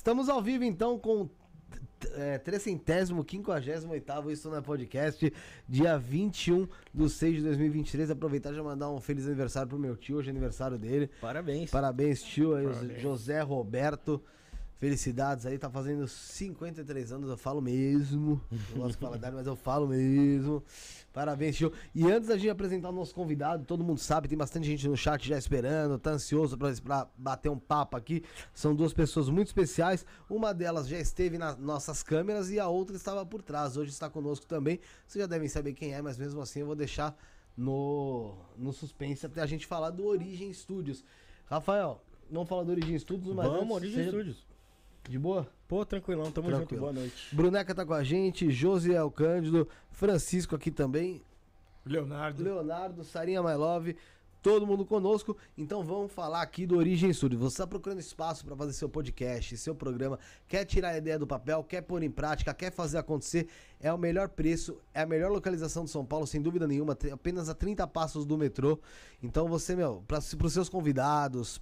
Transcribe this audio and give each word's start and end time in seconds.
Estamos 0.00 0.30
ao 0.30 0.40
vivo 0.40 0.64
então 0.64 0.98
com 0.98 1.28
é, 2.14 2.38
358 2.38 4.30
Isso 4.32 4.48
na 4.48 4.62
Podcast, 4.62 5.30
dia 5.68 5.98
21 5.98 6.66
de 6.94 7.10
6 7.10 7.36
de 7.36 7.42
2023. 7.42 8.10
Aproveitar 8.10 8.50
e 8.50 8.54
já 8.54 8.62
mandar 8.62 8.90
um 8.90 8.98
feliz 8.98 9.26
aniversário 9.26 9.68
pro 9.68 9.78
meu 9.78 9.98
tio, 9.98 10.16
hoje 10.16 10.28
é 10.28 10.30
aniversário 10.30 10.78
dele. 10.78 11.10
Parabéns. 11.20 11.70
Parabéns, 11.70 12.22
tio. 12.22 12.52
Parabéns. 12.52 12.98
José 13.02 13.42
Roberto. 13.42 14.22
Felicidades 14.80 15.44
aí, 15.44 15.58
tá 15.58 15.68
fazendo 15.68 16.08
53 16.08 17.12
anos, 17.12 17.28
eu 17.28 17.36
falo 17.36 17.60
mesmo. 17.60 18.40
Eu 18.50 18.78
gosto 18.78 18.92
de 18.92 18.96
falar 18.96 19.30
mas 19.30 19.46
eu 19.46 19.54
falo 19.54 19.86
mesmo. 19.86 20.64
Parabéns, 21.12 21.54
tio. 21.58 21.70
E 21.94 22.10
antes 22.10 22.30
da 22.30 22.38
gente 22.38 22.48
apresentar 22.48 22.88
o 22.88 22.92
nosso 22.92 23.14
convidado, 23.14 23.66
todo 23.66 23.84
mundo 23.84 23.98
sabe, 23.98 24.26
tem 24.26 24.38
bastante 24.38 24.66
gente 24.66 24.88
no 24.88 24.96
chat 24.96 25.28
já 25.28 25.36
esperando, 25.36 25.98
tá 25.98 26.12
ansioso 26.12 26.56
pra, 26.56 26.72
pra 26.82 27.06
bater 27.14 27.50
um 27.50 27.58
papo 27.58 27.94
aqui. 27.94 28.24
São 28.54 28.74
duas 28.74 28.94
pessoas 28.94 29.28
muito 29.28 29.48
especiais. 29.48 30.06
Uma 30.30 30.54
delas 30.54 30.88
já 30.88 30.98
esteve 30.98 31.36
nas 31.36 31.58
nossas 31.58 32.02
câmeras 32.02 32.50
e 32.50 32.58
a 32.58 32.66
outra 32.66 32.96
estava 32.96 33.26
por 33.26 33.42
trás. 33.42 33.76
Hoje 33.76 33.90
está 33.90 34.08
conosco 34.08 34.46
também. 34.46 34.80
Vocês 35.06 35.20
já 35.20 35.26
devem 35.26 35.46
saber 35.46 35.74
quem 35.74 35.92
é, 35.92 36.00
mas 36.00 36.16
mesmo 36.16 36.40
assim 36.40 36.60
eu 36.60 36.66
vou 36.66 36.74
deixar 36.74 37.14
no, 37.54 38.34
no 38.56 38.72
suspense 38.72 39.26
até 39.26 39.42
a 39.42 39.46
gente 39.46 39.66
falar 39.66 39.90
do 39.90 40.06
Origem 40.06 40.50
Studios. 40.54 41.04
Rafael, 41.44 42.02
vamos 42.30 42.48
falar 42.48 42.62
do 42.62 42.70
Origem 42.70 42.98
Studios, 42.98 43.34
mas. 43.34 43.46
Vamos, 43.46 43.76
Origem 43.76 43.96
seja... 43.96 44.10
Studios. 44.10 44.49
De 45.08 45.18
boa? 45.18 45.48
Pô, 45.66 45.84
tranquilão, 45.84 46.30
tamo 46.30 46.48
Tranquilo. 46.48 46.68
junto, 46.68 46.80
boa 46.80 46.92
noite. 46.92 47.34
Bruneca 47.34 47.74
tá 47.74 47.84
com 47.86 47.94
a 47.94 48.02
gente, 48.02 48.50
Josiel 48.50 49.10
Cândido, 49.10 49.68
Francisco 49.90 50.54
aqui 50.54 50.70
também. 50.70 51.22
Leonardo. 51.84 52.42
Leonardo, 52.42 53.04
Sarinha 53.04 53.42
My 53.42 53.54
Love, 53.54 53.96
todo 54.42 54.66
mundo 54.66 54.84
conosco. 54.84 55.36
Então 55.56 55.82
vamos 55.82 56.12
falar 56.12 56.42
aqui 56.42 56.66
do 56.66 56.76
Origem 56.76 57.12
Studio. 57.12 57.38
Você 57.38 57.54
está 57.54 57.66
procurando 57.66 57.98
espaço 58.00 58.44
para 58.44 58.54
fazer 58.56 58.72
seu 58.72 58.88
podcast, 58.88 59.56
seu 59.56 59.74
programa, 59.74 60.18
quer 60.46 60.64
tirar 60.64 60.90
a 60.90 60.98
ideia 60.98 61.18
do 61.18 61.26
papel, 61.26 61.64
quer 61.64 61.82
pôr 61.82 62.02
em 62.02 62.10
prática, 62.10 62.52
quer 62.52 62.72
fazer 62.72 62.98
acontecer, 62.98 63.48
é 63.80 63.92
o 63.92 63.98
melhor 63.98 64.28
preço, 64.28 64.76
é 64.92 65.02
a 65.02 65.06
melhor 65.06 65.30
localização 65.30 65.84
de 65.84 65.90
São 65.90 66.04
Paulo, 66.04 66.26
sem 66.26 66.42
dúvida 66.42 66.66
nenhuma, 66.66 66.96
apenas 67.12 67.48
a 67.48 67.54
30 67.54 67.86
passos 67.86 68.24
do 68.26 68.36
metrô. 68.36 68.78
Então 69.22 69.48
você, 69.48 69.74
meu, 69.74 70.04
para 70.06 70.18
os 70.18 70.52
seus 70.52 70.68
convidados, 70.68 71.60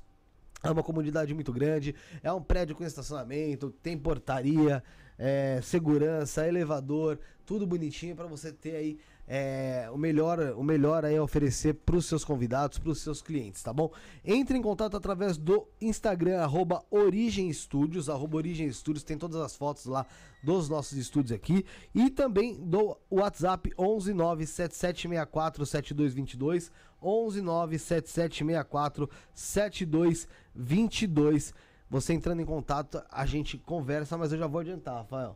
é 0.63 0.71
uma 0.71 0.83
comunidade 0.83 1.33
muito 1.35 1.53
grande, 1.53 1.95
é 2.23 2.33
um 2.33 2.43
prédio 2.43 2.75
com 2.75 2.85
estacionamento, 2.85 3.71
tem 3.83 3.97
portaria, 3.97 4.83
é, 5.19 5.61
segurança, 5.63 6.47
elevador, 6.47 7.19
tudo 7.45 7.67
bonitinho 7.67 8.15
para 8.15 8.27
você 8.27 8.53
ter 8.53 8.77
aí 8.77 8.99
é, 9.31 9.91
o 9.93 9.99
melhor, 9.99 10.41
o 10.57 10.65
melhor 10.65 11.05
a 11.05 11.23
oferecer 11.23 11.75
para 11.75 11.97
os 11.97 12.07
seus 12.07 12.25
convidados, 12.25 12.79
para 12.79 12.89
os 12.91 13.03
seus 13.03 13.21
clientes, 13.21 13.63
tá 13.63 13.75
bom? 13.75 13.93
Entre 14.25 14.57
em 14.57 14.63
contato 14.63 14.97
através 14.97 15.37
do 15.37 15.69
Instagram 15.81 16.41
arroba 16.41 16.83
Origem 16.91 17.51
Estúdios, 17.51 18.09
arroba 18.09 18.39
Origem 18.39 18.67
Estúdios, 18.67 19.05
tem 19.05 19.19
todas 19.19 19.39
as 19.41 19.55
fotos 19.55 19.85
lá 19.85 20.07
dos 20.43 20.71
nossos 20.71 20.97
estúdios 20.97 21.33
aqui 21.33 21.63
e 21.95 22.09
também 22.09 22.55
do 22.55 22.97
WhatsApp 23.11 23.71
11 23.79 24.15
97764 24.15 25.67
7222 25.67 26.73
11 27.03 27.43
97764 27.43 29.11
7222 29.35 31.53
você 31.91 32.13
entrando 32.13 32.43
em 32.43 32.45
contato, 32.45 33.03
a 33.11 33.25
gente 33.25 33.57
conversa, 33.57 34.19
mas 34.19 34.31
eu 34.31 34.39
já 34.39 34.47
vou 34.47 34.61
adiantar, 34.61 34.97
Rafael. 34.97 35.35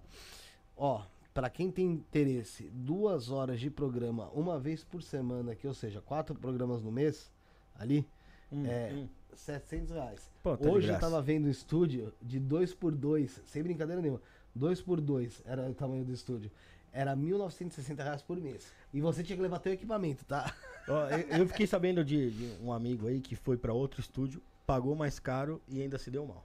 Ó, 0.77 1.01
para 1.33 1.49
quem 1.49 1.71
tem 1.71 1.87
interesse, 1.87 2.71
duas 2.73 3.31
horas 3.31 3.59
de 3.59 3.71
programa, 3.71 4.29
uma 4.35 4.59
vez 4.59 4.85
por 4.85 5.03
semana, 5.03 5.55
que 5.55 5.67
ou 5.67 5.75
seja, 5.75 6.01
quatro 6.01 6.35
programas 6.35 6.83
no 6.83 6.93
mês, 6.93 7.31
ali, 7.75 8.07
hum, 8.51 8.67
é 8.67 8.93
hum. 8.93 9.09
700 9.35 9.91
reais. 9.91 10.31
Pô, 10.43 10.57
tá 10.57 10.69
Hoje 10.69 10.89
eu 10.89 10.99
tava 10.99 11.21
vendo 11.23 11.47
um 11.47 11.51
estúdio 11.51 12.13
de 12.21 12.39
2 12.39 12.75
por 12.75 12.95
2 12.95 13.43
sem 13.47 13.63
brincadeira 13.63 14.01
nenhuma. 14.03 14.21
2 14.55 14.83
por 14.83 15.01
2 15.01 15.43
era 15.47 15.69
o 15.71 15.75
tamanho 15.75 16.05
do 16.05 16.13
estúdio. 16.13 16.51
Era 16.93 17.17
1.960 17.17 17.97
reais 17.97 18.23
por 18.23 18.39
mês. 18.39 18.71
E 18.93 19.01
você 19.01 19.23
tinha 19.23 19.35
que 19.35 19.43
levar 19.43 19.59
teu 19.59 19.73
equipamento, 19.73 20.27
tá? 20.27 20.55
Ó, 20.87 21.09
eu, 21.09 21.39
eu, 21.39 21.49
fiquei 21.49 21.67
sabendo 21.67 22.05
de, 22.05 22.31
de 22.31 22.63
um 22.63 22.71
amigo 22.71 23.07
aí 23.09 23.21
que 23.21 23.35
foi 23.35 23.57
para 23.57 23.73
outro 23.73 24.01
estúdio, 24.01 24.43
pagou 24.67 24.95
mais 24.95 25.19
caro 25.19 25.63
e 25.67 25.81
ainda 25.81 25.97
se 25.97 26.11
deu 26.11 26.27
mal. 26.27 26.45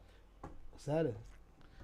Sério? 0.78 1.16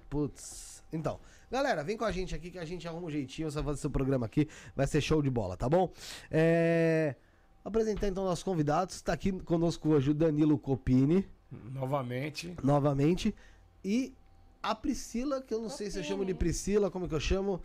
Putz. 0.08 0.82
Então, 0.92 1.18
galera, 1.50 1.82
vem 1.82 1.96
com 1.96 2.04
a 2.04 2.12
gente 2.12 2.34
aqui 2.34 2.50
que 2.50 2.58
a 2.58 2.64
gente 2.64 2.86
arruma 2.86 3.06
um 3.06 3.10
jeitinho. 3.10 3.50
Você 3.50 3.56
vai 3.56 3.64
fazer 3.64 3.80
seu 3.80 3.90
programa 3.90 4.26
aqui. 4.26 4.48
Vai 4.76 4.86
ser 4.86 5.00
show 5.00 5.20
de 5.22 5.30
bola, 5.30 5.56
tá 5.56 5.68
bom? 5.68 5.92
É. 6.30 7.16
Apresentar 7.64 8.08
então 8.08 8.24
nossos 8.24 8.44
convidados. 8.44 8.96
Está 8.96 9.12
aqui 9.12 9.32
conosco 9.32 9.88
hoje 9.88 10.10
o 10.10 10.14
Danilo 10.14 10.58
Copini. 10.58 11.26
Novamente. 11.50 12.54
Novamente. 12.62 13.34
E 13.82 14.14
a 14.62 14.74
Priscila, 14.74 15.42
que 15.42 15.52
eu 15.52 15.58
não 15.58 15.68
Copini. 15.68 15.78
sei 15.78 15.90
se 15.90 15.98
eu 15.98 16.04
chamo 16.04 16.24
de 16.24 16.34
Priscila, 16.34 16.90
como 16.90 17.08
que 17.08 17.14
eu 17.14 17.20
chamo? 17.20 17.62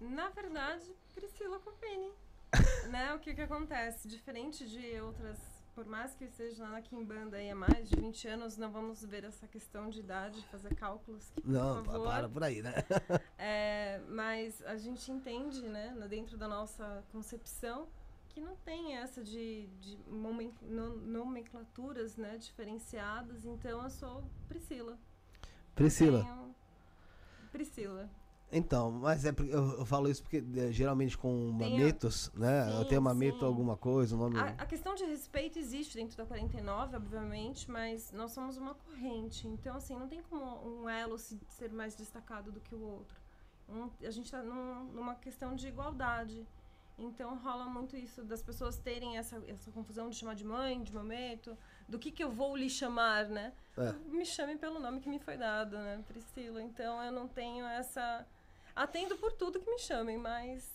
Na 0.00 0.28
verdade, 0.30 0.84
Priscila 1.14 1.58
Copini. 1.60 2.10
né? 2.90 3.14
O 3.14 3.18
que 3.18 3.34
que 3.34 3.40
acontece? 3.40 4.08
Diferente 4.08 4.68
de 4.68 5.00
outras 5.00 5.38
por 5.76 5.84
mais 5.84 6.14
que 6.14 6.24
esteja 6.24 6.66
na 6.66 6.80
Kimbanda 6.80 7.36
aí 7.36 7.50
há 7.50 7.54
mais 7.54 7.86
de 7.86 7.96
20 7.96 8.28
anos, 8.28 8.56
não 8.56 8.72
vamos 8.72 9.04
ver 9.04 9.24
essa 9.24 9.46
questão 9.46 9.90
de 9.90 10.00
idade, 10.00 10.42
fazer 10.50 10.74
cálculos. 10.74 11.30
Que, 11.30 11.46
não, 11.46 11.84
por 11.84 12.02
para 12.02 12.28
por 12.30 12.42
aí, 12.42 12.62
né? 12.62 12.72
é, 13.36 14.00
mas 14.08 14.64
a 14.64 14.78
gente 14.78 15.12
entende, 15.12 15.68
né, 15.68 15.94
dentro 16.08 16.38
da 16.38 16.48
nossa 16.48 17.04
concepção, 17.12 17.86
que 18.30 18.40
não 18.40 18.56
tem 18.56 18.96
essa 18.96 19.22
de, 19.22 19.66
de 19.78 19.98
nomenclaturas 20.08 22.16
né, 22.16 22.38
diferenciadas. 22.38 23.44
Então, 23.44 23.82
eu 23.82 23.90
sou 23.90 24.24
Priscila. 24.48 24.98
Priscila. 25.74 26.26
Priscila. 27.52 28.08
Então, 28.50 28.92
mas 28.92 29.24
é 29.24 29.34
eu, 29.38 29.78
eu 29.78 29.84
falo 29.84 30.08
isso 30.08 30.22
porque 30.22 30.42
é, 30.56 30.70
geralmente 30.70 31.18
com 31.18 31.50
mametos, 31.50 32.30
né? 32.34 32.64
Sim, 32.64 32.78
eu 32.78 32.84
tenho 32.84 33.02
mameto 33.02 33.44
alguma 33.44 33.76
coisa, 33.76 34.14
o 34.14 34.18
nome. 34.18 34.38
A, 34.38 34.46
a, 34.58 34.66
questão 34.66 34.94
de 34.94 35.04
respeito 35.04 35.58
existe 35.58 35.96
dentro 35.96 36.16
da 36.16 36.24
49, 36.24 36.96
obviamente, 36.96 37.68
mas 37.70 38.12
nós 38.12 38.30
somos 38.30 38.56
uma 38.56 38.74
corrente. 38.74 39.48
Então, 39.48 39.76
assim, 39.76 39.96
não 39.96 40.08
tem 40.08 40.22
como 40.22 40.64
um 40.64 40.88
elo 40.88 41.18
se, 41.18 41.38
ser 41.48 41.72
mais 41.72 41.96
destacado 41.96 42.52
do 42.52 42.60
que 42.60 42.74
o 42.74 42.80
outro. 42.80 43.16
Um, 43.68 43.90
a 44.06 44.10
gente 44.10 44.26
está 44.26 44.42
num, 44.42 44.84
numa 44.92 45.16
questão 45.16 45.56
de 45.56 45.66
igualdade. 45.66 46.46
Então 46.98 47.36
rola 47.36 47.66
muito 47.66 47.94
isso 47.94 48.24
das 48.24 48.42
pessoas 48.42 48.78
terem 48.78 49.18
essa, 49.18 49.42
essa 49.48 49.70
confusão 49.70 50.08
de 50.08 50.16
chamar 50.16 50.34
de 50.34 50.44
mãe, 50.44 50.82
de 50.82 50.94
mameto, 50.94 51.56
do 51.86 51.98
que 51.98 52.10
que 52.10 52.24
eu 52.24 52.30
vou 52.30 52.56
lhe 52.56 52.70
chamar, 52.70 53.26
né? 53.26 53.52
É. 53.76 53.92
Me 54.08 54.24
chame 54.24 54.56
pelo 54.56 54.80
nome 54.80 55.00
que 55.00 55.08
me 55.08 55.18
foi 55.18 55.36
dado, 55.36 55.76
né? 55.76 56.02
Priscila. 56.08 56.62
Então 56.62 57.02
eu 57.02 57.12
não 57.12 57.28
tenho 57.28 57.66
essa 57.66 58.26
Atendo 58.76 59.16
por 59.16 59.32
tudo 59.32 59.58
que 59.58 59.70
me 59.70 59.78
chamem, 59.78 60.18
mas 60.18 60.70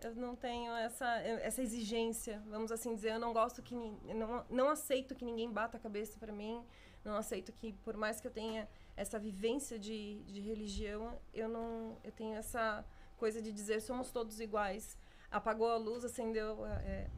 eu 0.00 0.14
não 0.14 0.36
tenho 0.36 0.72
essa, 0.74 1.06
essa 1.18 1.60
exigência, 1.60 2.40
vamos 2.48 2.70
assim 2.70 2.94
dizer. 2.94 3.14
Eu 3.14 3.18
não 3.18 3.32
gosto 3.32 3.60
que. 3.60 3.74
Não, 3.74 4.44
não 4.48 4.68
aceito 4.68 5.14
que 5.14 5.24
ninguém 5.24 5.50
bata 5.50 5.76
a 5.76 5.80
cabeça 5.80 6.18
para 6.20 6.32
mim. 6.32 6.64
Não 7.04 7.16
aceito 7.16 7.52
que, 7.52 7.72
por 7.84 7.96
mais 7.96 8.20
que 8.20 8.28
eu 8.28 8.30
tenha 8.30 8.68
essa 8.96 9.18
vivência 9.18 9.76
de, 9.76 10.22
de 10.22 10.40
religião, 10.40 11.18
eu 11.34 11.48
não. 11.48 11.96
Eu 12.04 12.12
tenho 12.12 12.36
essa 12.36 12.84
coisa 13.16 13.42
de 13.42 13.52
dizer 13.52 13.80
somos 13.80 14.12
todos 14.12 14.38
iguais. 14.38 14.96
Apagou 15.28 15.68
a 15.68 15.76
luz, 15.76 16.04
acendeu. 16.04 16.64
É, 16.66 17.08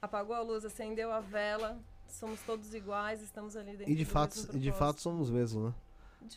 apagou 0.00 0.36
a 0.36 0.40
luz, 0.40 0.64
acendeu 0.64 1.10
a 1.10 1.20
vela. 1.20 1.80
Somos 2.06 2.40
todos 2.42 2.72
iguais, 2.72 3.20
estamos 3.20 3.54
ali 3.54 3.76
dentro 3.76 3.92
e 3.92 3.94
de 3.94 4.04
fato, 4.06 4.48
E 4.54 4.58
de 4.58 4.72
fato 4.72 4.98
somos 4.98 5.30
mesmo, 5.30 5.68
né? 5.68 5.74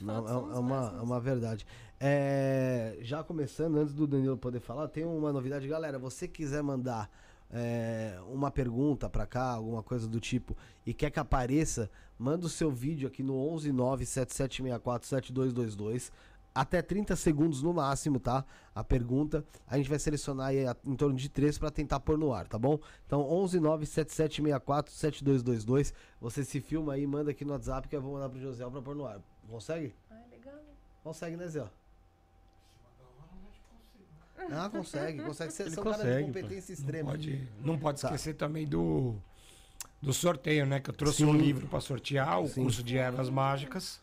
Não, 0.01 0.27
é, 0.27 0.31
é, 0.31 0.59
uma, 0.59 0.95
é 0.97 1.01
uma 1.01 1.19
verdade. 1.19 1.65
É, 1.99 2.97
já 3.01 3.23
começando, 3.23 3.77
antes 3.77 3.93
do 3.93 4.07
Danilo 4.07 4.37
poder 4.37 4.59
falar, 4.59 4.87
tem 4.87 5.05
uma 5.05 5.33
novidade. 5.33 5.67
Galera, 5.67 5.99
você 5.99 6.27
quiser 6.27 6.63
mandar 6.63 7.09
é, 7.51 8.17
uma 8.27 8.49
pergunta 8.49 9.07
para 9.09 9.27
cá, 9.27 9.51
alguma 9.51 9.83
coisa 9.83 10.07
do 10.07 10.19
tipo, 10.19 10.57
e 10.85 10.93
quer 10.93 11.09
que 11.11 11.19
apareça, 11.19 11.91
manda 12.17 12.45
o 12.45 12.49
seu 12.49 12.71
vídeo 12.71 13.05
aqui 13.07 13.21
no 13.21 13.33
11977647222 13.33 16.09
até 16.53 16.81
30 16.81 17.15
segundos 17.15 17.61
no 17.61 17.73
máximo, 17.73 18.19
tá? 18.19 18.43
A 18.75 18.83
pergunta. 18.83 19.45
A 19.65 19.77
gente 19.77 19.89
vai 19.89 19.97
selecionar 19.99 20.47
aí 20.47 20.65
em 20.85 20.95
torno 20.95 21.15
de 21.15 21.29
3 21.29 21.57
para 21.57 21.71
tentar 21.71 22.01
pôr 22.01 22.17
no 22.17 22.33
ar, 22.33 22.45
tá 22.47 22.59
bom? 22.59 22.77
Então 23.05 23.23
11977647222. 23.23 25.93
Você 26.19 26.43
se 26.43 26.59
filma 26.59 26.91
aí, 26.93 27.07
manda 27.07 27.31
aqui 27.31 27.45
no 27.45 27.53
WhatsApp 27.53 27.87
que 27.87 27.95
eu 27.95 28.01
vou 28.01 28.11
mandar 28.13 28.27
pro 28.29 28.39
José 28.39 28.69
para 28.69 28.81
pôr 28.81 28.95
no 28.95 29.05
ar. 29.05 29.21
Consegue? 29.49 29.95
Ah, 30.09 30.19
legal. 30.29 30.59
Consegue, 31.03 31.37
né, 31.37 31.47
Zé? 31.47 31.63
Ah, 34.51 34.67
consegue, 34.69 35.21
consegue. 35.21 35.51
Você 35.51 35.63
é 35.63 35.67
um 35.67 35.83
cara 35.83 36.17
de 36.17 36.23
competência 36.25 36.75
pô. 36.75 36.81
extrema. 36.81 37.11
Não 37.11 37.17
pode, 37.17 37.47
não 37.59 37.77
pode 37.77 38.01
tá. 38.01 38.07
esquecer 38.07 38.33
também 38.33 38.67
do, 38.67 39.15
do 40.01 40.11
sorteio, 40.13 40.65
né? 40.65 40.79
Que 40.79 40.89
eu 40.89 40.93
trouxe 40.93 41.19
Sim. 41.19 41.25
um 41.25 41.37
livro 41.37 41.67
para 41.67 41.79
sortear, 41.79 42.41
o 42.41 42.47
Sim. 42.47 42.63
curso 42.63 42.81
de 42.83 42.97
ervas 42.97 43.29
mágicas. 43.29 44.01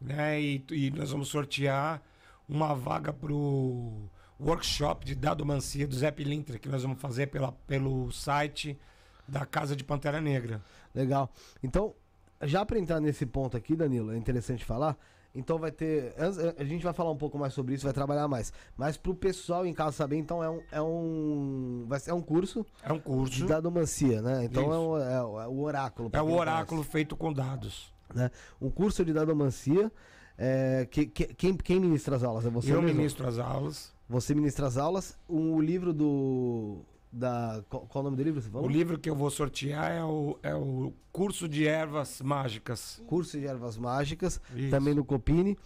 Né? 0.00 0.40
E, 0.40 0.64
e 0.70 0.90
nós 0.90 1.10
vamos 1.10 1.28
sortear 1.28 2.02
uma 2.48 2.74
vaga 2.74 3.12
pro 3.12 4.08
workshop 4.38 5.04
de 5.04 5.14
dadomancia 5.14 5.86
do 5.86 5.96
Zé 5.96 6.10
Pilintra, 6.10 6.58
que 6.58 6.68
nós 6.68 6.82
vamos 6.82 7.00
fazer 7.00 7.28
pela, 7.28 7.52
pelo 7.66 8.10
site 8.12 8.78
da 9.26 9.44
Casa 9.44 9.74
de 9.74 9.82
Pantera 9.82 10.20
Negra. 10.20 10.62
Legal. 10.94 11.30
Então, 11.62 11.94
já 12.42 12.64
para 12.64 12.78
entrar 12.78 13.00
nesse 13.00 13.26
ponto 13.26 13.56
aqui, 13.56 13.74
Danilo, 13.74 14.12
é 14.12 14.16
interessante 14.16 14.64
falar. 14.64 14.96
Então 15.34 15.58
vai 15.58 15.70
ter. 15.70 16.14
A 16.56 16.64
gente 16.64 16.82
vai 16.82 16.94
falar 16.94 17.10
um 17.10 17.16
pouco 17.16 17.38
mais 17.38 17.52
sobre 17.52 17.74
isso, 17.74 17.84
vai 17.84 17.92
trabalhar 17.92 18.26
mais. 18.26 18.50
Mas 18.74 18.96
pro 18.96 19.14
pessoal 19.14 19.66
em 19.66 19.74
casa 19.74 19.92
saber, 19.92 20.16
então 20.16 20.42
é 20.42 20.48
um. 20.48 20.62
É 20.72 20.80
um, 20.80 21.84
vai 21.86 22.00
ser, 22.00 22.10
é 22.10 22.14
um 22.14 22.22
curso. 22.22 22.64
É 22.82 22.90
um 22.90 22.98
curso. 22.98 23.34
De 23.34 23.46
dadomancia, 23.46 24.22
né? 24.22 24.44
Então 24.44 24.72
é, 24.72 24.78
um, 24.78 24.98
é, 24.98 25.14
é, 25.44 25.46
o 25.46 25.60
oráculo. 25.60 26.10
É 26.10 26.22
o 26.22 26.32
oráculo 26.32 26.82
feito 26.82 27.14
com 27.14 27.30
dados. 27.30 27.92
Né? 28.14 28.30
Um 28.60 28.70
curso 28.70 29.04
de 29.04 29.12
dadomancia. 29.12 29.90
É, 30.38 30.86
que, 30.90 31.06
que, 31.06 31.26
quem, 31.34 31.56
quem 31.56 31.80
ministra 31.80 32.16
as 32.16 32.22
aulas? 32.22 32.44
É 32.44 32.50
você 32.50 32.72
Eu 32.72 32.82
mesmo? 32.82 32.98
ministro 32.98 33.26
as 33.26 33.38
aulas. 33.38 33.94
Você 34.08 34.34
ministra 34.34 34.66
as 34.66 34.76
aulas. 34.76 35.18
O 35.28 35.60
livro 35.60 35.92
do 35.92 36.84
da. 37.10 37.64
Qual, 37.68 37.86
qual, 37.86 38.02
o 38.02 38.04
nome 38.04 38.16
do 38.16 38.22
livro? 38.22 38.42
O 38.60 38.68
livro 38.68 38.98
que 38.98 39.08
eu 39.08 39.14
vou 39.14 39.30
sortear 39.30 39.90
é 39.92 40.04
o, 40.04 40.38
é 40.42 40.54
o 40.54 40.92
Curso 41.10 41.48
de 41.48 41.66
Ervas 41.66 42.20
Mágicas. 42.20 43.02
Curso 43.06 43.38
de 43.38 43.46
Ervas 43.46 43.76
Mágicas, 43.76 44.40
Isso. 44.54 44.70
também 44.70 44.94
no 44.94 45.04
Copini. 45.04 45.56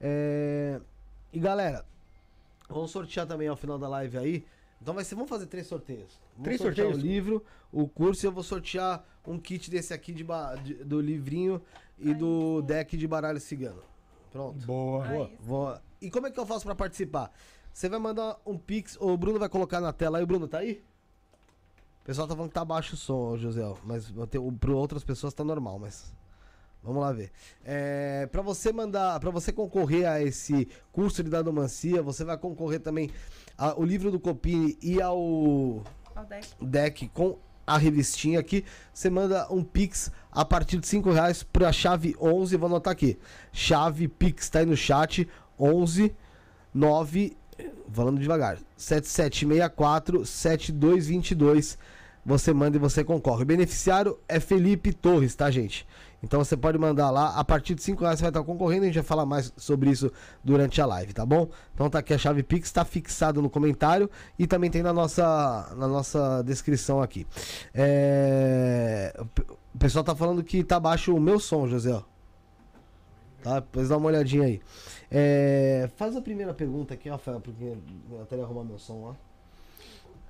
É... 0.00 0.80
E 1.32 1.38
galera, 1.38 1.84
vamos 2.68 2.90
sortear 2.90 3.26
também 3.26 3.48
ao 3.48 3.56
final 3.56 3.78
da 3.78 3.88
live 3.88 4.16
aí. 4.16 4.44
Então 4.80 4.94
vai 4.94 5.04
ser, 5.04 5.14
vamos 5.14 5.28
fazer 5.28 5.46
três 5.46 5.66
sorteios. 5.66 6.18
Vamos 6.32 6.44
três 6.44 6.60
sorteios? 6.60 6.96
O 6.96 7.00
livro, 7.00 7.44
o 7.70 7.86
curso 7.86 8.24
e 8.24 8.26
eu 8.26 8.32
vou 8.32 8.42
sortear 8.42 9.04
um 9.26 9.38
kit 9.38 9.70
desse 9.70 9.92
aqui 9.92 10.12
de, 10.12 10.24
de 10.62 10.74
do 10.84 11.00
livrinho 11.00 11.60
e 12.00 12.14
do 12.14 12.62
deck 12.62 12.96
de 12.96 13.06
baralho 13.06 13.40
cigano. 13.40 13.82
Pronto. 14.30 14.64
Boa. 14.66 15.06
Boa. 15.06 15.30
Boa. 15.40 15.82
E 16.00 16.10
como 16.10 16.26
é 16.26 16.30
que 16.30 16.38
eu 16.38 16.46
faço 16.46 16.64
para 16.64 16.74
participar? 16.74 17.30
Você 17.72 17.88
vai 17.88 17.98
mandar 17.98 18.36
um 18.44 18.58
pix, 18.58 18.96
o 19.00 19.16
Bruno 19.16 19.38
vai 19.38 19.48
colocar 19.48 19.80
na 19.80 19.92
tela 19.92 20.18
aí. 20.18 20.24
O 20.24 20.26
Bruno 20.26 20.48
tá 20.48 20.58
aí? 20.58 20.82
O 22.02 22.04
pessoal 22.04 22.26
tá 22.26 22.34
falando 22.34 22.50
que 22.50 22.54
tá 22.54 22.64
baixo 22.64 22.94
o 22.94 22.96
som, 22.96 23.36
José, 23.36 23.62
mas 23.84 24.12
para 24.58 24.72
outras 24.72 25.04
pessoas 25.04 25.34
tá 25.34 25.44
normal, 25.44 25.78
mas 25.78 26.12
vamos 26.82 27.02
lá 27.02 27.12
ver. 27.12 27.30
É, 27.64 28.26
para 28.26 28.42
você 28.42 28.72
mandar, 28.72 29.20
para 29.20 29.30
você 29.30 29.52
concorrer 29.52 30.08
a 30.08 30.20
esse 30.20 30.66
curso 30.90 31.22
de 31.22 31.30
dadomancia, 31.30 32.02
você 32.02 32.24
vai 32.24 32.38
concorrer 32.38 32.80
também 32.80 33.10
ao 33.56 33.84
livro 33.84 34.10
do 34.10 34.18
Copini 34.18 34.78
e 34.82 35.00
ao, 35.00 35.84
ao 36.14 36.24
deck. 36.24 36.48
deck 36.60 37.08
com 37.08 37.38
a 37.74 37.78
revistinha 37.78 38.40
aqui. 38.40 38.64
Você 38.92 39.08
manda 39.08 39.46
um 39.50 39.62
Pix 39.62 40.10
a 40.30 40.44
partir 40.44 40.78
de 40.78 40.86
5 40.86 41.10
reais 41.10 41.42
pra 41.42 41.72
chave 41.72 42.16
11. 42.20 42.56
Vou 42.56 42.66
anotar 42.66 42.92
aqui. 42.92 43.18
Chave 43.52 44.08
Pix 44.08 44.48
tá 44.48 44.60
aí 44.60 44.66
no 44.66 44.76
chat. 44.76 45.28
11 45.58 46.14
9 46.72 47.36
falando 47.92 48.20
devagar, 48.20 48.58
7764 48.76 50.24
7222. 50.24 51.78
Você 52.24 52.52
manda 52.52 52.76
e 52.76 52.80
você 52.80 53.02
concorre. 53.02 53.42
O 53.42 53.46
beneficiário 53.46 54.18
é 54.28 54.38
Felipe 54.38 54.92
Torres, 54.92 55.34
tá, 55.34 55.50
gente? 55.50 55.86
Então 56.22 56.42
você 56.42 56.56
pode 56.56 56.78
mandar 56.78 57.10
lá. 57.10 57.34
A 57.34 57.44
partir 57.44 57.74
de 57.74 57.82
5 57.82 58.02
reais 58.02 58.18
você 58.18 58.24
vai 58.24 58.30
estar 58.30 58.42
concorrendo. 58.42 58.82
A 58.82 58.86
gente 58.86 58.94
vai 58.94 59.04
falar 59.04 59.26
mais 59.26 59.52
sobre 59.56 59.90
isso 59.90 60.12
durante 60.44 60.80
a 60.80 60.86
live, 60.86 61.12
tá 61.12 61.24
bom? 61.24 61.48
Então 61.74 61.88
tá 61.88 61.98
aqui 61.98 62.12
a 62.12 62.18
chave 62.18 62.42
Pix, 62.42 62.68
está 62.68 62.84
fixado 62.84 63.40
no 63.40 63.48
comentário 63.48 64.10
e 64.38 64.46
também 64.46 64.70
tem 64.70 64.82
na 64.82 64.92
nossa, 64.92 65.72
na 65.76 65.88
nossa 65.88 66.42
descrição 66.42 67.00
aqui. 67.00 67.26
É... 67.74 69.14
O 69.74 69.78
pessoal 69.78 70.04
tá 70.04 70.14
falando 70.14 70.42
que 70.42 70.62
tá 70.64 70.78
baixo 70.78 71.14
o 71.14 71.20
meu 71.20 71.38
som, 71.38 71.66
José. 71.66 72.02
Tá? 73.42 73.60
Depois 73.60 73.88
dá 73.88 73.96
uma 73.96 74.08
olhadinha 74.08 74.44
aí. 74.44 74.60
É, 75.10 75.88
faz 75.96 76.14
a 76.14 76.20
primeira 76.20 76.52
pergunta 76.52 76.94
aqui, 76.94 77.08
Rafael, 77.08 77.40
porque 77.40 77.76
até 78.20 78.36
ele 78.36 78.44
arrumar 78.44 78.64
meu 78.64 78.78
som 78.78 79.06
lá. 79.06 79.16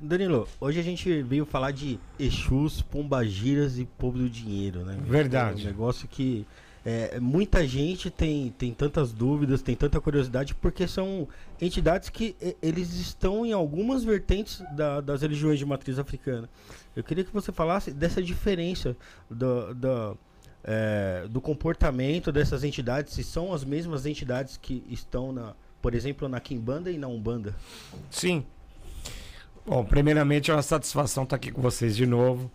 Danilo, 0.00 0.49
hoje 0.59 0.80
a 0.80 0.83
gente 0.83 1.23
veio 1.23 1.45
falar 1.45 1.73
de 1.73 2.00
Exus, 2.19 2.80
Pombagiras 2.80 3.78
e 3.78 3.85
Povo 3.85 4.19
do 4.19 4.30
Dinheiro, 4.30 4.85
né? 4.85 4.99
Verdade. 5.02 5.61
É 5.61 5.64
um 5.64 5.66
negócio 5.66 6.09
que 6.09 6.47
é, 6.85 7.21
muita 7.21 7.66
gente 7.66 8.11
tem, 8.11 8.50
tem 8.57 8.73
tantas 8.73 9.12
dúvidas, 9.12 9.61
tem 9.61 9.76
tanta 9.76 10.00
curiosidade, 10.00 10.54
porque 10.54 10.88
são 10.88 11.28
entidades 11.61 12.09
que 12.09 12.35
eles 12.62 12.95
estão 12.95 13.45
em 13.45 13.52
algumas 13.52 14.02
vertentes 14.02 14.62
da, 14.73 15.02
das 15.02 15.21
religiões 15.21 15.59
de 15.59 15.66
matriz 15.66 15.99
africana. 15.99 16.49
Eu 16.97 17.04
queria 17.04 17.23
que 17.23 17.33
você 17.33 17.52
falasse 17.52 17.90
dessa 17.90 18.23
diferença 18.23 18.97
do, 19.28 19.75
do, 19.75 20.19
é, 20.64 21.26
do 21.28 21.42
comportamento 21.42 22.33
dessas 22.33 22.64
entidades, 22.64 23.12
se 23.12 23.23
são 23.23 23.52
as 23.52 23.64
mesmas 23.64 24.07
entidades 24.07 24.57
que 24.57 24.83
estão, 24.88 25.30
na, 25.30 25.54
por 25.83 25.95
exemplo, 25.95 26.26
na 26.26 26.40
Kimbanda 26.40 26.90
e 26.90 26.97
na 26.97 27.07
Umbanda. 27.07 27.54
Sim. 28.11 28.47
Bom, 29.67 29.85
primeiramente 29.85 30.50
é 30.50 30.55
uma 30.55 30.62
satisfação 30.62 31.25
estar 31.25 31.37
aqui 31.37 31.50
com 31.50 31.61
vocês 31.61 31.97
de 31.97 32.07
novo. 32.07 32.50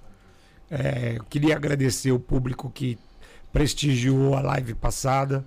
É, 0.69 1.17
queria 1.29 1.55
agradecer 1.55 2.11
o 2.11 2.19
público 2.19 2.69
que 2.69 2.97
prestigiou 3.53 4.35
a 4.35 4.41
live 4.41 4.73
passada. 4.73 5.45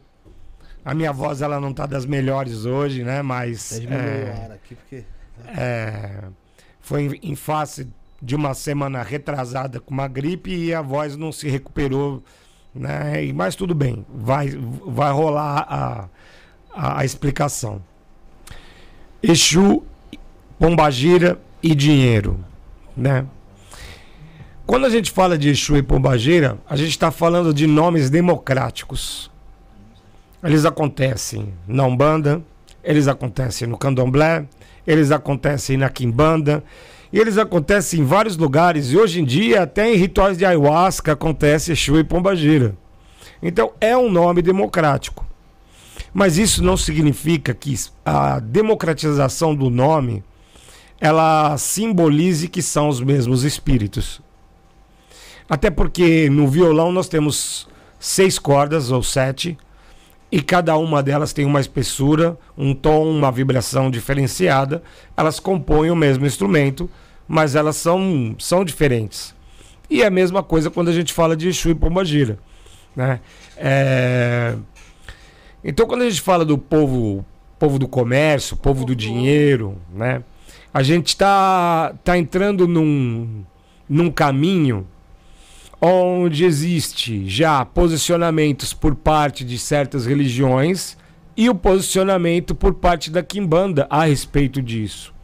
A 0.84 0.94
minha 0.94 1.12
voz 1.12 1.42
ela 1.42 1.60
não 1.60 1.70
está 1.70 1.84
das 1.84 2.06
melhores 2.06 2.64
hoje, 2.64 3.02
né? 3.04 3.20
Mas 3.20 3.80
é, 3.80 4.52
aqui 4.54 4.74
porque... 4.74 5.04
é, 5.48 6.24
foi 6.80 7.02
em, 7.02 7.32
em 7.32 7.34
face 7.34 7.86
de 8.22 8.34
uma 8.34 8.54
semana 8.54 9.02
retrasada 9.02 9.80
com 9.80 9.92
uma 9.92 10.08
gripe 10.08 10.54
e 10.54 10.72
a 10.72 10.80
voz 10.80 11.16
não 11.16 11.30
se 11.30 11.48
recuperou 11.48 12.22
né? 12.74 13.32
Mas 13.34 13.56
tudo 13.56 13.74
bem, 13.74 14.04
vai, 14.08 14.50
vai 14.86 15.12
rolar 15.12 15.66
a, 15.68 16.08
a, 16.72 17.00
a 17.00 17.04
explicação. 17.04 17.82
Exu, 19.22 19.82
Pombagira 20.58 21.38
e 21.62 21.74
dinheiro. 21.74 22.38
Né? 22.96 23.24
Quando 24.66 24.86
a 24.86 24.90
gente 24.90 25.10
fala 25.10 25.38
de 25.38 25.48
Exu 25.48 25.76
e 25.76 25.82
Pombagira, 25.82 26.58
a 26.68 26.76
gente 26.76 26.90
está 26.90 27.10
falando 27.10 27.54
de 27.54 27.66
nomes 27.66 28.10
democráticos. 28.10 29.30
Eles 30.42 30.64
acontecem 30.64 31.54
na 31.66 31.84
Umbanda, 31.84 32.42
eles 32.84 33.08
acontecem 33.08 33.66
no 33.66 33.78
Candomblé, 33.78 34.46
eles 34.86 35.10
acontecem 35.10 35.76
na 35.76 35.88
Quimbanda, 35.88 36.62
e 37.12 37.18
eles 37.18 37.38
acontecem 37.38 38.00
em 38.00 38.04
vários 38.04 38.36
lugares. 38.36 38.92
E 38.92 38.96
hoje 38.96 39.20
em 39.20 39.24
dia, 39.24 39.62
até 39.62 39.92
em 39.92 39.96
rituais 39.96 40.36
de 40.36 40.44
ayahuasca, 40.44 41.12
acontece 41.12 41.72
Exu 41.72 41.98
e 41.98 42.04
Pombagira. 42.04 42.76
Então, 43.42 43.72
é 43.80 43.96
um 43.96 44.10
nome 44.10 44.42
democrático. 44.42 45.26
Mas 46.12 46.38
isso 46.38 46.62
não 46.62 46.76
significa 46.76 47.54
que 47.54 47.74
a 48.04 48.40
democratização 48.40 49.54
do 49.54 49.70
nome 49.70 50.22
ela 51.00 51.56
simbolize 51.56 52.48
que 52.48 52.62
são 52.62 52.88
os 52.88 53.00
mesmos 53.00 53.44
espíritos. 53.44 54.20
Até 55.48 55.70
porque 55.70 56.28
no 56.28 56.46
violão 56.46 56.92
nós 56.92 57.08
temos 57.08 57.68
seis 57.98 58.38
cordas 58.38 58.90
ou 58.90 59.02
sete, 59.02 59.56
e 60.30 60.42
cada 60.42 60.76
uma 60.76 61.02
delas 61.02 61.32
tem 61.32 61.46
uma 61.46 61.60
espessura, 61.60 62.36
um 62.56 62.74
tom, 62.74 63.10
uma 63.10 63.32
vibração 63.32 63.90
diferenciada. 63.90 64.82
Elas 65.16 65.40
compõem 65.40 65.90
o 65.90 65.96
mesmo 65.96 66.26
instrumento, 66.26 66.90
mas 67.26 67.54
elas 67.54 67.76
são, 67.76 68.36
são 68.38 68.62
diferentes. 68.62 69.34
E 69.88 70.02
é 70.02 70.06
a 70.06 70.10
mesma 70.10 70.42
coisa 70.42 70.70
quando 70.70 70.88
a 70.88 70.92
gente 70.92 71.14
fala 71.14 71.34
de 71.34 71.48
Exu 71.48 71.70
e 71.70 71.74
Pombagira. 71.74 72.38
Né? 72.94 73.20
É... 73.56 74.54
Então, 75.64 75.86
quando 75.86 76.02
a 76.02 76.10
gente 76.10 76.20
fala 76.20 76.44
do 76.44 76.58
povo, 76.58 77.24
povo 77.58 77.78
do 77.78 77.88
comércio, 77.88 78.54
povo 78.56 78.84
do 78.84 78.94
dinheiro, 78.94 79.78
né? 79.90 80.22
A 80.72 80.82
gente 80.82 81.08
está 81.08 81.94
tá 82.04 82.16
entrando 82.18 82.68
num, 82.68 83.44
num 83.88 84.10
caminho 84.10 84.86
onde 85.80 86.44
existe 86.44 87.28
já 87.28 87.64
posicionamentos 87.64 88.72
por 88.72 88.94
parte 88.94 89.44
de 89.44 89.58
certas 89.58 90.06
religiões 90.06 90.96
e 91.36 91.48
o 91.48 91.54
posicionamento 91.54 92.54
por 92.54 92.74
parte 92.74 93.10
da 93.10 93.22
Kimbanda 93.22 93.86
a 93.88 94.04
respeito 94.04 94.60
disso. 94.60 95.14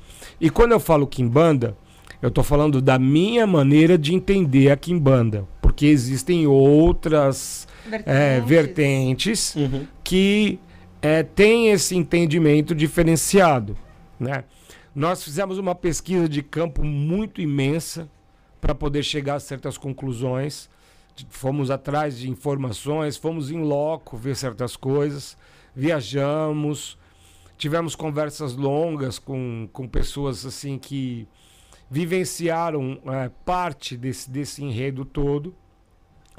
E 0.41 0.49
quando 0.49 0.73
eu 0.73 0.81
falo 0.81 1.07
Kimbanda, 1.07 1.77
eu 2.23 2.29
estou 2.29 2.45
falando 2.45 2.81
da 2.81 2.99
minha 2.99 3.47
maneira 3.47 3.99
de 3.99 4.15
entender 4.15 4.71
a 4.71 4.77
Kimbanda, 4.77 5.45
porque 5.61 5.87
existem 5.87 6.47
outras 6.47 7.67
vertentes, 7.85 8.07
é, 8.07 8.41
vertentes 8.41 9.55
uhum. 9.57 9.87
que 10.03 10.59
é, 11.03 11.23
têm 11.23 11.69
esse 11.69 11.97
entendimento 11.97 12.75
diferenciado. 12.75 13.77
Né? 14.19 14.45
Nós 14.95 15.25
fizemos 15.25 15.59
uma 15.59 15.75
pesquisa 15.75 16.29
de 16.29 16.41
campo 16.41 16.85
muito 16.85 17.41
imensa 17.41 18.09
para 18.61 18.73
poder 18.75 19.03
chegar 19.03 19.35
a 19.35 19.41
certas 19.41 19.77
conclusões. 19.77 20.71
Fomos 21.29 21.69
atrás 21.69 22.17
de 22.17 22.31
informações, 22.31 23.17
fomos 23.17 23.51
em 23.51 23.61
loco 23.61 24.17
ver 24.17 24.37
certas 24.37 24.77
coisas, 24.77 25.37
viajamos, 25.75 26.97
tivemos 27.59 27.97
conversas 27.97 28.55
longas 28.55 29.19
com, 29.19 29.69
com 29.73 29.89
pessoas 29.89 30.47
assim 30.47 30.79
que 30.79 31.27
vivenciaram 31.91 33.01
é, 33.07 33.29
parte 33.45 33.97
desse, 33.97 34.31
desse 34.31 34.63
enredo 34.63 35.05
todo 35.05 35.55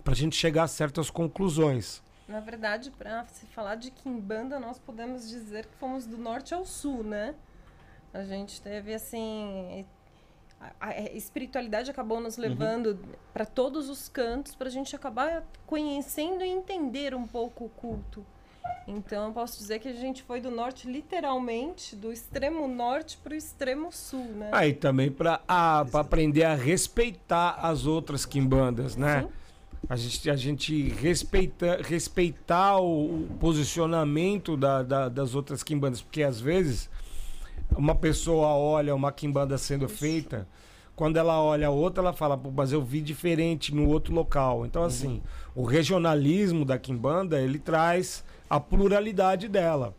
para 0.01 0.13
a 0.13 0.15
gente 0.15 0.35
chegar 0.35 0.63
a 0.63 0.67
certas 0.67 1.09
conclusões. 1.09 2.01
Na 2.27 2.39
verdade, 2.39 2.89
para 2.91 3.25
se 3.25 3.45
falar 3.47 3.75
de 3.75 3.91
Kimbanda, 3.91 4.59
nós 4.59 4.79
podemos 4.79 5.29
dizer 5.29 5.65
que 5.65 5.75
fomos 5.75 6.05
do 6.05 6.17
norte 6.17 6.53
ao 6.53 6.65
sul, 6.65 7.03
né? 7.03 7.35
A 8.15 8.23
gente 8.23 8.61
teve 8.61 8.93
assim 8.93 9.85
a, 10.79 10.87
a 10.87 11.03
espiritualidade 11.13 11.91
acabou 11.91 12.19
nos 12.21 12.37
levando 12.37 12.87
uhum. 12.87 12.97
para 13.33 13.45
todos 13.45 13.89
os 13.89 14.07
cantos 14.07 14.55
para 14.55 14.67
a 14.67 14.71
gente 14.71 14.95
acabar 14.95 15.43
conhecendo 15.65 16.43
e 16.43 16.49
entender 16.49 17.13
um 17.13 17.27
pouco 17.27 17.65
o 17.65 17.69
culto. 17.69 18.25
Então 18.87 19.27
eu 19.27 19.33
posso 19.33 19.57
dizer 19.57 19.79
que 19.79 19.87
a 19.87 19.93
gente 19.93 20.23
foi 20.23 20.39
do 20.39 20.49
norte, 20.49 20.89
literalmente, 20.89 21.95
do 21.95 22.11
extremo 22.11 22.67
norte 22.67 23.17
para 23.17 23.33
o 23.33 23.35
extremo 23.35 23.91
sul, 23.91 24.25
né? 24.25 24.49
Aí 24.51 24.71
ah, 24.71 24.75
também 24.79 25.11
para 25.11 25.41
aprender 25.47 26.43
a 26.43 26.55
respeitar 26.55 27.59
as 27.61 27.85
outras 27.85 28.25
quimbandas, 28.25 28.95
né? 28.95 29.23
Sim. 29.23 29.29
A 29.87 29.95
gente, 29.95 30.29
a 30.31 30.35
gente 30.35 30.89
respeita, 30.89 31.79
respeitar 31.83 32.79
o, 32.79 33.27
posicionamento 33.39 34.57
da, 34.57 34.81
da, 34.81 35.09
das 35.09 35.35
outras 35.35 35.61
quimbandas, 35.61 36.01
porque 36.01 36.23
às 36.23 36.39
vezes 36.39 36.89
uma 37.75 37.95
pessoa 37.95 38.47
olha 38.47 38.93
uma 38.93 39.11
quimbanda 39.11 39.57
sendo 39.57 39.87
feita, 39.87 40.47
quando 40.95 41.17
ela 41.17 41.41
olha 41.41 41.67
a 41.67 41.71
outra, 41.71 42.01
ela 42.01 42.13
fala, 42.13 42.37
Pô, 42.37 42.49
mas 42.49 42.71
eu 42.71 42.81
vi 42.81 43.01
diferente 43.01 43.73
no 43.75 43.87
outro 43.87 44.13
local. 44.13 44.65
Então, 44.65 44.83
assim, 44.83 45.21
uhum. 45.55 45.63
o 45.63 45.65
regionalismo 45.65 46.63
da 46.63 46.77
quimbanda, 46.77 47.41
ele 47.41 47.59
traz 47.59 48.23
a 48.49 48.59
pluralidade 48.59 49.47
dela. 49.47 49.93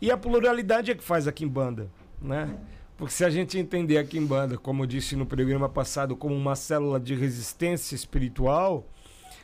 E 0.00 0.10
a 0.10 0.16
pluralidade 0.16 0.90
é 0.90 0.94
que 0.94 1.04
faz 1.04 1.26
a 1.26 1.32
quimbanda, 1.32 1.88
né? 2.20 2.54
Porque 2.96 3.12
se 3.12 3.24
a 3.24 3.30
gente 3.30 3.58
entender 3.58 3.98
a 3.98 4.04
quimbanda, 4.04 4.56
como 4.56 4.82
eu 4.82 4.86
disse 4.86 5.16
no 5.16 5.26
programa 5.26 5.68
passado, 5.68 6.16
como 6.16 6.34
uma 6.34 6.56
célula 6.56 6.98
de 6.98 7.14
resistência 7.14 7.94
espiritual, 7.94 8.86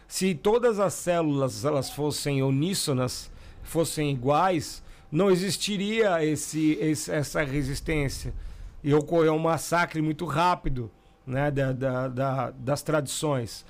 se 0.09 0.35
todas 0.35 0.79
as 0.81 0.95
células 0.95 1.65
elas 1.65 1.91
fossem 1.91 2.43
uníssonas, 2.43 3.31
fossem 3.63 4.11
iguais, 4.11 4.82
não 5.13 5.31
existiria 5.31 6.25
esse, 6.25 6.73
esse 6.81 7.13
essa 7.13 7.43
resistência. 7.43 8.33
E 8.83 8.93
ocorreu 8.95 9.35
um 9.35 9.39
massacre 9.39 10.01
muito 10.01 10.25
rápido 10.25 10.91
né, 11.27 11.51
da, 11.51 11.73
da, 11.73 12.09
da, 12.09 12.51
das 12.51 12.83
tradições. 12.83 13.65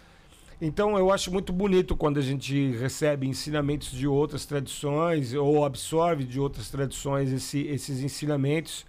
Então 0.61 0.97
eu 0.97 1.11
acho 1.11 1.33
muito 1.33 1.53
bonito 1.53 1.97
quando 1.97 2.19
a 2.19 2.23
gente 2.23 2.71
recebe 2.77 3.27
ensinamentos 3.27 3.91
de 3.91 4.07
outras 4.07 4.47
tradições 4.47 5.35
ou 5.35 5.65
absorve 5.65 6.25
de 6.25 6.39
outras 6.39 6.71
tradições 6.71 7.33
esse, 7.33 7.67
esses 7.67 8.01
ensinamentos 8.01 8.87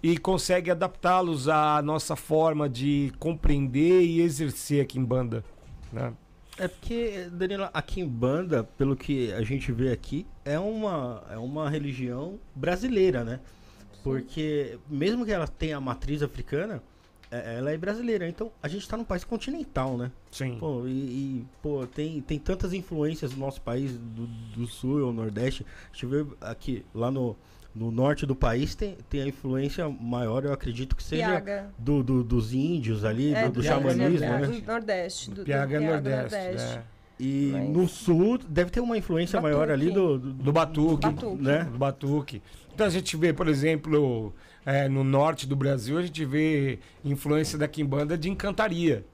e 0.00 0.16
consegue 0.16 0.70
adaptá-los 0.70 1.48
à 1.48 1.82
nossa 1.82 2.14
forma 2.14 2.68
de 2.68 3.12
compreender 3.18 4.04
e 4.04 4.20
exercer 4.20 4.80
aqui 4.80 4.96
em 4.98 5.04
banda. 5.04 5.44
Né? 5.92 6.12
É 6.58 6.66
porque, 6.66 7.28
Danilo, 7.32 7.68
aqui 7.72 8.00
em 8.00 8.08
banda, 8.08 8.64
pelo 8.64 8.96
que 8.96 9.32
a 9.32 9.42
gente 9.42 9.70
vê 9.70 9.92
aqui, 9.92 10.26
é 10.44 10.58
uma, 10.58 11.22
é 11.30 11.38
uma 11.38 11.70
religião 11.70 12.38
brasileira, 12.54 13.22
né? 13.22 13.40
Porque 14.02 14.78
mesmo 14.88 15.24
que 15.24 15.32
ela 15.32 15.46
tenha 15.46 15.76
a 15.76 15.80
matriz 15.80 16.22
africana, 16.22 16.82
é, 17.30 17.58
ela 17.58 17.70
é 17.70 17.76
brasileira, 17.76 18.28
então 18.28 18.50
a 18.62 18.68
gente 18.68 18.82
está 18.82 18.96
num 18.96 19.04
país 19.04 19.22
continental, 19.22 19.96
né? 19.96 20.10
Sim. 20.30 20.56
Pô, 20.58 20.86
e, 20.86 20.90
e, 20.90 21.46
pô, 21.62 21.86
tem, 21.86 22.20
tem 22.22 22.38
tantas 22.38 22.72
influências 22.72 23.32
no 23.32 23.38
nosso 23.38 23.60
país, 23.60 23.92
do, 23.92 24.26
do 24.26 24.66
sul 24.66 25.04
ou 25.04 25.12
nordeste. 25.12 25.64
A 25.90 25.94
gente 25.94 26.06
vê 26.06 26.26
aqui, 26.40 26.84
lá 26.94 27.10
no, 27.10 27.36
no 27.78 27.92
norte 27.92 28.26
do 28.26 28.34
país, 28.34 28.74
tem, 28.74 28.96
tem 29.08 29.22
a 29.22 29.26
influência 29.28 29.88
maior, 29.88 30.44
eu 30.44 30.52
acredito 30.52 30.96
que 30.96 31.02
seja 31.02 31.70
do, 31.78 32.02
do, 32.02 32.24
dos 32.24 32.52
índios 32.52 33.04
ali, 33.04 33.32
é, 33.32 33.46
do, 33.46 33.52
do 33.52 33.62
xamanismo, 33.62 34.18
né? 34.18 34.40
Do 34.40 34.66
Nordeste. 34.66 35.30
Do, 35.30 35.44
Piaga, 35.44 35.78
do 35.78 35.84
é 35.84 35.90
Nordeste. 35.90 36.36
nordeste. 36.36 36.78
É. 36.78 36.82
E 37.20 37.50
Mas... 37.52 37.70
no 37.70 37.88
sul 37.88 38.38
deve 38.38 38.70
ter 38.70 38.80
uma 38.80 38.96
influência 38.96 39.40
batuque. 39.40 39.56
maior 39.56 39.72
ali 39.72 39.90
do, 39.90 40.18
do, 40.18 40.32
do 40.32 40.52
batuque, 40.52 41.08
batuque, 41.08 41.42
né? 41.42 41.64
Do 41.64 41.78
batuque. 41.78 42.42
Então 42.74 42.86
a 42.86 42.90
gente 42.90 43.16
vê, 43.16 43.32
por 43.32 43.48
exemplo, 43.48 44.32
é, 44.64 44.88
no 44.88 45.02
norte 45.02 45.46
do 45.46 45.56
Brasil, 45.56 45.98
a 45.98 46.02
gente 46.02 46.24
vê 46.24 46.78
influência 47.04 47.58
da 47.58 47.66
quimbanda 47.66 48.18
de 48.18 48.28
encantaria. 48.28 49.04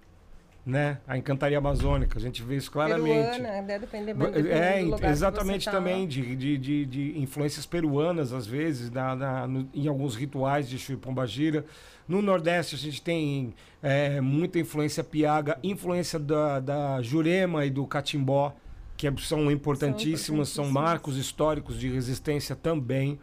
Né? 0.66 0.96
A 1.06 1.18
encantaria 1.18 1.58
amazônica, 1.58 2.18
a 2.18 2.20
gente 2.20 2.42
vê 2.42 2.56
isso 2.56 2.70
claramente. 2.70 3.36
Peruana, 3.36 3.62
né? 3.62 3.78
depender 3.78 4.14
do, 4.14 4.24
é, 4.48 4.80
do 4.80 4.90
lugar 4.92 5.10
exatamente 5.10 5.66
tá 5.66 5.72
também, 5.72 6.06
de, 6.08 6.34
de, 6.34 6.56
de, 6.56 6.86
de, 6.86 7.18
influências 7.18 7.66
peruanas, 7.66 8.32
às 8.32 8.46
vezes, 8.46 8.90
na, 8.90 9.14
na 9.14 9.46
no, 9.46 9.68
em 9.74 9.86
alguns 9.86 10.16
rituais 10.16 10.66
de 10.66 10.78
Chuí 10.78 10.96
Pombagira. 10.96 11.66
No 12.08 12.22
Nordeste, 12.22 12.76
a 12.76 12.78
gente 12.78 13.02
tem 13.02 13.52
é, 13.82 14.22
muita 14.22 14.58
influência 14.58 15.04
piaga, 15.04 15.58
influência 15.62 16.18
da, 16.18 16.60
da 16.60 17.02
Jurema 17.02 17.66
e 17.66 17.70
do 17.70 17.86
Catimbó, 17.86 18.54
que 18.96 19.06
é, 19.06 19.12
são 19.18 19.50
importantíssimos, 19.50 20.48
são, 20.48 20.64
são 20.64 20.72
marcos 20.72 21.18
históricos 21.18 21.78
de 21.78 21.90
resistência 21.90 22.56
também. 22.56 23.18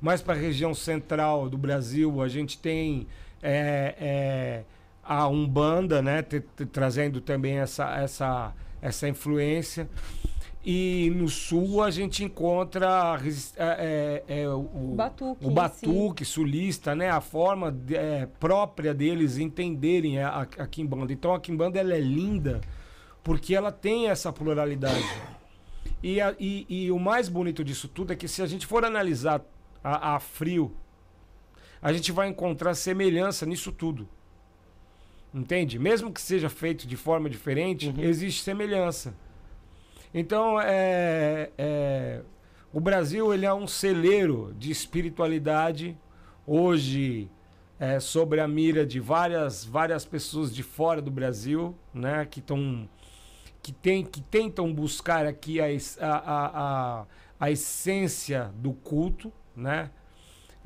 Mais 0.00 0.22
para 0.22 0.34
a 0.34 0.36
região 0.36 0.72
central 0.74 1.48
do 1.48 1.58
Brasil, 1.58 2.22
a 2.22 2.28
gente 2.28 2.56
tem 2.56 3.08
é, 3.42 3.94
é, 3.98 4.64
a 5.08 5.26
Umbanda, 5.26 6.02
né? 6.02 6.22
trazendo 6.70 7.18
também 7.22 7.56
essa, 7.58 7.98
essa, 7.98 8.54
essa 8.82 9.08
influência. 9.08 9.88
E 10.62 11.10
no 11.16 11.28
sul 11.28 11.82
a 11.82 11.90
gente 11.90 12.22
encontra 12.22 13.18
é, 13.56 14.22
é, 14.28 14.40
é, 14.42 14.48
o 14.50 14.92
batuque, 14.94 15.46
o 15.46 15.50
batuque 15.50 16.24
sulista, 16.26 16.94
né? 16.94 17.08
A 17.08 17.22
forma 17.22 17.72
de, 17.72 17.96
é, 17.96 18.26
própria 18.38 18.92
deles 18.92 19.38
entenderem 19.38 20.20
a, 20.20 20.40
a 20.40 20.66
Kimbanda. 20.66 21.10
Então 21.10 21.32
a 21.32 21.40
Kimbanda 21.40 21.78
ela 21.78 21.94
é 21.94 22.00
linda 22.00 22.60
porque 23.24 23.54
ela 23.54 23.72
tem 23.72 24.08
essa 24.10 24.30
pluralidade. 24.30 25.08
E, 26.02 26.20
a, 26.20 26.34
e, 26.38 26.66
e, 26.68 26.90
o 26.90 26.98
mais 26.98 27.30
bonito 27.30 27.64
disso 27.64 27.88
tudo 27.88 28.12
é 28.12 28.16
que 28.16 28.28
se 28.28 28.42
a 28.42 28.46
gente 28.46 28.66
for 28.66 28.84
analisar 28.84 29.40
a, 29.82 30.16
a 30.16 30.20
frio, 30.20 30.76
a 31.80 31.92
gente 31.94 32.12
vai 32.12 32.28
encontrar 32.28 32.74
semelhança 32.74 33.46
nisso 33.46 33.72
tudo. 33.72 34.06
Entende? 35.32 35.78
Mesmo 35.78 36.12
que 36.12 36.20
seja 36.20 36.48
feito 36.48 36.86
de 36.86 36.96
forma 36.96 37.28
diferente, 37.28 37.88
uhum. 37.88 38.02
existe 38.02 38.42
semelhança. 38.42 39.14
Então, 40.12 40.60
é, 40.60 41.50
é, 41.58 42.22
o 42.72 42.80
Brasil 42.80 43.32
ele 43.32 43.44
é 43.44 43.52
um 43.52 43.66
celeiro 43.66 44.54
de 44.58 44.70
espiritualidade. 44.70 45.96
Hoje, 46.46 47.30
é, 47.78 48.00
sobre 48.00 48.40
a 48.40 48.48
mira 48.48 48.86
de 48.86 48.98
várias, 48.98 49.64
várias 49.64 50.04
pessoas 50.04 50.54
de 50.54 50.62
fora 50.62 51.02
do 51.02 51.10
Brasil, 51.10 51.76
né, 51.92 52.26
que 52.26 52.40
estão 52.40 52.88
que, 53.62 53.72
tem, 53.72 54.04
que 54.04 54.22
tentam 54.22 54.72
buscar 54.72 55.26
aqui 55.26 55.60
a, 55.60 55.66
a, 56.00 57.00
a, 57.00 57.06
a 57.38 57.50
essência 57.50 58.50
do 58.56 58.72
culto, 58.72 59.32
né? 59.54 59.90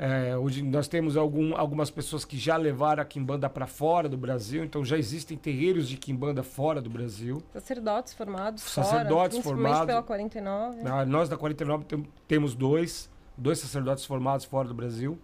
É, 0.04 0.36
hoje 0.36 0.64
nós 0.64 0.88
temos 0.88 1.16
algum, 1.16 1.56
algumas 1.56 1.88
pessoas 1.88 2.24
que 2.24 2.36
já 2.36 2.56
levaram 2.56 3.00
a 3.00 3.04
quimbanda 3.04 3.48
para 3.48 3.68
fora 3.68 4.08
do 4.08 4.16
Brasil, 4.16 4.64
então 4.64 4.84
já 4.84 4.98
existem 4.98 5.38
terreiros 5.38 5.88
de 5.88 5.96
quimbanda 5.96 6.42
fora 6.42 6.82
do 6.82 6.90
Brasil. 6.90 7.40
Sacerdotes 7.52 8.12
formados 8.12 8.64
Sacerdotes 8.64 9.38
fora, 9.38 9.56
formados. 9.56 9.86
pela 9.86 10.02
49. 10.02 10.80
Ah, 10.86 11.06
nós 11.06 11.28
da 11.28 11.36
49 11.36 11.84
tem, 11.84 12.04
temos 12.26 12.56
dois, 12.56 13.08
dois 13.38 13.60
sacerdotes 13.60 14.04
formados 14.04 14.44
fora 14.44 14.66
do 14.66 14.74
Brasil. 14.74 15.16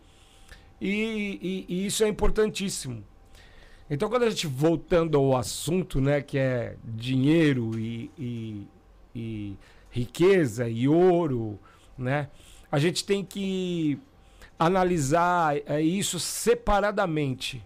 E, 0.80 0.86
e, 1.42 1.66
e, 1.68 1.86
isso 1.86 2.04
é 2.04 2.08
importantíssimo. 2.08 3.02
Então, 3.90 4.08
quando 4.08 4.22
a 4.22 4.30
gente 4.30 4.46
voltando 4.46 5.18
ao 5.18 5.36
assunto, 5.36 6.00
né, 6.00 6.22
que 6.22 6.38
é 6.38 6.76
dinheiro 6.84 7.76
e, 7.76 8.12
e, 8.16 8.68
e 9.12 9.56
riqueza 9.90 10.68
e 10.68 10.86
ouro, 10.86 11.58
né? 11.98 12.28
a 12.70 12.78
gente 12.78 13.04
tem 13.04 13.24
que 13.24 13.98
analisar 14.59 15.57
é, 15.66 15.81
isso 15.81 16.18
separadamente. 16.18 17.64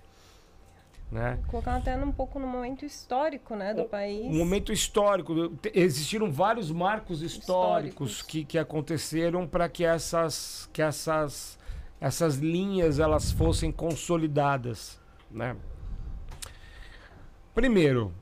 Né? 1.10 1.38
Colocar 1.46 1.76
até 1.76 1.94
um 1.96 2.10
pouco 2.10 2.38
no 2.38 2.46
momento 2.46 2.86
histórico 2.86 3.54
né, 3.54 3.74
do 3.74 3.82
o, 3.82 3.88
país. 3.88 4.24
Um 4.24 4.38
momento 4.38 4.72
histórico. 4.72 5.52
Existiram 5.74 6.32
vários 6.32 6.70
marcos 6.70 7.20
históricos, 7.20 8.12
históricos. 8.12 8.22
Que, 8.22 8.44
que 8.44 8.58
aconteceram 8.58 9.46
para 9.46 9.68
que 9.68 9.84
essas, 9.84 10.70
que 10.72 10.80
essas, 10.80 11.58
essas 12.00 12.36
linhas 12.36 12.98
elas 12.98 13.30
fossem 13.30 13.70
consolidadas. 13.70 14.98
Né? 15.30 15.54
Primeiro, 17.54 18.14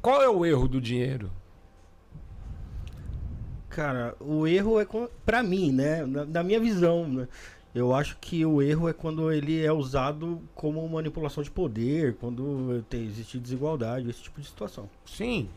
qual 0.00 0.22
é 0.22 0.28
o 0.28 0.46
erro 0.46 0.68
do 0.68 0.80
dinheiro? 0.80 1.32
Cara, 3.74 4.14
o 4.20 4.46
erro 4.46 4.80
é 4.80 4.86
para 5.26 5.42
mim, 5.42 5.72
né? 5.72 6.06
Na, 6.06 6.24
na, 6.24 6.42
minha 6.44 6.60
visão, 6.60 7.08
né? 7.08 7.26
Eu 7.74 7.92
acho 7.92 8.16
que 8.20 8.46
o 8.46 8.62
erro 8.62 8.88
é 8.88 8.92
quando 8.92 9.32
ele 9.32 9.64
é 9.64 9.72
usado 9.72 10.40
como 10.54 10.88
manipulação 10.88 11.42
de 11.42 11.50
poder, 11.50 12.14
quando 12.20 12.84
tem, 12.88 13.04
existe 13.04 13.36
desigualdade, 13.36 14.08
esse 14.08 14.22
tipo 14.22 14.40
de 14.40 14.46
situação. 14.46 14.88
Sim. 15.04 15.48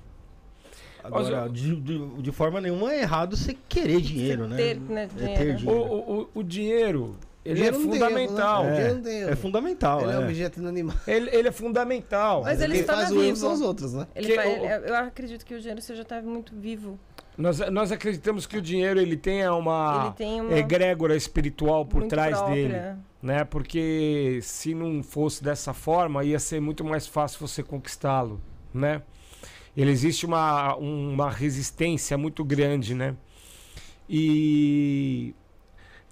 Agora, 1.03 1.47
de, 1.47 1.75
de, 1.75 2.07
de, 2.23 2.31
forma 2.31 2.59
nenhuma 2.59 2.91
é 2.91 3.01
errado 3.01 3.37
você 3.37 3.55
querer 3.69 4.01
dinheiro, 4.01 4.47
né? 4.47 4.57
Ter, 4.57 4.79
né? 4.79 5.07
É 5.19 5.27
ter 5.35 5.55
dinheiro. 5.55 5.79
O, 5.79 6.21
o, 6.21 6.29
o 6.39 6.43
dinheiro, 6.43 7.15
ele 7.51 7.67
é 7.67 7.73
fundamental. 7.73 8.63
Né? 8.65 9.01
É, 9.05 9.31
é, 9.31 9.35
fundamental. 9.35 10.01
Ele 10.01 10.11
é, 10.11 10.13
é 10.15 10.19
um 10.19 10.23
objeto 10.23 10.59
inanimado. 10.59 10.99
Ele, 11.07 11.29
ele 11.35 11.47
é 11.47 11.51
fundamental. 11.51 12.43
Mas 12.43 12.61
ele 12.61 12.79
está 12.79 12.95
faz 12.95 13.09
vivo. 13.09 13.21
o 13.21 13.23
erro 13.23 13.35
são 13.35 13.53
os 13.53 13.61
outros, 13.61 13.93
né? 13.93 14.07
Ele 14.15 14.35
faz, 14.35 14.85
eu 14.85 14.95
acredito 14.95 15.45
que 15.45 15.55
o 15.55 15.59
dinheiro 15.59 15.81
seja 15.81 16.01
até 16.01 16.21
muito 16.21 16.53
vivo. 16.55 16.99
Nós, 17.37 17.59
nós 17.71 17.91
acreditamos 17.91 18.47
que 18.47 18.57
o 18.57 18.61
dinheiro 18.61 18.99
ele 18.99 19.15
tenha 19.15 19.53
uma, 19.53 20.05
ele 20.05 20.15
tem 20.15 20.41
uma 20.41 20.57
egrégora 20.57 21.15
espiritual 21.15 21.85
por 21.85 22.03
trás 22.07 22.35
própria. 22.35 22.55
dele. 22.55 22.97
Né? 23.21 23.43
Porque 23.43 24.39
se 24.41 24.73
não 24.73 25.03
fosse 25.03 25.43
dessa 25.43 25.73
forma, 25.73 26.23
ia 26.23 26.39
ser 26.39 26.59
muito 26.59 26.83
mais 26.83 27.05
fácil 27.05 27.39
você 27.39 27.61
conquistá-lo. 27.61 28.41
Né? 28.73 29.01
Ele 29.75 29.91
existe 29.91 30.25
uma, 30.25 30.75
uma 30.75 31.29
resistência 31.29 32.17
muito 32.17 32.43
grande, 32.43 32.95
né? 32.95 33.15
E 34.09 35.35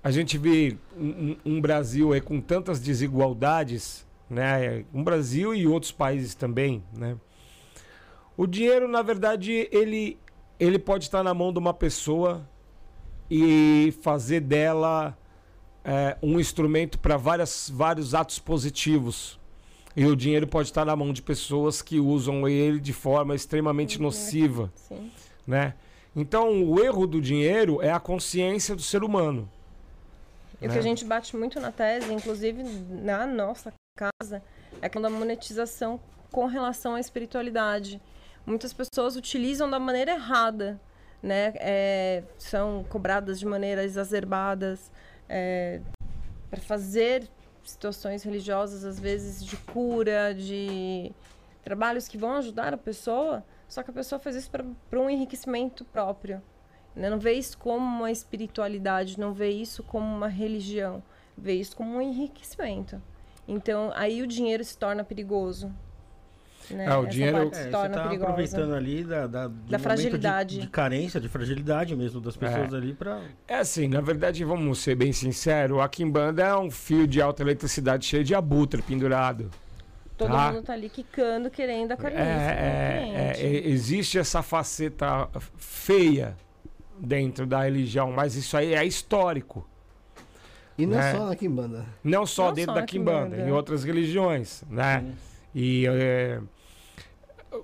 a 0.05 0.11
gente 0.11 0.37
vê 0.37 0.77
um, 0.95 1.35
um 1.43 1.59
Brasil 1.59 2.13
é, 2.13 2.21
com 2.21 2.39
tantas 2.39 2.79
desigualdades, 2.79 4.05
né? 4.29 4.85
Um 4.93 5.03
Brasil 5.03 5.51
e 5.55 5.65
outros 5.65 5.91
países 5.91 6.35
também, 6.35 6.83
né? 6.95 7.17
O 8.37 8.45
dinheiro, 8.45 8.87
na 8.87 9.01
verdade, 9.01 9.67
ele, 9.71 10.19
ele 10.59 10.77
pode 10.77 11.05
estar 11.05 11.23
na 11.23 11.33
mão 11.33 11.51
de 11.51 11.57
uma 11.57 11.73
pessoa 11.73 12.47
e 13.31 13.95
fazer 14.03 14.41
dela 14.41 15.17
é, 15.83 16.15
um 16.21 16.39
instrumento 16.39 16.99
para 16.99 17.17
vários 17.17 18.13
atos 18.13 18.37
positivos. 18.37 19.39
E 19.95 20.05
o 20.05 20.15
dinheiro 20.15 20.45
pode 20.45 20.67
estar 20.67 20.85
na 20.85 20.95
mão 20.95 21.11
de 21.11 21.23
pessoas 21.23 21.81
que 21.81 21.99
usam 21.99 22.47
ele 22.47 22.79
de 22.79 22.93
forma 22.93 23.33
extremamente 23.33 23.99
nociva. 23.99 24.71
Sim. 24.75 25.09
Né? 25.47 25.73
Então, 26.15 26.63
o 26.63 26.79
erro 26.79 27.07
do 27.07 27.19
dinheiro 27.19 27.81
é 27.81 27.91
a 27.91 27.99
consciência 27.99 28.75
do 28.75 28.83
ser 28.83 29.03
humano. 29.03 29.49
E 30.61 30.67
o 30.67 30.69
que 30.69 30.75
a 30.75 30.75
né? 30.75 30.81
gente 30.81 31.05
bate 31.05 31.35
muito 31.35 31.59
na 31.59 31.71
tese, 31.71 32.13
inclusive 32.13 32.63
na 32.63 33.25
nossa 33.25 33.73
casa, 33.97 34.41
é 34.81 34.85
a 34.85 34.89
questão 34.89 35.01
da 35.01 35.09
monetização 35.09 35.99
com 36.31 36.45
relação 36.45 36.95
à 36.95 36.99
espiritualidade. 36.99 38.01
Muitas 38.45 38.73
pessoas 38.73 39.15
utilizam 39.15 39.69
da 39.69 39.79
maneira 39.79 40.13
errada, 40.13 40.79
né? 41.21 41.53
É, 41.55 42.23
são 42.37 42.83
cobradas 42.89 43.39
de 43.39 43.45
maneira 43.45 43.83
exacerbadas 43.83 44.91
é, 45.27 45.81
para 46.49 46.61
fazer 46.61 47.27
situações 47.63 48.23
religiosas, 48.23 48.85
às 48.85 48.99
vezes 48.99 49.43
de 49.43 49.57
cura, 49.57 50.33
de 50.33 51.11
trabalhos 51.63 52.07
que 52.07 52.17
vão 52.17 52.33
ajudar 52.33 52.73
a 52.73 52.77
pessoa, 52.77 53.43
só 53.67 53.81
que 53.81 53.89
a 53.89 53.93
pessoa 53.93 54.19
faz 54.19 54.35
isso 54.35 54.51
para 54.51 54.99
um 54.99 55.09
enriquecimento 55.09 55.83
próprio. 55.85 56.41
Né? 56.95 57.09
Não 57.09 57.19
vê 57.19 57.33
isso 57.33 57.57
como 57.57 57.85
uma 57.85 58.11
espiritualidade, 58.11 59.19
não 59.19 59.33
vê 59.33 59.49
isso 59.49 59.83
como 59.83 60.05
uma 60.05 60.27
religião, 60.27 61.03
vê 61.37 61.53
isso 61.53 61.75
como 61.75 61.97
um 61.97 62.01
enriquecimento. 62.01 63.01
Então, 63.47 63.91
aí 63.95 64.21
o 64.21 64.27
dinheiro 64.27 64.63
se 64.63 64.77
torna 64.77 65.03
perigoso. 65.03 65.71
Né? 66.71 66.87
Ah, 66.87 66.97
o 66.97 67.03
Essa 67.03 67.11
dinheiro 67.11 67.49
se 67.53 67.61
é, 67.61 67.69
torna 67.69 67.95
tá 67.95 68.03
perigosa. 68.03 68.31
aproveitando 68.31 68.73
ali 68.73 69.03
da, 69.03 69.27
da, 69.27 69.47
da 69.47 69.77
fragilidade. 69.77 70.55
De, 70.55 70.61
de, 70.61 70.67
carência, 70.67 71.21
de 71.21 71.29
fragilidade 71.29 71.95
mesmo 71.95 72.19
das 72.19 72.35
pessoas 72.35 72.73
é. 72.73 72.77
ali 72.77 72.93
para. 72.93 73.21
É 73.47 73.57
assim, 73.57 73.87
na 73.87 74.01
verdade, 74.01 74.43
vamos 74.43 74.79
ser 74.79 74.95
bem 74.95 75.13
sinceros, 75.13 75.79
a 75.79 75.87
Kimbanda 75.87 76.43
é 76.43 76.55
um 76.55 76.71
fio 76.71 77.05
de 77.05 77.21
alta 77.21 77.43
eletricidade 77.43 78.05
cheio 78.05 78.23
de 78.23 78.33
abutre 78.33 78.81
pendurado. 78.81 79.51
Todo 80.17 80.31
tá? 80.31 80.51
mundo 80.51 80.63
tá 80.63 80.73
ali 80.73 80.89
quicando, 80.89 81.51
querendo 81.51 81.91
a 81.91 81.97
carência. 81.97 82.23
É, 82.23 83.33
é, 83.37 83.41
é, 83.41 83.67
existe 83.67 84.17
essa 84.17 84.41
faceta 84.41 85.29
feia 85.57 86.35
dentro 86.99 87.45
da 87.45 87.63
religião, 87.63 88.11
mas 88.11 88.35
isso 88.35 88.55
aí 88.55 88.73
é 88.73 88.85
histórico. 88.85 89.67
E 90.77 90.85
não 90.85 90.97
né? 90.97 91.11
só 91.13 91.25
na 91.25 91.35
Kimbanda. 91.35 91.85
Não 92.03 92.25
só 92.25 92.47
não 92.47 92.53
dentro 92.53 92.73
só 92.73 92.79
da 92.79 92.85
Kimbanda, 92.85 93.29
Kimbanda, 93.29 93.49
em 93.49 93.51
outras 93.51 93.83
religiões, 93.83 94.63
né? 94.69 95.01
Sim. 95.01 95.15
E 95.53 95.87
é, 95.87 96.41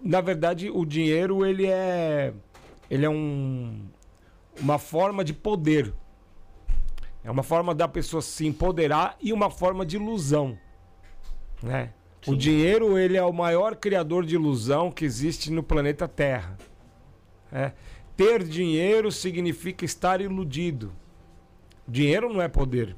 na 0.02 0.22
verdade 0.22 0.70
o 0.70 0.86
dinheiro 0.86 1.46
ele 1.46 1.68
é 1.68 2.34
ele 2.90 3.06
é 3.06 3.10
um, 3.10 3.86
uma 4.60 4.80
forma 4.80 5.24
de 5.24 5.34
poder. 5.34 5.94
É 7.24 7.30
uma 7.30 7.44
forma 7.44 7.76
da 7.76 7.88
pessoa 7.88 8.22
se 8.22 8.48
empoderar 8.48 9.16
e 9.22 9.32
uma 9.32 9.50
forma 9.52 9.86
de 9.86 9.96
ilusão, 9.96 10.58
né? 11.62 11.94
O 12.28 12.36
dinheiro 12.36 12.98
ele 12.98 13.18
é 13.18 13.24
o 13.24 13.34
maior 13.34 13.76
criador 13.76 14.26
de 14.26 14.36
ilusão 14.36 14.92
que 14.92 15.04
existe 15.04 15.52
no 15.52 15.64
planeta 15.64 16.08
Terra. 16.08 16.58
É. 17.52 17.72
Ter 18.22 18.44
dinheiro 18.44 19.12
significa 19.12 19.84
estar 19.84 20.22
iludido. 20.22 20.94
Dinheiro 21.88 22.32
não 22.32 22.40
é 22.40 22.48
poder. 22.48 22.96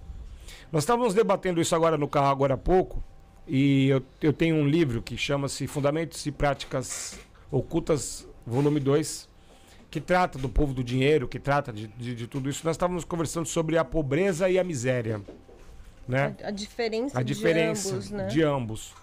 Nós 0.69 0.83
estávamos 0.83 1.13
debatendo 1.13 1.61
isso 1.61 1.73
agora 1.73 1.97
no 1.97 2.09
carro 2.09 2.27
agora 2.27 2.55
há 2.55 2.57
pouco, 2.57 3.01
e 3.47 3.87
eu, 3.87 4.03
eu 4.21 4.33
tenho 4.33 4.57
um 4.57 4.67
livro 4.67 5.01
que 5.01 5.15
chama-se 5.15 5.65
Fundamentos 5.65 6.25
e 6.25 6.31
Práticas 6.31 7.17
Ocultas, 7.49 8.27
volume 8.45 8.81
2, 8.81 9.29
que 9.89 10.01
trata 10.01 10.37
do 10.37 10.49
povo 10.49 10.73
do 10.73 10.83
dinheiro, 10.83 11.25
que 11.25 11.39
trata 11.39 11.71
de, 11.71 11.87
de, 11.87 12.15
de 12.15 12.27
tudo 12.27 12.49
isso. 12.49 12.65
Nós 12.65 12.75
estávamos 12.75 13.05
conversando 13.05 13.45
sobre 13.45 13.77
a 13.77 13.85
pobreza 13.85 14.49
e 14.49 14.59
a 14.59 14.63
miséria. 14.63 15.21
Né? 16.05 16.35
A, 16.43 16.49
a 16.49 16.51
diferença, 16.51 17.17
a 17.17 17.23
diferença 17.23 17.91
de 17.91 17.93
ambos. 17.93 18.11
Né? 18.11 18.27
De 18.27 18.43
ambos. 18.43 18.93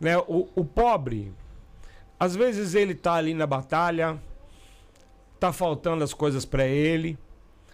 Né? 0.00 0.16
O, 0.20 0.48
o 0.56 0.64
pobre, 0.64 1.34
às 2.18 2.34
vezes 2.34 2.74
ele 2.74 2.92
está 2.92 3.12
ali 3.12 3.34
na 3.34 3.46
batalha, 3.46 4.18
tá 5.40 5.52
faltando 5.52 6.04
as 6.04 6.14
coisas 6.14 6.44
para 6.44 6.66
ele. 6.66 7.18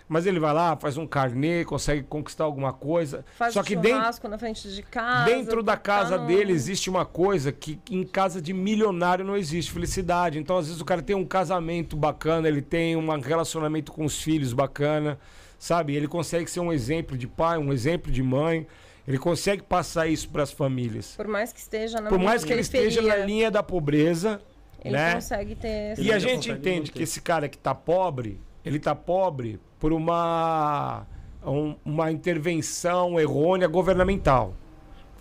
Mas 0.08 0.24
ele 0.24 0.38
vai 0.38 0.54
lá, 0.54 0.76
faz 0.76 0.96
um 0.96 1.04
carnê, 1.04 1.64
consegue 1.64 2.04
conquistar 2.04 2.44
alguma 2.44 2.72
coisa. 2.72 3.24
Faz 3.36 3.52
Só 3.52 3.60
um 3.60 3.64
que 3.64 3.74
dentro, 3.74 4.28
na 4.28 4.38
frente 4.38 4.68
de 4.72 4.80
casa. 4.80 5.24
Dentro 5.24 5.64
da 5.64 5.76
casa 5.76 6.16
no... 6.16 6.26
dele 6.28 6.52
existe 6.52 6.88
uma 6.88 7.04
coisa 7.04 7.50
que 7.50 7.80
em 7.90 8.04
casa 8.04 8.40
de 8.40 8.52
milionário 8.52 9.24
não 9.24 9.36
existe 9.36 9.72
felicidade. 9.72 10.38
Então, 10.38 10.58
às 10.58 10.66
vezes, 10.66 10.80
o 10.80 10.84
cara 10.84 11.02
tem 11.02 11.16
um 11.16 11.24
casamento 11.24 11.96
bacana, 11.96 12.46
ele 12.46 12.62
tem 12.62 12.94
um 12.94 13.18
relacionamento 13.18 13.90
com 13.90 14.04
os 14.04 14.22
filhos 14.22 14.52
bacana, 14.52 15.18
sabe? 15.58 15.96
Ele 15.96 16.06
consegue 16.06 16.48
ser 16.48 16.60
um 16.60 16.72
exemplo 16.72 17.18
de 17.18 17.26
pai, 17.26 17.58
um 17.58 17.72
exemplo 17.72 18.12
de 18.12 18.22
mãe. 18.22 18.64
Ele 19.08 19.18
consegue 19.18 19.62
passar 19.62 20.06
isso 20.06 20.28
para 20.28 20.44
as 20.44 20.52
famílias. 20.52 21.14
Por 21.16 21.26
mais 21.26 21.52
que 21.52 21.58
esteja 21.58 22.00
na 22.00 22.08
Por 22.08 22.18
mais 22.18 22.44
que 22.44 22.52
ele 22.52 22.60
esteja 22.60 23.02
na 23.02 23.16
linha 23.16 23.50
da 23.50 23.62
pobreza, 23.62 24.40
ele 24.86 24.96
né? 24.96 25.14
consegue 25.14 25.54
ter. 25.54 25.98
E 25.98 26.12
a 26.12 26.18
gente 26.18 26.50
entende 26.50 26.92
que 26.92 27.02
esse 27.02 27.20
cara 27.20 27.48
que 27.48 27.56
está 27.56 27.74
pobre, 27.74 28.40
ele 28.64 28.76
está 28.76 28.94
pobre 28.94 29.58
por 29.78 29.92
uma, 29.92 31.04
um, 31.44 31.74
uma 31.84 32.10
intervenção 32.10 33.18
errônea 33.18 33.66
governamental. 33.66 34.54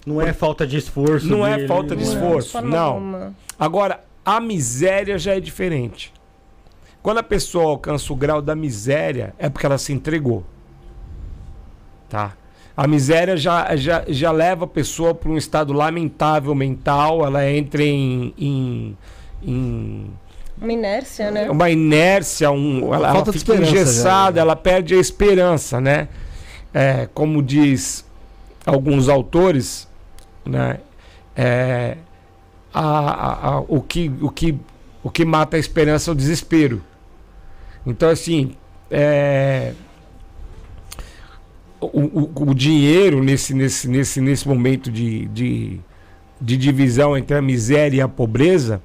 Não 0.05 0.21
é 0.21 0.31
falta 0.33 0.67
de 0.67 0.77
esforço. 0.77 1.27
Não 1.27 1.45
é 1.45 1.53
dele, 1.53 1.65
é 1.65 1.67
falta 1.67 1.95
de 1.95 2.03
esforço, 2.03 2.61
não. 2.61 3.33
Agora, 3.59 4.03
a 4.23 4.39
miséria 4.39 5.17
já 5.17 5.35
é 5.35 5.39
diferente. 5.39 6.13
Quando 7.01 7.19
a 7.19 7.23
pessoa 7.23 7.65
alcança 7.65 8.13
o 8.13 8.15
grau 8.15 8.41
da 8.41 8.55
miséria, 8.55 9.33
é 9.37 9.49
porque 9.49 9.65
ela 9.65 9.77
se 9.77 9.93
entregou. 9.93 10.43
Tá? 12.07 12.35
A 12.77 12.87
miséria 12.87 13.37
já, 13.37 13.75
já, 13.75 14.03
já 14.07 14.31
leva 14.31 14.65
a 14.65 14.67
pessoa 14.67 15.15
para 15.15 15.29
um 15.29 15.37
estado 15.37 15.71
lamentável 15.71 16.53
mental, 16.53 17.25
ela 17.25 17.49
entra 17.49 17.81
em, 17.81 18.33
em 18.37 18.97
em 19.41 20.09
uma 20.59 20.71
inércia, 20.71 21.31
né? 21.31 21.49
Uma 21.49 21.69
inércia, 21.69 22.49
um, 22.49 22.93
ela, 22.93 23.09
ela 23.09 23.33
fica 23.33 23.55
engessada, 23.55 24.37
já. 24.37 24.41
ela 24.41 24.55
perde 24.55 24.95
a 24.95 24.99
esperança, 24.99 25.81
né? 25.81 26.07
É, 26.73 27.07
como 27.13 27.43
diz 27.43 28.05
alguns 28.65 29.09
autores, 29.09 29.87
né? 30.45 30.79
É, 31.35 31.97
a, 32.73 32.81
a, 32.81 33.47
a, 33.49 33.59
o, 33.59 33.81
que, 33.81 34.11
o, 34.21 34.29
que, 34.29 34.57
o 35.03 35.09
que 35.09 35.25
mata 35.25 35.57
a 35.57 35.59
esperança 35.59 36.09
é 36.09 36.13
o 36.13 36.15
desespero. 36.15 36.81
Então, 37.85 38.09
assim, 38.09 38.55
é, 38.89 39.73
o, 41.81 41.99
o, 41.99 42.49
o, 42.49 42.55
dinheiro 42.55 43.21
nesse, 43.21 43.53
nesse, 43.53 43.89
nesse, 43.89 44.21
nesse 44.21 44.47
momento 44.47 44.89
de, 44.89 45.25
de, 45.27 45.79
de 46.39 46.57
divisão 46.57 47.17
entre 47.17 47.35
a 47.35 47.41
miséria 47.41 47.97
e 47.97 48.01
a 48.01 48.07
pobreza 48.07 48.81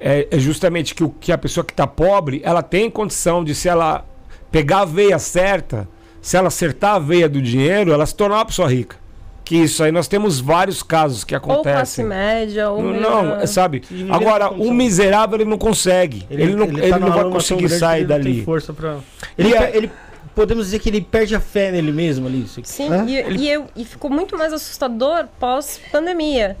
é, 0.00 0.26
é 0.30 0.38
justamente 0.38 0.94
que, 0.94 1.04
o, 1.04 1.10
que 1.10 1.30
a 1.30 1.38
pessoa 1.38 1.62
que 1.62 1.72
está 1.72 1.86
pobre, 1.86 2.40
ela 2.42 2.62
tem 2.62 2.90
condição 2.90 3.44
de, 3.44 3.54
se 3.54 3.68
ela 3.68 4.04
pegar 4.50 4.80
a 4.80 4.84
veia 4.84 5.18
certa, 5.18 5.86
se 6.22 6.36
ela 6.36 6.48
acertar 6.48 6.94
a 6.94 6.98
veia 6.98 7.28
do 7.28 7.40
dinheiro, 7.40 7.92
ela 7.92 8.06
se 8.06 8.14
tornar 8.14 8.36
uma 8.36 8.46
pessoa 8.46 8.68
rica. 8.68 8.96
Que 9.44 9.56
isso 9.56 9.82
aí 9.82 9.90
nós 9.90 10.06
temos 10.06 10.38
vários 10.38 10.82
casos 10.82 11.24
que 11.24 11.34
acontecem. 11.34 11.72
Ou 11.72 11.74
classe 11.74 12.02
média, 12.04 12.70
ou. 12.70 12.82
Não, 12.82 13.38
não 13.38 13.46
sabe? 13.48 13.82
Agora, 14.08 14.48
o 14.48 14.72
miserável 14.72 15.40
ele 15.40 15.50
não 15.50 15.58
consegue. 15.58 16.24
Ele, 16.30 16.42
ele 16.44 16.54
não, 16.54 16.66
ele, 16.66 16.80
ele 16.80 16.90
tá 16.90 16.98
não 17.00 17.10
vai 17.10 17.24
conseguir 17.24 17.68
sair 17.68 18.06
dali. 18.06 18.44
força 18.44 18.72
pra... 18.72 18.98
ele, 19.36 19.52
é... 19.52 19.76
ele, 19.76 19.90
podemos 20.36 20.66
dizer 20.66 20.78
que 20.78 20.88
ele 20.88 21.00
perde 21.00 21.34
a 21.34 21.40
fé 21.40 21.72
nele 21.72 21.90
mesmo 21.90 22.28
ali. 22.28 22.46
Sim, 22.62 22.92
é? 22.92 23.04
e, 23.06 23.16
ele... 23.16 23.38
e, 23.38 23.50
eu, 23.50 23.66
e 23.74 23.84
ficou 23.84 24.08
muito 24.08 24.38
mais 24.38 24.52
assustador 24.52 25.26
pós-pandemia 25.40 26.56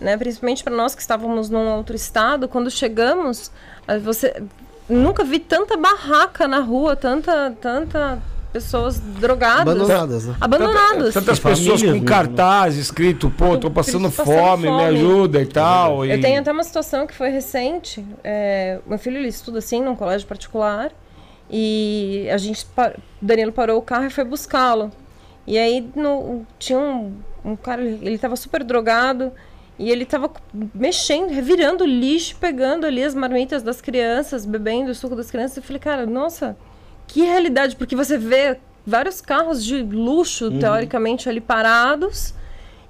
né? 0.00 0.16
Principalmente 0.16 0.62
para 0.62 0.74
nós 0.74 0.94
que 0.94 1.00
estávamos 1.00 1.48
num 1.48 1.76
outro 1.76 1.96
estado, 1.96 2.48
quando 2.48 2.70
chegamos, 2.70 3.50
você 4.02 4.42
nunca 4.88 5.24
vi 5.24 5.38
tanta 5.38 5.76
barraca 5.76 6.46
na 6.46 6.60
rua, 6.60 6.94
tanta 6.94 7.52
tanta 7.60 8.22
pessoas 8.52 8.98
drogadas, 8.98 9.60
abandonadas, 9.60 10.26
né? 10.26 10.36
abandonadas. 10.40 11.12
Tanta, 11.12 11.26
tantas 11.26 11.38
pessoas 11.38 11.82
com 11.82 12.02
cartaz 12.02 12.76
escrito, 12.76 13.28
pô, 13.28 13.58
tô 13.58 13.70
passando, 13.70 14.10
fome, 14.10 14.66
fome, 14.66 14.70
me 14.70 14.84
ajuda 14.84 15.42
e 15.42 15.46
tal. 15.46 16.06
Eu 16.06 16.18
tenho 16.20 16.40
até 16.40 16.50
uma 16.50 16.64
situação 16.64 17.06
que 17.06 17.14
foi 17.14 17.28
recente. 17.28 18.04
É, 18.24 18.78
meu 18.86 18.98
filho 18.98 19.18
ele 19.18 19.28
estuda 19.28 19.58
assim 19.58 19.82
num 19.82 19.94
colégio 19.94 20.26
particular 20.26 20.90
e 21.50 22.28
a 22.32 22.38
gente, 22.38 22.66
Danilo 23.20 23.52
parou 23.52 23.78
o 23.78 23.82
carro 23.82 24.06
e 24.06 24.10
foi 24.10 24.24
buscá-lo. 24.24 24.90
E 25.46 25.58
aí 25.58 25.88
no, 25.94 26.46
tinha 26.58 26.78
um, 26.78 27.12
um 27.44 27.56
cara, 27.56 27.82
ele 27.82 28.14
estava 28.14 28.36
super 28.36 28.64
drogado 28.64 29.32
e 29.78 29.90
ele 29.90 30.06
tava 30.06 30.30
mexendo, 30.74 31.30
revirando 31.30 31.84
lixo, 31.84 32.36
pegando 32.36 32.86
ali 32.86 33.02
as 33.02 33.14
marmitas 33.14 33.62
das 33.62 33.80
crianças, 33.80 34.46
bebendo 34.46 34.90
o 34.90 34.94
suco 34.94 35.14
das 35.14 35.30
crianças. 35.30 35.58
Eu 35.58 35.62
falei, 35.62 35.80
cara, 35.80 36.06
nossa, 36.06 36.56
que 37.06 37.20
realidade, 37.20 37.76
porque 37.76 37.94
você 37.94 38.16
vê 38.16 38.56
vários 38.86 39.20
carros 39.20 39.64
de 39.64 39.82
luxo, 39.82 40.46
uhum. 40.46 40.58
teoricamente, 40.58 41.28
ali 41.28 41.40
parados. 41.40 42.34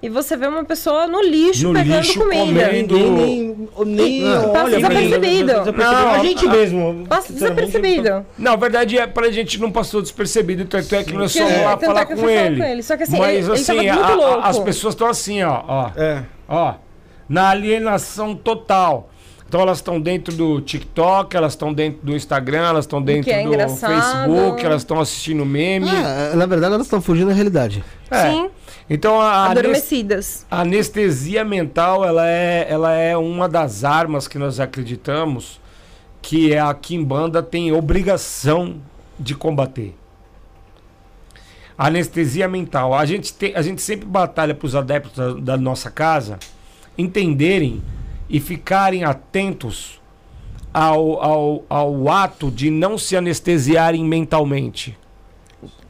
E 0.00 0.08
você 0.08 0.36
vê 0.36 0.46
uma 0.46 0.62
pessoa 0.62 1.06
no 1.08 1.22
lixo 1.22 1.68
no 1.68 1.74
pegando 1.74 2.00
lixo, 2.02 2.20
comida. 2.20 2.66
Comendo, 2.66 2.98
nem, 2.98 3.68
nem 3.86 4.20
não, 4.20 4.52
passa 4.52 4.70
desapercebido. 4.70 5.52
Não, 5.72 6.10
a 6.10 6.18
gente 6.18 6.48
mesmo. 6.48 7.06
Passa 7.08 7.32
desapercebido. 7.32 8.26
Não, 8.38 8.52
a 8.52 8.56
verdade 8.56 8.98
é 8.98 9.06
pra 9.06 9.30
gente 9.32 9.58
não 9.58 9.72
passou 9.72 10.02
despercebido, 10.02 10.66
tanto 10.66 10.94
é 10.94 11.02
que 11.02 11.14
nós 11.14 11.34
fomos 11.34 11.50
é, 11.50 11.64
lá 11.64 11.78
falar, 11.78 12.02
é 12.02 12.04
com 12.04 12.28
ele. 12.28 12.56
com 12.58 12.64
ele. 12.64 12.82
Só 12.82 12.96
que 12.96 13.04
assim, 13.04 13.18
Mas 13.18 13.48
ele, 13.48 13.52
assim, 13.52 13.78
ele 13.78 13.88
a, 13.88 13.96
a, 13.96 14.48
as 14.48 14.58
pessoas 14.58 14.94
estão 14.94 15.08
assim, 15.08 15.42
ó, 15.42 15.64
ó. 15.66 15.90
É. 15.96 16.22
Ó. 16.48 16.74
Na 17.28 17.50
alienação 17.50 18.34
total. 18.34 19.10
Então 19.48 19.60
elas 19.60 19.78
estão 19.78 20.00
dentro 20.00 20.34
do 20.34 20.60
TikTok, 20.60 21.36
elas 21.36 21.52
estão 21.52 21.72
dentro 21.72 22.04
do 22.04 22.16
Instagram, 22.16 22.68
elas 22.68 22.84
estão 22.84 23.00
dentro 23.00 23.30
é 23.30 23.42
do 23.42 23.48
engraçado. 23.48 23.92
Facebook, 23.92 24.64
elas 24.64 24.82
estão 24.82 25.00
assistindo 25.00 25.46
meme. 25.46 25.88
Ah, 25.88 26.34
na 26.34 26.46
verdade, 26.46 26.74
elas 26.74 26.86
estão 26.86 27.00
fugindo 27.00 27.28
da 27.28 27.34
realidade. 27.34 27.84
É. 28.10 28.30
Sim. 28.30 28.50
Então 28.90 29.20
a 29.20 29.50
adormecidas. 29.50 30.44
A 30.50 30.62
anestesia 30.62 31.44
mental, 31.44 32.04
ela 32.04 32.28
é, 32.28 32.66
ela 32.68 32.92
é 32.92 33.16
uma 33.16 33.48
das 33.48 33.84
armas 33.84 34.26
que 34.26 34.38
nós 34.38 34.58
acreditamos 34.58 35.60
que 36.26 36.52
é 36.52 36.58
a 36.58 36.74
Kimbanda 36.74 37.40
tem 37.40 37.70
obrigação 37.70 38.80
de 39.16 39.32
combater. 39.36 39.94
Anestesia 41.78 42.48
mental. 42.48 42.94
A 42.94 43.04
gente, 43.04 43.32
tem, 43.32 43.54
a 43.54 43.62
gente 43.62 43.82
sempre 43.82 44.06
batalha 44.06 44.54
para 44.54 44.66
os 44.66 44.74
adeptos 44.74 45.12
da, 45.14 45.32
da 45.34 45.56
nossa 45.56 45.90
casa 45.90 46.38
entenderem 46.96 47.82
e 48.28 48.40
ficarem 48.40 49.04
atentos 49.04 50.00
ao, 50.72 51.22
ao, 51.22 51.64
ao 51.68 52.08
ato 52.08 52.50
de 52.50 52.70
não 52.70 52.98
se 52.98 53.16
anestesiarem 53.16 54.04
mentalmente. 54.04 54.96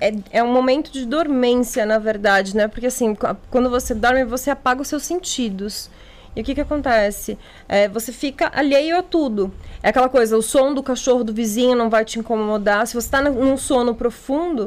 É, 0.01 0.13
é 0.31 0.43
um 0.43 0.53
momento 0.53 0.93
de 0.93 1.07
dormência, 1.07 1.87
na 1.87 1.99
verdade, 1.99 2.57
né? 2.57 2.69
Porque 2.69 2.87
assim, 2.87 3.17
quando 3.51 3.71
você 3.71 3.95
dorme, 3.95 4.25
você 4.25 4.51
apaga 4.51 4.83
os 4.83 4.89
seus 4.89 5.03
sentidos. 5.03 5.91
E 6.35 6.43
o 6.43 6.45
que 6.45 6.55
que 6.55 6.61
acontece? 6.61 7.39
É, 7.67 7.89
você 7.89 8.13
fica 8.13 8.53
alheio 8.55 8.99
a 8.99 9.03
tudo. 9.03 9.51
É 9.83 9.89
aquela 9.89 10.09
coisa, 10.09 10.37
o 10.37 10.43
som 10.43 10.75
do 10.75 10.83
cachorro 10.83 11.25
do 11.25 11.33
vizinho 11.33 11.75
não 11.75 11.89
vai 11.89 12.05
te 12.05 12.19
incomodar. 12.19 12.87
Se 12.87 12.93
você 12.93 13.07
está 13.07 13.23
num 13.23 13.57
sono 13.57 13.95
profundo, 13.95 14.67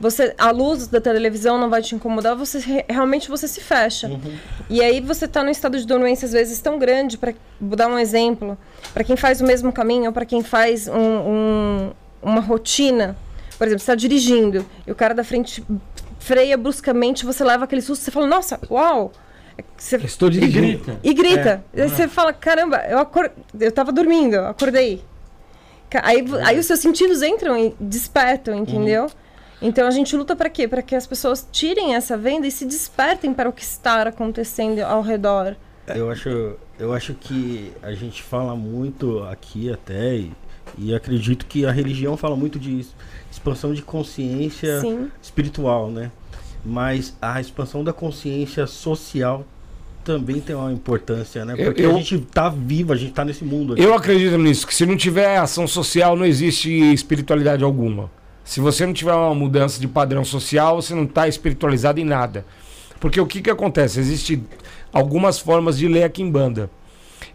você 0.00 0.34
a 0.38 0.50
luz 0.50 0.86
da 0.86 1.00
televisão 1.00 1.58
não 1.58 1.68
vai 1.68 1.82
te 1.82 1.94
incomodar, 1.94 2.36
você 2.36 2.84
realmente 2.88 3.28
você 3.28 3.48
se 3.48 3.60
fecha. 3.60 4.08
Uhum. 4.08 4.36
E 4.70 4.80
aí 4.82 5.00
você 5.00 5.24
está 5.24 5.42
num 5.42 5.50
estado 5.50 5.78
de 5.78 5.86
dormência 5.86 6.26
às 6.26 6.32
vezes 6.32 6.60
tão 6.60 6.78
grande 6.78 7.18
para 7.18 7.34
dar 7.60 7.88
um 7.88 7.98
exemplo, 7.98 8.56
para 8.94 9.02
quem 9.02 9.16
faz 9.16 9.40
o 9.40 9.44
mesmo 9.44 9.72
caminho 9.72 10.06
ou 10.06 10.12
para 10.12 10.24
quem 10.24 10.42
faz 10.42 10.86
um, 10.86 10.92
um, 10.94 11.92
uma 12.22 12.40
rotina. 12.40 13.16
Por 13.56 13.66
exemplo, 13.66 13.80
você 13.80 13.90
está 13.90 13.94
dirigindo 13.96 14.64
e 14.86 14.92
o 14.92 14.94
cara 14.94 15.14
da 15.14 15.24
frente 15.24 15.64
freia 16.20 16.56
bruscamente, 16.56 17.24
você 17.24 17.42
leva 17.42 17.64
aquele 17.64 17.82
susto, 17.82 18.04
você 18.04 18.10
fala: 18.10 18.26
"Nossa, 18.26 18.60
uau!" 18.70 19.12
Você... 19.76 19.96
Estou 19.96 20.30
dirigindo. 20.30 20.58
E 20.58 20.60
grita. 20.60 21.00
E 21.02 21.14
grita. 21.14 21.64
É. 21.74 21.82
Aí 21.82 21.88
você 21.88 22.06
fala: 22.06 22.32
"Caramba, 22.32 22.76
eu 22.88 22.98
acor... 23.00 23.30
eu 23.58 23.68
estava 23.68 23.90
dormindo, 23.90 24.34
eu 24.34 24.46
acordei." 24.46 25.02
Aí, 26.02 26.24
aí 26.44 26.58
os 26.58 26.66
seus 26.66 26.80
sentidos 26.80 27.22
entram 27.22 27.58
e 27.58 27.74
despertam, 27.80 28.54
entendeu? 28.54 29.04
Uhum. 29.04 29.10
Então 29.60 29.86
a 29.86 29.90
gente 29.90 30.16
luta 30.16 30.36
para 30.36 30.48
quê? 30.48 30.68
Para 30.68 30.82
que 30.82 30.94
as 30.94 31.06
pessoas 31.06 31.46
tirem 31.50 31.94
essa 31.94 32.16
venda 32.16 32.46
e 32.46 32.50
se 32.50 32.64
despertem 32.64 33.34
para 33.34 33.48
o 33.48 33.52
que 33.52 33.62
está 33.62 34.02
acontecendo 34.02 34.80
ao 34.80 35.02
redor. 35.02 35.56
Eu 35.88 36.10
acho, 36.10 36.56
eu 36.78 36.92
acho 36.92 37.14
que 37.14 37.72
a 37.82 37.92
gente 37.92 38.22
fala 38.22 38.54
muito 38.54 39.22
aqui 39.24 39.72
até 39.72 40.16
e, 40.16 40.32
e 40.76 40.94
acredito 40.94 41.46
que 41.46 41.64
a 41.64 41.70
religião 41.70 42.16
fala 42.16 42.36
muito 42.36 42.58
de 42.58 42.86
expansão 43.30 43.72
de 43.72 43.82
consciência 43.82 44.80
Sim. 44.80 45.10
espiritual, 45.20 45.90
né? 45.90 46.10
Mas 46.64 47.16
a 47.20 47.40
expansão 47.40 47.82
da 47.82 47.92
consciência 47.92 48.66
social 48.66 49.44
também 50.04 50.40
tem 50.40 50.56
uma 50.56 50.72
importância, 50.72 51.44
né? 51.44 51.54
Porque 51.56 51.82
eu, 51.82 51.90
a 51.90 51.94
gente 51.94 52.18
tá 52.20 52.48
vivo, 52.48 52.92
a 52.92 52.96
gente 52.96 53.12
tá 53.12 53.24
nesse 53.24 53.44
mundo. 53.44 53.74
Aqui. 53.74 53.82
Eu 53.82 53.94
acredito 53.94 54.38
nisso, 54.38 54.66
que 54.66 54.74
se 54.74 54.86
não 54.86 54.96
tiver 54.96 55.36
ação 55.38 55.66
social, 55.66 56.16
não 56.16 56.24
existe 56.24 56.70
espiritualidade 56.92 57.62
alguma. 57.64 58.10
Se 58.48 58.60
você 58.60 58.86
não 58.86 58.94
tiver 58.94 59.12
uma 59.12 59.34
mudança 59.34 59.78
de 59.78 59.86
padrão 59.86 60.24
social, 60.24 60.80
você 60.80 60.94
não 60.94 61.04
está 61.04 61.28
espiritualizado 61.28 62.00
em 62.00 62.04
nada. 62.04 62.46
Porque 62.98 63.20
o 63.20 63.26
que, 63.26 63.42
que 63.42 63.50
acontece? 63.50 64.00
Existem 64.00 64.42
algumas 64.90 65.38
formas 65.38 65.76
de 65.76 65.86
ler 65.86 66.04
a 66.04 66.08
Kimbanda. 66.08 66.70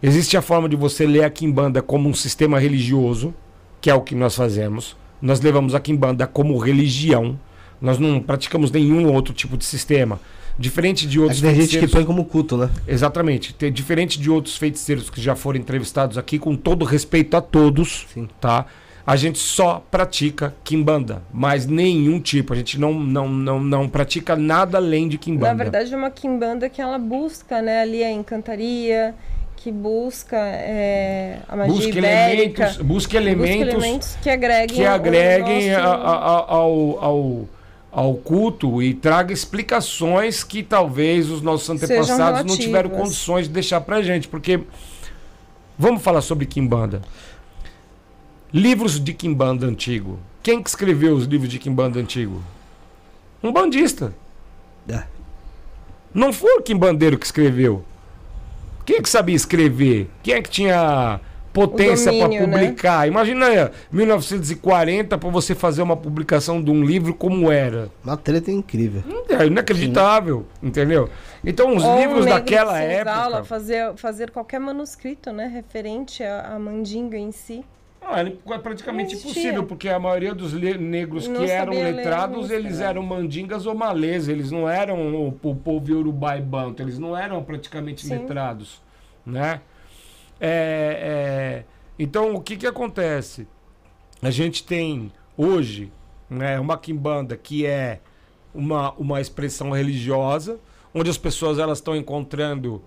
Existe 0.02 0.36
a 0.36 0.42
forma 0.42 0.68
de 0.68 0.74
você 0.74 1.06
ler 1.06 1.22
a 1.22 1.30
Kimbanda 1.30 1.80
como 1.80 2.08
um 2.08 2.14
sistema 2.14 2.58
religioso, 2.58 3.32
que 3.80 3.88
é 3.88 3.94
o 3.94 4.00
que 4.00 4.12
nós 4.12 4.34
fazemos. 4.34 4.96
Nós 5.22 5.40
levamos 5.40 5.72
a 5.72 5.78
Kimbanda 5.78 6.26
como 6.26 6.58
religião. 6.58 7.38
Nós 7.80 7.96
não 7.96 8.20
praticamos 8.20 8.72
nenhum 8.72 9.06
outro 9.14 9.32
tipo 9.32 9.56
de 9.56 9.64
sistema. 9.64 10.18
Diferente 10.58 11.06
de 11.06 11.20
outros 11.20 11.44
é 11.44 11.46
tem 11.46 11.60
gente 11.60 11.78
que 11.78 11.86
põe 11.86 12.04
como 12.04 12.24
culto, 12.24 12.56
né? 12.56 12.68
Exatamente. 12.88 13.54
Diferente 13.70 14.18
de 14.18 14.28
outros 14.28 14.56
feiticeiros 14.56 15.08
que 15.08 15.20
já 15.20 15.36
foram 15.36 15.60
entrevistados 15.60 16.18
aqui, 16.18 16.40
com 16.40 16.56
todo 16.56 16.84
respeito 16.84 17.36
a 17.36 17.40
todos, 17.40 18.04
Sim. 18.12 18.28
tá? 18.40 18.66
A 19.06 19.16
gente 19.16 19.38
só 19.38 19.84
pratica 19.90 20.54
Kimbanda, 20.64 21.22
mas 21.32 21.66
nenhum 21.66 22.18
tipo. 22.20 22.54
A 22.54 22.56
gente 22.56 22.78
não, 22.78 22.94
não, 22.94 23.28
não, 23.28 23.60
não 23.60 23.88
pratica 23.88 24.34
nada 24.34 24.78
além 24.78 25.08
de 25.08 25.18
Kimbanda. 25.18 25.48
Na 25.48 25.54
verdade, 25.54 25.92
é 25.92 25.96
uma 25.96 26.10
Kimbanda 26.10 26.68
que 26.70 26.80
ela 26.80 26.98
busca, 26.98 27.60
né, 27.60 27.82
ali 27.82 28.02
a 28.02 28.10
encantaria, 28.10 29.14
que 29.56 29.70
busca 29.70 30.36
é, 30.36 31.38
a 31.48 31.56
magia 31.56 31.74
busca 31.74 31.98
ibérica, 31.98 32.62
elementos, 32.62 32.76
busca 32.82 33.16
elementos, 33.16 33.56
busca 33.56 33.78
elementos 33.78 34.18
que 34.22 34.30
agreguem, 34.30 34.76
que 34.76 34.84
agreguem 34.84 35.72
nosso... 35.72 35.86
a, 35.86 35.94
a, 35.94 36.54
ao, 36.54 37.04
ao, 37.04 37.48
ao 37.92 38.14
culto 38.14 38.82
e 38.82 38.92
traga 38.94 39.32
explicações 39.32 40.42
que 40.42 40.62
talvez 40.62 41.30
os 41.30 41.42
nossos 41.42 41.68
antepassados 41.68 42.44
não 42.44 42.58
tiveram 42.58 42.90
condições 42.90 43.48
de 43.48 43.52
deixar 43.52 43.80
pra 43.82 44.02
gente. 44.02 44.28
Porque, 44.28 44.60
vamos 45.78 46.02
falar 46.02 46.20
sobre 46.20 46.46
Kimbanda. 46.46 47.02
Livros 48.54 49.00
de 49.00 49.12
Kimbanda 49.12 49.66
antigo. 49.66 50.16
Quem 50.40 50.62
que 50.62 50.68
escreveu 50.68 51.16
os 51.16 51.24
livros 51.24 51.50
de 51.50 51.58
Kimbanda 51.58 51.98
antigo? 51.98 52.40
Um 53.42 53.52
bandista. 53.52 54.14
É. 54.88 55.02
Não 56.14 56.32
foi 56.32 56.58
o 56.58 56.62
Kimbandeiro 56.62 57.18
que 57.18 57.26
escreveu. 57.26 57.84
Quem 58.86 58.98
é 58.98 59.02
que 59.02 59.08
sabia 59.08 59.34
escrever? 59.34 60.08
Quem 60.22 60.34
é 60.34 60.40
que 60.40 60.48
tinha 60.48 61.18
potência 61.52 62.12
para 62.12 62.28
né? 62.28 62.38
publicar? 62.38 63.00
Né? 63.00 63.08
Imagina 63.08 63.72
1940 63.90 65.18
para 65.18 65.30
você 65.30 65.52
fazer 65.56 65.82
uma 65.82 65.96
publicação 65.96 66.62
de 66.62 66.70
um 66.70 66.84
livro 66.84 67.12
como 67.12 67.50
era. 67.50 67.90
Uma 68.04 68.16
treta 68.16 68.52
incrível. 68.52 69.02
É 69.30 69.46
inacreditável, 69.46 70.46
Sim. 70.60 70.68
entendeu? 70.68 71.10
Então 71.44 71.74
os 71.74 71.82
Ou 71.82 71.98
livros 71.98 72.24
daquela 72.24 72.78
época, 72.78 73.42
fazer 73.42 73.94
fazer 73.96 74.30
qualquer 74.30 74.60
manuscrito, 74.60 75.32
né, 75.32 75.48
referente 75.48 76.22
à 76.22 76.56
mandinga 76.56 77.18
em 77.18 77.32
si. 77.32 77.64
Ah, 78.06 78.20
é 78.20 78.58
praticamente 78.58 79.14
impossível, 79.14 79.64
porque 79.64 79.88
a 79.88 79.98
maioria 79.98 80.34
dos 80.34 80.52
negros 80.52 81.26
não 81.26 81.40
que 81.40 81.50
eram 81.50 81.72
letrados, 81.72 82.50
ler, 82.50 82.58
eles 82.58 82.80
eram 82.80 83.02
mandingas 83.02 83.64
ou 83.64 83.74
malês, 83.74 84.28
eles 84.28 84.50
não 84.50 84.68
eram 84.68 85.14
o, 85.14 85.28
o 85.28 85.56
povo 85.56 85.90
iorubá 85.90 86.36
e 86.36 86.42
banto, 86.42 86.82
eles 86.82 86.98
não 86.98 87.16
eram 87.16 87.42
praticamente 87.42 88.06
Sim. 88.06 88.18
letrados, 88.18 88.82
né? 89.24 89.62
É, 90.38 91.62
é, 91.62 91.64
então, 91.98 92.34
o 92.34 92.40
que 92.40 92.56
que 92.56 92.66
acontece? 92.66 93.46
A 94.20 94.30
gente 94.30 94.64
tem 94.64 95.10
hoje 95.36 95.90
né, 96.28 96.60
uma 96.60 96.76
quimbanda 96.76 97.36
que 97.36 97.64
é 97.64 98.00
uma, 98.54 98.92
uma 98.92 99.20
expressão 99.20 99.70
religiosa, 99.70 100.58
onde 100.92 101.08
as 101.08 101.18
pessoas 101.18 101.58
elas 101.58 101.78
estão 101.78 101.96
encontrando 101.96 102.82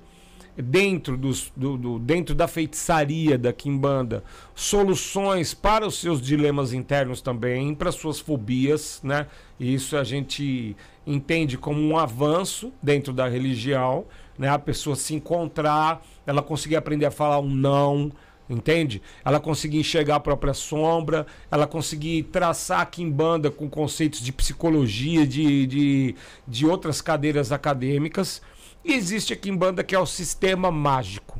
dentro, 0.58 1.16
dos, 1.16 1.52
do, 1.56 1.78
do, 1.78 2.00
dentro 2.00 2.34
da 2.34 2.48
feitiçaria 2.48 3.38
da 3.38 3.54
Kimbanda 3.54 4.24
soluções 4.56 5.54
para 5.54 5.86
os 5.86 6.00
seus 6.00 6.20
dilemas 6.22 6.74
internos 6.74 7.22
também, 7.22 7.76
para 7.76 7.92
suas 7.92 8.20
fobias, 8.20 9.00
né? 9.04 9.28
E 9.60 9.74
isso 9.74 9.96
a 9.96 10.04
gente 10.04 10.76
entende 11.06 11.58
como 11.58 11.80
um 11.80 11.98
avanço 11.98 12.74
dentro 12.82 13.14
da 13.14 13.28
religião, 13.28 14.06
né? 14.38 14.50
A 14.50 14.60
pessoa 14.60 14.96
se 14.96 15.14
encontrar, 15.14 16.04
ela 16.26 16.42
conseguir 16.42 16.76
aprender 16.76 17.06
a 17.06 17.12
falar 17.12 17.40
um 17.40 17.50
não, 17.50 18.12
entende? 18.50 19.02
Ela 19.24 19.40
conseguir 19.40 19.78
enxergar 19.78 20.16
a 20.16 20.20
própria 20.20 20.54
sombra, 20.54 21.28
ela 21.52 21.68
conseguir 21.68 22.24
traçar 22.24 22.82
a 22.82 22.86
Kimbanda 22.86 23.52
com 23.52 23.70
conceitos 23.70 24.22
de 24.22 24.32
psicologia, 24.32 25.26
de, 25.26 25.68
de, 25.68 26.16
de 26.48 26.66
outras 26.66 27.02
cadeiras 27.02 27.52
acadêmicas, 27.52 28.42
e 28.88 28.94
existe 28.94 29.34
aqui 29.34 29.50
em 29.50 29.56
banda 29.56 29.84
que 29.84 29.96
é 29.96 30.00
o 30.00 30.06
sistema 30.06 30.72
mágico. 30.72 31.40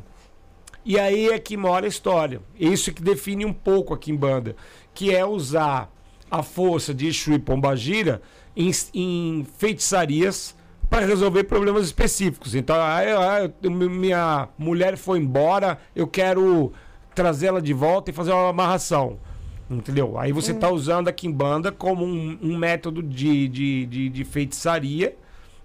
E 0.84 0.98
aí 0.98 1.28
é 1.28 1.38
que 1.38 1.56
mora 1.56 1.86
a 1.86 1.88
história. 1.88 2.40
Isso 2.58 2.92
que 2.92 3.02
define 3.02 3.44
um 3.44 3.52
pouco 3.52 3.92
aqui 3.92 4.10
em 4.10 4.16
banda, 4.16 4.56
que 4.94 5.14
é 5.14 5.24
usar 5.24 5.92
a 6.30 6.42
força 6.42 6.94
de 6.94 7.06
Exu 7.06 7.32
e 7.32 7.38
Pombagira 7.38 8.22
em, 8.56 8.70
em 8.94 9.46
feitiçarias 9.56 10.54
para 10.88 11.04
resolver 11.04 11.44
problemas 11.44 11.84
específicos. 11.84 12.54
Então, 12.54 12.76
ah, 12.76 13.00
ah, 13.00 13.68
minha 13.68 14.48
mulher 14.58 14.96
foi 14.96 15.18
embora, 15.18 15.78
eu 15.94 16.06
quero 16.06 16.72
trazê-la 17.14 17.60
de 17.60 17.72
volta 17.72 18.10
e 18.10 18.14
fazer 18.14 18.32
uma 18.32 18.48
amarração. 18.48 19.18
Entendeu? 19.70 20.18
Aí 20.18 20.32
você 20.32 20.52
está 20.52 20.70
usando 20.70 21.08
a 21.08 21.12
quimbanda 21.12 21.70
como 21.70 22.02
um, 22.02 22.38
um 22.40 22.56
método 22.56 23.02
de, 23.02 23.46
de, 23.48 23.86
de, 23.86 24.08
de, 24.08 24.24
feitiçaria, 24.24 25.14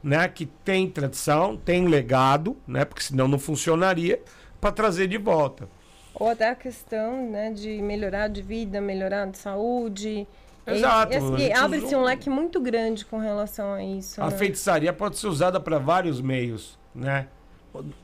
né? 0.04 0.28
Que 0.28 0.46
tem 0.46 0.89
tradição, 0.89 1.56
tem 1.56 1.88
legado, 1.88 2.58
né? 2.68 2.84
Porque 2.84 3.02
senão 3.02 3.28
não 3.28 3.39
funcionaria, 3.39 4.22
para 4.60 4.72
trazer 4.72 5.08
de 5.08 5.18
volta. 5.18 5.68
Ou 6.13 6.30
até 6.30 6.50
a 6.50 6.56
questão 6.56 7.30
né, 7.30 7.52
de 7.52 7.82
melhorar 7.82 8.28
de 8.28 8.42
vida, 8.42 8.80
melhorar 8.80 9.26
de 9.26 9.38
saúde. 9.38 10.28
Exato. 10.66 11.13
E, 11.38 11.48
e 11.48 11.54
abre-se 11.54 11.96
um 11.96 12.04
leque 12.04 12.30
muito 12.30 12.62
grande 12.62 13.04
com 13.04 13.18
relação 13.18 13.74
a 13.74 13.84
isso. 13.84 14.22
A 14.22 14.30
né? 14.30 14.38
feitiçaria 14.38 14.94
pode 14.94 15.18
ser 15.18 15.28
usada 15.28 15.60
para 15.60 15.80
vários 15.80 16.22
meios, 16.22 16.78
né? 16.94 17.28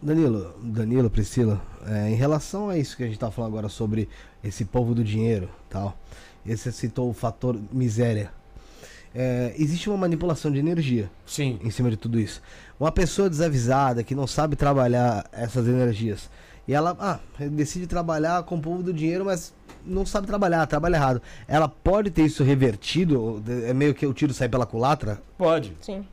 Danilo, 0.01 0.55
Danilo, 0.59 1.09
Priscila, 1.11 1.61
é, 1.87 2.09
em 2.09 2.15
relação 2.15 2.69
a 2.69 2.77
isso 2.77 2.97
que 2.97 3.03
a 3.03 3.05
gente 3.05 3.15
está 3.15 3.29
falando 3.29 3.51
agora 3.51 3.69
sobre 3.69 4.09
esse 4.43 4.65
povo 4.65 4.95
do 4.95 5.03
dinheiro, 5.03 5.47
tal, 5.69 5.95
você 6.43 6.71
citou 6.71 7.07
o 7.09 7.13
fator 7.13 7.59
miséria. 7.71 8.31
É, 9.13 9.53
existe 9.57 9.89
uma 9.89 9.97
manipulação 9.97 10.51
de 10.51 10.59
energia 10.59 11.09
Sim. 11.25 11.59
em 11.63 11.71
cima 11.71 11.89
de 11.89 11.97
tudo 11.97 12.19
isso. 12.19 12.41
Uma 12.79 12.91
pessoa 12.91 13.29
desavisada 13.29 14.03
que 14.03 14.13
não 14.13 14.27
sabe 14.27 14.55
trabalhar 14.55 15.27
essas 15.31 15.67
energias 15.67 16.29
e 16.69 16.73
ela 16.75 16.95
ah, 16.99 17.19
decide 17.49 17.87
trabalhar 17.87 18.43
com 18.43 18.55
o 18.55 18.61
povo 18.61 18.83
do 18.83 18.93
dinheiro, 18.93 19.25
mas 19.25 19.51
não 19.83 20.05
sabe 20.05 20.27
trabalhar, 20.27 20.67
trabalha 20.67 20.97
errado. 20.97 21.21
Ela 21.47 21.67
pode 21.67 22.11
ter 22.11 22.21
isso 22.21 22.43
revertido? 22.43 23.43
É 23.65 23.73
meio 23.73 23.95
que 23.95 24.05
o 24.05 24.13
tiro 24.13 24.35
sai 24.35 24.47
pela 24.47 24.67
culatra? 24.67 25.19
Pode. 25.35 25.75
Sim. 25.81 26.05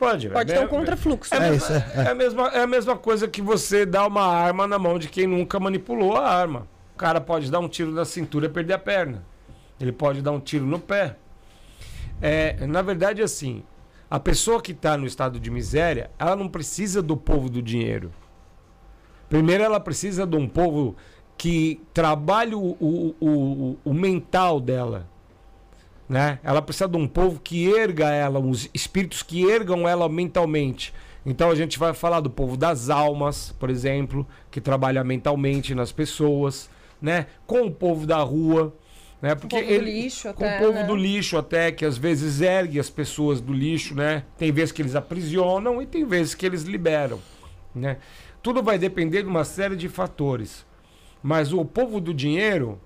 Pode. 0.00 0.28
Pode 0.30 0.52
é, 0.52 0.56
ter 0.56 0.64
um 0.64 0.66
contrafluxo. 0.66 1.32
É, 1.32 1.38
É 1.38 1.50
é, 1.50 1.54
isso, 1.54 1.72
é, 1.72 1.92
é. 1.94 2.10
a 2.10 2.14
mesma, 2.16 2.48
é 2.48 2.62
a 2.62 2.66
mesma 2.66 2.96
coisa 2.96 3.28
que 3.28 3.40
você 3.40 3.86
dar 3.86 4.04
uma 4.04 4.26
arma 4.26 4.66
na 4.66 4.80
mão 4.80 4.98
de 4.98 5.08
quem 5.08 5.28
nunca 5.28 5.60
manipulou 5.60 6.16
a 6.16 6.28
arma. 6.28 6.66
O 6.96 6.98
cara 6.98 7.20
pode 7.20 7.48
dar 7.48 7.60
um 7.60 7.68
tiro 7.68 7.92
na 7.92 8.04
cintura 8.04 8.46
e 8.46 8.48
perder 8.48 8.72
a 8.72 8.78
perna. 8.80 9.22
Ele 9.80 9.92
pode 9.92 10.22
dar 10.22 10.32
um 10.32 10.40
tiro 10.40 10.66
no 10.66 10.80
pé. 10.80 11.14
É, 12.20 12.66
na 12.66 12.82
verdade, 12.82 13.22
assim, 13.22 13.62
a 14.10 14.18
pessoa 14.18 14.60
que 14.60 14.72
está 14.72 14.96
no 14.96 15.06
estado 15.06 15.38
de 15.38 15.50
miséria, 15.50 16.10
ela 16.18 16.36
não 16.36 16.48
precisa 16.48 17.00
do 17.00 17.16
povo 17.16 17.48
do 17.48 17.62
dinheiro. 17.62 18.10
Primeiro, 19.28 19.62
ela 19.62 19.78
precisa 19.78 20.26
de 20.26 20.36
um 20.36 20.48
povo 20.48 20.96
que 21.38 21.80
trabalhe 21.94 22.54
o, 22.54 22.76
o, 22.80 23.14
o, 23.20 23.78
o 23.84 23.94
mental 23.94 24.60
dela. 24.60 25.08
Né? 26.08 26.40
Ela 26.42 26.60
precisa 26.60 26.88
de 26.88 26.96
um 26.96 27.06
povo 27.06 27.40
que 27.40 27.72
erga 27.72 28.10
ela, 28.10 28.40
uns 28.40 28.68
espíritos 28.74 29.22
que 29.22 29.44
ergam 29.44 29.88
ela 29.88 30.08
mentalmente. 30.08 30.92
Então 31.24 31.50
a 31.50 31.54
gente 31.54 31.78
vai 31.78 31.94
falar 31.94 32.20
do 32.20 32.28
povo 32.28 32.56
das 32.56 32.90
almas, 32.90 33.54
por 33.58 33.70
exemplo, 33.70 34.26
que 34.50 34.60
trabalha 34.60 35.04
mentalmente 35.04 35.74
nas 35.74 35.92
pessoas, 35.92 36.68
né? 37.00 37.26
Com 37.46 37.62
o 37.62 37.70
povo 37.70 38.06
da 38.06 38.18
rua, 38.18 38.74
né? 39.20 39.34
Porque 39.34 39.56
povo 39.56 39.68
do 39.68 39.74
ele, 39.74 40.02
lixo 40.02 40.22
com 40.34 40.44
até, 40.44 40.56
o 40.56 40.58
povo 40.60 40.78
né? 40.78 40.84
do 40.84 40.96
lixo 40.96 41.36
até 41.36 41.70
que 41.72 41.84
às 41.84 41.96
vezes 41.98 42.40
ergue 42.40 42.78
as 42.80 42.88
pessoas 42.90 43.40
do 43.40 43.52
lixo, 43.52 43.94
né? 43.94 44.24
Tem 44.38 44.50
vezes 44.50 44.72
que 44.72 44.80
eles 44.82 44.94
aprisionam 44.96 45.80
e 45.82 45.86
tem 45.86 46.04
vezes 46.04 46.34
que 46.34 46.46
eles 46.46 46.62
liberam, 46.62 47.18
né? 47.74 47.98
Tudo 48.42 48.62
vai 48.62 48.78
depender 48.78 49.22
de 49.22 49.28
uma 49.28 49.44
série 49.44 49.76
de 49.76 49.88
fatores. 49.88 50.64
Mas 51.22 51.52
o 51.52 51.62
povo 51.64 52.00
do 52.00 52.14
dinheiro, 52.14 52.80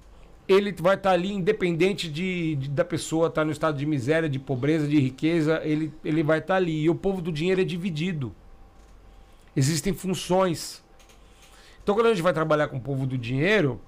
ele 0.48 0.72
vai 0.72 0.96
estar 0.96 1.12
ali 1.12 1.32
independente 1.32 2.10
de, 2.10 2.56
de- 2.56 2.68
da 2.68 2.84
pessoa 2.84 3.28
estar 3.28 3.44
no 3.44 3.52
estado 3.52 3.78
de 3.78 3.86
miséria, 3.86 4.28
de 4.28 4.40
pobreza, 4.40 4.88
de 4.88 4.98
riqueza, 4.98 5.60
ele, 5.64 5.92
ele 6.04 6.24
vai 6.24 6.40
estar 6.40 6.56
ali. 6.56 6.82
E 6.82 6.90
o 6.90 6.94
povo 6.96 7.22
do 7.22 7.30
dinheiro 7.30 7.60
é 7.60 7.64
dividido. 7.64 8.34
Existem 9.54 9.92
funções. 9.92 10.82
Então, 11.82 11.94
quando 11.94 12.06
a 12.06 12.10
gente 12.10 12.22
vai 12.22 12.32
trabalhar 12.32 12.66
com 12.68 12.78
o 12.78 12.80
povo 12.80 13.06
do 13.06 13.16
dinheiro, 13.16 13.80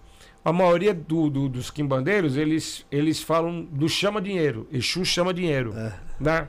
a 0.47 0.53
maioria 0.53 0.95
do- 0.95 1.29
do- 1.29 1.49
dos 1.49 1.73
quimbandeiros, 1.73 2.37
eles, 2.37 2.87
eles 2.89 3.21
falam 3.21 3.63
do 3.65 3.89
chama 3.89 4.23
dinheiro. 4.23 4.69
Exu 4.71 5.05
chama 5.05 5.35
dinheiro. 5.35 5.75
Né? 6.21 6.47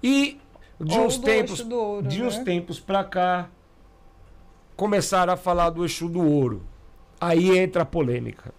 E 0.00 0.38
de 0.80 0.96
Ou 0.96 1.06
uns 1.06 1.16
do 1.18 1.24
tempos, 1.24 1.58
ouro, 1.68 2.06
de 2.06 2.20
né? 2.20 2.26
uns 2.28 2.38
tempos 2.38 2.78
pra 2.78 3.02
cá, 3.02 3.48
começaram 4.76 5.32
a 5.32 5.36
falar 5.36 5.70
do 5.70 5.84
Exu 5.84 6.08
do 6.08 6.22
ouro. 6.22 6.62
Aí 7.20 7.58
entra 7.58 7.82
a 7.82 7.84
polêmica. 7.84 8.54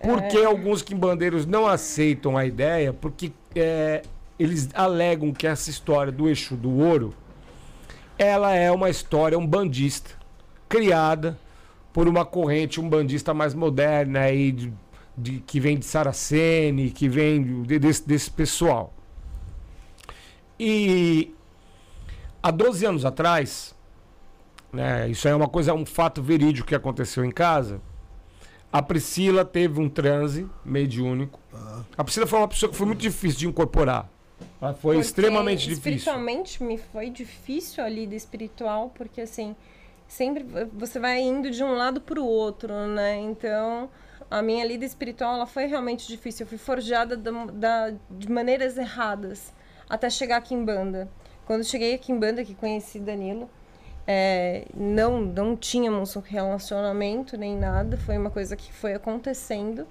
Porque 0.00 0.38
É. 0.38 0.46
alguns 0.46 0.80
quimbandeiros 0.80 1.44
não 1.44 1.66
aceitam 1.66 2.38
a 2.38 2.46
ideia, 2.46 2.94
porque 2.94 3.30
é, 3.54 4.00
eles 4.38 4.70
alegam 4.72 5.34
que 5.34 5.46
essa 5.46 5.68
história 5.68 6.10
do 6.10 6.30
Exu 6.30 6.56
do 6.56 6.78
ouro, 6.78 7.14
ela 8.18 8.54
é 8.54 8.70
uma 8.72 8.88
história 8.88 9.38
umbandista, 9.38 10.12
criada 10.66 11.38
por 11.92 12.08
uma 12.08 12.24
corrente 12.24 12.80
umbandista 12.80 13.34
mais 13.34 13.54
moderna 13.54 14.20
aí, 14.20 14.50
de, 14.52 14.72
de- 15.16 15.40
que 15.40 15.60
vem 15.60 15.78
de 15.78 15.84
Saraceni, 15.84 16.90
que 16.90 17.08
vem 17.08 17.62
de- 17.62 17.78
desse, 17.78 18.06
desse 18.06 18.30
pessoal. 18.30 18.92
E 20.58 21.34
há 22.42 22.50
12 22.50 22.84
anos 22.86 23.04
atrás, 23.04 23.74
né, 24.72 25.08
isso 25.08 25.26
é 25.28 25.34
uma 25.34 25.48
coisa, 25.48 25.74
um 25.74 25.84
fato 25.86 26.22
verídico 26.22 26.68
que 26.68 26.74
aconteceu 26.74 27.24
em 27.24 27.30
casa. 27.30 27.80
A 28.72 28.80
Priscila 28.80 29.44
teve 29.44 29.80
um 29.80 29.88
transe 29.88 30.48
mediúnico. 30.64 31.38
A 31.96 32.02
Priscila 32.04 32.26
foi 32.26 32.38
uma 32.38 32.48
pessoa 32.48 32.70
que 32.70 32.76
foi 32.76 32.86
muito 32.86 33.00
difícil 33.00 33.40
de 33.40 33.48
incorporar. 33.48 34.08
Ela 34.60 34.72
foi 34.72 34.96
Porque 34.96 35.06
extremamente 35.08 35.68
difícil. 35.68 35.92
Espiritualmente 35.92 36.62
me 36.62 36.78
foi 36.78 37.10
difícil 37.10 37.84
ali 37.84 38.06
do 38.06 38.14
espiritual, 38.14 38.90
porque 38.94 39.20
assim, 39.20 39.54
sempre 40.12 40.44
você 40.74 40.98
vai 40.98 41.20
indo 41.20 41.50
de 41.50 41.64
um 41.64 41.72
lado 41.74 42.00
para 42.00 42.20
o 42.20 42.24
outro, 42.26 42.72
né? 42.86 43.16
Então, 43.18 43.88
a 44.30 44.42
minha 44.42 44.62
lida 44.64 44.84
espiritual 44.84 45.34
ela 45.36 45.46
foi 45.46 45.64
realmente 45.64 46.06
difícil. 46.06 46.44
Eu 46.44 46.48
fui 46.48 46.58
forjada 46.58 47.16
da, 47.16 47.30
da- 47.46 47.94
de 48.10 48.30
maneiras 48.30 48.76
erradas 48.76 49.54
até 49.88 50.10
chegar 50.10 50.36
aqui 50.36 50.54
em 50.54 50.64
banda. 50.64 51.08
Quando 51.46 51.64
cheguei 51.64 51.94
aqui 51.94 52.12
em 52.12 52.18
banda, 52.18 52.44
que 52.44 52.54
conheci 52.54 53.00
Danilo, 53.00 53.48
é, 54.06 54.66
não, 54.76 55.18
não 55.20 55.56
tínhamos 55.56 56.14
um 56.14 56.20
relacionamento 56.20 57.36
nem 57.38 57.56
nada, 57.56 57.96
foi 57.96 58.18
uma 58.18 58.30
coisa 58.30 58.54
que 58.54 58.70
foi 58.70 58.92
acontecendo. 58.92 59.86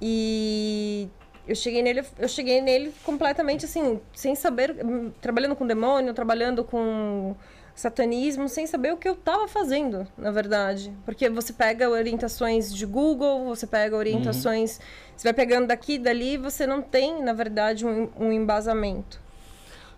E 0.00 1.08
eu 1.46 1.54
cheguei 1.54 1.82
nele, 1.82 2.04
eu 2.18 2.28
cheguei 2.28 2.60
nele 2.62 2.92
completamente 3.04 3.66
assim, 3.66 4.00
sem 4.14 4.34
saber, 4.34 4.74
trabalhando 5.20 5.54
com 5.56 5.66
demônio, 5.66 6.12
trabalhando 6.14 6.64
com 6.64 7.34
satanismo, 7.76 8.48
sem 8.48 8.66
saber 8.66 8.92
o 8.94 8.96
que 8.96 9.06
eu 9.06 9.12
estava 9.12 9.46
fazendo, 9.46 10.08
na 10.16 10.30
verdade. 10.30 10.90
Porque 11.04 11.28
você 11.28 11.52
pega 11.52 11.88
orientações 11.90 12.74
de 12.74 12.86
Google, 12.86 13.44
você 13.44 13.66
pega 13.66 13.94
orientações, 13.94 14.80
você 15.14 15.24
vai 15.24 15.34
pegando 15.34 15.66
daqui 15.66 15.92
e 15.94 15.98
dali, 15.98 16.38
você 16.38 16.66
não 16.66 16.80
tem, 16.80 17.22
na 17.22 17.34
verdade, 17.34 17.86
um, 17.86 18.08
um 18.18 18.32
embasamento. 18.32 19.20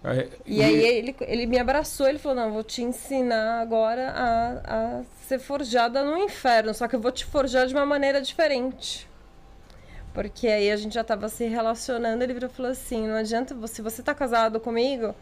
É, 0.05 0.29
E 0.45 0.63
aí 0.63 0.85
ele, 0.85 1.17
ele 1.21 1.47
me 1.47 1.59
abraçou, 1.59 2.09
ele 2.09 2.19
falou, 2.19 2.37
não, 2.37 2.53
vou 2.53 2.65
te 2.65 2.83
ensinar 2.83 3.61
agora 3.61 4.11
a, 4.11 4.99
a 4.99 5.03
ser 5.27 5.39
forjada 5.39 6.03
no 6.03 6.17
inferno, 6.19 6.75
só 6.75 6.89
que 6.89 6.97
eu 6.97 7.01
vou 7.01 7.13
te 7.13 7.25
forjar 7.25 7.67
de 7.69 7.75
uma 7.75 7.87
maneira 7.87 8.21
diferente. 8.21 9.09
Porque 10.13 10.49
aí 10.49 10.71
a 10.73 10.77
gente 10.77 10.95
já 10.95 11.05
tava 11.05 11.29
se 11.29 11.47
relacionando, 11.47 12.25
ele 12.25 12.35
virou 12.35 12.51
e 12.51 12.53
falou 12.53 12.73
assim, 12.73 13.07
não 13.07 13.15
adianta, 13.15 13.55
se 13.69 13.81
você 13.81 14.03
tá 14.03 14.13
casado 14.15 14.59
comigo, 14.59 15.15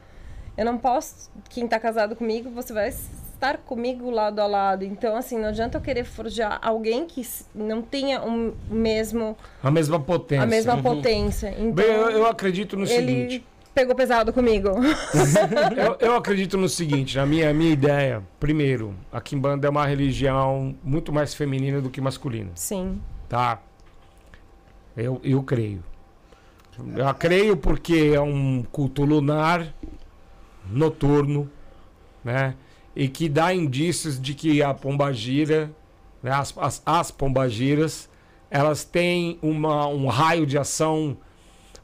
eu 0.57 0.65
não 0.65 0.79
posso, 0.79 1.31
quem 1.51 1.67
tá 1.69 1.79
casado 1.79 2.17
comigo, 2.17 2.51
você 2.51 2.73
vai 2.73 2.89
estar 2.89 3.59
comigo 3.59 4.11
lado 4.11 4.41
a 4.41 4.47
lado. 4.47 4.85
Então, 4.85 5.17
assim, 5.17 5.39
não 5.39 5.49
adianta 5.49 5.77
eu 5.77 5.83
querer 5.83 6.05
forjar 6.05 6.59
alguém 6.63 7.07
que 7.07 7.27
não 7.55 7.83
tenha 7.83 8.23
o 8.23 8.55
mesmo, 8.71 9.37
a 9.63 9.71
mesma 9.71 10.01
potência. 10.01 10.43
a 10.43 10.47
mesma 10.47 10.83
potência. 10.83 11.55
Então, 11.59 11.73
Bem, 11.73 11.87
eu, 11.87 12.11
eu 12.11 12.27
acredito 12.27 12.77
no 12.77 12.85
ele 12.85 12.95
seguinte. 12.95 13.47
pegou 13.75 13.95
pesado 13.95 14.33
comigo. 14.33 14.71
Eu, 15.77 15.97
eu 16.01 16.17
acredito 16.17 16.57
no 16.57 16.69
seguinte, 16.69 17.17
na 17.19 17.27
minha, 17.27 17.53
minha 17.53 17.71
ideia. 17.73 18.23
Primeiro, 18.41 18.95
a 19.13 19.21
Kimbanda 19.21 19.67
é 19.67 19.71
uma 19.71 19.85
religião 19.87 20.75
muito 20.83 21.13
mais 21.13 21.35
feminina 21.35 21.81
do 21.83 21.91
que 21.91 22.01
masculina. 22.01 22.51
Sim. 22.55 23.01
Tá? 23.29 23.61
Eu, 24.97 25.21
eu 25.23 25.43
creio. 25.43 25.85
Eu 26.97 27.15
creio 27.15 27.57
porque 27.57 28.13
é 28.15 28.21
um 28.21 28.63
culto 28.73 29.05
lunar, 29.05 29.67
noturno, 30.71 31.51
né? 32.25 32.55
E 32.95 33.09
que 33.09 33.29
dá 33.29 33.55
indícios 33.55 34.21
de 34.21 34.35
que 34.35 34.63
a 34.63 34.73
pombagira, 34.73 35.71
né? 36.23 36.31
as, 36.31 36.57
as, 36.57 36.83
as 36.85 37.11
pombagiras, 37.11 38.09
elas 38.51 38.85
têm 38.85 39.39
uma, 39.43 39.87
um 39.87 40.07
raio 40.07 40.47
de 40.47 40.57
ação 40.57 41.17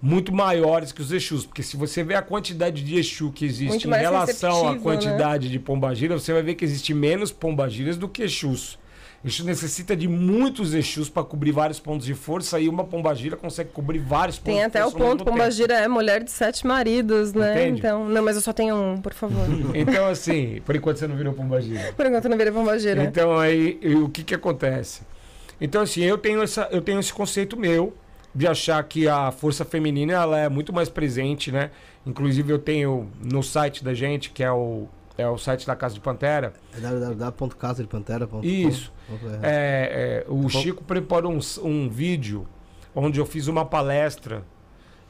muito 0.01 0.33
maiores 0.33 0.91
que 0.91 1.01
os 1.01 1.13
Exus. 1.13 1.47
Porque 1.47 1.63
se 1.63 1.77
você 1.77 2.03
vê 2.03 2.15
a 2.15 2.23
quantidade 2.23 2.83
de 2.83 2.97
Exu 2.97 3.31
que 3.31 3.45
existe 3.45 3.87
em 3.87 3.91
relação 3.91 4.69
à 4.69 4.75
né? 4.75 4.81
quantidade 4.81 5.49
de 5.49 5.59
pombagira, 5.59 6.19
você 6.19 6.33
vai 6.33 6.43
ver 6.43 6.55
que 6.57 6.65
existe 6.65 6.93
menos 6.93 7.31
pombagiras 7.31 7.97
do 7.97 8.09
que 8.09 8.23
Exus. 8.23 8.79
Exu 9.25 9.45
necessita 9.45 9.95
de 9.95 10.09
muitos 10.09 10.75
Exus 10.75 11.09
para 11.09 11.23
cobrir 11.23 11.53
vários 11.53 11.79
pontos 11.79 12.05
de 12.05 12.15
força 12.15 12.59
e 12.59 12.69
uma 12.69 12.83
pombagira 12.83 13.37
consegue 13.37 13.71
cobrir 13.71 14.01
vários 14.01 14.37
pontos 14.37 14.53
Tem 14.53 14.65
até 14.65 14.85
o 14.85 14.91
ponto, 14.91 15.19
tempo. 15.19 15.31
Pombagira 15.31 15.75
é 15.75 15.87
mulher 15.87 16.25
de 16.25 16.31
sete 16.31 16.67
maridos, 16.67 17.33
né? 17.33 17.53
Entende? 17.53 17.79
Então, 17.79 18.09
não, 18.09 18.23
mas 18.23 18.35
eu 18.35 18.43
só 18.43 18.53
tenho 18.53 18.75
um, 18.75 19.01
por 19.01 19.13
favor. 19.13 19.47
Então, 19.75 20.07
assim, 20.07 20.61
por 20.65 20.75
enquanto 20.75 20.97
você 20.97 21.07
não 21.07 21.17
virou 21.17 21.33
pombagira. 21.33 21.93
por 21.97 22.07
enquanto 22.07 22.25
eu 22.25 22.31
não 22.31 22.37
virei 22.37 22.53
Pombagira. 22.53 23.03
Então, 23.05 23.39
aí, 23.39 23.79
o 24.03 24.09
que 24.09 24.25
que 24.25 24.35
acontece? 24.35 25.03
Então, 25.61 25.83
assim, 25.83 26.03
eu 26.03 26.19
tenho, 26.19 26.43
essa, 26.43 26.69
eu 26.73 26.81
tenho 26.83 26.99
esse 26.99 27.13
conceito 27.13 27.57
meu 27.57 27.95
de 28.35 28.47
achar 28.47 28.83
que 28.83 29.07
a 29.07 29.31
força 29.31 29.65
feminina 29.65 30.15
ela 30.15 30.39
é 30.39 30.49
muito 30.49 30.73
mais 30.73 30.89
presente, 30.89 31.53
né? 31.53 31.71
Inclusive, 32.05 32.51
eu 32.53 32.59
tenho 32.59 33.09
no 33.23 33.43
site 33.43 33.85
da 33.85 33.95
gente, 33.95 34.31
que 34.31 34.43
é 34.43 34.51
o, 34.51 34.89
é 35.17 35.29
o 35.29 35.37
site 35.37 35.67
da 35.67 35.77
Casa 35.77 35.95
de 35.95 36.01
Pantera. 36.01 36.53
É 36.77 36.81
www.casadepantera.com. 36.81 38.41
Isso. 38.43 38.93
É, 39.43 40.25
é, 40.27 40.33
o 40.33 40.49
Chico 40.49 40.83
preparou 40.85 41.33
um, 41.33 41.41
um 41.63 41.89
vídeo 41.89 42.47
onde 42.95 43.21
eu 43.21 43.27
fiz 43.27 43.47
uma 43.47 43.65
palestra 43.65 44.45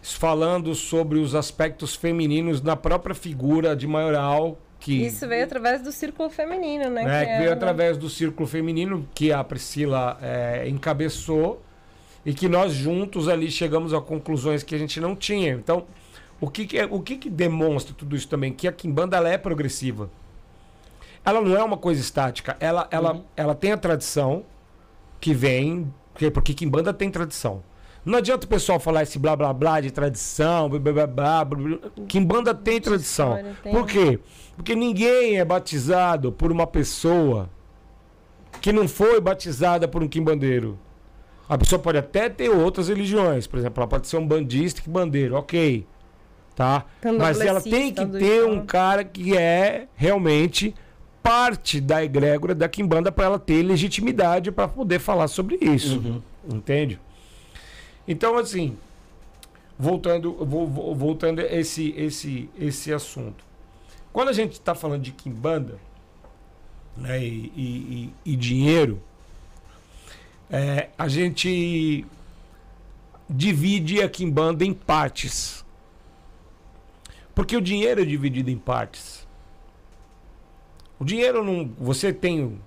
falando 0.00 0.74
sobre 0.74 1.18
os 1.18 1.34
aspectos 1.34 1.94
femininos 1.94 2.60
na 2.60 2.74
própria 2.76 3.14
figura 3.14 3.76
de 3.76 3.86
maioral 3.86 4.58
que 4.82 5.06
isso 5.06 5.28
veio 5.28 5.44
através 5.44 5.80
do 5.80 5.92
círculo 5.92 6.28
feminino, 6.28 6.90
né? 6.90 7.02
É, 7.22 7.24
que 7.24 7.38
veio 7.38 7.50
é 7.50 7.52
através 7.52 7.96
do 7.96 8.10
círculo 8.10 8.48
feminino 8.48 9.08
que 9.14 9.32
a 9.32 9.44
Priscila 9.44 10.18
é, 10.20 10.68
encabeçou 10.68 11.62
e 12.26 12.34
que 12.34 12.48
nós 12.48 12.72
juntos 12.72 13.28
ali 13.28 13.48
chegamos 13.48 13.94
a 13.94 14.00
conclusões 14.00 14.64
que 14.64 14.74
a 14.74 14.78
gente 14.78 15.00
não 15.00 15.14
tinha. 15.14 15.52
Então, 15.52 15.86
o 16.42 16.50
que, 16.50 16.66
que 16.66 16.76
é, 16.76 16.84
o 16.84 16.98
que, 16.98 17.16
que 17.16 17.30
demonstra 17.30 17.94
tudo 17.96 18.16
isso 18.16 18.28
também? 18.28 18.52
Que 18.52 18.66
a 18.66 18.72
Kimbanda 18.72 19.16
ela 19.16 19.28
é 19.28 19.38
progressiva. 19.38 20.10
Ela 21.24 21.40
não 21.40 21.56
é 21.56 21.62
uma 21.62 21.76
coisa 21.76 22.00
estática. 22.00 22.56
Ela, 22.58 22.88
ela, 22.90 23.14
uhum. 23.14 23.24
ela 23.36 23.54
tem 23.54 23.70
a 23.70 23.76
tradição 23.76 24.44
que 25.20 25.32
vem, 25.32 25.94
porque 26.34 26.52
Kimbanda 26.52 26.92
tem 26.92 27.08
tradição. 27.12 27.62
Não 28.04 28.18
adianta 28.18 28.44
o 28.44 28.48
pessoal 28.48 28.80
falar 28.80 29.04
esse 29.04 29.20
blá 29.20 29.36
blá 29.36 29.52
blá 29.52 29.80
de 29.80 29.92
tradição, 29.92 30.68
blá 30.68 30.80
blá 30.80 31.06
blá. 31.06 31.44
blá. 31.44 31.78
Kimbanda 32.08 32.52
tem 32.52 32.80
tradição. 32.80 33.38
Por 33.62 33.86
quê? 33.86 34.18
Porque 34.56 34.74
ninguém 34.74 35.38
é 35.38 35.44
batizado 35.44 36.32
por 36.32 36.50
uma 36.50 36.66
pessoa 36.66 37.48
que 38.60 38.72
não 38.72 38.88
foi 38.88 39.20
batizada 39.20 39.86
por 39.86 40.02
um 40.02 40.08
quimbandeiro. 40.08 40.76
A 41.48 41.56
pessoa 41.56 41.78
pode 41.78 41.98
até 41.98 42.28
ter 42.28 42.48
outras 42.48 42.88
religiões, 42.88 43.46
por 43.46 43.60
exemplo, 43.60 43.80
ela 43.80 43.88
pode 43.88 44.08
ser 44.08 44.16
um 44.16 44.26
bandista 44.26 44.82
que 44.82 44.90
bandeiro, 44.90 45.36
ok, 45.36 45.86
tá? 46.54 46.84
Mas 47.18 47.40
ela 47.40 47.60
tem 47.60 47.92
que 47.92 48.04
ter 48.06 48.44
um 48.44 48.64
cara 48.64 49.04
que 49.04 49.36
é 49.36 49.86
realmente 49.94 50.74
parte 51.22 51.80
da 51.80 52.02
egrégora 52.02 52.54
da 52.54 52.68
quimbanda 52.68 53.12
para 53.12 53.24
ela 53.24 53.38
ter 53.38 53.62
legitimidade 53.62 54.50
para 54.50 54.66
poder 54.66 54.98
falar 54.98 55.28
sobre 55.28 55.56
isso, 55.60 55.98
uhum. 55.98 56.22
entende? 56.56 56.98
Então 58.06 58.36
assim, 58.36 58.76
voltando, 59.78 60.32
voltando 60.44 61.40
esse 61.40 61.94
esse 61.96 62.48
esse 62.58 62.92
assunto. 62.92 63.44
Quando 64.12 64.28
a 64.28 64.32
gente 64.32 64.52
está 64.52 64.74
falando 64.74 65.02
de 65.02 65.12
quimbanda 65.12 65.78
né, 66.96 67.22
e, 67.22 67.52
e, 67.56 68.32
e 68.32 68.36
dinheiro, 68.36 69.00
é, 70.50 70.90
a 70.98 71.08
gente 71.08 72.04
divide 73.28 74.02
a 74.02 74.08
quimbanda 74.08 74.64
em 74.64 74.74
partes. 74.74 75.61
Porque 77.34 77.56
o 77.56 77.60
dinheiro 77.60 78.02
é 78.02 78.04
dividido 78.04 78.50
em 78.50 78.58
partes. 78.58 79.26
O 80.98 81.04
dinheiro 81.04 81.42
não. 81.42 81.70
Você 81.78 82.12
tem 82.12 82.58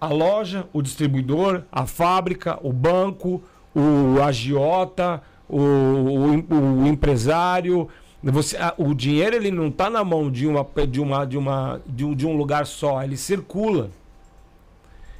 a 0.00 0.08
loja, 0.08 0.66
o 0.72 0.80
distribuidor, 0.80 1.64
a 1.70 1.86
fábrica, 1.86 2.58
o 2.62 2.72
banco, 2.72 3.42
o 3.74 4.22
agiota, 4.22 5.22
o, 5.48 5.58
o, 5.58 6.82
o 6.82 6.86
empresário, 6.86 7.88
você, 8.22 8.56
o 8.76 8.94
dinheiro 8.94 9.34
ele 9.34 9.50
não 9.50 9.68
está 9.68 9.88
na 9.88 10.04
mão 10.04 10.30
de 10.30 10.46
uma 10.46 10.66
de 10.86 11.00
uma 11.00 11.24
de 11.24 11.38
uma 11.38 11.80
de 11.86 12.04
um, 12.04 12.14
de 12.14 12.26
um 12.26 12.36
lugar 12.36 12.66
só, 12.66 13.02
ele 13.02 13.16
circula. 13.16 13.90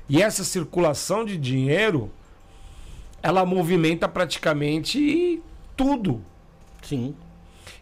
E 0.08 0.22
essa 0.22 0.44
circulação 0.44 1.24
de 1.24 1.38
dinheiro 1.38 2.10
ela 3.22 3.44
movimenta 3.46 4.06
praticamente 4.08 5.42
tudo. 5.76 6.20
Sim. 6.82 7.14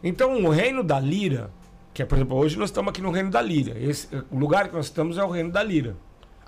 Então 0.02 0.44
o 0.44 0.48
reino 0.50 0.82
da 0.82 0.98
lira, 1.00 1.50
que 1.92 2.02
é, 2.02 2.06
por 2.06 2.16
exemplo, 2.16 2.36
hoje 2.36 2.58
nós 2.58 2.70
estamos 2.70 2.90
aqui 2.90 3.02
no 3.02 3.10
reino 3.10 3.30
da 3.30 3.42
lira. 3.42 3.78
Esse, 3.78 4.08
o 4.30 4.38
lugar 4.38 4.68
que 4.68 4.74
nós 4.74 4.86
estamos 4.86 5.18
é 5.18 5.24
o 5.24 5.28
reino 5.28 5.50
da 5.50 5.62
lira 5.62 5.96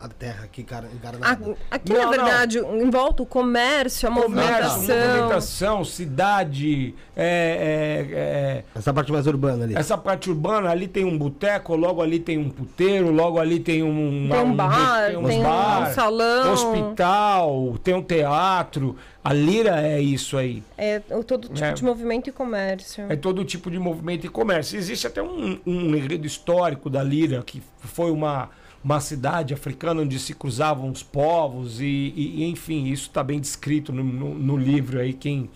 a 0.00 0.08
terra 0.08 0.44
aqui, 0.44 0.62
cara, 0.62 0.88
encarnada. 0.94 1.56
Aqui, 1.70 1.92
não, 1.92 2.04
na 2.04 2.10
verdade, 2.10 2.58
não. 2.58 2.80
em 2.80 2.88
volta 2.88 3.22
o 3.22 3.26
comércio, 3.26 4.08
a 4.08 4.10
movimentação. 4.10 4.96
movimentação, 4.96 5.84
cidade. 5.84 6.94
É, 7.14 8.06
é, 8.08 8.16
é, 8.16 8.64
essa 8.74 8.94
parte 8.94 9.12
mais 9.12 9.26
urbana 9.26 9.64
ali. 9.64 9.76
Essa 9.76 9.98
parte 9.98 10.30
urbana, 10.30 10.70
ali 10.70 10.88
tem 10.88 11.04
um 11.04 11.18
boteco, 11.18 11.76
logo 11.76 12.00
ali 12.00 12.18
tem 12.18 12.38
um 12.38 12.48
puteiro, 12.48 13.10
logo 13.10 13.38
ali 13.38 13.60
tem 13.60 13.82
um. 13.82 14.26
Tem 14.30 14.40
um 14.40 14.56
bar, 14.56 15.08
tem 15.08 15.16
um, 15.18 15.24
tem 15.26 15.42
bar, 15.42 15.90
um 15.90 15.92
salão. 15.92 16.52
Hospital, 16.52 17.74
tem 17.84 17.92
um 17.92 18.02
teatro. 18.02 18.96
A 19.22 19.32
lira 19.34 19.80
é 19.82 20.00
isso 20.00 20.36
aí. 20.36 20.62
É 20.78 20.98
todo 20.98 21.48
tipo 21.48 21.64
é. 21.64 21.72
de 21.72 21.84
movimento 21.84 22.28
e 22.30 22.32
comércio. 22.32 23.04
É 23.08 23.16
todo 23.16 23.44
tipo 23.44 23.70
de 23.70 23.78
movimento 23.78 24.26
e 24.26 24.28
comércio. 24.30 24.78
Existe 24.78 25.06
até 25.06 25.22
um, 25.22 25.58
um 25.66 25.94
enredo 25.94 26.26
histórico 26.26 26.88
da 26.88 27.02
lira, 27.02 27.42
que 27.42 27.62
foi 27.80 28.10
uma 28.10 28.48
uma 28.82 28.98
cidade 28.98 29.52
africana 29.52 30.02
onde 30.02 30.18
se 30.18 30.34
cruzavam 30.34 30.90
os 30.90 31.02
povos 31.02 31.80
e, 31.80 31.84
e 32.16 32.44
enfim, 32.44 32.86
isso 32.86 33.08
está 33.08 33.22
bem 33.22 33.38
descrito 33.38 33.92
no, 33.92 34.02
no, 34.02 34.34
no, 34.34 34.56
livro 34.56 34.98
aí, 34.98 35.12
quem, 35.12 35.50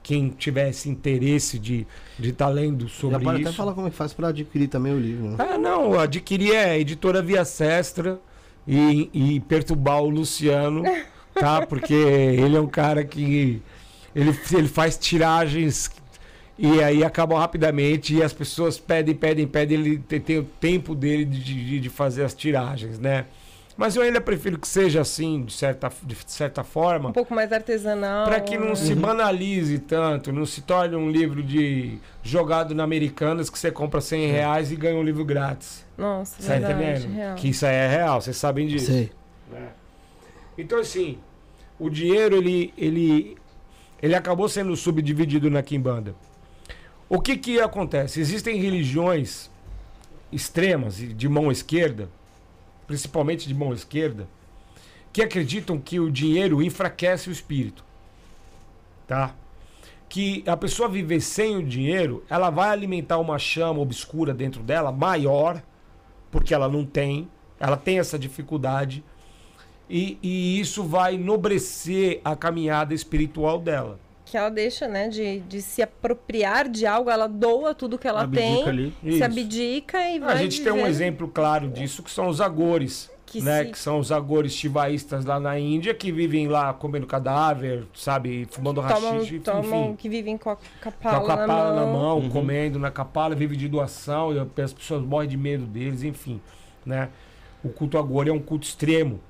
quem 0.00 0.28
tivesse 0.30 0.88
interesse 0.88 1.58
de 1.58 1.86
estar 2.18 2.22
de 2.22 2.32
tá 2.32 2.48
lendo 2.48 2.88
sobre 2.88 3.18
Já 3.18 3.24
pode 3.24 3.40
isso. 3.40 3.48
até 3.48 3.56
falar 3.56 3.74
como 3.74 3.88
é 3.88 3.90
que 3.90 3.96
faz 3.96 4.12
para 4.12 4.28
adquirir 4.28 4.68
também 4.68 4.92
o 4.92 4.98
livro. 4.98 5.30
Né? 5.30 5.36
Ah, 5.38 5.58
não, 5.58 5.98
adquirir 5.98 6.54
é 6.54 6.78
editora 6.78 7.20
Via 7.20 7.44
Sestra 7.44 8.20
e, 8.66 9.10
e 9.12 9.40
perturbar 9.40 10.00
o 10.00 10.08
Luciano, 10.08 10.84
tá? 11.40 11.66
Porque 11.66 11.94
ele 11.94 12.56
é 12.56 12.60
um 12.60 12.66
cara 12.66 13.04
que 13.04 13.62
ele, 14.14 14.38
ele 14.52 14.68
faz 14.68 14.96
tiragens 14.96 15.90
e 16.58 16.82
aí 16.82 17.04
acabam 17.04 17.38
rapidamente 17.38 18.16
e 18.16 18.22
as 18.22 18.32
pessoas 18.32 18.78
pedem, 18.78 19.14
pedem, 19.14 19.46
pedem, 19.46 19.78
ele 19.78 19.98
tem, 19.98 20.20
tem 20.20 20.38
o 20.38 20.44
tempo 20.44 20.92
dele 20.92 21.24
de, 21.24 21.40
de, 21.40 21.80
de, 21.80 21.88
fazer 21.88 22.24
as 22.24 22.34
tiragens, 22.34 22.98
né? 22.98 23.26
Mas 23.76 23.94
eu 23.94 24.02
ainda 24.02 24.20
prefiro 24.20 24.58
que 24.58 24.66
seja 24.66 25.00
assim, 25.00 25.44
de 25.44 25.52
certa, 25.52 25.88
de 26.02 26.16
certa 26.26 26.64
forma. 26.64 27.10
Um 27.10 27.12
pouco 27.12 27.32
mais 27.32 27.52
artesanal. 27.52 28.24
Para 28.26 28.40
que 28.40 28.58
não 28.58 28.70
uhum. 28.70 28.74
se 28.74 28.92
banalize 28.92 29.78
tanto, 29.78 30.32
não 30.32 30.44
se 30.44 30.62
torne 30.62 30.96
um 30.96 31.08
livro 31.08 31.44
de 31.44 31.96
jogado 32.24 32.74
na 32.74 32.82
Americanas 32.82 33.48
que 33.48 33.56
você 33.56 33.70
compra 33.70 34.00
100 34.00 34.26
reais 34.32 34.72
e 34.72 34.76
ganha 34.76 34.96
um 34.96 35.04
livro 35.04 35.24
grátis. 35.24 35.86
Nossa, 35.96 36.42
tá 36.42 36.54
verdade, 36.54 36.74
entendendo? 36.74 37.14
Real. 37.14 37.34
Que 37.36 37.48
isso 37.50 37.64
aí 37.64 37.76
é 37.76 37.86
real, 37.86 38.20
vocês 38.20 38.36
sabem 38.36 38.66
disso. 38.66 38.86
Sei. 38.86 39.12
É. 39.54 39.68
Então, 40.58 40.80
assim, 40.80 41.18
o 41.78 41.88
dinheiro, 41.88 42.36
ele, 42.36 42.72
ele, 42.76 43.36
ele 44.02 44.14
acabou 44.14 44.48
sendo 44.48 44.74
subdividido 44.76 45.50
na 45.50 45.62
Kimbanda. 45.62 46.14
O 47.08 47.20
que 47.20 47.36
que 47.36 47.60
acontece? 47.60 48.20
Existem 48.20 48.60
religiões 48.60 49.50
extremas 50.30 50.96
de 50.96 51.28
mão 51.28 51.50
esquerda, 51.50 52.10
principalmente 52.86 53.48
de 53.48 53.54
mão 53.54 53.72
esquerda, 53.72 54.28
que 55.12 55.22
acreditam 55.22 55.78
que 55.78 55.98
o 55.98 56.10
dinheiro 56.10 56.62
enfraquece 56.62 57.28
o 57.28 57.32
espírito. 57.32 57.84
Tá? 59.06 59.34
Que 60.08 60.42
a 60.46 60.56
pessoa 60.56 60.88
viver 60.88 61.20
sem 61.20 61.56
o 61.56 61.62
dinheiro, 61.62 62.22
ela 62.28 62.50
vai 62.50 62.70
alimentar 62.70 63.18
uma 63.18 63.38
chama 63.38 63.80
obscura 63.80 64.34
dentro 64.34 64.62
dela, 64.62 64.92
maior, 64.92 65.62
porque 66.30 66.52
ela 66.52 66.68
não 66.68 66.84
tem, 66.84 67.28
ela 67.58 67.76
tem 67.76 67.98
essa 67.98 68.18
dificuldade, 68.18 69.02
e, 69.88 70.18
e 70.22 70.60
isso 70.60 70.84
vai 70.84 71.14
enobrecer 71.14 72.20
a 72.24 72.36
caminhada 72.36 72.94
espiritual 72.94 73.58
dela 73.58 73.98
que 74.30 74.36
ela 74.36 74.50
deixa, 74.50 74.86
né, 74.86 75.08
de, 75.08 75.40
de 75.40 75.62
se 75.62 75.82
apropriar 75.82 76.68
de 76.68 76.86
algo, 76.86 77.10
ela 77.10 77.26
doa 77.26 77.74
tudo 77.74 77.98
que 77.98 78.06
ela 78.06 78.22
abdica 78.22 78.42
tem, 78.42 78.68
ali. 78.68 78.94
se 79.02 79.08
Isso. 79.08 79.24
abdica 79.24 80.10
e 80.10 80.18
vai. 80.18 80.34
A 80.34 80.36
gente 80.36 80.58
viver. 80.58 80.70
tem 80.70 80.82
um 80.82 80.86
exemplo 80.86 81.28
claro 81.28 81.68
disso 81.68 82.02
que 82.02 82.10
são 82.10 82.28
os 82.28 82.40
agores. 82.40 83.10
Que, 83.24 83.42
né, 83.42 83.64
se... 83.64 83.72
que 83.72 83.78
são 83.78 83.98
os 83.98 84.10
agores 84.10 84.52
chivaístas 84.52 85.26
lá 85.26 85.38
na 85.38 85.58
Índia 85.58 85.92
que 85.92 86.10
vivem 86.10 86.48
lá 86.48 86.72
comendo 86.72 87.06
cadáver, 87.06 87.84
sabe, 87.94 88.48
fumando 88.50 88.80
rachixe, 88.80 89.38
tomam, 89.40 89.60
enfim. 89.60 89.96
Que 89.96 90.08
vivem 90.08 90.38
com 90.38 90.48
a 90.48 90.56
capala, 90.80 91.20
com 91.20 91.24
a 91.24 91.36
capala 91.36 91.74
na 91.74 91.82
mão, 91.82 91.86
na 91.86 91.92
mão 91.92 92.18
uhum. 92.20 92.30
comendo 92.30 92.78
na 92.78 92.90
capala, 92.90 93.34
vive 93.34 93.54
de 93.54 93.68
doação, 93.68 94.32
e 94.32 94.62
as 94.62 94.72
pessoas 94.72 95.02
morrem 95.02 95.28
de 95.28 95.36
medo 95.36 95.66
deles, 95.66 96.02
enfim, 96.02 96.40
né? 96.86 97.10
O 97.62 97.68
culto 97.68 97.98
agora 97.98 98.30
é 98.30 98.32
um 98.32 98.40
culto 98.40 98.66
extremo 98.66 99.20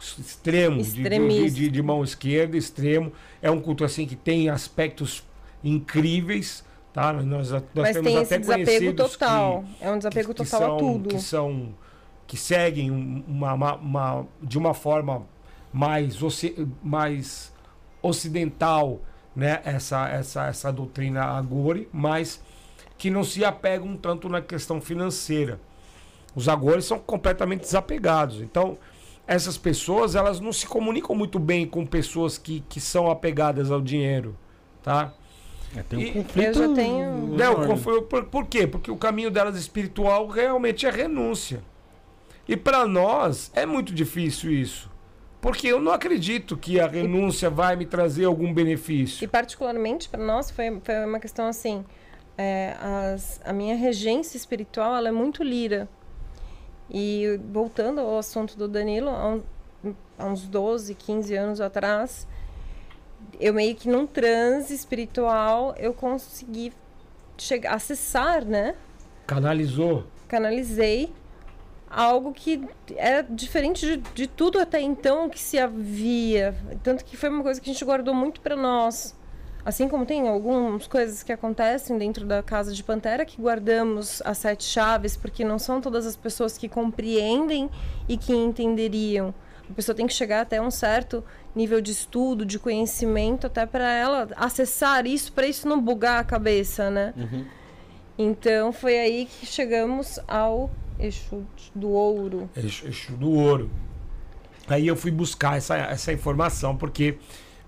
extremo, 0.00 0.82
de, 0.82 1.50
de, 1.50 1.70
de, 1.70 1.82
mão 1.82 2.02
esquerda, 2.02 2.56
extremo. 2.56 3.12
É 3.42 3.50
um 3.50 3.60
culto 3.60 3.84
assim 3.84 4.06
que 4.06 4.16
tem 4.16 4.48
aspectos 4.48 5.22
incríveis. 5.62 6.64
Tá? 6.92 7.12
Nós, 7.12 7.50
nós 7.50 7.64
Mas 7.74 7.92
temos 7.92 8.12
tem 8.12 8.22
esse 8.22 8.38
desapego 8.38 8.92
total. 8.94 9.64
Que, 9.78 9.84
é 9.84 9.90
um 9.90 9.98
desapego 9.98 10.34
que, 10.34 10.44
total 10.44 10.60
que 10.60 10.66
são, 10.66 10.74
a 10.74 10.78
tudo. 10.78 11.08
Que 11.08 11.20
são 11.20 11.74
que 12.26 12.36
seguem 12.36 12.90
uma, 12.90 13.54
uma, 13.54 13.74
uma 13.74 14.26
de 14.40 14.56
uma 14.56 14.72
forma 14.72 15.26
mais, 15.72 16.16
mais 16.82 17.52
ocidental 18.00 19.00
né? 19.34 19.60
essa, 19.64 20.08
essa, 20.08 20.46
essa 20.46 20.72
doutrina 20.72 21.24
Agore, 21.24 21.88
mas 21.92 22.40
que 22.96 23.10
não 23.10 23.24
se 23.24 23.44
apegam 23.44 23.96
tanto 23.96 24.28
na 24.28 24.40
questão 24.40 24.80
financeira. 24.80 25.60
Os 26.34 26.48
Agores 26.48 26.84
são 26.84 26.98
completamente 26.98 27.62
desapegados. 27.62 28.40
Então, 28.40 28.78
essas 29.32 29.56
pessoas 29.56 30.14
elas 30.16 30.40
não 30.40 30.52
se 30.52 30.66
comunicam 30.66 31.14
muito 31.14 31.38
bem 31.38 31.64
com 31.66 31.86
pessoas 31.86 32.36
que, 32.36 32.64
que 32.68 32.80
são 32.80 33.08
apegadas 33.10 33.70
ao 33.70 33.80
dinheiro, 33.80 34.36
tá? 34.82 35.12
É, 35.76 35.82
tem 35.84 35.98
um 35.98 36.02
E- 36.02 36.10
conflito. 36.12 36.46
Eu 36.46 36.68
já 36.68 36.74
tenho- 36.74 37.10
Não, 37.28 37.52
enorme. 37.52 37.66
conf- 37.68 38.02
por, 38.08 38.24
por 38.24 38.46
quê? 38.46 38.66
Porque 38.66 38.90
o 38.90 38.96
caminho 38.96 39.30
delas 39.30 39.56
espiritual 39.56 40.26
realmente 40.26 40.84
é 40.84 40.90
renúncia. 40.90 41.62
E 42.48 42.56
para 42.56 42.86
nós 42.88 43.52
é 43.54 43.64
muito 43.64 43.94
difícil 43.94 44.50
isso. 44.50 44.90
Porque 45.40 45.68
eu 45.68 45.80
não 45.80 45.92
acredito 45.92 46.56
que 46.56 46.80
a 46.80 46.88
renúncia 46.88 47.48
vai 47.48 47.76
me 47.76 47.86
trazer 47.86 48.24
algum 48.24 48.52
benefício. 48.52 49.24
E 49.24 49.28
particularmente 49.28 50.08
para 50.08 50.22
nós 50.22 50.50
foi, 50.50 50.80
foi 50.82 51.04
uma 51.06 51.20
questão 51.20 51.46
assim, 51.46 51.84
é, 52.36 52.74
as- 53.14 53.40
a 53.44 53.52
minha 53.52 53.76
regência 53.76 54.36
espiritual 54.36 54.96
ela 54.96 55.08
é 55.08 55.12
muito 55.12 55.44
lira. 55.44 55.88
E 56.90 57.38
voltando 57.52 58.00
ao 58.00 58.18
assunto 58.18 58.56
do 58.56 58.66
Danilo, 58.66 59.08
há, 59.10 59.28
um- 59.28 59.94
há 60.18 60.24
uns 60.26 60.42
12, 60.48 60.94
15 60.94 61.34
anos 61.36 61.60
atrás, 61.60 62.26
eu 63.38 63.54
meio 63.54 63.74
que 63.76 63.88
num 63.88 64.06
transe 64.06 64.74
espiritual 64.74 65.74
eu 65.78 65.94
consegui 65.94 66.72
chegar, 67.38 67.74
acessar, 67.74 68.44
né? 68.44 68.74
Canalizou. 69.26 70.04
canalizei 70.26 71.12
algo 71.88 72.32
que 72.32 72.62
era 72.96 73.22
diferente 73.22 73.84
de, 73.84 73.96
de 74.14 74.26
tudo 74.26 74.58
até 74.60 74.80
então 74.80 75.28
que 75.28 75.40
se 75.40 75.58
havia. 75.58 76.54
Tanto 76.82 77.04
que 77.04 77.16
foi 77.16 77.28
uma 77.28 77.42
coisa 77.42 77.60
que 77.60 77.68
a 77.68 77.72
gente 77.72 77.84
guardou 77.84 78.14
muito 78.14 78.40
para 78.40 78.54
nós. 78.56 79.14
Assim 79.64 79.88
como 79.88 80.06
tem 80.06 80.28
algumas 80.28 80.86
coisas 80.86 81.22
que 81.22 81.32
acontecem 81.32 81.98
dentro 81.98 82.24
da 82.24 82.42
casa 82.42 82.72
de 82.72 82.82
Pantera 82.82 83.24
que 83.24 83.40
guardamos 83.40 84.22
as 84.24 84.38
sete 84.38 84.64
chaves, 84.64 85.16
porque 85.16 85.44
não 85.44 85.58
são 85.58 85.80
todas 85.80 86.06
as 86.06 86.16
pessoas 86.16 86.56
que 86.56 86.68
compreendem 86.68 87.68
e 88.08 88.16
que 88.16 88.32
entenderiam. 88.32 89.34
A 89.68 89.72
pessoa 89.72 89.94
tem 89.94 90.06
que 90.06 90.14
chegar 90.14 90.40
até 90.40 90.60
um 90.60 90.70
certo 90.70 91.22
nível 91.54 91.80
de 91.80 91.92
estudo, 91.92 92.44
de 92.44 92.58
conhecimento, 92.58 93.46
até 93.46 93.66
para 93.66 93.92
ela 93.92 94.28
acessar 94.36 95.06
isso, 95.06 95.32
para 95.32 95.46
isso 95.46 95.68
não 95.68 95.80
bugar 95.80 96.20
a 96.20 96.24
cabeça, 96.24 96.90
né? 96.90 97.14
Uhum. 97.16 97.44
Então 98.18 98.72
foi 98.72 98.98
aí 98.98 99.26
que 99.26 99.46
chegamos 99.46 100.18
ao 100.26 100.70
eixo 100.98 101.44
do 101.74 101.88
ouro. 101.90 102.50
Eixo, 102.56 103.12
do 103.12 103.30
ouro. 103.30 103.70
Aí 104.68 104.86
eu 104.86 104.96
fui 104.96 105.10
buscar 105.10 105.56
essa, 105.56 105.76
essa 105.76 106.12
informação, 106.12 106.76
porque 106.76 107.18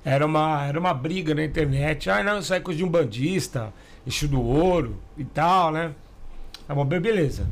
era 0.05 0.25
uma, 0.27 0.67
era 0.67 0.79
uma 0.79 0.93
briga 0.95 1.35
na 1.35 1.45
internet. 1.45 2.11
Ah, 2.11 2.23
não, 2.23 2.39
isso 2.39 2.53
aí 2.53 2.59
é 2.61 2.63
coisa 2.63 2.79
de 2.79 2.85
um 2.85 2.89
bandista, 2.89 3.73
eixo 4.07 4.27
do 4.29 4.41
ouro 4.43 4.97
e 5.17 5.25
tal, 5.25 5.71
né? 5.71 5.93
Tá 6.67 6.75
bom, 6.75 6.85
be- 6.85 7.01
beleza. 7.01 7.47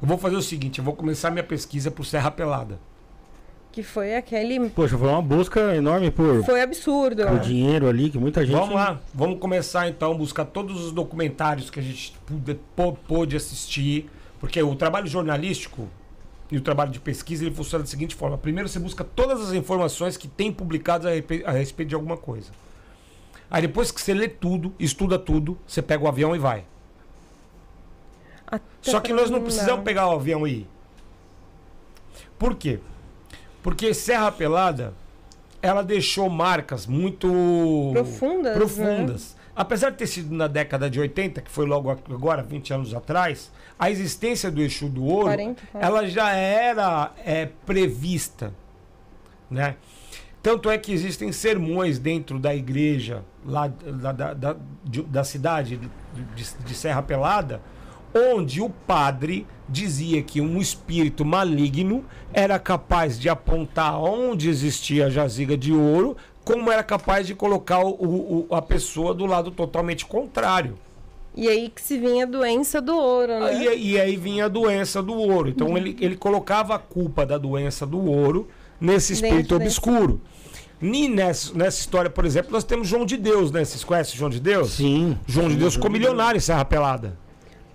Eu 0.00 0.08
vou 0.08 0.16
fazer 0.18 0.36
o 0.36 0.42
seguinte, 0.42 0.78
eu 0.78 0.84
vou 0.84 0.94
começar 0.94 1.30
minha 1.30 1.44
pesquisa 1.44 1.90
por 1.90 2.04
Serra 2.06 2.30
Pelada. 2.30 2.78
Que 3.72 3.82
foi 3.84 4.16
aquele. 4.16 4.68
Poxa, 4.70 4.98
foi 4.98 5.08
uma 5.08 5.22
busca 5.22 5.76
enorme 5.76 6.10
por, 6.10 6.42
Foi 6.44 6.60
absurdo. 6.60 7.24
por 7.26 7.38
dinheiro 7.38 7.86
ali, 7.88 8.10
que 8.10 8.18
muita 8.18 8.44
gente. 8.44 8.56
Vamos 8.56 8.74
lá, 8.74 8.98
vamos 9.14 9.38
começar 9.38 9.88
então 9.88 10.10
a 10.10 10.14
buscar 10.14 10.44
todos 10.46 10.84
os 10.86 10.90
documentários 10.92 11.70
que 11.70 11.78
a 11.78 11.82
gente 11.82 12.12
pôde 13.06 13.36
assistir, 13.36 14.10
porque 14.40 14.60
o 14.60 14.74
trabalho 14.74 15.06
jornalístico 15.06 15.86
e 16.50 16.56
o 16.56 16.60
trabalho 16.60 16.90
de 16.90 16.98
pesquisa 16.98 17.44
ele 17.44 17.54
funciona 17.54 17.84
da 17.84 17.90
seguinte 17.90 18.14
forma: 18.14 18.36
primeiro 18.36 18.68
você 18.68 18.78
busca 18.78 19.04
todas 19.04 19.40
as 19.40 19.52
informações 19.52 20.16
que 20.16 20.26
tem 20.26 20.52
publicadas 20.52 21.06
a, 21.44 21.50
respeito 21.52 21.90
de 21.90 21.94
alguma 21.94 22.16
coisa. 22.16 22.50
Aí 23.50 23.62
depois 23.62 23.90
que 23.90 24.00
você 24.00 24.14
lê 24.14 24.28
tudo, 24.28 24.74
estuda 24.78 25.18
tudo, 25.18 25.58
você 25.66 25.82
pega 25.82 26.04
o 26.04 26.08
avião 26.08 26.34
e 26.34 26.38
vai. 26.38 26.64
Até 28.46 28.62
Só 28.82 29.00
que 29.00 29.12
nós 29.12 29.30
não 29.30 29.42
precisamos 29.42 29.84
pegar 29.84 30.08
o 30.08 30.14
avião 30.14 30.46
e 30.46 30.50
ir. 30.50 30.68
Por 32.38 32.56
quê? 32.56 32.80
Porque 33.62 33.92
Serra 33.92 34.32
Pelada, 34.32 34.94
ela 35.60 35.82
deixou 35.82 36.28
marcas 36.28 36.86
muito 36.86 37.28
Profundas, 37.92 38.52
né? 38.52 38.54
profundas. 38.54 39.36
Apesar 39.54 39.90
de 39.90 39.98
ter 39.98 40.06
sido 40.06 40.34
na 40.34 40.46
década 40.46 40.88
de 40.88 40.98
80, 40.98 41.42
que 41.42 41.50
foi 41.50 41.66
logo 41.66 41.90
agora, 41.90 42.42
20 42.42 42.72
anos 42.72 42.94
atrás, 42.94 43.52
a 43.80 43.90
existência 43.90 44.50
do 44.50 44.60
Exu 44.60 44.88
do 44.88 45.02
Ouro, 45.04 45.24
40, 45.24 45.62
quase. 45.72 45.86
ela 45.86 46.06
já 46.08 46.30
era 46.32 47.12
é, 47.24 47.46
prevista, 47.66 48.52
né? 49.50 49.76
Tanto 50.42 50.70
é 50.70 50.78
que 50.78 50.92
existem 50.92 51.32
sermões 51.32 51.98
dentro 51.98 52.38
da 52.38 52.54
igreja 52.54 53.24
lá 53.44 53.66
da, 53.68 54.12
da, 54.12 54.34
da, 54.34 54.56
de- 54.84 55.02
da 55.02 55.22
cidade 55.24 55.76
de, 55.76 55.90
de- 56.34 56.64
de 56.64 56.74
Serra 56.74 57.02
Pelada, 57.02 57.60
onde 58.14 58.60
o 58.60 58.70
padre 58.70 59.46
dizia 59.68 60.22
que 60.22 60.40
um 60.40 60.58
espírito 60.58 61.24
maligno 61.24 62.04
era 62.32 62.58
capaz 62.58 63.18
de 63.18 63.28
apontar 63.28 63.98
onde 64.00 64.48
existia 64.48 65.06
a 65.06 65.10
jaziga 65.10 65.56
de 65.58 65.72
ouro, 65.72 66.16
como 66.44 66.72
era 66.72 66.82
capaz 66.82 67.26
de 67.26 67.34
colocar 67.34 67.80
o- 67.80 68.46
o- 68.50 68.54
a 68.54 68.62
pessoa 68.62 69.12
do 69.14 69.26
lado 69.26 69.50
totalmente 69.50 70.06
contrário. 70.06 70.78
E 71.36 71.48
aí 71.48 71.68
que 71.68 71.80
se 71.80 71.96
vinha 71.96 72.24
a 72.24 72.26
doença 72.26 72.80
do 72.80 72.96
ouro, 72.96 73.38
né? 73.40 73.74
E, 73.76 73.92
e 73.92 74.00
aí 74.00 74.16
vinha 74.16 74.46
a 74.46 74.48
doença 74.48 75.00
do 75.02 75.14
ouro. 75.14 75.48
Então 75.48 75.76
ele, 75.76 75.96
ele 76.00 76.16
colocava 76.16 76.74
a 76.74 76.78
culpa 76.78 77.24
da 77.24 77.38
doença 77.38 77.86
do 77.86 78.00
ouro 78.04 78.48
nesse 78.80 79.12
Dentro 79.14 79.26
espírito 79.28 79.58
desse- 79.58 79.78
obscuro. 79.78 80.20
E 80.82 81.08
nessa, 81.08 81.52
nessa 81.54 81.78
história, 81.80 82.10
por 82.10 82.24
exemplo, 82.24 82.50
nós 82.52 82.64
temos 82.64 82.88
João 82.88 83.04
de 83.06 83.16
Deus, 83.16 83.52
né? 83.52 83.64
Vocês 83.64 83.84
conhecem 83.84 84.16
João 84.16 84.30
de 84.30 84.40
Deus? 84.40 84.72
Sim. 84.72 85.16
João 85.26 85.48
de 85.48 85.54
Deus 85.56 85.74
ficou 85.74 85.90
milionário 85.90 86.38
em 86.38 86.40
Serra 86.40 86.64
Pelada. 86.64 87.16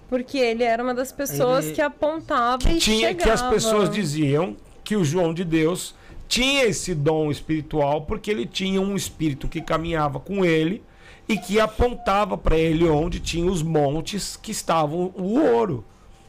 Porque 0.10 0.38
ele 0.38 0.64
era 0.64 0.84
uma 0.84 0.94
das 0.94 1.12
pessoas 1.12 1.66
Ele- 1.66 1.76
que 1.76 1.82
apontava 1.82 2.58
Que, 2.60 2.74
e 2.74 2.78
tinha, 2.78 3.08
chegava. 3.10 3.24
que 3.24 3.30
as 3.30 3.42
pessoas 3.42 3.90
diziam 3.90 4.56
que 4.84 4.96
o 4.96 5.04
João 5.04 5.34
de 5.34 5.44
Deus 5.44 5.96
tinha 6.28 6.66
esse 6.66 6.94
dom 6.96 7.30
espiritual 7.32 8.02
porque 8.02 8.30
ele 8.32 8.46
tinha 8.46 8.82
um 8.82 8.96
espírito 8.96 9.48
que 9.48 9.62
caminhava 9.62 10.20
com 10.20 10.44
ele 10.44 10.84
e 11.28 11.38
que 11.38 11.60
apontava 11.60 12.38
para 12.38 12.58
ele 12.58 12.88
onde 12.88 13.20
tinha 13.20 13.50
os 13.50 13.62
montes 13.64 14.38
que 14.38 14.52
estavam 14.52 15.12
o 15.16 15.40
ouro. 15.40 15.84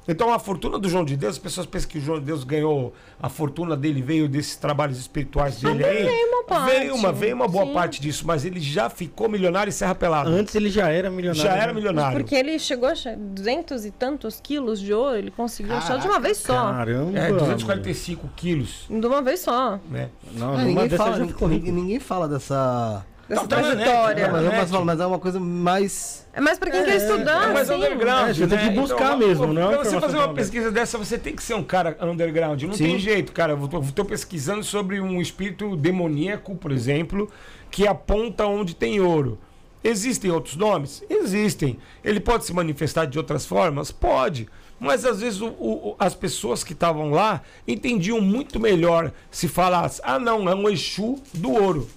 Então 0.09 0.33
a 0.33 0.39
fortuna 0.39 0.79
do 0.79 0.89
João 0.89 1.05
de 1.05 1.17
Deus, 1.17 1.33
as 1.35 1.39
pessoas 1.39 1.67
pensam 1.67 1.91
que 1.91 1.99
o 1.99 2.01
João 2.01 2.21
de 2.21 2.27
Deus 2.27 2.45
ganhou 2.45 2.95
a 3.21 3.29
fortuna 3.29 3.77
dele 3.77 4.01
veio 4.01 4.29
desses 4.29 4.55
trabalhos 4.55 5.01
espirituais 5.01 5.61
dele 5.61 5.85
aí. 5.85 6.05
veio 6.05 6.29
uma 6.29 6.45
parte. 6.45 6.71
Veio 6.71 6.95
uma, 6.95 7.13
veio 7.13 7.35
uma 7.35 7.49
boa 7.49 7.67
Sim. 7.67 7.73
parte 7.73 8.01
disso, 8.01 8.25
mas 8.25 8.45
ele 8.45 8.61
já 8.61 8.89
ficou 8.89 9.29
milionário 9.29 9.69
em 9.69 9.73
Serra 9.73 9.97
Pelada. 9.97 10.31
Antes 10.31 10.55
ele 10.55 10.71
já 10.71 10.89
era 10.89 11.11
milionário. 11.11 11.43
já 11.51 11.57
era 11.57 11.67
né? 11.67 11.73
milionário. 11.73 12.19
Porque 12.19 12.37
ele 12.37 12.57
chegou 12.61 12.89
a 12.89 12.93
achar 12.93 13.17
200 13.17 13.85
e 13.85 13.91
tantos 13.91 14.39
quilos 14.41 14.79
de 14.81 14.93
ouro, 14.95 15.17
ele 15.17 15.33
conseguiu 15.33 15.75
achar 15.75 15.99
de 15.99 16.07
uma 16.07 16.21
vez 16.21 16.37
só. 16.37 16.55
Caramba. 16.71 17.19
É, 17.19 17.33
245 17.33 18.31
quilos, 18.37 18.87
De 18.89 19.05
uma 19.09 19.21
vez 19.21 19.41
só. 19.41 19.81
né? 19.91 20.09
Não, 20.35 20.55
Ah, 20.55 20.63
ninguém, 20.63 20.89
fala, 20.91 21.19
ninguém, 21.19 21.73
ninguém 21.73 21.99
fala 21.99 22.29
dessa. 22.29 23.05
Dessa 23.29 23.47
Tá, 23.49 23.57
na 23.61 23.75
net, 23.75 23.77
trajetória. 23.79 24.27
tá 24.27 24.33
Mas, 24.33 24.55
posso 24.61 24.73
falar, 24.73 24.85
mas 24.85 25.01
é 25.01 25.07
uma 25.07 25.19
coisa 25.19 25.41
mais. 25.41 26.27
É 26.33 26.41
mais 26.41 26.59
pra 26.59 26.71
quem 26.71 26.85
quer 26.85 26.97
estudar, 26.97 27.51
É 27.51 27.53
mais 27.53 27.69
assim. 27.71 27.79
underground, 27.83 28.29
É, 28.31 28.35
você 28.35 28.47
tem 28.47 28.59
né? 28.59 28.69
que 28.69 28.75
buscar 28.75 29.17
mesmo, 29.17 29.53
não 29.53 29.63
é 29.63 29.65
uma 29.67 29.75
Pra 29.79 29.85
você 29.85 30.01
fazer 30.01 30.17
uma 30.17 30.33
pesquisa 30.35 30.71
dessa, 30.71 30.97
você 30.97 31.19
tem 31.19 31.35
que 31.35 31.43
ser 31.43 31.55
um 31.55 31.65
cara 31.65 31.97
underground. 32.01 32.63
Não 32.63 32.75
Sim. 32.75 32.85
tem 32.85 32.99
jeito, 33.01 33.33
cara. 33.33 33.55
Eu 33.55 33.67
tô, 33.67 33.81
tô 33.81 34.05
pesquisando 34.05 34.63
sobre 34.63 35.01
um 35.01 35.21
espírito 35.21 35.75
demoníaco, 35.77 36.55
por 36.55 36.71
exemplo, 36.71 37.29
que 37.71 37.87
aponta 37.87 38.47
onde 38.47 38.77
tem 38.77 39.01
ouro. 39.01 39.39
Existem 39.83 40.31
outros 40.31 40.57
nomes? 40.57 41.03
Existem. 41.11 41.79
Ele 42.05 42.21
pode 42.21 42.45
se 42.45 42.53
manifestar 42.53 43.07
de 43.07 43.19
outras 43.19 43.45
formas? 43.45 43.91
Pode. 43.91 44.49
Mas 44.79 45.05
às 45.05 45.21
vezes 45.21 45.41
o- 45.41 45.47
o- 45.49 45.97
as 45.99 46.15
pessoas 46.15 46.63
que 46.63 46.75
estavam 46.75 47.11
lá 47.11 47.41
entendiam 47.67 48.21
muito 48.21 48.61
melhor 48.61 49.11
se 49.31 49.49
falasse: 49.49 50.01
ah, 50.05 50.19
não, 50.19 50.49
é 50.49 50.55
um 50.55 50.69
Exu 50.69 51.17
do 51.35 51.51
ouro. 51.53 51.89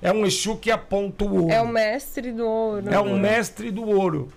É 0.00 0.12
um 0.12 0.24
Exu 0.24 0.56
que 0.56 0.70
aponta 0.70 1.24
o 1.24 1.42
ouro. 1.42 1.52
É 1.52 1.60
o 1.60 1.68
mestre 1.68 2.32
do 2.32 2.46
ouro. 2.46 2.88
É 2.88 3.00
um 3.00 3.18
mestre 3.18 3.70
do 3.70 3.84
ouro. 3.88 4.28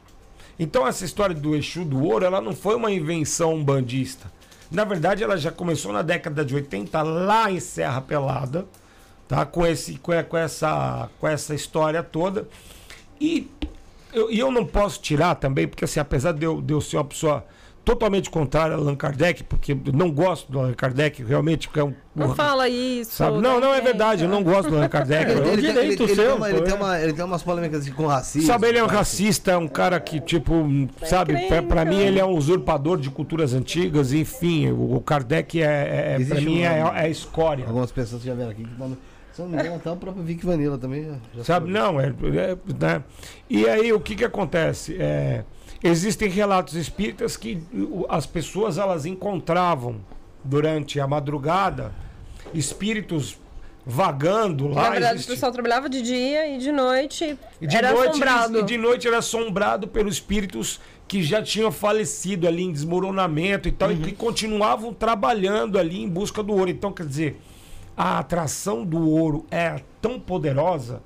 Então 0.59 0.87
essa 0.87 1.05
história 1.05 1.35
do 1.35 1.55
Exu 1.55 1.85
do 1.85 2.03
ouro, 2.03 2.25
ela 2.25 2.41
não 2.41 2.55
foi 2.55 2.75
uma 2.75 2.91
invenção 2.91 3.63
bandista. 3.63 4.31
Na 4.71 4.83
verdade, 4.83 5.23
ela 5.23 5.37
já 5.37 5.51
começou 5.51 5.91
na 5.91 6.01
década 6.01 6.45
de 6.45 6.55
80 6.55 7.01
lá 7.01 7.51
em 7.51 7.59
Serra 7.59 8.01
Pelada, 8.01 8.65
tá? 9.27 9.45
Com 9.45 9.65
esse 9.65 9.97
com, 9.97 10.13
essa 10.37 11.09
com 11.19 11.27
essa 11.27 11.53
história 11.53 12.01
toda. 12.01 12.47
E 13.19 13.49
eu, 14.13 14.31
eu 14.31 14.51
não 14.51 14.65
posso 14.65 15.01
tirar 15.01 15.35
também, 15.35 15.67
porque 15.67 15.85
assim, 15.85 15.99
apesar 15.99 16.31
de 16.31 16.45
eu, 16.45 16.61
de 16.61 16.73
eu 16.73 16.81
ser 16.81 16.97
uma 16.97 17.05
pessoa 17.05 17.45
totalmente 17.83 18.29
contrária 18.29 18.75
a 18.75 18.77
Allan 18.77 18.95
Kardec, 18.95 19.43
porque 19.43 19.71
eu 19.71 19.79
não 19.93 20.11
gosto 20.11 20.51
do 20.51 20.59
Allan 20.59 20.73
Kardec, 20.73 21.23
realmente, 21.23 21.67
porque 21.67 21.79
é 21.79 21.83
um 21.83 21.93
Não 22.15 22.35
fala 22.35 22.69
isso. 22.69 23.11
sabe? 23.13 23.39
Não, 23.39 23.59
não 23.59 23.73
é 23.73 23.81
verdade, 23.81 24.23
eu 24.23 24.29
não 24.29 24.43
gosto 24.43 24.69
do 24.69 24.75
Allan 24.77 24.87
Kardec. 24.87 25.25
É 25.31 25.35
um 25.35 25.37
Eu- 25.39 25.53
Ele, 25.53 25.61
tem- 25.61 25.69
ele- 25.71 25.81
direito 25.81 26.03
ele 26.03 26.15
seu, 26.15 26.25
tem 26.27 26.33
uma- 26.35 26.49
ele 26.49 26.61
tem 26.61 26.73
é. 26.73 26.75
uma- 26.77 26.99
ele 27.01 27.13
tem 27.13 27.25
umas 27.25 27.41
polêmicas 27.43 27.81
assim 27.81 27.91
com 27.91 28.05
racismo. 28.05 28.47
Sabe, 28.47 28.67
ele 28.67 28.77
é 28.77 28.83
um 28.83 28.87
racista, 28.87 29.51
é 29.51 29.57
um 29.57 29.67
cara 29.67 29.99
que, 29.99 30.19
tipo, 30.19 30.53
sabe, 31.05 31.47
pra, 31.47 31.63
pra 31.63 31.85
mim 31.85 31.99
ele 31.99 32.19
é 32.19 32.25
um 32.25 32.35
usurpador 32.37 32.97
de 32.99 33.09
culturas 33.09 33.53
antigas, 33.53 34.13
enfim, 34.13 34.69
o, 34.71 34.95
o 34.95 35.01
Kardec 35.01 35.61
é, 35.61 35.65
é, 35.65 36.21
é 36.21 36.25
pra 36.25 36.39
mim, 36.41 36.61
um- 36.61 36.65
é, 36.65 37.05
é 37.05 37.09
escória. 37.09 37.65
Algumas 37.65 37.91
pessoas 37.91 38.21
já 38.21 38.33
vieram 38.33 38.51
aqui 38.51 38.63
que 38.63 38.75
falam. 38.75 38.97
Se 39.33 39.41
eu 39.41 39.45
não 39.45 39.53
me 39.55 39.59
engano, 39.61 39.77
até 39.77 39.89
o 39.89 39.95
próprio 39.95 40.23
Vic 40.25 40.45
Vanilla 40.45 40.77
também. 40.77 41.07
já 41.33 41.43
Sabe, 41.45 41.71
não, 41.71 41.97
é, 42.01 42.07
é, 42.07 42.57
né? 42.77 43.01
E 43.49 43.65
aí 43.67 43.93
o 43.93 43.99
que 44.01 44.13
que 44.13 44.25
acontece? 44.25 44.97
É, 44.99 45.45
existem 45.83 46.29
relatos 46.29 46.75
espíritas 46.75 47.35
que 47.37 47.61
as 48.09 48.25
pessoas 48.25 48.77
elas 48.77 49.05
encontravam 49.05 49.97
durante 50.43 50.99
a 50.99 51.07
madrugada, 51.07 51.91
espíritos 52.53 53.37
vagando 53.85 54.67
lá. 54.67 54.83
Na 54.83 54.89
verdade, 54.91 55.13
existe... 55.15 55.31
o 55.31 55.33
pessoal 55.33 55.51
trabalhava 55.51 55.89
de 55.89 56.01
dia 56.01 56.47
e 56.55 56.59
de 56.59 56.71
noite 56.71 57.37
E 57.59 57.65
de 57.67 57.75
era 57.75 57.91
noite, 57.91 58.09
assombrado. 58.09 58.59
e 58.59 58.63
de 58.63 58.77
noite 58.77 59.07
era 59.07 59.17
assombrado 59.17 59.87
pelos 59.87 60.15
espíritos 60.15 60.79
que 61.07 61.21
já 61.23 61.41
tinham 61.41 61.71
falecido 61.71 62.47
ali 62.47 62.63
em 62.63 62.71
desmoronamento 62.71 63.67
e 63.67 63.71
tal, 63.71 63.89
Uhum. 63.89 63.95
e 63.95 63.99
que 63.99 64.11
continuavam 64.13 64.93
trabalhando 64.93 65.77
ali 65.79 66.01
em 66.01 66.07
busca 66.07 66.41
do 66.43 66.53
ouro. 66.53 66.69
Então, 66.69 66.93
quer 66.93 67.05
dizer, 67.05 67.41
a 67.97 68.19
atração 68.19 68.85
do 68.85 69.09
ouro 69.09 69.45
é 69.51 69.81
tão 70.01 70.19
poderosa 70.19 71.01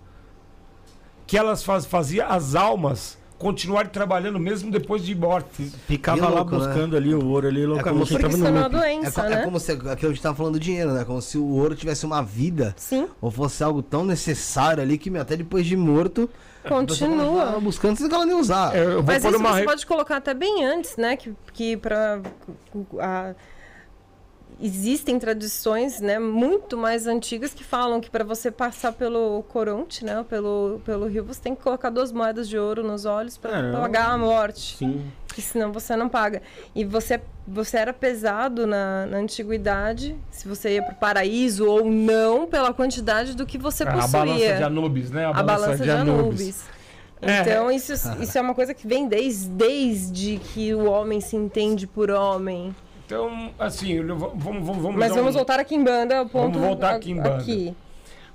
que 1.25 1.37
elas 1.37 1.63
faz, 1.63 1.85
fazia 1.85 2.27
as 2.27 2.55
almas 2.55 3.17
continuarem 3.37 3.89
trabalhando 3.91 4.39
mesmo 4.39 4.71
depois 4.71 5.03
de 5.05 5.13
morte. 5.13 5.63
Ficava 5.87 6.17
Que 6.17 6.23
lá 6.23 6.29
louco, 6.29 6.51
né? 6.51 6.57
buscando 6.57 6.95
ali 6.95 7.13
o 7.13 7.25
ouro 7.27 7.47
ali 7.47 7.61
como 7.63 7.73
loucamente. 7.75 8.07
se- 8.07 8.13
Porque 8.13 8.25
entrava 8.25 8.35
isso 8.37 8.45
é 8.47 8.49
no 8.51 8.57
uma 8.57 8.63
loop. 8.67 8.75
É, 8.75 8.79
doença, 8.79 9.21
é 9.25 9.29
né? 9.29 9.41
como 9.43 9.59
se 9.59 9.71
aquilo 9.71 10.11
a 10.11 10.13
gente 10.13 10.21
tava 10.21 10.35
falando 10.35 10.53
do 10.53 10.59
dinheiro, 10.59 10.91
né? 10.93 11.03
Como 11.03 11.21
se 11.21 11.37
o 11.37 11.45
ouro 11.47 11.75
tivesse 11.75 12.05
uma 12.05 12.21
vida 12.23 12.73
Sim, 12.77 13.07
ou 13.21 13.29
fosse 13.29 13.63
algo 13.63 13.81
tão 13.81 14.05
necessário 14.05 14.81
ali 14.81 14.97
que 14.97 15.09
meu, 15.09 15.21
até 15.21 15.35
depois 15.35 15.65
de 15.65 15.75
morto. 15.75 16.29
a 16.63 16.69
continua. 16.69 17.45
tava 17.45 17.59
buscando 17.59 17.97
sem 17.97 18.11
ela 18.11 18.25
nem 18.25 18.35
usar. 18.35 18.75
É, 18.75 18.83
Eu 18.83 18.93
vou 18.95 19.03
Mas 19.03 19.23
isso 19.23 19.37
uma 19.37 19.53
você 19.53 19.63
pode 19.63 19.85
colocar 19.85 20.17
até 20.17 20.33
bem 20.33 20.63
antes, 20.65 20.95
né? 20.97 21.15
Que, 21.17 21.33
que 21.53 21.77
para 21.77 22.21
existem 24.61 25.19
tradições, 25.19 25.99
né, 25.99 26.19
muito 26.19 26.77
mais 26.77 27.07
antigas 27.07 27.53
que 27.53 27.63
falam 27.63 27.99
que 27.99 28.09
para 28.09 28.23
você 28.23 28.49
passar 28.49 28.91
pelo 28.93 29.43
coronte, 29.49 30.03
né, 30.05 30.23
pelo 30.29 30.81
pelo 30.85 31.07
rio, 31.07 31.23
você 31.23 31.41
tem 31.41 31.55
que 31.55 31.61
colocar 31.61 31.89
duas 31.89 32.11
moedas 32.11 32.47
de 32.47 32.57
ouro 32.57 32.83
nos 32.83 33.05
olhos 33.05 33.37
para 33.37 33.57
É, 33.57 33.71
pagar 33.71 34.11
a 34.11 34.17
morte, 34.17 34.77
Sim. 34.77 35.05
que 35.33 35.41
senão 35.41 35.71
você 35.71 35.95
não 35.95 36.09
paga. 36.09 36.41
E 36.73 36.83
você 36.85 37.19
você 37.47 37.77
era 37.77 37.93
pesado 37.93 38.65
na, 38.65 39.05
na 39.05 39.17
antiguidade, 39.17 40.15
se 40.31 40.47
você 40.47 40.75
ia 40.75 40.81
para 40.83 40.93
o 40.93 40.97
paraíso 40.97 41.67
ou 41.67 41.85
não, 41.85 42.47
pela 42.47 42.73
quantidade 42.73 43.35
do 43.35 43.45
que 43.45 43.57
você 43.57 43.83
a 43.83 43.91
possuía 43.91 44.09
balança 44.09 44.55
de 44.55 44.63
Anubis, 44.63 45.11
né? 45.11 45.25
a 45.25 45.43
balança 45.43 45.83
de 45.83 45.91
Anubis. 45.91 46.63
É. 47.21 47.41
Então, 47.41 47.71
isso, 47.71 47.93
isso 48.19 48.37
é 48.37 48.41
uma 48.41 48.53
coisa 48.53 48.73
que 48.73 48.87
vem 48.87 49.07
desde, 49.07 49.47
desde 49.49 50.37
que 50.37 50.73
o 50.73 50.85
homem 50.85 51.21
se 51.21 51.35
entende 51.35 51.87
por 51.87 52.11
homem. 52.11 52.75
Então, 53.05 53.51
assim, 53.59 54.01
vamos, 54.03 54.33
vamos, 54.43 54.65
vamos 54.65 54.95
Mas 54.95 55.13
vamos 55.13 55.31
um- 55.35 55.37
voltar 55.37 55.59
aqui 55.59 55.75
em 55.75 55.83
banda 55.83 56.17
ao 56.19 56.25
ponto. 56.25 56.53
Vamos 56.53 56.67
voltar 56.67 56.91
a- 56.93 56.95
aqui 56.95 57.11
em 57.11 57.15
banda. 57.15 57.37
aqui. 57.37 57.75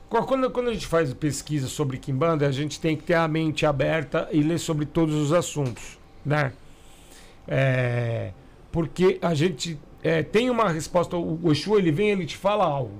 Quando, 0.08 0.50
quando 0.50 0.68
a 0.70 0.72
gente 0.72 0.86
faz 0.88 1.12
pesquisa 1.14 1.68
sobre 1.68 1.96
Kimbanda, 1.96 2.44
a 2.46 2.50
gente 2.50 2.80
tem 2.80 2.96
que 2.96 3.02
ter 3.04 3.14
a 3.14 3.28
mente 3.28 3.64
aberta 3.64 4.28
e 4.32 4.42
ler 4.42 4.58
sobre 4.58 4.84
todos 4.84 5.14
os 5.14 5.32
assuntos, 5.32 5.98
né? 6.26 6.52
É, 7.46 8.32
porque 8.72 9.18
a 9.22 9.34
gente 9.34 9.78
é, 10.02 10.22
tem 10.24 10.50
uma 10.50 10.68
resposta, 10.68 11.16
o 11.16 11.38
o 11.44 11.52
Exu 11.52 11.78
ele 11.78 11.92
vem 11.92 12.10
ele 12.10 12.26
te 12.26 12.36
fala 12.36 12.64
algo. 12.64 12.90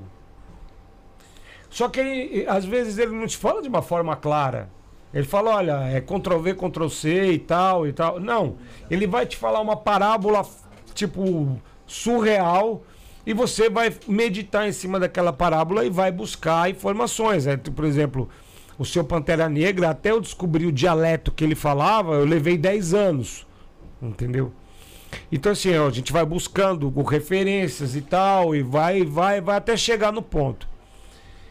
Só 1.69 1.89
que 1.89 1.99
ele, 2.01 2.47
às 2.49 2.65
vezes 2.65 2.97
ele 2.99 3.13
não 3.13 3.27
te 3.27 3.37
fala 3.37 3.61
de 3.61 3.69
uma 3.69 3.83
forma 3.83 4.15
clara. 4.17 4.69
Ele 5.13 5.27
fala, 5.27 5.57
olha, 5.57 5.89
é 5.91 6.01
Ctrl 6.01 6.39
V, 6.39 6.55
Ctrl 6.55 6.89
C 6.89 7.33
e 7.33 7.39
tal 7.41 7.87
e 7.89 7.93
tal. 7.93 8.21
Não, 8.21 8.55
ele 8.89 9.07
vai 9.09 9.27
te 9.27 9.37
falar 9.37 9.61
uma 9.61 9.77
parábola 9.77 10.47
tipo 10.95 11.61
surreal 11.87 12.83
e 13.27 13.33
você 13.35 13.69
vai 13.69 13.93
meditar 14.09 14.69
em 14.69 14.73
cima 14.73 14.99
daquela 14.99 15.33
parábola 15.33 15.85
e 15.85 15.91
vai 15.91 16.11
buscar 16.11 16.71
informações. 16.71 17.47
né? 17.47 17.57
Por 17.57 17.85
exemplo, 17.85 18.29
o 18.79 18.85
seu 18.85 19.05
Pantera 19.05 19.49
Negra, 19.49 19.91
até 19.91 20.11
eu 20.11 20.21
descobrir 20.21 20.67
o 20.67 20.73
dialeto 20.73 21.31
que 21.31 21.45
ele 21.45 21.55
falava, 21.55 22.15
eu 22.15 22.25
levei 22.25 22.57
10 22.57 22.95
anos. 22.95 23.47
Entendeu? 24.01 24.53
Então 25.31 25.53
assim, 25.53 25.75
a 25.75 25.91
gente 25.91 26.13
vai 26.13 26.25
buscando 26.25 26.89
referências 27.03 27.95
e 27.97 28.01
tal, 28.01 28.55
e 28.55 28.63
vai, 28.63 29.05
vai, 29.05 29.41
vai 29.41 29.57
até 29.57 29.77
chegar 29.77 30.13
no 30.13 30.23
ponto. 30.23 30.69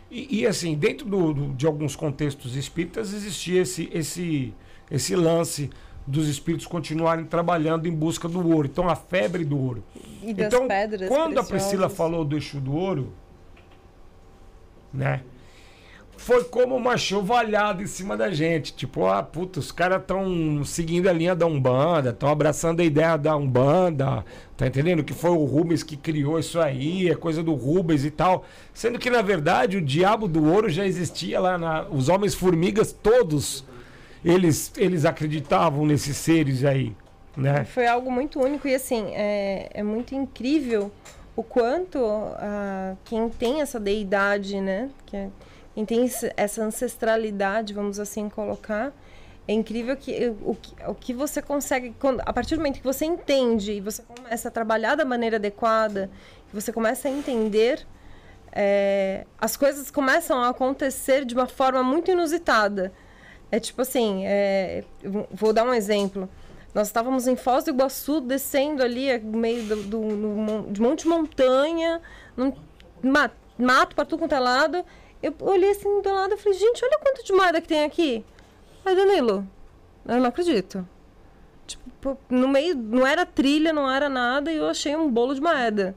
E, 0.09 0.39
e, 0.39 0.47
assim, 0.47 0.73
dentro 0.75 1.05
do- 1.05 1.33
do- 1.33 1.53
de 1.53 1.67
alguns 1.67 1.95
contextos 1.95 2.55
espíritas 2.55 3.13
existia 3.13 3.61
esse, 3.61 3.87
esse, 3.93 4.53
esse 4.89 5.15
lance 5.15 5.69
dos 6.09 6.27
espíritos 6.27 6.65
continuarem 6.65 7.23
trabalhando 7.25 7.87
em 7.87 7.91
busca 7.91 8.27
do 8.27 8.39
ouro. 8.51 8.67
Então 8.71 8.89
a 8.89 8.95
febre 8.95 9.45
do 9.45 9.57
ouro. 9.57 9.83
E 10.23 10.33
das 10.33 10.47
Então, 10.47 10.67
pedras. 10.67 11.07
quando 11.07 11.37
a 11.37 11.43
Priscila 11.43 11.87
preciosas. 11.87 11.97
falou 11.97 12.25
do 12.25 12.35
Exu 12.35 12.59
do 12.59 12.73
Ouro, 12.75 13.13
né? 14.93 15.21
Foi 16.17 16.43
como 16.43 16.75
uma 16.75 16.97
chovalhada 16.97 17.81
em 17.81 17.87
cima 17.87 18.17
da 18.17 18.29
gente. 18.29 18.73
Tipo, 18.73 19.05
ah, 19.07 19.23
puta, 19.23 19.59
os 19.61 19.71
caras 19.71 20.01
estão 20.01 20.61
seguindo 20.65 21.07
a 21.07 21.13
linha 21.13 21.33
da 21.33 21.45
Umbanda, 21.45 22.09
estão 22.09 22.27
abraçando 22.27 22.81
a 22.81 22.83
ideia 22.83 23.15
da 23.15 23.37
Umbanda, 23.37 24.25
tá 24.57 24.67
entendendo? 24.67 25.01
Que 25.01 25.13
foi 25.13 25.29
o 25.29 25.45
Rubens 25.45 25.81
que 25.81 25.95
criou 25.95 26.37
isso 26.37 26.59
aí, 26.59 27.09
é 27.09 27.15
coisa 27.15 27.41
do 27.41 27.53
Rubens 27.53 28.03
e 28.03 28.11
tal. 28.11 28.43
Sendo 28.73 28.99
que, 28.99 29.09
na 29.09 29.21
verdade, 29.21 29.77
o 29.77 29.81
diabo 29.81 30.27
do 30.27 30.43
ouro 30.43 30.67
já 30.69 30.85
existia 30.85 31.39
lá 31.39 31.57
na. 31.57 31.83
Os 31.89 32.09
homens 32.09 32.35
formigas, 32.35 32.91
todos, 32.91 33.63
eles, 34.23 34.71
eles 34.77 35.05
acreditavam 35.05 35.85
nesses 35.85 36.17
seres 36.17 36.63
aí, 36.65 36.95
né? 37.35 37.63
Foi 37.65 37.87
algo 37.87 38.11
muito 38.11 38.39
único 38.39 38.67
e 38.67 38.75
assim, 38.75 39.11
é, 39.13 39.69
é 39.73 39.83
muito 39.83 40.13
incrível 40.15 40.91
o 41.35 41.43
quanto 41.43 41.99
ah, 42.03 42.95
quem 43.05 43.29
tem 43.29 43.61
essa 43.61 43.79
deidade, 43.79 44.59
né? 44.59 44.89
Que 45.05 45.15
é- 45.17 45.29
quem 45.73 45.85
tem 45.85 46.09
essa 46.35 46.63
ancestralidade, 46.63 47.73
vamos 47.73 47.99
assim 47.99 48.27
colocar, 48.27 48.91
é 49.47 49.53
incrível 49.53 49.95
que 49.95 50.27
o, 50.41 50.57
o 50.87 50.93
que 50.95 51.13
você 51.13 51.41
consegue, 51.41 51.95
quando, 51.99 52.21
a 52.25 52.33
partir 52.33 52.55
do 52.55 52.57
momento 52.59 52.77
que 52.77 52.83
você 52.83 53.05
entende 53.05 53.71
e 53.73 53.79
você 53.81 54.03
começa 54.03 54.49
a 54.49 54.51
trabalhar 54.51 54.95
da 54.95 55.05
maneira 55.05 55.37
adequada, 55.37 56.09
você 56.53 56.73
começa 56.73 57.07
a 57.07 57.11
entender, 57.11 57.85
é, 58.51 59.25
as 59.39 59.55
coisas 59.55 59.89
começam 59.89 60.39
a 60.39 60.49
acontecer 60.49 61.23
de 61.23 61.33
uma 61.33 61.47
forma 61.47 61.81
muito 61.81 62.11
inusitada. 62.11 62.91
É 63.51 63.59
tipo 63.59 63.81
assim, 63.81 64.25
é, 64.25 64.83
vou- 65.31 65.51
dar 65.53 65.65
um 65.65 65.73
exemplo. 65.73 66.29
Nós 66.73 66.87
estávamos 66.87 67.27
em 67.27 67.35
Foz 67.35 67.63
do 67.63 67.71
Iguaçu, 67.71 68.21
descendo 68.21 68.83
ali 68.83 69.17
no 69.19 69.37
meio 69.39 69.63
do, 69.63 69.75
do, 69.83 70.71
de 70.71 70.79
monte 70.81 71.01
de 71.03 71.07
montanha, 71.07 71.99
num 72.37 72.53
ma- 73.01 73.31
mato 73.57 73.95
para 73.95 74.05
tudo 74.05 74.19
quanto 74.19 74.35
é 74.35 74.39
lado. 74.39 74.85
Eu 75.21 75.33
olhei 75.41 75.71
assim 75.71 76.01
do 76.01 76.13
lado 76.13 76.35
e 76.35 76.37
falei, 76.37 76.57
gente, 76.57 76.85
olha 76.85 76.99
quanto 76.99 77.25
de 77.25 77.33
moeda 77.33 77.59
que 77.59 77.67
tem 77.67 77.83
aqui. 77.83 78.23
Aí, 78.85 78.95
Danilo, 78.95 79.47
eu 80.07 80.17
não 80.17 80.27
acredito. 80.27 80.87
Tipo, 81.65 82.17
no 82.29 82.47
meio, 82.47 82.75
não 82.75 83.05
era 83.05 83.25
trilha, 83.25 83.73
não 83.73 83.91
era 83.91 84.07
nada, 84.07 84.51
e 84.51 84.57
eu 84.57 84.67
achei 84.67 84.95
um 84.95 85.09
bolo 85.09 85.33
de 85.33 85.41
moeda. 85.41 85.95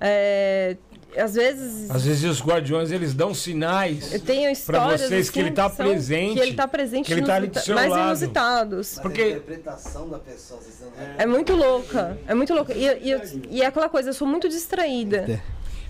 É, 0.00 0.76
às 1.20 1.34
vezes. 1.34 1.90
Às 1.90 2.04
vezes 2.04 2.24
os 2.24 2.40
guardiões 2.42 2.90
eles 2.90 3.14
dão 3.14 3.32
sinais. 3.34 4.12
Eu 4.12 4.20
tenho 4.20 4.50
histórias 4.50 5.00
vocês 5.02 5.30
que 5.30 5.38
assim, 5.38 5.46
ele 5.48 5.54
tá 5.56 5.68
são- 5.70 5.86
presente, 5.86 6.34
Que 6.34 6.40
ele 6.40 6.54
tá 6.54 6.68
presente 6.68 7.06
que 7.06 7.12
ele 7.12 7.22
tá 7.22 7.34
ali 7.36 7.46
do 7.48 7.58
seu 7.60 7.74
mais 7.74 7.90
lado. 7.90 8.06
inusitados. 8.08 8.98
Porque- 9.00 9.22
a 9.22 9.28
interpretação 9.30 10.08
da 10.08 10.18
pessoa, 10.18 10.60
vocês 10.60 10.74
estão 10.74 10.88
vendo? 10.90 11.20
É 11.20 11.26
muito 11.26 11.54
louca. 11.54 12.18
É 12.26 12.34
muito 12.34 12.52
louca. 12.54 12.72
E, 12.74 12.84
e, 13.06 13.10
eu- 13.10 13.20
e 13.50 13.62
é 13.62 13.66
aquela 13.66 13.88
coisa, 13.88 14.10
eu 14.10 14.14
sou 14.14 14.26
muito 14.26 14.48
distraída. 14.48 15.40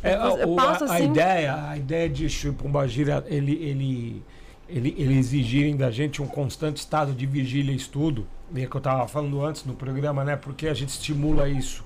É, 0.03 0.14
Eu 0.43 0.53
o- 0.53 0.57
passo 0.57 0.85
a, 0.85 0.89
a 0.89 0.95
assim- 0.97 1.05
ideia, 1.11 1.68
a 1.70 1.77
ideia 1.79 2.09
de 2.09 2.27
Exu 2.27 2.49
e 2.49 2.53
Pombagira, 2.53 3.25
ele, 3.27 3.53
ele, 3.55 4.22
ele, 4.68 4.95
ele 4.99 5.18
exigirem 5.18 5.77
da 5.77 5.91
gente 5.91 6.20
um 6.20 6.27
constante 6.27 6.77
estado 6.77 7.12
de 7.14 7.25
vigília 7.25 7.72
e 7.72 7.77
estudo, 7.77 8.27
e 8.55 8.62
é 8.62 8.66
que 8.66 8.75
eu 8.77 8.79
estava 8.79 9.09
falando 9.09 9.43
antes 9.43 9.64
no 9.64 9.75
programa, 9.75 10.22
né? 10.22 10.37
Porque 10.37 10.68
a 10.68 10.75
gente 10.75 10.91
estimula 10.91 11.49
isso. 11.49 11.83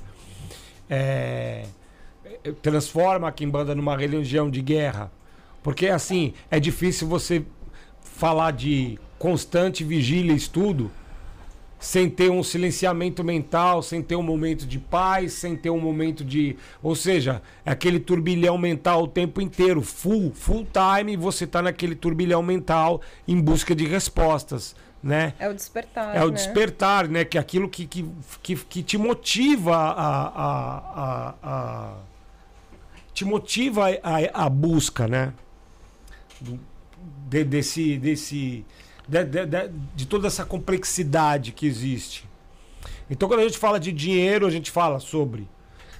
É, 0.90 1.64
é, 1.64 1.64
transforma 2.62 3.28
a 3.28 3.32
Kimbanda 3.32 3.74
numa 3.74 3.96
religião 3.96 4.50
de 4.50 4.60
guerra. 4.62 5.10
Porque 5.62 5.88
assim, 5.88 6.32
é 6.50 6.58
difícil 6.58 7.06
você 7.08 7.44
falar 8.02 8.52
de 8.52 8.98
constante 9.18 9.84
vigília 9.84 10.32
e 10.32 10.36
estudo 10.36 10.90
sem 11.78 12.10
ter 12.10 12.30
um 12.30 12.42
silenciamento 12.42 13.22
mental, 13.22 13.82
sem 13.82 14.02
ter 14.02 14.16
um 14.16 14.22
momento 14.22 14.66
de 14.66 14.78
paz, 14.78 15.34
sem 15.34 15.54
ter 15.54 15.70
um 15.70 15.78
momento 15.80 16.24
de. 16.24 16.56
Ou 16.82 16.94
seja, 16.94 17.40
é 17.64 17.70
aquele 17.70 18.00
turbilhão 18.00 18.58
mental 18.58 19.04
o 19.04 19.08
tempo 19.08 19.40
inteiro, 19.40 19.80
full, 19.80 20.32
full 20.34 20.66
time, 20.72 21.16
você 21.16 21.46
tá 21.46 21.62
naquele 21.62 21.94
turbilhão 21.94 22.42
mental 22.42 23.00
em 23.26 23.40
busca 23.40 23.74
de 23.76 23.86
respostas, 23.86 24.74
né? 25.00 25.34
É 25.38 25.48
o 25.48 25.54
despertar. 25.54 26.16
É 26.16 26.24
o 26.24 26.28
né? 26.28 26.34
despertar, 26.34 27.08
né? 27.08 27.24
Que 27.24 27.38
é 27.38 27.40
aquilo 27.40 27.68
que, 27.68 27.86
que, 27.86 28.04
que, 28.42 28.56
que 28.56 28.82
te 28.82 28.98
motiva 28.98 29.76
a, 29.76 29.92
a, 29.92 30.78
a, 30.78 31.34
a- 31.42 31.94
te 33.18 33.24
motiva 33.24 33.86
a, 34.00 34.44
a 34.46 34.48
busca, 34.48 35.08
né? 35.08 35.32
Do- 36.40 36.60
de- 37.28 37.42
desse, 37.44 37.98
desse, 37.98 38.64
de, 39.08 39.24
de, 39.24 39.46
de- 39.96 40.06
toda 40.06 40.28
essa 40.28 40.44
complexidade 40.44 41.50
que 41.50 41.66
existe. 41.66 42.24
Então, 43.10 43.28
quando 43.28 43.40
a 43.40 43.42
gente 43.42 43.58
fala 43.58 43.80
de 43.80 43.90
dinheiro, 43.90 44.46
a 44.46 44.50
gente 44.50 44.70
fala 44.70 45.00
sobre 45.00 45.48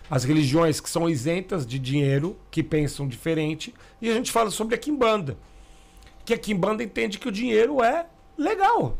as 0.09 0.23
religiões 0.23 0.81
que 0.81 0.89
são 0.89 1.09
isentas 1.11 1.67
de 1.67 1.77
dinheiro, 1.79 2.37
que 2.53 2.63
pensam 2.63 3.09
diferente, 3.09 3.75
e 4.01 4.09
a 4.09 4.15
gente 4.15 4.31
fala 4.31 4.51
sobre 4.51 4.77
a 4.77 4.79
Kimbanda. 4.79 5.37
Que 6.25 6.35
a 6.35 6.39
Kimbanda 6.39 6.85
entende 6.85 7.19
que 7.19 7.29
o 7.29 7.33
dinheiro 7.33 7.83
é 7.83 8.07
legal. 8.37 8.97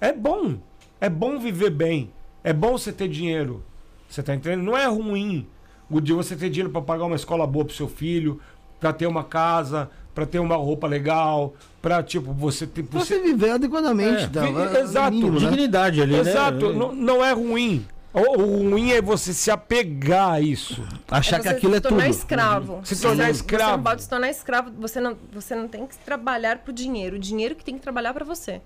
É 0.00 0.10
bom. 0.10 0.58
É 1.00 1.10
bom 1.10 1.38
viver 1.38 1.70
bem. 1.70 2.10
É 2.42 2.52
bom 2.52 2.72
você 2.78 2.92
ter 2.92 3.08
dinheiro. 3.08 3.62
Você 4.08 4.22
tá 4.22 4.34
entendendo? 4.34 4.62
Não 4.62 4.76
é 4.76 4.86
ruim 4.86 5.46
o 5.90 6.00
dia 6.00 6.14
você 6.14 6.36
ter 6.36 6.50
dinheiro 6.50 6.70
para 6.70 6.82
pagar 6.82 7.04
uma 7.04 7.16
escola 7.16 7.46
boa 7.46 7.64
pro 7.64 7.74
seu 7.74 7.88
filho, 7.88 8.40
para 8.80 8.92
ter 8.92 9.06
uma 9.06 9.24
casa, 9.24 9.90
para 10.14 10.26
ter 10.26 10.38
uma 10.38 10.56
roupa 10.56 10.86
legal, 10.86 11.54
para 11.80 12.02
tipo 12.02 12.32
você 12.32 12.66
ter 12.66 12.82
você, 12.82 13.16
você 13.16 13.22
viver 13.22 13.50
adequadamente, 13.50 14.24
é, 14.24 14.28
tá, 14.28 14.80
exato, 14.80 15.10
mínimo, 15.10 15.40
né? 15.40 15.48
dignidade 15.48 16.02
ali, 16.02 16.16
exato, 16.16 16.70
né? 16.70 16.78
não, 16.78 16.92
não 16.92 17.24
é 17.24 17.32
ruim. 17.32 17.86
O, 18.14 18.42
o 18.42 18.70
ruim 18.70 18.92
é 18.92 19.00
você 19.00 19.32
se 19.32 19.50
apegar 19.50 20.32
a 20.32 20.40
isso. 20.40 20.84
Achar 21.10 21.40
é 21.40 21.42
que 21.42 21.48
aquilo 21.48 21.74
é 21.76 21.80
tudo. 21.80 21.94
Se 21.94 21.96
tornar 21.96 22.08
escravo. 22.10 22.80
Se 22.84 23.00
tornar 23.00 23.30
escravo. 23.30 23.70
Você 23.70 23.76
não 23.76 23.82
pode 23.82 24.02
se 24.02 24.08
tornar 24.08 24.30
escravo. 24.30 24.70
Você 24.78 25.00
não, 25.00 25.16
você 25.32 25.54
não 25.54 25.66
tem 25.66 25.86
que 25.86 25.96
trabalhar 25.96 26.58
pro 26.58 26.74
dinheiro. 26.74 27.16
O 27.16 27.18
dinheiro 27.18 27.54
que 27.54 27.64
tem 27.64 27.74
que 27.74 27.80
trabalhar 27.80 28.12
para 28.12 28.22
você. 28.22 28.60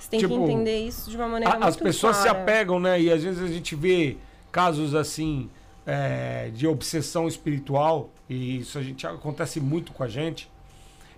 Você 0.00 0.10
tem 0.10 0.18
tipo, 0.18 0.34
que 0.34 0.40
entender 0.40 0.78
isso 0.78 1.10
de 1.10 1.16
uma 1.16 1.28
maneira 1.28 1.54
a, 1.54 1.58
muito 1.58 1.68
As 1.68 1.76
pessoas 1.76 2.16
clara. 2.16 2.30
se 2.30 2.36
apegam, 2.36 2.80
né? 2.80 3.00
E 3.00 3.12
às 3.12 3.22
vezes 3.22 3.40
a 3.40 3.46
gente 3.46 3.76
vê 3.76 4.16
casos 4.50 4.92
assim 4.96 5.48
é, 5.88 6.50
de 6.52 6.66
obsessão 6.66 7.26
espiritual. 7.26 8.10
E 8.28 8.58
isso 8.58 8.78
a 8.78 8.82
gente 8.82 9.06
acontece 9.06 9.58
muito 9.58 9.92
com 9.92 10.04
a 10.04 10.08
gente. 10.08 10.50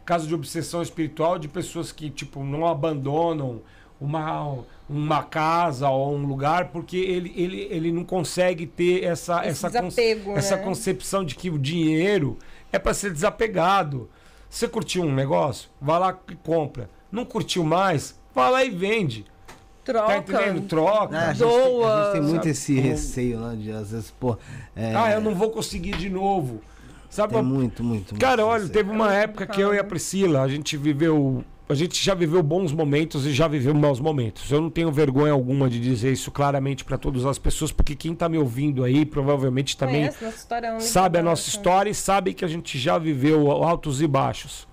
Casos 0.04 0.28
de 0.28 0.34
obsessão 0.34 0.80
espiritual 0.80 1.40
de 1.40 1.48
pessoas 1.48 1.90
que, 1.90 2.08
tipo, 2.08 2.44
não 2.44 2.66
abandonam 2.66 3.60
uma 4.00 4.58
uma 4.88 5.22
casa 5.22 5.88
ou 5.88 6.16
um 6.16 6.26
lugar 6.26 6.70
porque 6.70 6.96
ele, 6.96 7.32
ele, 7.36 7.68
ele 7.70 7.92
não 7.92 8.02
consegue 8.02 8.66
ter 8.66 9.04
essa 9.04 9.44
essa, 9.44 9.68
desapego, 9.68 10.36
essa 10.36 10.56
né? 10.56 10.62
concepção 10.64 11.24
de 11.24 11.36
que 11.36 11.48
o 11.48 11.56
dinheiro 11.56 12.36
é 12.72 12.78
para 12.78 12.94
ser 12.94 13.12
desapegado. 13.12 14.08
Você 14.48 14.66
curtiu 14.66 15.04
um 15.04 15.14
negócio? 15.14 15.68
Vai 15.80 16.00
lá 16.00 16.18
e 16.28 16.34
compra. 16.34 16.90
Não 17.12 17.24
curtiu 17.24 17.62
mais? 17.62 18.18
Vai 18.34 18.50
lá 18.50 18.64
e 18.64 18.70
vende. 18.70 19.26
Troca. 19.90 20.06
Tá 20.06 20.18
entendendo? 20.18 20.68
Troca. 20.68 21.16
É, 21.16 21.18
a, 21.18 21.32
gente 21.32 21.38
doa, 21.38 21.60
tem, 21.60 21.90
a 21.90 22.02
gente 22.02 22.12
tem 22.12 22.22
muito 22.22 22.36
sabe? 22.36 22.50
esse 22.50 22.80
receio, 22.80 23.40
né? 23.40 23.56
De 23.56 23.72
às 23.72 23.90
vezes, 23.90 24.10
pô. 24.10 24.36
É... 24.74 24.94
Ah, 24.94 25.12
eu 25.12 25.20
não 25.20 25.34
vou 25.34 25.50
conseguir 25.50 25.96
de 25.96 26.08
novo. 26.08 26.60
Sabe? 27.08 27.34
Tem 27.34 27.42
muito, 27.42 27.82
muito. 27.82 28.14
Cara, 28.14 28.44
muito 28.46 28.62
olha, 28.62 28.68
teve 28.68 28.90
uma 28.90 29.12
época 29.12 29.46
que 29.46 29.60
eu 29.60 29.74
e 29.74 29.78
a 29.78 29.84
Priscila, 29.84 30.42
a 30.42 30.48
gente 30.48 30.76
viveu 30.76 31.44
a 31.70 31.74
gente 31.74 32.04
já 32.04 32.14
viveu 32.14 32.42
bons 32.42 32.72
momentos 32.72 33.24
e 33.24 33.32
já 33.32 33.46
viveu 33.46 33.72
maus 33.72 34.00
momentos. 34.00 34.50
Eu 34.50 34.60
não 34.60 34.68
tenho 34.68 34.90
vergonha 34.90 35.32
alguma 35.32 35.70
de 35.70 35.78
dizer 35.78 36.12
isso 36.12 36.28
claramente 36.32 36.84
para 36.84 36.98
todas 36.98 37.24
as 37.24 37.38
pessoas, 37.38 37.70
porque 37.70 37.94
quem 37.94 38.12
está 38.12 38.28
me 38.28 38.36
ouvindo 38.36 38.82
aí 38.82 39.06
provavelmente 39.06 39.76
também 39.76 40.10
sabe 40.80 41.18
a 41.18 41.22
nossa 41.22 41.48
história 41.48 41.88
e 41.88 41.94
sabe 41.94 42.34
que 42.34 42.44
a 42.44 42.48
gente 42.48 42.76
já 42.76 42.98
viveu 42.98 43.52
altos 43.52 44.02
e 44.02 44.06
baixos. 44.08 44.66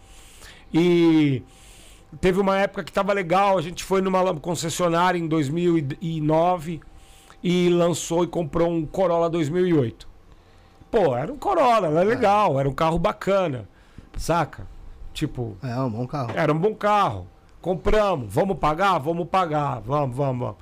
E 0.74 1.44
teve 2.20 2.40
uma 2.40 2.58
época 2.58 2.84
que 2.84 2.92
estava 2.92 3.14
legal, 3.14 3.58
a 3.58 3.62
gente 3.62 3.84
foi 3.84 4.02
numa 4.02 4.34
concessionária 4.36 5.18
em 5.18 5.28
2009 5.28 6.82
e 7.44 7.70
lançou 7.70 8.24
e 8.24 8.28
comprou 8.28 8.70
um 8.70 8.86
Corolla 8.86 9.30
2008. 9.30 10.08
Pô, 10.90 11.16
era 11.16 11.32
um 11.32 11.38
Corolla, 11.38 11.88
era 11.88 12.04
legal, 12.04 12.60
era 12.60 12.68
um 12.68 12.74
carro 12.74 12.98
bacana, 12.98 13.68
saca? 14.18 14.66
Tipo. 15.14 15.58
É 15.64 15.76
um 15.80 15.90
bom 15.90 16.08
carro. 16.08 16.32
Era 16.36 16.54
um 16.54 16.58
bom 16.58 16.76
carro. 16.76 17.28
Compramos. 17.62 18.34
Vamos 18.34 18.58
pagar? 18.58 19.00
Vamos 19.00 19.28
pagar. 19.28 19.82
Vamos, 19.82 20.16
vamos, 20.16 20.40
vamos. 20.40 20.56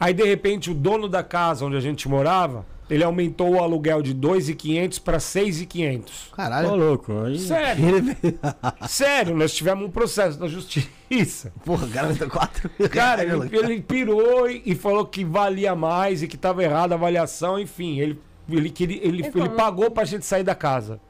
Aí, 0.00 0.14
de 0.14 0.24
repente, 0.24 0.70
o 0.70 0.74
dono 0.74 1.08
da 1.08 1.22
casa 1.22 1.64
onde 1.64 1.76
a 1.76 1.80
gente 1.80 2.08
morava, 2.08 2.64
ele 2.90 3.04
aumentou 3.04 3.54
o 3.54 3.62
aluguel 3.62 4.00
de 4.02 4.14
2.500 4.14 5.00
para 5.02 5.18
6.500. 5.18 6.30
Caralho. 6.32 6.68
Tô 6.68 6.76
louco. 6.76 7.20
Aí... 7.22 7.38
Sério. 7.38 8.16
Sério, 8.88 9.36
nós 9.36 9.54
tivemos 9.54 9.86
um 9.86 9.90
processo 9.90 10.38
na 10.40 10.48
justiça. 10.48 11.52
Porra, 11.64 11.86
o 11.86 11.90
cara 11.90 12.06
aumentou 12.06 12.28
4 12.28 12.70
Cara, 12.90 13.22
ele, 13.22 13.56
ele 13.56 13.80
pirou 13.82 14.50
e, 14.50 14.62
e, 14.64 14.74
falou 14.74 15.06
que 15.06 15.24
valia 15.24 15.74
mais 15.74 16.22
e 16.22 16.28
que 16.28 16.36
estava 16.36 16.62
errada 16.62 16.94
a 16.94 16.96
avaliação. 16.96 17.58
Enfim, 17.58 17.98
ele, 17.98 18.20
ele, 18.48 18.72
ele, 18.80 19.00
ele, 19.02 19.32
ele 19.34 19.48
pagou 19.50 19.90
pra 19.90 20.04
gente 20.04 20.24
sair 20.24 20.44
da 20.44 20.54
casa. 20.54 21.00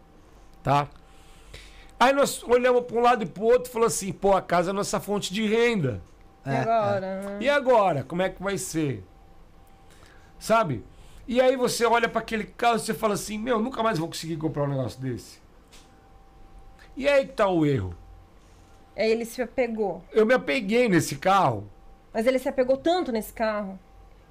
Tá? 0.62 0.88
Aí 2.00 2.12
nós 2.12 2.42
olhamos 2.44 2.84
para 2.84 2.96
um 2.96 3.00
lado 3.00 3.24
e 3.24 3.26
para 3.26 3.42
o 3.42 3.46
outro 3.46 3.68
e 3.68 3.72
falou 3.72 3.86
assim: 3.86 4.12
pô, 4.12 4.36
a 4.36 4.42
casa 4.42 4.70
é 4.70 4.72
a 4.72 4.74
nossa 4.74 5.00
fonte 5.00 5.32
de 5.32 5.46
renda. 5.46 6.00
É, 6.44 6.52
e 6.52 6.56
agora? 6.56 7.06
É. 7.06 7.42
E 7.42 7.48
agora? 7.48 8.04
Como 8.04 8.22
é 8.22 8.28
que 8.28 8.42
vai 8.42 8.56
ser? 8.56 9.04
Sabe? 10.38 10.84
E 11.28 11.42
aí 11.42 11.56
você 11.56 11.84
olha 11.84 12.08
para 12.08 12.22
aquele 12.22 12.44
carro 12.44 12.76
e 12.76 12.80
você 12.80 12.94
fala 12.94 13.12
assim: 13.12 13.38
meu, 13.38 13.60
nunca 13.60 13.82
mais 13.82 13.98
vou 13.98 14.08
conseguir 14.08 14.38
comprar 14.38 14.62
um 14.62 14.68
negócio 14.68 14.98
desse. 14.98 15.38
E 16.96 17.06
aí 17.06 17.26
que 17.26 17.34
tá 17.34 17.46
o 17.46 17.66
erro. 17.66 17.94
Aí 18.96 19.10
ele 19.10 19.26
se 19.26 19.42
apegou. 19.42 20.02
Eu 20.10 20.24
me 20.24 20.32
apeguei 20.32 20.88
nesse 20.88 21.16
carro. 21.16 21.70
Mas 22.14 22.26
ele 22.26 22.38
se 22.38 22.48
apegou 22.48 22.78
tanto 22.78 23.12
nesse 23.12 23.32
carro 23.32 23.78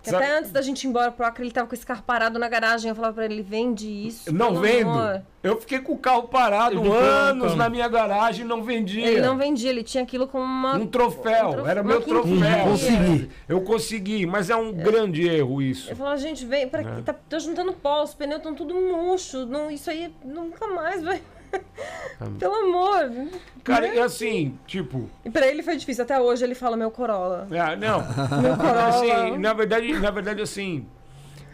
que 0.04 0.14
até 0.14 0.38
antes 0.38 0.52
da 0.52 0.62
gente 0.62 0.84
ir 0.84 0.88
embora 0.88 1.12
pro 1.12 1.26
Acre, 1.26 1.44
ele 1.44 1.52
tava 1.52 1.68
com 1.68 1.76
esse 1.76 1.86
carro 1.86 2.04
parado 2.06 2.40
na 2.40 2.48
garagem. 2.48 2.90
Eu 2.90 2.96
falava 2.96 3.16
pra 3.16 3.26
ele, 3.26 3.42
vende 3.42 3.88
isso. 3.88 4.34
Não 4.34 4.60
vendo. 4.60 4.90
Amor. 4.90 5.22
Eu 5.44 5.60
fiquei 5.60 5.80
com 5.80 5.94
o 5.94 5.98
carro 5.98 6.24
parado 6.24 6.92
anos 6.92 7.56
na 7.56 7.70
minha 7.70 7.88
garagem 7.88 8.44
e 8.44 8.48
não 8.48 8.64
vendia. 8.64 9.06
Ele 9.08 9.22
não 9.22 9.38
vendia, 9.38 9.70
ele 9.70 9.84
tinha 9.84 10.04
aquilo 10.04 10.28
como 10.28 10.44
uma... 10.44 10.76
Um 10.76 10.88
troféu, 10.88 11.50
um 11.50 11.52
trof... 11.54 11.70
era 11.70 11.84
meu 11.84 12.02
troféu. 12.02 12.64
Consegui. 12.66 13.30
Eu 13.48 13.62
consegui, 13.62 14.26
mas 14.26 14.50
é 14.50 14.56
um 14.56 14.70
é. 14.70 14.74
grande 14.74 15.28
erro 15.28 15.62
isso. 15.62 15.90
Eu 15.90 15.96
falava, 15.96 16.18
gente, 16.18 16.46
vem, 16.46 16.68
pra... 16.68 16.82
É. 16.82 17.02
tá, 17.02 17.14
tá 17.14 17.40
juntando 17.40 17.74
pó, 17.74 18.04
os 18.04 18.14
pneus 18.14 18.38
estão 18.38 18.54
tudo 18.54 18.74
murcho. 18.74 19.46
Não, 19.46 19.72
isso 19.72 19.90
aí 19.90 20.14
nunca 20.24 20.68
mais 20.68 21.04
vai... 21.04 21.22
Pelo 22.40 22.56
amor. 22.56 23.30
Cara, 23.64 23.94
e 23.94 24.00
assim, 24.00 24.58
tipo. 24.66 25.10
E 25.24 25.30
pra 25.30 25.46
ele 25.48 25.62
foi 25.62 25.78
difícil. 25.78 26.04
Até 26.04 26.20
hoje 26.20 26.44
ele 26.44 26.56
fala 26.56 26.76
meu 26.76 26.90
Corolla. 26.90 27.48
É, 27.52 27.76
não. 27.76 28.00
meu 28.42 28.58
Corolla. 28.58 28.88
Assim, 28.88 29.38
na 29.38 29.54
verdade, 29.54 29.94
na 29.94 30.12
verdade, 30.12 30.42
assim. 30.42 30.86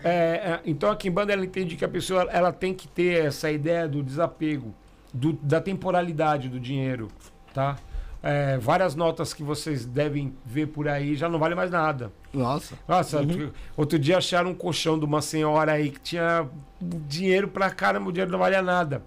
É, 0.04 0.10
é, 0.10 0.60
então 0.66 0.92
a 0.92 0.96
Kimbanda 0.96 1.32
ela 1.32 1.46
entende 1.46 1.76
que 1.76 1.86
a 1.86 1.90
pessoa 1.90 2.28
ela 2.30 2.52
tem 2.52 2.74
que 2.74 2.88
ter 2.88 3.26
essa 3.26 3.50
ideia 3.50 3.88
do 3.88 4.04
desapego, 4.04 4.74
do, 5.14 5.34
da 5.34 5.62
temporalidade 5.62 6.50
do 6.50 6.60
dinheiro, 6.60 7.08
tá? 7.54 7.78
É, 8.22 8.58
várias 8.58 8.96
notas 8.96 9.34
que 9.34 9.44
vocês 9.44 9.86
devem 9.86 10.34
ver 10.46 10.68
por 10.68 10.88
aí 10.88 11.16
já 11.16 11.28
não 11.30 11.40
vale 11.40 11.56
mais 11.56 11.72
nada. 11.72 12.12
Nossa. 12.34 12.76
Nossa, 12.88 13.22
uhum. 13.22 13.52
outro 13.76 13.98
dia 13.98 14.18
acharam 14.18 14.52
um 14.52 14.56
colchão 14.56 15.00
de 15.00 15.06
uma 15.06 15.22
senhora 15.22 15.74
aí 15.74 15.90
que 15.90 16.00
tinha 16.00 16.48
dinheiro 16.82 17.48
pra 17.48 17.70
caramba, 17.70 18.10
o 18.10 18.12
dinheiro 18.12 18.32
não 18.32 18.40
valia 18.40 18.62
nada. 18.62 19.04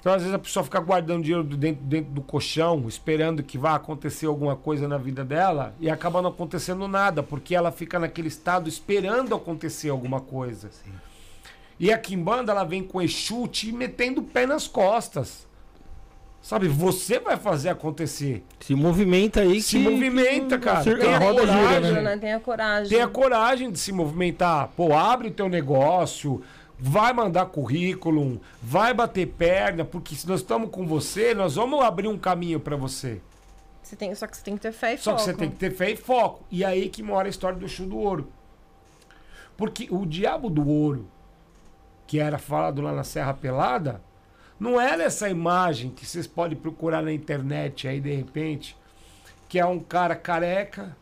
Então, 0.00 0.14
às 0.14 0.22
vezes, 0.22 0.34
a 0.34 0.38
pessoa 0.38 0.64
fica 0.64 0.80
guardando 0.80 1.22
dinheiro 1.22 1.44
dentro, 1.44 1.84
dentro 1.84 2.10
do 2.10 2.22
colchão, 2.22 2.88
esperando 2.88 3.42
que 3.42 3.58
vá 3.58 3.74
acontecer 3.74 4.26
alguma 4.26 4.56
coisa 4.56 4.88
na 4.88 4.96
vida 4.96 5.22
dela, 5.22 5.74
e 5.78 5.90
acaba 5.90 6.22
não 6.22 6.30
acontecendo 6.30 6.88
nada, 6.88 7.22
porque 7.22 7.54
ela 7.54 7.70
fica 7.70 7.98
naquele 7.98 8.28
estado 8.28 8.68
esperando 8.68 9.34
acontecer 9.34 9.90
alguma 9.90 10.20
coisa. 10.20 10.70
Sim. 10.70 10.92
E 11.78 11.92
a 11.92 11.98
Kimbanda, 11.98 12.52
ela 12.52 12.64
vem 12.64 12.82
com 12.82 13.00
Exu 13.00 13.46
te 13.46 13.70
metendo 13.72 14.22
o 14.22 14.24
pé 14.24 14.46
nas 14.46 14.66
costas. 14.66 15.46
Sabe, 16.42 16.68
você 16.68 17.18
vai 17.18 17.36
fazer 17.36 17.68
acontecer. 17.68 18.42
Se 18.60 18.74
movimenta 18.74 19.40
aí 19.40 19.60
Se 19.60 19.76
que, 19.76 19.82
movimenta, 19.82 20.58
que, 20.58 20.64
cara. 20.64 20.82
Tem 20.82 21.14
a, 21.14 21.18
roda 21.18 21.40
coragem, 21.40 21.84
gira, 21.84 22.00
né? 22.00 22.16
Tem 22.16 22.32
a 22.32 22.40
coragem. 22.40 22.88
Tem 22.88 23.02
a 23.02 23.08
coragem 23.08 23.70
de 23.70 23.78
se 23.78 23.92
movimentar. 23.92 24.68
Pô, 24.74 24.94
abre 24.94 25.28
o 25.28 25.30
teu 25.30 25.50
negócio 25.50 26.42
vai 26.80 27.12
mandar 27.12 27.46
currículo, 27.46 28.40
vai 28.62 28.94
bater 28.94 29.26
perna, 29.26 29.84
porque 29.84 30.14
se 30.14 30.26
nós 30.26 30.40
estamos 30.40 30.70
com 30.70 30.86
você, 30.86 31.34
nós 31.34 31.54
vamos 31.54 31.84
abrir 31.84 32.08
um 32.08 32.18
caminho 32.18 32.58
para 32.58 32.76
você. 32.76 33.20
Você 33.82 33.96
tem, 33.96 34.14
só 34.14 34.26
que 34.26 34.36
você 34.36 34.42
tem 34.42 34.54
que 34.54 34.62
ter 34.62 34.72
fé 34.72 34.94
e 34.94 34.98
só 34.98 35.10
foco. 35.10 35.18
Só 35.18 35.24
que 35.26 35.32
você 35.32 35.36
tem 35.36 35.50
que 35.50 35.56
ter 35.56 35.70
fé 35.72 35.90
e 35.90 35.96
foco. 35.96 36.44
E 36.50 36.64
aí 36.64 36.88
que 36.88 37.02
mora 37.02 37.28
a 37.28 37.30
história 37.30 37.58
do 37.58 37.68
Chu 37.68 37.86
do 37.86 37.98
Ouro. 37.98 38.32
Porque 39.56 39.88
o 39.90 40.06
diabo 40.06 40.48
do 40.48 40.66
ouro, 40.66 41.06
que 42.06 42.18
era 42.18 42.38
falado 42.38 42.80
lá 42.80 42.92
na 42.92 43.04
Serra 43.04 43.34
Pelada, 43.34 44.00
não 44.58 44.80
era 44.80 45.02
essa 45.02 45.28
imagem 45.28 45.90
que 45.90 46.06
vocês 46.06 46.26
podem 46.26 46.56
procurar 46.56 47.02
na 47.02 47.12
internet 47.12 47.86
aí 47.86 48.00
de 48.00 48.14
repente, 48.14 48.76
que 49.48 49.58
é 49.58 49.66
um 49.66 49.78
cara 49.78 50.16
careca, 50.16 50.96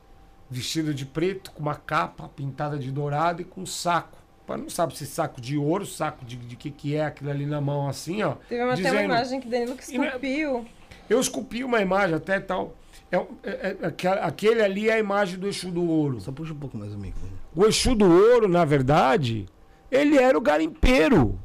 vestido 0.50 0.92
de 0.92 1.06
preto, 1.06 1.52
com 1.52 1.62
uma 1.62 1.76
capa 1.76 2.28
pintada 2.28 2.78
de 2.78 2.90
dourado 2.90 3.42
e 3.42 3.44
com 3.44 3.60
um 3.60 3.66
saco 3.66 4.17
não 4.56 4.70
sabe 4.70 4.96
se 4.96 5.06
saco 5.06 5.40
de 5.40 5.56
ouro, 5.58 5.84
saco 5.84 6.24
de, 6.24 6.36
de 6.36 6.56
que, 6.56 6.70
que 6.70 6.94
é 6.94 7.04
aquilo 7.04 7.30
ali 7.30 7.44
na 7.44 7.60
mão, 7.60 7.88
assim, 7.88 8.22
ó. 8.22 8.34
Teve 8.48 8.62
uma, 8.62 8.74
dizendo, 8.74 8.94
até 8.94 9.06
uma 9.06 9.14
imagem 9.14 9.40
que 9.40 9.48
Danilo 9.48 9.76
que 9.76 9.82
esculpiu. 9.82 10.66
Eu 11.08 11.20
esculpi 11.20 11.64
uma 11.64 11.80
imagem 11.80 12.16
até 12.16 12.40
tal. 12.40 12.74
É, 13.10 13.16
é, 13.16 13.76
é, 13.82 14.08
aquele 14.22 14.62
ali 14.62 14.88
é 14.88 14.94
a 14.94 14.98
imagem 14.98 15.38
do 15.38 15.48
Exu 15.48 15.70
do 15.70 15.84
Ouro. 15.88 16.20
Só 16.20 16.30
puxa 16.30 16.52
um 16.52 16.58
pouco 16.58 16.76
mais 16.76 16.94
o 16.94 16.98
micro. 16.98 17.20
O 17.54 17.66
Exu 17.66 17.94
do 17.94 18.04
Ouro, 18.04 18.48
na 18.48 18.64
verdade, 18.64 19.46
ele 19.90 20.18
era 20.18 20.36
o 20.36 20.40
garimpeiro. 20.40 21.38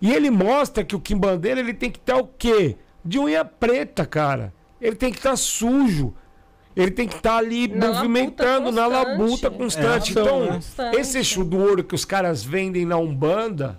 E 0.00 0.12
ele 0.12 0.30
mostra 0.30 0.84
que 0.84 0.96
o 0.96 1.00
quimbandeiro 1.00 1.60
ele 1.60 1.74
tem 1.74 1.90
que 1.90 1.98
estar 1.98 2.16
o 2.16 2.26
quê? 2.26 2.76
De 3.04 3.18
unha 3.18 3.44
preta, 3.44 4.06
cara. 4.06 4.52
Ele 4.80 4.96
tem 4.96 5.10
que 5.10 5.18
estar 5.18 5.36
sujo. 5.36 6.14
Ele 6.76 6.90
tem 6.90 7.08
que 7.08 7.16
estar 7.16 7.32
tá 7.32 7.38
ali 7.38 7.68
na 7.68 7.88
movimentando 7.88 8.70
labuta 8.70 8.80
na 8.80 8.86
labuta 8.86 9.50
constante. 9.50 10.16
É, 10.16 10.22
então, 10.22 10.46
constante. 10.46 10.96
esse 10.96 11.18
eixo 11.18 11.44
do 11.44 11.58
ouro 11.58 11.82
que 11.82 11.94
os 11.94 12.04
caras 12.04 12.42
vendem 12.42 12.84
na 12.84 12.96
Umbanda 12.96 13.78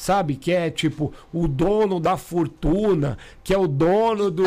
sabe? 0.00 0.34
Que 0.34 0.52
é 0.52 0.70
tipo 0.70 1.12
o 1.32 1.46
dono 1.46 2.00
da 2.00 2.16
fortuna, 2.16 3.18
que 3.44 3.52
é 3.52 3.58
o 3.58 3.68
dono 3.68 4.30
do. 4.30 4.44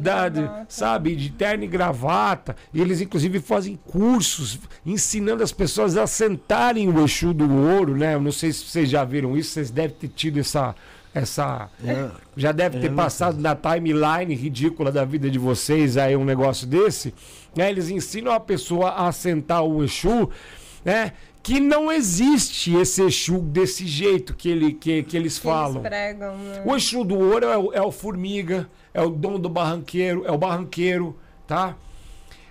Da, 0.00 0.28
de, 0.28 0.48
sabe? 0.68 1.14
De 1.14 1.30
terno 1.30 1.64
e 1.64 1.66
gravata. 1.66 2.56
E 2.72 2.80
eles, 2.80 3.00
inclusive, 3.00 3.38
fazem 3.40 3.78
cursos 3.86 4.58
ensinando 4.84 5.42
as 5.42 5.52
pessoas 5.52 5.96
a 5.96 6.06
sentarem 6.06 6.88
o 6.88 7.04
Exu 7.04 7.34
do 7.34 7.50
ouro, 7.52 7.96
né? 7.96 8.14
Eu 8.14 8.20
não 8.20 8.32
sei 8.32 8.52
se 8.52 8.64
vocês 8.64 8.88
já 8.88 9.04
viram 9.04 9.36
isso, 9.36 9.50
vocês 9.50 9.70
devem 9.70 9.96
ter 9.96 10.08
tido 10.08 10.40
essa. 10.40 10.74
Essa 11.18 11.70
é, 11.82 12.10
já 12.36 12.52
deve 12.52 12.78
ter 12.78 12.92
passado 12.92 13.40
na 13.40 13.56
timeline 13.56 14.34
ridícula 14.34 14.92
da 14.92 15.04
vida 15.04 15.30
de 15.30 15.38
vocês 15.38 15.96
aí 15.96 16.14
um 16.14 16.24
negócio 16.24 16.66
desse. 16.66 17.14
Né? 17.54 17.70
Eles 17.70 17.88
ensinam 17.88 18.32
a 18.32 18.40
pessoa 18.40 18.90
a 18.90 19.10
sentar 19.12 19.64
o 19.64 19.82
Exu, 19.82 20.28
né? 20.84 21.12
que 21.42 21.58
não 21.58 21.90
existe 21.90 22.74
esse 22.74 23.02
Exu 23.02 23.38
desse 23.38 23.86
jeito 23.86 24.34
que, 24.34 24.48
ele, 24.48 24.74
que, 24.74 25.02
que 25.04 25.16
eles 25.16 25.38
que 25.38 25.44
falam. 25.44 25.78
Eles 25.78 25.88
pregam, 25.88 26.36
né? 26.36 26.62
O 26.66 26.76
Exu 26.76 27.02
do 27.02 27.18
ouro 27.18 27.46
é 27.46 27.56
o, 27.56 27.72
é 27.72 27.80
o 27.80 27.90
formiga, 27.90 28.68
é 28.92 29.00
o 29.00 29.08
dom 29.08 29.40
do 29.40 29.48
barranqueiro, 29.48 30.24
é 30.26 30.32
o 30.32 30.36
barranqueiro, 30.36 31.16
tá? 31.46 31.76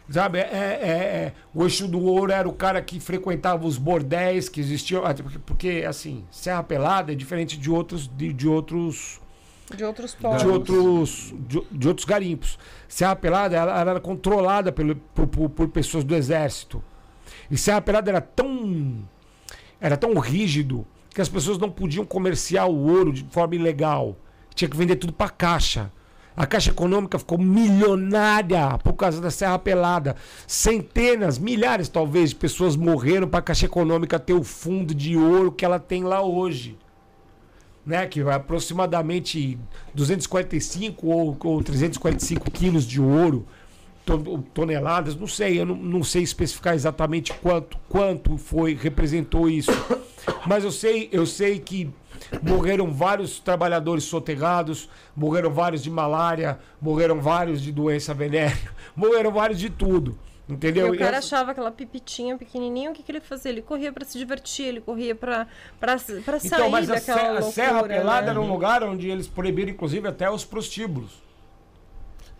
Sabe, 0.09 0.37
é, 0.37 0.41
é, 0.41 0.87
é, 0.87 1.33
o 1.53 1.65
Exu 1.65 1.87
do 1.87 1.99
Ouro 1.99 2.31
era 2.31 2.47
o 2.47 2.53
cara 2.53 2.79
que 2.81 2.99
frequentava 2.99 3.65
os 3.65 3.77
bordéis 3.77 4.47
que 4.47 4.59
existiam. 4.59 5.03
Ah, 5.03 5.13
porque, 5.13 5.39
porque 5.39 5.85
assim, 5.87 6.23
Serra 6.29 6.61
Pelada 6.61 7.11
é 7.11 7.15
diferente 7.15 7.57
de 7.57 7.71
outros. 7.71 8.07
De, 8.07 8.31
de 8.31 8.47
outros. 8.47 9.19
De 9.75 9.83
outros 9.83 10.13
povos. 10.13 10.43
De 10.43 10.47
outros, 10.47 11.33
de, 11.39 11.61
de, 11.71 11.87
outros 11.87 12.05
garimpos. 12.05 12.59
Serra 12.87 13.15
Pelada 13.15 13.55
ela, 13.55 13.79
ela 13.79 13.91
era 13.91 13.99
controlada 13.99 14.71
pelo, 14.71 14.95
por, 14.95 15.25
por, 15.25 15.49
por 15.49 15.67
pessoas 15.69 16.03
do 16.03 16.15
exército. 16.15 16.83
E 17.49 17.57
Serra 17.57 17.81
Pelada 17.81 18.11
era 18.11 18.21
tão. 18.21 19.03
Era 19.81 19.97
tão 19.97 20.13
rígido 20.19 20.85
que 21.09 21.19
as 21.19 21.29
pessoas 21.29 21.57
não 21.57 21.71
podiam 21.71 22.05
comerciar 22.05 22.69
o 22.69 22.91
ouro 22.91 23.11
de 23.11 23.23
forma 23.31 23.55
ilegal. 23.55 24.15
Tinha 24.53 24.69
que 24.69 24.77
vender 24.77 24.97
tudo 24.97 25.13
para 25.13 25.29
caixa. 25.29 25.91
A 26.37 26.45
Caixa 26.45 26.69
Econômica 26.71 27.17
ficou 27.17 27.37
milionária 27.37 28.77
por 28.83 28.93
causa 28.93 29.21
da 29.21 29.31
Serra 29.31 29.57
Pelada. 29.57 30.17
Centenas, 30.45 31.39
milhares 31.39 31.87
talvez 31.87 32.31
de 32.31 32.35
pessoas 32.35 32.75
morreram 32.75 33.27
para 33.27 33.39
a 33.39 33.43
Caixa 33.43 33.65
Econômica 33.65 34.19
ter 34.19 34.33
o 34.33 34.43
fundo 34.43 34.93
de 34.93 35.15
ouro 35.15 35.51
que 35.51 35.63
ela 35.63 35.79
tem 35.79 36.03
lá 36.03 36.21
hoje. 36.21 36.77
Né, 37.85 38.07
que 38.07 38.19
é 38.19 38.33
aproximadamente 38.33 39.59
245 39.93 41.07
ou, 41.07 41.37
ou 41.43 41.63
345 41.63 42.49
quilos 42.49 42.83
de 42.83 42.99
ouro 42.99 43.45
toneladas, 44.53 45.15
não 45.15 45.27
sei, 45.27 45.59
eu 45.59 45.65
não, 45.65 45.75
não, 45.75 46.03
sei 46.03 46.23
especificar 46.23 46.73
exatamente 46.73 47.33
quanto, 47.33 47.77
quanto 47.89 48.37
foi, 48.37 48.75
representou 48.75 49.49
isso. 49.49 49.71
Mas 50.47 50.63
eu 50.63 50.71
sei, 50.71 51.09
eu 51.11 51.25
sei 51.25 51.59
que 51.59 51.91
morreram 52.41 52.91
vários 52.91 53.39
trabalhadores 53.39 54.03
soterrados, 54.03 54.89
morreram 55.15 55.51
vários 55.51 55.83
de 55.83 55.89
malária, 55.89 56.59
morreram 56.81 57.19
vários 57.19 57.61
de 57.61 57.71
doença 57.71 58.13
venérea, 58.13 58.57
morreram 58.95 59.31
vários 59.31 59.59
de 59.59 59.69
tudo. 59.69 60.17
Entendeu? 60.47 60.93
E 60.93 60.97
o 60.97 60.99
cara 60.99 61.17
achava 61.17 61.51
aquela 61.51 61.71
pipitinha 61.71 62.37
pequenininha, 62.37 62.91
o 62.91 62.93
que, 62.93 63.01
que 63.01 63.11
ele 63.11 63.19
fazia? 63.19 63.49
Ele 63.51 63.63
corria 63.63 63.91
para 63.91 64.05
se 64.05 64.15
divertir, 64.17 64.65
ele 64.65 64.81
corria 64.81 65.15
para 65.15 65.47
para 65.79 65.93
então, 65.95 66.39
sair 66.39 66.59
então, 66.59 66.69
mas 66.69 66.87
daquela 66.87 67.19
a, 67.19 67.31
loucura, 67.31 67.47
a 67.47 67.51
Serra 67.51 67.83
Pelada 67.83 68.21
né? 68.21 68.29
era 68.29 68.41
um 68.41 68.47
lugar 68.47 68.83
onde 68.83 69.09
eles 69.09 69.27
proibiram, 69.27 69.71
inclusive, 69.71 70.07
até 70.07 70.29
os 70.29 70.45
prostíbulos. 70.45 71.25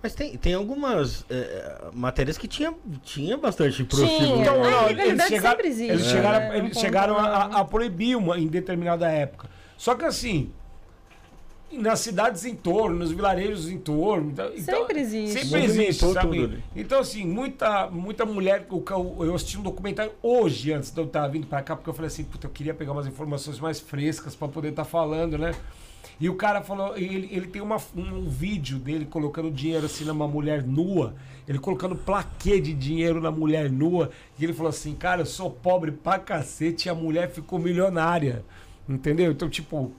Mas 0.04 0.14
tem, 0.14 0.38
tem 0.38 0.54
algumas 0.54 1.26
é, 1.32 1.86
matérias 1.92 2.38
que 2.38 2.48
tinha, 2.48 2.72
tinha 3.04 3.38
bastante 3.38 3.84
prostíbulo. 3.84 4.40
Então, 4.40 4.62
não, 4.62 4.88
eles 4.88 5.24
chegaram, 5.24 5.66
existe, 5.66 5.92
eles 5.92 6.06
chegaram, 6.06 6.46
é, 6.46 6.58
eles 6.60 6.78
chegaram 6.78 7.18
a, 7.18 7.46
a, 7.62 7.66
proibir 7.66 8.16
uma 8.16 8.38
em 8.38 8.46
determinada 8.46 9.10
época. 9.10 9.50
Só 9.78 9.96
que 9.96 10.06
assim, 10.06 10.52
nas 11.72 12.00
cidades 12.00 12.46
em 12.46 12.56
torno, 12.56 12.98
nos 12.98 13.12
vilarejos 13.12 13.70
em 13.70 13.78
torno. 13.78 14.32
Então, 14.32 14.52
então 14.56 14.80
sempre 14.80 15.00
existe. 15.00 15.40
Sempre 15.40 15.64
existe, 15.64 16.14
sabe? 16.14 16.64
Então, 16.76 17.00
assim, 17.00 17.26
muita, 17.26 17.90
muita 17.90 18.26
mulher. 18.26 18.66
Eu 18.70 19.36
assisti 19.36 19.58
um 19.58 19.64
documentário 19.64 20.12
hoje, 20.22 20.72
antes 20.72 20.92
de 20.92 21.00
eu 21.00 21.06
estar 21.06 21.28
vindo 21.28 21.48
para 21.48 21.62
cá, 21.62 21.76
porque 21.76 21.90
eu 21.90 21.94
falei 21.94 22.08
assim, 22.08 22.24
puta, 22.24 22.48
eu 22.48 22.52
queria 22.52 22.74
pegar 22.74 22.92
umas 22.92 23.08
informações 23.08 23.60
mais 23.60 23.80
frescas 23.80 24.36
para 24.36 24.48
poder 24.48 24.70
estar 24.70 24.84
tá 24.84 24.90
falando, 24.90 25.38
né? 25.38 25.54
E 26.20 26.30
o 26.30 26.36
cara 26.36 26.62
falou, 26.62 26.96
ele, 26.96 27.28
ele 27.32 27.48
tem 27.48 27.62
uma, 27.62 27.78
um 27.96 28.30
vídeo 28.30 28.78
dele 28.78 29.06
colocando 29.06 29.52
dinheiro 29.52 29.86
assim 29.86 30.06
numa 30.06 30.28
mulher 30.28 30.64
nua, 30.64 31.14
ele 31.46 31.60
colocando 31.60 31.94
plaquê 31.94 32.62
de 32.62 32.74
dinheiro 32.74 33.20
na 33.20 33.32
mulher 33.32 33.70
nua, 33.70 34.12
e 34.40 34.44
ele 34.46 34.54
falou 34.54 34.70
assim, 34.70 34.96
cara, 34.96 35.22
eu 35.22 35.26
sou 35.26 35.52
pobre 35.52 35.92
pra 35.92 36.18
cacete 36.18 36.88
e 36.88 36.90
a 36.90 36.96
mulher 36.96 37.32
ficou 37.32 37.60
milionária. 37.60 38.46
Entendeu? 38.88 39.32
Então, 39.32 39.50
tipo, 39.50 39.92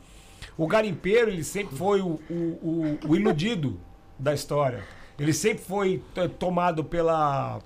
o 0.57 0.67
garimpeiro, 0.67 1.31
ele 1.31 1.45
sempre 1.45 1.77
foi 1.77 2.01
o, 2.01 2.21
o, 2.31 2.35
o, 2.35 2.99
o 3.09 3.17
iludido 3.17 3.79
da 4.19 4.33
história. 4.33 4.85
Ele 5.19 5.33
sempre 5.33 5.65
foi 5.65 6.03
tomado 6.39 6.85
pela, 6.85 7.61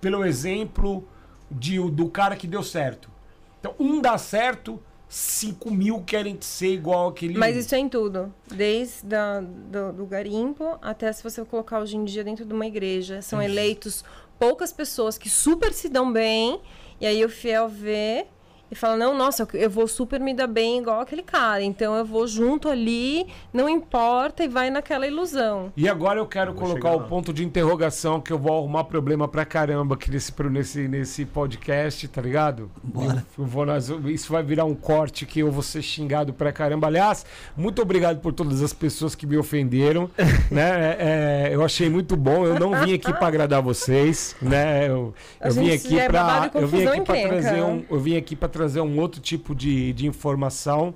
pelo 0.00 0.24
exemplo 0.24 1.06
de, 1.50 1.78
do 1.90 2.08
cara 2.08 2.36
que 2.36 2.46
deu 2.46 2.62
certo. 2.62 3.10
Então, 3.58 3.74
um 3.78 4.00
dá 4.00 4.16
certo, 4.18 4.80
5 5.08 5.70
mil 5.70 6.02
querem 6.02 6.36
ser 6.40 6.72
igual 6.72 7.08
aquele. 7.08 7.38
Mas 7.38 7.56
isso 7.56 7.74
é 7.74 7.78
em 7.78 7.88
tudo. 7.88 8.32
Desde 8.46 9.14
a, 9.14 9.40
do, 9.40 9.92
do, 9.92 10.06
garimpo 10.06 10.78
até 10.82 11.12
se 11.12 11.22
você 11.22 11.44
colocar 11.44 11.80
hoje 11.80 11.96
em 11.96 12.04
dia 12.04 12.22
dentro 12.22 12.44
de 12.44 12.52
uma 12.52 12.66
igreja. 12.66 13.22
São 13.22 13.40
eleitos 13.40 14.04
poucas 14.38 14.72
pessoas 14.72 15.16
que 15.16 15.30
super 15.30 15.72
se 15.72 15.88
dão 15.88 16.12
bem. 16.12 16.60
E 17.00 17.06
aí 17.06 17.24
o 17.24 17.28
fiel 17.28 17.68
vê 17.68 18.26
e 18.70 18.74
fala: 18.74 18.96
Não, 18.96 19.16
nossa, 19.16 19.46
eu 19.54 19.70
vou 19.70 19.86
super 19.86 20.20
me 20.20 20.34
dar 20.34 20.46
bem 20.46 20.80
igual 20.80 21.00
aquele 21.00 21.22
cara. 21.22 21.62
Então 21.62 21.94
eu 21.94 22.04
vou 22.04 22.26
junto 22.26 22.68
ali, 22.68 23.26
não 23.52 23.68
importa, 23.68 24.44
e 24.44 24.48
vai 24.48 24.70
naquela 24.70 25.06
ilusão. 25.06 25.72
E 25.76 25.88
agora 25.88 26.18
eu 26.18 26.26
quero 26.26 26.54
colocar 26.54 26.92
o 26.92 27.04
ponto 27.04 27.32
de 27.32 27.44
interrogação 27.44 28.20
que 28.20 28.32
eu 28.32 28.38
vou 28.38 28.56
arrumar 28.56 28.84
problema 28.84 29.28
pra 29.28 29.44
caramba 29.44 29.94
aqui 29.94 30.10
nesse, 30.10 30.32
nesse, 30.50 30.88
nesse 30.88 31.24
podcast, 31.24 32.08
tá 32.08 32.20
ligado? 32.20 32.70
Bora. 32.82 33.24
Eu, 33.38 33.44
eu 33.44 33.48
vou, 33.48 33.66
isso 34.10 34.32
vai 34.32 34.42
virar 34.42 34.64
um 34.64 34.74
corte 34.74 35.26
que 35.26 35.40
eu 35.40 35.50
vou 35.50 35.62
ser 35.62 35.82
xingado 35.82 36.32
pra 36.32 36.52
caramba. 36.52 36.86
Aliás, 36.86 37.24
muito 37.56 37.80
obrigado 37.82 38.20
por 38.20 38.32
todas 38.32 38.62
as 38.62 38.72
pessoas 38.72 39.14
que 39.14 39.26
me 39.26 39.36
ofenderam. 39.36 40.10
né? 40.50 40.96
É, 40.98 41.48
é, 41.50 41.54
eu 41.54 41.64
achei 41.64 41.88
muito 41.88 42.16
bom. 42.16 42.44
Eu 42.44 42.58
não 42.58 42.84
vim 42.84 42.94
aqui 42.94 43.12
pra 43.12 43.28
agradar 43.28 43.62
vocês. 43.62 44.36
Né? 44.40 44.88
Eu, 44.88 45.14
eu 45.40 45.52
vim 45.52 45.72
aqui 45.72 45.98
é 45.98 46.08
pra. 46.08 46.50
Eu 46.54 46.68
vim 46.68 46.86
aqui 46.86 47.00
pra 47.00 47.28
trazer 47.28 47.62
um. 47.62 47.84
Eu 47.90 48.00
vim 48.00 48.16
aqui 48.16 48.36
pra 48.36 48.48
trazer 48.56 48.80
um 48.80 48.98
outro 48.98 49.20
tipo 49.20 49.54
de, 49.54 49.92
de 49.92 50.06
informação. 50.06 50.94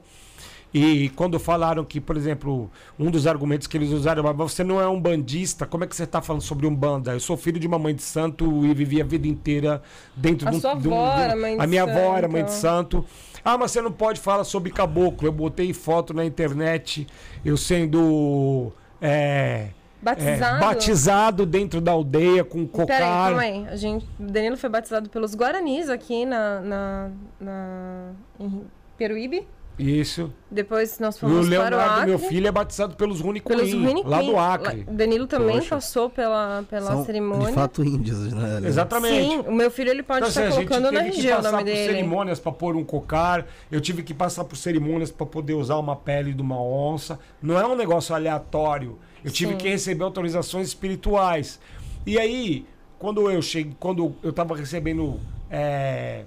E 0.73 1.09
quando 1.11 1.39
falaram 1.41 1.85
que, 1.85 2.01
por 2.01 2.17
exemplo, 2.17 2.71
um 2.97 3.11
dos 3.11 3.27
argumentos 3.27 3.67
que 3.67 3.77
eles 3.77 3.91
usaram, 3.91 4.23
mas 4.23 4.37
você 4.37 4.63
não 4.63 4.81
é 4.81 4.89
um 4.89 5.01
bandista, 5.01 5.67
como 5.67 5.83
é 5.83 5.87
que 5.87 5.97
você 5.97 6.05
está 6.05 6.23
falando 6.23 6.43
sobre 6.43 6.65
um 6.65 6.75
banda? 6.75 7.13
Eu 7.13 7.21
sou 7.21 7.37
filho 7.37 7.59
de 7.59 7.67
uma 7.67 7.79
mãe 7.79 7.93
de 7.93 8.03
santo 8.03 8.65
e 8.65 8.73
vivi 8.73 9.01
a 9.01 9.05
vida 9.05 9.27
inteira 9.27 9.83
dentro 10.15 10.47
a 10.47 10.51
de 10.53 10.57
um. 10.57 10.61
Sua 10.61 10.73
avó 10.73 11.13
era 11.19 11.35
mãe 11.35 11.57
de 11.57 11.63
a 11.63 11.67
minha 11.67 11.85
santo. 11.85 11.99
avó 11.99 12.17
era 12.17 12.29
mãe 12.29 12.45
de 12.45 12.53
santo. 12.53 13.05
Ah, 13.45 13.59
mas 13.59 13.73
você 13.73 13.83
não 13.83 13.91
pode 13.91 14.21
falar 14.21 14.45
sobre 14.45 14.71
caboclo. 14.71 15.27
Eu 15.27 15.33
botei 15.33 15.73
foto 15.73 16.15
na 16.15 16.25
internet, 16.25 17.07
eu 17.45 17.57
sendo. 17.57 18.73
É, 19.03 19.71
Batizado? 20.03 20.57
É, 20.57 20.61
batizado 20.61 21.47
dentro 21.47 21.81
da 21.81 21.93
aldeia 21.93 22.43
com 22.43 22.67
cocar. 22.67 22.87
Peraí, 22.87 23.09
calma 23.09 23.43
aí. 23.43 23.69
A 23.69 23.77
gente, 23.77 24.07
o 24.19 24.25
Danilo 24.25 24.57
foi 24.57 24.71
batizado 24.71 25.11
pelos 25.11 25.35
Guaranis 25.35 25.89
aqui 25.89 26.25
na, 26.25 26.61
na, 26.61 27.11
na 27.39 28.13
em 28.39 28.65
Peruíbe. 28.97 29.47
Isso. 29.81 30.31
Depois 30.51 30.99
nós 30.99 31.19
fomos 31.19 31.47
o 31.47 31.49
Leonardo, 31.49 31.77
para 31.77 31.87
o 31.87 31.91
Acre. 31.91 32.07
meu 32.07 32.19
filho, 32.19 32.47
é 32.47 32.53
batizado 32.53 32.97
pelos 32.97 33.21
Runicuim, 33.21 34.03
lá 34.05 34.21
do 34.21 34.39
Acre. 34.39 34.85
O 34.87 34.93
Danilo 34.93 35.27
também 35.27 35.57
Poxa. 35.57 35.71
passou 35.71 36.11
pela, 36.11 36.65
pela 36.69 36.91
São, 36.91 37.05
cerimônia. 37.07 37.47
De 37.47 37.53
fato, 37.55 37.83
índios, 37.83 38.33
né? 38.33 38.61
Exatamente. 38.65 39.31
Sim, 39.31 39.39
o 39.49 39.53
meu 39.53 39.71
filho 39.71 39.91
ele 39.91 40.03
pode 40.03 40.19
então, 40.19 40.29
estar 40.29 40.49
assim, 40.49 40.67
colocando 40.67 40.93
na 40.93 41.01
região 41.01 41.39
o 41.39 41.43
nome 41.43 41.65
dele. 41.65 41.79
por 41.79 41.95
cerimônias 41.95 42.39
para 42.39 42.53
pôr 42.53 42.77
um 42.77 42.85
cocar, 42.85 43.47
eu 43.73 43.81
tive 43.81 44.03
que 44.03 44.13
passar 44.13 44.45
por 44.45 44.57
cerimônias 44.57 45.11
para 45.11 45.25
poder 45.25 45.55
usar 45.55 45.77
uma 45.77 45.97
pele 45.97 46.35
de 46.35 46.43
uma 46.43 46.61
onça. 46.61 47.19
Não 47.41 47.59
é 47.59 47.67
um 47.67 47.75
negócio 47.75 48.15
aleatório. 48.15 48.99
Eu 49.25 49.31
tive 49.31 49.53
Sim. 49.53 49.59
que 49.59 49.69
receber 49.69 50.05
autorizações 50.05 50.69
espirituais. 50.69 51.61
E 52.07 52.19
aí, 52.19 52.67
quando 52.99 53.31
eu 53.31 53.43
cheguei, 53.43 53.75
quando 53.79 54.15
eu 54.23 54.33
tava 54.33 54.57
recebendo 54.57 55.21
é, 55.51 56.25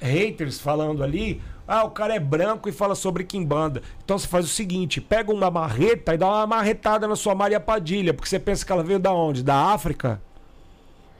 haters 0.00 0.58
falando 0.58 1.02
ali, 1.02 1.40
ah, 1.66 1.84
o 1.84 1.90
cara 1.90 2.14
é 2.14 2.18
branco 2.18 2.68
e 2.68 2.72
fala 2.72 2.94
sobre 2.94 3.22
Kimbanda. 3.22 3.82
Então 4.04 4.18
você 4.18 4.26
faz 4.26 4.44
o 4.44 4.48
seguinte: 4.48 5.00
pega 5.00 5.32
uma 5.32 5.50
marreta 5.50 6.14
e 6.14 6.18
dá 6.18 6.26
uma 6.26 6.46
marretada 6.46 7.06
na 7.06 7.14
sua 7.14 7.34
Maria 7.34 7.60
Padilha, 7.60 8.12
porque 8.12 8.28
você 8.28 8.40
pensa 8.40 8.66
que 8.66 8.72
ela 8.72 8.82
veio 8.82 8.98
da 8.98 9.12
onde? 9.12 9.42
Da 9.42 9.54
África? 9.72 10.20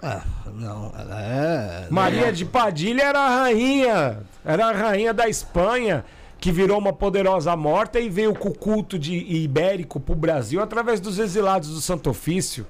Ah, 0.03 0.24
não, 0.47 0.93
ela 0.99 1.22
é. 1.22 1.86
Maria 1.91 2.32
de 2.32 2.45
Padilha 2.45 3.03
era 3.03 3.20
a 3.20 3.43
rainha, 3.43 4.22
era 4.45 4.66
a 4.66 4.72
rainha 4.72 5.12
da 5.14 5.28
Espanha 5.28 6.05
que 6.41 6.51
virou 6.51 6.78
uma 6.78 6.93
poderosa 6.93 7.55
morta 7.55 8.01
e 8.01 8.09
veio 8.09 8.34
com 8.34 8.49
o 8.49 8.55
culto 8.55 8.99
de 8.99 9.14
ibérico 9.14 10.01
para 10.01 10.12
o 10.12 10.16
Brasil 10.16 10.62
através 10.62 10.99
dos 10.99 11.18
exilados 11.18 11.68
do 11.68 11.80
Santo 11.80 12.09
Ofício. 12.09 12.66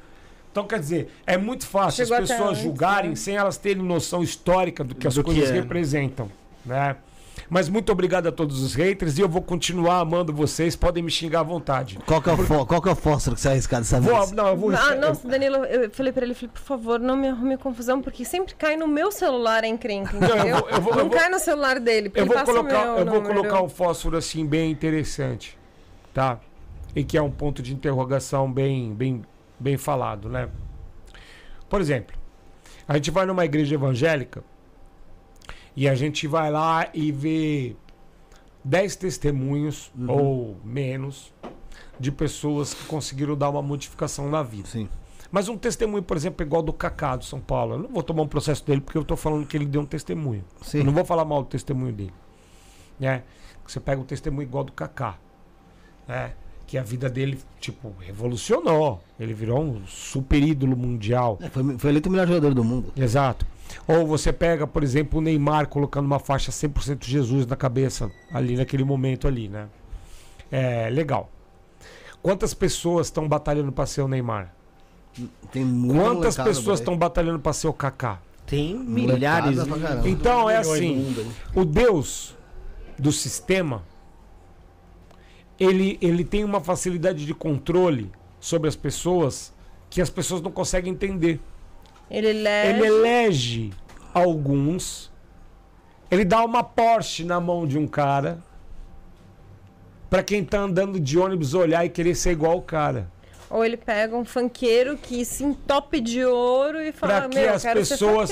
Então, 0.51 0.67
quer 0.67 0.81
dizer, 0.81 1.13
é 1.25 1.39
muito 1.39 1.65
fácil 1.65 2.05
Chegou 2.05 2.21
as 2.21 2.29
pessoas 2.29 2.59
julgarem 2.59 3.11
né? 3.11 3.17
sem 3.17 3.37
elas 3.37 3.57
terem 3.57 3.83
noção 3.83 4.23
histórica 4.23 4.83
do 4.83 4.97
que 4.97 5.07
as 5.07 5.15
do 5.15 5.23
coisas 5.23 5.49
que 5.49 5.57
é. 5.57 5.61
representam. 5.61 6.29
Né? 6.67 6.97
Mas 7.49 7.69
muito 7.69 7.91
obrigado 7.93 8.27
a 8.29 8.33
todos 8.33 8.63
os 8.63 8.75
haters 8.75 9.19
e 9.19 9.21
eu 9.21 9.29
vou 9.29 9.41
continuar 9.43 10.01
amando 10.01 10.33
vocês. 10.33 10.77
Podem 10.77 11.03
me 11.03 11.11
xingar 11.11 11.41
à 11.41 11.43
vontade. 11.43 11.99
Qual 12.07 12.21
que 12.21 12.29
é 12.29 12.33
o, 12.33 12.37
fó- 12.39 12.65
qual 12.65 12.83
que 12.83 12.89
é 12.89 12.93
o 12.93 12.97
fósforo 12.97 13.35
que 13.37 13.41
você 13.43 13.49
vai 13.49 13.55
arriscar 13.57 13.81
dessa 13.81 14.01
Vou, 14.01 14.17
vez? 14.19 14.33
não, 14.33 14.49
eu 14.49 14.57
vou. 14.57 14.71
Ah, 14.75 14.95
nossa, 14.95 15.27
Danilo, 15.27 15.57
eu 15.65 15.91
falei 15.91 16.13
pra 16.13 16.25
ele, 16.25 16.35
falei, 16.35 16.51
por 16.53 16.61
favor, 16.63 16.99
não 17.01 17.17
me 17.17 17.29
arrume 17.29 17.57
confusão, 17.57 18.01
porque 18.03 18.25
sempre 18.25 18.55
cai 18.55 18.77
no 18.77 18.87
meu 18.87 19.11
celular 19.11 19.65
a 19.65 19.69
encrenca, 19.69 20.13
Não, 20.19 20.29
eu 20.29 20.37
entendeu? 20.37 20.57
vou- 20.59 20.69
eu 20.71 20.81
vou- 20.81 20.93
não 20.95 21.01
eu 21.01 21.09
vou- 21.09 21.19
cai 21.19 21.29
no 21.31 21.39
celular 21.39 21.81
dele, 21.81 22.09
porque 22.11 22.21
Eu 22.21 22.27
vou 22.27 22.45
colocar, 22.45 22.85
eu 22.99 23.07
vou 23.07 23.23
colocar 23.23 23.63
um 23.63 23.69
fósforo 23.69 24.17
assim 24.17 24.45
bem 24.47 24.71
interessante, 24.71 25.57
tá? 26.15 26.39
E 26.95 27.05
que 27.05 27.17
é 27.17 27.23
um 27.23 27.31
ponto 27.31 27.63
de 27.63 27.73
interrogação 27.73 28.51
bem, 28.53 28.93
bem, 28.95 29.23
bem 29.59 29.77
falado, 29.77 30.29
né? 30.29 30.49
Por 31.69 31.81
exemplo, 31.81 32.17
a 32.89 32.95
gente 32.95 33.11
vai 33.11 33.25
numa 33.27 33.45
igreja 33.45 33.75
evangélica 33.75 34.43
e 35.77 35.89
a 35.89 35.95
gente 35.95 36.27
vai 36.27 36.51
lá 36.51 36.89
e 36.93 37.13
vê 37.13 37.77
10 38.65 38.97
testemunhos 38.97 39.91
ou 40.09 40.57
menos 40.65 41.33
de 41.99 42.11
pessoas 42.11 42.75
que 42.75 42.85
conseguiram 42.87 43.37
dar 43.37 43.51
uma 43.51 43.63
modificação 43.63 44.29
na 44.31 44.43
vida. 44.43 44.69
Sim. 44.69 44.89
Mas 45.31 45.49
um 45.49 45.57
testemunho, 45.57 46.03
por 46.03 46.17
exemplo, 46.17 46.45
igual 46.45 46.63
do 46.63 46.73
Cacá 46.73 47.15
do 47.15 47.25
São 47.25 47.39
Paulo. 47.39 47.75
Eu 47.75 47.79
não 47.79 47.89
vou 47.89 48.03
tomar 48.03 48.23
um 48.23 48.29
processo 48.29 48.65
dele 48.67 48.81
porque 48.81 48.99
eu 48.99 49.05
tô 49.05 49.17
falando 49.17 49.47
que 49.47 49.57
ele 49.57 49.67
deu 49.67 49.83
um 49.83 49.87
testemunho. 49.87 50.45
Sim. 50.63 50.79
Eu 50.79 50.85
não 50.85 50.93
vou 50.93 51.05
falar 51.05 51.25
mal 51.25 51.43
do 51.43 51.49
testemunho 51.49 51.93
dele. 51.93 52.15
Né? 52.99 53.23
Você 53.67 53.79
pega 53.79 54.01
um 54.01 54.05
testemunho 54.05 54.43
igual 54.43 54.65
do 54.65 54.73
Kaká. 54.73 55.17
Né? 56.09 56.33
Que 56.67 56.77
a 56.77 56.83
vida 56.83 57.09
dele, 57.09 57.39
tipo, 57.61 57.95
revolucionou. 58.01 59.01
Ele 59.19 59.33
virou 59.33 59.63
um 59.63 59.87
super 59.87 60.43
ídolo 60.43 60.77
mundial. 60.77 61.39
É, 61.41 61.49
foi, 61.49 61.79
foi 61.79 61.91
eleito 61.91 62.09
o 62.09 62.13
melhor 62.13 62.27
jogador 62.27 62.53
do 62.53 62.65
mundo. 62.65 62.93
Exato. 62.97 63.47
Ou 63.87 64.07
você 64.07 64.33
pega, 64.33 64.67
por 64.67 64.83
exemplo, 64.83 65.19
o 65.19 65.23
Neymar 65.23 65.69
colocando 65.69 66.07
uma 66.07 66.19
faixa 66.19 66.51
100% 66.51 67.05
Jesus 67.05 67.47
na 67.47 67.57
cabeça 67.57 68.11
ali 68.33 68.57
naquele 68.57 68.85
momento 68.85 69.29
ali, 69.29 69.49
né? 69.49 69.69
É 70.51 70.89
legal. 70.91 71.31
Quantas 72.23 72.53
pessoas 72.53 73.07
estão 73.07 73.29
batalhando 73.29 73.73
para 73.73 73.87
ser 73.87 74.03
o 74.03 74.09
Neymar? 74.09 74.55
Tem 75.51 75.67
Quantas 75.89 76.37
pessoas 76.37 76.81
estão 76.81 76.97
batalhando 76.97 77.39
para 77.39 77.53
ser 77.53 77.69
o 77.69 77.73
Kaká? 77.73 78.21
Tem 78.47 78.77
milhares. 78.77 79.57
caramba. 79.57 80.09
Então 80.09 80.51
é 80.51 80.57
assim, 80.57 81.15
aí. 81.17 81.31
o 81.55 81.65
Deus 81.65 82.37
do 82.99 83.13
sistema 83.13 83.83
ele, 85.61 85.99
ele 86.01 86.25
tem 86.25 86.43
uma 86.43 86.61
facilidade 86.61 87.27
de 87.27 87.35
controle 87.35 88.11
sobre 88.41 88.67
as 88.67 88.75
pessoas 88.75 89.53
que 89.91 90.01
as 90.01 90.09
pessoas 90.09 90.41
não 90.41 90.51
conseguem 90.51 90.93
entender. 90.93 91.39
Ele 92.11 92.29
elege... 92.29 92.71
Ele 92.71 92.87
elege 92.87 93.71
alguns, 94.13 95.11
ele 96.11 96.25
dá 96.25 96.45
uma 96.45 96.65
Porsche 96.65 97.25
na 97.25 97.41
mão 97.41 97.67
de 97.67 97.79
um 97.79 97.87
cara 97.87 98.43
para 100.11 100.23
quem 100.25 100.45
tá 100.45 100.59
andando 100.59 100.99
de 100.99 101.17
ônibus 101.17 101.55
olhar 101.55 101.85
e 101.85 101.89
querer 101.89 102.17
ser 102.17 102.33
igual 102.33 102.57
o 102.59 102.63
cara. 102.63 103.09
Ou 103.49 103.65
ele 103.65 103.77
pega 103.77 104.17
um 104.17 104.25
funkeiro 104.25 104.97
que 104.97 105.25
se 105.25 105.45
entope 105.45 106.01
de 106.01 106.25
ouro 106.25 106.81
e 106.81 106.93
fala, 106.93 107.29
que 107.29 107.37
meu, 107.37 107.47
eu 107.47 107.55
as 107.55 107.63
quero 107.63 107.81
pessoas, 107.81 108.31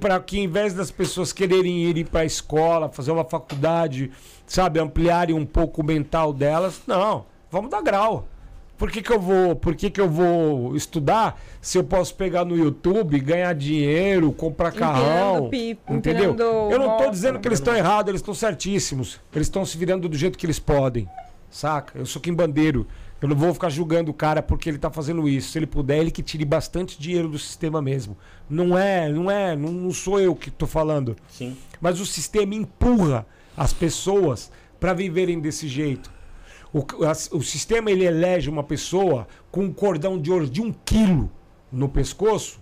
para 0.00 0.20
que 0.20 0.40
em 0.40 0.48
vez 0.48 0.74
das 0.74 0.90
pessoas 0.90 1.32
quererem 1.32 1.84
ir 1.84 2.04
para 2.06 2.20
a 2.20 2.24
escola, 2.24 2.88
fazer 2.88 3.10
uma 3.12 3.24
faculdade, 3.24 4.10
sabe, 4.46 4.80
ampliarem 4.80 5.34
um 5.34 5.46
pouco 5.46 5.80
o 5.80 5.84
mental 5.84 6.32
delas, 6.32 6.82
não, 6.86 7.26
vamos 7.50 7.70
dar 7.70 7.82
grau. 7.82 8.26
Por 8.82 8.90
que, 8.90 9.00
que 9.00 9.12
eu 9.12 9.20
vou, 9.20 9.54
por 9.54 9.76
que, 9.76 9.88
que 9.88 10.00
eu 10.00 10.10
vou 10.10 10.74
estudar 10.74 11.40
se 11.60 11.78
eu 11.78 11.84
posso 11.84 12.16
pegar 12.16 12.44
no 12.44 12.56
YouTube, 12.56 13.20
ganhar 13.20 13.54
dinheiro, 13.54 14.32
comprar 14.32 14.72
carrão? 14.72 15.48
Pipa, 15.48 15.94
entendeu? 15.94 16.36
Eu 16.68 16.80
não 16.80 16.96
tô 16.96 17.04
moto. 17.04 17.10
dizendo 17.12 17.38
que 17.38 17.46
eles 17.46 17.60
estão 17.60 17.76
errados, 17.76 18.08
eles 18.08 18.20
estão 18.20 18.34
certíssimos. 18.34 19.20
Eles 19.32 19.46
estão 19.46 19.64
se 19.64 19.78
virando 19.78 20.08
do 20.08 20.16
jeito 20.16 20.36
que 20.36 20.44
eles 20.44 20.58
podem. 20.58 21.08
Saca? 21.48 21.96
Eu 21.96 22.04
sou 22.04 22.20
Kim 22.20 22.34
Bandeiro. 22.34 22.84
Eu 23.20 23.28
não 23.28 23.36
vou 23.36 23.54
ficar 23.54 23.68
julgando 23.68 24.10
o 24.10 24.14
cara 24.14 24.42
porque 24.42 24.68
ele 24.68 24.78
tá 24.78 24.90
fazendo 24.90 25.28
isso. 25.28 25.52
Se 25.52 25.60
ele 25.60 25.66
puder, 25.68 25.98
ele 25.98 26.10
que 26.10 26.20
tire 26.20 26.44
bastante 26.44 27.00
dinheiro 27.00 27.28
do 27.28 27.38
sistema 27.38 27.80
mesmo. 27.80 28.18
Não 28.50 28.76
é, 28.76 29.08
não 29.08 29.30
é, 29.30 29.54
não, 29.54 29.70
não 29.70 29.92
sou 29.92 30.18
eu 30.18 30.34
que 30.34 30.50
tô 30.50 30.66
falando. 30.66 31.14
Sim. 31.28 31.56
Mas 31.80 32.00
o 32.00 32.04
sistema 32.04 32.52
empurra 32.52 33.24
as 33.56 33.72
pessoas 33.72 34.50
para 34.80 34.92
viverem 34.92 35.38
desse 35.38 35.68
jeito. 35.68 36.10
O, 36.72 37.04
as- 37.04 37.28
o 37.32 37.42
sistema 37.42 37.90
ele 37.90 38.04
elege 38.04 38.48
uma 38.48 38.62
pessoa 38.62 39.26
com 39.50 39.64
um 39.64 39.72
cordão 39.72 40.18
de 40.18 40.30
ouro 40.32 40.46
de 40.48 40.60
um 40.62 40.72
quilo 40.84 41.30
no 41.70 41.88
pescoço 41.88 42.60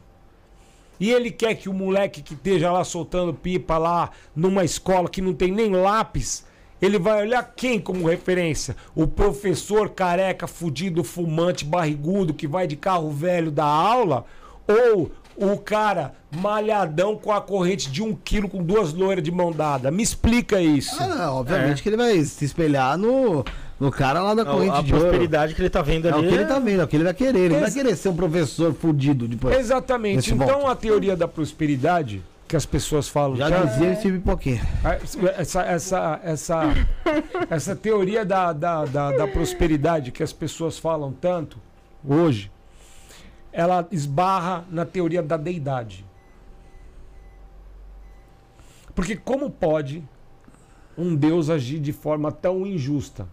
e 0.99 1.11
ele 1.11 1.31
quer 1.31 1.55
que 1.55 1.69
o 1.69 1.73
moleque 1.73 2.21
que 2.23 2.35
esteja 2.35 2.71
lá 2.71 2.85
soltando 2.85 3.33
pipa 3.33 3.79
lá 3.79 4.11
numa 4.37 4.65
escola 4.65 5.09
que 5.09 5.23
não 5.23 5.33
tem 5.33 5.51
nem 5.51 5.71
lápis, 5.73 6.45
ele 6.83 6.99
vai 6.99 7.23
olhar 7.23 7.43
quem 7.57 7.79
como 7.81 8.09
referência? 8.09 8.77
O 8.95 9.07
professor 9.07 9.91
careca, 9.91 10.47
fudido, 10.47 11.03
fumante, 11.05 11.65
barrigudo 11.65 12.35
que 12.35 12.47
vai 12.47 12.67
de 12.67 12.77
carro 12.77 13.11
velho 13.11 13.51
da 13.51 13.65
aula? 13.65 14.25
Ou 14.69 15.11
o 15.37 15.57
cara 15.59 16.15
malhadão 16.37 17.17
com 17.17 17.33
a 17.33 17.41
corrente 17.41 17.91
de 17.91 18.03
um 18.03 18.15
quilo 18.15 18.49
com 18.49 18.63
duas 18.63 18.93
loiras 18.93 19.25
de 19.25 19.31
mão 19.31 19.53
dada? 19.53 19.91
Me 19.91 20.03
explica 20.03 20.61
isso. 20.61 20.97
Ah, 21.03 21.07
não, 21.07 21.37
obviamente 21.37 21.83
que 21.83 21.89
ele 21.89 21.97
vai 21.97 22.23
se 22.25 22.45
espelhar 22.45 22.99
no, 22.99 23.43
no 23.81 23.91
cara 23.91 24.23
lá 24.23 24.35
da 24.35 24.43
A, 24.43 24.45
corrente 24.45 24.77
a 24.77 24.83
de 24.83 24.93
ouro. 24.93 25.07
prosperidade 25.07 25.55
que 25.55 25.63
ele 25.63 25.71
tá 25.71 25.81
vendo 25.83 26.07
É 26.07 26.13
o 26.13 26.19
ali. 26.19 26.29
que 26.29 26.35
ele 26.35 26.45
tá 26.45 26.59
vendo, 26.59 26.81
é 26.83 26.85
o 26.85 26.89
que 26.89 26.97
ele 26.97 27.05
vai 27.05 27.15
querer. 27.15 27.39
Ele 27.39 27.49
não 27.55 27.61
vai 27.61 27.69
Ex- 27.69 27.75
querer 27.75 27.97
ser 27.97 28.11
um 28.11 28.17
professor 28.17 28.75
fudido 28.75 29.27
depois. 29.27 29.59
Exatamente. 29.59 30.35
Então 30.35 30.47
ponto. 30.47 30.67
a 30.67 30.77
teoria 30.77 31.17
da 31.17 31.27
prosperidade 31.27 32.23
que 32.47 32.55
as 32.57 32.67
pessoas 32.67 33.09
falam 33.09 33.37
Já 33.37 33.49
tanto, 33.49 33.69
dizia 33.69 33.93
esse 33.93 34.11
pipoqueiro. 34.13 34.61
essa, 35.39 35.63
essa, 35.63 36.21
essa, 36.25 36.63
essa 37.49 37.75
teoria 37.77 38.25
da, 38.25 38.53
da, 38.53 38.85
da, 38.85 39.13
da 39.13 39.27
prosperidade 39.29 40.11
que 40.13 40.23
as 40.23 40.33
pessoas 40.33 40.77
falam 40.79 41.13
tanto 41.13 41.59
hoje, 42.07 42.51
ela 43.53 43.87
esbarra 43.93 44.65
na 44.71 44.85
teoria 44.85 45.23
da 45.23 45.37
deidade. 45.37 46.05
Porque 48.95 49.17
como 49.17 49.49
pode 49.49 50.03
um 50.99 51.15
Deus 51.15 51.49
agir 51.49 51.79
de 51.79 51.93
forma 51.93 52.31
tão 52.33 52.67
injusta? 52.67 53.27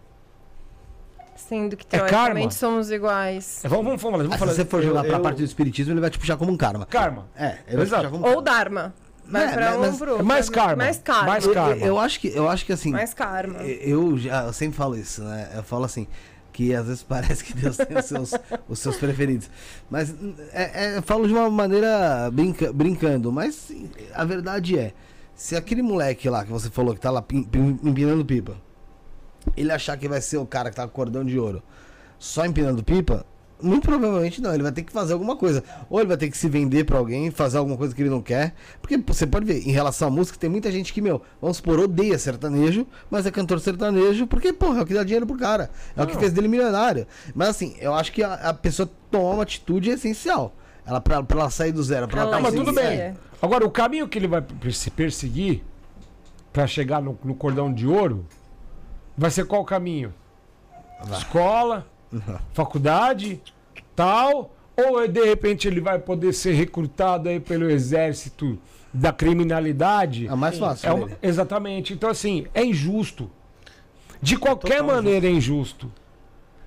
Sendo 1.38 1.78
que 1.78 1.86
É 1.86 2.00
karma? 2.00 2.08
teoricamente 2.10 2.56
somos 2.56 2.92
iguais. 2.92 3.62
Vamos, 3.64 3.86
vamos 3.86 4.02
falar, 4.02 4.18
vamos 4.18 4.32
Ah, 4.32 4.34
se 4.34 4.40
falar. 4.40 4.54
você 4.54 4.66
for 4.66 4.82
jogar 4.82 5.02
eu- 5.04 5.10
pra 5.10 5.18
eu- 5.18 5.22
parte 5.22 5.38
do 5.38 5.44
espiritismo, 5.44 5.94
ele 5.94 6.02
vai 6.02 6.10
te 6.10 6.20
puxar 6.20 6.36
como 6.36 6.52
um 6.52 6.58
karma. 6.58 6.86
Karma. 6.86 7.28
É, 7.36 7.60
ele 7.68 7.78
vai 7.78 7.86
te 7.86 7.90
Exato. 7.90 8.04
puxar 8.06 8.10
como 8.12 8.28
um 8.28 8.36
Ou 8.36 8.44
karma. 8.44 8.94
Dharma. 9.26 9.50
É, 9.52 9.54
pra 9.54 9.66
mas- 9.66 9.76
um 9.76 9.80
mas- 9.82 9.98
pro 9.98 10.12
outro. 10.12 10.26
mais 10.26 10.50
karma. 10.50 10.76
Mais 10.84 10.98
karma. 11.00 11.28
Mais 11.28 11.46
Eu- 11.46 11.54
karma. 11.54 11.86
Eu, 11.86 12.00
acho 12.00 12.20
que, 12.20 12.28
eu 12.30 12.50
acho 12.50 12.66
que 12.66 12.74
assim. 12.74 12.92
Mais 12.92 13.14
karma. 13.14 13.60
Eu 13.62 14.18
já 14.18 14.44
eu 14.46 14.54
sempre 14.54 14.76
falo 14.78 14.96
isso, 14.98 15.22
né? 15.24 15.50
Eu 15.56 15.64
falo 15.64 15.84
assim, 15.86 16.08
que 16.54 16.74
às 16.74 16.88
vezes 16.88 17.04
parece 17.38 17.44
que 17.44 17.54
Deus 17.54 17.78
tem 17.78 17.98
os 17.98 18.06
seus, 18.06 18.32
os 18.70 18.80
seus 18.80 18.96
preferidos. 18.98 19.50
Mas 19.90 20.16
é, 20.54 20.94
é, 20.94 20.98
eu 20.98 21.02
falo 21.04 21.28
de 21.28 21.34
uma 21.34 21.50
maneira 21.50 22.30
brinca- 22.32 22.72
brincando, 22.74 23.32
mas 23.32 23.70
a 24.14 24.24
verdade 24.26 24.78
é, 24.80 24.94
se 25.36 25.56
aquele 25.56 25.82
moleque 25.82 26.30
lá 26.30 26.44
que 26.46 26.52
você 26.52 26.70
falou 26.70 26.96
que 26.96 27.02
tá 27.02 27.12
lá 27.12 27.24
empinando 27.84 28.24
pipa, 28.26 28.56
ele 29.56 29.72
achar 29.72 29.98
que 29.98 30.08
vai 30.08 30.22
ser 30.22 30.38
o 30.38 30.46
cara 30.46 30.70
que 30.70 30.76
tá 30.76 30.84
com 30.88 30.94
cordão 30.94 31.24
de 31.24 31.38
ouro 31.40 31.62
só 32.20 32.46
empinando 32.46 32.84
pipa, 32.84 33.26
muito 33.62 33.88
provavelmente 33.88 34.42
não, 34.42 34.54
ele 34.54 34.62
vai 34.62 34.72
ter 34.72 34.84
que 34.84 34.92
fazer 34.92 35.14
alguma 35.14 35.36
coisa. 35.36 35.64
Ou 35.90 36.00
ele 36.00 36.08
vai 36.08 36.18
ter 36.18 36.30
que 36.30 36.38
se 36.38 36.48
vender 36.48 36.84
pra 36.84 36.98
alguém, 36.98 37.32
fazer 37.32 37.58
alguma 37.58 37.76
coisa 37.76 37.94
que 37.94 38.02
ele 38.02 38.10
não 38.10 38.22
quer. 38.22 38.54
Porque 38.82 38.98
você 38.98 39.26
pode 39.26 39.46
ver, 39.46 39.68
em 39.68 39.72
relação 39.72 40.08
à 40.08 40.12
música, 40.12 40.38
tem 40.38 40.50
muita 40.50 40.72
gente 40.72 40.94
que, 40.94 41.02
meu, 41.02 41.22
vamos 41.42 41.58
supor, 41.58 41.80
odeia 41.80 42.18
sertanejo, 42.20 42.86
mas 43.10 43.26
é 43.26 43.32
cantor 43.32 43.60
sertanejo 43.60 44.28
porque, 44.28 44.54
porra, 44.54 44.80
é 44.80 44.84
o 44.84 44.86
que 44.86 44.94
dá 44.94 45.04
dinheiro 45.04 45.26
pro 45.26 45.38
cara. 45.38 45.72
É 45.96 46.04
o 46.04 46.06
que 46.06 46.14
Não. 46.14 46.20
fez 46.20 46.34
dele 46.34 46.48
milionário. 46.48 47.08
Mas 47.34 47.50
assim, 47.50 47.76
eu 47.80 47.94
acho 47.94 48.12
que 48.12 48.22
a, 48.22 48.34
a 48.34 48.54
pessoa 48.54 48.90
tomar 49.10 49.32
uma 49.32 49.44
atitude 49.44 49.90
é 49.90 49.94
essencial. 49.94 50.54
Ela, 50.86 51.02
pra, 51.02 51.22
pra 51.24 51.42
ela 51.42 51.50
sair 51.50 51.72
do 51.72 51.84
zero, 51.84 52.08
pra 52.08 52.22
ela, 52.22 52.30
Ela 52.30 52.38
Não, 52.38 52.44
mas 52.44 52.54
tudo 52.54 52.72
bem. 52.72 53.16
Agora, 53.42 53.66
o 53.66 53.72
caminho 53.72 54.08
que 54.08 54.18
ele 54.18 54.28
vai 54.28 54.44
se 54.72 54.90
perseguir 54.92 55.64
para 56.54 56.66
chegar 56.66 57.02
no, 57.02 57.18
no 57.24 57.36
cordão 57.36 57.74
de 57.74 57.86
ouro 57.88 58.26
vai 59.18 59.32
ser 59.32 59.46
qual 59.46 59.66
caminho? 59.66 60.14
Escola, 61.12 61.88
faculdade, 62.54 63.42
tal, 63.96 64.54
ou 64.76 65.04
é, 65.04 65.08
de 65.08 65.24
repente 65.26 65.68
ele 65.68 65.82
vai 65.82 65.98
poder 65.98 66.34
ser 66.34 66.54
recrutado 66.54 67.30
aí 67.30 67.40
pelo 67.40 67.70
exército 67.70 68.60
da 68.94 69.12
criminalidade? 69.12 70.28
É 70.28 70.36
mais 70.36 70.58
fácil. 70.58 71.10
É 71.22 71.28
exatamente. 71.28 71.94
Então, 71.94 72.10
assim, 72.10 72.46
é 72.54 72.64
injusto. 72.64 73.30
De 74.22 74.38
qualquer 74.38 74.82
maneira 74.82 75.28
é 75.28 75.32
injusto. 75.32 75.92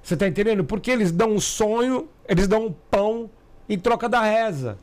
Você 0.02 0.16
tá 0.16 0.26
entendendo? 0.26 0.64
Porque 0.64 0.90
eles 0.90 1.12
dão 1.12 1.32
um 1.32 1.40
sonho, 1.40 2.08
eles 2.28 2.48
dão 2.48 2.66
um 2.66 2.74
pão 2.90 3.30
em 3.68 3.78
troca 3.78 4.08
da 4.08 4.22
reza. 4.22 4.78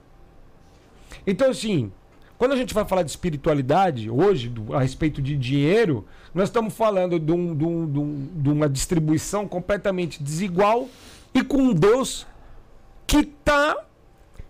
Então, 1.25 1.49
assim, 1.49 1.91
quando 2.37 2.51
a 2.53 2.55
gente 2.55 2.73
vai 2.73 2.85
falar 2.85 3.03
de 3.03 3.09
espiritualidade, 3.09 4.09
hoje, 4.09 4.49
do- 4.49 4.75
a 4.75 4.79
respeito 4.81 5.21
de 5.21 5.35
dinheiro, 5.35 6.05
nós 6.33 6.49
estamos 6.49 6.73
falando 6.73 7.19
de, 7.19 7.31
um- 7.31 7.55
de 7.55 7.65
um- 7.65 7.85
de 7.91 7.99
um- 8.49 8.53
uma 8.53 8.69
distribuição 8.69 9.47
completamente 9.47 10.21
desigual 10.21 10.87
e 11.33 11.43
com 11.43 11.57
um 11.57 11.73
Deus 11.73 12.25
que 13.07 13.17
está 13.19 13.77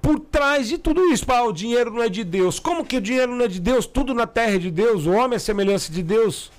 por 0.02 0.20
trás 0.20 0.68
de 0.68 0.78
tudo 0.78 1.02
isso. 1.12 1.26
Ah, 1.30 1.44
o 1.44 1.54
dinheiro 1.54 1.92
não 1.92 2.04
é 2.04 2.10
de 2.10 2.24
Deus. 2.24 2.60
Como 2.60 2.84
que 2.86 2.98
o 2.98 3.02
dinheiro 3.02 3.36
não 3.36 3.46
é 3.46 3.48
de 3.48 3.60
Deus? 3.60 3.86
Tudo 3.86 4.14
na 4.14 4.26
terra 4.28 4.56
é 4.56 4.58
de 4.60 4.72
Deus. 4.72 5.06
O 5.06 5.12
homem 5.12 5.36
é 5.36 5.40
semelhança 5.40 5.92
de 5.92 6.02
Deus. 6.04 6.52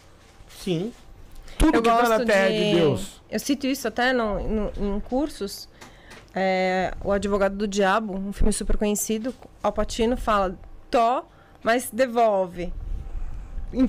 Sim. 0.63 0.93
Tudo 1.59 1.79
Eu 1.79 1.83
que 1.83 1.89
está 1.89 2.09
na 2.09 2.25
terra 2.25 2.49
é 2.49 2.53
de- 2.53 2.71
de 2.71 2.75
Deus. 2.77 3.21
Eu 3.31 3.39
cito 3.41 3.67
isso 3.67 3.87
até 3.89 4.13
no, 4.13 4.41
no- 4.49 4.97
em 4.97 5.01
cursos. 5.01 5.69
É, 6.35 6.93
o 7.03 7.11
Advogado 7.11 7.57
do 7.57 7.67
Diabo, 7.67 8.15
um 8.15 8.33
filme 8.33 8.53
super 8.53 8.77
conhecido, 8.77 9.35
Al 9.63 9.73
Pacino 9.73 10.17
fala: 10.17 10.57
to, 10.91 11.25
mas 11.63 11.91
devolve. 11.93 12.73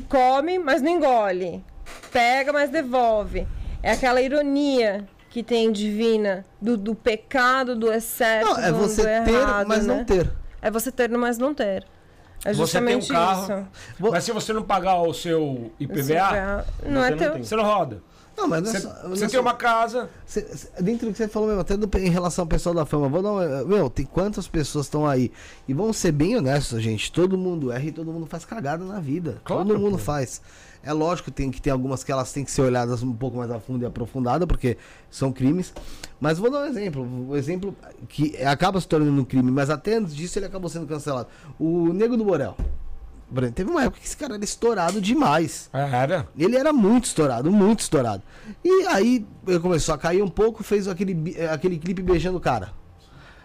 Come, 0.10 0.60
mas 0.60 0.82
não 0.82 0.91
engole. 0.91 1.64
Pega, 2.12 2.52
mas 2.52 2.70
devolve. 2.70 3.47
É 3.82 3.91
aquela 3.91 4.22
ironia 4.22 5.08
que 5.30 5.41
tem 5.43 5.72
divina 5.72 6.45
do, 6.62 6.76
do 6.76 6.93
pecado, 6.95 7.76
do 7.76 7.91
excesso, 7.91 8.45
Não, 8.50 8.58
é 8.60 8.72
do, 8.72 8.78
você 8.80 9.20
do 9.20 9.26
ter, 9.26 9.34
errado, 9.34 9.68
mas 9.68 9.86
né? 9.86 9.95
não 9.95 10.04
ter. 10.04 10.30
É 10.62 10.70
você 10.70 10.91
ter, 10.91 11.10
mas 11.10 11.38
não 11.38 11.54
ter. 11.54 11.86
É 12.43 12.54
Você 12.54 12.80
tem 12.82 12.97
um 12.97 13.02
justamente 13.02 13.08
carro, 13.12 13.68
isso. 14.00 14.12
Mas 14.12 14.24
se 14.24 14.32
você 14.32 14.54
não 14.54 14.64
pagar 14.64 14.95
o 15.02 15.14
seu 15.14 15.72
IPVA, 15.80 16.66
Esse 16.80 16.89
Não 16.89 17.02
você 17.02 17.08
é 17.08 17.10
não 17.12 17.18
teu. 17.18 17.32
tem. 17.34 17.43
você 17.43 17.56
não 17.56 17.64
roda. 17.66 18.02
Não, 18.40 18.48
mas 18.48 18.74
é 18.74 18.80
Você, 18.80 19.26
é 19.26 19.28
tem 19.28 19.30
só- 19.38 19.42
uma 19.42 19.54
casa. 19.54 20.10
Cê- 20.26 20.48
dentro 20.80 21.08
do 21.08 21.12
que 21.12 21.18
você 21.18 21.28
falou 21.28 21.48
mesmo, 21.50 21.62
até 21.62 21.76
do- 21.76 21.98
em 21.98 22.10
relação 22.10 22.44
ao 22.44 22.48
pessoal 22.48 22.74
da 22.74 22.86
fama, 22.86 23.10
vou 23.10 23.22
dar 23.22 23.66
Meu, 23.66 23.90
tem 23.90 24.06
quantas 24.06 24.48
pessoas 24.48 24.86
estão 24.86 25.06
aí? 25.06 25.32
E 25.68 25.74
vamos 25.74 25.98
ser 25.98 26.12
bem 26.12 26.38
honestos, 26.38 26.82
gente. 26.82 27.12
Todo 27.12 27.38
mundo 27.38 27.72
erra 27.72 27.84
e 27.86 27.92
todo 27.92 28.12
mundo 28.12 28.26
faz 28.26 28.46
cagada 28.46 28.86
na 28.86 29.00
vida. 29.00 29.42
Claro, 29.44 29.66
todo 29.66 29.78
mundo 29.80 29.98
pô. 29.98 30.04
faz. 30.04 30.42
É 30.82 30.94
lógico 30.94 31.26
que 31.30 31.36
tem 31.36 31.52
que 31.52 31.62
ter 31.62 31.72
algumas 31.72 32.06
que 32.06 32.12
elas 32.12 32.32
têm 32.32 32.46
que 32.46 32.52
ser 32.52 32.62
olhadas 32.62 33.04
um 33.04 33.12
pouco 33.14 33.36
mais 33.38 33.52
a 33.52 33.60
fundo 33.60 33.84
e 33.84 33.86
aprofundada, 33.86 34.48
porque 34.48 34.78
são 35.12 35.30
crimes. 35.30 35.74
Mas 36.22 36.40
vou 36.40 36.50
dar 36.50 36.62
um 36.62 36.66
exemplo. 36.66 37.04
Um 37.04 37.36
exemplo 37.36 37.76
que 38.08 38.38
acaba 38.44 38.80
se 38.80 38.88
tornando 38.88 39.22
um 39.22 39.26
crime, 39.26 39.52
mas 39.52 39.70
até 39.70 39.96
antes 39.96 40.16
disso 40.16 40.40
ele 40.40 40.46
acabou 40.46 40.70
sendo 40.70 40.88
cancelado. 40.88 41.28
O 41.60 41.92
Nego 41.92 42.16
do 42.16 42.24
Borel. 42.24 42.56
Exemplo, 43.32 43.51
Teve 43.51 43.69
uma 43.69 43.84
época 43.84 43.99
que 43.99 44.07
esse 44.07 44.17
cara 44.17 44.36
era 44.36 44.43
estourado 44.43 44.99
demais. 44.99 45.69
Era. 45.73 46.27
Ele 46.38 46.55
era 46.57 46.73
muito 46.73 47.05
estourado, 47.05 47.51
muito 47.51 47.80
estourado. 47.82 48.23
E 48.63 48.88
aí 48.88 49.25
ele 49.47 49.59
começou 49.59 49.93
a 49.93 49.97
cair 49.97 50.21
um 50.23 50.27
pouco, 50.27 50.63
fez 50.63 50.88
aquele, 50.88 51.36
eh, 51.38 51.47
aquele 51.49 51.77
clipe 51.77 52.01
beijando 52.01 52.38
o 52.38 52.41
cara. 52.41 52.71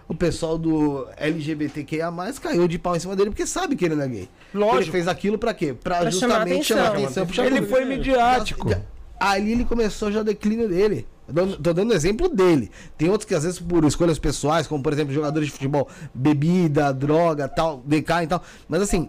O 0.06 0.14
pessoal 0.14 0.58
do 0.58 1.06
LGBTQIA 1.16 2.12
caiu 2.42 2.68
de 2.68 2.78
pau 2.78 2.94
em 2.94 2.98
cima 3.00 3.16
dele 3.16 3.30
porque 3.30 3.46
sabe 3.46 3.74
que 3.76 3.84
ele 3.86 3.94
não 3.94 4.04
é 4.04 4.08
gay. 4.08 4.28
Lógico. 4.52 4.82
Ele 4.82 4.90
fez 4.90 5.08
aquilo 5.08 5.38
pra 5.38 5.54
quê? 5.54 5.72
Pra, 5.72 6.00
Pra 6.00 6.10
chamar 6.10 6.34
justamente 6.46 6.64
chamar 6.66 6.80
atenção. 6.88 7.04
atenção. 7.04 7.26
puxar 7.26 7.46
Ele 7.46 7.62
foi 7.62 7.84
midiático. 7.84 8.68
Já- 8.68 8.76
já- 8.76 8.82
Ali 9.18 9.52
ele 9.52 9.64
começou 9.64 10.10
já 10.12 10.20
o 10.20 10.24
declínio 10.24 10.68
dele. 10.68 11.06
Eu 11.34 11.56
tô 11.56 11.72
dando 11.72 11.94
exemplo 11.94 12.28
dele. 12.28 12.70
Tem 12.98 13.08
outros 13.08 13.26
que 13.26 13.34
às 13.34 13.44
vezes 13.44 13.58
por 13.58 13.82
escolhas 13.84 14.18
pessoais, 14.18 14.66
como 14.66 14.82
por 14.82 14.92
exemplo 14.92 15.14
jogadores 15.14 15.46
de 15.48 15.52
futebol, 15.54 15.88
bebida, 16.12 16.92
droga, 16.92 17.48
tal, 17.48 17.82
decaem 17.86 18.24
e 18.26 18.28
tal. 18.28 18.42
Mas 18.68 18.82
assim, 18.82 19.08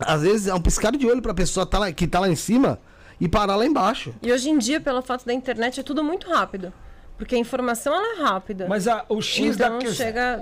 às 0.00 0.22
vezes 0.22 0.46
é 0.46 0.54
um 0.54 0.60
piscar 0.60 0.92
de 0.92 1.06
olho 1.06 1.22
pra 1.22 1.34
pessoa 1.34 1.66
tá 1.66 1.78
lá, 1.78 1.92
que 1.92 2.06
tá 2.06 2.20
lá 2.20 2.28
em 2.28 2.36
cima 2.36 2.78
e 3.20 3.28
parar 3.28 3.56
lá 3.56 3.66
embaixo. 3.66 4.14
E 4.22 4.32
hoje 4.32 4.48
em 4.48 4.58
dia, 4.58 4.80
pelo 4.80 5.02
fato 5.02 5.26
da 5.26 5.32
internet, 5.32 5.80
é 5.80 5.82
tudo 5.82 6.02
muito 6.02 6.28
rápido. 6.28 6.72
Porque 7.20 7.34
a 7.34 7.38
informação 7.38 7.94
ela 7.94 8.16
é 8.18 8.22
rápida. 8.22 8.64
Mas 8.66 8.88
a- 8.88 9.04
o 9.10 9.20
X 9.20 9.54
então 9.54 9.72
da 9.72 9.78
questão. 9.84 10.06
chega. 10.06 10.40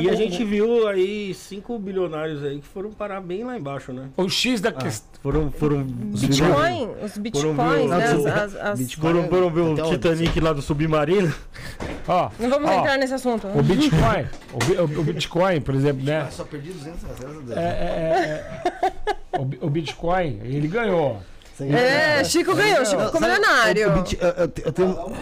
E 0.00 0.08
a 0.08 0.14
gente 0.14 0.44
viu 0.44 0.86
aí 0.86 1.34
cinco 1.34 1.76
bilionários 1.76 2.44
aí 2.44 2.60
que 2.60 2.68
foram 2.68 2.92
parar 2.92 3.20
bem 3.20 3.42
lá 3.42 3.58
embaixo, 3.58 3.92
né? 3.92 4.04
O 4.16 4.28
X 4.28 4.60
da 4.60 4.70
questão. 4.70 5.10
Foram, 5.20 5.50
foram, 5.50 5.82
Bitcoin, 5.82 6.90
os 7.02 7.18
bitcoins, 7.18 7.56
ver 7.58 7.84
o- 7.84 7.88
né? 7.88 8.04
As, 8.04 8.12
o- 8.14 8.28
as- 8.28 8.56
as- 8.56 8.78
Bitcoin. 8.78 9.12
foram, 9.12 9.28
foram 9.28 9.50
ver 9.50 9.60
o 9.60 9.70
onde? 9.72 9.82
Titanic 9.90 10.38
lá 10.40 10.52
do 10.52 10.62
submarino. 10.62 11.34
Ó, 12.06 12.30
Não 12.38 12.48
vamos 12.48 12.70
ó, 12.70 12.74
entrar 12.78 12.96
nesse 12.96 13.12
assunto. 13.14 13.48
O 13.48 13.62
Bitcoin, 13.62 14.26
o, 14.52 14.82
o- 14.82 15.00
o 15.00 15.02
Bitcoin, 15.02 15.60
por 15.60 15.74
exemplo, 15.74 16.04
né? 16.04 16.28
Só 16.30 16.44
perdi 16.44 16.70
200 16.70 17.02
reais. 17.02 17.50
É, 17.50 17.60
é, 17.60 18.62
é, 19.34 19.38
o, 19.40 19.44
bi- 19.44 19.58
o 19.60 19.68
Bitcoin, 19.68 20.40
ele 20.44 20.68
ganhou. 20.68 21.20
É, 21.60 22.24
Chico 22.24 22.54
ganhou, 22.54 22.82
Chico 22.86 23.02
ficou 23.04 23.20
milionário. 23.20 23.82
Eu, 23.82 23.90
eu- 23.90 24.28
eu- 24.28 24.52
eu 24.64 24.72
tenho. 24.72 25.12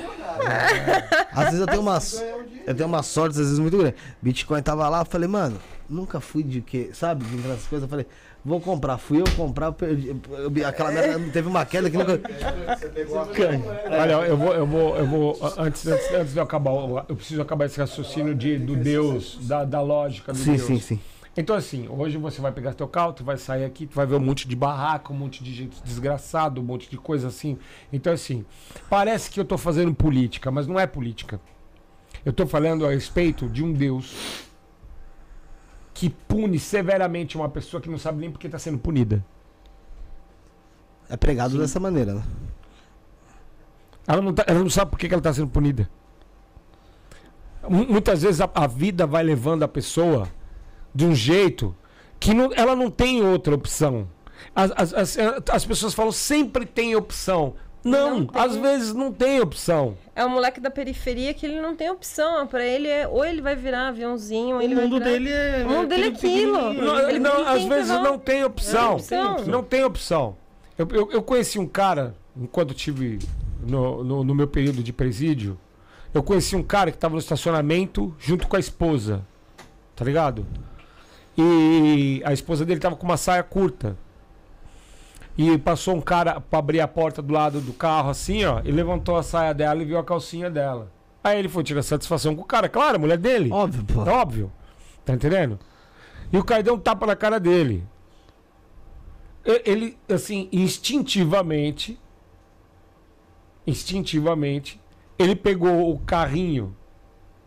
Às 1.33 1.45
vezes 1.47 1.61
eu 1.61 1.67
tenho 1.67 1.81
umas. 1.81 2.23
Eu 2.67 2.75
tenho 2.75 2.89
uma 2.89 3.03
sorte, 3.03 3.33
às 3.33 3.39
vezes, 3.39 3.59
muito 3.59 3.77
grande. 3.77 3.95
Bitcoin 4.21 4.63
tava 4.63 4.89
lá, 4.89 5.01
eu 5.01 5.05
falei, 5.07 5.29
mano, 5.29 5.59
nunca 5.89 6.21
fui 6.21 6.43
de 6.43 6.61
quê? 6.61 6.91
Sabe? 6.93 7.25
De 7.25 7.37
entrar 7.37 7.57
coisas. 7.69 7.83
Eu 7.83 7.89
falei, 7.89 8.07
vou 8.45 8.61
comprar. 8.61 8.99
Fui 8.99 9.21
eu 9.21 9.25
comprar, 9.37 9.73
perdi. 9.73 10.09
eu- 10.09 10.67
aquela 10.67 10.91
merda 10.91 11.19
teve 11.33 11.49
uma 11.49 11.65
queda 11.65 11.89
que 11.91 11.97
nunca. 11.97 12.21
Olha, 13.91 14.13
eu 14.27 14.37
vou, 14.37 14.55
eu 14.55 14.67
vou, 14.67 14.97
eu 14.97 15.07
vou. 15.07 15.39
Antes, 15.59 15.87
antes, 15.87 16.13
antes 16.13 16.33
de 16.33 16.39
eu 16.39 16.43
acabar, 16.43 16.73
eu 17.09 17.17
preciso 17.17 17.41
acabar 17.41 17.67
esse 17.67 17.79
raciocínio 17.79 18.35
de, 18.35 18.59
do 18.59 18.77
Deus, 18.77 19.39
da, 19.43 19.65
da 19.65 19.81
lógica 19.81 20.33
do 20.33 20.39
Sim, 20.39 20.53
Deus. 20.57 20.67
sim, 20.67 20.81
sim. 20.81 21.01
Então, 21.41 21.55
assim, 21.55 21.87
hoje 21.89 22.17
você 22.19 22.41
vai 22.41 22.51
pegar 22.51 22.75
teu 22.75 22.89
carro, 22.89 23.13
tu 23.13 23.23
vai 23.23 23.37
sair 23.37 23.65
aqui, 23.65 23.87
tu 23.87 23.95
vai 23.95 24.05
ver 24.05 24.17
um 24.17 24.21
monte 24.21 24.49
de 24.49 24.57
barraco, 24.57 25.13
um 25.13 25.17
monte 25.17 25.45
de 25.45 25.55
gente 25.55 25.81
desgraçado, 25.85 26.61
um 26.61 26.65
monte 26.65 26.91
de 26.91 26.99
coisa 26.99 27.29
assim. 27.29 27.57
Então, 27.93 28.13
assim, 28.13 28.45
parece 28.91 29.31
que 29.31 29.39
eu 29.39 29.45
tô 29.45 29.57
fazendo 29.57 29.95
política, 29.95 30.51
mas 30.51 30.67
não 30.67 30.81
é 30.81 30.85
política. 30.85 31.41
Eu 32.25 32.33
tô 32.33 32.45
falando 32.45 32.85
a 32.85 32.91
respeito 32.91 33.49
de 33.49 33.63
um 33.63 33.73
Deus 33.73 34.49
que 35.95 36.11
pune 36.11 36.59
severamente 36.59 37.37
uma 37.37 37.49
pessoa 37.49 37.81
que 37.81 37.89
não 37.89 37.99
sabe 37.99 38.19
nem 38.19 38.33
por 38.33 38.41
que 38.41 38.49
tá 38.49 38.59
sendo 38.59 38.79
punida. 38.79 39.25
É 41.09 41.17
pregado 41.17 41.57
dessa 41.57 41.79
maneira, 41.79 42.15
né? 42.15 42.23
Ela 44.09 44.21
não, 44.21 44.33
tá- 44.35 44.45
ela 44.49 44.59
não 44.59 44.71
sabe 44.71 44.91
por 44.91 44.99
que 44.99 45.07
ela 45.07 45.19
está 45.19 45.33
sendo 45.33 45.47
punida. 45.49 45.89
Mu- 47.63 47.87
Muitas 47.87 48.23
vezes 48.23 48.41
a, 48.41 48.51
a 48.53 48.67
vida 48.67 49.07
vai 49.07 49.23
levando 49.23 49.63
a 49.63 49.69
pessoa 49.69 50.29
de 50.99 51.07
um 51.07 51.15
jeito 51.15 51.73
que 52.19 52.35
não- 52.35 52.51
ela 52.57 52.75
não 52.75 52.91
tem 52.91 53.23
outra 53.25 53.55
opção. 53.55 54.09
As, 54.53 54.73
as, 54.75 54.93
as, 54.93 55.19
as 55.53 55.65
pessoas 55.65 55.95
falam 55.95 56.11
sempre 56.11 56.67
tem 56.67 56.97
opção. 56.97 57.55
Não, 57.85 58.21
Não 58.23 58.31
às 58.35 58.57
vezes 58.57 58.93
não 58.93 59.13
tem 59.13 59.41
opção. 59.41 59.97
É 60.17 60.27
um 60.27 60.29
moleque 60.29 60.59
da 60.59 60.69
periferia 60.73 61.33
que 61.33 61.47
ele 61.47 61.61
não 61.61 61.77
tem 61.77 61.89
opção. 61.89 62.45
Pra 62.49 62.65
ele 62.65 62.89
é 62.89 63.07
ou 63.07 63.25
ele 63.25 63.41
vai 63.41 63.55
virar 63.55 63.87
aviãozinho, 63.89 64.57
ou 64.57 64.61
O 64.61 64.63
ele 64.63 64.75
vai 64.75 64.85
mundo 64.87 64.95
virar... 64.99 65.11
dele 65.13 65.31
é. 65.31 65.65
O 65.65 65.69
mundo 65.71 65.87
dele 65.87 66.03
é 66.03 66.09
aquilo. 66.09 66.59
pequenininho, 66.59 66.85
Não, 66.85 66.95
né? 66.97 67.09
Ele 67.11 67.19
não, 67.21 67.47
às 67.47 67.63
vezes 67.63 67.91
não 67.91 68.19
tem 68.19 68.43
opção. 68.45 68.91
Não 68.97 68.99
tem 68.99 69.21
opção. 69.25 69.47
Não 69.47 69.63
tem 69.63 69.85
opção. 69.85 70.37
Eu, 70.77 70.89
eu, 70.91 71.13
eu 71.13 71.23
conheci 71.23 71.61
um 71.61 71.67
cara, 71.69 72.17
enquanto 72.37 72.75
tive 72.75 73.21
no, 73.65 74.03
no, 74.03 74.25
no 74.25 74.35
meu 74.35 74.49
período 74.49 74.83
de 74.83 74.93
presídio, 74.93 75.57
eu 76.13 76.25
conheci 76.25 76.57
um 76.57 76.63
cara 76.65 76.91
que 76.91 76.97
estava 76.97 77.15
no 77.15 77.21
estacionamento 77.21 78.13
junto 78.19 78.49
com 78.49 78.57
a 78.57 78.61
esposa. 78.61 79.25
Tá 79.95 80.05
ligado? 80.05 80.45
E 81.41 82.21
a 82.25 82.33
esposa 82.33 82.67
dele 82.67 82.81
tava 82.81 82.97
com 82.97 83.07
uma 83.07 83.17
saia 83.17 83.45
curta. 83.45 83.97
E 85.37 85.57
passou 85.57 85.95
um 85.95 86.01
cara 86.01 86.41
pra 86.41 86.59
abrir 86.59 86.81
a 86.81 86.89
porta 86.89 87.23
do 87.23 87.33
lado 87.33 87.61
do 87.61 87.73
carro, 87.73 88.11
assim, 88.11 88.45
ó, 88.45 88.61
e 88.65 88.73
levantou 88.73 89.17
a 89.17 89.23
saia 89.23 89.55
dela 89.55 89.81
e 89.81 89.85
viu 89.85 89.97
a 89.97 90.05
calcinha 90.05 90.51
dela. 90.51 90.91
Aí 91.23 91.39
ele 91.39 91.49
foi 91.49 91.63
tirar 91.63 91.83
satisfação 91.83 92.35
com 92.35 92.43
o 92.43 92.45
cara, 92.45 92.69
claro, 92.69 92.97
a 92.97 92.99
mulher 92.99 93.19
dele. 93.19 93.53
Óbvio, 93.53 93.85
pô. 93.85 94.05
É 94.05 94.11
óbvio. 94.11 94.53
Tá 95.05 95.15
entendendo? 95.15 95.61
E 96.33 96.37
o 96.37 96.43
cara 96.43 96.61
deu 96.61 96.75
um 96.75 96.79
tapa 96.79 97.07
na 97.07 97.15
cara 97.15 97.39
dele. 97.39 97.87
Ele, 99.65 99.97
assim, 100.09 100.49
instintivamente. 100.51 102.01
Instintivamente. 103.65 104.81
Ele 105.17 105.37
pegou 105.37 105.95
o 105.95 106.01
carrinho. 106.01 106.77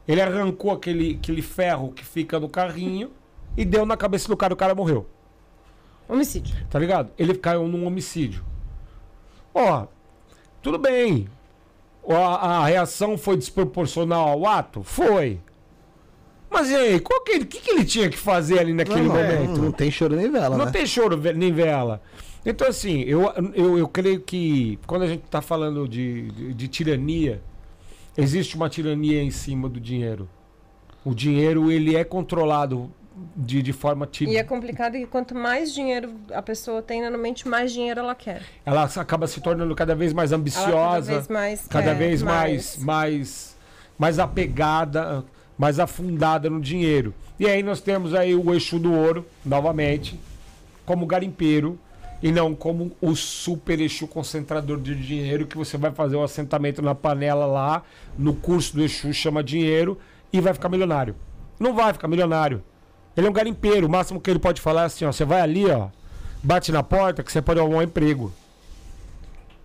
Ele 0.08 0.22
arrancou 0.22 0.72
aquele, 0.72 1.18
aquele 1.22 1.42
ferro 1.42 1.92
que 1.92 2.06
fica 2.06 2.40
no 2.40 2.48
carrinho 2.48 3.12
e 3.58 3.66
deu 3.66 3.86
na 3.86 3.96
cabeça 3.98 4.28
do 4.28 4.38
cara. 4.38 4.54
O 4.54 4.58
cara 4.58 4.76
morreu. 4.76 5.08
Homicídio. 6.08 6.56
Tá 6.70 6.78
ligado? 6.80 7.12
Ele 7.18 7.34
caiu 7.36 7.68
num 7.68 7.86
homicídio. 7.86 8.44
Ó, 9.54 9.86
tudo 10.62 10.78
bem. 10.78 11.28
A, 12.08 12.58
a 12.60 12.66
reação 12.66 13.18
foi 13.18 13.38
desproporcional 13.38 14.28
ao 14.30 14.46
ato? 14.46 14.84
Foi. 14.84 15.40
Mas 16.50 16.70
e 16.70 16.76
aí, 16.76 17.00
qual 17.00 17.22
que, 17.24 17.32
ele- 17.32 17.46
que, 17.46 17.62
que 17.62 17.72
ele 17.72 17.86
tinha 17.86 18.10
que 18.10 18.18
fazer 18.18 18.60
ali 18.60 18.74
naquele 18.74 19.04
Não, 19.04 19.16
não, 19.16 19.16
momento? 19.16 19.50
não, 19.58 19.64
não 19.66 19.72
tem 19.72 19.90
choro 19.90 20.16
nem 20.16 20.30
vela, 20.30 20.58
Não 20.58 20.66
né? 20.66 20.72
tem 20.72 20.86
choro 20.86 21.16
nem 21.18 21.54
vela. 21.54 22.02
Então, 22.46 22.68
assim, 22.68 23.02
eu, 23.02 23.32
eu, 23.54 23.78
eu 23.78 23.88
creio 23.88 24.20
que 24.20 24.78
quando 24.88 25.04
a 25.04 25.08
gente 25.08 25.24
está 25.24 25.42
falando 25.42 25.88
de, 25.88 26.30
de, 26.32 26.54
de 26.54 26.68
tirania, 26.68 27.42
existe 28.18 28.56
uma 28.56 28.68
tirania 28.68 29.22
em 29.24 29.32
cima 29.32 29.70
do 29.70 29.80
dinheiro. 29.80 30.28
O 31.06 31.14
dinheiro, 31.14 31.72
ele 31.72 31.96
é 31.96 32.04
controlado 32.04 32.92
de, 33.36 33.62
de 33.62 33.74
forma 33.74 34.08
E 34.32 34.38
é 34.38 34.44
complicado 34.44 34.94
que 34.94 35.06
quanto 35.06 35.36
mais 35.36 35.74
dinheiro 35.74 36.14
a 36.34 36.42
pessoa 36.42 36.82
tem, 36.82 37.02
normalmente 37.02 37.48
mais 37.48 37.72
dinheiro 37.72 38.00
ela 38.00 38.16
quer. 38.16 38.42
Ela 38.66 38.84
acaba 38.84 39.28
se 39.28 39.42
tornando 39.42 39.76
cada 39.76 39.94
vez 39.96 40.14
mais 40.14 40.32
Ela 40.32 40.40
ambiciosa, 40.40 40.72
cada 40.78 41.02
vez 41.02 41.28
mais, 41.28 41.68
cada 41.68 41.94
quer 41.94 41.94
vez 41.94 42.24
mais, 42.24 42.78
mais, 42.78 43.58
mais 43.98 44.20
apegada, 44.20 45.24
mais 45.58 45.80
afundada 45.80 46.50
no 46.50 46.62
dinheiro. 46.62 47.14
E 47.40 47.48
aí 47.48 47.62
nós 47.62 47.82
temos 47.82 48.14
aí 48.14 48.34
o 48.36 48.54
eixo 48.54 48.80
do 48.80 48.94
ouro, 48.94 49.26
novamente, 49.46 50.20
como 50.86 51.06
garimpeiro 51.06 51.78
e 52.24 52.32
não 52.32 52.54
como 52.54 52.92
o 53.02 53.16
super 53.16 53.80
eixo 53.80 54.08
concentrador 54.08 54.80
de 54.80 54.96
dinheiro 54.96 55.48
que 55.48 55.58
você 55.58 55.76
vai 55.78 55.92
fazer 55.92 56.16
o 56.16 56.24
assentamento 56.24 56.82
na 56.82 56.94
panela 56.94 57.46
lá, 57.46 57.84
no 58.18 58.34
curso 58.36 58.76
do 58.76 58.82
eixo 58.82 59.12
chama 59.14 59.44
dinheiro 59.44 59.98
e 60.32 60.40
vai 60.40 60.54
ficar 60.54 60.70
milionário. 60.70 61.16
Não 61.60 61.74
vai 61.74 61.92
ficar 61.94 62.08
milionário. 62.08 62.64
Ele 63.16 63.28
é 63.28 63.30
um 63.30 63.34
garimpeiro. 63.34 63.88
O 63.88 63.90
máximo 63.90 64.20
que 64.22 64.30
ele 64.30 64.40
pode 64.40 64.62
falar 64.62 64.84
é 64.84 64.86
assim, 64.86 65.06
ó. 65.06 65.12
Você 65.12 65.26
vai 65.26 65.42
ali, 65.42 65.70
ó. 65.70 65.88
Bate 66.44 66.72
na 66.72 66.82
porta 66.84 67.22
que 67.24 67.32
você 67.32 67.42
pode 67.42 67.60
arrumar 67.60 67.78
um 67.78 67.82
emprego. 67.82 68.32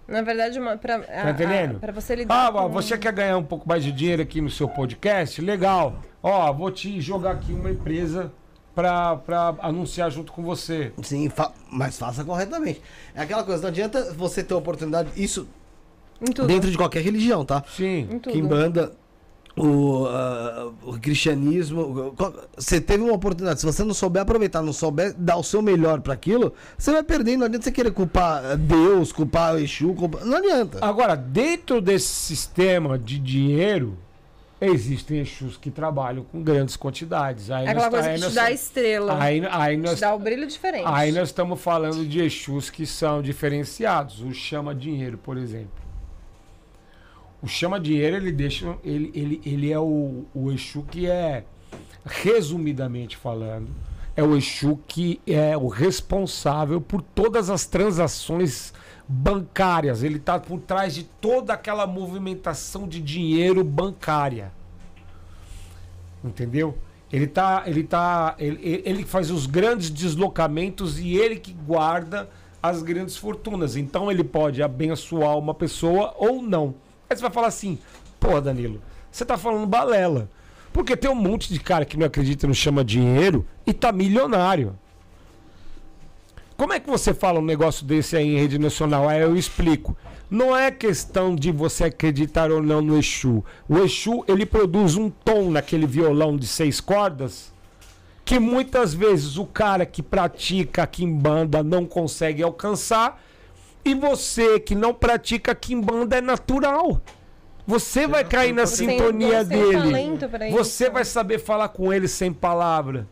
Na 0.06 0.22
verdade, 0.22 0.58
uma, 0.58 0.76
pra, 0.76 1.00
Tá 1.00 1.30
entendendo? 1.30 1.80
pra 1.80 1.92
você 1.92 2.14
lidar 2.14 2.34
Ah, 2.34 2.48
ó, 2.54 2.62
com... 2.64 2.68
você 2.68 2.96
quer 2.96 3.12
ganhar 3.12 3.36
um 3.38 3.42
pouco 3.42 3.68
mais 3.68 3.82
de 3.82 3.90
dinheiro 3.90 4.22
aqui 4.22 4.40
no 4.40 4.48
seu 4.50 4.68
podcast? 4.68 5.40
Legal. 5.40 5.96
Ó, 6.22 6.52
vou 6.52 6.70
te 6.70 7.00
jogar 7.00 7.32
aqui 7.32 7.52
uma 7.52 7.70
empresa 7.70 8.30
pra, 8.74 9.16
pra 9.16 9.54
anunciar 9.60 10.08
junto 10.10 10.30
com 10.32 10.42
você. 10.42 10.92
Sim, 11.02 11.28
fa- 11.28 11.50
mas 11.70 11.98
faça 11.98 12.24
corretamente. 12.24 12.80
É 13.16 13.22
aquela 13.22 13.42
coisa, 13.42 13.62
não 13.62 13.68
adianta 13.68 14.12
você 14.12 14.44
ter 14.44 14.54
oportunidade, 14.54 15.08
isso 15.16 15.48
Em 16.20 16.26
tudo. 16.30 16.46
dentro 16.46 16.70
de 16.70 16.76
qualquer 16.76 17.02
religião, 17.02 17.44
tá? 17.44 17.64
Sim. 17.68 18.06
Em 18.10 18.18
tudo. 18.20 18.92
O, 19.56 20.06
ah, 20.06 20.70
o 20.84 20.98
cristianismo. 21.00 22.14
Você 22.56 22.80
teve 22.80 23.02
uma 23.02 23.14
oportunidade. 23.14 23.60
Se 23.60 23.66
você 23.66 23.82
não 23.84 23.94
souber 23.94 24.22
aproveitar, 24.22 24.60
não 24.62 24.72
souber 24.72 25.14
dar 25.16 25.36
o 25.36 25.42
seu 25.42 25.62
melhor 25.62 26.00
para 26.00 26.12
aquilo, 26.12 26.52
você 26.76 26.92
vai 26.92 27.02
perder. 27.02 27.36
Não 27.36 27.46
adianta 27.46 27.64
você 27.64 27.72
querer 27.72 27.90
culpar 27.92 28.56
Deus, 28.56 29.12
culpar 29.12 29.54
o 29.54 29.58
Exu, 29.58 29.94
culpar... 29.94 30.24
não 30.24 30.36
adianta. 30.38 30.78
Agora, 30.84 31.16
dentro 31.16 31.80
desse 31.80 32.08
sistema 32.08 32.98
de 32.98 33.18
dinheiro, 33.18 33.96
existem 34.60 35.20
Exus 35.20 35.56
que 35.56 35.70
trabalham 35.70 36.24
com 36.24 36.42
grandes 36.42 36.76
quantidades. 36.76 37.50
Aí 37.50 37.66
É 37.66 37.70
aquela 37.70 37.84
nós- 37.86 37.90
coisa 37.94 38.08
aí 38.08 38.14
que 38.14 38.20
te 38.20 38.24
nós- 38.24 38.34
dá 38.34 38.42
a 38.44 38.52
estrela. 38.52 39.22
Aí, 39.22 39.42
aí 39.50 39.76
te 39.76 39.82
nós, 39.82 40.00
dá 40.00 40.14
o 40.14 40.18
brilho 40.18 40.46
diferente. 40.46 40.84
aí 40.86 41.12
nós 41.12 41.28
estamos 41.28 41.60
falando 41.60 42.04
de 42.06 42.20
Exus 42.22 42.68
que 42.70 42.84
são 42.86 43.22
diferenciados. 43.22 44.20
O 44.20 44.32
chama 44.34 44.74
dinheiro, 44.74 45.16
por 45.18 45.36
exemplo. 45.38 45.85
O 47.46 47.48
chama 47.48 47.78
dinheiro, 47.78 48.16
ele 48.16 48.32
deixa. 48.32 48.76
Ele, 48.82 49.08
ele, 49.14 49.40
ele 49.46 49.70
é 49.70 49.78
o, 49.78 50.24
o 50.34 50.50
Exu 50.50 50.82
que 50.82 51.06
é, 51.06 51.44
resumidamente 52.04 53.16
falando, 53.16 53.68
é 54.16 54.22
o 54.24 54.36
Exu 54.36 54.80
que 54.88 55.20
é 55.24 55.56
o 55.56 55.68
responsável 55.68 56.80
por 56.80 57.00
todas 57.00 57.48
as 57.48 57.64
transações 57.64 58.74
bancárias. 59.06 60.02
Ele 60.02 60.16
está 60.16 60.40
por 60.40 60.58
trás 60.58 60.92
de 60.92 61.04
toda 61.04 61.52
aquela 61.52 61.86
movimentação 61.86 62.88
de 62.88 63.00
dinheiro 63.00 63.62
bancária. 63.62 64.50
Entendeu? 66.24 66.76
Ele 67.12 67.28
tá, 67.28 67.62
ele 67.64 67.84
tá, 67.84 68.34
ele, 68.40 68.58
ele- 68.60 68.82
ele 68.84 69.04
faz 69.04 69.30
os 69.30 69.46
grandes 69.46 69.88
deslocamentos 69.88 70.98
e 70.98 71.14
ele 71.14 71.36
que 71.36 71.52
guarda 71.52 72.28
as 72.60 72.82
grandes 72.82 73.16
fortunas. 73.16 73.76
Então 73.76 74.10
ele 74.10 74.24
pode 74.24 74.60
abençoar 74.64 75.38
uma 75.38 75.54
pessoa 75.54 76.12
ou 76.18 76.42
não. 76.42 76.74
Aí 77.08 77.16
você 77.16 77.22
vai 77.22 77.30
falar 77.30 77.48
assim: 77.48 77.78
"Pô, 78.18 78.40
Danilo, 78.40 78.80
você 79.10 79.24
tá 79.24 79.36
falando 79.36 79.66
balela". 79.66 80.28
Porque 80.72 80.96
tem 80.96 81.10
um 81.10 81.14
monte 81.14 81.52
de 81.52 81.58
cara 81.58 81.86
que 81.86 81.96
não 81.96 82.06
acredita 82.06 82.46
no 82.46 82.54
chama 82.54 82.84
dinheiro 82.84 83.46
e 83.66 83.72
tá 83.72 83.90
milionário. 83.90 84.78
Como 86.56 86.72
é 86.72 86.80
que 86.80 86.88
você 86.88 87.14
fala 87.14 87.38
um 87.38 87.44
negócio 87.44 87.86
desse 87.86 88.16
aí 88.16 88.26
em 88.26 88.38
rede 88.38 88.58
nacional? 88.58 89.08
Aí 89.08 89.22
eu 89.22 89.36
explico. 89.36 89.96
Não 90.30 90.56
é 90.56 90.70
questão 90.70 91.34
de 91.34 91.52
você 91.52 91.84
acreditar 91.84 92.50
ou 92.50 92.62
não 92.62 92.82
no 92.82 92.98
Exu. 92.98 93.44
O 93.68 93.78
Exu, 93.78 94.24
ele 94.26 94.44
produz 94.44 94.96
um 94.96 95.08
tom 95.08 95.50
naquele 95.50 95.86
violão 95.86 96.36
de 96.36 96.46
seis 96.46 96.80
cordas 96.80 97.52
que 98.26 98.40
muitas 98.40 98.92
vezes 98.92 99.36
o 99.36 99.46
cara 99.46 99.86
que 99.86 100.02
pratica 100.02 100.82
a 100.82 100.86
quimbanda 100.86 101.62
não 101.62 101.86
consegue 101.86 102.42
alcançar 102.42 103.22
e 103.90 103.94
você 103.94 104.58
que 104.60 104.74
não 104.74 104.92
pratica 104.92 105.52
a 105.52 105.54
quimbanda 105.54 106.16
é 106.16 106.20
natural. 106.20 107.00
Você 107.66 108.06
vai 108.06 108.24
cair 108.24 108.52
na 108.52 108.62
sintonia 108.66 109.44
tem 109.44 109.58
dele. 109.58 109.74
Você 110.52 110.88
vai 110.90 111.04
saber 111.04 111.38
falar 111.38 111.68
com 111.68 111.92
ele 111.92 112.06
sem 112.08 112.32
palavra. 112.32 113.08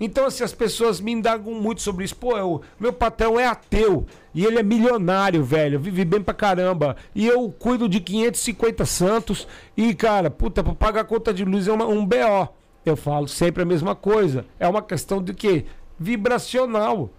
Então, 0.00 0.26
assim, 0.26 0.42
as 0.42 0.52
pessoas 0.52 1.00
me 1.00 1.12
indagam 1.12 1.52
muito 1.54 1.80
sobre 1.80 2.04
isso. 2.04 2.16
Pô, 2.16 2.36
eu, 2.36 2.62
meu 2.80 2.92
patrão 2.92 3.38
é 3.38 3.46
ateu 3.46 4.06
e 4.34 4.44
ele 4.44 4.58
é 4.58 4.62
milionário, 4.62 5.44
velho. 5.44 5.78
Vive 5.78 6.04
bem 6.04 6.20
pra 6.20 6.34
caramba. 6.34 6.96
E 7.14 7.26
eu 7.26 7.48
cuido 7.50 7.88
de 7.88 8.00
550 8.00 8.84
santos. 8.86 9.46
E, 9.76 9.94
cara, 9.94 10.30
puta, 10.30 10.64
pra 10.64 10.74
pagar 10.74 11.02
a 11.02 11.04
conta 11.04 11.32
de 11.32 11.44
luz 11.44 11.68
é 11.68 11.72
uma- 11.72 11.86
um 11.86 12.04
BO. 12.04 12.48
Eu 12.84 12.96
falo 12.96 13.28
sempre 13.28 13.62
a 13.62 13.66
mesma 13.66 13.94
coisa. 13.94 14.44
É 14.58 14.66
uma 14.66 14.82
questão 14.82 15.22
de 15.22 15.32
quê? 15.32 15.64
Vibracional. 15.98 17.10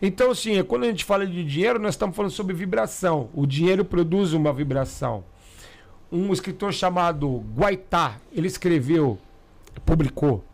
Então, 0.00 0.30
assim, 0.30 0.62
quando 0.64 0.84
a 0.84 0.86
gente 0.86 1.04
fala 1.04 1.26
de 1.26 1.44
dinheiro, 1.44 1.78
nós 1.78 1.94
estamos 1.94 2.14
falando 2.16 2.30
sobre 2.32 2.54
vibração. 2.54 3.28
O 3.34 3.46
dinheiro 3.46 3.84
produz 3.84 4.32
uma 4.32 4.52
vibração. 4.52 5.24
Um 6.10 6.32
escritor 6.32 6.72
chamado 6.72 7.44
Guaitá, 7.56 8.16
ele 8.32 8.46
escreveu, 8.46 9.18
publicou 9.84 10.44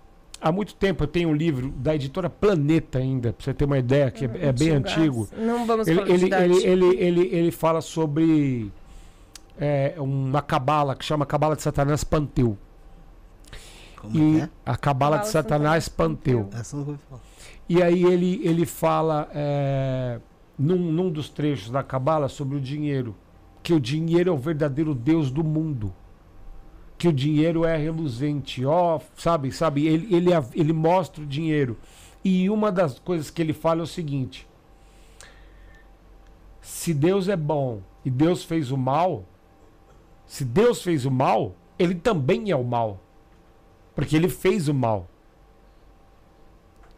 há 0.41 0.51
muito 0.51 0.75
tempo. 0.75 1.05
Eu 1.05 1.09
tenho 1.09 1.29
um 1.29 1.35
livro 1.35 1.71
da 1.71 1.95
editora 1.95 2.31
Planeta 2.31 2.99
ainda, 2.99 3.33
pra 3.33 3.45
você 3.45 3.53
ter 3.53 3.65
uma 3.65 3.79
ideia, 3.79 4.11
que 4.11 4.25
é, 4.25 4.31
é 4.49 4.53
bem 4.53 4.71
antigo. 4.71 5.29
Não 5.37 5.67
vamos 5.67 5.87
Ele, 5.87 6.01
falar 6.01 6.11
ele, 6.11 6.35
ele, 6.35 6.67
ele, 6.67 6.97
ele, 6.97 7.35
ele 7.35 7.51
fala 7.51 7.81
sobre 7.81 8.73
é, 9.59 9.95
uma 9.99 10.41
cabala 10.41 10.95
que 10.97 11.05
chama 11.05 11.27
Cabala 11.27 11.57
de 11.57 11.63
Satanás 11.63 12.03
Panteu. 12.03 12.57
Como 13.97 14.17
E 14.17 14.41
é? 14.41 14.49
a 14.65 14.77
Cabala 14.77 15.19
de 15.19 15.25
Cabala 15.25 15.25
de 15.25 15.29
Satanás 15.29 15.85
Satanás 15.85 15.89
Panteu. 15.91 16.45
Panteu. 16.45 16.61
Essa 16.61 16.77
não 16.77 16.85
vou 16.85 16.97
falar. 17.09 17.21
E 17.71 17.81
aí 17.81 18.03
ele, 18.05 18.41
ele 18.43 18.67
fala 18.67 19.31
é, 19.33 20.19
num, 20.59 20.77
num 20.77 21.09
dos 21.09 21.29
trechos 21.29 21.71
da 21.71 21.85
Cabala 21.85 22.29
sobre 22.29 22.57
o 22.57 22.61
dinheiro. 22.61 23.15
Que 23.63 23.73
o 23.73 23.79
dinheiro 23.79 24.29
é 24.29 24.33
o 24.33 24.37
verdadeiro 24.37 24.93
Deus 24.93 25.31
do 25.31 25.45
mundo. 25.45 25.95
Que 26.99 27.07
o 27.07 27.13
dinheiro 27.13 27.65
é 27.65 27.77
reluzente. 27.77 28.67
Ó, 28.67 28.99
sabe, 29.17 29.53
sabe? 29.53 29.87
Ele, 29.87 30.13
ele, 30.13 30.31
ele 30.53 30.73
mostra 30.73 31.23
o 31.23 31.27
dinheiro. 31.27 31.79
E 32.25 32.51
uma 32.51 32.73
das 32.73 32.99
coisas 32.99 33.31
que 33.31 33.41
ele 33.41 33.53
fala 33.53 33.83
é 33.83 33.85
o 33.85 33.87
seguinte: 33.87 34.49
se 36.61 36.93
Deus 36.93 37.29
é 37.29 37.37
bom 37.37 37.83
e 38.05 38.11
Deus 38.11 38.43
fez 38.43 38.73
o 38.73 38.77
mal, 38.77 39.25
se 40.27 40.45
Deus 40.45 40.83
fez 40.83 41.07
o 41.07 41.11
mal, 41.11 41.55
ele 41.79 41.95
também 41.95 42.51
é 42.51 42.57
o 42.57 42.65
mal. 42.65 43.01
Porque 43.95 44.17
ele 44.17 44.29
fez 44.29 44.67
o 44.67 44.75
mal. 44.75 45.10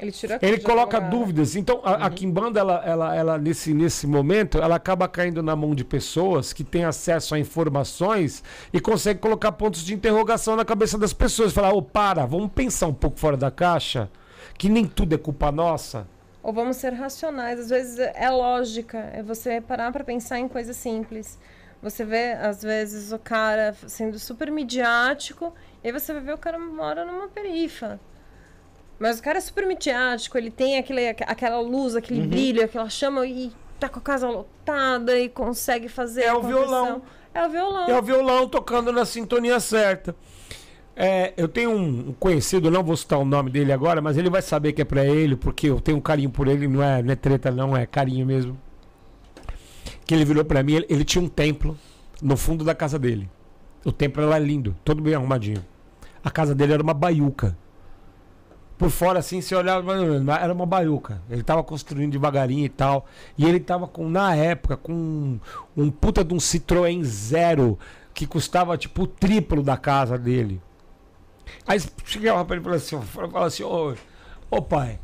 Ele 0.02 0.12
Ele 0.42 0.58
coloca 0.58 1.00
dúvidas. 1.00 1.54
Então, 1.54 1.80
a, 1.84 2.06
a 2.06 2.10
Kimbanda, 2.10 2.58
ela, 2.58 2.82
ela, 2.84 3.14
ela, 3.14 3.38
nesse, 3.38 3.72
nesse 3.72 4.04
momento, 4.04 4.58
ela 4.58 4.74
acaba 4.74 5.06
caindo 5.06 5.44
na 5.44 5.54
mão 5.54 5.76
de 5.76 5.84
pessoas 5.84 6.52
que 6.52 6.64
têm 6.64 6.84
acesso 6.84 7.36
a 7.36 7.38
informações 7.38 8.42
e 8.72 8.80
consegue 8.80 9.20
colocar 9.20 9.52
pontos 9.52 9.84
de 9.84 9.94
interrogação 9.94 10.56
na 10.56 10.64
cabeça 10.64 10.98
das 10.98 11.12
pessoas. 11.12 11.52
Falar, 11.52 11.72
ô, 11.72 11.80
para, 11.80 12.26
vamos 12.26 12.50
pensar 12.52 12.88
um 12.88 12.94
pouco 12.94 13.20
fora 13.20 13.36
da 13.36 13.48
caixa, 13.48 14.10
que 14.58 14.68
nem 14.68 14.86
tudo 14.86 15.14
é 15.14 15.18
culpa 15.18 15.52
nossa. 15.52 16.08
Ou 16.42 16.52
vamos 16.52 16.78
ser 16.78 16.92
racionais. 16.92 17.60
Às 17.60 17.70
vezes 17.70 17.98
é 18.00 18.28
lógica. 18.28 18.98
É 19.14 19.22
você 19.22 19.60
parar 19.60 19.92
pra 19.92 20.02
pensar 20.02 20.40
em 20.40 20.48
coisas 20.48 20.76
simples. 20.76 21.38
Você 21.80 22.04
vê, 22.04 22.32
às 22.32 22.60
vezes, 22.60 23.12
o 23.12 23.18
cara 23.18 23.72
sendo 23.86 24.18
super 24.18 24.50
midiático, 24.50 25.52
e 25.82 25.88
aí 25.88 25.92
você 25.92 26.12
vai 26.12 26.22
ver 26.22 26.34
o 26.34 26.38
cara 26.38 26.58
mora 26.58 27.04
numa 27.04 27.28
perifa. 27.28 28.00
Mas 29.02 29.18
o 29.18 29.22
cara 29.22 29.38
é 29.38 29.40
super 29.40 29.66
midiático, 29.66 30.38
ele 30.38 30.48
tem 30.48 30.78
aquele, 30.78 31.08
aquela 31.08 31.58
luz, 31.60 31.96
aquele 31.96 32.20
Uhum. 32.20 32.28
brilho, 32.28 32.64
aquela 32.64 32.88
chama, 32.88 33.26
e 33.26 33.50
tá 33.80 33.88
com 33.88 33.98
a 33.98 34.02
casa 34.02 34.28
lotada 34.28 35.18
e 35.18 35.28
consegue 35.28 35.88
fazer. 35.88 36.22
É 36.22 36.28
a 36.28 36.36
o 36.36 36.42
violão. 36.42 37.02
É 37.34 37.44
o 37.44 37.50
violão. 37.50 37.88
É 37.88 37.98
o 37.98 38.02
violão 38.02 38.48
tocando 38.48 38.92
na 38.92 39.04
sintonia 39.04 39.58
certa. 39.58 40.14
É, 40.94 41.32
eu 41.36 41.48
tenho 41.48 41.72
um 41.72 42.12
conhecido, 42.12 42.70
não 42.70 42.84
vou 42.84 42.96
citar 42.96 43.18
o 43.18 43.24
nome 43.24 43.50
dele 43.50 43.72
agora, 43.72 44.00
mas 44.00 44.16
ele 44.16 44.30
vai 44.30 44.40
saber 44.40 44.72
que 44.72 44.82
é 44.82 44.84
pra 44.84 45.04
ele, 45.04 45.34
porque 45.34 45.66
eu 45.66 45.80
tenho 45.80 45.98
um 45.98 46.00
carinho 46.00 46.30
por 46.30 46.46
ele, 46.46 46.68
não 46.68 46.80
é, 46.80 47.02
não 47.02 47.12
é 47.12 47.16
treta, 47.16 47.50
não, 47.50 47.76
é 47.76 47.84
carinho 47.86 48.24
mesmo. 48.24 48.56
Que 50.06 50.14
ele 50.14 50.24
virou 50.24 50.44
pra 50.44 50.62
mim, 50.62 50.74
ele, 50.74 50.86
ele 50.88 51.04
tinha 51.04 51.24
um 51.24 51.28
templo 51.28 51.76
no 52.22 52.36
fundo 52.36 52.62
da 52.64 52.72
casa 52.74 53.00
dele. 53.00 53.28
O 53.84 53.90
templo 53.90 54.22
era 54.22 54.38
lindo, 54.38 54.76
todo 54.84 55.02
bem 55.02 55.14
arrumadinho. 55.14 55.64
A 56.22 56.30
casa 56.30 56.54
dele 56.54 56.74
era 56.74 56.82
uma 56.84 56.94
baiuca. 56.94 57.56
Por 58.82 58.90
fora, 58.90 59.20
assim, 59.20 59.40
você 59.40 59.54
olhava, 59.54 59.92
era 60.40 60.52
uma 60.52 60.66
baiuca. 60.66 61.22
Ele 61.30 61.44
tava 61.44 61.62
construindo 61.62 62.10
devagarinho 62.10 62.64
e 62.64 62.68
tal. 62.68 63.06
E 63.38 63.46
ele 63.46 63.60
tava 63.60 63.86
com, 63.86 64.10
na 64.10 64.34
época, 64.34 64.76
com 64.76 64.92
um, 64.92 65.40
um 65.76 65.88
puta 65.88 66.24
de 66.24 66.34
um 66.34 66.38
Citroën 66.38 67.00
Zero 67.04 67.78
que 68.12 68.26
custava 68.26 68.76
tipo 68.76 69.04
o 69.04 69.06
triplo 69.06 69.62
da 69.62 69.76
casa 69.76 70.18
dele. 70.18 70.60
Aí 71.64 71.80
chegava 72.04 72.44
pra 72.44 72.56
ele 72.56 72.62
e 72.62 72.64
falava 72.64 72.82
assim, 72.82 73.00
falava 73.02 73.46
assim, 73.46 73.62
ô, 73.62 73.94
ô 74.50 74.60
pai, 74.60 74.98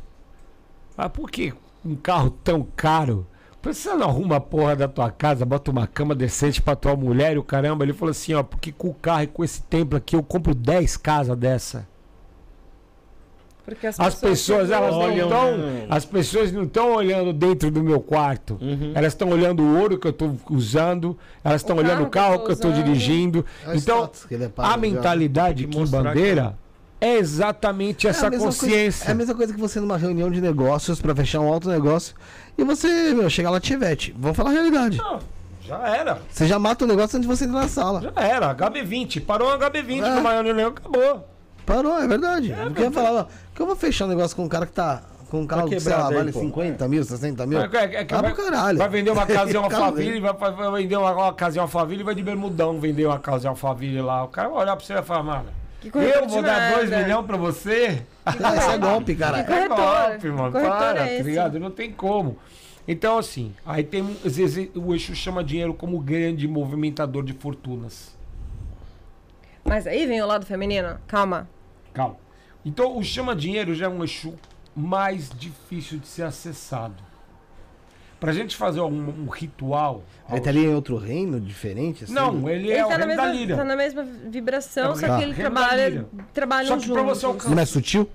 mas 0.97 1.09
por 1.13 1.31
que 1.31 1.53
um 1.85 1.95
carro 1.95 2.31
tão 2.31 2.67
caro? 2.75 3.25
Por 3.61 3.71
que 3.71 3.77
você 3.77 3.93
não 3.93 4.09
arruma 4.09 4.35
a 4.35 4.41
porra 4.41 4.75
da 4.75 4.89
tua 4.89 5.09
casa, 5.09 5.45
bota 5.45 5.71
uma 5.71 5.87
cama 5.87 6.13
decente 6.13 6.61
pra 6.61 6.75
tua 6.75 6.97
mulher 6.97 7.37
e 7.37 7.39
o 7.39 7.43
caramba? 7.45 7.85
Ele 7.85 7.93
falou 7.93 8.11
assim, 8.11 8.33
ó, 8.33 8.43
porque 8.43 8.73
com 8.73 8.89
o 8.89 8.93
carro 8.93 9.23
e 9.23 9.27
com 9.27 9.41
esse 9.41 9.61
templo 9.61 9.97
aqui 9.97 10.17
eu 10.17 10.21
compro 10.21 10.53
10 10.53 10.97
casas 10.97 11.37
dessa. 11.37 11.87
Porque 13.75 13.87
As 13.87 14.15
pessoas, 14.15 14.69
elas 14.69 14.91
não 14.91 14.99
olham, 14.99 15.27
estão. 15.27 15.57
né? 15.57 15.85
As 15.89 16.05
pessoas 16.05 16.51
não 16.51 16.63
estão 16.63 16.93
olhando 16.93 17.33
dentro 17.33 17.69
do 17.71 17.83
meu 17.83 17.99
quarto. 17.99 18.57
Uhum. 18.61 18.91
Elas 18.95 19.13
estão 19.13 19.29
olhando 19.29 19.63
o 19.63 19.79
ouro 19.79 19.97
que 19.97 20.07
eu 20.07 20.11
estou 20.11 20.37
usando, 20.49 21.17
elas 21.43 21.61
estão 21.61 21.77
olhando 21.77 22.03
o 22.03 22.09
carro 22.09 22.43
que 22.43 22.49
eu 22.49 22.53
estou 22.53 22.71
dirigindo. 22.71 23.45
É 23.65 23.75
Então, 23.75 24.09
que 24.27 24.35
é 24.35 24.47
pago, 24.49 24.73
a 24.73 24.77
mentalidade 24.77 25.65
que 25.65 25.77
que 25.77 25.85
bandeira 25.89 26.57
é 27.01 27.17
exatamente 27.17 28.07
essa 28.07 28.27
é 28.27 28.31
consciência. 28.31 29.05
Coisa, 29.05 29.05
é 29.07 29.11
a 29.11 29.15
mesma 29.15 29.35
coisa 29.35 29.53
que 29.53 29.59
você 29.59 29.79
numa 29.79 29.97
reunião 29.97 30.29
de 30.29 30.41
negócios 30.41 31.01
para 31.01 31.15
fechar 31.15 31.39
um 31.39 31.51
alto 31.51 31.69
negócio 31.69 32.15
e 32.57 32.63
você, 32.63 33.13
meu, 33.13 33.29
chegar 33.29 33.49
lá 33.49 33.59
Tivete. 33.59 34.13
Vamos 34.17 34.35
falar 34.35 34.49
a 34.49 34.53
realidade. 34.53 34.97
Não, 34.97 35.19
já 35.61 35.87
era. 35.87 36.19
Você 36.29 36.45
já 36.45 36.59
mata 36.59 36.83
o 36.83 36.87
negócio 36.87 37.17
antes 37.17 37.29
de 37.29 37.35
você 37.35 37.45
entrar 37.45 37.61
na 37.61 37.67
sala. 37.67 38.01
Já 38.01 38.21
era. 38.21 38.53
HB20. 38.53 39.25
Parou 39.25 39.53
o 39.53 39.57
HB20 39.57 40.03
é. 40.03 40.15
numa 40.15 40.33
reunião, 40.33 40.69
acabou. 40.69 41.25
Parou, 41.69 42.01
é 42.01 42.07
verdade. 42.07 42.51
É, 42.51 42.83
eu 42.83 42.91
falar, 42.91 43.27
que 43.53 43.61
eu 43.61 43.67
vou 43.67 43.75
fechar 43.75 44.05
um 44.05 44.07
negócio 44.07 44.35
com 44.35 44.43
um 44.43 44.49
cara 44.49 44.65
que 44.65 44.71
tá 44.71 45.03
com 45.29 45.41
um 45.41 45.47
carro 45.47 45.69
que, 45.69 45.79
sei 45.79 45.93
lá, 45.93 46.09
vale 46.09 46.31
50 46.31 46.87
mil, 46.87 47.03
60 47.03 47.45
mil. 47.45 47.59
É, 47.59 47.63
é, 47.63 48.01
é 48.01 48.05
vai, 48.05 48.33
caralho. 48.33 48.77
vai 48.79 48.89
vender 48.89 49.11
uma 49.11 49.27
casa 49.27 49.51
em 49.51 49.55
Alphaville, 49.61 50.19
vai, 50.19 50.33
vai 50.33 50.81
vender 50.81 50.97
uma, 50.97 51.11
uma 51.11 51.33
casa 51.33 51.57
em 51.57 51.61
Alphaville 51.61 52.01
e 52.01 52.03
vai 52.03 52.15
de 52.15 52.23
bermudão 52.23 52.79
vender 52.79 53.05
uma 53.05 53.19
casa 53.19 53.45
em 53.45 53.49
Alphaville 53.49 54.01
lá. 54.01 54.23
O 54.23 54.29
cara 54.29 54.49
vai 54.49 54.63
olhar 54.63 54.75
pra 54.75 54.83
você 54.83 54.93
e 54.93 54.95
vai 54.95 55.05
falar, 55.05 55.21
mano, 55.21 55.45
eu 55.83 56.27
vou 56.27 56.41
dar 56.41 56.73
2 56.73 56.89
milhões 56.89 57.25
pra 57.27 57.37
você? 57.37 58.01
Isso 58.57 58.71
é 58.71 58.77
golpe, 58.79 59.15
cara. 59.15 59.39
É 59.39 59.67
golpe, 59.67 60.27
mano. 60.29 60.51
Para, 60.51 61.07
é 61.07 61.17
tá 61.17 61.23
ligado? 61.23 61.59
Não 61.59 61.69
tem 61.69 61.91
como. 61.91 62.37
Então, 62.87 63.19
assim, 63.19 63.53
aí 63.63 63.83
tem. 63.83 64.17
Às 64.25 64.37
vezes 64.37 64.69
o 64.75 64.93
eixo 64.93 65.13
chama 65.13 65.43
dinheiro 65.43 65.75
como 65.75 65.99
grande 65.99 66.47
movimentador 66.47 67.23
de 67.23 67.33
fortunas. 67.33 68.17
Mas 69.63 69.85
aí 69.85 70.07
vem 70.07 70.19
o 70.23 70.25
lado 70.25 70.47
feminino. 70.47 70.97
Calma. 71.05 71.47
Calma. 71.93 72.17
Então, 72.65 72.97
o 72.97 73.03
chama 73.03 73.35
dinheiro 73.35 73.73
já 73.73 73.85
é 73.85 73.89
um 73.89 74.01
eixo 74.01 74.33
mais 74.75 75.29
difícil 75.29 75.99
de 75.99 76.07
ser 76.07 76.23
acessado. 76.23 77.03
Pra 78.19 78.33
gente 78.33 78.55
fazer 78.55 78.81
um, 78.81 79.23
um 79.25 79.29
ritual. 79.29 80.03
Ele 80.29 80.41
tá 80.41 80.49
ali 80.49 80.65
em 80.65 80.73
outro 80.73 80.97
reino 80.97 81.39
diferente? 81.39 82.03
Assim? 82.03 82.13
Não, 82.13 82.49
ele, 82.49 82.67
ele 82.67 82.73
é 82.73 82.79
tá 82.81 82.87
o 82.87 82.89
reino 82.89 83.07
mesma, 83.07 83.23
da 83.23 83.31
lira. 83.31 83.55
Tá 83.55 83.63
na 83.63 83.75
mesma 83.77 84.03
vibração, 84.03 84.91
é 84.91 84.95
só 84.95 85.17
que 85.17 85.23
ele 85.23 85.33
trabalha, 85.33 86.05
trabalha 86.33 86.67
só 86.67 86.75
que 86.75 86.85
juntos. 86.85 87.01
Pra 87.01 87.13
você 87.13 87.25
alcançar... 87.25 87.49
Não 87.55 87.61
é 87.61 87.65
sutil? 87.65 88.09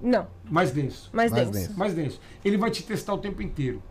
Não. 0.00 0.28
Mais 0.44 0.70
denso. 0.70 1.10
Mais, 1.12 1.32
mais 1.32 1.50
denso. 1.50 1.76
Mais 1.76 1.94
denso. 1.94 2.20
Ele 2.44 2.56
vai 2.56 2.70
te 2.70 2.84
testar 2.84 3.12
o 3.12 3.18
tempo 3.18 3.42
inteiro. 3.42 3.82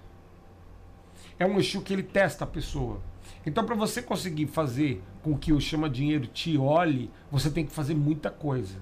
É 1.37 1.45
um 1.45 1.59
Exu 1.59 1.81
que 1.81 1.93
ele 1.93 2.03
testa 2.03 2.45
a 2.45 2.47
pessoa. 2.47 3.01
Então, 3.47 3.63
para 3.63 3.75
você 3.75 4.01
conseguir 4.01 4.45
fazer 4.47 5.01
com 5.23 5.37
que 5.37 5.53
o 5.53 5.61
chama 5.61 5.89
dinheiro 5.89 6.27
te 6.27 6.57
olhe, 6.57 7.09
você 7.31 7.49
tem 7.49 7.65
que 7.65 7.71
fazer 7.71 7.95
muita 7.95 8.29
coisa. 8.29 8.75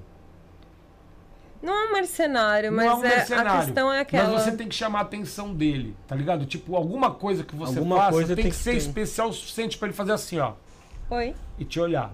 Não 1.61 1.71
é 1.71 1.89
um 1.89 1.93
mercenário, 1.93 2.71
mas 2.71 2.87
é 2.87 2.93
um 2.95 2.99
mercenário, 2.99 3.51
é, 3.51 3.53
a 3.53 3.63
questão 3.63 3.93
é 3.93 3.99
aquela. 3.99 4.31
Mas 4.31 4.41
você 4.41 4.51
tem 4.53 4.67
que 4.67 4.73
chamar 4.73 4.99
a 4.99 5.01
atenção 5.03 5.53
dele, 5.53 5.95
tá 6.07 6.15
ligado? 6.15 6.47
Tipo, 6.47 6.75
alguma 6.75 7.11
coisa 7.11 7.43
que 7.43 7.55
você 7.55 7.77
alguma 7.77 7.97
faça 7.97 8.11
coisa 8.11 8.35
tem, 8.35 8.43
tem 8.43 8.51
que, 8.51 8.57
que 8.57 8.63
ser 8.63 8.71
ter. 8.71 8.77
especial 8.77 9.29
o 9.29 9.33
suficiente 9.33 9.77
para 9.77 9.87
ele 9.87 9.95
fazer 9.95 10.13
assim, 10.13 10.39
ó. 10.39 10.53
Oi. 11.11 11.35
E 11.59 11.63
te 11.63 11.79
olhar. 11.79 12.11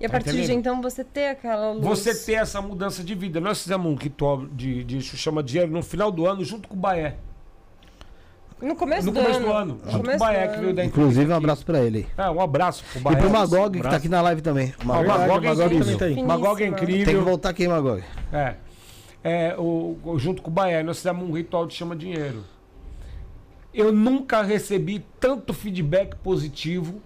E 0.00 0.06
a 0.06 0.08
tá 0.08 0.12
partir 0.12 0.30
entendendo? 0.30 0.46
de 0.46 0.54
então 0.54 0.80
você 0.80 1.04
ter 1.04 1.28
aquela 1.28 1.72
luz. 1.72 1.84
Você 1.84 2.14
ter 2.14 2.38
essa 2.38 2.62
mudança 2.62 3.04
de 3.04 3.14
vida. 3.14 3.38
Nós 3.38 3.62
fizemos 3.62 3.86
um 3.86 3.96
ritual 3.96 4.46
de, 4.46 4.82
de 4.82 5.02
chama 5.02 5.42
dinheiro 5.42 5.70
no 5.70 5.82
final 5.82 6.10
do 6.10 6.26
ano 6.26 6.42
junto 6.42 6.68
com 6.68 6.74
o 6.74 6.78
Baé. 6.78 7.18
No 8.60 8.74
começo, 8.74 9.06
no 9.06 9.12
do, 9.12 9.20
começo 9.20 9.38
ano. 9.38 9.46
do 9.46 9.52
ano. 9.52 9.80
No 9.84 9.90
junto 9.90 10.08
com 10.08 10.14
o 10.16 10.18
Baé, 10.18 10.48
que 10.48 10.60
veio 10.60 10.74
da 10.74 10.84
Inclusive, 10.84 11.32
um 11.32 11.36
abraço 11.36 11.64
pra 11.64 11.80
ele. 11.80 12.06
É, 12.16 12.28
um 12.28 12.40
abraço 12.40 12.84
pro 12.92 13.00
Baé. 13.00 13.14
E 13.14 13.16
pro 13.16 13.30
Magog, 13.30 13.78
um 13.78 13.82
que 13.82 13.88
tá 13.88 13.96
aqui 13.96 14.08
na 14.08 14.20
live 14.20 14.42
também. 14.42 14.74
O 14.82 14.86
Magog, 14.86 15.06
o 15.06 15.08
Magog, 15.08 15.46
é, 15.46 15.48
Magog, 15.48 15.62
é 15.62 15.76
incrível. 15.76 16.26
Magog 16.26 16.62
é 16.62 16.66
incrível. 16.66 17.06
Tem 17.06 17.16
que 17.16 17.20
voltar 17.20 17.50
aqui, 17.50 17.68
Magog. 17.68 18.02
É. 18.32 18.54
é 19.22 19.56
o, 19.56 19.96
junto 20.18 20.42
com 20.42 20.50
o 20.50 20.52
Baé, 20.52 20.82
nós 20.82 20.96
fizemos 20.96 21.28
um 21.28 21.32
ritual 21.32 21.66
de 21.66 21.74
chama 21.74 21.94
dinheiro. 21.94 22.42
Eu 23.72 23.92
nunca 23.92 24.42
recebi 24.42 25.04
tanto 25.20 25.54
feedback 25.54 26.16
positivo 26.16 27.00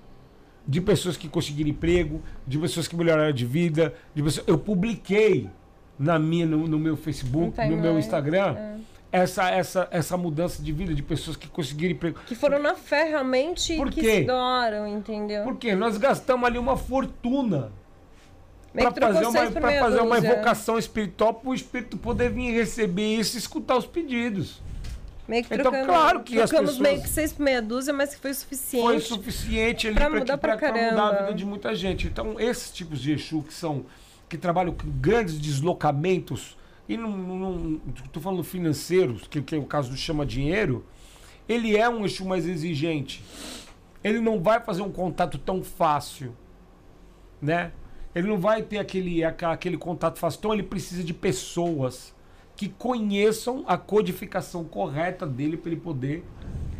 de 0.66 0.80
pessoas 0.80 1.16
que 1.16 1.28
conseguiram 1.28 1.70
emprego, 1.70 2.22
de 2.46 2.58
pessoas 2.58 2.88
que 2.88 2.96
melhoraram 2.96 3.32
de 3.32 3.44
vida, 3.44 3.92
de 4.14 4.22
pessoas... 4.22 4.46
eu 4.46 4.56
publiquei 4.56 5.50
na 5.98 6.18
minha 6.18 6.46
no, 6.46 6.66
no 6.66 6.78
meu 6.78 6.96
Facebook, 6.96 7.56
no 7.68 7.76
meu 7.76 7.98
Instagram, 7.98 8.56
é. 8.56 8.76
Essa 9.12 9.50
essa 9.50 9.88
essa 9.90 10.16
mudança 10.16 10.62
de 10.62 10.72
vida 10.72 10.94
de 10.94 11.02
pessoas 11.02 11.36
que 11.36 11.46
conseguiram 11.46 11.94
emprego. 11.94 12.20
Que 12.26 12.34
foram 12.34 12.58
na 12.58 12.74
fé 12.74 13.04
realmente 13.04 13.76
Por 13.76 13.90
que 13.90 14.00
se 14.02 14.24
doaram, 14.24 14.88
entendeu? 14.88 15.44
Porque 15.44 15.74
nós 15.76 15.98
gastamos 15.98 16.46
ali 16.46 16.58
uma 16.58 16.76
fortuna 16.76 17.70
para 18.72 18.90
fazer, 18.90 19.26
uma, 19.26 19.50
pra 19.50 19.78
fazer 19.78 20.00
uma 20.00 20.16
evocação 20.16 20.78
espiritual 20.78 21.34
para 21.34 21.50
o 21.50 21.54
espírito 21.54 21.98
poder 21.98 22.30
vir 22.30 22.52
receber 22.52 23.16
isso 23.16 23.36
e 23.36 23.38
escutar 23.38 23.76
os 23.76 23.86
pedidos. 23.86 24.62
Meio 25.28 25.44
que 25.44 25.54
então, 25.54 25.70
trocando, 25.70 25.86
claro 25.86 26.22
que 26.22 26.40
as 26.40 26.50
pessoas... 26.50 26.78
meio 26.78 27.02
que 27.02 27.08
seis 27.08 27.32
por 27.32 27.42
meia 27.42 27.62
dúzia, 27.62 27.92
mas 27.92 28.14
que 28.14 28.20
foi 28.20 28.34
suficiente. 28.34 28.84
Foi 28.84 29.00
suficiente 29.00 29.88
ali 29.88 29.96
para 29.96 30.10
mudar, 30.10 30.38
pra, 30.38 30.56
pra, 30.56 30.72
pra 30.72 30.90
mudar 30.90 31.08
a 31.08 31.22
vida 31.22 31.34
de 31.34 31.44
muita 31.44 31.74
gente. 31.74 32.06
Então, 32.06 32.40
esses 32.40 32.72
tipos 32.72 33.00
de 33.00 33.12
Exu 33.12 33.42
que 33.42 33.52
são 33.52 33.84
que 34.28 34.38
trabalham 34.38 34.72
com 34.72 34.90
grandes 34.90 35.38
deslocamentos 35.38 36.56
e 36.92 36.96
não, 36.96 37.10
não, 37.10 37.80
tô 38.12 38.20
falando 38.20 38.44
financeiros, 38.44 39.26
que, 39.26 39.40
que 39.40 39.54
é 39.54 39.58
o 39.58 39.64
caso 39.64 39.90
do 39.90 39.96
chama 39.96 40.26
dinheiro, 40.26 40.84
ele 41.48 41.74
é 41.74 41.88
um 41.88 42.04
Exu 42.04 42.26
mais 42.26 42.46
exigente. 42.46 43.24
Ele 44.04 44.20
não 44.20 44.42
vai 44.42 44.60
fazer 44.60 44.82
um 44.82 44.90
contato 44.90 45.38
tão 45.38 45.62
fácil, 45.62 46.36
né? 47.40 47.72
Ele 48.14 48.28
não 48.28 48.38
vai 48.38 48.62
ter 48.62 48.78
aquele, 48.78 49.24
aquele 49.24 49.78
contato 49.78 50.18
fácil. 50.18 50.38
Então 50.38 50.52
ele 50.52 50.62
precisa 50.62 51.02
de 51.02 51.14
pessoas 51.14 52.14
que 52.54 52.68
conheçam 52.68 53.64
a 53.66 53.78
codificação 53.78 54.62
correta 54.62 55.26
dele 55.26 55.56
para 55.56 55.70
ele 55.70 55.80
poder 55.80 56.22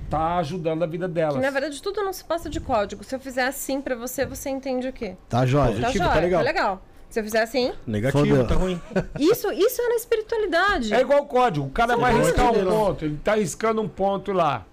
estar 0.05 0.19
tá 0.19 0.37
ajudando 0.37 0.83
a 0.83 0.87
vida 0.87 1.09
dela. 1.09 1.41
na 1.41 1.49
verdade 1.49 1.81
tudo 1.81 2.03
não 2.05 2.13
se 2.13 2.23
passa 2.23 2.51
de 2.51 2.61
código. 2.61 3.03
Se 3.03 3.15
eu 3.15 3.21
fizer 3.21 3.47
assim 3.47 3.81
para 3.81 3.95
você, 3.95 4.27
você 4.27 4.51
entende 4.51 4.89
o 4.89 4.93
quê? 4.93 5.17
Tá 5.27 5.47
jóia. 5.47 5.81
Tá, 5.81 5.91
jóia, 5.91 6.11
tá 6.11 6.21
legal. 6.21 6.41
Tá 6.41 6.51
legal. 6.51 6.83
Se 7.13 7.21
eu 7.21 7.25
fizer 7.25 7.43
assim. 7.43 7.73
Negativo, 7.87 8.27
Fodeu. 8.27 8.47
tá 8.47 8.55
ruim. 8.55 8.81
Isso, 9.21 9.53
isso 9.53 9.83
é 9.83 9.89
na 9.89 9.97
espiritualidade. 9.97 10.95
É 10.95 11.01
igual 11.03 11.21
o 11.21 11.27
código. 11.27 11.67
O 11.67 11.71
cara 11.71 11.95
vai 11.95 12.17
riscar 12.17 12.51
um 12.51 12.65
ponto, 12.65 13.05
ele 13.05 13.21
tá 13.23 13.35
riscando 13.35 13.83
um 13.83 13.89
ponto 13.89 14.33
lá. 14.33 14.65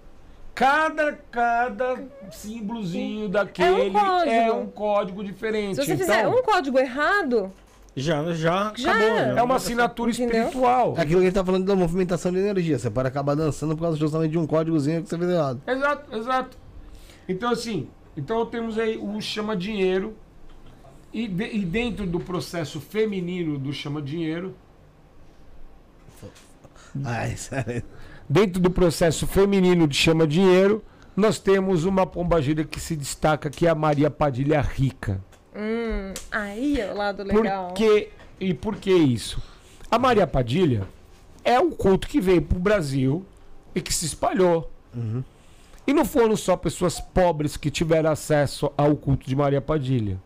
Cada, 0.54 1.12
cada 1.30 2.02
símbolozinho 2.30 3.28
daquele 3.28 3.94
é 3.94 4.00
um, 4.00 4.30
é 4.30 4.52
um 4.52 4.66
código 4.66 5.22
diferente. 5.22 5.76
Se 5.76 5.84
você 5.84 5.92
então, 5.92 6.06
fizer 6.06 6.28
um 6.28 6.42
código 6.42 6.78
errado, 6.78 7.52
já, 7.94 8.24
já, 8.32 8.72
já 8.74 8.90
acabou. 8.90 9.18
É, 9.18 9.38
é 9.38 9.42
uma 9.42 9.56
assinatura 9.56 10.10
Entendeu? 10.10 10.44
espiritual. 10.44 10.94
É 10.96 11.02
aquilo 11.02 11.20
que 11.20 11.26
ele 11.26 11.34
tá 11.34 11.44
falando 11.44 11.66
da 11.66 11.76
movimentação 11.76 12.32
de 12.32 12.38
energia. 12.38 12.78
Você 12.78 12.88
pode 12.88 13.08
acabar 13.08 13.34
dançando 13.36 13.76
por 13.76 13.82
causa 13.82 13.98
justamente 13.98 14.30
de 14.30 14.38
um 14.38 14.46
códigozinho 14.46 15.02
que 15.02 15.10
você 15.10 15.18
fez 15.18 15.30
errado. 15.30 15.60
Exato, 15.66 16.16
exato. 16.16 16.58
Então, 17.28 17.50
assim, 17.50 17.86
então 18.16 18.46
temos 18.46 18.78
aí 18.78 18.96
o 18.96 19.20
chama 19.20 19.54
dinheiro. 19.54 20.16
E, 21.12 21.26
de, 21.26 21.44
e 21.44 21.64
dentro 21.64 22.06
do 22.06 22.20
processo 22.20 22.80
feminino 22.80 23.58
do 23.58 23.72
chama 23.72 24.00
dinheiro. 24.00 24.54
Ai. 27.04 27.34
Dentro 28.28 28.60
do 28.60 28.70
processo 28.70 29.26
feminino 29.26 29.88
de 29.88 29.96
chama 29.96 30.26
dinheiro, 30.26 30.84
nós 31.16 31.40
temos 31.40 31.84
uma 31.84 32.06
pombagira 32.06 32.64
que 32.64 32.78
se 32.78 32.94
destaca, 32.94 33.50
que 33.50 33.66
é 33.66 33.70
a 33.70 33.74
Maria 33.74 34.10
Padilha 34.10 34.60
Rica. 34.60 35.20
Hum, 35.54 36.14
aí 36.30 36.80
é 36.80 36.92
o 36.92 36.96
lado 36.96 37.24
legal. 37.24 37.68
Por 37.68 37.74
que, 37.74 38.08
e 38.38 38.54
por 38.54 38.76
que 38.76 38.92
isso? 38.92 39.42
A 39.90 39.98
Maria 39.98 40.26
Padilha 40.26 40.86
é 41.44 41.58
um 41.58 41.72
culto 41.72 42.06
que 42.06 42.20
veio 42.20 42.42
para 42.42 42.56
o 42.56 42.60
Brasil 42.60 43.24
e 43.74 43.80
que 43.80 43.92
se 43.92 44.06
espalhou. 44.06 44.70
Uhum. 44.94 45.24
E 45.86 45.92
não 45.92 46.04
foram 46.04 46.36
só 46.36 46.56
pessoas 46.56 47.00
pobres 47.00 47.56
que 47.56 47.70
tiveram 47.70 48.10
acesso 48.10 48.70
ao 48.76 48.94
culto 48.94 49.28
de 49.28 49.34
Maria 49.34 49.60
Padilha. 49.60 50.20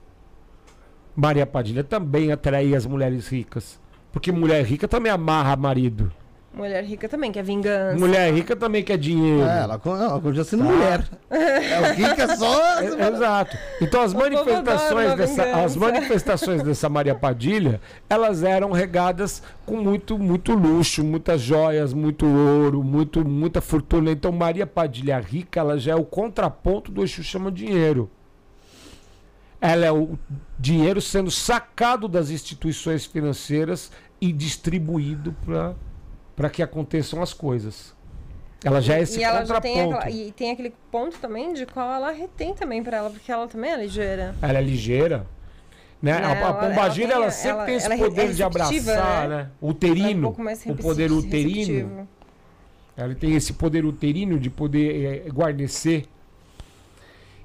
Maria 1.17 1.47
Padilha 1.47 1.85
também 1.85 2.33
atraía 2.33 2.77
as 2.77 2.87
mulheres 2.87 3.29
ricas. 3.29 3.79
Porque 4.13 4.31
mulher 4.31 4.65
rica 4.65 4.87
também 4.87 5.11
amarra 5.11 5.57
marido. 5.57 6.13
Mulher 6.55 6.85
rica 6.85 7.09
também 7.09 7.33
quer 7.33 7.43
vingança. 7.43 7.99
Mulher 7.99 8.33
rica 8.33 8.55
também 8.55 8.83
quer 8.85 8.97
dinheiro. 8.97 9.43
É, 9.43 9.63
ela, 9.63 9.81
ela 9.85 10.21
continua 10.21 10.45
sendo 10.45 10.65
tá. 10.65 10.71
mulher. 10.71 11.05
É, 11.29 11.81
o 11.81 11.95
rica 11.95 12.37
só. 12.37 12.55
É, 12.85 13.09
exato. 13.09 13.57
Então 13.81 14.03
as 14.03 14.15
manifestações, 14.15 15.15
dessa, 15.15 15.43
as 15.65 15.77
manifestações 15.77 16.63
dessa 16.63 16.89
Maria 16.89 17.15
Padilha, 17.15 17.81
elas 18.09 18.45
eram 18.45 18.71
regadas 18.71 19.43
com 19.67 19.77
muito, 19.77 20.17
muito 20.19 20.53
luxo, 20.53 21.03
muitas 21.03 21.41
joias, 21.41 21.93
muito 21.93 22.25
ouro, 22.25 22.85
muito, 22.85 23.27
muita 23.27 23.61
fortuna. 23.61 24.13
Então 24.13 24.31
Maria 24.31 24.67
Padilha 24.67 25.19
rica, 25.19 25.59
ela 25.59 25.77
já 25.77 25.93
é 25.93 25.97
o 25.97 26.05
contraponto 26.05 26.93
do 26.93 27.03
Exu 27.03 27.25
chama 27.25 27.51
dinheiro. 27.51 28.09
Ela 29.67 29.87
é 29.87 29.91
o 29.91 30.19
dinheiro 30.59 31.01
sendo 31.01 31.31
sacado 31.31 32.07
das 32.07 32.29
instituições 32.29 33.07
financeiras 33.07 33.91
e 34.21 34.31
distribuído 34.31 35.35
para 36.37 36.51
que 36.51 36.63
aconteçam 36.63 37.23
as 37.23 37.33
coisas. 37.33 37.95
Ela 38.63 38.83
já 38.83 38.99
é 38.99 39.01
esse 39.01 39.21
e 39.21 39.23
ela 39.23 39.43
já 39.43 39.59
tem 39.63 39.81
aquela, 39.81 40.11
E 40.11 40.33
tem 40.33 40.51
aquele 40.51 40.75
ponto 40.91 41.19
também 41.19 41.55
de 41.55 41.65
qual 41.65 41.91
ela 41.91 42.11
retém 42.11 42.53
também 42.53 42.83
para 42.83 42.99
ela, 42.99 43.09
porque 43.09 43.33
ela 43.33 43.49
também 43.49 43.71
é 43.71 43.77
ligeira. 43.79 44.35
Ela 44.43 44.59
é 44.59 44.63
ligeira. 44.63 45.27
Né? 46.03 46.13
a, 46.13 46.51
a 46.51 46.53
pombagira, 46.53 47.15
ela, 47.15 47.23
ela, 47.25 47.31
sempre 47.31 47.57
ela, 47.57 47.65
tem 47.65 47.77
esse 47.77 47.91
é 47.91 47.97
poder 47.97 48.21
é 48.21 48.33
de 48.33 48.43
abraçar, 48.43 49.29
né? 49.31 49.37
né? 49.37 49.51
Uterino. 49.63 50.37
É 50.37 50.69
um 50.69 50.73
o 50.73 50.77
poder 50.77 51.11
uterino. 51.11 52.07
Ela 52.95 53.15
tem 53.15 53.35
esse 53.35 53.55
poder 53.55 53.87
uterino 53.87 54.39
de 54.39 54.51
poder 54.51 55.25
é, 55.27 55.31
guarnecer. 55.31 56.05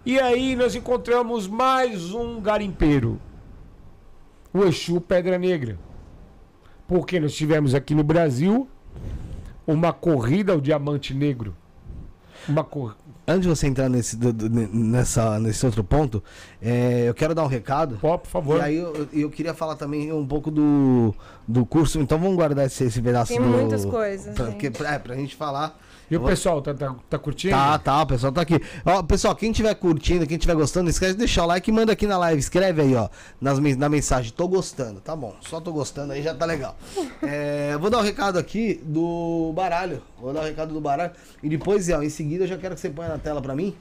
E 0.09 0.19
aí 0.19 0.55
nós 0.55 0.73
encontramos 0.73 1.47
mais 1.47 2.15
um 2.15 2.41
garimpeiro. 2.41 3.21
o 4.51 4.63
Exu 4.63 4.99
Pedra 4.99 5.37
Negra. 5.37 5.77
Porque 6.87 7.19
nós 7.19 7.35
tivemos 7.35 7.75
aqui 7.75 7.93
no 7.93 8.03
Brasil 8.03 8.67
uma 9.67 9.93
corrida 9.93 10.51
ao 10.51 10.59
diamante 10.59 11.13
negro. 11.13 11.55
Uma 12.47 12.63
cor... 12.63 12.97
Antes 13.27 13.43
de 13.43 13.49
você 13.49 13.67
entrar 13.67 13.87
nesse, 13.87 14.17
do, 14.17 14.33
do, 14.33 14.49
nessa, 14.49 15.39
nesse 15.39 15.63
outro 15.63 15.83
ponto, 15.83 16.23
é, 16.59 17.07
eu 17.07 17.13
quero 17.13 17.35
dar 17.35 17.43
um 17.43 17.47
recado. 17.47 17.99
Pô, 18.01 18.17
por 18.17 18.29
favor. 18.29 18.57
E 18.57 18.61
aí 18.63 18.77
eu, 18.77 19.07
eu 19.13 19.29
queria 19.29 19.53
falar 19.53 19.75
também 19.75 20.11
um 20.11 20.25
pouco 20.25 20.49
do, 20.49 21.13
do 21.47 21.63
curso. 21.67 21.99
Então 21.99 22.17
vamos 22.17 22.35
guardar 22.35 22.65
esse, 22.65 22.83
esse 22.83 22.99
pedaço 22.99 23.31
Tem 23.31 23.39
do. 23.39 23.47
muitas 23.47 23.85
coisas. 23.85 24.33
Pra, 24.33 24.51
que, 24.53 24.65
é, 24.65 24.97
pra 24.97 25.13
gente 25.13 25.35
falar 25.35 25.79
e 26.09 26.17
o 26.17 26.21
pessoal, 26.21 26.61
tá, 26.61 26.73
tá, 26.73 26.95
tá, 27.07 27.19
curtindo? 27.19 27.53
Tá, 27.53 27.77
tá, 27.77 28.01
o 28.01 28.07
pessoal 28.07 28.31
tá 28.31 28.41
aqui. 28.41 28.59
Ó, 28.83 29.03
pessoal, 29.03 29.35
quem 29.35 29.51
tiver 29.51 29.73
curtindo, 29.75 30.25
quem 30.25 30.37
tiver 30.37 30.55
gostando, 30.55 30.85
não 30.85 30.89
esquece 30.89 31.13
de 31.13 31.19
deixar 31.19 31.43
o 31.43 31.47
like 31.47 31.69
e 31.69 31.73
manda 31.73 31.91
aqui 31.91 32.07
na 32.07 32.17
live. 32.17 32.39
Escreve 32.39 32.81
aí, 32.81 32.95
ó, 32.95 33.09
nas, 33.39 33.59
na 33.59 33.87
mensagem. 33.87 34.31
Tô 34.31 34.47
gostando, 34.47 34.99
tá 34.99 35.15
bom. 35.15 35.35
Só 35.41 35.61
tô 35.61 35.71
gostando 35.71 36.13
aí, 36.13 36.23
já 36.23 36.33
tá 36.33 36.45
legal. 36.45 36.75
É, 37.21 37.77
vou 37.77 37.89
dar 37.89 37.97
o 37.97 38.01
um 38.01 38.03
recado 38.03 38.39
aqui 38.39 38.81
do 38.83 39.53
baralho. 39.55 40.01
Vou 40.19 40.33
dar 40.33 40.39
o 40.39 40.43
um 40.43 40.47
recado 40.47 40.73
do 40.73 40.81
baralho. 40.81 41.11
E 41.43 41.49
depois, 41.49 41.87
ó, 41.89 42.01
em 42.01 42.09
seguida, 42.09 42.45
eu 42.45 42.47
já 42.47 42.57
quero 42.57 42.73
que 42.73 42.81
você 42.81 42.89
ponha 42.89 43.09
na 43.09 43.17
tela 43.19 43.41
pra 43.41 43.55
mim. 43.55 43.75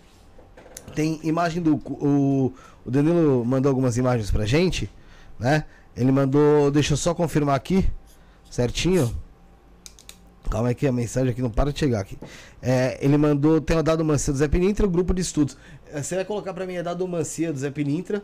Tem 0.95 1.19
imagem 1.23 1.63
do. 1.63 1.77
O, 1.77 2.53
o 2.85 2.91
Danilo 2.91 3.45
mandou 3.45 3.71
algumas 3.71 3.97
imagens 3.97 4.31
pra 4.31 4.45
gente, 4.45 4.91
né? 5.39 5.65
Ele 5.97 6.13
mandou. 6.13 6.71
Deixa 6.71 6.93
eu 6.93 6.97
só 6.97 7.15
confirmar 7.15 7.57
aqui, 7.57 7.89
certinho. 8.51 9.15
Calma 10.51 10.69
aí 10.69 10.75
que 10.75 10.87
a 10.87 10.93
mensagem 10.93 11.31
aqui 11.31 11.43
não 11.43 11.51
para 11.51 11.73
de 11.73 11.79
chegar 11.79 12.01
aqui. 12.01 12.19
É, 12.63 12.99
ele 13.01 13.17
mandou, 13.17 13.61
tem 13.61 13.77
o 13.77 13.83
Dado 13.83 14.05
Mancia 14.05 14.33
do 14.33 14.39
Zé 14.39 14.49
Pinintra, 14.49 14.87
o 14.87 14.91
grupo 14.91 15.13
de 15.13 15.21
estudos. 15.21 15.57
É, 15.93 16.03
você 16.03 16.17
vai 16.17 16.25
colocar 16.25 16.55
para 16.55 16.67
mim 16.67 16.77
a 16.77 16.83
Dado 16.83 17.07
Mancia 17.07 17.53
do 17.53 17.59
Zé 17.59 17.71
Pinintra, 17.71 18.23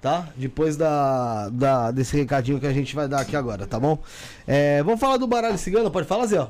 tá? 0.00 0.28
Depois 0.36 0.76
da, 0.76 1.48
da, 1.48 1.90
desse 1.90 2.16
recadinho 2.16 2.60
que 2.60 2.66
a 2.66 2.72
gente 2.72 2.94
vai 2.94 3.08
dar 3.08 3.20
aqui 3.20 3.34
agora, 3.34 3.66
tá 3.66 3.80
bom? 3.80 3.98
É, 4.46 4.82
vamos 4.82 5.00
falar 5.00 5.16
do 5.16 5.26
baralho 5.26 5.56
cigano, 5.56 5.90
pode 5.90 6.06
falar, 6.06 6.26
Zé? 6.26 6.46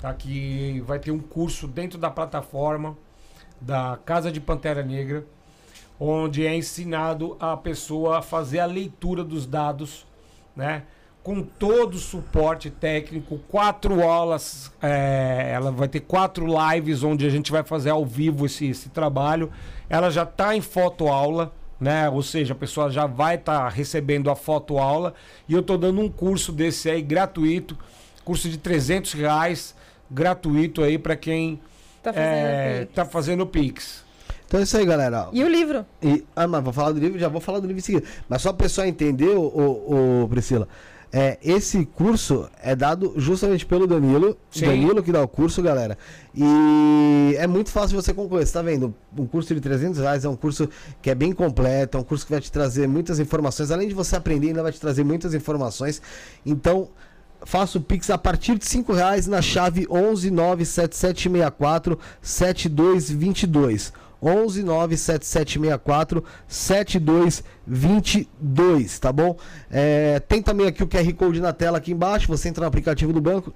tá? 0.00 0.12
Que 0.12 0.82
vai 0.84 0.98
ter 0.98 1.12
um 1.12 1.20
curso 1.20 1.68
dentro 1.68 1.96
da 1.96 2.10
plataforma 2.10 2.96
da 3.62 3.98
Casa 4.04 4.30
de 4.30 4.40
Pantera 4.40 4.82
Negra, 4.82 5.24
onde 5.98 6.44
é 6.44 6.54
ensinado 6.54 7.36
a 7.38 7.56
pessoa 7.56 8.18
a 8.18 8.22
fazer 8.22 8.58
a 8.58 8.66
leitura 8.66 9.22
dos 9.22 9.46
dados, 9.46 10.04
né? 10.54 10.82
Com 11.22 11.40
todo 11.40 11.94
o 11.94 11.98
suporte 11.98 12.68
técnico, 12.68 13.38
quatro 13.48 14.02
aulas, 14.02 14.72
é, 14.82 15.52
ela 15.54 15.70
vai 15.70 15.86
ter 15.86 16.00
quatro 16.00 16.44
lives 16.44 17.04
onde 17.04 17.24
a 17.24 17.30
gente 17.30 17.52
vai 17.52 17.62
fazer 17.62 17.90
ao 17.90 18.04
vivo 18.04 18.44
esse, 18.46 18.66
esse 18.66 18.88
trabalho. 18.88 19.52
Ela 19.88 20.10
já 20.10 20.24
está 20.24 20.56
em 20.56 20.60
fotoaula, 20.60 21.52
né? 21.78 22.08
Ou 22.10 22.24
seja, 22.24 22.54
a 22.54 22.56
pessoa 22.56 22.90
já 22.90 23.06
vai 23.06 23.36
estar 23.36 23.60
tá 23.60 23.68
recebendo 23.68 24.28
a 24.28 24.34
fotoaula 24.34 25.14
e 25.48 25.52
eu 25.52 25.60
estou 25.60 25.78
dando 25.78 26.00
um 26.00 26.08
curso 26.08 26.50
desse 26.50 26.90
aí 26.90 27.00
gratuito, 27.00 27.78
curso 28.24 28.48
de 28.48 28.58
300 28.58 29.12
reais, 29.12 29.76
gratuito 30.10 30.82
aí 30.82 30.98
para 30.98 31.14
quem 31.14 31.60
Tá 32.02 32.12
fazendo, 32.12 32.26
é, 32.26 32.88
tá 32.92 33.04
fazendo 33.04 33.46
Pix. 33.46 34.02
Então 34.46 34.60
é 34.60 34.64
isso 34.64 34.76
aí, 34.76 34.84
galera. 34.84 35.28
E 35.32 35.42
o 35.42 35.48
livro? 35.48 35.86
E, 36.02 36.24
ah, 36.36 36.46
mas 36.46 36.62
vou 36.62 36.72
falar 36.72 36.92
do 36.92 37.00
livro, 37.00 37.18
já 37.18 37.28
vou 37.28 37.40
falar 37.40 37.60
do 37.60 37.66
livro 37.66 37.78
em 37.78 37.82
seguida. 37.82 38.04
Mas 38.28 38.42
só 38.42 38.50
o 38.50 38.54
pessoal 38.54 38.86
entender, 38.86 39.30
o, 39.30 39.40
o, 39.40 40.24
o, 40.24 40.28
Priscila, 40.28 40.68
é, 41.10 41.38
esse 41.42 41.86
curso 41.86 42.50
é 42.62 42.76
dado 42.76 43.14
justamente 43.16 43.64
pelo 43.64 43.86
Danilo. 43.86 44.36
Sim. 44.50 44.66
Danilo 44.66 45.02
que 45.02 45.12
dá 45.12 45.22
o 45.22 45.28
curso, 45.28 45.62
galera. 45.62 45.96
E 46.34 47.34
é 47.38 47.46
muito 47.46 47.70
fácil 47.70 48.00
você 48.00 48.12
concorrer. 48.12 48.46
Você 48.46 48.52
tá 48.52 48.60
vendo? 48.60 48.94
Um 49.16 49.26
curso 49.26 49.54
de 49.54 49.60
300 49.60 50.00
reais 50.00 50.24
é 50.24 50.28
um 50.28 50.36
curso 50.36 50.68
que 51.00 51.08
é 51.08 51.14
bem 51.14 51.32
completo, 51.32 51.96
é 51.96 52.00
um 52.00 52.04
curso 52.04 52.26
que 52.26 52.32
vai 52.32 52.40
te 52.40 52.52
trazer 52.52 52.86
muitas 52.86 53.18
informações. 53.20 53.70
Além 53.70 53.88
de 53.88 53.94
você 53.94 54.16
aprender, 54.16 54.48
ainda 54.48 54.62
vai 54.62 54.72
te 54.72 54.80
trazer 54.80 55.04
muitas 55.04 55.32
informações. 55.32 56.02
Então, 56.44 56.90
faço 57.44 57.78
o 57.78 57.80
Pix 57.80 58.10
a 58.10 58.18
partir 58.18 58.58
de 58.58 58.66
cinco 58.66 58.92
reais 58.92 59.26
na 59.26 59.42
chave 59.42 59.86
1197764 59.86 61.98
7222. 62.20 63.92
1197764 64.22 66.22
7222, 66.46 68.98
tá 69.00 69.12
bom? 69.12 69.36
É, 69.70 70.20
tem 70.20 70.40
também 70.40 70.68
aqui 70.68 70.84
o 70.84 70.86
QR 70.86 71.12
Code 71.14 71.40
na 71.40 71.52
tela 71.52 71.78
aqui 71.78 71.90
embaixo, 71.92 72.28
você 72.28 72.48
entra 72.48 72.60
no 72.62 72.68
aplicativo 72.68 73.12
do 73.12 73.20
banco, 73.20 73.52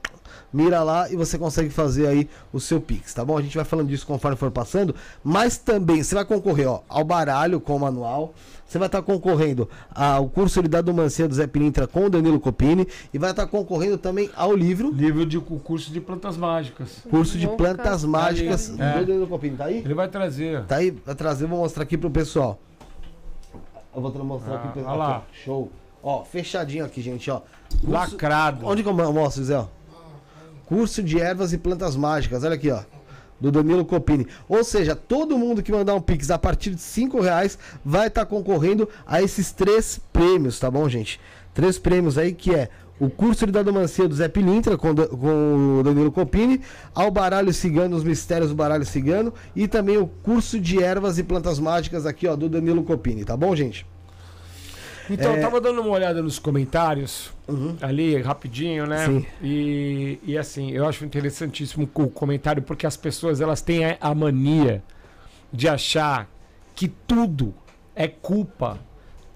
mira 0.53 0.83
lá 0.83 1.09
e 1.11 1.15
você 1.15 1.39
consegue 1.39 1.71
fazer 1.71 2.09
aí 2.09 2.29
o 2.53 2.59
seu 2.59 2.81
Pix, 2.81 3.15
tá 3.15 3.25
bom? 3.25 3.39
A 3.39 3.43
gente 3.43 3.57
vai 3.57 3.65
falando 3.65 3.87
disso 3.89 4.05
conforme 4.07 4.37
for 4.37 4.51
passando, 4.51 4.93
mas 5.23 5.57
também 5.57 6.03
você 6.03 6.17
vai 6.17 6.25
concorrer 6.25 6.69
ó, 6.69 6.83
ao 6.89 7.05
baralho 7.05 7.61
com 7.61 7.77
o 7.77 7.81
manual, 7.81 8.35
você 8.67 8.79
vai 8.79 8.87
estar 8.87 9.01
concorrendo 9.01 9.69
ao 9.95 10.29
curso 10.29 10.61
de 10.61 10.69
Dadomancia 10.69 11.29
do 11.29 11.35
Zé 11.35 11.47
Pinintra 11.47 11.87
com 11.87 12.07
o 12.07 12.11
Danilo 12.11 12.41
Copini 12.41 12.87
e 13.15 13.19
vai 13.19 13.31
estar 13.31 13.47
concorrendo 13.47 13.97
também 13.97 14.29
ao 14.35 14.55
livro. 14.55 14.91
Livro 14.91 15.25
de 15.25 15.39
curso 15.39 15.93
de 15.93 16.01
plantas 16.01 16.37
mágicas. 16.37 17.03
Curso 17.09 17.39
de 17.39 17.47
plantas 17.47 18.05
mágicas 18.05 18.71
do 18.71 18.83
é. 18.83 19.05
Danilo 19.05 19.27
Copini. 19.29 19.57
Tá 19.57 19.67
aí? 19.67 19.79
Ele 19.79 19.95
vai 19.95 20.09
trazer. 20.09 20.65
Tá 20.65 20.77
aí, 20.77 20.91
vai 20.91 21.15
trazer, 21.15 21.47
vou 21.47 21.61
mostrar 21.61 21.85
aqui 21.85 21.97
pro 21.97 22.11
pessoal. 22.11 22.59
Eu 23.95 24.03
vou 24.03 24.13
mostrar 24.25 24.55
ah, 24.55 24.57
aqui 24.57 24.69
pro 24.69 24.81
pessoal. 24.81 24.97
lá. 24.97 25.23
Show. 25.33 25.71
Ó, 26.03 26.25
fechadinho 26.25 26.85
aqui, 26.85 27.01
gente, 27.01 27.31
ó. 27.31 27.41
Curso... 27.71 27.91
Lacrado. 27.91 28.67
Onde 28.67 28.83
que 28.83 28.89
eu 28.89 28.95
mostro, 28.95 29.45
Zé? 29.45 29.65
Curso 30.67 31.03
de 31.03 31.21
ervas 31.21 31.53
e 31.53 31.59
plantas 31.59 31.95
mágicas. 31.95 32.43
Olha 32.43 32.55
aqui, 32.55 32.71
ó 32.71 32.96
do 33.41 33.53
Danilo 33.53 33.85
Copini. 33.85 34.27
Ou 34.49 34.65
seja, 34.65 34.95
todo 34.95 35.39
mundo 35.39 35.63
que 35.63 35.73
mandar 35.73 35.95
um 35.95 36.01
Pix 36.01 36.31
a 36.31 36.39
partir 36.39 36.71
de 36.71 36.81
5 36.81 37.21
reais 37.21 37.59
vai 37.85 38.09
estar 38.09 38.25
tá 38.25 38.27
concorrendo 38.27 38.89
a 39.07 39.23
esses 39.23 39.53
três 39.53 40.01
prêmios, 40.13 40.59
tá 40.59 40.71
bom, 40.71 40.89
gente? 40.89 41.21
Três 41.55 41.79
prêmios 41.79 42.19
aí 42.19 42.33
que 42.33 42.55
é 42.55 42.69
o 42.99 43.11
curso 43.11 43.47
de 43.47 43.53
dadomancia 43.53 44.09
do 44.09 44.15
Zé 44.15 44.29
Pilintra 44.29 44.77
com, 44.77 44.95
com 44.95 45.79
o 45.81 45.83
Danilo 45.83 46.11
Copini, 46.11 46.61
ao 46.95 47.11
baralho 47.11 47.53
cigano, 47.53 47.97
os 47.97 48.05
mistérios 48.05 48.51
do 48.51 48.57
baralho 48.57 48.87
cigano 48.87 49.33
e 49.55 49.69
também 49.69 49.99
o 49.99 50.07
curso 50.07 50.59
de 50.59 50.83
ervas 50.83 51.19
e 51.19 51.23
plantas 51.23 51.59
mágicas 51.59 52.07
aqui, 52.07 52.27
ó, 52.27 52.35
do 52.35 52.49
Danilo 52.49 52.83
Copini, 52.83 53.25
tá 53.25 53.37
bom, 53.37 53.55
gente? 53.55 53.87
Então, 55.09 55.33
é... 55.33 55.39
eu 55.39 55.41
tava 55.41 55.61
dando 55.61 55.81
uma 55.81 55.91
olhada 55.91 56.23
nos 56.23 56.39
comentários, 56.39 57.33
uhum. 57.47 57.77
ali, 57.81 58.21
rapidinho, 58.21 58.87
né? 58.87 59.07
Sim. 59.07 59.27
E, 59.43 60.19
e 60.25 60.39
assim, 60.39 60.73
eu 60.73 60.87
acho 60.87 61.05
interessantíssimo 61.05 61.89
o 61.95 62.09
comentário, 62.09 62.63
porque 62.63 62.87
as 62.87 62.97
pessoas, 62.97 63.41
elas 63.41 63.61
têm 63.61 63.97
a 64.01 64.15
mania 64.15 64.83
de 65.53 65.69
achar 65.69 66.29
que 66.75 66.89
tudo 66.89 67.55
é 67.95 68.07
culpa 68.09 68.79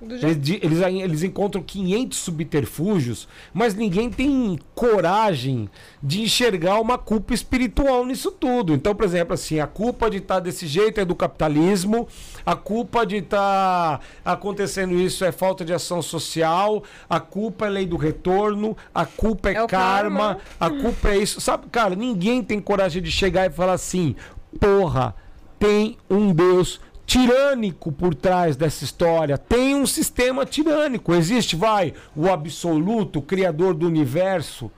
eles, 0.02 0.48
eles, 0.62 0.80
eles, 0.80 1.22
encontram 1.22 1.62
500 1.62 2.18
subterfúgios, 2.18 3.28
mas 3.52 3.74
ninguém 3.74 4.08
tem 4.10 4.58
coragem 4.74 5.68
de 6.02 6.22
enxergar 6.22 6.80
uma 6.80 6.96
culpa 6.96 7.34
espiritual 7.34 8.06
nisso 8.06 8.32
tudo. 8.32 8.72
Então, 8.72 8.94
por 8.94 9.04
exemplo, 9.04 9.34
assim, 9.34 9.60
a 9.60 9.66
culpa 9.66 10.08
de 10.08 10.16
estar 10.16 10.36
tá 10.36 10.40
desse 10.40 10.66
jeito 10.66 11.00
é 11.00 11.04
do 11.04 11.14
capitalismo, 11.14 12.08
a 12.46 12.56
culpa 12.56 13.04
de 13.04 13.16
estar 13.16 13.98
tá 13.98 14.32
acontecendo 14.32 14.94
isso 14.94 15.24
é 15.24 15.30
falta 15.30 15.64
de 15.64 15.72
ação 15.74 16.00
social, 16.00 16.82
a 17.08 17.20
culpa 17.20 17.66
é 17.66 17.70
lei 17.70 17.86
do 17.86 17.96
retorno, 17.96 18.76
a 18.94 19.04
culpa 19.04 19.50
é, 19.50 19.52
é 19.52 19.66
karma, 19.66 19.68
karma, 19.68 20.38
a 20.58 20.70
culpa 20.70 21.10
é 21.10 21.18
isso. 21.18 21.40
Sabe, 21.40 21.66
cara, 21.70 21.94
ninguém 21.94 22.42
tem 22.42 22.58
coragem 22.58 23.02
de 23.02 23.10
chegar 23.10 23.46
e 23.46 23.50
falar 23.50 23.74
assim, 23.74 24.16
porra, 24.58 25.14
tem 25.58 25.98
um 26.08 26.32
Deus 26.32 26.80
tirânico 27.10 27.90
por 27.90 28.14
trás 28.14 28.54
dessa 28.54 28.84
história. 28.84 29.36
Tem 29.36 29.74
um 29.74 29.84
sistema 29.84 30.46
tirânico. 30.46 31.12
Existe, 31.12 31.56
vai, 31.56 31.92
o 32.14 32.30
absoluto, 32.30 33.18
o 33.18 33.22
criador 33.22 33.74
do 33.74 33.84
universo, 33.84 34.70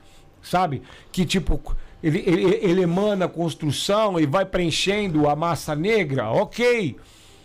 sabe? 0.42 0.80
Que 1.10 1.26
tipo. 1.26 1.60
Ele, 2.02 2.24
ele, 2.26 2.58
ele 2.62 2.82
emana 2.82 3.26
a 3.26 3.28
construção 3.28 4.18
e 4.18 4.26
vai 4.26 4.44
preenchendo 4.44 5.28
a 5.28 5.36
massa 5.36 5.76
negra, 5.76 6.30
ok. 6.30 6.96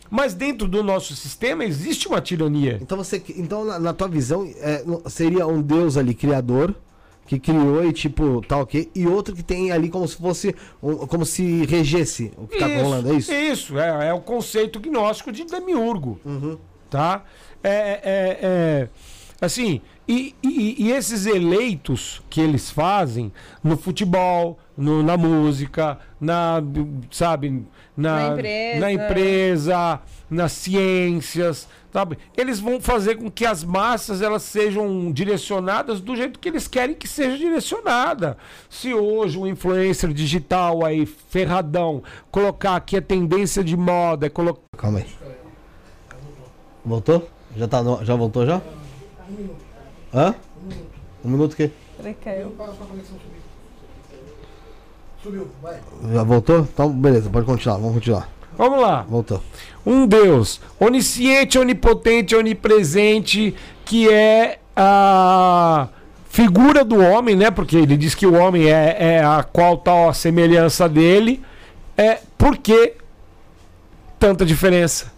Mas 0.09 0.33
dentro 0.33 0.67
do 0.67 0.81
nosso 0.81 1.15
sistema 1.15 1.65
existe 1.65 2.07
uma 2.07 2.21
tirania. 2.21 2.79
Então 2.81 2.97
você, 2.97 3.21
então 3.35 3.65
na, 3.65 3.77
na 3.77 3.93
tua 3.93 4.07
visão 4.07 4.49
é, 4.55 4.83
seria 5.09 5.45
um 5.45 5.61
Deus 5.61 5.95
ali 5.95 6.15
criador, 6.15 6.73
que 7.27 7.37
criou 7.37 7.85
e 7.85 7.91
tipo, 7.91 8.41
tá 8.47 8.57
ok. 8.57 8.89
E 8.95 9.05
outro 9.05 9.35
que 9.35 9.43
tem 9.43 9.71
ali 9.71 9.89
como 9.89 10.07
se 10.07 10.15
fosse, 10.15 10.55
como 11.09 11.25
se 11.25 11.65
regesse 11.65 12.31
o 12.37 12.47
que 12.47 12.57
tá 12.57 12.67
isso, 12.67 12.77
tá 12.77 12.83
rolando, 12.83 13.11
é 13.11 13.15
isso? 13.15 13.33
Isso, 13.33 13.77
é, 13.77 14.07
é 14.07 14.13
o 14.13 14.21
conceito 14.21 14.79
gnóstico 14.79 15.31
de 15.31 15.43
Demiurgo, 15.45 16.19
uhum. 16.25 16.57
tá? 16.89 17.23
É, 17.61 17.69
é, 17.69 18.39
é, 18.41 18.89
assim, 19.41 19.81
e, 20.07 20.33
e, 20.41 20.85
e, 20.85 20.91
esses 20.91 21.25
eleitos 21.25 22.21
que 22.29 22.39
eles 22.39 22.71
fazem 22.71 23.31
no 23.61 23.75
futebol, 23.75 24.57
no, 24.77 25.03
na 25.03 25.17
música, 25.17 25.99
na, 26.19 26.63
sabe, 27.11 27.65
na, 27.95 28.29
na 28.29 28.33
empresa, 28.33 28.79
na 28.79 28.91
empresa 28.93 30.01
nas 30.29 30.51
ciências, 30.51 31.67
sabe? 31.97 32.19
Eles 32.37 32.59
vão 32.59 32.79
fazer 32.79 33.15
com 33.15 33.31
que 33.31 33.43
as 33.43 33.63
massas 33.63 34.21
elas 34.21 34.43
sejam 34.43 35.11
direcionadas 35.11 35.99
do 35.99 36.15
jeito 36.15 36.39
que 36.39 36.47
eles 36.47 36.67
querem 36.67 36.93
que 36.93 37.07
seja 37.07 37.35
direcionada. 37.35 38.37
Se 38.69 38.93
hoje 38.93 39.39
um 39.39 39.47
influencer 39.47 40.13
digital 40.13 40.85
aí 40.85 41.07
ferradão 41.07 42.03
colocar 42.29 42.79
que 42.81 42.97
a 42.97 43.01
tendência 43.01 43.63
de 43.63 43.75
moda 43.75 44.27
é 44.27 44.29
colocar 44.29 44.61
Calma 44.77 44.99
aí. 44.99 45.07
Voltou? 46.85 47.27
Já 47.55 47.67
tá 47.67 47.81
no... 47.81 48.05
já 48.05 48.15
voltou 48.15 48.45
já? 48.45 48.61
Hã? 50.13 50.35
Um 51.25 51.29
minuto 51.29 51.55
que? 51.55 51.71
caiu. 52.23 52.53
Subiu, 55.23 55.47
vai. 55.63 55.81
Já 56.13 56.23
voltou? 56.23 56.59
Então, 56.59 56.91
beleza, 56.91 57.27
pode 57.27 57.47
continuar, 57.47 57.77
vamos 57.77 57.95
continuar. 57.95 58.29
Vamos 58.55 58.81
lá. 58.81 59.01
Voltou 59.01 59.41
um 59.87 60.05
Deus 60.05 60.59
onisciente, 60.77 61.57
onipotente, 61.57 62.35
onipresente, 62.35 63.55
que 63.85 64.09
é 64.11 64.59
a 64.75 65.87
figura 66.29 66.83
do 66.83 66.99
homem, 66.99 67.37
né? 67.37 67.49
Porque 67.49 67.77
ele 67.77 67.95
diz 67.95 68.13
que 68.13 68.27
o 68.27 68.33
homem 68.33 68.69
é, 68.69 68.97
é 68.99 69.23
a 69.23 69.41
qual 69.43 69.77
tal 69.77 70.09
a 70.09 70.13
semelhança 70.13 70.89
dele. 70.89 71.41
É 71.95 72.19
por 72.37 72.57
que 72.57 72.95
tanta 74.19 74.45
diferença? 74.45 75.13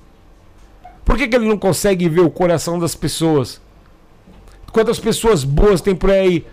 Por 1.04 1.18
que, 1.18 1.28
que 1.28 1.36
ele 1.36 1.48
não 1.48 1.58
consegue 1.58 2.08
ver 2.08 2.22
o 2.22 2.30
coração 2.30 2.78
das 2.78 2.94
pessoas? 2.94 3.60
Quantas 4.72 5.00
pessoas 5.00 5.44
boas 5.44 5.82
tem 5.82 5.96
por 5.96 6.12
aí? 6.12 6.46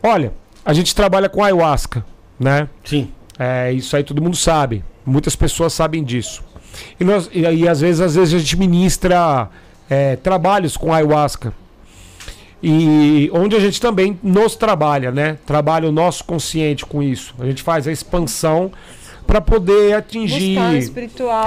Olha, 0.00 0.32
a 0.64 0.72
gente 0.72 0.94
trabalha 0.94 1.28
com 1.28 1.42
ayahuasca, 1.42 2.04
né? 2.38 2.68
Sim. 2.84 3.10
É, 3.36 3.72
isso 3.72 3.96
aí 3.96 4.04
todo 4.04 4.22
mundo 4.22 4.36
sabe. 4.36 4.84
Muitas 5.04 5.34
pessoas 5.34 5.72
sabem 5.72 6.04
disso. 6.04 6.44
E, 6.98 7.04
nós, 7.04 7.30
e, 7.32 7.40
e 7.40 7.68
às 7.68 7.80
vezes, 7.80 8.00
às 8.00 8.14
vezes 8.14 8.34
a 8.34 8.38
gente 8.38 8.56
ministra 8.56 9.48
é, 9.88 10.16
trabalhos 10.16 10.76
com 10.76 10.92
ayahuasca. 10.92 11.52
E 12.62 13.30
onde 13.32 13.56
a 13.56 13.60
gente 13.60 13.80
também 13.80 14.18
nos 14.22 14.54
trabalha, 14.54 15.10
né? 15.10 15.38
Trabalha 15.46 15.88
o 15.88 15.92
nosso 15.92 16.24
consciente 16.24 16.84
com 16.84 17.02
isso. 17.02 17.34
A 17.38 17.46
gente 17.46 17.62
faz 17.62 17.88
a 17.88 17.92
expansão 17.92 18.70
para 19.26 19.40
poder 19.40 19.94
atingir 19.94 20.58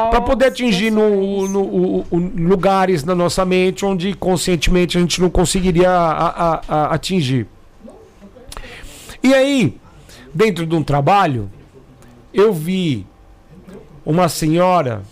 para 0.10 0.22
poder 0.22 0.46
atingir 0.46 0.90
no, 0.90 1.48
no, 1.50 2.06
no, 2.10 2.48
lugares 2.48 3.04
na 3.04 3.14
nossa 3.14 3.44
mente 3.44 3.86
onde 3.86 4.14
conscientemente 4.14 4.98
a 4.98 5.02
gente 5.02 5.20
não 5.20 5.30
conseguiria 5.30 5.90
a, 5.90 6.28
a, 6.28 6.62
a 6.68 6.94
atingir. 6.94 7.46
E 9.22 9.34
aí, 9.34 9.78
dentro 10.34 10.66
de 10.66 10.76
um 10.76 10.84
trabalho, 10.84 11.50
eu 12.34 12.54
vi 12.54 13.06
uma 14.06 14.28
senhora 14.30 15.04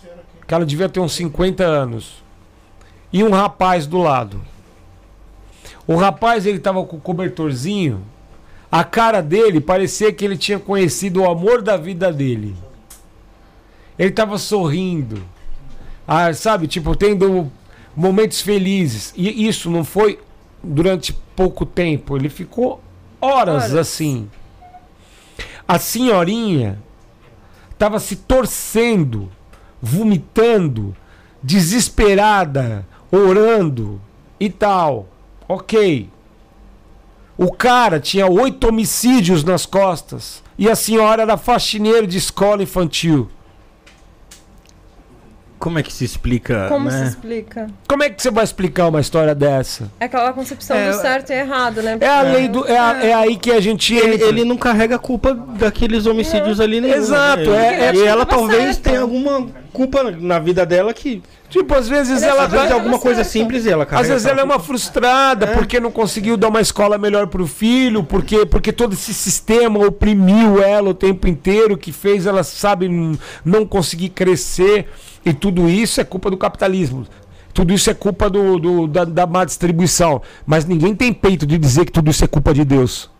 que 0.46 0.54
ela 0.54 0.66
devia 0.66 0.88
ter 0.88 1.00
uns 1.00 1.12
50 1.12 1.64
anos, 1.64 2.22
e 3.12 3.22
um 3.22 3.30
rapaz 3.30 3.86
do 3.86 3.98
lado. 3.98 4.40
O 5.86 5.96
rapaz 5.96 6.46
ele 6.46 6.58
tava 6.58 6.84
com 6.84 6.96
o 6.96 7.00
cobertorzinho, 7.00 8.02
a 8.70 8.82
cara 8.84 9.20
dele 9.20 9.60
parecia 9.60 10.12
que 10.12 10.24
ele 10.24 10.36
tinha 10.36 10.58
conhecido 10.58 11.22
o 11.22 11.30
amor 11.30 11.60
da 11.60 11.76
vida 11.76 12.12
dele. 12.12 12.56
Ele 13.98 14.10
tava 14.10 14.38
sorrindo, 14.38 15.22
ah, 16.08 16.32
sabe, 16.32 16.66
tipo, 16.66 16.96
tendo 16.96 17.52
momentos 17.94 18.40
felizes. 18.40 19.12
E 19.14 19.46
isso 19.46 19.70
não 19.70 19.84
foi 19.84 20.18
durante 20.62 21.12
pouco 21.36 21.66
tempo, 21.66 22.16
ele 22.16 22.28
ficou 22.28 22.80
horas, 23.20 23.64
horas. 23.64 23.74
assim. 23.74 24.30
A 25.68 25.78
senhorinha 25.78 26.78
estava 27.82 27.98
se 27.98 28.14
torcendo 28.14 29.28
vomitando, 29.82 30.94
desesperada, 31.42 32.86
orando 33.10 34.00
e 34.38 34.48
tal. 34.48 35.08
Ok. 35.48 36.08
O 37.36 37.50
cara 37.50 37.98
tinha 37.98 38.28
oito 38.28 38.68
homicídios 38.68 39.42
nas 39.42 39.66
costas 39.66 40.44
e 40.56 40.70
a 40.70 40.76
senhora 40.76 41.22
era 41.22 41.36
faxineira 41.36 42.06
de 42.06 42.18
escola 42.18 42.62
infantil. 42.62 43.28
Como 45.62 45.78
é 45.78 45.82
que 45.84 45.92
se 45.92 46.04
explica? 46.04 46.66
Como 46.68 46.90
né? 46.90 47.04
se 47.04 47.10
explica? 47.10 47.68
Como 47.86 48.02
é 48.02 48.10
que 48.10 48.20
você 48.20 48.32
vai 48.32 48.42
explicar 48.42 48.88
uma 48.88 49.00
história 49.00 49.32
dessa? 49.32 49.88
É 50.00 50.06
aquela 50.06 50.32
concepção 50.32 50.76
é, 50.76 50.90
do 50.90 50.96
certo 51.00 51.30
e 51.30 51.34
errado, 51.34 51.80
né? 51.80 51.98
É 52.00 52.08
a 52.08 52.22
lei 52.22 52.48
do. 52.48 52.66
É, 52.66 52.76
a, 52.76 53.04
é 53.04 53.14
aí 53.14 53.36
que 53.36 53.52
a 53.52 53.60
gente. 53.60 53.94
Ele, 53.94 54.20
ele, 54.24 54.44
não 54.44 54.56
carrega 54.56 54.96
a 54.96 54.98
culpa 54.98 55.32
daqueles 55.32 56.04
homicídios 56.04 56.58
é. 56.58 56.64
ali 56.64 56.80
nenhum. 56.80 56.96
Exato. 56.96 57.48
Né? 57.48 57.90
É, 57.90 57.94
e 57.94 58.02
ela 58.02 58.26
talvez 58.26 58.74
certo. 58.74 58.82
tenha 58.82 59.02
alguma 59.02 59.46
culpa 59.72 60.02
na 60.02 60.38
vida 60.38 60.64
dela 60.66 60.92
que. 60.92 61.22
Tipo, 61.48 61.74
às 61.74 61.88
vezes 61.88 62.22
ela. 62.22 62.44
Às 62.44 62.52
vezes 62.52 62.70
é 62.70 62.72
alguma 62.72 62.98
coisa 62.98 63.24
simples 63.24 63.66
ela 63.66 63.86
Às 63.90 64.08
vezes 64.08 64.26
ela 64.26 64.40
é 64.40 64.44
uma 64.44 64.58
frustrada 64.58 65.46
é. 65.46 65.54
porque 65.54 65.80
não 65.80 65.90
conseguiu 65.90 66.36
dar 66.36 66.48
uma 66.48 66.60
escola 66.60 66.98
melhor 66.98 67.26
pro 67.26 67.46
filho, 67.46 68.04
porque, 68.04 68.46
porque 68.46 68.72
todo 68.72 68.92
esse 68.94 69.12
sistema 69.12 69.78
oprimiu 69.86 70.62
ela 70.62 70.90
o 70.90 70.94
tempo 70.94 71.26
inteiro, 71.26 71.76
que 71.76 71.92
fez 71.92 72.26
ela, 72.26 72.42
sabe, 72.42 72.88
não 73.44 73.66
conseguir 73.66 74.10
crescer. 74.10 74.88
E 75.24 75.32
tudo 75.32 75.68
isso 75.68 76.00
é 76.00 76.04
culpa 76.04 76.30
do 76.30 76.36
capitalismo. 76.36 77.06
Tudo 77.54 77.72
isso 77.72 77.90
é 77.90 77.94
culpa 77.94 78.30
do, 78.30 78.58
do 78.58 78.86
da, 78.86 79.04
da 79.04 79.26
má 79.26 79.44
distribuição. 79.44 80.22
Mas 80.46 80.64
ninguém 80.64 80.94
tem 80.94 81.12
peito 81.12 81.46
de 81.46 81.58
dizer 81.58 81.84
que 81.84 81.92
tudo 81.92 82.10
isso 82.10 82.24
é 82.24 82.26
culpa 82.26 82.52
de 82.54 82.64
Deus. 82.64 83.10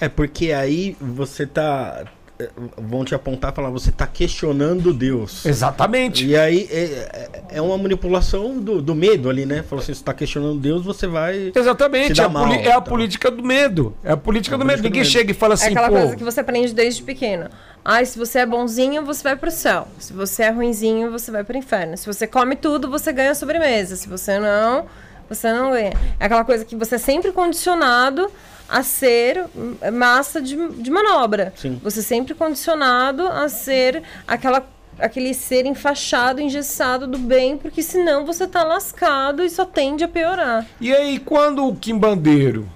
É 0.00 0.08
porque 0.08 0.52
aí 0.52 0.96
você 1.00 1.46
tá. 1.46 2.04
Eh, 2.42 2.50
vão 2.76 3.04
te 3.04 3.14
apontar 3.14 3.52
e 3.52 3.54
falar, 3.54 3.70
você 3.70 3.92
tá 3.92 4.06
questionando 4.06 4.92
Deus. 4.92 5.44
Exatamente. 5.46 6.26
E 6.26 6.36
aí 6.36 6.68
é, 6.70 6.82
é, 6.82 7.56
é 7.56 7.62
uma 7.62 7.76
manipulação 7.78 8.58
do, 8.58 8.82
do 8.82 8.94
medo 8.94 9.28
ali, 9.30 9.46
né? 9.46 9.62
Falou 9.62 9.82
assim, 9.82 9.94
você 9.94 10.02
tá 10.02 10.12
questionando 10.12 10.58
Deus, 10.58 10.84
você 10.84 11.06
vai. 11.06 11.52
Exatamente. 11.54 12.20
É 12.20 12.24
a, 12.24 12.28
mal, 12.28 12.46
é 12.52 12.56
a 12.56 12.60
então. 12.60 12.82
política 12.82 13.30
do 13.30 13.42
medo. 13.42 13.94
É 14.02 14.12
a 14.12 14.16
política 14.16 14.54
é 14.54 14.56
a 14.56 14.58
do 14.58 14.64
medo. 14.64 14.82
Ninguém 14.82 15.02
medo. 15.02 15.10
chega 15.10 15.30
e 15.30 15.34
fala 15.34 15.54
assim. 15.54 15.66
É 15.66 15.70
aquela 15.70 15.90
coisa 15.90 16.16
que 16.16 16.24
você 16.24 16.40
aprende 16.40 16.74
desde 16.74 17.02
pequeno. 17.02 17.48
Ai, 17.84 18.06
se 18.06 18.18
você 18.18 18.40
é 18.40 18.46
bonzinho, 18.46 19.04
você 19.04 19.22
vai 19.22 19.36
pro 19.36 19.50
céu. 19.50 19.88
Se 19.98 20.12
você 20.12 20.44
é 20.44 20.50
ruinzinho, 20.50 21.10
você 21.10 21.30
vai 21.30 21.42
pro 21.42 21.56
inferno. 21.56 21.96
Se 21.96 22.06
você 22.06 22.26
come 22.26 22.54
tudo, 22.56 22.88
você 22.88 23.12
ganha 23.12 23.34
sobremesa. 23.34 23.96
Se 23.96 24.08
você 24.08 24.38
não, 24.38 24.86
Você 25.28 25.50
não 25.52 25.70
ganha. 25.70 25.92
É 26.20 26.26
aquela 26.26 26.44
coisa 26.44 26.64
que 26.64 26.76
você 26.76 26.96
é 26.96 26.98
sempre 26.98 27.32
condicionado 27.32 28.30
a 28.72 28.82
ser 28.82 29.44
massa 29.92 30.40
de, 30.40 30.56
de 30.70 30.90
manobra. 30.90 31.52
Sim. 31.54 31.78
Você 31.82 32.00
é 32.00 32.02
sempre 32.02 32.34
condicionado 32.34 33.26
a 33.28 33.46
ser 33.46 34.02
aquela 34.26 34.66
aquele 34.98 35.34
ser 35.34 35.66
enfaixado, 35.66 36.40
engessado 36.40 37.06
do 37.06 37.18
bem, 37.18 37.56
porque 37.56 37.82
senão 37.82 38.24
você 38.24 38.46
tá 38.46 38.62
lascado 38.62 39.42
e 39.42 39.50
só 39.50 39.64
tende 39.64 40.04
a 40.04 40.08
piorar. 40.08 40.66
E 40.80 40.94
aí, 40.94 41.18
quando 41.18 41.66
o 41.66 41.74
quimbandeiro, 41.74 42.68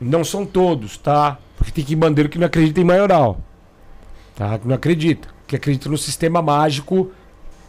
não 0.00 0.24
são 0.24 0.44
todos, 0.44 0.96
tá? 0.98 1.38
Porque 1.56 1.70
tem 1.70 1.84
quimbandeiro 1.84 2.28
que 2.28 2.38
não 2.38 2.46
acredita 2.46 2.80
em 2.80 2.84
maioral, 2.84 3.38
tá? 4.34 4.58
Que 4.58 4.66
não 4.66 4.74
acredita, 4.74 5.28
que 5.46 5.54
acredita 5.54 5.88
no 5.88 5.98
sistema 5.98 6.42
mágico 6.42 7.10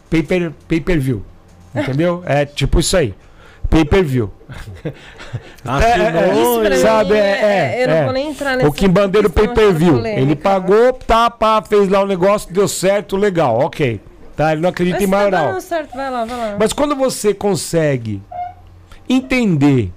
pay-per-view, 0.08 0.54
pay 0.68 0.82
entendeu? 1.82 2.22
é 2.26 2.44
tipo 2.44 2.80
isso 2.80 2.96
aí. 2.96 3.14
Pay-per-view. 3.70 4.30
Assinou, 5.64 6.42
Isso 6.42 6.60
pra 6.62 6.76
sabe, 6.78 7.10
mim, 7.12 7.16
é- 7.18 7.76
é, 7.78 7.82
eu 7.84 7.88
não 7.88 7.94
é. 7.94 8.04
vou 8.04 8.12
nem 8.12 8.30
entrar 8.30 8.56
nessa 8.56 8.68
O 8.68 8.72
quimbandeiro 8.72 9.30
questão 9.30 9.54
pay-per-view. 9.54 10.04
Ele 10.04 10.34
pagou, 10.34 10.92
tá, 10.92 11.30
pá, 11.30 11.62
fez 11.62 11.88
lá 11.88 12.02
o 12.02 12.06
negócio, 12.06 12.52
deu 12.52 12.66
certo, 12.66 13.16
legal, 13.16 13.58
ok. 13.60 14.00
Tá? 14.36 14.52
Ele 14.52 14.60
não 14.62 14.70
acredita 14.70 14.96
Mas 14.98 15.06
em 15.06 15.10
tá 15.10 15.16
maioral. 15.16 15.46
dando 15.52 15.60
certo, 15.60 15.94
vai 15.94 16.10
lá, 16.10 16.24
vai 16.24 16.36
lá. 16.36 16.56
Mas 16.58 16.72
quando 16.72 16.96
você 16.96 17.32
consegue 17.32 18.20
entender 19.08 19.92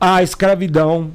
a 0.00 0.22
escravidão, 0.22 1.10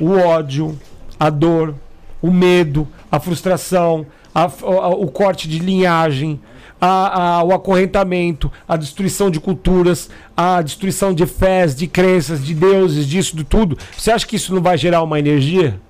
o 0.00 0.12
ódio, 0.18 0.78
a 1.18 1.30
dor, 1.30 1.74
o 2.20 2.30
medo, 2.30 2.86
a 3.12 3.20
frustração, 3.20 4.06
a- 4.34 4.44
a- 4.44 4.88
o 4.88 5.06
corte 5.08 5.48
de 5.48 5.58
linhagem, 5.58 6.40
a- 6.80 7.36
a- 7.38 7.42
o 7.44 7.52
acorrentamento, 7.52 8.50
a 8.68 8.76
destruição 8.76 9.30
de 9.30 9.40
culturas, 9.40 10.10
a 10.36 10.60
destruição 10.62 11.14
de 11.14 11.24
fés, 11.26 11.74
de 11.74 11.86
crenças, 11.86 12.44
de 12.44 12.54
deuses, 12.54 13.06
disso, 13.06 13.34
de 13.36 13.44
tudo, 13.44 13.78
você 13.96 14.10
acha 14.10 14.26
que 14.26 14.36
isso 14.36 14.54
não 14.54 14.60
vai 14.62 14.76
gerar 14.76 15.02
uma 15.02 15.18
energia? 15.18 15.80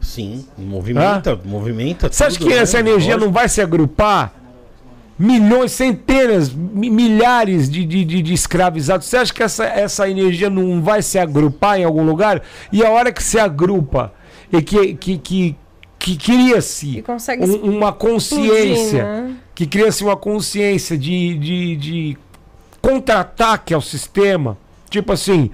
Sim, 0.00 0.46
movimenta, 0.56 1.38
movimenta. 1.44 2.10
Você 2.10 2.24
acha 2.24 2.38
que 2.38 2.48
né? 2.48 2.56
essa 2.56 2.78
energia 2.80 3.14
Lógico. 3.14 3.24
não 3.26 3.32
vai 3.32 3.48
se 3.48 3.60
agrupar? 3.60 4.32
Milhões, 5.18 5.72
centenas, 5.72 6.50
mi- 6.50 6.88
milhares 6.88 7.68
de, 7.68 7.84
de, 7.84 8.06
de- 8.06 8.22
de 8.22 8.32
escravizados. 8.32 9.06
Você 9.06 9.18
acha 9.18 9.34
que 9.34 9.42
essa, 9.42 9.64
essa 9.66 10.08
energia 10.08 10.48
não 10.48 10.80
vai 10.80 11.02
se 11.02 11.18
agrupar 11.18 11.78
em 11.78 11.84
algum 11.84 12.02
lugar? 12.02 12.40
E 12.72 12.82
a 12.82 12.88
hora 12.90 13.12
que 13.12 13.22
se 13.22 13.38
agrupa 13.38 14.14
e 14.50 14.62
que, 14.62 14.94
que, 14.94 15.18
que, 15.18 15.56
que 15.98 16.16
cria-se 16.16 17.04
um- 17.38 17.70
uma 17.76 17.92
consciência, 17.92 18.96
explodir, 18.98 19.04
né? 19.04 19.34
Que 19.60 19.66
cria-se 19.66 20.02
uma 20.02 20.16
consciência 20.16 20.96
de, 20.96 21.36
de, 21.36 21.76
de 21.76 22.18
contra-ataque 22.80 23.74
ao 23.74 23.82
sistema. 23.82 24.56
Tipo 24.88 25.12
assim, 25.12 25.50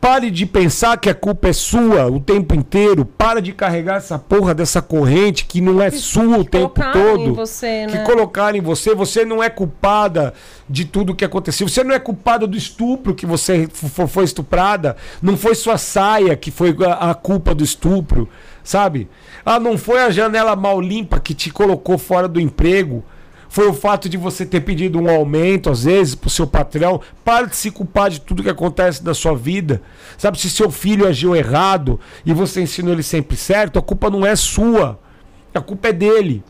pare 0.00 0.30
de 0.30 0.46
pensar 0.46 0.96
que 0.96 1.10
a 1.10 1.14
culpa 1.14 1.48
é 1.48 1.52
sua 1.52 2.06
o 2.06 2.18
tempo 2.18 2.54
inteiro. 2.54 3.04
Para 3.04 3.42
de 3.42 3.52
carregar 3.52 3.96
essa 3.96 4.18
porra 4.18 4.54
dessa 4.54 4.80
corrente 4.80 5.44
que 5.44 5.60
não 5.60 5.82
é 5.82 5.90
sua 5.90 6.38
o 6.38 6.44
tempo 6.44 6.80
todo. 6.90 7.34
você, 7.34 7.84
Que 7.86 7.98
né? 7.98 8.04
colocaram 8.04 8.56
em 8.56 8.62
você, 8.62 8.94
você 8.94 9.26
não 9.26 9.42
é 9.42 9.50
culpada 9.50 10.32
de 10.66 10.86
tudo 10.86 11.14
que 11.14 11.22
aconteceu. 11.24 11.68
Você 11.68 11.84
não 11.84 11.94
é 11.94 11.98
culpada 11.98 12.46
do 12.46 12.56
estupro 12.56 13.14
que 13.14 13.26
você 13.26 13.68
foi 14.08 14.24
estuprada. 14.24 14.96
Não 15.20 15.36
foi 15.36 15.54
sua 15.54 15.76
saia 15.76 16.34
que 16.34 16.50
foi 16.50 16.74
a 16.98 17.12
culpa 17.12 17.54
do 17.54 17.62
estupro, 17.62 18.26
sabe? 18.64 19.06
Ah, 19.46 19.60
não 19.60 19.78
foi 19.78 20.02
a 20.02 20.10
janela 20.10 20.56
mal 20.56 20.80
limpa 20.80 21.20
que 21.20 21.32
te 21.32 21.50
colocou 21.50 21.96
fora 21.96 22.26
do 22.26 22.40
emprego. 22.40 23.04
Foi 23.48 23.68
o 23.68 23.72
fato 23.72 24.08
de 24.08 24.16
você 24.16 24.44
ter 24.44 24.60
pedido 24.60 25.00
um 25.00 25.08
aumento, 25.08 25.70
às 25.70 25.84
vezes, 25.84 26.16
pro 26.16 26.28
seu 26.28 26.46
patrão. 26.46 27.00
Para 27.24 27.46
de 27.46 27.56
se 27.56 27.70
culpar 27.70 28.10
de 28.10 28.20
tudo 28.20 28.42
que 28.42 28.50
acontece 28.50 29.04
na 29.04 29.14
sua 29.14 29.36
vida. 29.36 29.80
Sabe, 30.18 30.40
se 30.40 30.50
seu 30.50 30.68
filho 30.70 31.06
agiu 31.06 31.36
errado 31.36 32.00
e 32.26 32.32
você 32.32 32.60
ensinou 32.60 32.92
ele 32.92 33.04
sempre 33.04 33.36
certo, 33.36 33.78
a 33.78 33.82
culpa 33.82 34.10
não 34.10 34.26
é 34.26 34.34
sua. 34.34 34.98
A 35.54 35.60
culpa 35.60 35.88
é 35.88 35.92
dele 35.92 36.42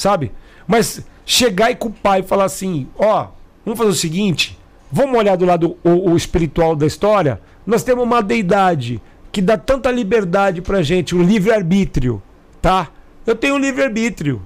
sabe? 0.00 0.32
Mas 0.66 1.04
chegar 1.26 1.70
e 1.70 1.76
culpar 1.76 2.20
e 2.20 2.22
falar 2.22 2.44
assim, 2.44 2.88
ó, 2.96 3.28
vamos 3.64 3.78
fazer 3.78 3.90
o 3.90 3.94
seguinte, 3.94 4.58
vamos 4.90 5.18
olhar 5.18 5.36
do 5.36 5.44
lado 5.44 5.76
o, 5.84 6.10
o 6.10 6.16
espiritual 6.16 6.74
da 6.74 6.86
história. 6.86 7.40
Nós 7.66 7.82
temos 7.82 8.04
uma 8.04 8.22
deidade 8.22 9.00
que 9.32 9.40
dá 9.40 9.56
tanta 9.56 9.90
liberdade 9.90 10.60
pra 10.60 10.82
gente, 10.82 11.14
um 11.14 11.22
livre-arbítrio, 11.22 12.22
tá? 12.60 12.88
Eu 13.26 13.34
tenho 13.34 13.54
um 13.54 13.58
livre-arbítrio. 13.58 14.42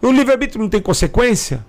O 0.00 0.10
livre-arbítrio 0.10 0.60
não 0.62 0.68
tem 0.68 0.80
consequência? 0.80 1.64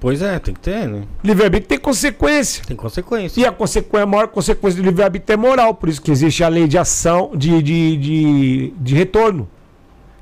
Pois 0.00 0.20
é, 0.20 0.38
tem 0.38 0.52
que 0.52 0.60
ter, 0.60 0.88
né? 0.88 1.04
Livre-arbítrio 1.22 1.68
tem 1.68 1.78
consequência. 1.78 2.64
Tem 2.66 2.76
consequência. 2.76 3.40
E 3.40 3.46
a, 3.46 3.52
consequência, 3.52 4.02
a 4.02 4.06
maior 4.06 4.28
consequência 4.28 4.82
do 4.82 4.84
livre-arbítrio 4.84 5.34
é 5.34 5.36
moral, 5.36 5.74
por 5.74 5.88
isso 5.88 6.02
que 6.02 6.10
existe 6.10 6.42
a 6.42 6.48
lei 6.48 6.66
de 6.66 6.76
ação, 6.76 7.30
de, 7.34 7.62
de, 7.62 7.96
de, 7.96 8.74
de 8.76 8.94
retorno. 8.94 9.48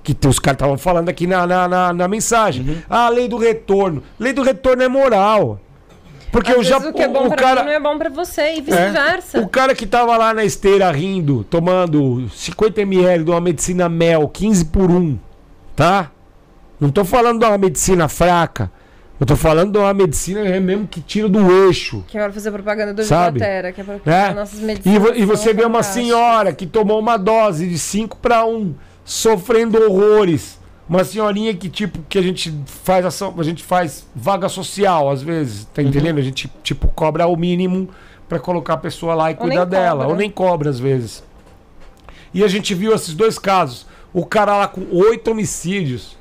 Que 0.03 0.15
os 0.29 0.39
caras 0.39 0.57
estavam 0.57 0.77
falando 0.77 1.09
aqui 1.09 1.27
na, 1.27 1.47
na, 1.47 1.67
na, 1.67 1.93
na 1.95 2.07
mensagem. 2.07 2.85
Ah, 2.91 3.07
a 3.07 3.09
lei 3.09 3.27
do 3.27 3.39
retorno. 3.39 4.03
Lei 4.19 4.35
do 4.35 4.43
retorno 4.43 4.83
é 4.83 4.89
moral. 4.89 5.59
Porque 6.35 6.51
Às 6.51 6.57
eu 6.57 6.65
já. 6.65 6.79
o 6.79 6.93
que 6.93 7.01
é 7.01 7.07
bom 7.07 7.27
o 7.27 7.29
pra 7.29 7.37
cara, 7.37 7.61
mim 7.63 7.69
não 7.69 7.75
é 7.77 7.79
bom 7.81 7.97
pra 7.97 8.11
você 8.11 8.55
e 8.57 8.61
vice-versa. 8.61 9.39
o 9.41 9.49
cara 9.49 9.73
que 9.73 9.87
tava 9.87 10.17
lá 10.17 10.35
na 10.35 10.45
esteira 10.45 10.91
rindo, 10.91 11.45
tomando 11.45 12.29
50 12.31 12.81
ml 12.81 13.23
de 13.23 13.31
uma 13.31 13.41
medicina 13.41 13.89
mel, 13.89 14.27
15 14.29 14.65
por 14.65 14.91
1, 14.91 15.17
tá? 15.77 16.11
Não 16.81 16.91
tô 16.91 17.05
falando 17.05 17.39
de 17.39 17.47
uma 17.47 17.57
medicina 17.57 18.09
fraca. 18.09 18.69
Eu 19.21 19.25
tô 19.25 19.37
falando 19.37 19.71
de 19.71 19.79
uma 19.79 19.95
medicina 19.95 20.43
mesmo 20.59 20.89
que 20.89 21.01
tira 21.01 21.29
do 21.29 21.69
eixo. 21.69 22.05
Que 22.09 22.19
agora 22.19 22.33
fazer 22.33 22.51
propaganda 22.51 22.93
do 22.93 23.05
Sabe? 23.05 23.39
Gilotera, 23.39 23.73
que 23.73 23.81
é 23.81 23.85
pra 23.85 24.13
É. 24.13 24.35
nossas 24.35 24.59
E, 24.59 24.63
medicinas. 24.65 25.11
e 25.15 25.19
são 25.19 25.27
você 25.29 25.55
vê 25.55 25.65
uma 25.65 25.85
senhora 25.85 26.53
que 26.53 26.67
tomou 26.67 26.99
uma 26.99 27.17
dose 27.17 27.69
de 27.69 27.79
5 27.79 28.17
para 28.17 28.45
1, 28.45 28.75
sofrendo 29.05 29.81
horrores. 29.81 30.59
Uma 30.89 31.03
senhorinha 31.03 31.55
que, 31.55 31.69
tipo, 31.69 32.01
que 32.09 32.19
a 32.19 32.23
gente 32.23 32.55
faz 32.67 33.07
ação, 33.07 33.35
a 33.39 33.43
gente 33.43 33.63
faz 33.63 34.07
vaga 34.15 34.49
social, 34.49 35.11
às 35.11 35.23
vezes, 35.23 35.65
tá 35.73 35.83
entendendo? 35.83 36.19
A 36.19 36.23
gente, 36.23 36.51
tipo, 36.63 36.89
cobra 36.89 37.27
o 37.27 37.37
mínimo 37.37 37.89
para 38.29 38.39
colocar 38.39 38.75
a 38.75 38.79
pessoa 38.79 39.15
lá 39.15 39.31
e 39.31 39.35
Ou 39.35 39.41
cuidar 39.41 39.65
dela. 39.65 40.01
cobra. 40.01 40.09
Ou 40.09 40.17
nem 40.17 40.31
cobra, 40.31 40.69
às 40.69 40.79
vezes. 40.79 41.25
E 42.35 42.45
a 42.45 42.49
gente 42.49 42.75
viu 42.75 42.95
esses 42.95 43.15
dois 43.15 43.39
casos. 43.39 43.87
O 44.13 44.27
cara 44.27 44.59
lá 44.59 44.69
com 44.69 44.87
oito 44.93 45.31
homicídios 45.31 46.19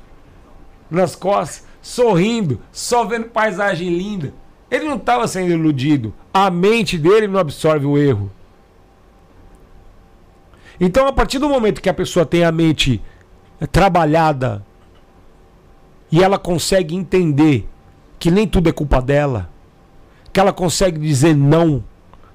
nas 0.90 1.14
costas, 1.14 1.66
sorrindo, 1.82 2.60
só 2.72 3.04
vendo 3.04 3.26
paisagem 3.26 3.90
linda. 3.96 4.32
Ele 4.70 4.86
não 4.86 4.96
estava 4.96 5.28
sendo 5.28 5.52
iludido. 5.52 6.14
A 6.32 6.50
mente 6.50 6.96
dele 6.96 7.28
não 7.28 7.38
absorve 7.38 7.84
o 7.84 7.98
erro. 7.98 8.30
Então, 10.80 11.06
a 11.06 11.12
partir 11.12 11.38
do 11.38 11.48
momento 11.48 11.80
que 11.82 11.88
a 11.88 11.94
pessoa 11.94 12.26
tem 12.26 12.44
a 12.44 12.50
mente 12.50 13.00
trabalhada 13.70 14.64
e 16.10 16.22
ela 16.22 16.38
consegue 16.38 16.94
entender 16.94 17.68
que 18.18 18.30
nem 18.30 18.46
tudo 18.46 18.68
é 18.68 18.72
culpa 18.72 19.00
dela, 19.00 19.48
que 20.32 20.38
ela 20.40 20.52
consegue 20.52 20.98
dizer 20.98 21.34
não, 21.36 21.82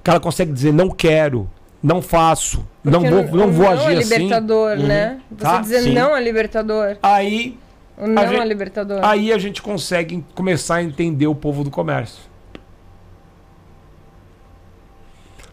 que 0.02 0.10
ela 0.10 0.20
consegue 0.20 0.52
dizer 0.52 0.72
não 0.72 0.90
quero, 0.90 1.48
não 1.82 2.00
faço, 2.02 2.64
não 2.84 3.00
Porque 3.02 3.14
vou, 3.14 3.36
não 3.38 3.48
o 3.48 3.52
vou 3.52 3.64
não 3.66 3.72
agir 3.72 3.94
é 3.94 3.98
assim. 3.98 4.14
libertador, 4.14 4.76
né? 4.76 5.20
Você 5.30 5.36
Tá, 5.44 5.60
dizer 5.60 5.82
sim. 5.82 5.92
não 5.92 6.14
é 6.16 6.22
libertador. 6.22 6.96
Aí 7.02 7.58
O 7.98 8.06
não 8.06 8.22
gente- 8.28 8.40
é 8.40 8.44
libertador. 8.44 8.98
Aí 9.02 9.32
a 9.32 9.38
gente 9.38 9.60
consegue 9.62 10.24
começar 10.34 10.76
a 10.76 10.82
entender 10.82 11.26
o 11.26 11.34
povo 11.34 11.62
do 11.64 11.70
comércio. 11.70 12.22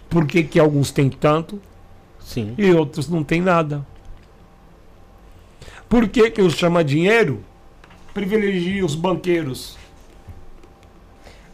Por 0.10 0.26
que, 0.26 0.44
que 0.44 0.60
alguns 0.60 0.92
têm 0.92 1.10
tanto 1.10 1.62
Sim. 2.20 2.56
e 2.58 2.72
outros 2.72 3.10
não 3.10 3.24
têm 3.24 3.42
nada? 3.42 3.86
Por 5.90 6.08
que, 6.10 6.30
que 6.32 6.42
os 6.42 6.54
chama 6.54 6.84
dinheiro 6.84 7.44
privilegia 8.14 8.86
os 8.86 8.96
banqueiros? 8.96 9.78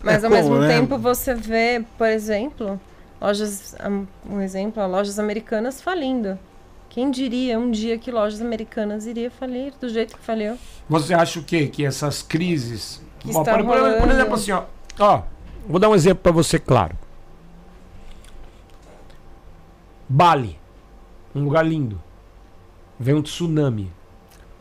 Mas 0.01 0.15
É 0.23 0.25
ao 0.27 0.31
como, 0.31 0.35
mesmo 0.35 0.57
né? 0.59 0.67
tempo 0.67 0.97
você 0.97 1.33
vê, 1.33 1.83
por 1.97 2.07
exemplo, 2.07 2.79
lojas, 3.21 3.75
um- 4.29 4.41
exemplo, 4.41 4.85
lojas 4.87 5.17
americanas 5.19 5.81
falindo. 5.81 6.37
Quem 6.89 7.09
diria 7.09 7.57
um 7.57 7.71
dia 7.71 7.97
que 7.97 8.11
lojas 8.11 8.41
americanas 8.41 9.05
iria 9.07 9.31
falir 9.31 9.73
do 9.79 9.89
jeito 9.89 10.15
que 10.17 10.23
faliu? 10.23 10.57
Você 10.89 11.13
acha 11.13 11.39
o 11.39 11.43
quê? 11.43 11.67
Que 11.67 11.85
essas 11.85 12.21
crises. 12.21 13.01
Que 13.19 13.29
Ó, 13.35 13.43
por, 13.43 13.63
por- 13.65 14.09
exemplo, 14.11 14.33
assim, 14.35 14.51
ó. 14.51 14.63
ó. 14.99 15.21
Vou 15.67 15.79
dar 15.79 15.89
um 15.89 15.95
exemplo 15.95 16.21
para 16.21 16.31
você, 16.31 16.59
claro. 16.59 16.95
Bali. 20.07 20.59
Um 21.33 21.43
lugar 21.45 21.65
lindo. 21.65 21.99
Vem 22.99 23.15
um 23.15 23.21
tsunami. 23.21 23.91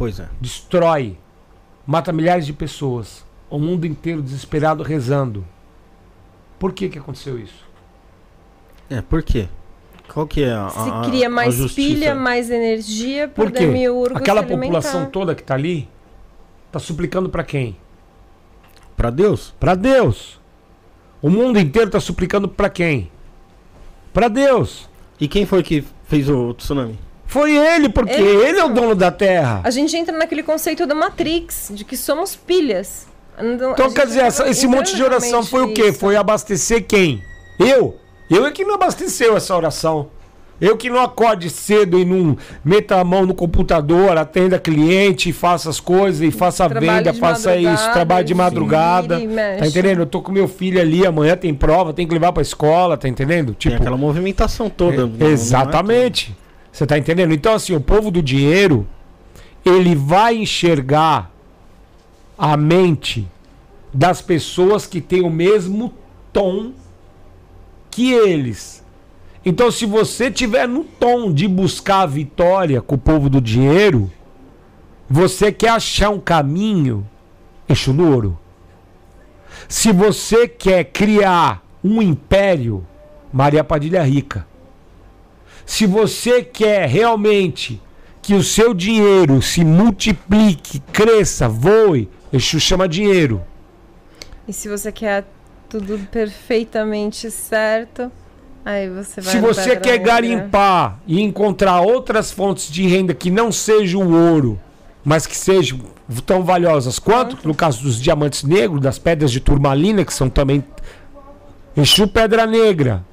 Pois 0.02 0.18
é. 0.18 0.28
destrói, 0.40 1.16
mata 1.86 2.12
milhares 2.12 2.44
de 2.44 2.52
pessoas, 2.52 3.24
o 3.48 3.56
mundo 3.56 3.86
inteiro 3.86 4.20
desesperado 4.20 4.82
rezando. 4.82 5.44
Por 6.58 6.72
que 6.72 6.88
que 6.88 6.98
aconteceu 6.98 7.38
isso? 7.38 7.64
É, 8.90 9.00
por 9.00 9.22
quê? 9.22 9.48
Qual 10.12 10.26
que 10.26 10.42
é 10.42 10.52
a, 10.52 10.68
Se 10.70 10.78
a- 10.90 11.00
a- 11.02 11.04
cria 11.04 11.30
mais 11.30 11.54
justiça? 11.54 11.88
pilha, 11.94 12.14
mais 12.16 12.50
energia 12.50 13.28
para 13.28 13.44
Por 13.44 13.48
o 13.50 13.52
quê? 13.52 13.60
demiurgo 13.64 14.18
Aquela 14.18 14.40
se 14.40 14.46
alimentar. 14.52 14.66
população 14.80 15.06
toda 15.08 15.36
que 15.36 15.42
tá 15.44 15.54
ali 15.54 15.88
tá 16.72 16.80
suplicando 16.80 17.28
para 17.28 17.44
quem? 17.44 17.76
Para 18.96 19.08
Deus? 19.10 19.54
Para 19.60 19.76
Deus. 19.76 20.40
O 21.22 21.30
mundo 21.30 21.60
inteiro 21.60 21.86
está 21.86 22.00
suplicando 22.00 22.48
para 22.48 22.68
quem? 22.68 23.08
Para 24.12 24.26
Deus. 24.26 24.88
E 25.20 25.28
quem 25.28 25.46
foi 25.46 25.62
que 25.62 25.84
fez 26.04 26.28
o 26.28 26.52
tsunami? 26.54 26.98
Foi 27.32 27.56
ele, 27.56 27.88
porque 27.88 28.12
ele, 28.12 28.46
ele 28.46 28.58
é 28.58 28.64
o 28.64 28.68
dono 28.68 28.94
da 28.94 29.10
Terra. 29.10 29.62
A 29.64 29.70
gente 29.70 29.96
entra 29.96 30.14
naquele 30.14 30.42
conceito 30.42 30.86
da 30.86 30.94
Matrix, 30.94 31.72
de 31.72 31.82
que 31.82 31.96
somos 31.96 32.36
pilhas. 32.36 33.06
Então, 33.40 33.90
quer 33.90 34.06
dizer, 34.06 34.24
essa, 34.24 34.46
esse 34.50 34.66
monte 34.66 34.94
de 34.94 35.02
oração 35.02 35.42
foi 35.42 35.62
o 35.62 35.72
quê? 35.72 35.88
Isso. 35.88 35.98
Foi 35.98 36.14
abastecer 36.14 36.84
quem? 36.86 37.22
Eu? 37.58 37.96
Eu 38.30 38.44
é 38.44 38.50
que 38.50 38.66
não 38.66 38.74
abasteceu 38.74 39.34
essa 39.34 39.56
oração. 39.56 40.10
Eu 40.60 40.76
que 40.76 40.90
não 40.90 41.00
acorde 41.00 41.48
cedo 41.48 41.98
e 41.98 42.04
não 42.04 42.36
meta 42.62 43.00
a 43.00 43.04
mão 43.04 43.24
no 43.24 43.32
computador, 43.32 44.16
atenda 44.18 44.58
cliente, 44.58 45.32
faça 45.32 45.70
as 45.70 45.80
coisas 45.80 46.20
e 46.20 46.30
faça 46.30 46.66
a 46.66 46.68
venda, 46.68 47.14
faça 47.14 47.56
isso, 47.56 47.92
trabalho 47.94 48.26
de 48.26 48.34
madrugada. 48.34 49.18
Tá 49.58 49.66
entendendo? 49.66 50.00
Eu 50.00 50.06
tô 50.06 50.20
com 50.20 50.30
meu 50.30 50.46
filho 50.46 50.78
ali, 50.78 51.06
amanhã 51.06 51.34
tem 51.34 51.54
prova, 51.54 51.94
tem 51.94 52.06
que 52.06 52.12
levar 52.12 52.30
pra 52.30 52.42
escola, 52.42 52.98
tá 52.98 53.08
entendendo? 53.08 53.54
Tipo, 53.54 53.70
tem 53.70 53.80
aquela 53.80 53.96
movimentação 53.96 54.68
toda. 54.68 55.10
É, 55.18 55.28
exatamente. 55.28 56.36
Você 56.72 56.86
tá 56.86 56.98
entendendo? 56.98 57.34
Então, 57.34 57.54
assim, 57.54 57.76
o 57.76 57.80
povo 57.80 58.10
do 58.10 58.22
dinheiro, 58.22 58.86
ele 59.64 59.94
vai 59.94 60.36
enxergar 60.36 61.30
a 62.38 62.56
mente 62.56 63.28
das 63.92 64.22
pessoas 64.22 64.86
que 64.86 65.00
têm 65.00 65.20
o 65.20 65.30
mesmo 65.30 65.92
tom 66.32 66.72
que 67.90 68.12
eles. 68.12 68.82
Então, 69.44 69.70
se 69.70 69.84
você 69.84 70.30
tiver 70.30 70.66
no 70.66 70.82
tom 70.82 71.30
de 71.30 71.46
buscar 71.46 72.00
a 72.00 72.06
vitória 72.06 72.80
com 72.80 72.94
o 72.94 72.98
povo 72.98 73.28
do 73.28 73.40
dinheiro, 73.40 74.10
você 75.10 75.52
quer 75.52 75.70
achar 75.70 76.08
um 76.08 76.18
caminho, 76.18 77.06
eixo 77.68 77.92
no 77.92 78.10
ouro. 78.10 78.38
Se 79.68 79.92
você 79.92 80.48
quer 80.48 80.84
criar 80.84 81.62
um 81.84 82.00
império, 82.00 82.86
Maria 83.32 83.62
Padilha 83.62 84.02
Rica. 84.02 84.46
Se 85.64 85.86
você 85.86 86.42
quer 86.42 86.88
realmente 86.88 87.80
que 88.20 88.34
o 88.34 88.42
seu 88.42 88.72
dinheiro 88.72 89.42
se 89.42 89.64
multiplique, 89.64 90.80
cresça, 90.92 91.48
voe, 91.48 92.08
Exu 92.32 92.58
chama 92.58 92.88
dinheiro. 92.88 93.42
E 94.46 94.52
se 94.52 94.68
você 94.68 94.90
quer 94.90 95.24
tudo 95.68 95.98
perfeitamente 96.10 97.30
certo, 97.30 98.10
Aí 98.64 98.88
você 98.88 99.20
vai 99.20 99.32
Se 99.32 99.40
você 99.40 99.76
quer 99.76 99.98
garimpar 99.98 101.00
e 101.06 101.20
encontrar 101.20 101.80
outras 101.80 102.30
fontes 102.30 102.70
de 102.70 102.86
renda 102.86 103.12
que 103.12 103.30
não 103.30 103.50
sejam 103.50 104.02
o 104.02 104.32
ouro, 104.32 104.60
mas 105.04 105.26
que 105.26 105.36
sejam 105.36 105.80
tão 106.24 106.44
valiosas 106.44 106.98
quanto, 106.98 107.36
no 107.46 107.54
caso 107.54 107.82
dos 107.82 108.00
diamantes 108.00 108.44
negros, 108.44 108.80
das 108.80 108.98
pedras 108.98 109.32
de 109.32 109.40
turmalina, 109.40 110.04
que 110.04 110.14
são 110.14 110.30
também 110.30 110.64
Exu 111.76 112.06
Pedra 112.06 112.46
Negra. 112.46 113.04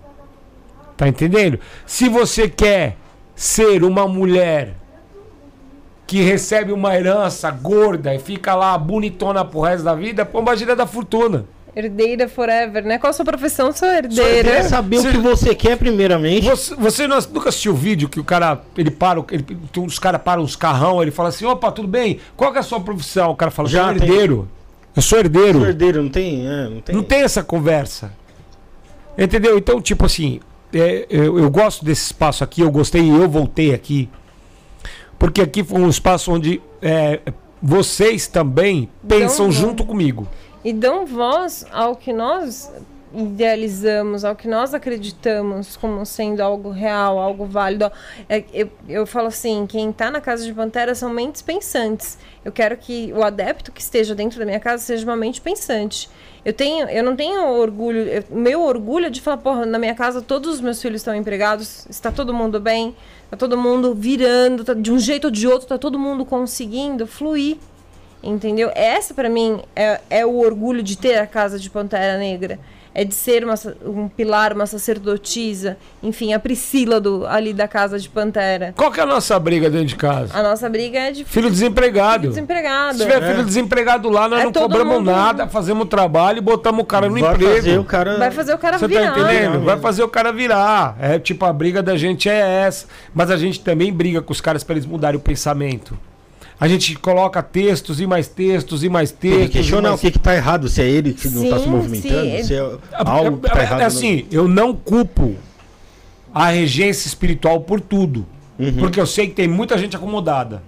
Tá 1.00 1.08
entendendo? 1.08 1.58
Se 1.86 2.10
você 2.10 2.50
quer 2.50 2.98
ser 3.34 3.86
uma 3.86 4.06
mulher 4.06 4.74
que 6.06 6.22
recebe 6.22 6.74
uma 6.74 6.94
herança 6.94 7.50
gorda 7.50 8.14
e 8.14 8.20
fica 8.20 8.54
lá 8.54 8.78
bonitona 8.78 9.46
pro 9.46 9.62
resto 9.62 9.86
da 9.86 9.96
vida, 9.96 10.26
pomba 10.26 10.54
gira 10.58 10.76
da 10.76 10.86
fortuna. 10.86 11.46
Herdeira 11.74 12.28
forever, 12.28 12.84
né? 12.84 12.98
Qual 12.98 13.12
a 13.12 13.14
sua 13.14 13.24
profissão? 13.24 13.72
Sou 13.72 13.88
herdeira. 13.88 14.52
Quer 14.52 14.64
saber 14.64 14.98
você, 14.98 15.08
o 15.08 15.12
que 15.12 15.18
você 15.20 15.56
quer 15.56 15.78
primeiramente. 15.78 16.50
Você, 16.50 16.76
você 16.76 17.08
nunca 17.08 17.48
assistiu 17.48 17.72
o 17.72 17.76
vídeo 17.76 18.10
que 18.10 18.20
o 18.20 18.24
cara, 18.26 18.62
ele 18.78 18.92
para, 18.92 19.24
ele, 19.32 19.46
os 19.78 20.00
caras 20.00 20.22
param 20.22 20.44
uns 20.44 20.58
carrão, 20.58 21.02
ele 21.02 21.12
fala 21.12 21.30
assim, 21.30 21.46
opa, 21.46 21.72
tudo 21.72 21.88
bem? 21.88 22.20
Qual 22.36 22.52
que 22.52 22.58
é 22.58 22.60
a 22.60 22.64
sua 22.64 22.82
profissão? 22.82 23.32
O 23.32 23.36
cara 23.38 23.52
fala, 23.52 23.70
Já 23.70 23.86
sou 23.86 23.94
herdeiro. 23.94 24.50
Eu 24.94 25.02
sou 25.02 25.18
herdeiro. 25.18 25.60
Eu 25.60 25.62
sou 25.62 25.70
herdeiro, 25.70 26.04
não 26.04 26.10
tem, 26.10 26.46
é, 26.46 26.64
não 26.68 26.82
tem. 26.82 26.96
Não 26.98 27.04
tem 27.04 27.22
essa 27.22 27.42
conversa. 27.42 28.12
Entendeu? 29.18 29.58
Então, 29.58 29.80
tipo 29.80 30.06
assim, 30.06 30.42
é, 30.74 31.06
eu, 31.10 31.40
eu 31.40 31.50
gosto 31.50 31.84
desse 31.84 32.06
espaço 32.08 32.44
aqui, 32.44 32.62
eu 32.62 32.72
gostei 32.72 33.02
e 33.02 33.10
eu 33.10 33.28
voltei 33.30 33.74
aqui. 33.74 34.10
Porque 35.18 35.42
aqui 35.42 35.64
foi 35.64 35.82
um 35.82 35.90
espaço 35.90 36.32
onde 36.32 36.62
é, 36.82 37.20
vocês 37.62 38.28
também 38.28 38.90
pensam 39.08 39.52
junto 39.52 39.84
comigo 39.84 40.28
e 40.64 40.74
dão 40.74 41.06
voz 41.06 41.66
ao 41.72 41.96
que 41.96 42.12
nós 42.12 42.72
idealizamos, 43.14 44.24
ao 44.24 44.36
que 44.36 44.48
nós 44.48 44.74
acreditamos 44.74 45.76
como 45.76 46.06
sendo 46.06 46.42
algo 46.42 46.70
real, 46.70 47.18
algo 47.18 47.46
válido. 47.46 47.92
É, 48.28 48.44
eu, 48.54 48.70
eu 48.88 49.08
falo 49.08 49.28
assim, 49.28 49.66
quem 49.68 49.90
está 49.90 50.12
na 50.12 50.22
casa 50.22 50.46
de 50.46 50.54
Pantera 50.54 50.94
são 50.94 51.10
mentes 51.10 51.42
pensantes. 51.42 52.18
Eu 52.44 52.52
quero 52.52 52.78
que 52.78 53.12
o 53.14 53.24
adepto 53.24 53.72
que 53.72 53.82
esteja 53.82 54.14
dentro 54.16 54.40
da 54.40 54.46
minha 54.46 54.60
casa 54.60 54.84
seja 54.84 55.06
uma 55.06 55.16
mente 55.16 55.42
pensante. 55.42 56.10
Eu 56.46 56.54
tenho, 56.54 56.88
eu 56.90 57.04
não 57.04 57.16
tenho 57.16 57.48
orgulho, 57.48 58.00
eu, 58.00 58.24
meu 58.30 58.62
orgulho 58.62 59.08
é 59.08 59.10
de 59.10 59.20
falar, 59.20 59.38
porra, 59.38 59.66
na 59.66 59.78
minha 59.78 59.94
casa 59.94 60.22
todos 60.22 60.56
os 60.56 60.62
meus 60.62 60.82
filhos 60.82 61.02
estão 61.02 61.14
empregados, 61.14 61.86
está 61.90 62.12
todo 62.12 62.34
mundo 62.34 62.60
bem, 62.60 62.96
está 63.26 63.36
todo 63.36 63.58
mundo 63.58 63.94
virando, 63.94 64.64
tá, 64.64 64.74
de 64.74 64.92
um 64.92 64.98
jeito 64.98 65.26
ou 65.26 65.32
de 65.32 65.48
outro, 65.48 65.64
está 65.64 65.78
todo 65.78 66.00
mundo 66.00 66.26
conseguindo 66.26 67.06
fluir. 67.06 67.58
Entendeu? 68.22 68.70
Essa, 68.76 69.14
para 69.14 69.30
mim, 69.30 69.62
é, 69.74 70.02
é 70.10 70.26
o 70.26 70.40
orgulho 70.40 70.84
de 70.84 70.98
ter 70.98 71.18
a 71.18 71.28
casa 71.28 71.58
de 71.58 71.70
Pantera 71.70 72.18
Negra. 72.18 72.60
É 72.94 73.04
de 73.04 73.14
ser 73.14 73.44
uma, 73.44 73.54
um 73.86 74.08
pilar, 74.10 74.54
uma 74.54 74.66
sacerdotisa. 74.66 75.78
Enfim, 76.02 76.34
a 76.34 76.40
Priscila 76.40 77.00
do, 77.00 77.26
ali 77.28 77.54
da 77.54 77.68
casa 77.68 78.00
de 78.00 78.10
Pantera. 78.10 78.74
Qual 78.76 78.92
que 78.92 79.00
é 79.00 79.04
a 79.04 79.06
nossa 79.06 79.38
briga 79.40 79.70
dentro 79.70 79.88
de 79.88 79.96
casa? 79.96 80.38
A 80.38 80.42
nossa 80.42 80.68
briga 80.68 81.00
é 81.00 81.12
de... 81.12 81.24
Filho 81.24 81.50
desempregado. 81.50 82.22
Filho 82.22 82.34
desempregado. 82.34 82.98
Se 82.98 83.04
tiver 83.04 83.22
é. 83.22 83.32
filho 83.32 83.46
desempregado 83.46 84.10
lá, 84.10 84.28
nós 84.28 84.42
é 84.42 84.44
não 84.46 84.52
cobramos 84.52 84.96
mundo... 84.96 85.12
nada. 85.12 85.48
Fazemos 85.48 85.86
o 85.86 85.88
trabalho 85.88 86.40
e 86.40 86.42
botamos 86.42 86.82
o 86.82 86.86
cara 86.86 87.08
no 87.08 87.20
Vai 87.20 87.34
emprego. 87.34 87.56
Fazer 87.56 87.80
o 87.80 87.84
cara... 87.84 88.18
Vai 88.18 88.32
fazer 88.32 88.54
o 88.54 88.58
cara 88.58 88.80
Você 88.80 88.88
virar. 88.88 89.14
Você 89.14 89.22
tá 89.22 89.34
entendendo? 89.34 89.64
Vai 89.64 89.78
fazer 89.78 90.04
o 90.04 90.10
cara 90.10 90.34
virar. 90.34 90.98
É 91.00 91.20
tipo, 91.20 91.46
a 91.46 91.54
briga 91.54 91.84
da 91.84 91.96
gente 91.96 92.28
é 92.28 92.64
essa. 92.66 92.88
Mas 93.14 93.30
a 93.30 93.38
gente 93.38 93.60
também 93.62 93.94
briga 93.94 94.22
com 94.22 94.34
os 94.34 94.42
caras 94.42 94.64
para 94.64 94.76
eles 94.76 94.86
mudarem 94.86 95.18
o 95.18 95.22
pensamento. 95.22 95.98
A 96.60 96.68
gente 96.68 96.94
coloca 96.96 97.42
textos 97.42 98.02
e 98.02 98.06
mais 98.06 98.28
textos 98.28 98.84
e 98.84 98.90
mais 98.90 99.12
textos. 99.12 99.40
Ele 99.40 99.50
questiona 99.50 99.90
mais... 99.90 100.00
o 100.00 100.02
que 100.02 100.18
está 100.18 100.36
errado, 100.36 100.68
se 100.68 100.82
é 100.82 100.90
ele 100.90 101.14
que 101.14 101.30
não 101.30 101.44
está 101.44 101.60
se 101.60 101.68
movimentando, 101.68 102.38
sim. 102.38 102.44
se 102.44 102.54
é 102.54 102.78
algo 102.94 103.38
que 103.38 103.48
está 103.48 103.62
errado. 103.62 103.82
É 103.82 103.86
assim, 103.86 104.26
eu 104.30 104.48
não 104.48 104.76
culpo 104.76 105.36
a 106.34 106.50
regência 106.50 107.08
espiritual 107.08 107.62
por 107.62 107.80
tudo. 107.80 108.26
Uhum. 108.60 108.74
Porque 108.74 109.00
eu 109.00 109.08
sei 109.08 109.28
que 109.28 109.36
tem 109.36 109.48
muita 109.48 109.78
gente 109.78 109.96
acomodada. 109.96 110.62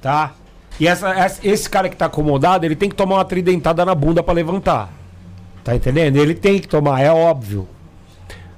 Tá? 0.00 0.34
E 0.78 0.86
essa, 0.86 1.14
esse 1.42 1.68
cara 1.68 1.88
que 1.88 1.96
está 1.96 2.06
acomodado, 2.06 2.64
ele 2.64 2.76
tem 2.76 2.88
que 2.88 2.94
tomar 2.94 3.16
uma 3.16 3.24
tridentada 3.24 3.84
na 3.84 3.94
bunda 3.94 4.22
para 4.22 4.34
levantar. 4.34 4.92
Tá 5.64 5.74
entendendo? 5.74 6.16
Ele 6.16 6.34
tem 6.34 6.58
que 6.60 6.68
tomar, 6.68 7.00
é 7.00 7.10
óbvio. 7.10 7.68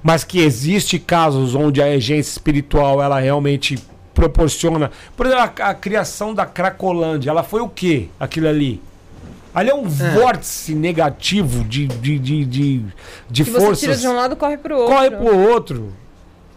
Mas 0.01 0.23
que 0.23 0.39
existe 0.39 0.99
casos 0.99 1.55
onde 1.55 1.81
a 1.81 1.85
regência 1.85 2.31
espiritual 2.31 3.01
ela 3.01 3.19
realmente 3.19 3.79
proporciona. 4.15 4.89
Por 5.15 5.27
exemplo, 5.27 5.43
a, 5.59 5.69
a, 5.69 5.73
criação 5.75 6.33
da 6.33 6.45
Cracolândia, 6.45 7.29
ela 7.29 7.43
foi 7.43 7.61
o 7.61 7.69
quê? 7.69 8.07
Aquilo 8.19 8.47
ali? 8.47 8.81
Ali 9.53 9.69
é 9.69 9.75
um 9.75 9.85
é. 9.85 10.19
vórtice 10.19 10.73
negativo 10.73 11.63
de, 11.63 11.87
de, 11.87 12.17
de, 12.17 12.45
de, 12.45 12.85
de 13.29 13.43
que 13.43 13.51
forças. 13.51 13.79
Você 13.79 13.85
tira 13.87 13.97
de 13.97 14.07
um 14.07 14.15
lado 14.15 14.35
corre 14.35 14.57
pro 14.57 14.75
outro. 14.75 14.95
Corre 14.95 15.11
pro 15.11 15.37
outro. 15.37 15.93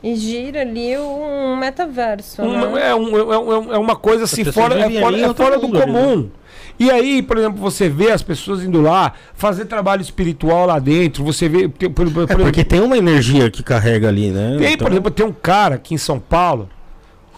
E 0.02 0.14
gira 0.14 0.60
ali 0.60 0.96
um 0.96 1.56
metaverso. 1.56 2.40
Um, 2.40 2.72
né? 2.72 2.88
é, 2.88 2.94
um, 2.94 3.32
é, 3.32 3.38
um, 3.38 3.74
é, 3.74 3.78
uma 3.78 3.96
coisa 3.96 4.24
assim, 4.24 4.44
fora, 4.44 4.78
é 4.78 5.00
fora, 5.00 5.18
é 5.18 5.34
fora 5.34 5.58
do 5.58 5.68
comum. 5.68 6.12
Ali, 6.12 6.22
né? 6.22 6.28
E 6.78 6.90
aí, 6.92 7.22
por 7.22 7.36
exemplo, 7.36 7.60
você 7.60 7.88
vê 7.88 8.12
as 8.12 8.22
pessoas 8.22 8.62
indo 8.62 8.80
lá 8.80 9.12
fazer 9.34 9.64
trabalho 9.64 10.00
espiritual 10.00 10.66
lá 10.66 10.78
dentro. 10.78 11.24
Você 11.24 11.48
vê. 11.48 11.68
Por, 11.68 11.90
por, 11.90 12.10
por, 12.10 12.30
é 12.30 12.36
porque 12.36 12.64
tem 12.64 12.80
uma 12.80 12.96
energia 12.96 13.50
que 13.50 13.64
carrega 13.64 14.08
ali, 14.08 14.30
né? 14.30 14.56
Tem, 14.58 14.74
então... 14.74 14.86
por 14.86 14.92
exemplo, 14.92 15.10
tem 15.10 15.26
um 15.26 15.32
cara 15.32 15.74
aqui 15.74 15.94
em 15.94 15.98
São 15.98 16.20
Paulo 16.20 16.68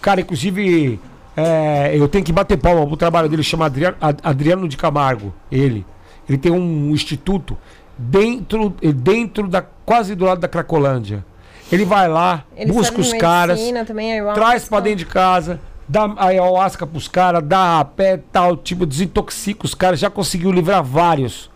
Cara, 0.01 0.21
inclusive, 0.21 0.99
é, 1.37 1.93
eu 1.95 2.09
tenho 2.09 2.25
que 2.25 2.33
bater 2.33 2.57
palma 2.57 2.87
pro 2.87 2.97
trabalho 2.97 3.29
dele, 3.29 3.43
chama 3.43 3.67
Adriano, 3.67 3.97
Adriano 4.23 4.69
de 4.69 4.77
Camargo. 4.77 5.33
Ele. 5.51 5.85
Ele 6.29 6.39
tem 6.39 6.53
um 6.53 6.91
instituto 6.91 7.57
dentro, 7.99 8.71
dentro 8.95 9.49
da. 9.49 9.63
quase 9.63 10.15
do 10.15 10.25
lado 10.25 10.41
da 10.41 10.49
Cracolândia. 10.49 11.25
Ele 11.71 11.85
vai 11.85 12.09
lá, 12.09 12.45
ele 12.57 12.73
busca 12.73 13.01
os 13.01 13.13
caras, 13.13 13.61
também, 13.87 14.21
traz 14.35 14.69
pra 14.69 14.81
dentro 14.81 14.99
de 14.99 15.07
casa, 15.07 15.61
dá 15.89 16.05
a 16.17 16.27
ayahuasca 16.27 16.85
pros 16.85 17.07
caras, 17.07 17.45
dá 17.45 17.79
a 17.79 17.85
pé 17.85 18.21
tal, 18.33 18.57
tipo, 18.57 18.85
desintoxica 18.85 19.67
os 19.67 19.75
caras, 19.75 20.01
já 20.01 20.11
conseguiu 20.11 20.51
livrar 20.51 20.83
vários. 20.83 21.49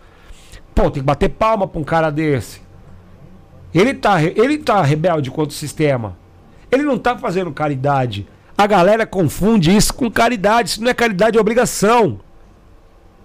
Pô, 0.73 0.83
tem 0.83 1.01
que 1.01 1.01
bater 1.01 1.29
palma 1.29 1.67
pra 1.67 1.81
um 1.81 1.83
cara 1.83 2.09
desse. 2.09 2.61
Ele 3.73 3.93
tá, 3.93 4.23
ele 4.23 4.57
tá 4.57 4.81
rebelde 4.81 5.29
contra 5.29 5.51
o 5.51 5.57
sistema. 5.57 6.17
Ele 6.71 6.83
não 6.83 6.97
tá 6.97 7.17
fazendo 7.17 7.51
caridade. 7.51 8.25
A 8.57 8.67
galera 8.67 9.05
confunde 9.05 9.75
isso 9.75 9.93
com 9.93 10.09
caridade. 10.09 10.69
Isso 10.69 10.81
não 10.81 10.89
é 10.89 10.93
caridade, 10.93 11.37
é 11.37 11.41
obrigação. 11.41 12.19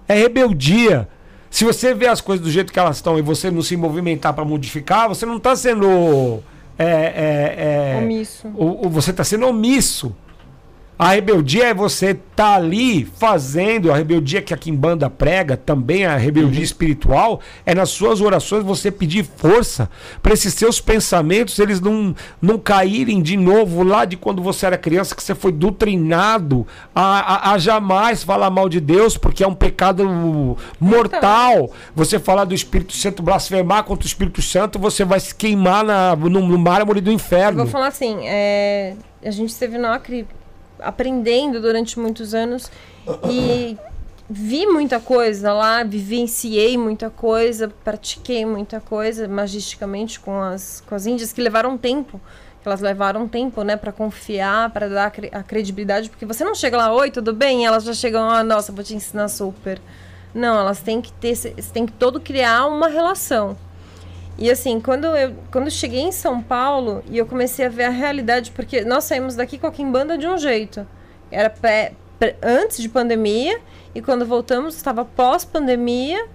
É 0.08 0.14
rebeldia. 0.14 1.08
Se 1.50 1.64
você 1.64 1.94
vê 1.94 2.06
as 2.06 2.20
coisas 2.20 2.44
do 2.44 2.50
jeito 2.50 2.72
que 2.72 2.78
elas 2.78 2.96
estão 2.96 3.18
e 3.18 3.22
você 3.22 3.50
não 3.50 3.62
se 3.62 3.76
movimentar 3.76 4.32
para 4.32 4.44
modificar, 4.44 5.08
você 5.08 5.26
não 5.26 5.36
está 5.36 5.54
sendo. 5.56 6.42
É, 6.78 6.84
é, 6.84 7.94
é, 7.96 7.98
omisso. 8.02 8.48
O, 8.54 8.86
o, 8.86 8.90
você 8.90 9.10
está 9.10 9.24
sendo 9.24 9.46
omisso. 9.46 10.14
A 11.00 11.12
rebeldia 11.12 11.68
é 11.68 11.72
você 11.72 12.12
tá 12.12 12.56
ali 12.56 13.06
fazendo 13.06 13.90
a 13.90 13.96
rebeldia 13.96 14.42
que 14.42 14.52
a 14.52 14.56
Kimbanda 14.56 15.08
prega, 15.08 15.56
também 15.56 16.04
a 16.04 16.14
rebeldia 16.14 16.58
uhum. 16.58 16.62
espiritual, 16.62 17.40
é 17.64 17.74
nas 17.74 17.88
suas 17.88 18.20
orações 18.20 18.62
você 18.62 18.90
pedir 18.90 19.24
força 19.24 19.88
para 20.22 20.34
esses 20.34 20.52
seus 20.52 20.78
pensamentos 20.78 21.58
eles 21.58 21.80
não, 21.80 22.14
não 22.38 22.58
caírem 22.58 23.22
de 23.22 23.34
novo 23.34 23.82
lá 23.82 24.04
de 24.04 24.18
quando 24.18 24.42
você 24.42 24.66
era 24.66 24.76
criança, 24.76 25.14
que 25.14 25.22
você 25.22 25.34
foi 25.34 25.52
doutrinado 25.52 26.66
a, 26.94 27.50
a, 27.50 27.52
a 27.54 27.58
jamais 27.58 28.22
falar 28.22 28.50
mal 28.50 28.68
de 28.68 28.78
Deus, 28.78 29.16
porque 29.16 29.42
é 29.42 29.48
um 29.48 29.54
pecado 29.54 30.04
mortal. 30.78 31.72
Você 31.96 32.18
falar 32.18 32.44
do 32.44 32.54
Espírito 32.54 32.92
Santo, 32.92 33.22
blasfemar 33.22 33.84
contra 33.84 34.04
o 34.04 34.06
Espírito 34.06 34.42
Santo, 34.42 34.78
você 34.78 35.02
vai 35.02 35.18
se 35.18 35.34
queimar 35.34 35.82
na, 35.82 36.14
no, 36.14 36.28
no 36.28 36.58
mármore 36.58 37.00
do 37.00 37.10
inferno. 37.10 37.60
Eu 37.60 37.64
vou 37.64 37.72
falar 37.72 37.86
assim, 37.86 38.28
é, 38.28 38.96
a 39.24 39.30
gente 39.30 39.48
esteve 39.48 39.78
no 39.78 39.86
Acre 39.86 40.26
aprendendo 40.82 41.60
durante 41.60 41.98
muitos 41.98 42.34
anos 42.34 42.70
e 43.30 43.76
vi 44.28 44.66
muita 44.66 45.00
coisa 45.00 45.52
lá, 45.52 45.82
vivenciei 45.82 46.78
muita 46.78 47.10
coisa, 47.10 47.72
pratiquei 47.82 48.46
muita 48.46 48.80
coisa 48.80 49.26
magisticamente 49.26 50.20
com 50.20 50.40
as, 50.40 50.82
com 50.86 50.94
as 50.94 51.06
índias 51.06 51.32
que 51.32 51.40
levaram 51.40 51.76
tempo. 51.76 52.20
Elas 52.64 52.80
levaram 52.80 53.26
tempo, 53.26 53.62
né, 53.62 53.74
para 53.74 53.90
confiar, 53.90 54.68
para 54.70 54.86
dar 54.86 55.12
a 55.32 55.42
credibilidade, 55.42 56.10
porque 56.10 56.26
você 56.26 56.44
não 56.44 56.54
chega 56.54 56.76
lá, 56.76 56.92
oi, 56.92 57.10
tudo 57.10 57.32
bem? 57.32 57.62
E 57.62 57.64
elas 57.64 57.84
já 57.84 57.94
chegam, 57.94 58.28
ah, 58.28 58.44
nossa, 58.44 58.70
vou 58.70 58.84
te 58.84 58.94
ensinar 58.94 59.28
super. 59.28 59.80
Não, 60.34 60.58
elas 60.58 60.80
têm 60.80 61.00
que 61.00 61.10
ter, 61.12 61.36
tem 61.72 61.86
que 61.86 61.92
todo 61.92 62.20
criar 62.20 62.66
uma 62.66 62.86
relação. 62.86 63.56
E 64.40 64.50
assim, 64.50 64.80
quando 64.80 65.04
eu, 65.04 65.34
quando 65.52 65.70
cheguei 65.70 66.00
em 66.00 66.10
São 66.10 66.42
Paulo 66.42 67.04
e 67.10 67.18
eu 67.18 67.26
comecei 67.26 67.66
a 67.66 67.68
ver 67.68 67.84
a 67.84 67.90
realidade, 67.90 68.50
porque 68.52 68.80
nós 68.80 69.04
saímos 69.04 69.36
daqui 69.36 69.58
com 69.58 69.66
a 69.66 69.70
Kimbanda 69.70 70.16
de 70.16 70.26
um 70.26 70.38
jeito. 70.38 70.86
Era 71.30 71.50
pré, 71.50 71.92
pré, 72.18 72.36
antes 72.42 72.78
de 72.78 72.88
pandemia, 72.88 73.60
e 73.94 74.00
quando 74.00 74.24
voltamos 74.24 74.74
estava 74.74 75.04
pós-pandemia. 75.04 76.26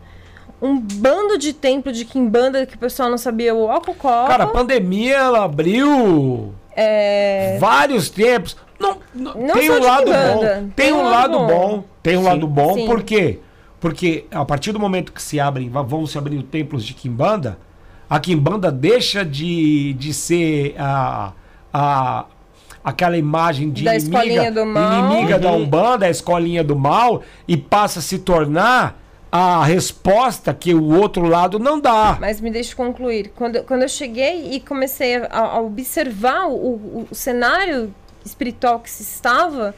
Um 0.61 0.79
bando 0.79 1.37
de 1.37 1.51
templo 1.51 1.91
de 1.91 2.05
Kimbanda 2.05 2.65
que 2.65 2.75
o 2.75 2.77
pessoal 2.79 3.09
não 3.09 3.17
sabia 3.17 3.53
o 3.53 3.69
álcool. 3.69 3.93
Cara, 4.27 4.45
a 4.45 4.47
pandemia 4.47 5.17
ela 5.17 5.43
abriu 5.43 6.53
é... 6.75 7.57
vários 7.59 8.09
tempos. 8.09 8.55
Não, 8.79 8.97
não, 9.13 9.33
não 9.33 9.53
tem 9.53 9.69
um 9.69 9.83
lado 9.83 10.11
bom. 10.11 10.39
Tem, 10.39 10.69
tem 10.75 10.93
um 10.93 11.03
lado 11.03 11.39
bom. 11.39 11.47
bom. 11.47 11.83
Tem 12.01 12.17
um 12.17 12.21
sim, 12.21 12.27
lado 12.27 12.47
bom, 12.47 12.73
sim. 12.75 12.85
por 12.85 13.03
quê? 13.03 13.39
Porque 13.79 14.25
a 14.31 14.45
partir 14.45 14.71
do 14.71 14.79
momento 14.79 15.11
que 15.11 15.21
se 15.21 15.39
abrem, 15.39 15.69
vão 15.69 16.05
se 16.05 16.17
abrir 16.17 16.41
templos 16.43 16.85
de 16.85 16.93
Kimbanda, 16.93 17.57
a 18.09 18.19
Kimbanda 18.19 18.71
deixa 18.71 19.25
de, 19.25 19.93
de 19.93 20.13
ser 20.13 20.75
a, 20.77 21.33
a, 21.73 22.25
aquela 22.83 23.17
imagem 23.17 23.71
de 23.71 23.83
da 23.83 23.95
inimiga, 23.95 24.43
inimiga 24.45 25.35
uhum. 25.35 25.41
da 25.41 25.51
Umbanda, 25.51 26.05
a 26.05 26.09
escolinha 26.09 26.63
do 26.63 26.75
mal, 26.75 27.23
e 27.47 27.57
passa 27.57 27.99
a 27.99 28.01
se 28.01 28.19
tornar 28.19 29.01
a 29.31 29.65
resposta 29.65 30.53
que 30.53 30.73
o 30.73 30.95
outro 30.97 31.25
lado 31.25 31.59
não 31.59 31.77
dá. 31.79 32.17
Mas 32.21 32.39
me 32.39 32.49
deixe 32.49 32.73
concluir. 32.73 33.33
Quando, 33.35 33.63
quando 33.63 33.81
eu 33.81 33.89
cheguei 33.89 34.51
e 34.51 34.61
comecei 34.61 35.15
a, 35.15 35.39
a 35.39 35.59
observar 35.59 36.47
o, 36.47 36.53
o, 36.53 37.07
o, 37.11 37.15
cenário 37.15 37.93
espiritual 38.23 38.79
que 38.79 38.89
se 38.89 39.03
estava, 39.03 39.75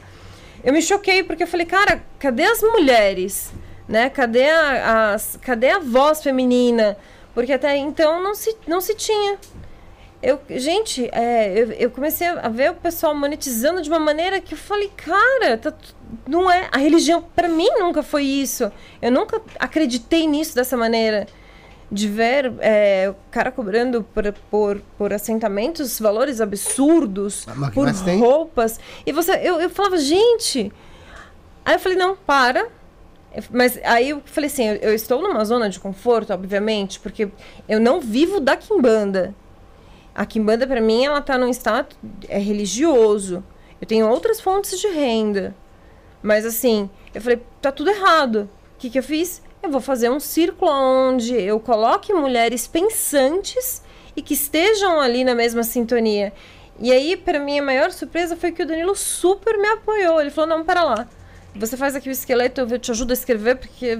eu 0.62 0.72
me 0.72 0.80
choquei, 0.80 1.24
porque 1.24 1.42
eu 1.42 1.46
falei, 1.48 1.66
cara, 1.66 2.04
cadê 2.20 2.44
as 2.44 2.62
mulheres? 2.62 3.52
Né? 3.88 4.08
Cadê, 4.10 4.48
a, 4.48 5.14
as, 5.14 5.36
cadê 5.42 5.70
a 5.70 5.80
voz 5.80 6.22
feminina? 6.22 6.96
Porque 7.38 7.52
até 7.52 7.76
então 7.76 8.20
não 8.20 8.34
se, 8.34 8.56
não 8.66 8.80
se 8.80 8.96
tinha. 8.96 9.38
Eu, 10.20 10.40
gente, 10.50 11.08
é, 11.12 11.56
eu, 11.56 11.70
eu, 11.70 11.88
comecei 11.88 12.26
a 12.26 12.48
ver 12.48 12.72
o 12.72 12.74
pessoal 12.74 13.14
monetizando 13.14 13.80
de 13.80 13.88
uma 13.88 14.00
maneira 14.00 14.40
que 14.40 14.54
eu 14.54 14.58
falei, 14.58 14.90
cara, 14.96 15.56
tá, 15.56 15.72
não 16.26 16.50
é. 16.50 16.68
A 16.72 16.78
religião, 16.78 17.22
para 17.36 17.46
mim, 17.46 17.68
nunca 17.78 18.02
foi 18.02 18.24
isso. 18.24 18.72
Eu 19.00 19.12
nunca 19.12 19.40
acreditei 19.56 20.26
nisso 20.26 20.52
dessa 20.52 20.76
maneira. 20.76 21.28
De 21.88 22.08
ver 22.08 22.52
é, 22.58 23.08
o 23.08 23.14
cara 23.30 23.52
cobrando 23.52 24.02
por, 24.02 24.32
por, 24.50 24.82
por 24.98 25.12
assentamentos 25.12 26.00
valores 26.00 26.40
absurdos, 26.40 27.46
por 27.72 27.88
roupas. 28.18 28.80
E 29.06 29.12
você, 29.12 29.34
eu, 29.44 29.60
eu 29.60 29.70
falava, 29.70 29.96
gente. 29.96 30.72
Aí 31.64 31.76
eu 31.76 31.78
falei, 31.78 31.96
não, 31.96 32.16
para, 32.16 32.66
mas 33.50 33.78
aí 33.84 34.10
eu 34.10 34.22
falei 34.24 34.48
assim, 34.48 34.66
eu, 34.66 34.74
eu, 34.76 34.94
estou 34.94 35.22
numa 35.22 35.44
zona 35.44 35.68
de 35.68 35.78
conforto, 35.78 36.32
obviamente, 36.32 36.98
porque 37.00 37.28
eu 37.68 37.80
não 37.80 38.00
vivo 38.00 38.40
da 38.40 38.56
quimbanda. 38.56 39.34
A 40.14 40.26
quimbanda 40.26 40.66
para 40.66 40.80
mim 40.80 41.04
ela 41.04 41.20
tá 41.20 41.38
num 41.38 41.48
status 41.50 41.96
é 42.28 42.38
religioso. 42.38 43.44
Eu 43.80 43.86
tenho 43.86 44.08
outras 44.08 44.40
fontes 44.40 44.78
de 44.80 44.88
renda. 44.88 45.54
Mas 46.22 46.44
assim, 46.44 46.90
eu 47.14 47.20
falei, 47.20 47.40
tá 47.60 47.70
tudo 47.70 47.90
errado. 47.90 48.48
O 48.74 48.78
que 48.78 48.90
que 48.90 48.98
eu 48.98 49.02
fiz? 49.02 49.42
Eu 49.62 49.70
vou 49.70 49.80
fazer 49.80 50.10
um 50.10 50.18
círculo 50.20 50.70
onde 50.70 51.34
eu 51.34 51.60
coloque 51.60 52.12
mulheres 52.12 52.66
pensantes 52.66 53.82
e 54.16 54.22
que 54.22 54.34
estejam 54.34 55.00
ali 55.00 55.22
na 55.22 55.34
mesma 55.34 55.62
sintonia. 55.62 56.32
E 56.80 56.92
aí, 56.92 57.16
para 57.16 57.40
mim, 57.40 57.58
a 57.58 57.62
maior 57.62 57.90
surpresa 57.90 58.36
foi 58.36 58.52
que 58.52 58.62
o 58.62 58.66
Danilo 58.66 58.94
super 58.94 59.58
me 59.58 59.68
apoiou. 59.68 60.20
Ele 60.20 60.30
falou: 60.30 60.50
não, 60.50 60.64
para 60.64 60.82
lá 60.82 61.08
você 61.54 61.76
faz 61.76 61.96
aqui 61.96 62.08
o 62.08 62.12
esqueleto, 62.12 62.60
eu 62.60 62.78
te 62.78 62.90
ajudo 62.90 63.10
a 63.10 63.14
escrever, 63.14 63.56
porque 63.56 63.98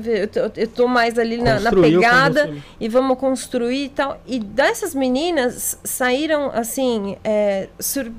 eu, 0.57 0.69
tô 0.69 0.87
mais 0.87 1.19
ali 1.19 1.39
na, 1.39 1.59
na 1.59 1.71
pegada 1.71 2.55
e 2.79 2.89
vamos 2.89 3.19
construir 3.19 3.85
e 3.85 3.89
tal. 3.89 4.21
E 4.27 4.39
dessas 4.39 4.95
meninas 4.95 5.79
saíram, 5.83 6.51
assim, 6.53 7.17
é, 7.25 7.69
sur 7.79 8.11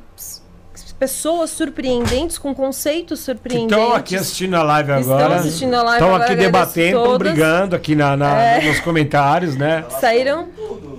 pessoas 0.99 1.49
surpreendentes, 1.51 2.37
com 2.37 2.53
conceitos 2.53 3.21
surpreendentes. 3.21 3.77
Estão 3.77 3.95
aqui 3.95 4.15
assistindo 4.17 4.55
a 4.55 4.63
live 4.63 4.91
agora. 4.91 5.21
Estão 5.23 5.37
assistindo 5.37 5.73
a 5.73 5.83
live 5.83 6.03
Estão 6.03 6.15
aqui 6.15 6.35
debatendo, 6.35 6.97
estão 6.97 7.17
brigando 7.17 7.75
aqui 7.75 7.95
na, 7.95 8.17
na 8.17 8.41
é. 8.41 8.67
nos 8.67 8.81
comentários, 8.81 9.55
né? 9.55 9.85
Saíram. 10.01 10.49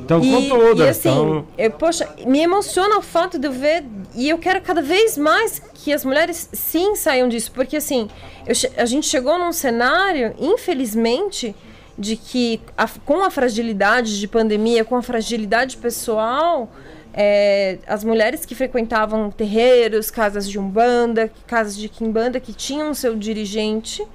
Estão 0.01 0.21
com 0.21 0.49
tudo. 0.49 0.83
E 0.83 0.89
assim, 0.89 1.11
tão... 1.11 1.47
eu, 1.57 1.71
poxa, 1.71 2.09
me 2.27 2.41
emociona 2.41 2.97
o 2.97 3.03
fato 3.03 3.39
de 3.39 3.47
eu 3.47 3.53
ver. 3.53 3.85
E 4.15 4.29
eu 4.29 4.39
quero 4.39 4.61
cada 4.63 4.81
vez 4.81 5.19
mais 5.19 5.61
que 5.75 5.93
as 5.93 6.05
mulheres 6.05 6.49
sim 6.53 6.97
saiam 6.97 7.29
disso. 7.29 7.53
Porque 7.53 7.77
assim, 7.77 8.09
eu, 8.47 8.55
a 8.79 8.87
gente 8.87 9.07
chegou 9.07 9.39
num 9.39 9.53
cenário, 9.53 10.35
infelizmente, 10.39 11.55
de 11.99 12.17
que 12.17 12.61
a, 12.77 12.89
com 13.05 13.23
a 13.23 13.31
fragilidade 13.31 14.19
de 14.19 14.27
pandemia, 14.27 14.83
com 14.83 14.97
a 14.97 15.03
fragilidade 15.03 15.77
pessoal 15.77 16.71
é, 17.13 17.79
as 17.87 18.05
mulheres 18.05 18.45
que 18.45 18.55
frequentavam 18.55 19.31
terreiros, 19.31 20.11
casas 20.11 20.49
de 20.49 20.59
umbanda, 20.59 21.31
casas 21.47 21.77
de 21.77 21.89
quimbanda, 21.89 22.39
que 22.39 22.53
tinham 22.53 22.95
seu 22.95 23.17
dirigente, 23.17 24.07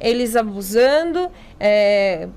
eles 0.00 0.36
abusando, 0.36 1.30
é, 1.58 2.28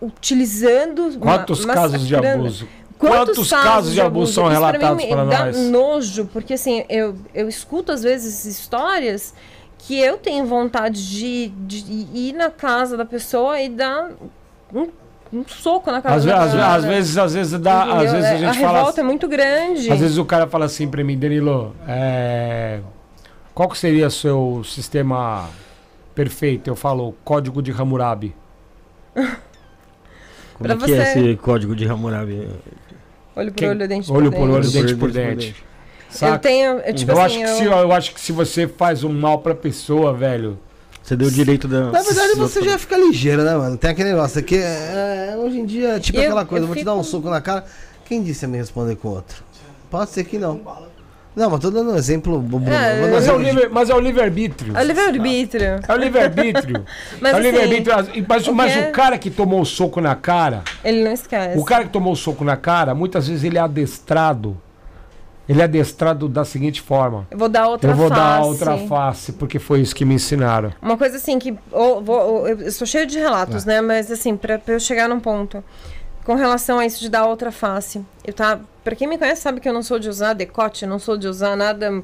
utilizando... 0.00 1.18
Quantos 1.18 1.64
casos 1.64 2.06
de 2.06 2.16
abuso? 2.16 2.68
Quantos, 2.98 3.18
Quantos 3.18 3.50
casos, 3.50 3.68
casos 3.70 3.92
de 3.94 4.00
abuso, 4.00 4.32
são 4.32 4.48
relatados 4.48 5.04
para 5.06 5.24
nós? 5.24 5.56
Dá 5.56 5.62
nojo, 5.62 6.26
porque 6.26 6.54
assim, 6.54 6.84
eu, 6.88 7.16
eu 7.32 7.48
escuto 7.48 7.92
às 7.92 8.02
vezes 8.02 8.44
histórias 8.44 9.32
que 9.78 9.98
eu 9.98 10.18
tenho 10.18 10.44
vontade 10.44 11.08
de, 11.08 11.48
de 11.48 11.78
ir 12.14 12.34
na 12.34 12.50
casa 12.50 12.98
da 12.98 13.04
pessoa 13.06 13.58
e 13.58 13.70
dar 13.70 14.10
um 14.74 14.88
um 15.32 15.44
soco 15.46 15.90
na 15.90 16.02
cara 16.02 16.16
às, 16.16 16.26
às, 16.26 16.54
às, 16.54 16.84
vezes 16.84 17.18
às 17.18 17.34
vezes 17.34 17.60
dá 17.60 17.84
às 17.84 18.12
vezes 18.12 18.28
a 18.28 18.36
gente 18.36 18.48
a 18.48 18.54
fala 18.54 18.78
revolta 18.78 19.00
é 19.00 19.04
muito 19.04 19.28
grande. 19.28 19.90
Às 19.90 20.00
vezes 20.00 20.18
o 20.18 20.24
cara 20.24 20.46
fala 20.46 20.64
assim 20.64 20.88
para 20.88 21.04
mim 21.04 21.16
Danilo 21.16 21.74
é, 21.86 22.80
qual 23.54 23.68
que 23.68 23.78
seria 23.78 24.08
o 24.08 24.10
seu 24.10 24.62
sistema 24.64 25.48
perfeito? 26.14 26.68
Eu 26.68 26.74
falo 26.74 27.14
código 27.24 27.62
de 27.62 27.70
Hammurabi. 27.70 28.34
Como 30.58 30.72
é 30.72 30.76
que 30.76 30.92
é 30.92 31.02
esse 31.02 31.36
código 31.36 31.74
de 31.74 31.88
Hammurabi? 31.88 32.48
Olho 33.36 33.52
por 33.52 33.64
olho 33.64 33.88
dente 33.88 34.12
olho 34.12 34.32
por 34.32 34.50
olho 34.50 34.70
dente 34.70 34.96
por 34.96 35.10
dente. 35.10 35.64
eu 36.20 36.38
tenho 36.38 36.80
eu, 36.80 36.92
tipo 36.92 37.12
eu 37.12 37.20
assim, 37.20 37.44
acho 37.44 37.56
que 37.56 37.64
eu... 37.64 37.70
se 37.70 37.82
eu 37.82 37.92
acho 37.92 38.14
que 38.14 38.20
se 38.20 38.32
você 38.32 38.66
faz 38.66 39.04
um 39.04 39.12
mal 39.12 39.38
para 39.38 39.54
pessoa 39.54 40.12
velho 40.12 40.58
você 41.10 41.16
deu 41.16 41.28
o 41.28 41.30
direito 41.30 41.66
da. 41.66 41.90
Na 41.90 42.02
verdade, 42.02 42.34
você 42.36 42.62
já 42.62 42.78
fica 42.78 42.96
ligeiro, 42.96 43.42
né, 43.42 43.54
mano? 43.56 43.76
Tem 43.76 43.90
aquele 43.90 44.10
negócio 44.10 44.38
aqui. 44.38 44.56
É, 44.56 45.34
hoje 45.36 45.58
em 45.58 45.66
dia, 45.66 45.98
tipo 45.98 46.18
eu, 46.18 46.24
aquela 46.24 46.44
coisa, 46.44 46.64
eu 46.64 46.68
vou 46.68 46.76
te 46.76 46.84
dar 46.84 46.94
um 46.94 47.02
soco 47.02 47.28
na 47.28 47.40
cara. 47.40 47.64
Quem 48.04 48.22
disse 48.22 48.44
a 48.44 48.48
me 48.48 48.58
responder 48.58 48.96
com 48.96 49.08
outro? 49.08 49.42
Pode 49.90 50.10
ser 50.10 50.24
que 50.24 50.38
não. 50.38 50.60
Não, 51.34 51.48
mas 51.50 51.60
tô 51.60 51.70
dando 51.70 51.92
um 51.92 51.96
exemplo. 51.96 52.44
É, 52.66 53.10
mas, 53.10 53.26
é 53.26 53.32
o 53.32 53.38
livre, 53.38 53.68
mas 53.68 53.90
é 53.90 53.94
o 53.94 54.00
livre-arbítrio. 54.00 54.76
É 54.76 54.80
o 54.80 54.84
livre-arbítrio. 54.84 55.80
É 55.86 55.92
o 55.92 55.96
livre-arbítrio. 55.96 56.84
mas, 57.20 57.32
é 57.32 57.36
o 57.36 57.40
livre-arbítrio. 57.40 58.26
Mas, 58.28 58.46
o, 58.46 58.54
mas 58.54 58.76
o 58.76 58.92
cara 58.92 59.18
que 59.18 59.30
tomou 59.30 59.60
o 59.60 59.66
soco 59.66 60.00
na 60.00 60.14
cara. 60.14 60.62
Ele 60.84 61.02
não 61.02 61.12
esquece. 61.12 61.58
O 61.58 61.64
cara 61.64 61.84
que 61.84 61.90
tomou 61.90 62.12
o 62.12 62.16
soco 62.16 62.44
na 62.44 62.56
cara, 62.56 62.94
muitas 62.94 63.26
vezes 63.26 63.42
ele 63.42 63.58
é 63.58 63.60
adestrado 63.60 64.56
ele 65.50 65.60
é 65.60 65.64
adestrado 65.64 66.28
da 66.28 66.44
seguinte 66.44 66.80
forma. 66.80 67.26
Eu 67.28 67.36
vou 67.36 67.48
dar 67.48 67.66
outra 67.66 67.88
face. 67.88 68.00
Eu 68.00 68.08
vou 68.08 68.16
face. 68.16 68.20
dar 68.20 68.46
outra 68.46 68.78
face, 68.86 69.32
porque 69.32 69.58
foi 69.58 69.80
isso 69.80 69.94
que 69.94 70.04
me 70.04 70.14
ensinaram. 70.14 70.72
Uma 70.80 70.96
coisa 70.96 71.16
assim 71.16 71.40
que. 71.40 71.58
Ou, 71.72 72.00
vou, 72.00 72.46
eu 72.46 72.68
estou 72.68 72.86
cheio 72.86 73.04
de 73.04 73.18
relatos, 73.18 73.66
é. 73.66 73.72
né? 73.72 73.80
Mas 73.80 74.12
assim, 74.12 74.36
para 74.36 74.60
eu 74.68 74.78
chegar 74.78 75.08
num 75.08 75.18
ponto. 75.18 75.64
Com 76.24 76.34
relação 76.34 76.78
a 76.78 76.86
isso 76.86 77.00
de 77.00 77.08
dar 77.08 77.26
outra 77.26 77.50
face. 77.50 78.00
Eu 78.24 78.32
tá. 78.32 78.60
Pra 78.84 78.94
quem 78.94 79.08
me 79.08 79.18
conhece 79.18 79.42
sabe 79.42 79.60
que 79.60 79.68
eu 79.68 79.72
não 79.72 79.82
sou 79.82 79.98
de 79.98 80.08
usar 80.08 80.34
decote, 80.34 80.86
não 80.86 81.00
sou 81.00 81.16
de 81.16 81.26
usar 81.26 81.56
nada 81.56 82.00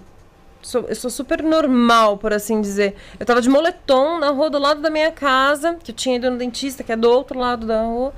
sou, 0.60 0.84
eu 0.88 0.96
sou 0.96 1.10
super 1.10 1.40
normal, 1.42 2.18
por 2.18 2.32
assim 2.32 2.60
dizer. 2.60 2.96
Eu 3.18 3.24
tava 3.24 3.40
de 3.40 3.48
moletom 3.48 4.18
na 4.18 4.30
rua 4.30 4.50
do 4.50 4.58
lado 4.58 4.80
da 4.80 4.90
minha 4.90 5.12
casa, 5.12 5.74
que 5.82 5.92
eu 5.92 5.94
tinha 5.94 6.16
ido 6.16 6.30
no 6.30 6.36
dentista, 6.36 6.82
que 6.82 6.90
é 6.90 6.96
do 6.96 7.08
outro 7.08 7.38
lado 7.38 7.64
da 7.64 7.82
rua. 7.82 8.12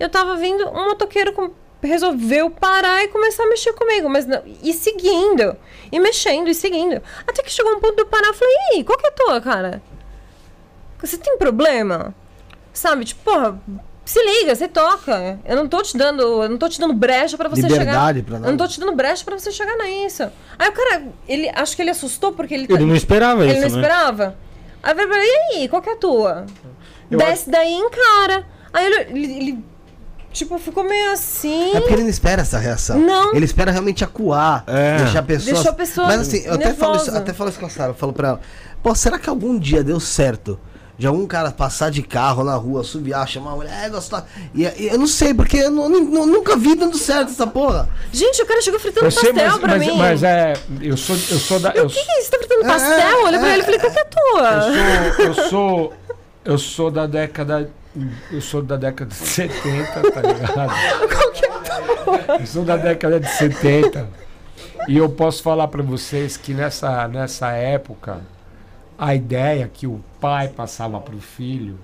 Eu 0.00 0.08
tava 0.08 0.36
vindo, 0.36 0.68
um 0.68 0.86
motoqueiro 0.86 1.32
com, 1.32 1.50
resolveu 1.82 2.50
parar 2.50 3.04
e 3.04 3.08
começar 3.08 3.44
a 3.44 3.48
mexer 3.48 3.72
comigo, 3.72 4.08
mas 4.08 4.26
não, 4.26 4.42
e 4.62 4.72
seguindo, 4.72 5.56
e 5.92 6.00
mexendo, 6.00 6.48
e 6.48 6.54
seguindo. 6.54 7.00
Até 7.26 7.42
que 7.42 7.50
chegou 7.52 7.72
um 7.72 7.80
ponto 7.80 7.94
de 7.96 8.02
eu 8.02 8.06
parar, 8.06 8.28
eu 8.28 8.34
falei, 8.34 8.54
e 8.54 8.74
aí, 8.76 8.84
qual 8.84 8.98
que 8.98 9.06
é 9.06 9.10
a 9.10 9.12
tua, 9.12 9.40
cara? 9.40 9.82
Você 11.00 11.16
tem 11.16 11.36
problema? 11.38 12.14
Sabe, 12.72 13.04
tipo, 13.04 13.22
porra, 13.22 13.60
se 14.04 14.18
liga, 14.24 14.54
você 14.54 14.66
toca. 14.66 15.38
Eu 15.44 15.54
não 15.56 15.68
tô 15.68 15.82
te 15.82 15.96
dando, 15.96 16.22
eu 16.42 16.48
não 16.48 16.56
tô 16.58 16.68
te 16.68 16.80
dando 16.80 16.94
brecha 16.94 17.36
para 17.36 17.48
você 17.48 17.62
Liberdade 17.62 18.20
chegar. 18.20 18.38
pra 18.40 18.48
eu 18.48 18.50
não 18.52 18.56
tô 18.56 18.66
te 18.66 18.80
dando 18.80 18.92
brecha 18.92 19.24
para 19.24 19.38
você 19.38 19.52
chegar 19.52 19.76
nisso. 19.76 20.24
Aí 20.58 20.68
o 20.68 20.72
cara, 20.72 21.02
ele 21.28 21.50
acho 21.54 21.76
que 21.76 21.82
ele 21.82 21.90
assustou 21.90 22.32
porque 22.32 22.54
ele 22.54 22.66
Ele 22.70 22.84
não 22.86 22.96
esperava 22.96 23.44
ele 23.44 23.52
isso, 23.52 23.60
não 23.60 23.68
né? 23.68 23.76
esperava. 23.76 24.36
Aí 24.82 24.92
eu 24.92 25.08
falei, 25.08 25.28
e 25.28 25.56
aí, 25.56 25.68
qual 25.68 25.82
que 25.82 25.90
é 25.90 25.92
a 25.92 25.96
tua? 25.96 26.46
Eu 27.10 27.18
Desce 27.18 27.50
daí 27.50 27.72
e 27.72 27.76
encara. 27.76 28.46
Aí 28.72 28.86
ele, 28.86 28.96
ele, 29.10 29.38
ele, 29.38 29.64
tipo, 30.38 30.58
ficou 30.58 30.82
meio 30.84 31.12
assim. 31.12 31.74
É 31.76 31.80
porque 31.80 31.94
ele 31.94 32.02
não 32.04 32.10
espera 32.10 32.42
essa 32.42 32.58
reação. 32.58 32.98
Não. 32.98 33.34
Ele 33.34 33.44
espera 33.44 33.70
realmente 33.70 34.02
acuar, 34.04 34.64
É. 34.66 34.96
deixar 34.98 35.18
a 35.18 35.22
pessoa. 35.22 35.52
Deixou 35.54 35.70
a 35.70 35.74
pessoa 35.74 36.06
Mas 36.06 36.20
assim, 36.22 36.38
eu 36.44 36.54
até 36.54 36.72
falo, 36.74 36.96
isso, 36.96 37.16
até 37.16 37.32
falo 37.32 37.50
isso 37.50 37.58
com 37.60 37.66
a 37.66 37.70
Sara, 37.70 37.90
eu 37.90 37.94
falo 37.94 38.12
pra 38.12 38.28
ela. 38.28 38.40
Pô, 38.82 38.94
será 38.94 39.18
que 39.18 39.28
algum 39.28 39.58
dia 39.58 39.84
deu 39.84 40.00
certo? 40.00 40.58
De 40.96 41.06
algum 41.06 41.24
cara 41.28 41.52
passar 41.52 41.92
de 41.92 42.02
carro 42.02 42.42
na 42.42 42.56
rua, 42.56 42.82
subiar, 42.82 43.28
chamar 43.28 43.50
uma 43.50 43.56
mulher, 43.58 43.84
é 43.84 43.88
gostosa. 43.88 44.24
E, 44.52 44.64
e 44.64 44.88
eu 44.88 44.98
não 44.98 45.06
sei, 45.06 45.32
porque 45.32 45.56
eu 45.58 45.70
nu- 45.70 45.88
nu- 45.88 46.26
nunca 46.26 46.56
vi 46.56 46.74
dando 46.74 46.98
certo 46.98 47.30
essa 47.30 47.46
porra. 47.46 47.88
Gente, 48.12 48.42
o 48.42 48.46
cara 48.46 48.60
chegou 48.60 48.80
fritando 48.80 49.06
Eu 49.06 49.10
sei, 49.12 49.32
pastel 49.32 49.48
mas, 49.50 49.58
pra 49.60 49.68
mas, 49.78 49.86
mim. 49.86 49.96
mas 49.96 50.22
é. 50.24 50.54
Eu 50.80 50.96
sou, 50.96 51.14
eu 51.14 51.38
sou 51.38 51.60
da. 51.60 51.70
Eu, 51.70 51.86
o 51.86 51.88
que, 51.88 52.02
que 52.04 52.10
é 52.10 52.20
isso? 52.20 52.30
Tá 52.32 52.38
fritando 52.38 52.62
É, 52.64 52.66
pastel? 52.66 53.24
Olha 53.24 53.38
pra 53.38 53.48
é, 53.48 53.52
ele 53.52 53.62
e 53.62 53.64
falei, 53.64 53.78
qual 53.78 53.92
que 53.92 53.98
é 53.98 54.02
a 54.02 54.04
tua? 54.06 55.24
eu 55.24 55.34
sou. 55.34 55.44
Eu 55.44 55.48
sou. 55.48 55.92
Eu 56.44 56.58
sou 56.58 56.90
da 56.90 57.06
década. 57.06 57.70
Eu 58.30 58.40
sou 58.40 58.62
da 58.62 58.76
década 58.76 59.10
de 59.10 59.16
70, 59.16 60.10
tá 60.12 60.20
ligado? 60.22 60.72
Eu 62.40 62.46
sou 62.46 62.64
da 62.64 62.76
década 62.76 63.18
de 63.18 63.28
70. 63.28 64.08
E 64.88 64.96
eu 64.96 65.08
posso 65.10 65.42
falar 65.42 65.68
pra 65.68 65.82
vocês 65.82 66.36
que 66.36 66.54
nessa, 66.54 67.06
nessa 67.08 67.50
época, 67.50 68.20
a 68.98 69.14
ideia 69.14 69.68
que 69.72 69.86
o 69.86 70.00
pai 70.20 70.48
passava 70.48 70.98
pro 71.00 71.20
filho 71.20 71.78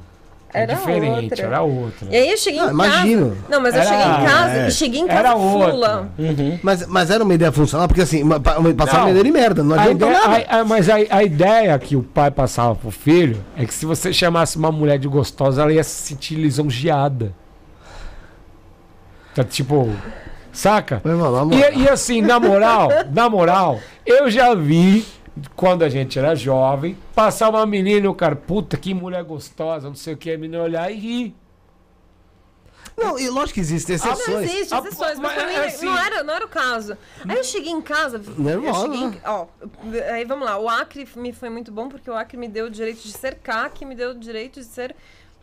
Era 0.55 0.72
é 0.72 0.76
diferente, 0.76 1.24
outra. 1.32 1.47
era 1.47 1.62
outra. 1.62 2.09
E 2.10 2.16
aí 2.16 2.31
eu 2.31 2.36
cheguei 2.39 2.60
Ah, 2.60 2.66
em 2.66 2.70
imagino. 2.70 3.28
casa. 3.31 3.40
Não, 3.51 3.60
mas 3.60 3.74
eu 3.74 3.81
Era- 3.81 3.90
cheguei 3.90 4.06
em 4.06 4.24
casa 4.26 4.55
é. 4.55 4.68
e 4.68 4.70
cheguei 4.70 5.01
em 5.01 5.06
casa 5.09 5.18
Era 5.18 5.32
fula. 5.32 5.66
outra. 5.72 6.09
Uhum. 6.16 6.59
Mas, 6.62 6.86
mas 6.86 7.10
era 7.10 7.24
uma 7.24 7.35
ideia 7.35 7.51
funcional, 7.52 7.89
porque 7.89 8.02
assim, 8.02 8.22
uma- 8.22 8.39
pa- 8.39 8.56
uma- 8.59 8.72
passar 8.72 8.98
Não. 8.98 9.01
uma 9.05 9.10
ideia 9.10 9.24
de 9.24 9.32
merda, 9.32 9.62
não 9.64 9.74
A 9.76 9.82
adianta 9.82 10.06
ideia, 10.06 10.20
nada. 10.28 10.44
a- 10.48 10.60
a- 10.60 10.64
mas 10.64 10.89
a, 10.89 10.94
a 11.10 11.24
ideia 11.24 11.78
que 11.78 11.97
o 11.97 12.02
pai 12.05 12.31
passava 12.31 12.74
pro 12.76 12.90
filho 12.93 13.44
é 13.56 13.64
que 13.66 13.74
se 13.74 13.85
você 13.85 14.12
chamasse 14.12 14.56
uma 14.56 14.70
mulher 14.70 14.98
de 14.98 15.09
gostosa, 15.09 15.60
ela 15.62 15.72
ia 15.72 15.82
se 15.82 16.02
sentir 16.09 16.36
lisonjeada. 16.36 17.32
Tá, 19.35 19.43
tipo, 19.43 19.90
saca? 20.52 21.02
Irmão. 21.05 21.51
E, 21.52 21.81
e 21.82 21.89
assim, 21.89 22.22
na 22.22 22.39
moral, 22.39 22.89
na 23.12 23.28
moral, 23.28 23.81
eu 24.06 24.31
já 24.31 24.55
vi, 24.55 25.05
quando 25.56 25.82
a 25.82 25.89
gente 25.89 26.19
era 26.19 26.35
jovem, 26.35 26.97
passar 27.15 27.48
uma 27.51 27.66
menina 27.66 28.06
e 28.06 28.09
o 28.09 28.15
cara, 28.15 28.36
puta, 28.36 28.77
que 28.77 28.94
mulher 28.94 29.23
gostosa, 29.24 29.89
não 29.89 29.94
sei 29.97 30.15
o 30.15 30.16
que, 30.16 30.31
a 30.31 30.39
menina 30.39 30.62
olhar 30.62 30.90
e 30.90 30.94
rir. 30.97 31.36
Não, 32.97 33.19
e 33.19 33.28
lógico 33.28 33.55
que 33.55 33.61
existem 33.61 33.97
Não 33.98 34.12
exceções. 34.12 34.51
existe 34.52 34.73
Ah, 34.74 34.78
exceções, 34.78 35.19
mas 35.19 35.20
mas 35.20 35.35
pra 35.35 35.47
mim 35.48 35.52
é 35.55 35.66
assim- 35.66 35.86
não, 35.86 35.98
era, 35.98 36.23
não 36.23 36.35
era 36.35 36.44
o 36.47 36.48
caso. 36.48 36.97
Aí 37.28 37.36
eu 37.36 37.43
cheguei 37.43 37.73
em 37.73 37.81
casa. 37.81 38.23
Nervosa. 38.39 38.86
Eu 38.86 38.93
cheguei 38.93 39.09
em, 39.09 39.20
ó, 39.24 39.47
aí 40.12 40.24
vamos 40.24 40.44
lá. 40.47 40.56
O 40.59 40.69
Acre 40.69 41.09
me 41.16 41.32
foi 41.32 41.51
muito 41.51 41.73
bom 41.73 41.89
porque 41.89 42.09
o 42.09 42.15
Acre 42.15 42.36
me 42.36 42.47
deu 42.47 42.66
o 42.66 42.70
direito 42.70 43.02
de 43.02 43.11
ser 43.12 43.35
CAC, 43.36 43.85
me 43.85 43.97
deu 43.97 44.11
o 44.11 44.15
direito 44.15 44.61
de 44.61 44.66
ser 44.66 44.94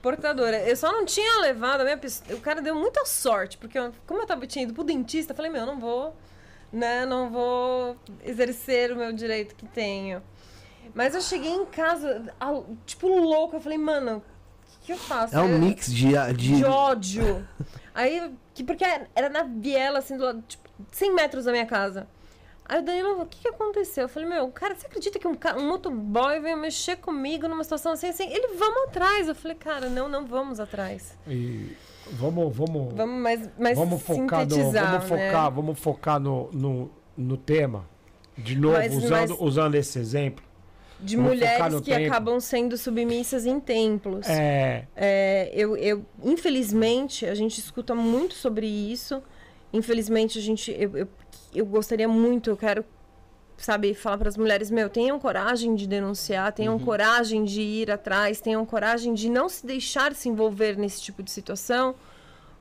portadora. 0.01 0.59
Eu 0.61 0.77
só 0.77 0.93
não 0.93 1.03
tinha 1.05 1.41
levado 1.41 1.81
a 1.81 1.83
minha 1.83 1.97
pessoa. 1.97 2.37
O 2.37 2.39
cara 2.39 2.61
deu 2.61 2.73
muita 2.73 3.05
sorte, 3.05 3.57
porque 3.57 3.77
eu- 3.77 3.91
como 4.07 4.21
eu 4.21 4.25
tava, 4.25 4.47
tinha 4.47 4.63
ido 4.63 4.73
pro 4.73 4.83
dentista, 4.85 5.33
eu 5.33 5.35
falei, 5.35 5.51
meu, 5.51 5.61
eu 5.61 5.67
não 5.67 5.77
vou, 5.79 6.15
né, 6.71 7.05
não 7.05 7.29
vou 7.29 7.97
exercer 8.23 8.91
o 8.91 8.95
meu 8.95 9.11
direito 9.11 9.55
que 9.55 9.65
tenho. 9.67 10.21
Mas 10.93 11.15
eu 11.15 11.21
cheguei 11.21 11.51
em 11.51 11.65
casa, 11.65 12.33
tipo, 12.85 13.07
louca. 13.07 13.57
Eu 13.57 13.61
falei, 13.61 13.77
mano, 13.77 14.17
o 14.17 14.79
que, 14.79 14.87
que 14.87 14.91
eu 14.93 14.97
faço? 14.97 15.35
É 15.35 15.41
um 15.41 15.49
eu- 15.49 15.59
mix 15.59 15.93
de. 15.93 16.11
de... 16.35 16.55
de 16.57 16.65
ódio. 16.65 17.47
Aí, 17.93 18.33
que, 18.53 18.63
porque 18.63 18.83
era 19.15 19.29
na 19.29 19.43
viela, 19.43 19.99
assim, 19.99 20.17
do 20.17 20.23
lado, 20.23 20.43
tipo, 20.47 20.69
100 20.91 21.13
metros 21.13 21.45
da 21.45 21.51
minha 21.51 21.65
casa. 21.65 22.07
Aí 22.65 22.79
o 22.79 22.83
Danilo, 22.83 23.21
o 23.21 23.25
que, 23.25 23.41
que 23.41 23.47
aconteceu? 23.49 24.03
Eu 24.03 24.09
falei, 24.09 24.29
meu, 24.29 24.47
cara, 24.49 24.75
você 24.75 24.87
acredita 24.87 25.19
que 25.19 25.27
um, 25.27 25.37
um 25.57 25.67
motoboy 25.67 26.39
veio 26.39 26.55
mexer 26.57 26.95
comigo 26.97 27.47
numa 27.47 27.63
situação 27.63 27.91
assim, 27.91 28.07
assim? 28.07 28.31
Ele, 28.31 28.55
vamos 28.55 28.87
atrás. 28.87 29.27
Eu 29.27 29.35
falei, 29.35 29.57
cara, 29.57 29.89
não, 29.89 30.07
não 30.07 30.25
vamos 30.25 30.59
atrás. 30.59 31.17
E 31.27 31.75
vamos, 32.11 32.55
vamos, 32.55 32.93
Vamos 32.93 33.21
mais, 33.21 33.49
mais 33.59 33.77
vamos 33.77 34.01
focar, 34.01 34.47
no, 34.47 34.55
vamos 34.55 34.73
né? 34.73 34.99
focar, 35.01 35.51
vamos 35.51 35.79
focar 35.79 36.19
no, 36.19 36.49
no, 36.51 36.91
no 37.17 37.37
tema. 37.37 37.85
De 38.37 38.55
novo, 38.57 38.77
Mas- 38.77 38.93
usando, 38.95 39.11
mas- 39.29 39.39
usando 39.39 39.75
esse 39.75 39.99
exemplo. 39.99 40.43
De 40.99 41.15
focar 41.17 41.29
mulheres 41.31 41.75
que 41.81 41.91
tempo. 41.91 42.07
acabam 42.11 42.39
sendo 42.39 42.77
submissas 42.77 43.45
em 43.45 43.59
templos. 43.59 44.27
É, 44.29 44.85
É, 44.95 45.51
eu, 45.53 45.75
eu, 45.75 46.05
infelizmente, 46.23 47.25
a 47.25 47.33
gente 47.33 47.57
escuta 47.59 47.95
muito 47.95 48.33
sobre 48.35 48.67
isso. 48.67 49.21
Infelizmente, 49.73 50.37
a 50.37 50.41
gente, 50.41 50.71
eu, 50.77 50.95
eu, 50.97 51.07
eu 51.55 51.65
gostaria 51.65 52.07
muito, 52.07 52.49
eu 52.51 52.57
quero, 52.57 52.85
sabe, 53.65 53.93
falar 53.93 54.17
para 54.17 54.29
as 54.29 54.37
mulheres, 54.37 54.71
meu, 54.71 54.89
tenham 54.89 55.19
coragem 55.19 55.75
de 55.75 55.87
denunciar, 55.87 56.51
tenham 56.51 56.77
coragem 56.79 57.43
de 57.43 57.61
ir 57.61 57.91
atrás, 57.91 58.41
tenham 58.41 58.65
coragem 58.65 59.13
de 59.13 59.29
não 59.29 59.47
se 59.47 59.65
deixar 59.65 60.13
se 60.13 60.29
envolver 60.29 60.77
nesse 60.77 61.01
tipo 61.01 61.21
de 61.21 61.31
situação, 61.31 61.95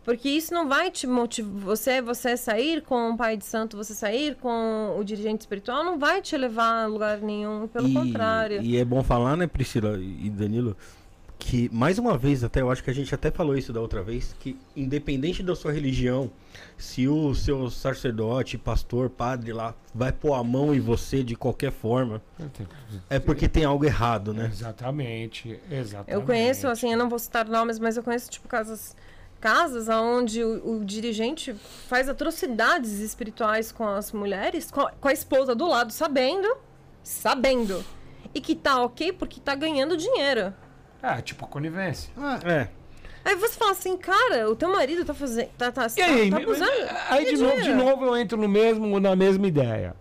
porque 0.05 0.29
isso 0.29 0.53
não 0.55 0.69
vai 0.69 0.91
te 0.91 1.07
motivar, 1.07 1.53
você, 1.53 2.01
você 2.01 2.37
sair 2.37 2.83
com 2.83 3.11
o 3.11 3.17
pai 3.17 3.37
de 3.37 3.45
santo, 3.45 3.77
você 3.77 3.95
sair 3.95 4.35
com 4.37 4.97
o 4.99 5.05
dirigente 5.05 5.43
espiritual, 5.43 5.85
não 5.85 5.99
vai 5.99 6.23
te 6.23 6.37
levar 6.37 6.85
a 6.85 6.87
lugar 6.87 7.19
nenhum, 7.19 7.69
pelo 7.69 7.89
e, 7.89 7.95
contrário. 7.95 8.63
E 8.63 8.77
é 8.77 8.85
bom 8.85 9.03
falar, 9.03 9.37
né, 9.37 9.47
Priscila 9.47 9.99
e 9.99 10.31
Danilo, 10.31 10.77
que 11.41 11.71
mais 11.73 11.99
uma 11.99 12.19
vez, 12.19 12.45
até 12.45 12.61
eu 12.61 12.71
acho 12.71 12.85
que 12.85 12.91
a 12.91 12.93
gente 12.93 13.13
até 13.15 13.31
falou 13.31 13.57
isso 13.57 13.73
da 13.73 13.81
outra 13.81 14.03
vez, 14.03 14.37
que 14.39 14.59
independente 14.77 15.43
da 15.43 15.57
sua 15.57 15.73
religião, 15.73 16.31
se 16.77 17.09
o 17.09 17.35
seu 17.35 17.71
sacerdote, 17.71 18.59
pastor, 18.59 19.09
padre 19.09 19.53
lá 19.53 19.75
vai 19.95 20.13
pôr 20.13 20.35
a 20.35 20.45
mão 20.45 20.75
em 20.75 20.81
você 20.81 21.25
de 21.25 21.35
qualquer 21.35 21.73
forma, 21.73 22.23
é 23.09 23.19
porque 23.19 23.49
tem 23.49 23.65
algo 23.65 23.85
errado, 23.87 24.35
né? 24.35 24.51
exatamente, 24.53 25.59
exatamente. 25.71 26.13
Eu 26.13 26.23
conheço, 26.23 26.69
assim, 26.69 26.93
eu 26.93 26.99
não 26.99 27.09
vou 27.09 27.19
citar 27.19 27.49
nomes, 27.49 27.79
mas 27.79 27.97
eu 27.97 28.03
conheço, 28.03 28.31
tipo, 28.31 28.47
casas, 28.47 28.95
casas 29.41 29.89
onde 29.89 30.45
o, 30.45 30.77
o 30.77 30.85
dirigente 30.85 31.55
faz 31.89 32.09
atrocidades 32.09 33.01
espirituais 33.01 33.73
com 33.73 33.89
as 33.89 34.13
mulheres, 34.13 34.71
com 34.71 34.83
a, 34.83 34.93
com 34.93 35.09
a 35.09 35.13
esposa 35.13 35.55
do 35.55 35.67
lado, 35.67 35.91
sabendo, 35.91 36.55
sabendo. 37.03 37.83
E 38.35 38.41
que 38.41 38.55
tá 38.55 38.83
ok 38.83 39.13
porque 39.15 39.41
tá 39.41 39.55
ganhando 39.55 39.97
dinheiro. 39.97 40.55
É, 41.03 41.21
tipo 41.23 41.47
conivência. 41.47 42.11
É. 42.45 42.69
Aí 43.25 43.37
você 43.37 43.55
fala 43.55 43.73
assim, 43.73 43.97
cara, 43.99 44.51
o 44.51 44.57
teu 44.57 44.71
marido 44.73 45.05
tá 45.05 45.13
fazendo. 45.13 45.49
Tá, 45.59 45.71
tá, 45.71 45.87
E 45.97 46.01
aí, 46.03 46.31
tá, 46.31 46.39
abusando. 46.39 46.71
aí 47.11 47.35
de 47.35 47.43
novo, 47.43 47.63
de 47.63 47.75
novo 47.75 48.05
eu 48.07 48.17
entro 48.17 48.39
no 48.39 48.49
mesmo, 48.49 48.99
na 48.99 49.15
mesma 49.15 49.47
ideia. 49.47 49.95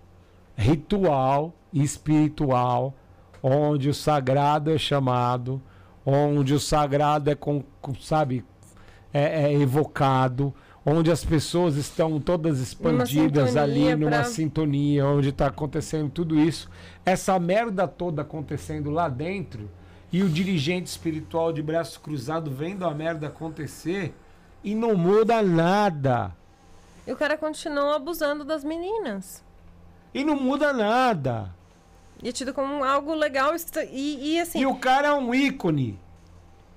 Ritual 0.58 1.54
espiritual, 1.74 2.94
onde 3.42 3.90
o 3.90 3.94
sagrado 3.94 4.72
é 4.72 4.78
chamado, 4.78 5.62
onde 6.06 6.54
o 6.54 6.60
sagrado 6.60 7.30
é, 7.30 7.36
com, 7.36 7.64
sabe, 8.02 8.44
é, 9.14 9.44
é 9.44 9.54
evocado, 9.54 10.54
onde 10.86 11.12
as 11.12 11.24
pessoas 11.24 11.76
estão 11.76 12.20
todas 12.20 12.60
expandidas 12.60 13.56
ali 13.56 13.74
sintonia 13.82 13.96
numa 13.98 14.10
pra- 14.12 14.24
sintonia, 14.26 15.06
onde 15.06 15.30
está 15.30 15.48
acontecendo 15.48 16.10
tudo 16.10 16.40
isso. 16.40 16.70
Essa 17.06 17.38
merda 17.40 17.88
toda 17.88 18.22
acontecendo 18.22 18.90
lá 18.90 19.08
dentro 19.08 19.70
e 20.12 20.24
o 20.24 20.30
dirigente 20.30 20.88
espiritual 20.88 21.54
de 21.54 21.62
braço 21.62 22.00
cruzado 22.00 22.50
vendo 22.50 22.86
a 22.86 22.94
merda 22.94 23.28
acontecer 23.28 24.14
e 24.64 24.74
não 24.74 24.96
muda 24.96 25.42
nada. 25.42 26.36
E 27.06 27.12
o 27.12 27.16
cara 27.16 27.38
continua 27.38 27.96
abusando 27.96 28.44
das 28.44 28.64
meninas. 28.64 29.44
E 30.14 30.24
não 30.24 30.36
muda 30.36 30.74
nada. 30.74 31.54
E 32.22 32.30
é 32.30 32.32
tido 32.32 32.54
como 32.54 32.84
algo 32.84 33.14
legal 33.14 33.54
e, 33.92 34.34
e 34.34 34.40
assim. 34.40 34.60
E 34.60 34.66
o 34.66 34.76
cara 34.76 35.10
é 35.10 35.14
um 35.14 35.34
ícone. 35.34 36.00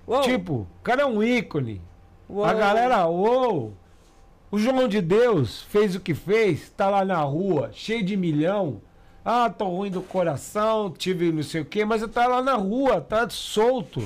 uou, 0.07 0.21
Tipo, 0.23 0.55
o 0.55 0.83
cara 0.83 1.03
é 1.03 1.07
um 1.07 1.23
ícone. 1.23 1.81
uou. 2.29 2.45
A 2.45 2.55
galera, 2.55 3.07
uou! 3.07 3.75
O 4.51 4.59
João 4.59 4.87
de 4.87 5.01
Deus 5.01 5.63
fez 5.63 5.97
o 5.97 6.01
que 6.01 6.15
fez, 6.15 6.69
tá 6.71 6.89
lá 6.91 7.05
na 7.07 7.21
rua, 7.23 7.71
cheio 7.73 8.05
de 8.05 8.17
milhão. 8.17 8.83
Ah, 9.25 9.49
tô 9.51 9.67
ruim 9.67 9.91
do 9.91 10.03
coração, 10.03 10.91
tive 10.91 11.31
não 11.31 11.43
sei 11.43 11.61
o 11.61 11.65
quê, 11.65 11.85
mas 11.85 12.03
tá 12.09 12.27
lá 12.27 12.43
na 12.43 12.55
rua, 12.55 13.01
tá 13.01 13.29
solto. 13.31 14.03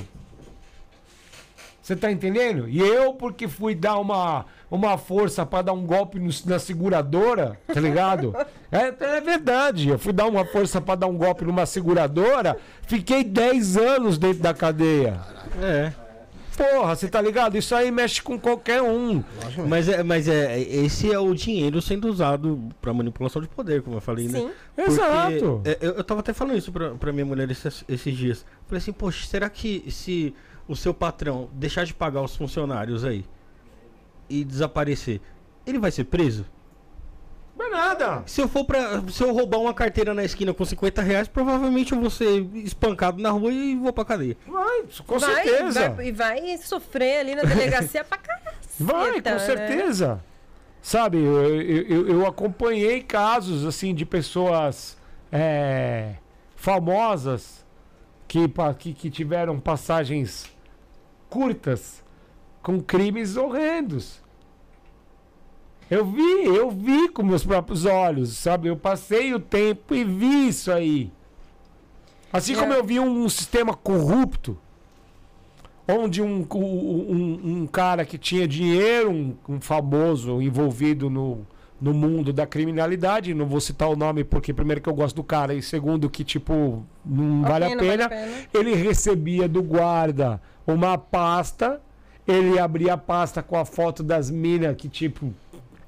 Você 1.81 1.95
tá 1.95 2.11
entendendo? 2.11 2.67
E 2.67 2.79
eu, 2.79 3.13
porque 3.13 3.47
fui 3.47 3.73
dar 3.73 3.97
uma. 3.97 4.45
uma 4.69 4.97
força 4.97 5.45
para 5.45 5.63
dar 5.63 5.73
um 5.73 5.85
golpe 5.85 6.19
no- 6.19 6.29
na 6.45 6.59
seguradora, 6.59 7.57
tá 7.73 7.79
ligado? 7.79 8.33
É, 8.69 8.93
é 9.17 9.21
verdade. 9.21 9.87
Eu 9.87 9.97
fui 9.97 10.11
dar 10.11 10.25
uma 10.27 10.43
força 10.43 10.81
para 10.81 10.95
dar 10.95 11.07
um 11.07 11.15
golpe 11.17 11.45
numa 11.45 11.65
seguradora, 11.65 12.57
fiquei 12.81 13.23
10 13.23 13.77
anos 13.77 14.17
dentro 14.17 14.43
da 14.43 14.53
cadeia. 14.53 15.21
É. 15.63 15.93
Porra, 16.57 16.95
você 16.95 17.07
tá 17.07 17.21
ligado? 17.21 17.55
Isso 17.55 17.75
aí 17.75 17.91
mexe 17.91 18.19
com 18.19 18.39
qualquer 18.39 18.81
um. 18.81 19.23
Mas, 19.67 19.87
é, 19.87 20.01
mas 20.01 20.27
é, 20.27 20.59
esse 20.59 21.11
é 21.11 21.19
o 21.19 21.31
dinheiro 21.35 21.79
sendo 21.83 22.07
usado 22.09 22.67
pra 22.81 22.91
manipulação 22.91 23.39
de 23.39 23.47
poder, 23.47 23.83
como 23.83 23.97
eu 23.97 24.01
falei, 24.01 24.27
né? 24.27 24.39
Sim. 24.39 24.49
Porque, 24.75 24.91
Exato. 24.91 25.61
é, 25.63 25.77
eu, 25.79 25.91
eu 25.93 26.03
tava 26.03 26.21
até 26.21 26.33
falando 26.33 26.57
isso 26.57 26.71
pra, 26.71 26.95
pra 26.95 27.13
minha 27.13 27.25
mulher 27.25 27.49
esses, 27.51 27.85
esses 27.87 28.17
dias. 28.17 28.45
Falei 28.65 28.79
assim, 28.79 28.91
poxa, 28.91 29.27
será 29.27 29.47
que 29.49 29.85
se 29.91 30.33
o 30.67 30.75
seu 30.75 30.95
patrão 30.95 31.47
deixar 31.53 31.85
de 31.85 31.93
pagar 31.93 32.23
os 32.23 32.35
funcionários 32.35 33.05
aí 33.05 33.23
e 34.27 34.43
desaparecer, 34.43 35.21
ele 35.65 35.77
vai 35.77 35.91
ser 35.91 36.05
preso? 36.05 36.43
Não 37.57 37.65
é 37.65 37.69
nada. 37.69 38.23
Se 38.27 38.39
eu 38.41 38.47
for 38.47 38.63
pra. 38.65 39.01
Se 39.09 39.23
eu 39.23 39.33
roubar 39.33 39.57
uma 39.59 39.73
carteira 39.73 40.13
na 40.13 40.23
esquina 40.23 40.53
com 40.53 40.63
50 40.63 41.01
reais, 41.01 41.27
provavelmente 41.27 41.91
eu 41.93 41.99
vou 41.99 42.09
ser 42.09 42.41
espancado 42.55 43.21
na 43.21 43.31
rua 43.31 43.51
e 43.51 43.75
vou 43.75 43.91
pra 43.91 44.05
cadeia. 44.05 44.37
Vai, 44.47 44.83
com 45.05 45.17
vai, 45.17 45.33
certeza. 45.43 45.89
vai- 45.89 46.07
e 46.07 46.11
vai 46.11 46.57
sofrer 46.57 47.19
ali 47.21 47.35
na 47.35 47.43
delegacia 47.43 48.03
pra 48.03 48.17
caralho. 48.17 48.57
Vai, 48.79 49.21
com 49.21 49.29
né? 49.29 49.39
certeza. 49.39 50.23
Sabe, 50.81 51.17
eu, 51.17 51.61
eu, 51.63 52.07
eu- 52.09 52.25
acompanhei 52.27 53.01
casos 53.01 53.65
assim 53.65 53.93
de 53.93 54.05
pessoas 54.05 54.95
é, 55.31 56.13
famosas 56.55 57.65
que, 58.27 58.47
pa- 58.47 58.73
que, 58.73 58.93
que 58.93 59.09
tiveram 59.09 59.59
passagens 59.59 60.45
curtas 61.29 62.03
com 62.61 62.79
crimes 62.81 63.35
horrendos. 63.35 64.21
Eu 65.89 66.05
vi, 66.05 66.43
eu 66.45 66.69
vi 66.69 67.07
com 67.09 67.23
meus 67.23 67.45
próprios 67.45 67.85
olhos, 67.85 68.37
sabe? 68.37 68.67
Eu 68.67 68.75
passei 68.75 69.33
o 69.33 69.39
tempo 69.39 69.95
e 69.95 70.03
vi 70.03 70.47
isso 70.49 70.71
aí. 70.71 71.11
Assim 72.31 72.55
como 72.55 72.73
É. 72.73 72.77
eu 72.77 72.83
vi 72.83 72.99
um, 72.99 73.23
um 73.23 73.29
sistema 73.29 73.73
corrupto, 73.73 74.57
onde 75.87 76.21
um, 76.21 76.45
um, 76.53 77.39
um 77.61 77.67
cara 77.67 78.03
que 78.05 78.17
tinha 78.17 78.45
dinheiro, 78.45 79.09
um, 79.09 79.35
um 79.47 79.61
famoso 79.61 80.41
envolvido 80.41 81.09
no, 81.09 81.47
no 81.79 81.93
mundo 81.93 82.33
da 82.33 82.45
criminalidade, 82.45 83.33
não 83.33 83.45
vou 83.45 83.61
citar 83.61 83.87
o 83.87 83.95
nome 83.95 84.25
porque 84.25 84.53
primeiro 84.53 84.81
que 84.81 84.89
eu 84.89 84.93
gosto 84.93 85.15
do 85.15 85.23
cara 85.23 85.53
e 85.53 85.61
segundo 85.61 86.09
que 86.09 86.25
tipo 86.25 86.83
não 87.05 87.43
vale 87.43 87.63
a 87.63 87.69
não 87.69 87.77
pena, 87.77 88.09
ele 88.53 88.75
recebia 88.75 89.47
do 89.47 89.63
guarda 89.63 90.41
uma 90.65 90.97
pasta, 90.97 91.81
ele 92.27 92.59
abria 92.59 92.95
a 92.95 92.97
pasta 92.97 93.41
com 93.41 93.55
a 93.57 93.63
foto 93.63 94.03
das 94.03 94.29
minas 94.29 94.75
que 94.75 94.89
tipo 94.89 95.33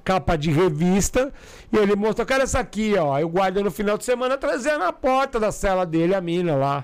capa 0.10 0.36
de 0.36 0.50
revista 0.50 1.32
e 1.72 1.78
ele 1.78 1.96
mostrou, 1.96 2.26
cara, 2.26 2.42
essa 2.42 2.58
aqui, 2.60 2.96
ó. 2.98 3.14
Aí 3.14 3.24
o 3.24 3.30
guarda 3.30 3.62
no 3.62 3.70
final 3.70 3.96
de 3.96 4.04
semana 4.04 4.38
trazia 4.38 4.76
na 4.80 4.92
porta 4.92 5.40
da 5.40 5.52
cela 5.52 5.86
dele 5.86 6.16
a 6.16 6.22
mina 6.22 6.56
lá. 6.56 6.84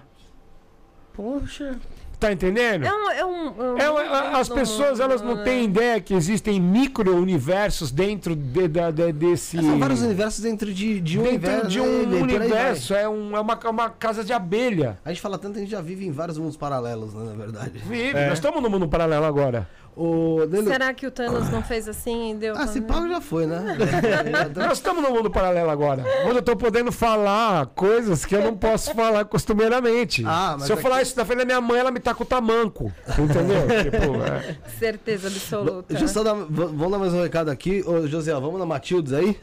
Poxa. 1.13 1.75
Tá 2.19 2.31
entendendo? 2.31 2.85
É 2.85 2.93
um. 2.93 3.09
É 3.11 3.25
um, 3.25 3.77
É, 3.77 4.07
a- 4.07 4.37
as 4.39 4.49
um- 4.49 4.55
pessoas 4.55 4.99
elas 4.99 5.21
não 5.21 5.43
têm 5.43 5.65
ideia 5.65 5.99
que 5.99 6.13
existem 6.13 6.61
micro-universos 6.61 7.91
dentro 7.91 8.35
de, 8.35 8.67
da- 8.69 8.89
da- 8.89 9.11
desse. 9.11 9.57
São 9.57 9.77
vários 9.79 10.01
universos 10.01 10.39
dentro 10.41 10.73
de, 10.73 11.01
de 11.01 11.19
um 11.19 11.23
dentro 11.23 11.35
universo. 11.49 11.67
de 11.69 11.79
né? 11.81 11.85
um 11.85 12.21
universo. 12.21 12.93
É, 12.93 13.09
um, 13.09 13.35
é 13.35 13.39
uma, 13.39 13.59
uma 13.69 13.89
casa 13.89 14.23
de 14.23 14.31
abelha. 14.31 14.97
A 15.03 15.09
gente 15.09 15.21
fala 15.21 15.37
tanto, 15.37 15.57
a 15.57 15.59
gente 15.59 15.71
já 15.71 15.81
vive 15.81 16.05
em 16.05 16.11
vários 16.11 16.37
mundos 16.37 16.55
paralelos, 16.55 17.13
né, 17.13 17.23
na 17.25 17.33
verdade. 17.33 17.79
Vive. 17.79 18.17
É. 18.17 18.29
Nós 18.29 18.37
estamos 18.37 18.61
no 18.63 18.69
mundo 18.69 18.87
paralelo 18.87 19.25
agora. 19.25 19.67
O 19.97 20.45
Danilo- 20.45 20.69
Será 20.69 20.93
que 20.93 21.07
o 21.07 21.11
Thanos 21.11 21.49
não 21.49 21.63
fez 21.63 21.87
assim 21.87 22.31
e 22.31 22.35
deu. 22.35 22.53
Ah, 22.57 22.67
se 22.67 22.81
pra- 22.81 22.97
pau 22.97 23.07
já 23.07 23.21
foi, 23.21 23.45
né? 23.47 23.77
Nós 24.53 24.73
estamos 24.79 25.01
no 25.01 25.09
mundo 25.09 25.31
paralelo 25.31 25.69
agora. 25.69 26.03
Onde 26.25 26.37
eu 26.39 26.41
tô 26.43 26.53
podendo 26.55 26.91
falar 26.91 27.67
coisas 27.67 28.25
que 28.25 28.35
eu 28.35 28.43
não 28.43 28.57
posso 28.57 28.93
falar 28.93 29.23
costumeiramente. 29.23 30.21
Ah, 30.25 30.55
mas 30.57 30.67
Se 30.67 30.73
eu 30.73 30.77
é 30.77 30.81
falar 30.81 30.97
que- 30.97 31.03
isso 31.03 31.15
da 31.15 31.23
frente 31.23 31.39
da 31.39 31.45
minha 31.45 31.61
mãe, 31.61 31.79
ela 31.79 31.91
me 31.91 32.01
tá 32.01 32.13
com 32.13 32.23
o 32.23 32.25
tamanco. 32.25 32.91
Entendeu? 33.07 33.61
tipo, 33.83 34.21
é. 34.21 34.57
Certeza 34.77 35.29
absoluta. 35.29 35.85
Deixa 35.87 36.03
eu 36.03 36.09
só 36.09 36.23
dar, 36.23 36.33
vamos 36.33 36.91
dar 36.91 36.99
mais 36.99 37.13
um 37.13 37.21
recado 37.23 37.49
aqui. 37.49 37.81
Ô, 37.87 38.05
José, 38.05 38.33
vamos 38.33 38.59
na 38.59 38.65
Matildes 38.65 39.13
aí? 39.13 39.39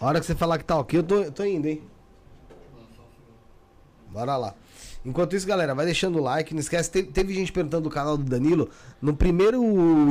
A 0.00 0.06
hora 0.06 0.18
que 0.18 0.26
você 0.26 0.34
falar 0.34 0.58
que 0.58 0.64
tá 0.64 0.76
ok, 0.76 0.98
eu 0.98 1.02
tô, 1.04 1.30
tô 1.30 1.44
indo, 1.44 1.68
hein? 1.68 1.80
Bora 4.10 4.36
lá. 4.36 4.54
Enquanto 5.06 5.36
isso, 5.36 5.46
galera, 5.46 5.74
vai 5.74 5.84
deixando 5.86 6.18
o 6.18 6.22
like. 6.22 6.52
Não 6.52 6.60
esquece, 6.60 6.90
te- 6.90 7.02
teve 7.04 7.32
gente 7.32 7.52
perguntando 7.52 7.84
do 7.84 7.90
canal 7.90 8.16
do 8.16 8.24
Danilo. 8.24 8.68
No 9.00 9.14
primeiro 9.14 9.62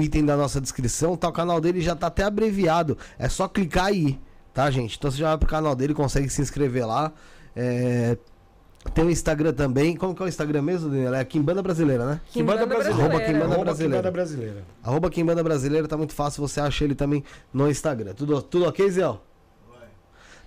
item 0.02 0.26
da 0.26 0.38
nossa 0.38 0.62
descrição, 0.62 1.18
tá 1.18 1.28
o 1.28 1.34
canal 1.34 1.60
dele 1.60 1.82
já 1.82 1.96
tá 1.96 2.08
até 2.08 2.24
abreviado. 2.24 2.98
É 3.20 3.28
só 3.28 3.48
clicar 3.48 3.86
aí, 3.88 4.18
tá, 4.54 4.72
gente? 4.72 4.98
Então 4.98 5.12
você 5.12 5.18
já 5.18 5.30
vai 5.30 5.38
pro 5.38 5.48
canal 5.50 5.76
dele, 5.76 5.94
consegue 5.94 6.30
se 6.30 6.42
inscrever 6.42 6.88
lá. 6.88 7.12
É, 7.56 8.18
Tem 8.94 9.04
o 9.04 9.10
Instagram 9.10 9.52
também. 9.54 9.96
Como 9.98 10.14
que 10.16 10.22
é 10.22 10.26
o 10.26 10.30
Instagram 10.30 10.62
mesmo, 10.62 10.90
Danilo? 10.90 11.16
É 11.16 11.26
Kimbanda 11.26 11.62
Brasileira, 11.62 12.06
né? 12.06 12.22
Quimbanda 12.32 12.66
brasileira. 12.66 13.04
Arroba 13.04 13.20
Quimbanda 13.26 13.46
Arroba 13.46 13.64
brasileira. 13.64 13.94
Quimbanda 13.96 14.12
brasileira. 14.12 14.64
Arroba 14.84 15.10
Quimbanda 15.10 15.44
Brasileira, 15.44 15.88
tá 15.88 15.98
muito 15.98 16.14
fácil, 16.14 16.42
você 16.48 16.60
acha 16.62 16.84
ele 16.84 16.94
também 16.96 17.24
no 17.54 17.70
Instagram. 17.70 18.14
Tudo, 18.14 18.42
tudo 18.42 18.66
ok, 18.66 18.90
Zé? 18.90 19.04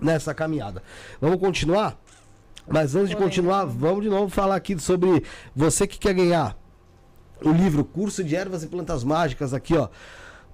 nessa 0.00 0.34
caminhada. 0.34 0.82
Vamos 1.20 1.38
continuar? 1.38 1.96
Mas 2.66 2.94
antes 2.94 3.10
de 3.10 3.16
continuar, 3.16 3.66
vamos 3.66 4.02
de 4.02 4.08
novo 4.08 4.28
falar 4.28 4.56
aqui 4.56 4.78
sobre 4.78 5.22
você 5.54 5.86
que 5.86 5.98
quer 5.98 6.14
ganhar 6.14 6.56
o 7.42 7.50
livro 7.50 7.84
Curso 7.84 8.24
de 8.24 8.34
Ervas 8.34 8.62
e 8.62 8.66
Plantas 8.66 9.04
Mágicas 9.04 9.52
aqui, 9.52 9.76
ó, 9.76 9.88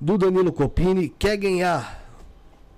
do 0.01 0.19
Danilo 0.19 0.53
Copini, 0.53 1.09
quer 1.09 1.37
ganhar 1.37 2.03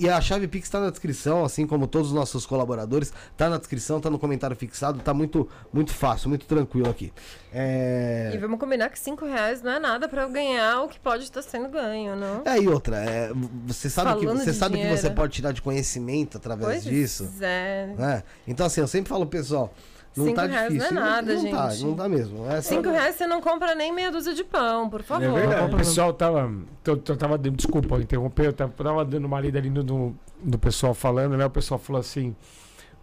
E 0.00 0.08
a 0.08 0.18
chave 0.22 0.48
Pix 0.48 0.66
está 0.66 0.80
na 0.80 0.88
descrição, 0.88 1.44
assim 1.44 1.66
como 1.66 1.86
todos 1.86 2.08
os 2.08 2.14
nossos 2.14 2.46
colaboradores. 2.46 3.12
Tá 3.36 3.50
na 3.50 3.58
descrição, 3.58 4.00
tá 4.00 4.08
no 4.08 4.18
comentário 4.18 4.56
fixado, 4.56 5.00
tá 5.00 5.12
muito, 5.12 5.46
muito 5.70 5.92
fácil, 5.92 6.30
muito 6.30 6.46
tranquilo 6.46 6.88
aqui. 6.88 7.12
É... 7.52 8.32
E 8.34 8.38
vamos 8.38 8.58
combinar 8.58 8.88
que 8.88 8.98
5 8.98 9.26
reais 9.26 9.60
não 9.60 9.72
é 9.72 9.78
nada 9.78 10.08
para 10.08 10.22
eu 10.22 10.30
ganhar 10.30 10.82
o 10.82 10.88
que 10.88 10.98
pode 10.98 11.24
estar 11.24 11.42
sendo 11.42 11.68
ganho, 11.68 12.16
não? 12.16 12.42
É, 12.46 12.58
e 12.58 12.66
outra, 12.66 12.96
é, 12.96 13.30
você 13.66 13.90
sabe, 13.90 14.18
que, 14.18 14.26
você 14.26 14.54
sabe 14.54 14.78
que 14.78 14.88
você 14.88 15.10
pode 15.10 15.34
tirar 15.34 15.52
de 15.52 15.60
conhecimento 15.60 16.38
através 16.38 16.82
pois 16.82 16.84
disso? 16.84 17.30
É. 17.42 17.94
é. 17.98 18.22
Então, 18.48 18.64
assim, 18.64 18.80
eu 18.80 18.88
sempre 18.88 19.10
falo, 19.10 19.26
pessoal. 19.26 19.74
Não 20.16 20.24
Cinco 20.24 20.36
tá 20.36 20.46
reais 20.46 20.72
difícil. 20.72 20.94
não 20.94 21.02
é 21.02 21.04
nada, 21.04 21.34
não, 21.34 21.40
gente. 21.40 21.52
Tá, 21.54 21.74
não 21.86 21.94
tá 21.94 22.08
mesmo. 22.08 22.50
É 22.50 22.62
Cinco 22.62 22.88
reais 22.88 23.14
você 23.16 23.26
não 23.26 23.40
compra 23.40 23.74
nem 23.74 23.92
meia 23.92 24.10
dúzia 24.10 24.32
de 24.32 24.42
pão, 24.42 24.88
por 24.88 25.02
favor. 25.02 25.24
É 25.24 25.46
verdade. 25.46 25.74
O 25.74 25.76
pessoal 25.76 26.12
tava. 26.12 26.50
Eu, 26.84 27.02
eu 27.06 27.16
tava 27.16 27.36
desculpa 27.38 27.96
interromper, 27.98 28.46
eu 28.46 28.52
tava, 28.52 28.72
tava 28.72 29.04
dando 29.04 29.26
uma 29.26 29.38
lida 29.40 29.58
ali 29.58 29.68
no, 29.68 29.82
no, 29.82 30.18
do 30.42 30.58
pessoal 30.58 30.94
falando, 30.94 31.36
né? 31.36 31.44
O 31.44 31.50
pessoal 31.50 31.78
falou 31.78 32.00
assim. 32.00 32.34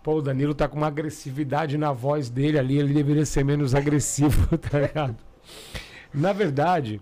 Pô, 0.02 0.16
o 0.16 0.22
Danilo 0.22 0.54
tá 0.54 0.68
com 0.68 0.76
uma 0.76 0.88
agressividade 0.88 1.78
na 1.78 1.94
voz 1.94 2.30
dele 2.30 2.60
ali, 2.60 2.78
ele 2.78 2.94
deveria 2.94 3.26
ser 3.26 3.46
menos 3.46 3.74
agressivo, 3.76 4.58
tá 4.58 4.80
ligado? 4.80 5.16
Na 6.14 6.34
verdade, 6.34 7.00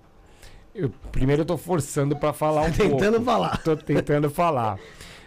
eu, 0.75 0.91
primeiro 1.11 1.41
eu 1.41 1.45
tô 1.45 1.57
forçando 1.57 2.15
para 2.15 2.31
falar 2.31 2.61
um 2.61 2.65
tentando 2.65 2.89
pouco. 2.89 3.03
Tentando 3.03 3.25
falar. 3.25 3.57
Tô 3.63 3.75
tentando 3.75 4.29
falar. 4.29 4.77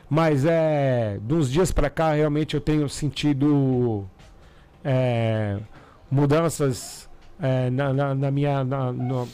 Mas 0.08 0.44
é. 0.44 1.18
De 1.20 1.34
uns 1.34 1.50
dias 1.50 1.72
para 1.72 1.90
cá, 1.90 2.12
realmente 2.12 2.54
eu 2.54 2.60
tenho 2.60 2.88
sentido 2.88 4.08
é, 4.84 5.58
mudanças 6.10 7.08
é, 7.40 7.70
na, 7.70 7.92
na, 7.92 8.14
na, 8.14 8.30
minha. 8.30 8.62
Na, 8.62 8.92
no, 8.92 9.28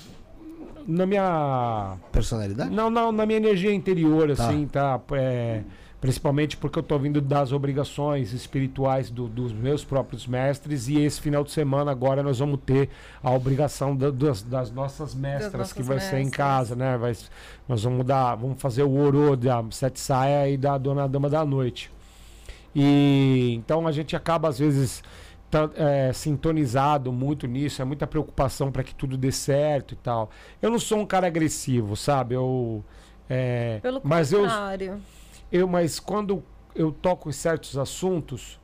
na 0.86 1.06
minha. 1.06 1.96
Personalidade? 2.12 2.70
Não, 2.70 2.88
não, 2.88 3.12
na 3.12 3.26
minha 3.26 3.38
energia 3.38 3.72
interior, 3.72 4.34
tá. 4.34 4.48
assim, 4.48 4.66
tá? 4.66 5.00
É, 5.12 5.62
principalmente 6.00 6.56
porque 6.56 6.78
eu 6.78 6.82
estou 6.82 6.98
vindo 6.98 7.20
das 7.20 7.52
obrigações 7.52 8.32
espirituais 8.32 9.10
do, 9.10 9.28
dos 9.28 9.52
meus 9.52 9.84
próprios 9.84 10.26
mestres 10.26 10.88
e 10.88 10.98
esse 10.98 11.20
final 11.20 11.44
de 11.44 11.50
semana 11.50 11.90
agora 11.90 12.22
nós 12.22 12.38
vamos 12.38 12.60
ter 12.64 12.88
a 13.22 13.30
obrigação 13.30 13.94
da, 13.94 14.10
das, 14.10 14.42
das, 14.42 14.72
nossas 14.72 15.14
mestras 15.14 15.52
das 15.52 15.72
que 15.72 15.82
vai 15.82 15.96
mestras. 15.96 16.18
ser 16.18 16.26
em 16.26 16.30
casa, 16.30 16.74
né? 16.74 16.96
Vai, 16.96 17.14
nós 17.68 17.82
vamos 17.84 18.06
dar, 18.06 18.34
vamos 18.36 18.60
fazer 18.60 18.82
o 18.82 18.96
orô 18.98 19.36
da 19.36 19.62
Sete 19.70 20.00
Saia 20.00 20.48
e 20.48 20.56
da 20.56 20.78
Dona 20.78 21.06
Dama 21.06 21.28
da 21.28 21.44
Noite. 21.44 21.90
E 22.74 23.54
então 23.56 23.86
a 23.86 23.92
gente 23.92 24.16
acaba 24.16 24.48
às 24.48 24.58
vezes 24.58 25.02
tá, 25.50 25.68
é, 25.74 26.12
sintonizado 26.12 27.12
muito 27.12 27.46
nisso, 27.46 27.82
é 27.82 27.84
muita 27.84 28.06
preocupação 28.06 28.70
para 28.70 28.84
que 28.84 28.94
tudo 28.94 29.16
dê 29.16 29.32
certo 29.32 29.92
e 29.92 29.96
tal. 29.96 30.30
Eu 30.62 30.70
não 30.70 30.78
sou 30.78 30.98
um 30.98 31.06
cara 31.06 31.26
agressivo, 31.26 31.96
sabe? 31.96 32.34
Eu 32.34 32.84
é, 33.28 33.78
Pelo 33.80 34.00
mas 34.02 34.32
contrário. 34.32 35.00
Eu, 35.52 35.60
eu, 35.60 35.68
mas 35.68 36.00
quando 36.00 36.42
eu 36.74 36.90
toco 36.90 37.28
em 37.28 37.32
certos 37.32 37.78
assuntos, 37.78 38.58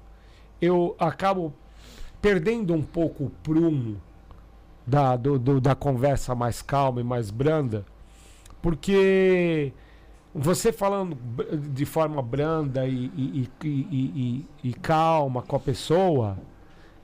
eu 0.60 0.96
acabo 0.98 1.52
perdendo 2.20 2.74
um 2.74 2.82
pouco 2.82 3.24
o 3.24 3.30
prumo 3.30 4.00
da, 4.86 5.16
do, 5.16 5.38
do, 5.38 5.60
da 5.60 5.74
conversa 5.74 6.34
mais 6.34 6.62
calma 6.62 7.00
e 7.00 7.04
mais 7.04 7.30
branda, 7.30 7.84
porque 8.60 9.72
você 10.34 10.72
falando 10.72 11.16
de 11.72 11.84
forma 11.84 12.20
branda 12.20 12.86
e, 12.86 13.06
e, 13.16 13.50
e, 13.62 14.46
e, 14.62 14.74
calma 14.74 15.42
com 15.42 15.56
a 15.56 15.60
pessoa, 15.60 16.36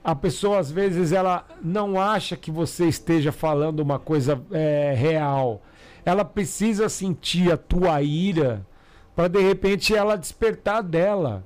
a 0.03 0.13
pessoa 0.13 0.59
às 0.59 0.69
vezes 0.69 1.11
ela 1.11 1.45
não 1.61 1.99
acha 1.99 2.35
que 2.35 2.51
você 2.51 2.87
esteja 2.87 3.31
falando 3.31 3.79
uma 3.79 3.97
coisa 3.97 4.41
é, 4.51 4.93
real. 4.95 5.61
Ela 6.03 6.25
precisa 6.25 6.89
sentir 6.89 7.51
a 7.51 7.57
tua 7.57 8.01
ira 8.01 8.65
para 9.15 9.29
de 9.29 9.39
repente 9.39 9.95
ela 9.95 10.17
despertar 10.17 10.81
dela. 10.83 11.45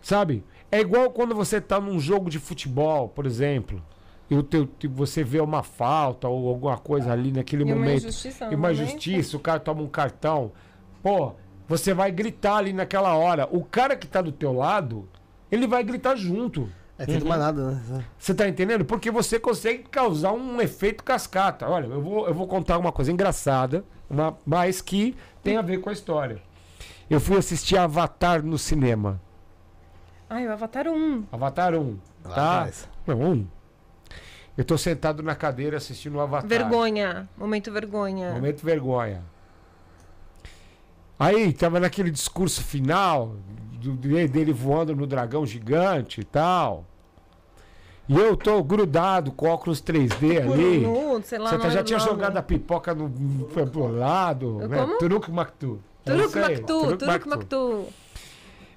Sabe? 0.00 0.44
É 0.70 0.80
igual 0.80 1.10
quando 1.10 1.34
você 1.34 1.58
está 1.58 1.80
num 1.80 1.98
jogo 2.00 2.30
de 2.30 2.38
futebol, 2.38 3.08
por 3.08 3.26
exemplo, 3.26 3.82
e 4.30 4.34
o 4.34 4.42
teu, 4.42 4.68
você 4.90 5.22
vê 5.22 5.40
uma 5.40 5.62
falta 5.62 6.28
ou 6.28 6.48
alguma 6.48 6.78
coisa 6.78 7.12
ali 7.12 7.30
naquele 7.30 7.62
e 7.62 7.66
momento. 7.66 8.02
Uma 8.02 8.08
injustiça, 8.08 8.48
e 8.50 8.54
uma 8.54 8.72
injustiça, 8.72 9.36
o 9.36 9.40
cara 9.40 9.60
toma 9.60 9.82
um 9.82 9.88
cartão. 9.88 10.52
Pô, 11.02 11.32
você 11.68 11.92
vai 11.92 12.10
gritar 12.10 12.56
ali 12.56 12.72
naquela 12.72 13.14
hora. 13.14 13.48
O 13.50 13.64
cara 13.64 13.96
que 13.96 14.06
está 14.06 14.20
do 14.20 14.32
teu 14.32 14.52
lado, 14.52 15.08
ele 15.50 15.66
vai 15.66 15.84
gritar 15.84 16.16
junto. 16.16 16.68
É 16.98 17.04
feito 17.04 17.28
uhum. 17.28 17.36
nada, 17.36 17.72
né? 17.72 18.04
Você 18.18 18.34
tá 18.34 18.48
entendendo? 18.48 18.84
Porque 18.84 19.10
você 19.10 19.38
consegue 19.38 19.82
causar 19.84 20.32
um 20.32 20.60
efeito 20.60 21.04
cascata. 21.04 21.68
Olha, 21.68 21.86
eu 21.86 22.00
vou, 22.00 22.26
eu 22.26 22.32
vou 22.32 22.46
contar 22.46 22.78
uma 22.78 22.90
coisa 22.90 23.12
engraçada, 23.12 23.84
uma, 24.08 24.36
mas 24.46 24.80
que 24.80 25.14
tem 25.42 25.58
a 25.58 25.62
ver 25.62 25.78
com 25.78 25.90
a 25.90 25.92
história. 25.92 26.40
Eu 27.08 27.20
fui 27.20 27.36
assistir 27.36 27.76
Avatar 27.76 28.42
no 28.42 28.58
cinema. 28.58 29.20
Ah, 30.28 30.40
o 30.40 30.50
Avatar 30.50 30.88
1. 30.88 31.24
Avatar 31.30 31.74
1. 31.74 31.98
tá? 32.34 32.68
Não, 33.06 33.20
1. 33.20 33.46
Eu 34.56 34.64
tô 34.64 34.78
sentado 34.78 35.22
na 35.22 35.34
cadeira 35.34 35.76
assistindo 35.76 36.16
o 36.16 36.20
Avatar. 36.20 36.48
Vergonha. 36.48 37.28
Momento 37.36 37.70
vergonha. 37.70 38.32
Momento 38.32 38.64
vergonha. 38.64 39.22
Aí, 41.18 41.52
tava 41.52 41.78
naquele 41.78 42.10
discurso 42.10 42.62
final, 42.62 43.36
dele 43.92 44.52
voando 44.52 44.94
no 44.94 45.06
dragão 45.06 45.46
gigante 45.46 46.20
e 46.20 46.24
tal. 46.24 46.84
E 48.08 48.16
eu 48.16 48.36
tô 48.36 48.62
grudado 48.62 49.32
com 49.32 49.48
óculos 49.48 49.82
3D 49.82 50.40
ali. 50.40 50.86
sei 51.24 51.38
lá, 51.38 51.50
Você 51.50 51.58
tá, 51.58 51.70
já 51.70 51.82
tinha 51.82 51.98
nome. 51.98 52.10
jogado 52.10 52.36
a 52.36 52.42
pipoca 52.42 52.94
no, 52.94 53.10
pro 53.48 53.88
lado, 53.88 54.58
eu 54.62 54.68
né? 54.68 54.78
Como? 54.78 54.98
Turuk 54.98 55.30
Maktu. 55.30 55.80
Turuk 56.04 56.38
Maktu, 56.38 56.96
Turuk 56.96 57.28
Maktu. 57.28 57.86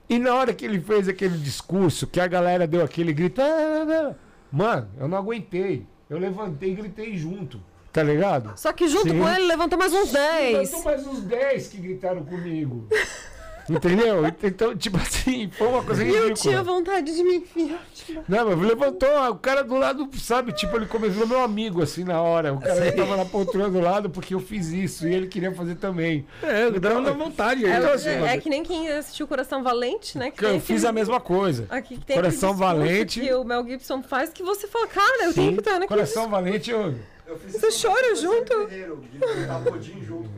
E 0.09 0.17
na 0.17 0.33
hora 0.33 0.51
que 0.51 0.65
ele 0.65 0.79
fez 0.81 1.07
aquele 1.07 1.37
discurso, 1.37 2.07
que 2.07 2.19
a 2.19 2.25
galera 2.25 2.65
deu 2.65 2.83
aquele 2.83 3.13
grito, 3.13 3.39
ah, 3.39 3.45
ah, 3.45 4.09
ah, 4.09 4.15
mano, 4.51 4.89
eu 4.99 5.07
não 5.07 5.19
aguentei. 5.19 5.85
Eu 6.09 6.17
levantei 6.17 6.71
e 6.71 6.75
gritei 6.75 7.15
junto. 7.15 7.61
Tá 7.93 8.01
ligado? 8.01 8.53
Só 8.55 8.73
que 8.73 8.87
junto 8.87 9.09
Sim. 9.09 9.19
com 9.19 9.29
ele 9.29 9.45
levantou 9.45 9.77
mais 9.77 9.93
uns 9.93 10.11
10. 10.11 10.57
Levantou 10.57 10.83
mais 10.83 11.07
uns 11.07 11.21
10 11.21 11.67
que 11.67 11.77
gritaram 11.77 12.23
comigo. 12.23 12.87
Entendeu? 13.69 14.23
Então, 14.43 14.75
tipo 14.75 14.97
assim, 14.97 15.49
foi 15.51 15.67
uma 15.67 15.83
coisa 15.83 16.03
ridícula. 16.03 16.29
Eu 16.29 16.33
tinha 16.33 16.63
vontade 16.63 17.15
de 17.15 17.23
me 17.23 17.37
enfiar. 17.37 17.79
Tipo... 17.93 18.23
Não, 18.27 18.49
mas 18.49 18.59
levantou, 18.59 19.29
o 19.29 19.35
cara 19.35 19.63
do 19.63 19.75
lado, 19.75 20.09
sabe? 20.17 20.51
Tipo, 20.53 20.77
ele 20.77 20.85
começou 20.85 21.27
meu 21.27 21.41
amigo, 21.41 21.81
assim, 21.81 22.03
na 22.03 22.21
hora. 22.21 22.53
O 22.53 22.59
cara 22.59 22.91
tava 22.91 23.17
na 23.17 23.25
poltrona 23.25 23.69
do 23.69 23.79
lado 23.79 24.09
porque 24.09 24.33
eu 24.33 24.39
fiz 24.39 24.67
isso 24.69 25.07
e 25.07 25.13
ele 25.13 25.27
queria 25.27 25.53
fazer 25.53 25.75
também. 25.75 26.25
É, 26.41 26.63
eu 26.63 26.75
então, 26.75 27.03
dava 27.03 27.11
vontade. 27.17 27.65
É, 27.65 27.77
então, 27.77 27.91
assim, 27.91 28.09
é, 28.09 28.37
que 28.37 28.49
nem 28.49 28.63
quem 28.63 28.89
assistiu 28.89 29.27
Coração 29.27 29.63
Valente, 29.63 30.17
né? 30.17 30.31
Que 30.31 30.45
eu 30.45 30.59
fiz 30.59 30.83
a 30.85 30.91
mesma 30.91 31.19
coisa. 31.19 31.67
Aqui, 31.69 31.99
Coração 32.11 32.53
Valente. 32.53 33.21
Que 33.21 33.33
o 33.33 33.43
Mel 33.43 33.65
Gibson 33.65 34.01
faz 34.01 34.31
que 34.31 34.43
você 34.43 34.67
fala, 34.67 34.87
cara, 34.87 35.25
eu 35.25 35.33
Sim. 35.33 35.41
tenho 35.41 35.53
que 35.53 35.59
estar 35.59 35.73
naquele. 35.73 35.87
Coração 35.87 36.29
Valente, 36.29 36.71
eu. 36.71 36.95
Você 37.47 37.69
chora 37.87 38.15
junto? 38.15 38.53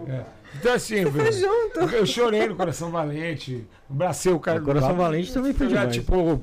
É. 0.10 0.26
Então 0.56 0.74
assim, 0.74 1.06
Você 1.06 1.32
junto. 1.32 1.80
eu 1.96 2.06
chorei 2.06 2.48
no 2.48 2.56
Coração 2.56 2.92
Valente, 2.92 3.66
abracei 3.90 4.32
o 4.32 4.40
cara. 4.40 4.60
O 4.60 4.66
Coração 4.66 4.96
Valente 4.96 5.34
também 5.34 5.54
foi 5.54 5.68
demais. 5.68 5.94
Tipo, 5.94 6.42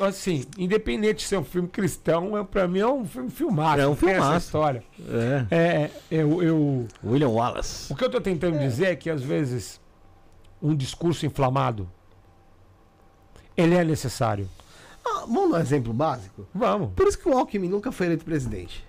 assim, 0.00 0.44
independente 0.58 1.18
de 1.18 1.22
ser 1.22 1.38
um 1.38 1.44
filme 1.44 1.68
cristão, 1.68 2.36
é, 2.36 2.44
pra 2.44 2.66
mim 2.66 2.80
é 2.80 2.86
um 2.86 3.04
filme 3.04 3.30
filmado. 3.30 3.80
É 3.80 3.86
um 3.86 3.94
filme 3.94 4.14
essa 4.14 4.36
história. 4.36 4.82
É. 5.50 5.56
é 5.56 5.90
eu, 6.10 6.42
eu, 6.42 6.88
William 7.04 7.28
Wallace. 7.28 7.92
O 7.92 7.96
que 7.96 8.04
eu 8.04 8.10
tô 8.10 8.20
tentando 8.20 8.56
é. 8.56 8.58
dizer 8.58 8.86
é 8.86 8.96
que 8.96 9.08
às 9.08 9.22
vezes 9.22 9.80
um 10.60 10.74
discurso 10.74 11.24
inflamado 11.26 11.88
ele 13.56 13.74
é 13.74 13.84
necessário. 13.84 14.48
Ah, 15.04 15.20
vamos 15.26 15.52
dar 15.52 15.58
um 15.58 15.60
exemplo 15.60 15.92
básico? 15.92 16.46
Vamos. 16.54 16.90
Por 16.94 17.06
isso 17.06 17.18
que 17.18 17.28
o 17.28 17.36
Alckmin 17.36 17.68
nunca 17.68 17.92
foi 17.92 18.06
eleito 18.06 18.24
presidente. 18.24 18.84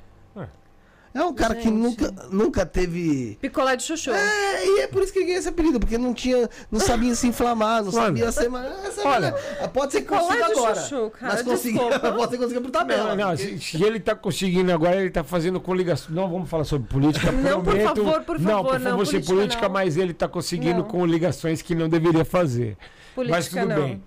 É 1.16 1.24
um 1.24 1.34
cara 1.34 1.54
Gente. 1.54 1.64
que 1.64 1.72
nunca, 1.72 2.14
nunca 2.30 2.66
teve. 2.66 3.38
Picolé 3.40 3.78
de 3.78 3.84
chuchu. 3.84 4.12
É, 4.12 4.68
e 4.68 4.82
é 4.82 4.88
por 4.88 5.02
isso 5.02 5.14
que 5.14 5.20
ele 5.20 5.28
ganhou 5.28 5.40
esse 5.40 5.48
apelido, 5.48 5.80
porque 5.80 5.98
não 5.98 6.14
tinha. 6.14 6.50
Não 6.70 6.78
sabia 6.78 7.16
se 7.16 7.26
inflamar, 7.26 7.86
não 7.86 7.92
Mano, 7.94 8.06
sabia 8.06 8.32
ser. 8.34 8.50
Mas, 8.50 8.98
olha, 8.98 9.32
pode 9.74 9.94
ser 9.94 10.02
que 10.02 10.10
consiga 10.10 10.46
agora. 10.46 10.76
Chuchu, 10.76 11.10
cara, 11.12 11.34
mas 11.36 11.42
consiga, 11.42 11.80
pode 12.12 12.32
ser 12.32 12.38
que 12.38 12.44
consiga 12.44 12.60
por 12.60 12.70
tabela. 12.70 13.16
Não, 13.16 13.30
não 13.30 13.38
porque... 13.38 13.60
se, 13.60 13.82
ele 13.82 14.02
tá 14.02 14.14
conseguindo 14.14 14.74
agora, 14.74 14.98
ele 14.98 15.10
tá 15.10 15.24
fazendo 15.24 15.58
coligação. 15.62 16.14
Não 16.14 16.30
vamos 16.30 16.50
falar 16.50 16.66
sobre 16.66 16.90
política. 16.90 17.32
Não, 17.32 17.64
prometo, 17.64 17.94
por 17.94 18.04
favor, 18.04 18.24
por 18.26 18.38
favor. 18.38 18.52
Não, 18.52 18.64
por 18.66 18.80
favor, 18.82 19.08
ser 19.08 19.26
política, 19.26 19.70
mas 19.70 19.96
ele 19.96 20.14
tá 20.14 20.28
conseguindo 20.28 20.80
não. 20.80 20.84
com 20.84 21.06
ligações 21.06 21.62
que 21.62 21.74
não 21.74 21.88
deveria 21.88 22.26
fazer. 22.26 22.76
Política, 23.16 23.38
mas 23.38 23.48
tudo 23.48 23.68
não. 23.68 23.76
bem. 23.76 24.04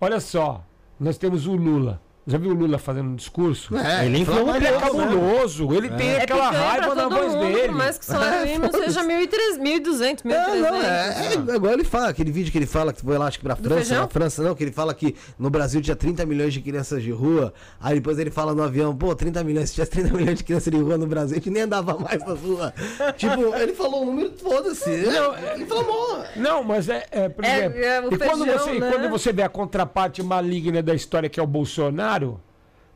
Olha 0.00 0.18
só, 0.18 0.64
nós 0.98 1.18
temos 1.18 1.46
o 1.46 1.54
Lula. 1.54 2.00
Já 2.28 2.36
viu 2.36 2.50
o 2.50 2.54
Lula 2.54 2.78
fazendo 2.78 3.08
um 3.08 3.14
discurso? 3.16 3.74
É, 3.76 4.04
Ele 4.04 4.18
inflama 4.18 4.56
Ele 4.56 4.66
é 4.66 4.70
né? 4.72 4.78
cabuloso, 4.78 5.72
ele 5.72 5.88
tem 5.88 6.10
É 6.10 6.22
aquela 6.22 6.50
picanha 6.50 6.68
raiva 6.68 6.94
na 6.94 7.08
voz 7.08 7.34
mundo, 7.34 7.40
dele. 7.46 7.68
Por 7.68 7.74
mais 7.76 7.96
que 7.98 8.04
o 8.04 8.06
salário 8.06 8.46
mínimo 8.46 8.66
É, 8.66 8.70
seja 8.70 9.02
1.300, 9.02 9.58
1.200, 9.58 9.58
1.300. 9.58 10.24
Não, 10.24 10.56
não, 10.60 10.82
é, 10.82 11.16
é 11.52 11.56
igual 11.56 11.72
ele 11.72 11.84
fala, 11.84 12.08
aquele 12.10 12.30
vídeo 12.30 12.52
que 12.52 12.58
ele 12.58 12.66
fala 12.66 12.92
que 12.92 13.00
foi 13.00 13.16
lá, 13.16 13.26
acho 13.28 13.38
que 13.38 13.44
pra 13.44 13.54
Do 13.54 13.62
França, 13.62 13.76
feijão? 13.80 14.02
na 14.02 14.08
França 14.08 14.42
não, 14.42 14.54
que 14.54 14.62
ele 14.62 14.72
fala 14.72 14.92
que 14.92 15.16
no 15.38 15.48
Brasil 15.48 15.80
tinha 15.80 15.96
30 15.96 16.26
milhões 16.26 16.52
de 16.52 16.60
crianças 16.60 17.02
de 17.02 17.10
rua, 17.10 17.52
aí 17.80 17.94
depois 17.94 18.18
ele 18.18 18.30
fala 18.30 18.54
no 18.54 18.62
avião, 18.62 18.94
pô, 18.94 19.14
30 19.14 19.42
milhões, 19.42 19.70
se 19.70 19.76
tivesse 19.76 19.92
30 19.92 20.12
milhões 20.14 20.36
de 20.38 20.44
crianças 20.44 20.70
de 20.70 20.78
rua 20.78 20.98
no 20.98 21.06
Brasil, 21.06 21.32
a 21.34 21.38
gente 21.38 21.48
nem 21.50 21.62
andava 21.62 21.96
mais 21.98 22.20
na 22.20 22.34
rua. 22.34 22.74
tipo, 23.16 23.54
ele 23.54 23.72
falou 23.72 24.02
o 24.02 24.06
número, 24.06 24.32
foda-se, 24.36 24.90
Não, 24.90 25.34
é, 25.34 25.58
inflamou. 25.58 26.24
Não, 26.36 26.62
mas 26.62 26.88
é, 26.90 27.06
é, 27.10 27.28
por 27.30 27.42
É, 27.44 27.58
exemplo. 27.58 27.78
é, 27.82 28.00
o 28.02 28.14
e, 28.14 28.18
quando 28.18 28.44
feijão, 28.44 28.58
você, 28.66 28.78
né? 28.78 28.90
quando 28.90 29.08
você 29.08 29.32
vê 29.32 29.42
a 29.42 29.48
contraparte 29.48 30.22
maligna 30.22 30.82
da 30.82 30.94
história, 30.94 31.28
que 31.28 31.40
é 31.40 31.42
o 31.42 31.46
Bolsonaro, 31.46 32.17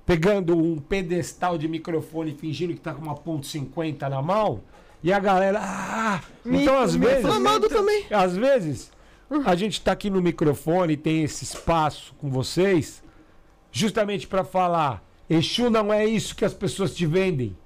pegando 0.04 0.56
um 0.56 0.78
pedestal 0.78 1.56
de 1.56 1.68
microfone 1.68 2.34
fingindo 2.34 2.74
que 2.74 2.80
tá 2.80 2.92
com 2.92 3.02
uma 3.02 3.14
ponto 3.14 3.46
.50 3.46 4.08
na 4.08 4.20
mão, 4.20 4.62
e 5.02 5.12
a 5.12 5.18
galera. 5.18 5.58
Ah! 5.60 6.20
então, 6.46 6.78
às 6.78 6.94
vezes. 6.94 7.24
Inflamado 7.24 7.68
também. 7.68 8.06
Às 8.10 8.36
vezes, 8.36 8.92
a 9.44 9.54
gente 9.54 9.80
tá 9.80 9.92
aqui 9.92 10.08
no 10.08 10.22
microfone, 10.22 10.96
tem 10.96 11.24
esse 11.24 11.44
espaço 11.44 12.14
com 12.18 12.30
vocês, 12.30 13.02
justamente 13.70 14.26
para 14.26 14.44
falar: 14.44 15.04
Exu 15.28 15.70
não 15.70 15.92
é 15.92 16.04
isso 16.04 16.36
que 16.36 16.44
as 16.44 16.54
pessoas 16.54 16.94
te 16.94 17.06
vendem. 17.06 17.56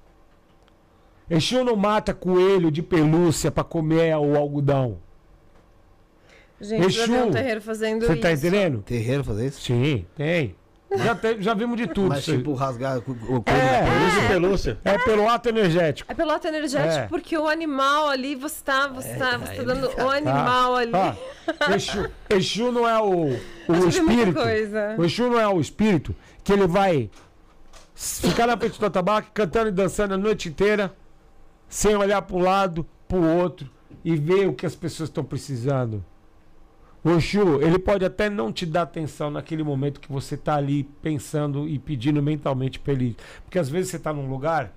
Exu 1.29 1.63
não 1.63 1.75
mata 1.75 2.13
coelho 2.13 2.71
de 2.71 2.81
pelúcia 2.81 3.51
para 3.51 3.63
comer 3.63 4.15
o 4.15 4.35
algodão. 4.35 4.97
Gente, 6.59 6.89
já 6.89 7.03
Exu. 7.03 7.13
um 7.13 7.31
terreiro 7.31 7.61
fazendo 7.61 8.05
Você 8.05 8.13
isso. 8.13 8.21
tá 8.21 8.31
entendendo? 8.31 8.81
Terreiro 8.81 9.23
fazer 9.23 9.47
isso? 9.47 9.61
Sim, 9.61 10.05
tem. 10.15 10.55
Já, 10.95 11.13
te- 11.15 11.41
já 11.41 11.53
vimos 11.53 11.75
de 11.77 11.85
tudo. 11.87 12.09
Mas 12.09 12.23
tipo, 12.23 12.53
rasgar 12.53 12.97
o, 12.99 13.01
o 13.11 13.43
coelho 13.43 13.59
É. 13.59 13.81
da 13.81 13.91
Pelúcia 13.91 14.27
pelúcia. 14.27 14.77
É 14.85 14.97
pelo 14.97 15.27
ato 15.29 15.49
energético. 15.49 16.11
É 16.11 16.15
pelo 16.15 16.31
ato 16.31 16.47
energético, 16.47 16.99
É. 17.03 17.07
porque 17.07 17.37
o 17.37 17.47
animal 17.47 18.07
ali, 18.07 18.35
você 18.35 18.63
tá, 18.63 18.87
você 18.87 19.15
tá, 19.15 19.37
você 19.37 19.53
tá 19.55 19.63
dando 19.63 19.85
o 19.87 19.89
Tá? 19.95 20.15
animal 20.15 20.75
ali. 20.75 20.91
Ó, 20.93 21.73
Exu, 21.73 22.09
Exu 22.29 22.71
não 22.71 22.87
é 22.87 22.97
o, 23.01 23.09
o 23.67 23.73
muita 23.73 23.87
espírito. 23.89 24.33
coisa. 24.41 24.95
O 24.97 25.03
Exu 25.03 25.29
não 25.29 25.39
é 25.39 25.47
o 25.47 25.59
espírito 25.59 26.15
que 26.43 26.53
ele 26.53 26.67
vai 26.67 27.09
ficar 27.93 28.47
na 28.47 28.55
frente 28.57 28.79
do 28.79 28.89
tabaco 28.89 29.29
cantando 29.33 29.69
e 29.69 29.71
dançando 29.71 30.13
a 30.13 30.17
noite 30.17 30.47
inteira, 30.49 30.93
sem 31.67 31.95
olhar 31.95 32.21
para 32.21 32.35
um 32.37 32.41
lado, 32.41 32.85
para 33.07 33.17
o 33.17 33.37
outro 33.39 33.69
e 34.05 34.15
ver 34.15 34.47
o 34.47 34.53
que 34.53 34.65
as 34.65 34.75
pessoas 34.75 35.09
estão 35.09 35.23
precisando. 35.23 36.03
O 37.07 37.11
Exu, 37.11 37.61
ele 37.61 37.79
pode 37.79 38.03
até 38.03 38.29
não 38.29 38.51
te 38.51 38.65
dar 38.65 38.81
atenção 38.81 39.31
naquele 39.31 39.63
momento 39.63 40.01
que 40.01 40.11
você 40.11 40.35
está 40.35 40.55
ali 40.55 40.83
pensando 41.01 41.65
e 41.65 41.79
pedindo 41.79 42.21
mentalmente 42.21 42.79
para 42.79 42.91
ele. 42.91 43.15
Porque 43.45 43.57
às 43.57 43.69
vezes 43.69 43.91
você 43.91 43.95
está 43.95 44.11
num 44.11 44.29
lugar 44.29 44.73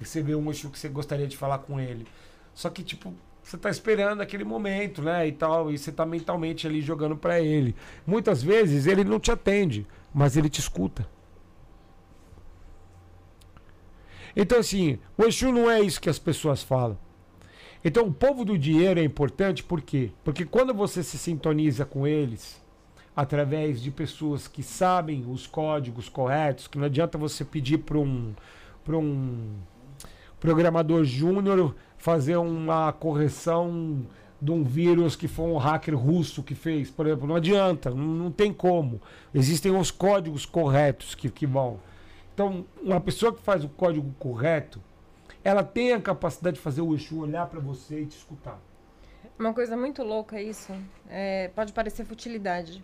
e 0.00 0.04
você 0.06 0.22
vê 0.22 0.34
um 0.34 0.50
Exu 0.50 0.70
que 0.70 0.78
você 0.78 0.88
gostaria 0.88 1.26
de 1.26 1.36
falar 1.36 1.58
com 1.58 1.78
ele. 1.78 2.06
Só 2.54 2.70
que, 2.70 2.82
tipo, 2.82 3.12
você 3.42 3.58
tá 3.58 3.68
esperando 3.68 4.22
aquele 4.22 4.44
momento, 4.44 5.02
né? 5.02 5.28
E 5.28 5.32
tal, 5.32 5.70
e 5.70 5.76
você 5.76 5.92
tá 5.92 6.06
mentalmente 6.06 6.66
ali 6.66 6.80
jogando 6.80 7.18
para 7.18 7.38
ele. 7.38 7.76
Muitas 8.06 8.42
vezes 8.42 8.86
ele 8.86 9.04
não 9.04 9.20
te 9.20 9.30
atende, 9.30 9.86
mas 10.14 10.38
ele 10.38 10.48
te 10.48 10.60
escuta. 10.60 11.06
Então, 14.34 14.58
assim, 14.58 14.98
o 15.18 15.24
Exu 15.24 15.52
não 15.52 15.70
é 15.70 15.82
isso 15.82 16.00
que 16.00 16.08
as 16.08 16.18
pessoas 16.18 16.62
falam. 16.62 17.03
Então, 17.84 18.06
o 18.06 18.12
povo 18.12 18.46
do 18.46 18.56
dinheiro 18.56 18.98
é 18.98 19.04
importante 19.04 19.62
por 19.62 19.82
quê? 19.82 20.10
Porque 20.24 20.46
quando 20.46 20.72
você 20.72 21.02
se 21.02 21.18
sintoniza 21.18 21.84
com 21.84 22.06
eles, 22.06 22.62
através 23.14 23.82
de 23.82 23.90
pessoas 23.90 24.48
que 24.48 24.62
sabem 24.62 25.24
os 25.28 25.46
códigos 25.46 26.08
corretos, 26.08 26.66
que 26.66 26.78
não 26.78 26.86
adianta 26.86 27.18
você 27.18 27.44
pedir 27.44 27.78
para 27.78 27.98
um, 27.98 28.34
um 28.88 29.52
programador 30.40 31.04
júnior 31.04 31.74
fazer 31.98 32.36
uma 32.36 32.92
correção 32.92 34.06
de 34.40 34.50
um 34.50 34.64
vírus 34.64 35.14
que 35.14 35.28
foi 35.28 35.46
um 35.46 35.56
hacker 35.56 35.96
russo 35.96 36.42
que 36.42 36.54
fez, 36.54 36.90
por 36.90 37.06
exemplo. 37.06 37.26
Não 37.26 37.36
adianta, 37.36 37.90
não, 37.90 38.04
não 38.04 38.30
tem 38.30 38.52
como. 38.52 39.00
Existem 39.32 39.74
os 39.74 39.90
códigos 39.90 40.44
corretos 40.44 41.14
que, 41.14 41.30
que 41.30 41.46
vão. 41.46 41.78
Então, 42.32 42.64
uma 42.82 43.00
pessoa 43.00 43.32
que 43.32 43.40
faz 43.42 43.62
o 43.62 43.68
código 43.68 44.12
correto, 44.18 44.80
ela 45.44 45.62
tem 45.62 45.92
a 45.92 46.00
capacidade 46.00 46.56
de 46.56 46.62
fazer 46.62 46.80
o 46.80 46.94
Exu 46.94 47.20
olhar 47.20 47.46
para 47.48 47.60
você 47.60 48.00
e 48.00 48.06
te 48.06 48.16
escutar. 48.16 48.58
Uma 49.38 49.52
coisa 49.52 49.76
muito 49.76 50.02
louca 50.02 50.40
isso. 50.40 50.72
É, 51.08 51.48
pode 51.54 51.72
parecer 51.72 52.04
futilidade, 52.04 52.82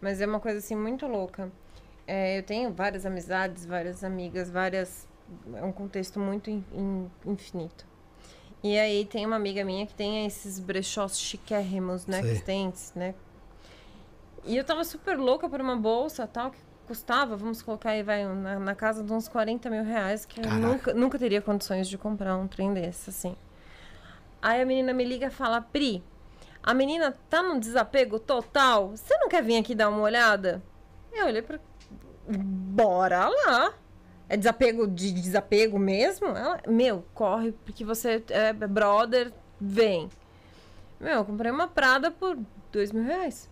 mas 0.00 0.20
é 0.20 0.26
uma 0.26 0.38
coisa 0.40 0.58
assim 0.58 0.76
muito 0.76 1.06
louca. 1.06 1.50
É, 2.06 2.38
eu 2.38 2.42
tenho 2.42 2.72
várias 2.72 3.04
amizades, 3.04 3.66
várias 3.66 4.04
amigas, 4.04 4.48
várias. 4.48 5.08
É 5.54 5.64
um 5.64 5.72
contexto 5.72 6.20
muito 6.20 6.48
in- 6.48 6.64
in- 6.72 7.10
infinito. 7.26 7.84
E 8.62 8.78
aí 8.78 9.04
tem 9.04 9.26
uma 9.26 9.36
amiga 9.36 9.64
minha 9.64 9.86
que 9.86 9.94
tem 9.94 10.24
esses 10.26 10.60
brechós 10.60 11.18
chiquérrimos, 11.18 12.06
né? 12.06 12.22
Sei. 12.22 12.34
Que 12.36 12.42
tem, 12.42 12.72
né? 12.94 13.14
E 14.44 14.56
eu 14.56 14.64
tava 14.64 14.84
super 14.84 15.18
louca 15.18 15.48
por 15.48 15.60
uma 15.60 15.76
bolsa 15.76 16.26
tal, 16.26 16.52
que 16.52 16.58
custava, 16.86 17.36
vamos 17.36 17.60
colocar 17.62 17.90
aí, 17.90 18.02
vai, 18.02 18.24
na, 18.24 18.58
na 18.58 18.74
casa 18.74 19.02
de 19.02 19.12
uns 19.12 19.28
40 19.28 19.68
mil 19.68 19.84
reais, 19.84 20.24
que 20.24 20.40
eu 20.40 20.44
Caraca. 20.44 20.60
nunca, 20.60 20.94
nunca 20.94 21.18
teria 21.18 21.42
condições 21.42 21.88
de 21.88 21.98
comprar 21.98 22.36
um 22.36 22.46
trem 22.46 22.72
desse, 22.72 23.10
assim. 23.10 23.36
Aí 24.40 24.62
a 24.62 24.64
menina 24.64 24.92
me 24.92 25.04
liga 25.04 25.26
e 25.26 25.30
fala, 25.30 25.60
Pri, 25.60 26.02
a 26.62 26.72
menina 26.72 27.14
tá 27.28 27.42
num 27.42 27.58
desapego 27.58 28.18
total, 28.18 28.90
você 28.90 29.16
não 29.18 29.28
quer 29.28 29.42
vir 29.42 29.58
aqui 29.58 29.74
dar 29.74 29.88
uma 29.88 30.00
olhada? 30.00 30.62
Eu 31.12 31.26
olhei 31.26 31.42
pra... 31.42 31.58
Bora 32.28 33.28
lá! 33.28 33.74
É 34.28 34.36
desapego 34.36 34.86
de 34.86 35.12
desapego 35.12 35.78
mesmo? 35.78 36.26
Ela, 36.28 36.60
meu, 36.66 37.04
corre, 37.14 37.52
porque 37.64 37.84
você 37.84 38.22
é 38.30 38.52
brother, 38.52 39.32
vem. 39.60 40.08
Meu, 40.98 41.14
eu 41.14 41.24
comprei 41.24 41.50
uma 41.50 41.68
Prada 41.68 42.10
por 42.10 42.36
dois 42.72 42.90
mil 42.90 43.04
reais. 43.04 43.48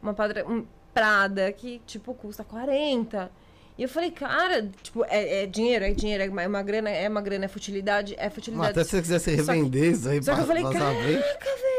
Uma 0.00 0.14
padra, 0.14 0.46
um 0.48 0.64
Prada 0.94 1.52
que, 1.52 1.80
tipo, 1.86 2.14
custa 2.14 2.42
40. 2.44 3.30
E 3.76 3.82
eu 3.84 3.88
falei, 3.88 4.10
cara, 4.10 4.68
tipo, 4.82 5.04
é, 5.04 5.42
é 5.44 5.46
dinheiro, 5.46 5.84
é 5.84 5.92
dinheiro, 5.92 6.24
é 6.24 6.28
uma, 6.28 6.42
é 6.42 6.48
uma 6.48 6.62
grana, 6.62 6.90
é 6.90 7.08
uma 7.08 7.20
grana, 7.20 7.44
é 7.44 7.48
futilidade, 7.48 8.14
é 8.18 8.24
Mas 8.24 8.34
futilidade. 8.34 8.70
até 8.70 8.82
se 8.84 8.90
você 8.90 9.00
quisesse 9.02 9.36
Só 9.36 9.52
que- 9.52 9.58
revender 9.58 9.92
isso 9.92 10.08
aí 10.08 10.22
Só 10.22 10.34
que 10.34 10.40
eu 10.40 10.46
falei, 10.46 10.64
a 10.64 10.70
caraca, 10.70 10.94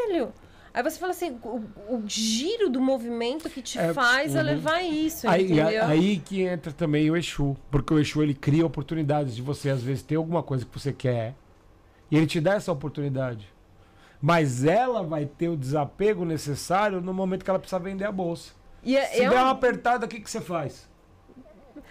velho. 0.07 0.33
Aí 0.71 0.83
você 0.83 0.97
fala 0.99 1.11
assim, 1.11 1.37
o, 1.43 1.57
o 1.89 2.03
giro 2.07 2.69
do 2.69 2.79
movimento 2.79 3.49
que 3.49 3.61
te 3.61 3.77
É, 3.77 3.91
faz 3.91 4.35
a 4.35 4.39
uhum. 4.39 4.45
levar 4.45 4.81
isso, 4.81 5.27
Aí, 5.27 5.45
entendeu? 5.51 5.83
aí 5.83 6.19
que 6.19 6.43
entra 6.43 6.71
também 6.71 7.09
o 7.11 7.17
Exu. 7.17 7.57
Porque 7.71 7.93
o 7.93 7.99
Exu 7.99 8.21
ele 8.23 8.35
cria 8.35 8.65
oportunidades 8.65 9.35
de 9.35 9.41
você, 9.41 9.69
às 9.71 9.81
vezes, 9.83 10.03
ter 10.03 10.15
alguma 10.15 10.41
coisa 10.43 10.63
que 10.65 10.79
você 10.79 10.93
quer. 10.93 11.33
E 12.09 12.15
ele 12.15 12.27
te 12.27 12.39
dá 12.39 12.53
essa 12.53 12.71
oportunidade. 12.71 13.49
Mas 14.21 14.63
ela 14.63 15.01
vai 15.03 15.25
ter 15.25 15.49
o 15.49 15.57
desapego 15.57 16.23
necessário 16.23 17.01
no 17.01 17.13
momento 17.13 17.43
que 17.43 17.49
ela 17.49 17.59
precisa 17.59 17.79
vender 17.79 18.05
a 18.05 18.11
bolsa. 18.11 18.53
E 18.83 18.95
é, 18.97 19.05
Se 19.05 19.21
é 19.23 19.29
der 19.29 19.37
um- 19.39 19.41
uma 19.43 19.51
apertada, 19.51 20.05
o 20.05 20.09
que, 20.09 20.19
que 20.19 20.29
você 20.29 20.41
faz? 20.41 20.87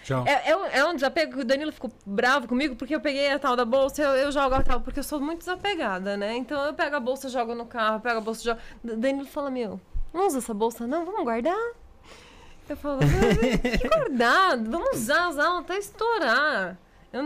Tchau. 0.05 0.24
É, 0.27 0.51
é 0.51 0.56
um, 0.56 0.65
é 0.66 0.85
um 0.86 0.94
desapego 0.94 1.32
que 1.35 1.40
o 1.40 1.44
Danilo 1.44 1.73
ficou 1.73 1.90
bravo 2.06 2.47
comigo 2.48 2.77
porque 2.77 2.94
eu 2.94 3.01
peguei 3.01 3.31
a 3.31 3.39
tal 3.39 3.56
da 3.56 3.65
bolsa 3.65 4.01
eu, 4.02 4.10
eu 4.12 4.32
jogo 4.32 4.55
a 4.55 4.62
tal, 4.62 4.81
porque 4.81 5.01
eu 5.01 5.05
sou 5.05 5.20
muito 5.20 5.40
desapegada, 5.40 6.16
né? 6.16 6.36
Então 6.36 6.65
eu 6.65 6.73
pego 6.73 6.97
a 6.97 7.01
bolsa, 7.01 7.28
jogo 7.28 7.55
no 7.55 7.66
carro, 7.66 8.01
pego 8.01 8.19
a 8.19 8.20
bolsa, 8.20 8.43
jogo. 8.44 8.60
D- 8.82 8.97
Danilo 8.97 9.27
fala: 9.27 9.51
Meu, 9.51 9.81
não 10.15 10.27
usa 10.27 10.39
essa 10.39 10.55
bolsa, 10.55 10.86
não, 10.86 11.05
vamos 11.05 11.24
guardar. 11.24 11.56
Eu 12.69 12.77
falo: 12.77 13.01
"Ah, 13.02 13.78
Que 13.78 13.89
guardar? 13.89 14.56
Vamos 14.59 14.90
usar, 14.94 15.28
usar, 15.28 15.59
até 15.59 15.77
estourar. 15.78 16.78
Eu 17.12 17.23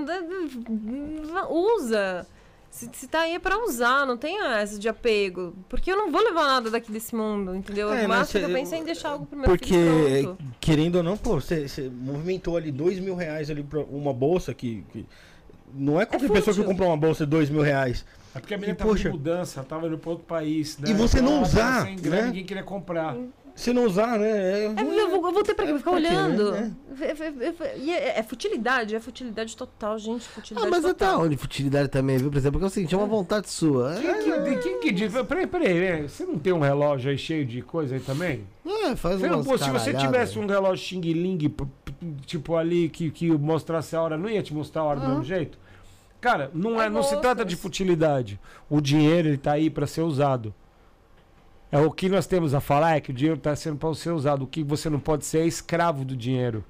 usa. 1.51 2.27
Se, 2.73 2.89
se 2.91 3.07
tá 3.07 3.21
aí 3.21 3.35
é 3.35 3.39
pra 3.39 3.59
usar, 3.63 4.07
não 4.07 4.17
tem 4.17 4.41
essa 4.47 4.79
de 4.79 4.89
apego. 4.89 5.55
Porque 5.69 5.93
eu 5.93 5.97
não 5.97 6.11
vou 6.11 6.23
levar 6.23 6.45
nada 6.47 6.71
daqui 6.71 6.91
desse 6.91 7.15
mundo, 7.15 7.55
entendeu? 7.55 7.93
É, 7.93 8.07
eu 8.07 8.13
acho 8.15 8.33
que 8.33 8.39
eu 8.39 8.49
pensei 8.49 8.79
em 8.79 8.85
deixar 8.85 9.11
algo 9.11 9.27
pro 9.27 9.37
meu 9.39 9.45
Porque, 9.45 9.67
filho 9.75 10.23
pronto. 10.37 10.45
querendo 10.59 10.97
ou 10.97 11.03
não, 11.03 11.15
pô, 11.19 11.35
você 11.39 11.69
você 11.69 11.91
movimentou 11.91 12.57
ali 12.57 12.73
dois 12.73 12.99
mil 12.99 13.15
reais 13.15 13.51
ali 13.51 13.63
pra 13.63 13.81
uma 13.81 14.13
bolsa 14.15 14.55
que. 14.55 14.85
que- 14.91 15.05
não 15.75 16.01
é 16.01 16.05
qualquer 16.07 16.31
pessoa 16.31 16.55
que 16.57 16.65
comprou 16.65 16.89
uma 16.89 16.97
bolsa 16.97 17.25
de 17.27 17.31
dois 17.31 17.49
mil 17.51 17.61
reais. 17.63 18.05
É 18.35 18.41
porque 18.41 18.55
a 18.55 18.57
menina 18.57 18.73
E, 18.75 18.77
tava 18.77 18.91
poxa- 18.91 19.11
de 19.11 19.17
mudança, 19.17 19.63
tava 19.63 19.87
indo 19.87 19.99
pra 19.99 20.11
outro 20.11 20.25
país. 20.25 20.79
Né? 20.79 20.91
E 20.91 20.95
você 20.95 21.21
não 21.21 21.43
usar, 21.43 21.85
sem 21.85 21.97
grana, 21.97 22.17
né? 22.23 22.27
Ninguém 22.29 22.45
queria 22.47 22.63
comprar. 22.63 23.15
Se 23.55 23.73
não 23.73 23.85
usar, 23.85 24.19
né? 24.19 24.31
é- 24.31 24.65
É, 24.65 25.01
eu, 25.01 25.11
vou, 25.11 25.27
eu 25.29 25.33
vou 25.33 25.43
ter 25.43 25.55
pra 25.55 25.67
quê? 25.67 25.73
Vou 25.73 25.79
ficar 25.79 25.91
Pra 25.93 26.01
quê, 26.01 26.09
né? 26.09 26.17
olhando. 26.25 26.55
É. 26.55 26.71
É, 27.01 27.07
é- 27.11 27.91
é- 27.91 27.91
é- 27.91 28.19
é 28.19 28.23
futilidade, 28.23 28.95
é 28.97 29.01
futilidade 29.01 29.57
total, 29.57 29.99
gente. 29.99 30.27
Ah, 30.27 30.35
Futilidade 30.35 30.71
mas 30.71 30.85
até 30.85 31.05
total. 31.07 31.23
onde 31.23 31.37
futilidade 31.37 31.89
também, 31.89 32.17
viu? 32.19 32.31
Por 32.31 32.39
exemplo, 32.39 32.53
porque 32.61 32.65
é 32.65 32.69
o 32.69 32.71
seguinte, 32.71 32.95
é 32.95 32.99
uma 32.99 33.07
vontade 33.07 33.51
sua. 33.51 33.95
Quem 34.01 34.15
que, 34.45 34.57
quem 34.63 34.81
que 34.81 34.93
diz? 34.93 35.13
Peraí, 35.29 35.47
peraí, 35.47 35.75
né? 35.81 36.09
Você 36.09 36.25
não 36.25 36.39
tem 36.39 36.53
um 36.53 36.61
relógio 36.61 37.11
aí 37.11 37.19
cheio 37.19 37.45
de 37.45 37.61
coisa 37.63 37.95
aí 37.95 38.01
também? 38.01 38.45
É, 38.67 38.97
faz 38.97 39.21
Você 39.21 39.29
não- 39.29 39.37
umas 39.37 39.47
pô, 39.47 39.59
se 39.59 39.71
você 39.71 39.93
tivesse 39.95 40.39
um 40.39 40.47
relógio 40.47 40.85
Xing 40.85 41.01
Ling, 41.01 41.49
p- 41.49 41.65
p- 41.85 41.93
tipo 42.27 42.57
ali, 42.57 42.89
que, 42.89 43.11
que 43.11 43.31
mostrasse 43.33 43.95
a 43.95 44.01
hora, 44.03 44.17
não 44.17 44.29
ia 44.31 44.43
te 44.43 44.55
mostrar 44.55 44.83
a 44.83 44.85
hora 44.87 45.01
do 45.01 45.09
mesmo 45.09 45.25
jeito? 45.25 45.59
Cara, 46.21 46.51
não, 46.55 46.81
é, 46.81 46.87
É 46.87 46.89
não 46.89 47.03
se 47.03 47.17
trata 47.21 47.45
de 47.45 47.57
futilidade. 47.57 48.39
O 48.71 48.81
dinheiro, 48.81 49.29
ele 49.29 49.37
tá 49.39 49.53
aí 49.53 49.69
para 49.69 49.87
ser 49.87 50.03
usado. 50.03 50.55
É 51.73 51.79
o 51.81 51.91
que 51.91 52.07
nós 52.09 52.27
temos 52.27 52.53
a 52.53 52.61
falar 52.61 52.97
é 52.97 53.01
que 53.01 53.11
o 53.11 53.15
dinheiro 53.15 53.39
está 53.39 53.57
sendo 53.57 53.79
para 53.79 53.93
ser 53.95 54.11
usado. 54.11 54.43
O 54.43 54.47
que 54.47 54.63
você 54.63 54.91
não 54.91 55.01
pode 55.01 55.25
ser 55.25 55.39
é 55.39 55.47
escravo 55.47 56.05
do 56.05 56.15
dinheiro. 56.15 56.63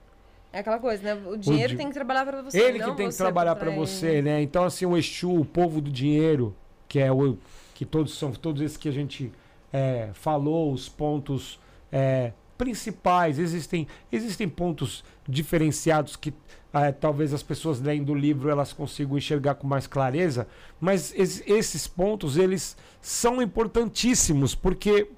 É 0.53 0.61
aquela 0.61 0.79
coisa, 0.79 1.03
né? 1.03 1.21
O 1.29 1.37
dinheiro 1.37 1.71
di- 1.73 1.77
tem 1.77 1.89
que 1.89 1.95
trabalhar 1.95 2.25
pra 2.25 2.41
você. 2.41 2.57
Ele 2.61 2.79
não 2.79 2.91
que 2.91 2.97
tem 2.99 3.09
que 3.09 3.17
trabalhar 3.17 3.57
ele. 3.67 3.75
você, 3.77 4.23
né? 4.23 4.41
Então, 4.41 4.63
assim, 4.65 4.87
o 4.87 4.97
Exu, 4.97 5.35
o 5.41 5.45
povo 5.45 5.81
do 5.81 5.91
dinheiro, 5.91 6.55
que 6.87 7.01
é 7.01 7.11
o. 7.11 7.37
que 7.75 7.85
todos 7.85 8.17
são, 8.17 8.31
todos 8.33 8.63
esses 8.63 8.77
que 8.77 8.89
a 8.89 8.93
gente 8.93 9.33
é, 9.73 10.11
falou, 10.13 10.73
os 10.73 10.89
pontos 10.89 11.59
é, 11.91 12.33
principais. 12.57 13.41
Existem, 13.41 13.89
existem 14.13 14.49
pontos 14.49 15.03
diferenciados 15.29 16.15
que 16.15 16.33
é, 16.73 16.91
talvez 16.93 17.35
as 17.35 17.43
pessoas 17.43 17.81
lendo 17.81 18.13
o 18.13 18.15
livro 18.15 18.49
elas 18.51 18.73
consigam 18.73 19.17
enxergar 19.19 19.57
com 19.57 19.67
mais 19.67 19.87
clareza, 19.87 20.47
mas 20.81 21.13
es- 21.15 21.43
esses 21.47 21.87
pontos 21.87 22.37
eles 22.37 22.77
são 23.01 23.43
importantíssimos, 23.43 24.55
porque, 24.55 25.11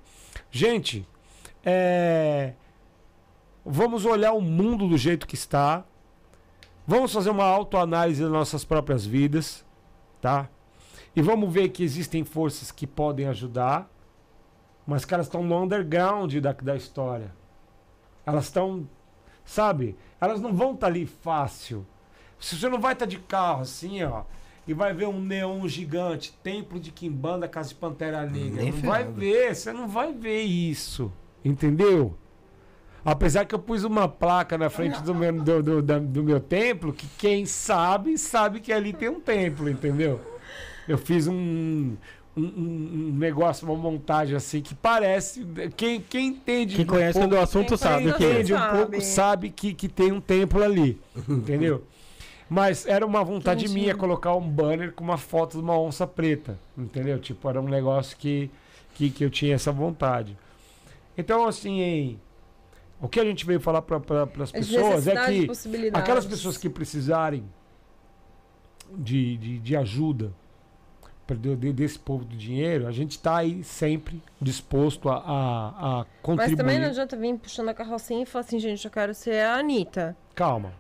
gente, 0.51 1.07
é, 1.65 2.55
vamos 3.65 4.05
olhar 4.05 4.33
o 4.33 4.41
mundo 4.41 4.89
do 4.89 4.99
jeito 4.99 5.27
que 5.27 5.35
está, 5.37 5.85
vamos 6.87 7.13
fazer 7.13 7.31
uma 7.31 7.45
autoanálise 7.45 8.23
das 8.23 8.31
nossas 8.33 8.65
próprias 8.65 9.07
vidas, 9.07 9.65
tá? 10.21 10.49
E 11.17 11.23
vamos 11.23 11.53
ver 11.53 11.69
que 11.69 11.85
existem 11.85 12.25
forças 12.25 12.73
que 12.73 12.87
podem 12.87 13.27
ajudar, 13.29 13.89
mas 14.87 15.05
que 15.05 15.15
elas 15.15 15.27
estão 15.27 15.43
no 15.45 15.63
underground 15.63 16.35
da, 16.39 16.53
da 16.53 16.77
história. 16.77 17.33
Elas 18.27 18.47
estão, 18.47 18.87
sabe? 19.45 19.97
Elas 20.21 20.41
não 20.41 20.53
vão 20.55 20.75
estar 20.75 20.87
ali 20.89 21.07
fácil. 21.07 21.87
Se 22.39 22.57
você 22.57 22.69
não 22.69 22.81
vai 22.81 22.93
estar 22.93 23.07
de 23.07 23.19
carro 23.19 23.62
assim, 23.62 24.03
ó, 24.03 24.23
e 24.66 24.73
vai 24.75 24.93
ver 24.95 25.07
um 25.07 25.21
neon 25.21 25.66
gigante, 25.69 26.37
templo 26.43 26.81
de 26.81 26.91
Quimbanda, 26.91 27.47
casa 27.49 27.71
de 27.71 27.75
Pantera 27.75 28.25
Negra. 28.25 28.62
Nem 28.62 28.73
não 28.73 28.81
vai 28.81 29.01
ferrando. 29.03 29.21
ver, 29.21 29.55
você 29.55 29.73
não 29.73 29.89
vai 29.89 30.12
ver 30.12 30.41
isso. 30.43 31.12
Entendeu? 31.45 32.16
Apesar 33.05 33.45
que 33.45 33.55
eu 33.55 33.59
pus 33.59 33.85
uma 33.85 34.09
placa 34.09 34.57
na 34.57 34.71
frente 34.71 35.03
do 35.03 35.15
meu, 35.15 35.33
do, 35.43 35.62
do, 35.62 35.83
da- 35.83 35.99
do 35.99 36.23
meu 36.25 36.41
templo, 36.41 36.91
que 36.93 37.07
quem 37.19 37.45
sabe, 37.45 38.16
sabe 38.16 38.61
que 38.61 38.73
ali 38.73 38.95
tem 38.95 39.11
um 39.11 39.21
templo, 39.21 39.69
entendeu? 39.69 40.19
Eu 40.89 40.97
fiz 40.97 41.27
um, 41.27 41.97
um, 42.36 42.43
um- 42.43 43.09
um 43.11 43.16
negócio, 43.19 43.66
uma 43.66 43.77
montagem 43.77 44.35
assim, 44.36 44.61
que 44.61 44.74
parece. 44.74 45.47
Quem, 45.77 46.01
quem 46.01 46.28
entende. 46.28 46.77
Quem 46.77 46.85
um 46.85 46.89
conhece 46.89 47.19
pouco- 47.19 47.35
do 47.35 47.40
assunto 47.40 47.69
Quem 47.69 47.77
sabe 47.78 48.09
o 48.09 48.15
conhece 48.15 48.19
que 48.19 48.24
é. 48.24 48.31
entende 48.32 48.55
um 48.55 48.59
Sabe. 48.59 48.78
pouco, 48.78 49.01
sabe 49.01 49.51
que, 49.51 49.74
que 49.74 49.89
tem 49.89 50.12
um 50.12 50.20
templo 50.20 50.62
ali. 50.62 51.01
entendeu? 51.28 51.85
Mas 52.48 52.86
era 52.86 53.06
uma 53.06 53.24
vontade 53.24 53.65
Entendi. 53.65 53.81
minha 53.81 53.94
colocar 53.94 54.35
um 54.35 54.48
banner 54.48 54.93
com 54.93 55.02
uma 55.02 55.16
foto 55.16 55.56
de 55.56 55.62
uma 55.62 55.78
onça 55.78 56.06
preta. 56.06 56.59
Entendeu? 56.77 57.19
Tipo, 57.19 57.48
era 57.48 57.61
um 57.61 57.69
negócio 57.69 58.16
que, 58.16 58.51
que, 58.94 59.11
que 59.11 59.24
eu 59.24 59.31
tinha 59.31 59.55
essa 59.55 59.73
vontade. 59.73 60.36
Então, 61.16 61.47
assim, 61.47 61.81
hein, 61.81 62.20
o 63.01 63.09
que 63.09 63.19
a 63.20 63.24
gente 63.24 63.47
veio 63.47 63.61
falar 63.61 63.81
para 63.82 63.97
as 64.40 64.52
É 64.52 64.61
de 64.61 64.66
pessoas 64.74 65.06
é 65.06 65.27
que 65.27 65.48
aquelas 65.94 66.27
pessoas 66.27 66.56
que 66.59 66.69
precisarem 66.69 67.44
de, 68.97 69.36
de, 69.36 69.59
de 69.59 69.77
ajuda 69.77 70.32
de- 71.33 71.73
desse 71.73 71.99
povo 71.99 72.25
do 72.25 72.37
dinheiro, 72.37 72.87
a 72.87 72.93
gente 72.93 73.13
está 73.13 73.39
aí 73.39 73.65
sempre 73.65 74.23
disposto 74.41 75.09
a, 75.09 75.17
a, 75.17 76.01
a 76.01 76.07
contribuir. 76.21 76.51
Mas 76.51 76.57
também 76.59 76.79
não 76.81 76.89
adianta 76.89 77.17
vir 77.17 77.39
puxando 77.39 77.71
a 77.71 77.75
carrocinha 77.75 78.23
e 78.23 78.27
falar 78.27 78.45
assim, 78.45 78.59
gente, 78.59 78.85
eu 78.85 78.91
quero 78.91 79.15
ser 79.15 79.43
a 79.45 79.55
Anitta. 79.55 80.15
Calma. 80.35 80.73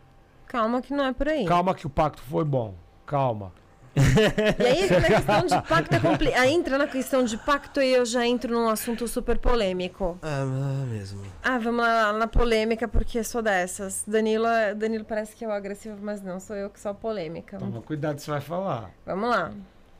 Calma 0.46 0.82
que 0.82 0.92
não 0.92 1.04
é 1.06 1.12
por 1.12 1.28
aí. 1.28 1.46
Calma 1.46 1.74
que 1.74 1.86
o 1.86 1.90
pacto 1.90 2.20
foi 2.22 2.44
bom. 2.44 2.74
Calma. 3.06 3.52
E 3.96 4.66
aí 4.66 4.82
entra 4.84 5.00
na 5.00 5.06
questão 5.08 5.46
de 5.46 5.68
pacto 5.68 5.94
é 5.94 6.00
compli... 6.00 6.34
Aí 6.34 6.52
entra 6.52 6.78
na 6.78 6.86
questão 6.86 7.24
de 7.24 7.36
pacto 7.36 7.80
e 7.80 7.92
eu 7.94 8.04
já 8.04 8.26
entro 8.26 8.52
num 8.52 8.68
assunto 8.68 9.06
super 9.06 9.38
polêmico. 9.38 10.18
Ah, 10.20 10.44
mesmo. 10.88 11.22
Ah, 11.42 11.58
vamos 11.58 11.80
lá 11.80 12.12
na 12.12 12.26
polêmica, 12.26 12.88
porque 12.88 13.22
sou 13.22 13.40
dessas. 13.40 14.04
Danilo, 14.06 14.46
Danilo 14.76 15.04
parece 15.04 15.36
que 15.36 15.44
é 15.44 15.48
o 15.48 15.52
agressivo, 15.52 15.96
mas 16.02 16.20
não, 16.22 16.40
sou 16.40 16.56
eu 16.56 16.70
que 16.70 16.80
sou 16.80 16.90
a 16.90 16.94
polêmica. 16.94 17.58
Toma 17.58 17.80
cuidado, 17.82 18.18
você 18.18 18.30
vai 18.30 18.40
falar. 18.40 18.90
Vamos 19.06 19.30
lá. 19.30 19.52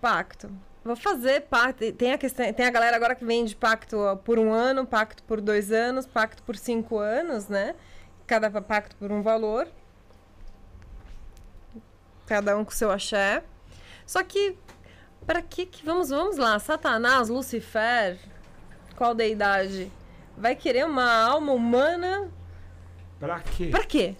Pacto. 0.04 0.50
Vou 0.84 0.94
fazer 0.94 1.40
pacto. 1.42 1.90
Tem 1.92 2.12
a, 2.12 2.18
questão, 2.18 2.52
tem 2.52 2.66
a 2.66 2.70
galera 2.70 2.94
agora 2.94 3.14
que 3.14 3.24
vende 3.24 3.56
pacto 3.56 3.96
por 4.22 4.38
um 4.38 4.52
ano, 4.52 4.86
pacto 4.86 5.22
por 5.22 5.40
dois 5.40 5.72
anos, 5.72 6.06
pacto 6.06 6.42
por 6.42 6.56
cinco 6.56 6.98
anos, 6.98 7.48
né? 7.48 7.74
Cada 8.26 8.50
pacto 8.50 8.94
por 8.96 9.10
um 9.10 9.22
valor. 9.22 9.66
Cada 12.26 12.54
um 12.54 12.66
com 12.66 12.70
seu 12.70 12.90
axé. 12.90 13.42
Só 14.04 14.22
que, 14.22 14.58
para 15.26 15.40
que 15.40 15.64
que. 15.64 15.82
Vamos, 15.86 16.10
vamos 16.10 16.36
lá. 16.36 16.58
Satanás, 16.58 17.30
Lucifer, 17.30 18.18
qual 18.96 19.14
deidade? 19.14 19.90
Vai 20.36 20.54
querer 20.54 20.84
uma 20.84 21.10
alma 21.24 21.52
humana 21.52 22.30
Pra 23.18 23.40
quê? 23.40 23.68
Pra 23.70 23.84
quê? 23.84 24.14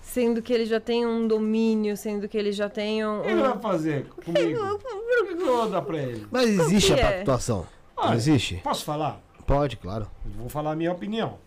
Sendo 0.00 0.42
que 0.42 0.52
ele 0.52 0.64
já 0.64 0.80
tem 0.80 1.06
um 1.06 1.28
domínio, 1.28 1.96
sendo 1.96 2.26
que 2.26 2.36
ele 2.36 2.50
já 2.50 2.68
tem 2.68 3.06
um. 3.06 3.20
O 3.20 3.22
que 3.22 3.28
ele 3.28 3.42
vai 3.42 3.58
fazer 3.60 4.08
comigo? 4.08 4.80
O 5.20 5.26
que 5.26 5.34
que 5.34 5.42
eu 5.42 5.56
vou 5.56 5.68
dar 5.68 5.82
pra 5.82 5.98
ele? 5.98 6.26
Mas 6.30 6.48
existe 6.48 6.92
a 6.92 6.96
é? 6.96 7.16
pactuação? 7.18 7.66
Não 7.96 8.04
Olha, 8.04 8.14
existe? 8.16 8.56
Posso 8.64 8.84
falar? 8.84 9.20
Pode, 9.46 9.76
claro. 9.76 10.10
Vou 10.38 10.48
falar 10.48 10.72
a 10.72 10.76
minha 10.76 10.92
opinião. 10.92 11.38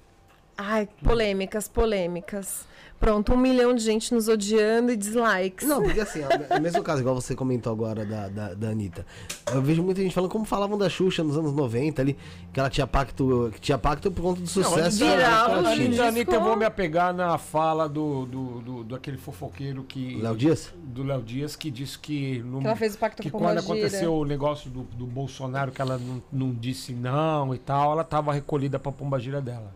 Ai, 0.58 0.88
polêmicas, 1.04 1.68
polêmicas. 1.68 2.66
Pronto, 3.00 3.34
um 3.34 3.38
milhão 3.38 3.76
de 3.76 3.84
gente 3.84 4.14
nos 4.14 4.30
odiando 4.30 4.90
e 4.90 4.96
dislikes. 4.96 5.68
Não, 5.68 5.84
porque 5.84 6.00
assim, 6.00 6.22
é 6.22 6.58
o 6.58 6.62
mesmo 6.62 6.82
caso, 6.82 7.02
igual 7.02 7.14
você 7.14 7.36
comentou 7.36 7.70
agora 7.74 8.06
da, 8.06 8.30
da, 8.30 8.54
da 8.54 8.70
Anitta. 8.70 9.06
Eu 9.54 9.62
vejo 9.62 9.84
muita 9.84 10.02
gente 10.02 10.16
falando 10.16 10.30
como 10.32 10.46
falavam 10.46 10.78
da 10.78 10.88
Xuxa 10.90 11.22
nos 11.22 11.38
anos 11.38 11.52
90 11.52 12.02
ali, 12.02 12.18
que 12.54 12.62
ela 12.62 12.70
tinha 12.70 12.88
pacto, 12.88 13.52
que 13.56 13.60
tinha 13.60 13.78
pacto 13.78 14.10
por 14.10 14.22
conta 14.22 14.40
do 14.40 14.48
sucesso 14.48 15.04
Não, 15.04 15.12
viral, 15.18 15.50
ela 15.50 15.70
a 15.72 15.76
tinha. 15.76 15.86
gente- 15.88 16.00
Anitta, 16.00 16.36
eu 16.36 16.42
vou 16.42 16.56
me 16.56 16.64
apegar 16.64 17.14
na 17.14 17.38
fala 17.38 17.90
do, 17.90 18.26
do, 18.26 18.62
do, 18.62 18.84
do 18.86 18.96
aquele 18.96 19.18
fofoqueiro 19.18 19.84
que. 19.84 20.22
Léo 20.22 20.38
Dias? 20.38 20.74
Do 20.82 21.04
Léo 21.04 21.22
Dias, 21.22 21.58
que 21.58 21.70
disse 21.70 22.00
que. 22.00 22.40
No, 22.40 22.62
Que 22.62 22.68
ela 22.68 22.76
fez 22.78 22.96
o 22.96 22.98
pacto 22.98 23.22
que 23.22 23.30
com 23.30 23.38
quando 23.40 23.58
aconteceu 23.58 24.14
o 24.14 24.24
negócio 24.24 24.70
do, 24.70 24.84
do 24.84 25.06
Bolsonaro, 25.06 25.74
que 25.74 25.82
ela 25.82 25.98
não, 25.98 26.24
não 26.32 26.54
disse 26.54 26.94
não 26.94 27.54
e 27.54 27.58
tal, 27.58 27.92
ela 27.92 28.04
tava 28.06 28.32
recolhida 28.32 28.80
pra 28.80 28.94
pombagira 28.94 29.42
dela. 29.42 29.76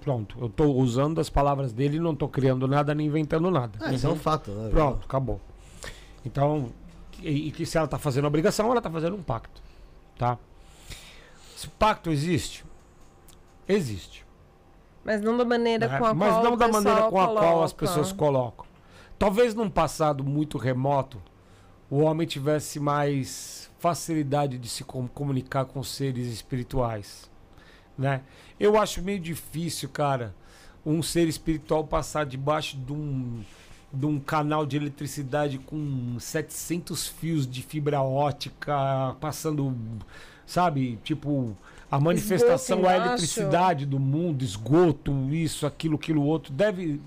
Pronto, 0.00 0.36
eu 0.40 0.48
tô 0.48 0.64
usando 0.72 1.20
as 1.20 1.28
palavras 1.28 1.72
dele 1.72 1.96
e 1.98 2.00
não 2.00 2.14
tô 2.14 2.26
criando 2.28 2.66
nada 2.66 2.94
nem 2.94 3.06
inventando 3.06 3.50
nada. 3.50 3.78
Ah, 3.80 3.92
isso 3.92 4.06
é 4.06 4.10
um 4.10 4.16
fato, 4.16 4.50
né? 4.50 4.70
Pronto, 4.70 5.04
acabou. 5.04 5.40
Então, 6.24 6.72
e, 7.22 7.48
e 7.48 7.50
que 7.52 7.66
se 7.66 7.76
ela 7.76 7.86
tá 7.86 7.98
fazendo 7.98 8.26
obrigação, 8.26 8.70
ela 8.70 8.80
tá 8.80 8.90
fazendo 8.90 9.14
um 9.16 9.22
pacto. 9.22 9.62
Tá? 10.18 10.38
Se 11.54 11.66
o 11.66 11.70
pacto 11.72 12.10
existe, 12.10 12.64
existe. 13.68 14.24
Mas 15.04 15.20
não 15.20 15.36
da 15.36 15.44
maneira 15.44 15.88
né? 15.88 15.98
com 15.98 16.04
a 16.06 16.14
Mas 16.14 16.32
qual 16.32 16.44
não 16.44 16.56
da 16.56 16.68
maneira 16.68 17.02
com 17.02 17.20
a 17.20 17.26
qual 17.26 17.62
as 17.62 17.72
coloca. 17.72 17.76
pessoas 17.76 18.12
colocam. 18.12 18.66
Talvez 19.18 19.54
num 19.54 19.68
passado 19.68 20.24
muito 20.24 20.56
remoto, 20.56 21.20
o 21.90 21.98
homem 22.00 22.26
tivesse 22.26 22.80
mais 22.80 23.70
facilidade 23.78 24.58
de 24.58 24.68
se 24.68 24.84
com- 24.84 25.08
comunicar 25.08 25.64
com 25.66 25.82
seres 25.82 26.26
espirituais, 26.28 27.30
né? 27.98 28.22
Eu 28.60 28.78
acho 28.78 29.02
meio 29.02 29.18
difícil, 29.18 29.88
cara, 29.88 30.34
um 30.84 31.02
ser 31.02 31.26
espiritual 31.26 31.82
passar 31.82 32.26
debaixo 32.26 32.76
de 32.76 32.92
um 32.92 33.42
de 33.92 34.06
um 34.06 34.20
canal 34.20 34.64
de 34.64 34.76
eletricidade 34.76 35.58
com 35.58 36.16
700 36.20 37.08
fios 37.08 37.44
de 37.44 37.60
fibra 37.60 38.00
ótica 38.00 39.16
passando, 39.20 39.74
sabe, 40.46 40.96
tipo 41.02 41.56
a 41.90 41.98
manifestação 41.98 42.86
a 42.86 42.94
eletricidade 42.96 43.84
do 43.84 43.98
mundo, 43.98 44.44
esgoto, 44.44 45.12
isso, 45.34 45.66
aquilo, 45.66 45.96
aquilo 45.96 46.22
outro, 46.22 46.52
deve 46.52 47.00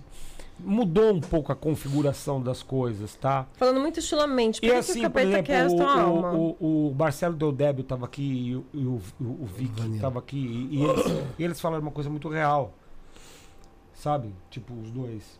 mudou 0.63 1.11
um 1.13 1.19
pouco 1.19 1.51
a 1.51 1.55
configuração 1.55 2.41
das 2.41 2.63
coisas, 2.63 3.15
tá? 3.15 3.45
Falando 3.53 3.79
muito 3.79 3.99
estilamente. 3.99 4.59
Por 4.61 4.67
E 4.67 4.69
que, 4.69 4.75
assim, 4.75 4.99
que 5.01 5.05
o 5.05 5.09
por 5.11 5.21
capeta 5.21 5.27
exemplo, 5.29 5.45
quer 5.45 5.65
a 5.65 5.67
tua 5.69 6.01
alma? 6.01 6.31
o, 6.33 6.57
o, 6.59 6.89
o 6.89 6.95
Marcelo 6.95 7.35
Deldébio 7.35 7.81
estava 7.81 8.05
aqui 8.05 8.23
e 8.23 8.55
o, 8.55 8.65
e 8.73 8.85
o, 8.85 9.01
o, 9.19 9.43
o 9.43 9.45
Vic 9.45 9.79
estava 9.93 10.19
aqui 10.19 10.37
e, 10.37 10.77
e 10.77 10.83
eles, 10.83 11.05
e 11.39 11.43
eles 11.43 11.61
falaram 11.61 11.81
uma 11.81 11.91
coisa 11.91 12.09
muito 12.09 12.29
real, 12.29 12.73
sabe? 13.93 14.33
Tipo, 14.49 14.73
os 14.73 14.89
dois. 14.91 15.39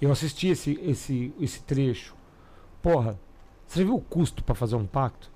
Eu 0.00 0.10
assisti 0.10 0.48
esse, 0.48 0.78
esse, 0.82 1.32
esse 1.40 1.60
trecho. 1.62 2.14
Porra, 2.80 3.18
você 3.66 3.84
viu 3.84 3.96
o 3.96 4.00
custo 4.00 4.42
para 4.42 4.54
fazer 4.54 4.76
um 4.76 4.86
pacto? 4.86 5.30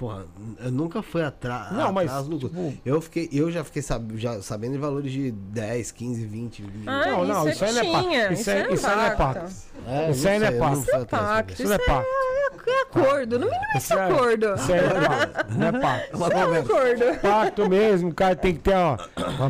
Porra, 0.00 0.24
eu 0.64 0.72
nunca 0.72 1.02
fui 1.02 1.22
atra 1.22 1.68
Não, 1.72 1.92
mas, 1.92 2.08
atrás 2.08 2.26
no 2.26 2.38
tipo- 2.38 2.74
Eu, 2.86 3.02
fiquei, 3.02 3.28
eu 3.30 3.50
já 3.52 3.62
fiquei 3.62 3.82
sab 3.82 4.16
já 4.16 4.40
sabendo 4.40 4.72
de 4.72 4.78
valores 4.78 5.12
de 5.12 5.30
10, 5.30 5.92
15, 5.92 6.24
20 6.24 6.62
mil. 6.62 6.70
Ah, 6.86 7.06
não, 7.06 7.24
não, 7.26 7.48
isso 7.50 7.62
isso 7.62 7.64
aí 7.66 7.72
não 7.74 7.80
é 7.80 7.92
pacto. 7.92 8.08
tinha, 8.08 8.32
Isso 8.32 8.40
isso 8.40 8.50
aí- 8.50 8.56
é 8.62 8.72
isso 8.72 8.86
aí 8.86 8.96
não 8.96 9.02
é 9.04 9.10
pacto. 9.14 9.52
É, 9.86 10.10
Isso 10.10 10.28
aí 10.28 10.38
não 10.38 10.46
é 10.46 10.54
eu 10.54 10.58
pacto. 10.58 10.80
atrás 10.80 11.04
pra 11.04 11.18
Pacto. 11.18 11.52
Isso 11.52 11.64
não 11.64 11.72
é 11.74 11.78
pacto. 11.78 12.10
É 12.66 12.82
acordo, 12.82 13.38
no 13.38 13.46
mínimo 13.46 13.64
Isso 13.76 13.92
é, 13.94 14.04
acordo. 14.10 14.54
isso 14.54 14.72
aí 14.72 14.80
não 14.80 14.96
é 15.66 15.72
pacto. 15.72 16.18
Não 16.18 16.26
é 16.28 16.32
conversa. 16.32 16.72
acordo. 16.72 17.20
Pacto 17.20 17.68
mesmo, 17.68 18.08
o 18.08 18.14
cara 18.14 18.36
tem 18.36 18.54
que 18.54 18.60
ter 18.60 18.74
ó, 18.74 18.96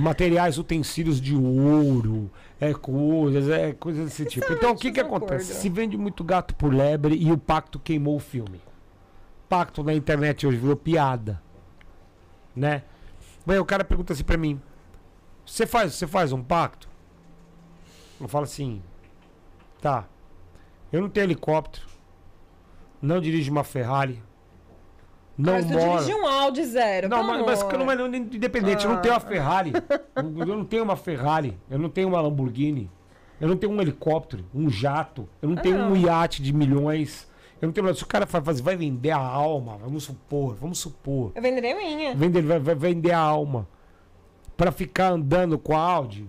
materiais, 0.00 0.58
utensílios 0.58 1.20
de 1.20 1.34
ouro, 1.36 2.28
é 2.60 2.74
coisas, 2.74 3.48
é 3.48 3.72
coisas 3.72 4.04
desse 4.06 4.24
tipo. 4.24 4.52
Então 4.52 4.72
o 4.72 4.74
que 4.76 4.90
que 4.90 4.98
isso 5.00 5.08
é 5.08 5.12
um 5.12 5.16
acontece? 5.16 5.54
Se 5.54 5.68
vende 5.68 5.96
muito 5.96 6.24
gato 6.24 6.54
por 6.56 6.74
lebre 6.74 7.14
e 7.14 7.30
o 7.30 7.38
pacto 7.38 7.78
queimou 7.78 8.16
o 8.16 8.20
filme. 8.20 8.60
Pacto 9.50 9.82
na 9.84 9.92
internet 9.92 10.46
hoje 10.46 10.56
virou 10.56 10.76
piada, 10.76 11.42
né? 12.56 12.84
Aí 13.46 13.58
o 13.58 13.64
cara 13.64 13.84
pergunta 13.84 14.12
assim 14.12 14.22
pra 14.24 14.36
mim: 14.38 14.60
"Você 15.44 15.66
faz, 15.66 15.92
você 15.94 16.06
faz 16.06 16.32
um 16.32 16.40
pacto?" 16.42 16.88
Eu 18.20 18.28
falo 18.28 18.44
assim: 18.44 18.80
Tá. 19.82 20.04
Eu 20.92 21.00
não 21.00 21.08
tenho 21.08 21.24
helicóptero. 21.24 21.86
Não 23.02 23.20
dirijo 23.20 23.50
uma 23.50 23.64
Ferrari. 23.64 24.22
Não 25.38 25.54
mas 25.54 25.64
tu 25.66 25.72
moro. 25.72 26.02
dirige 26.04 26.14
um 26.14 26.26
Audi 26.28 26.64
zero. 26.66 27.08
Não, 27.08 27.22
mas, 27.24 27.44
mas 27.46 27.60
eu 27.72 27.78
não 27.78 27.90
é 27.90 28.16
independente. 28.18 28.84
Eu 28.84 28.92
não 28.92 29.00
tenho 29.00 29.14
uma 29.14 29.18
Ah. 29.18 29.28
Ferrari. 29.28 29.72
eu 30.16 30.46
não 30.46 30.64
tenho 30.64 30.84
uma 30.84 30.96
Ferrari. 30.96 31.58
Eu 31.70 31.78
não 31.78 31.88
tenho 31.88 32.08
uma 32.08 32.20
Lamborghini. 32.20 32.90
Eu 33.40 33.48
não 33.48 33.56
tenho 33.56 33.72
um 33.72 33.80
helicóptero, 33.80 34.44
um 34.54 34.68
jato. 34.68 35.26
Eu 35.40 35.48
não 35.48 35.56
tenho 35.56 35.76
um 35.78 35.94
Ah. 35.94 35.98
iate 35.98 36.42
de 36.42 36.52
milhões. 36.52 37.29
Eu 37.60 37.66
não 37.66 37.72
tenho 37.72 37.84
nada. 37.86 37.96
Se 37.96 38.02
o 38.02 38.06
cara 38.06 38.24
vai, 38.26 38.40
fazer, 38.42 38.62
vai 38.62 38.76
vender 38.76 39.10
a 39.10 39.18
alma, 39.18 39.76
vamos 39.76 40.04
supor, 40.04 40.54
vamos 40.54 40.78
supor. 40.78 41.32
Eu 41.34 41.42
venderia 41.42 41.74
a 41.74 41.76
minha. 41.78 42.14
Vender, 42.14 42.42
vai, 42.42 42.58
vai 42.58 42.74
vender 42.74 43.12
a 43.12 43.18
alma 43.18 43.68
pra 44.56 44.72
ficar 44.72 45.12
andando 45.12 45.58
com 45.58 45.76
a 45.76 45.80
Audi. 45.80 46.26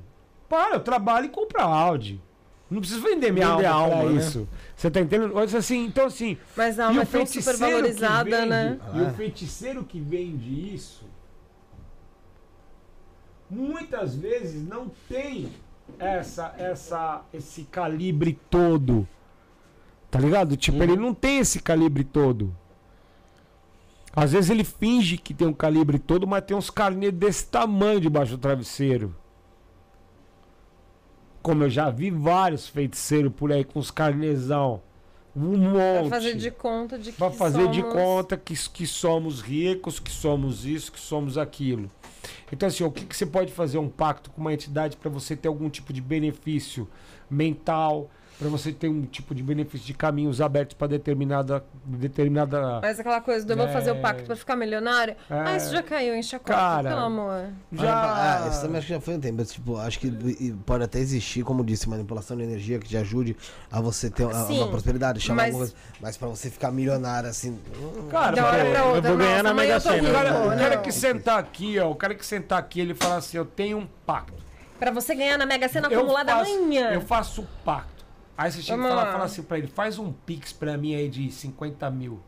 Para, 0.49 0.75
eu 0.75 0.79
trabalho 0.81 1.27
e 1.27 1.29
compro 1.29 1.61
a 1.61 1.65
Audi. 1.65 2.21
Não 2.69 2.79
preciso 2.79 3.01
vender 3.01 3.31
minha 3.31 3.49
Vender 3.55 3.65
alma, 3.65 3.95
alma, 3.97 4.09
né? 4.11 4.21
isso. 4.21 4.47
Você 4.75 4.89
tá 4.89 5.01
entendendo? 5.01 5.33
Mas, 5.33 5.53
Assim, 5.53 5.85
então 5.85 6.05
assim, 6.05 6.37
Mas 6.55 6.79
a 6.79 6.83
e 6.83 6.85
alma 6.87 6.99
o 6.99 7.01
é 7.01 7.05
tão 7.05 7.11
feiticeiro 7.11 7.57
super 7.57 7.71
valorizada, 7.71 8.23
que 8.29 8.35
vende, 8.35 8.49
né? 8.49 8.79
E 8.93 8.99
Ah. 8.99 9.03
o 9.03 9.13
feiticeiro 9.13 9.83
que 9.83 9.99
vende 9.99 10.73
isso, 10.73 11.05
muitas 13.49 14.15
vezes 14.15 14.65
não 14.67 14.89
tem 15.09 15.51
essa, 15.99 16.53
essa, 16.57 17.21
esse 17.33 17.63
calibre 17.65 18.39
todo. 18.49 19.07
Tá 20.11 20.19
ligado? 20.19 20.55
Tipo, 20.57 20.77
Uhum. 20.77 20.83
ele 20.83 20.95
não 20.97 21.13
tem 21.13 21.39
esse 21.39 21.59
calibre 21.61 22.03
todo. 22.03 22.53
Às 24.13 24.33
vezes 24.33 24.49
ele 24.49 24.65
finge 24.65 25.17
que 25.17 25.33
tem 25.33 25.47
um 25.47 25.53
calibre 25.53 25.97
todo, 25.97 26.27
mas 26.27 26.43
tem 26.43 26.55
uns 26.55 26.69
carnês 26.69 27.13
desse 27.13 27.47
tamanho 27.47 27.99
debaixo 28.01 28.33
do 28.33 28.37
travesseiro. 28.37 29.15
Como 31.41 31.63
eu 31.63 31.69
já 31.69 31.89
vi 31.89 32.11
vários 32.11 32.67
feiticeiros 32.67 33.31
por 33.33 33.51
aí 33.51 33.63
com 33.63 33.79
os 33.79 33.89
carnezão. 33.89 34.81
Um 35.35 35.55
monte. 35.57 36.09
Pra 36.09 36.19
fazer 36.19 36.35
de 36.35 36.51
conta 36.51 36.99
de 36.99 37.11
que 37.13 37.17
Pra 37.17 37.31
fazer 37.31 37.69
de 37.69 37.79
somos- 37.79 37.93
conta 37.95 38.37
que, 38.37 38.53
que 38.69 38.85
somos 38.85 39.41
ricos, 39.41 39.97
que 39.97 40.11
somos 40.11 40.65
isso, 40.65 40.91
que 40.91 40.99
somos 40.99 41.37
aquilo. 41.37 41.89
Então, 42.51 42.67
assim, 42.67 42.83
o 42.83 42.91
que, 42.91 43.05
que 43.05 43.15
você 43.15 43.25
pode 43.25 43.51
fazer 43.53 43.77
um 43.77 43.87
pacto 43.87 44.29
com 44.29 44.41
uma 44.41 44.53
entidade 44.53 44.97
para 44.97 45.09
você 45.09 45.35
ter 45.37 45.47
algum 45.47 45.69
tipo 45.69 45.93
de 45.93 46.01
benefício 46.01 46.87
mental, 47.29 48.11
para 48.41 48.49
você 48.49 48.71
ter 48.73 48.89
um 48.89 49.03
tipo 49.03 49.35
de 49.35 49.43
benefício 49.43 49.85
de 49.85 49.93
caminhos 49.93 50.41
abertos 50.41 50.75
para 50.75 50.87
determinada, 50.87 51.63
determinada. 51.85 52.79
Mas 52.81 52.99
aquela 52.99 53.21
coisa 53.21 53.45
do 53.45 53.53
eu 53.53 53.57
vou 53.57 53.67
fazer 53.67 53.91
É. 53.91 53.93
o 53.93 54.01
pacto 54.01 54.23
pra 54.23 54.35
ficar 54.35 54.55
milionário. 54.55 55.15
Ah, 55.29 55.55
isso 55.55 55.71
já 55.71 55.83
caiu 55.83 56.15
em 56.15 56.23
chacota, 56.23 56.51
Cara, 56.57 56.89
pelo 56.89 57.01
amor. 57.01 57.49
Ah, 57.79 58.47
isso 58.49 58.61
também 58.63 58.79
acho 58.79 58.87
que 58.87 58.93
já 58.93 58.99
foi 58.99 59.13
um 59.15 59.19
tempo. 59.19 59.35
mas, 59.37 59.51
Tipo, 59.53 59.77
acho 59.77 59.99
que 59.99 60.55
pode 60.65 60.83
até 60.83 60.97
existir, 60.97 61.43
como 61.43 61.63
disse, 61.63 61.87
manipulação 61.87 62.35
de 62.35 62.41
energia 62.41 62.79
que 62.79 62.87
te 62.87 62.97
ajude 62.97 63.37
a 63.71 63.79
você 63.79 64.09
ter 64.09 64.23
uma, 64.25 64.33
Sim, 64.47 64.57
uma 64.57 64.69
prosperidade, 64.69 65.19
chamar 65.19 65.43
mas- 65.43 65.55
coisa. 65.55 65.73
Mas 66.01 66.17
pra 66.17 66.27
você 66.27 66.49
ficar 66.49 66.71
milionário 66.71 67.29
assim. 67.29 67.59
Cara, 68.09 68.35
Da 68.35 68.45
hora 68.47 68.63
mas- 68.63 68.73
pra 68.73 68.85
outra, 68.85 69.01
vou 69.09 69.17
ganhar 69.19 69.43
nossa, 69.43 69.43
na 69.43 69.53
Mega 69.53 69.73
eu 69.75 69.81
Sena. 69.81 70.09
o 70.09 70.11
cara, 70.13 70.31
o 70.31 70.49
cara 70.57 70.75
Não. 70.77 70.81
que 70.81 70.91
sentar 70.91 71.37
aqui, 71.37 71.77
ó, 71.77 71.91
o 71.91 71.95
cara 71.95 72.15
que 72.15 72.25
sentar 72.25 72.57
aqui, 72.57 72.81
ele 72.81 72.95
fala 72.95 73.17
assim: 73.17 73.37
eu 73.37 73.45
tenho 73.45 73.77
um 73.77 73.87
pacto. 74.03 74.41
Pra 74.79 74.89
você 74.89 75.13
ganhar 75.13 75.37
na 75.37 75.45
Mega 75.45 75.69
Sena 75.69 75.87
Eu 75.91 75.99
acumulada 75.99 76.31
faço, 76.31 76.51
amanhã. 76.55 76.89
eu 76.91 77.01
faço 77.01 77.47
pacto. 77.63 78.00
Aí 78.37 78.51
você 78.51 78.61
chega 78.61 78.83
e 78.83 78.87
fala, 78.87 79.11
fala 79.11 79.25
assim 79.25 79.43
pra 79.43 79.57
ele, 79.57 79.67
faz 79.67 79.99
um 79.99 80.11
pix 80.11 80.51
pra 80.51 80.77
mim 80.77 80.95
aí 80.95 81.09
de 81.09 81.31
50 81.31 81.89
mil. 81.91 82.21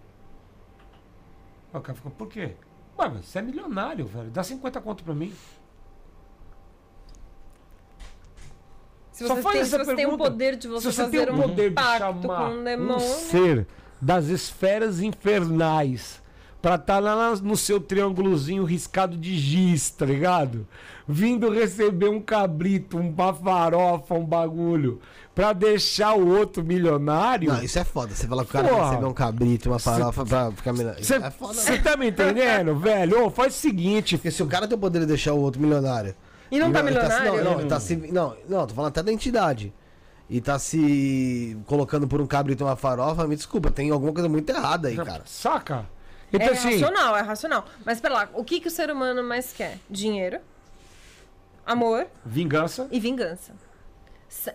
Aí 1.73 1.79
O 1.79 1.81
cara 1.81 1.95
fica, 1.95 2.09
por 2.09 2.27
quê? 2.27 2.55
Ué, 2.97 3.09
você 3.09 3.39
é 3.39 3.41
milionário, 3.41 4.05
velho. 4.05 4.29
Dá 4.29 4.43
50 4.43 4.81
conto 4.81 5.03
pra 5.03 5.13
mim. 5.13 5.33
Se 9.11 9.27
Só 9.27 9.35
você, 9.35 9.41
faz 9.41 9.53
tem, 9.53 9.61
essa 9.61 9.77
se 9.77 9.85
você 9.85 9.95
tem 9.95 10.05
o 10.07 10.17
poder 10.17 10.55
de 10.55 10.67
você, 10.67 10.91
você 10.91 11.03
fazer 11.03 11.27
tem 11.27 11.35
o 11.35 11.37
um 11.37 11.41
poder 11.41 11.69
de 11.69 11.75
pacto 11.75 12.21
chamar 12.21 12.49
com 12.49 12.55
um 12.55 12.63
demônio. 12.63 12.95
um 12.95 12.99
ser 12.99 13.67
das 14.01 14.27
esferas 14.27 15.01
infernais 15.01 16.22
pra 16.63 16.75
estar 16.75 16.97
lá 16.99 17.13
na- 17.15 17.35
no 17.41 17.57
seu 17.57 17.77
triângulozinho 17.79 18.63
riscado 18.63 19.17
de 19.17 19.37
giz, 19.37 19.89
tá 19.91 20.05
ligado? 20.05 20.65
Vindo 21.05 21.49
receber 21.51 22.07
um 22.07 22.21
cabrito, 22.21 22.97
uma 22.97 23.33
farofa, 23.33 24.13
um 24.15 24.23
bagulho, 24.23 25.01
pra 25.35 25.51
deixar 25.51 26.13
o 26.13 26.25
outro 26.25 26.63
milionário. 26.63 27.51
Não, 27.51 27.61
isso 27.61 27.77
é 27.77 27.83
foda. 27.83 28.15
Você 28.15 28.25
fala 28.25 28.45
que 28.45 28.49
o 28.49 28.53
cara 28.53 28.69
Porra. 28.69 28.85
recebeu 28.91 29.09
um 29.09 29.13
cabrito, 29.13 29.69
uma 29.69 29.77
farofa 29.77 30.25
pra 30.25 30.51
ficar 30.53 30.71
milionário. 30.71 31.03
Você 31.03 31.15
É 31.15 31.29
foda, 31.29 31.61
né? 31.61 31.77
tá 31.79 31.97
me 31.97 32.07
entendendo, 32.07 32.73
velho? 32.79 33.25
Ô, 33.25 33.29
faz 33.29 33.53
o 33.53 33.57
seguinte. 33.57 34.15
Porque 34.17 34.31
se 34.31 34.41
o 34.41 34.47
cara 34.47 34.65
tem 34.65 34.77
o 34.77 34.79
poder 34.79 35.01
de 35.01 35.07
deixar 35.07 35.33
o 35.33 35.39
outro 35.41 35.59
milionário. 35.61 36.15
E 36.49 36.57
não 36.59 36.71
tá 36.71 36.81
milionário? 36.81 37.43
não, 37.43 37.43
não, 37.55 37.59
ele 37.59 37.67
tá 37.67 37.79
se, 37.81 37.95
não, 37.97 38.37
não, 38.47 38.65
tô 38.65 38.73
falando 38.73 38.91
até 38.91 39.03
da 39.03 39.11
entidade. 39.11 39.73
E 40.29 40.39
tá 40.39 40.57
se 40.57 41.57
colocando 41.65 42.07
por 42.07 42.21
um 42.21 42.25
cabrito 42.25 42.63
uma 42.63 42.77
farofa, 42.77 43.27
me 43.27 43.35
desculpa, 43.35 43.69
tem 43.69 43.91
alguma 43.91 44.13
coisa 44.13 44.29
muito 44.29 44.49
errada 44.49 44.87
aí, 44.87 44.95
cara. 44.95 45.23
Saca? 45.25 45.85
Então, 46.33 46.47
é 46.47 46.51
assim. 46.51 46.71
racional, 46.79 47.17
é 47.17 47.21
racional. 47.21 47.65
Mas 47.85 48.01
pera 48.01 48.13
lá, 48.13 48.29
o 48.33 48.43
que, 48.43 48.59
que 48.59 48.67
o 48.67 48.71
ser 48.71 48.89
humano 48.89 49.23
mais 49.23 49.53
quer? 49.53 49.77
Dinheiro, 49.89 50.39
amor 51.65 52.07
Vingança. 52.25 52.87
e 52.91 52.99
vingança. 52.99 53.53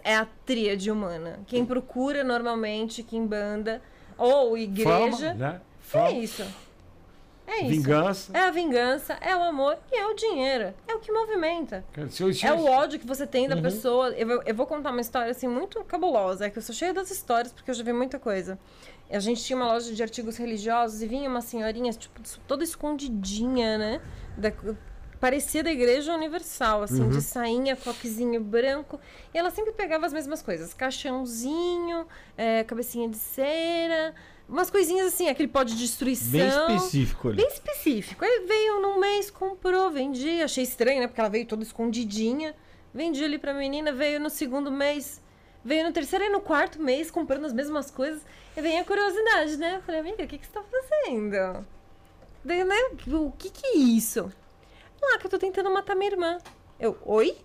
É 0.02 0.16
a 0.16 0.26
tríade 0.44 0.90
humana. 0.90 1.38
Quem 1.46 1.64
procura 1.64 2.24
normalmente, 2.24 3.02
quem 3.02 3.24
banda, 3.24 3.80
ou 4.16 4.59
igreja. 4.59 4.90
Fama, 4.90 5.34
né? 5.34 5.60
É 5.94 6.10
isso. 6.12 6.44
É 7.46 7.60
isso. 7.60 7.68
vingança. 7.70 8.36
É 8.36 8.40
a 8.42 8.50
vingança, 8.50 9.14
é 9.22 9.34
o 9.34 9.42
amor 9.42 9.78
e 9.90 9.96
é 9.96 10.06
o 10.06 10.14
dinheiro. 10.14 10.74
É 10.86 10.94
o 10.94 10.98
que 10.98 11.10
movimenta. 11.10 11.82
É 12.44 12.52
o 12.52 12.64
ódio 12.66 12.98
que 12.98 13.06
você 13.06 13.26
tem 13.26 13.48
da 13.48 13.56
pessoa. 13.56 14.10
Eu, 14.10 14.26
vou- 14.26 14.42
eu 14.44 14.55
vou 14.55 14.66
contar 14.66 14.90
uma 14.90 15.00
história 15.00 15.30
assim 15.30 15.48
muito 15.48 15.82
cabulosa. 15.84 16.44
É 16.46 16.50
que 16.50 16.59
eu 16.59 16.62
sou 16.62 16.74
cheia 16.74 16.92
das 16.92 17.10
histórias 17.10 17.52
porque 17.52 17.70
eu 17.70 17.74
já 17.74 17.82
vi 17.84 17.92
muita 17.92 18.18
coisa. 18.18 18.59
A 19.10 19.20
gente 19.20 19.43
tinha 19.43 19.56
uma 19.56 19.66
loja 19.72 19.94
de 19.94 20.02
artigos 20.02 20.36
religiosos 20.36 21.02
e 21.02 21.06
vinha 21.06 21.28
uma 21.28 21.40
senhorinha, 21.40 21.93
tipo, 21.93 22.20
toda 22.47 22.62
escondidinha, 22.62 23.78
né? 23.78 24.01
Da, 24.36 24.52
parecia 25.18 25.62
da 25.62 25.72
Igreja 25.72 26.14
Universal, 26.14 26.82
assim, 26.82 27.09
de 27.09 27.22
sainha, 27.22 27.74
coquezinho 27.76 28.40
branco. 28.43 29.01
E 29.32 29.39
ela 29.39 29.51
sempre 29.51 29.72
pegava 29.72 30.06
as 30.06 30.12
mesmas 30.12 30.43
coisas: 30.43 30.74
caixãozinho, 30.74 32.06
é, 32.36 32.64
cabecinha 32.64 33.09
de 33.09 33.16
cera, 33.16 34.14
umas 34.48 34.70
coisinhas 34.70 35.09
assim, 35.09 35.28
aquele 35.28 35.48
pó 35.48 35.62
de 35.62 35.76
destruição. 35.76 36.66
Bem 36.66 36.76
específico 36.76 37.28
ali. 37.28 37.36
Bem 37.39 37.48
específico. 37.48 38.24
Aí 38.24 38.44
veio 38.47 38.80
num 38.80 38.98
mês, 39.01 39.30
comprou, 39.30 39.90
vendia. 39.90 40.44
Achei 40.44 40.64
estranho, 40.64 41.01
né? 41.01 41.06
Porque 41.06 41.20
ela 41.20 41.30
veio 41.30 41.47
toda 41.47 41.62
escondidinha. 41.62 42.55
Vendi 42.93 43.22
ali 43.22 43.39
pra 43.39 43.52
menina, 43.52 43.93
veio 43.93 44.18
no 44.18 44.30
segundo 44.30 44.70
mês. 44.70 45.20
Veio 45.64 45.85
no 45.85 45.93
terceiro 45.93 46.24
e 46.24 46.28
no 46.28 46.40
quarto 46.40 46.80
mês 46.80 47.10
comprando 47.10 47.44
as 47.44 47.52
mesmas 47.52 47.90
coisas. 47.90 48.22
E 48.56 48.60
vem 48.60 48.78
a 48.78 48.85
curiosidade, 48.85 49.56
né? 49.56 49.76
Eu 49.76 49.82
falei, 49.82 50.01
amiga, 50.01 50.24
o 50.24 50.26
que, 50.26 50.39
que 50.39 50.47
você 50.47 50.52
tá 50.52 50.62
fazendo? 50.62 51.66
Daí, 52.44 52.64
né? 52.64 52.76
O 53.06 53.32
que 53.32 53.51
que 53.51 53.66
é 53.66 53.76
isso? 53.76 54.32
Ah, 55.02 55.18
que 55.18 55.26
eu 55.26 55.30
tô 55.30 55.39
tentando 55.39 55.70
matar 55.70 55.94
minha 55.94 56.10
irmã. 56.10 56.39
Eu, 56.78 56.97
oi? 57.05 57.36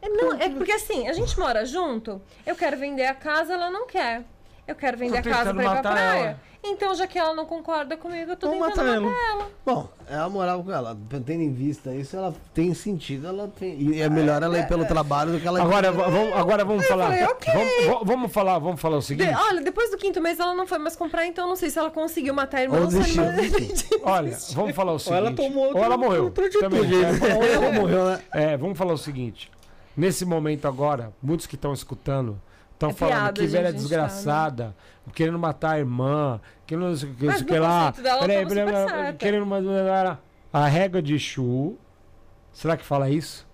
É, 0.00 0.08
não, 0.08 0.34
é 0.34 0.50
porque 0.50 0.72
assim, 0.72 1.08
a 1.08 1.12
gente 1.14 1.38
mora 1.38 1.64
junto, 1.64 2.20
eu 2.46 2.54
quero 2.54 2.76
vender 2.76 3.06
a 3.06 3.14
casa, 3.14 3.54
ela 3.54 3.70
não 3.70 3.86
quer. 3.86 4.22
Eu 4.66 4.74
quero 4.74 4.96
vender 4.96 5.18
a 5.18 5.22
casa 5.22 5.52
pra 5.52 5.62
ir 5.64 5.68
pra 5.70 5.82
praia. 5.82 6.18
ela. 6.20 6.40
Então, 6.66 6.94
já 6.94 7.06
que 7.06 7.18
ela 7.18 7.34
não 7.34 7.44
concorda 7.44 7.94
comigo, 7.94 8.30
eu 8.30 8.36
tô 8.38 8.48
Vamos 8.48 8.68
tentando 8.68 8.86
matar 8.86 9.00
matar, 9.02 9.22
ela. 9.34 9.42
ela. 9.42 9.50
Bom, 9.66 9.86
é 10.08 10.16
a 10.16 10.26
moral 10.30 10.64
com 10.64 10.72
ela. 10.72 10.96
Tendo 11.10 11.42
em 11.42 11.52
vista 11.52 11.94
isso, 11.94 12.16
ela 12.16 12.34
tem 12.54 12.72
sentido, 12.72 13.26
ela 13.26 13.52
tem. 13.58 13.78
E 13.78 14.00
é 14.00 14.08
melhor 14.08 14.42
ela 14.42 14.58
ir 14.58 14.66
pelo 14.66 14.86
trabalho 14.86 15.32
do 15.32 15.40
que 15.40 15.46
ela 15.46 15.60
Agora, 15.60 15.92
va- 15.92 16.08
vamos, 16.08 16.32
agora 16.34 16.64
vamos 16.64 16.86
falar. 16.86 17.08
falei, 17.08 17.24
ok. 17.24 17.52
Vamos, 17.52 17.86
va- 17.86 18.00
vamos 18.04 18.32
falar, 18.32 18.58
vamos 18.58 18.80
falar 18.80 18.96
o 18.96 19.00
De- 19.00 19.04
seguinte. 19.04 19.34
olha, 19.36 19.60
depois 19.60 19.90
do 19.90 19.98
quinto 19.98 20.22
mês 20.22 20.40
ela 20.40 20.54
não 20.54 20.66
foi 20.66 20.78
mais 20.78 20.96
comprar, 20.96 21.26
então 21.26 21.44
eu 21.44 21.48
não 21.50 21.56
sei 21.56 21.68
se 21.68 21.78
ela 21.78 21.90
conseguiu 21.90 22.32
matar 22.32 22.56
a 22.56 22.62
irmã 22.62 22.76
Ou 22.78 22.84
ou 22.84 22.88
desistiu. 22.88 24.00
Olha, 24.02 24.34
vamos 24.54 24.74
falar 24.74 24.92
o 24.94 24.98
seguinte. 24.98 25.18
ela 25.18 25.32
tomou 25.34 25.76
ou 25.76 25.84
ela 25.84 25.98
morreu. 25.98 26.30
Também, 26.30 26.80
né? 26.86 27.10
Ou 27.36 27.44
ela 27.44 27.72
morreu, 27.72 28.04
né? 28.06 28.20
é, 28.32 28.42
é, 28.52 28.56
vamos 28.56 28.78
falar 28.78 28.94
o 28.94 28.98
seguinte. 28.98 29.50
Nesse 29.94 30.24
momento 30.24 30.66
agora, 30.66 31.12
muitos 31.22 31.46
que 31.46 31.56
estão 31.56 31.74
escutando 31.74 32.40
estão 32.90 33.06
É 33.06 33.10
falando 33.10 33.22
piada, 33.22 33.40
que 33.40 33.46
velha 33.46 33.68
a 33.68 33.70
gente 33.72 33.80
desgraçada, 33.80 34.76
querendo 35.14 35.38
matar 35.38 35.72
a 35.72 35.78
irmã, 35.78 36.40
que 36.66 36.76
não 36.76 36.96
sei 36.96 37.08
o 37.10 37.14
que, 37.14 37.44
que 37.44 37.58
lá. 37.58 37.92
conceito 37.92 38.02
tava 38.02 38.80
super 38.80 38.88
certa. 38.88 39.12
querendo 39.18 39.46
matar 39.46 40.20
a 40.52 40.66
régua 40.66 41.02
de 41.02 41.14
Exu. 41.14 41.76
Será 42.52 42.76
que 42.76 42.84
fala 42.84 43.10
isso? 43.10 43.46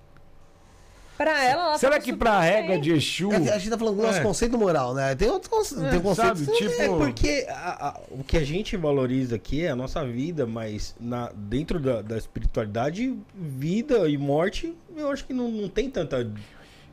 Pra 1.16 1.44
ela, 1.44 1.62
ela 1.64 1.78
Será 1.78 2.00
que 2.00 2.14
pra 2.16 2.40
bem. 2.40 2.50
régua 2.50 2.78
de 2.80 2.92
Exu. 2.92 3.30
É 3.30 3.36
a 3.50 3.58
gente 3.58 3.68
tá 3.68 3.76
falando 3.76 3.96
do 3.96 4.02
nosso 4.02 4.20
É. 4.20 4.22
conceito 4.22 4.56
moral, 4.56 4.94
né? 4.94 5.14
Tem 5.14 5.28
outros 5.28 5.50
conce... 5.50 5.78
É, 5.84 5.90
tem 5.90 6.00
conceitos. 6.00 6.40
sabe, 6.46 6.56
tipo- 6.56 6.80
É 6.82 6.88
porque 6.88 7.46
a- 7.46 7.88
a- 7.88 8.00
o 8.10 8.24
que 8.24 8.38
a 8.38 8.44
gente 8.44 8.74
valoriza 8.74 9.36
aqui 9.36 9.66
é 9.66 9.68
a 9.70 9.76
nossa 9.76 10.02
vida, 10.02 10.46
mas 10.46 10.96
na, 10.98 11.30
dentro 11.34 11.78
da, 11.78 12.00
da 12.00 12.16
espiritualidade, 12.16 13.14
vida 13.34 14.08
e 14.08 14.16
morte, 14.16 14.74
eu 14.96 15.10
acho 15.10 15.26
que 15.26 15.34
não, 15.34 15.50
não 15.50 15.68
tem 15.68 15.90
tanta. 15.90 16.26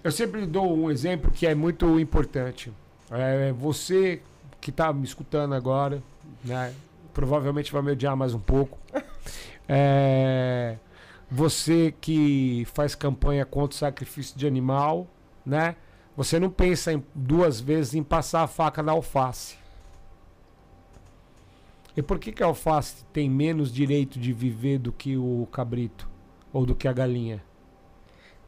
Eu 0.07 0.11
sempre 0.13 0.45
dou 0.45 0.73
um 0.73 0.89
exemplo 0.89 1.29
que 1.29 1.45
é 1.45 1.53
muito 1.53 1.99
importante. 1.99 2.71
É, 3.11 3.51
você 3.51 4.21
que 4.61 4.69
está 4.69 4.93
me 4.93 5.03
escutando 5.03 5.53
agora, 5.53 6.01
né, 6.45 6.73
provavelmente 7.13 7.73
vai 7.73 7.81
me 7.81 7.91
odiar 7.91 8.15
mais 8.15 8.33
um 8.33 8.39
pouco. 8.39 8.79
É, 9.69 10.77
você 11.29 11.93
que 11.99 12.65
faz 12.73 12.95
campanha 12.95 13.45
contra 13.45 13.75
o 13.75 13.77
sacrifício 13.77 14.39
de 14.39 14.47
animal, 14.47 15.05
né? 15.45 15.75
você 16.15 16.39
não 16.39 16.49
pensa 16.49 16.93
em, 16.93 17.03
duas 17.13 17.59
vezes 17.59 17.93
em 17.93 18.01
passar 18.01 18.43
a 18.43 18.47
faca 18.47 18.81
na 18.81 18.93
alface. 18.93 19.57
E 21.97 22.01
por 22.01 22.17
que, 22.17 22.31
que 22.31 22.41
a 22.41 22.45
alface 22.45 23.03
tem 23.11 23.29
menos 23.29 23.73
direito 23.73 24.17
de 24.17 24.31
viver 24.31 24.79
do 24.79 24.93
que 24.93 25.17
o 25.17 25.45
cabrito? 25.51 26.07
Ou 26.53 26.65
do 26.65 26.73
que 26.73 26.87
a 26.87 26.93
galinha? 26.93 27.43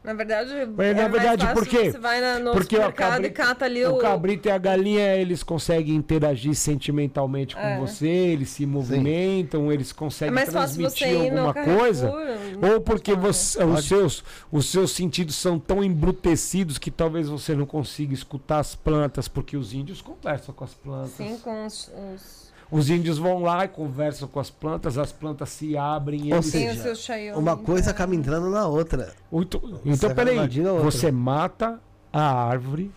Na 0.02 0.14
verdade, 0.14 0.50
Mas, 0.74 0.96
na 0.96 1.02
é 1.02 1.08
verdade, 1.10 1.44
mais 1.44 1.58
por 1.58 1.64
fácil 1.66 1.78
quê? 1.82 1.90
Você 1.92 1.98
vai 1.98 2.22
na, 2.22 2.38
no 2.38 2.52
Porque 2.52 2.74
o 2.74 2.78
supermercado 2.78 3.10
cabrito, 3.10 3.26
e 3.26 3.30
cata 3.44 3.64
ali 3.66 3.84
o... 3.84 3.96
o 3.96 3.98
cabrito 3.98 4.48
e 4.48 4.50
a 4.50 4.56
galinha, 4.56 5.14
eles 5.16 5.42
conseguem 5.42 5.94
interagir 5.94 6.54
sentimentalmente 6.54 7.54
com 7.54 7.60
É. 7.60 7.78
você, 7.78 8.08
eles 8.08 8.48
se 8.48 8.64
movimentam, 8.64 9.70
eles 9.70 9.90
É 9.90 9.94
conseguem 9.94 10.34
você 10.44 10.50
transmitir 10.50 11.20
alguma 11.20 11.52
coisa. 11.52 12.10
não 12.58 12.72
Ou 12.72 12.80
porque 12.80 13.12
pode 13.14 13.26
você- 13.26 13.58
Pode. 13.58 13.70
os, 13.78 13.84
seus, 13.84 14.24
os 14.50 14.66
seus 14.70 14.90
sentidos 14.92 15.34
são 15.36 15.58
tão 15.58 15.84
embrutecidos 15.84 16.78
que 16.78 16.90
talvez 16.90 17.28
você 17.28 17.54
não 17.54 17.66
consiga 17.66 18.14
escutar 18.14 18.60
as 18.60 18.74
plantas, 18.74 19.28
porque 19.28 19.54
os 19.54 19.74
índios 19.74 20.00
conversam 20.00 20.54
com 20.54 20.64
as 20.64 20.72
plantas. 20.72 21.10
Sim, 21.10 21.36
com 21.44 21.66
os... 21.66 21.90
os... 22.14 22.49
Os 22.70 22.88
índios 22.88 23.18
vão 23.18 23.42
lá 23.42 23.64
e 23.64 23.68
conversam 23.68 24.28
com 24.28 24.38
as 24.38 24.48
plantas, 24.48 24.96
as 24.96 25.10
plantas 25.10 25.48
se 25.48 25.76
abrem. 25.76 26.28
e 26.28 26.34
Ou 26.34 26.42
seja, 26.42 26.92
Uma 27.36 27.56
coisa 27.56 27.90
acaba 27.90 28.14
entrando 28.14 28.48
na 28.48 28.66
outra. 28.66 29.12
Então, 29.32 29.60
Você 29.60 30.06
então 30.06 30.14
peraí, 30.14 30.38
você 30.82 31.10
mata 31.10 31.80
a 32.12 32.22
árvore 32.22 32.92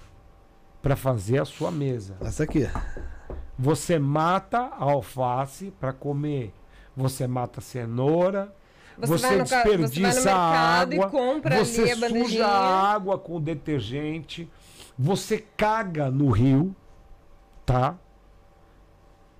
para 0.81 0.95
fazer 0.95 1.41
a 1.41 1.45
sua 1.45 1.71
mesa. 1.71 2.15
Essa 2.21 2.43
aqui. 2.43 2.69
Você 3.57 3.97
mata 3.97 4.59
a 4.59 4.83
alface 4.83 5.71
para 5.79 5.93
comer. 5.93 6.53
Você 6.95 7.25
mata 7.25 7.59
a 7.59 7.63
cenoura. 7.63 8.53
Você, 8.97 9.27
vai 9.27 9.37
no 9.37 9.43
desperdiça 9.43 10.21
você 10.21 10.29
vai 10.29 10.33
no 10.35 10.39
a 10.39 10.51
mercado 10.51 10.93
água. 10.93 11.07
e 11.07 11.09
compra 11.09 11.65
você 11.65 11.81
ali 11.81 11.91
a 12.03 12.09
suja 12.25 12.45
a 12.45 12.91
água 12.93 13.17
com 13.17 13.41
detergente. 13.41 14.47
Você 14.97 15.43
caga 15.57 16.11
no 16.11 16.29
rio, 16.29 16.75
tá? 17.65 17.95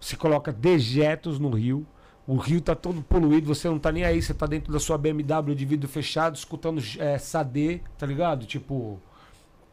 Você 0.04 0.18
coloca 0.18 0.52
dejetos 0.52 1.40
no 1.40 1.50
rio. 1.50 1.86
O 2.28 2.36
rio 2.36 2.60
tá 2.60 2.76
todo 2.76 3.02
poluído, 3.02 3.48
você 3.54 3.70
não 3.70 3.80
tá 3.80 3.90
nem 3.92 4.04
aí, 4.04 4.22
você 4.22 4.34
tá 4.34 4.46
dentro 4.46 4.72
da 4.72 4.80
sua 4.80 4.98
BMW 4.98 5.56
de 5.56 5.66
vidro 5.66 5.88
fechado, 5.90 6.36
escutando 6.36 6.82
é, 7.00 7.18
Sade, 7.18 7.82
tá 7.98 8.06
ligado? 8.06 8.46
Tipo, 8.46 9.00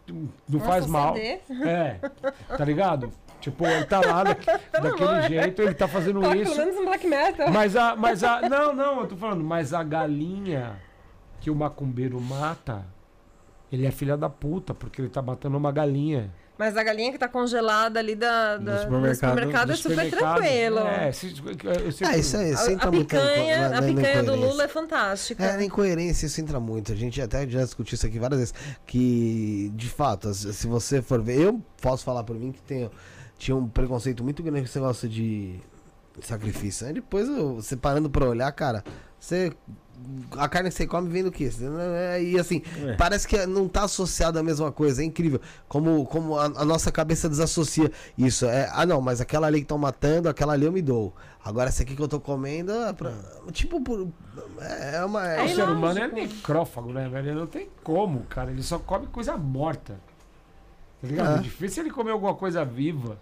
não 0.09 0.29
Nossa, 0.49 0.65
faz 0.67 0.87
mal. 0.87 1.15
CD. 1.17 1.41
É, 1.65 2.01
tá 2.57 2.65
ligado? 2.65 3.13
Tipo, 3.41 3.67
ele 3.67 3.85
tá 3.87 4.01
lá 4.01 4.23
da- 4.25 4.37
daquele 4.81 5.23
jeito, 5.29 5.63
ele 5.63 5.75
tá 5.75 5.89
fazendo 5.89 6.21
Toca 6.21 6.37
isso. 6.37 6.53
pelo 6.55 6.65
menos 6.67 6.81
um 6.81 6.85
black 6.85 7.07
metal. 7.07 7.51
Mas 7.51 7.75
a, 7.75 7.97
mas 7.97 8.23
a. 8.23 8.49
Não, 8.49 8.73
não, 8.75 9.01
eu 9.01 9.07
tô 9.09 9.17
falando, 9.17 9.43
mas 9.43 9.73
a 9.73 9.83
galinha 9.83 10.81
que 11.41 11.51
o 11.51 11.55
macumbeiro 11.57 12.21
mata, 12.21 12.85
ele 13.73 13.87
é 13.87 13.91
filha 13.91 14.17
da 14.17 14.29
puta, 14.29 14.75
porque 14.75 15.01
ele 15.01 15.09
tá 15.09 15.23
matando 15.23 15.57
uma 15.57 15.73
galinha. 15.73 16.33
Mas 16.61 16.77
a 16.77 16.83
galinha 16.83 17.11
que 17.11 17.17
tá 17.17 17.27
congelada 17.27 17.99
ali 17.99 18.15
da, 18.15 18.59
da- 18.59 18.77
do 18.77 18.83
supermercado- 18.83 19.31
supermercado, 19.31 19.73
é 19.73 19.77
super 19.77 20.11
tranquilo. 20.11 20.79
É, 20.81 21.11
se, 21.11 21.27
eu 21.29 21.91
sempre- 21.93 22.15
É, 22.15 22.19
isso 22.19 22.37
aí, 22.37 22.53
isso 22.53 22.69
A, 22.69 22.73
entra 22.73 22.89
a 22.89 22.93
muito 22.93 23.15
na- 23.15 23.21
picanha, 23.23 23.69
na- 23.71 23.79
a 23.79 23.83
picanha 23.83 23.95
do 23.95 24.21
incoerência. 24.33 24.47
Lula 24.51 24.63
é 24.65 24.69
fantástica. 24.69 25.43
É, 25.43 25.57
na 25.57 25.65
incoerência 25.65 26.27
isso 26.27 26.39
entra 26.39 26.61
muito. 26.61 26.93
A 26.93 26.95
gente 26.95 27.23
até 27.23 27.49
já 27.49 27.65
discutiu 27.65 27.95
isso 27.95 28.07
aqui 28.07 28.19
várias 28.19 28.41
vezes. 28.41 28.55
Que, 28.87 29.73
de 29.75 29.89
fato, 29.89 30.35
se 30.35 30.67
você 30.67 31.01
for 31.01 31.23
ver. 31.23 31.41
Eu 31.41 31.63
posso 31.81 32.05
falar 32.05 32.25
por 32.25 32.37
mim 32.39 32.53
que 32.53 32.61
tenho, 32.61 32.91
tinha 33.39 33.57
um 33.57 33.67
preconceito 33.67 34.23
muito 34.23 34.43
grande 34.43 34.61
com 34.61 34.67
esse 34.67 34.79
negócio 34.79 35.09
de 35.09 35.59
sacrifício. 36.21 36.87
Aí 36.87 36.93
depois, 36.93 37.27
eu, 37.27 37.55
você 37.55 37.75
parando 37.75 38.11
pra 38.11 38.29
olhar, 38.29 38.53
cara, 38.53 38.85
você. 39.19 39.51
A 40.33 40.49
carne 40.49 40.69
que 40.71 40.75
você 40.77 40.87
come 40.87 41.09
vem 41.09 41.23
do 41.25 41.31
quê? 41.33 41.51
É, 42.13 42.23
E 42.23 42.39
assim, 42.39 42.63
É. 42.87 42.95
parece 42.95 43.27
que 43.27 43.45
não 43.47 43.69
tá 43.69 43.85
associado 43.85 44.39
à 44.39 44.43
mesma 44.43 44.71
coisa. 44.73 45.03
É 45.03 45.05
incrível. 45.05 45.41
Como, 45.69 46.05
como 46.07 46.39
a, 46.39 46.45
a 46.45 46.65
nossa 46.65 46.91
cabeça 46.93 47.29
desassocia 47.29 47.91
isso. 48.17 48.47
É, 48.47 48.71
ah, 48.73 48.87
não, 48.87 49.01
mas 49.01 49.21
aquela 49.21 49.47
ali 49.47 49.59
que 49.59 49.65
estão 49.65 49.79
matando, 49.79 50.29
aquela 50.29 50.53
ali 50.53 50.65
eu 50.67 50.73
me 50.73 50.83
dou. 50.83 51.15
Agora 51.45 51.69
essa 51.69 51.83
aqui 51.83 51.97
que 51.97 52.03
eu 52.03 52.09
tô 52.09 52.21
comendo, 52.21 52.71
é 52.73 52.93
pra- 52.93 53.13
tipo, 53.53 53.81
por, 53.81 54.09
é 54.61 54.97
é 54.97 55.05
uma. 55.05 55.27
É, 55.27 55.43
o 55.43 55.45
é- 55.45 55.49
ser 55.55 55.69
humano 55.69 55.99
é 55.99 56.07
ilógico. 56.09 56.17
necrófago, 56.37 56.93
né, 56.93 57.09
velho? 57.09 57.35
Não 57.35 57.47
tem 57.47 57.69
como, 57.83 58.21
cara. 58.25 58.51
Ele 58.51 58.63
só 58.63 58.79
come 58.79 59.07
coisa 59.07 59.37
morta. 59.37 59.99
Tá 61.01 61.09
ligado? 61.09 61.37
É. 61.37 61.39
É 61.39 61.43
difícil 61.43 61.83
ele 61.83 61.91
comer 61.91 62.11
alguma 62.13 62.35
coisa 62.35 62.65
viva. 62.65 63.19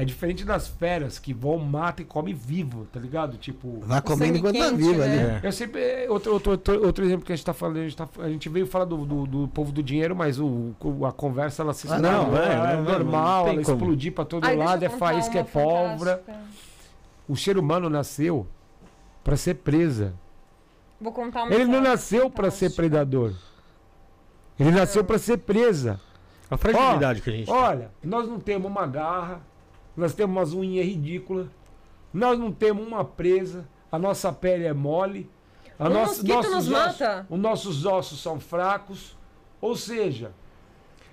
É 0.00 0.04
diferente 0.04 0.44
das 0.44 0.68
feras 0.68 1.18
que 1.18 1.34
vão, 1.34 1.58
matam 1.58 2.04
e 2.04 2.06
come 2.06 2.32
vivo, 2.32 2.86
tá 2.92 3.00
ligado? 3.00 3.36
Tipo. 3.36 3.80
Vai 3.80 4.00
comendo 4.00 4.38
enquanto 4.38 4.56
tá 4.56 4.70
vivo 4.70 4.92
né? 4.98 5.38
ali. 5.38 5.46
Eu 5.46 5.50
sempre. 5.50 5.80
é, 5.82 6.06
Outro, 6.08 6.34
outro, 6.34 6.52
outro, 6.52 6.86
outro 6.86 7.04
exemplo 7.04 7.26
que 7.26 7.32
a 7.32 7.34
gente 7.34 7.44
tá 7.44 7.52
falando, 7.52 7.78
a 7.78 7.82
gente, 7.82 7.96
tá- 7.96 8.08
a 8.20 8.28
gente 8.28 8.48
veio 8.48 8.64
falar 8.64 8.84
do, 8.84 9.04
do, 9.04 9.26
do 9.26 9.48
povo 9.48 9.72
do 9.72 9.82
dinheiro, 9.82 10.14
mas 10.14 10.38
o, 10.38 10.72
a 11.04 11.10
conversa 11.10 11.62
ela 11.62 11.74
se 11.74 11.88
Ah, 11.90 11.96
espalhou, 11.96 12.26
não, 12.28 12.36
é, 12.36 12.46
é, 12.46 12.52
é 12.52 12.76
não, 12.76 12.82
normal, 12.84 13.38
não 13.38 13.44
tem 13.46 13.54
ela 13.56 13.64
como. 13.64 13.76
explodir 13.76 14.12
pra 14.12 14.24
todo 14.24 14.44
Ai, 14.44 14.54
lado, 14.54 14.84
é 14.84 14.88
faísca, 14.88 15.40
é 15.40 15.42
pólvora. 15.42 16.22
O 17.28 17.36
ser 17.36 17.58
humano 17.58 17.90
nasceu 17.90 18.46
pra 19.24 19.36
ser 19.36 19.54
presa. 19.54 20.14
Vou 21.00 21.10
contar 21.10 21.42
uma 21.42 21.52
Ele 21.52 21.64
não 21.64 21.80
nasceu 21.80 22.30
pra 22.30 22.52
ser 22.52 22.70
predador. 22.70 23.32
Ele 24.60 24.70
nasceu 24.70 25.02
pra 25.02 25.18
ser 25.18 25.38
presa. 25.38 26.00
A 26.48 26.56
fragilidade 26.56 27.20
que 27.20 27.30
a 27.30 27.32
gente 27.32 27.46
tem. 27.46 27.54
Olha, 27.54 27.90
nós 28.02 28.28
não 28.28 28.38
temos 28.40 28.70
uma 28.70 28.86
garra, 28.86 29.40
nós 29.98 30.14
temos 30.14 30.36
umas 30.36 30.52
unhas 30.52 30.86
ridículas, 30.86 31.48
nós 32.12 32.38
não 32.38 32.50
temos 32.52 32.86
uma 32.86 33.04
presa, 33.04 33.66
a 33.90 33.98
nossa 33.98 34.32
pele 34.32 34.64
é 34.64 34.72
mole, 34.72 35.28
a 35.78 35.86
Um 35.88 35.92
nossa- 35.92 36.22
mosquito 36.22 36.50
nos 36.50 36.68
ossos, 36.72 36.98
os 37.30 37.38
nossos 37.38 37.86
ossos 37.86 38.20
são 38.22 38.40
fracos. 38.40 39.16
Ou 39.60 39.74
seja, 39.76 40.32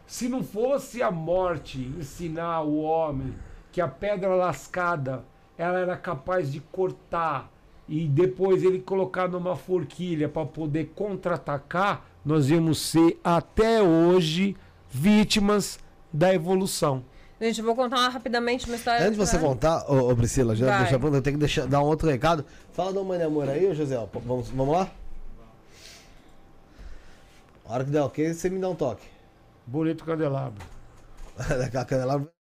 se 0.06 0.30
não 0.30 0.44
fosse 0.44 1.02
a 1.02 1.10
morte 1.12 1.80
ensinar 1.98 2.62
o 2.62 2.82
homem 2.82 3.34
que 3.72 3.82
a 3.82 3.88
pedra 3.88 4.36
lascada 4.36 5.24
ela 5.58 5.80
era 5.80 5.98
capaz 5.98 6.52
de 6.52 6.60
cortar 6.60 7.50
e 7.88 8.06
depois 8.08 8.64
ele 8.64 8.80
colocar 8.80 9.28
numa 9.28 9.56
forquilha 9.56 10.28
para 10.30 10.46
poder 10.46 10.92
contra-atacar, 10.96 12.06
nós 12.26 12.50
íamos 12.50 12.80
ser 12.80 13.20
até 13.24 13.82
hoje 13.82 14.56
vítimas 14.90 15.80
da 16.12 16.34
evolução. 16.34 17.04
Gente, 17.40 17.60
eu 17.60 17.66
vou 17.66 17.76
contar 17.76 17.98
uma- 17.98 18.10
rapidamente 18.10 18.66
uma 18.66 18.76
história. 18.78 19.02
Antes 19.06 19.18
de 19.20 19.26
você 19.26 19.38
contar, 19.38 19.86
ô, 19.92 20.10
ô 20.12 20.16
Priscila, 20.16 20.56
já 20.56 20.68
Vai. 20.68 20.80
deixa 20.84 20.98
pronto, 20.98 21.16
eu 21.16 21.22
tenho 21.22 21.36
que 21.36 21.40
deixar, 21.42 21.68
dar 21.68 21.82
um 21.82 21.86
outro 21.86 22.08
recado. 22.10 22.46
Fala 22.72 22.94
do 22.94 23.04
Mãe 23.04 23.18
de 23.18 23.26
Amor 23.26 23.50
aí, 23.50 23.66
ô 23.68 23.74
José. 23.76 23.98
ó, 23.98 24.06
Vamos, 24.26 24.50
vamos 24.50 24.74
lá? 24.74 24.90
A 27.68 27.74
hora 27.74 27.84
que 27.84 27.92
der 27.92 28.02
ok, 28.02 28.34
você 28.34 28.50
me 28.50 28.60
dá 28.60 28.70
um 28.70 28.76
toque. 28.76 29.06
Bonito 29.68 30.06
candelabro. 30.06 30.64
Daquela 31.60 31.84
canela. 31.86 32.35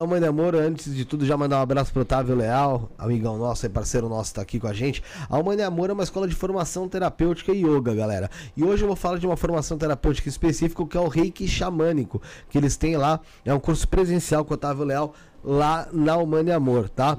De 0.00 0.26
Amor, 0.26 0.56
antes 0.56 0.94
de 0.94 1.04
tudo, 1.04 1.26
já 1.26 1.36
mandar 1.36 1.58
um 1.58 1.60
abraço 1.60 1.92
pro 1.92 2.00
Otávio 2.00 2.34
Leal, 2.34 2.90
amigão 2.96 3.36
nosso, 3.36 3.66
aí, 3.66 3.70
parceiro 3.70 4.08
nosso, 4.08 4.32
tá 4.32 4.40
aqui 4.40 4.58
com 4.58 4.66
a 4.66 4.72
gente. 4.72 5.02
A 5.28 5.54
de 5.54 5.62
Amor 5.62 5.90
é 5.90 5.92
uma 5.92 6.02
escola 6.02 6.26
de 6.26 6.34
formação 6.34 6.88
terapêutica 6.88 7.52
e 7.52 7.62
yoga, 7.62 7.94
galera. 7.94 8.30
E 8.56 8.64
hoje 8.64 8.82
eu 8.82 8.86
vou 8.86 8.96
falar 8.96 9.18
de 9.18 9.26
uma 9.26 9.36
formação 9.36 9.76
terapêutica 9.76 10.26
específica, 10.26 10.86
que 10.86 10.96
é 10.96 11.00
o 11.00 11.06
Reiki 11.06 11.46
Xamânico, 11.46 12.22
que 12.48 12.56
eles 12.56 12.78
têm 12.78 12.96
lá. 12.96 13.20
É 13.44 13.52
um 13.52 13.60
curso 13.60 13.86
presencial 13.86 14.42
com 14.42 14.52
o 14.52 14.54
Otávio 14.54 14.86
Leal, 14.86 15.12
lá 15.44 15.86
na 15.92 16.16
Humana 16.16 16.56
Amor, 16.56 16.88
tá? 16.88 17.18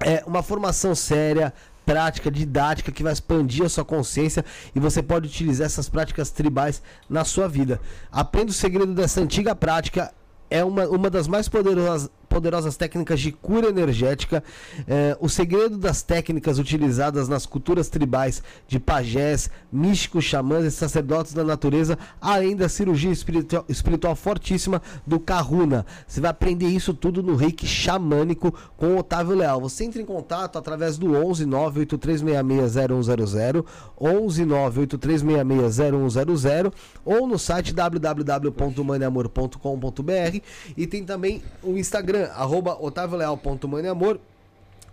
É 0.00 0.24
uma 0.26 0.42
formação 0.42 0.96
séria, 0.96 1.54
prática, 1.86 2.32
didática, 2.32 2.90
que 2.90 3.04
vai 3.04 3.12
expandir 3.12 3.64
a 3.64 3.68
sua 3.68 3.84
consciência 3.84 4.44
e 4.74 4.80
você 4.80 5.04
pode 5.04 5.28
utilizar 5.28 5.66
essas 5.66 5.88
práticas 5.88 6.32
tribais 6.32 6.82
na 7.08 7.24
sua 7.24 7.46
vida. 7.46 7.80
Aprenda 8.10 8.50
o 8.50 8.54
segredo 8.54 8.92
dessa 8.92 9.20
antiga 9.20 9.54
prática. 9.54 10.12
É 10.52 10.62
uma, 10.62 10.86
uma 10.86 11.08
das 11.08 11.26
mais 11.26 11.48
poderosas, 11.48 12.10
poderosas 12.32 12.76
técnicas 12.76 13.20
de 13.20 13.30
cura 13.30 13.68
energética. 13.68 14.42
É, 14.88 15.14
o 15.20 15.28
segredo 15.28 15.76
das 15.76 16.00
técnicas 16.02 16.58
utilizadas 16.58 17.28
nas 17.28 17.44
culturas 17.44 17.90
tribais 17.90 18.42
de 18.66 18.80
pajés, 18.80 19.50
místicos, 19.70 20.24
xamãs 20.24 20.64
e 20.64 20.70
sacerdotes 20.70 21.34
da 21.34 21.44
natureza, 21.44 21.98
além 22.20 22.56
da 22.56 22.68
cirurgia 22.68 23.12
espiritual, 23.12 23.64
espiritual 23.68 24.16
fortíssima 24.16 24.80
do 25.06 25.20
Kahuna. 25.20 25.84
Você 26.06 26.20
vai 26.20 26.30
aprender 26.30 26.68
isso 26.68 26.94
tudo 26.94 27.22
no 27.22 27.36
reiki 27.36 27.66
xamânico 27.66 28.54
com 28.76 28.96
Otávio 28.96 29.36
Leal. 29.36 29.60
Você 29.60 29.84
entra 29.84 30.00
em 30.00 30.06
contato 30.06 30.56
através 30.56 30.96
do 30.96 31.14
11 31.14 31.44
983660100, 31.46 33.62
11 34.00 34.46
983660100 34.46 36.72
ou 37.04 37.26
no 37.26 37.38
site 37.38 37.74
www.maneamor.com.br 37.74 40.40
e 40.76 40.86
tem 40.86 41.04
também 41.04 41.42
o 41.62 41.76
Instagram, 41.76 42.21
arroba 42.24 42.76
otavioleal.maneamor 42.80 44.18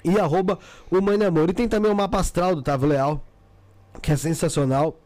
e 0.04 0.20
arroba 0.20 0.60
o 0.90 1.02
Mãe 1.02 1.24
Amor. 1.24 1.50
E 1.50 1.54
tem 1.54 1.68
também 1.68 1.92
o 1.92 1.96
mapa 1.96 2.20
astral 2.20 2.56
do 2.56 2.60
Otávio 2.60 2.88
Leal, 2.88 3.24
que 4.02 4.12
é 4.12 4.18
sensacional. 4.18 4.98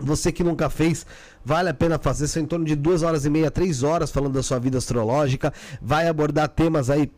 Você 0.00 0.30
que 0.30 0.44
nunca 0.44 0.70
fez, 0.70 1.04
vale 1.44 1.68
a 1.68 1.74
pena 1.74 1.98
fazer. 1.98 2.28
São 2.28 2.42
em 2.42 2.46
torno 2.46 2.64
de 2.64 2.76
duas 2.76 3.02
horas 3.02 3.24
e 3.24 3.30
meia, 3.30 3.50
três 3.50 3.82
horas 3.82 4.12
falando 4.12 4.34
da 4.34 4.42
sua 4.42 4.58
vida 4.58 4.78
astrológica. 4.78 5.52
Vai 5.82 6.06
abordar 6.06 6.48
temas 6.48 6.88
aí 6.88 7.10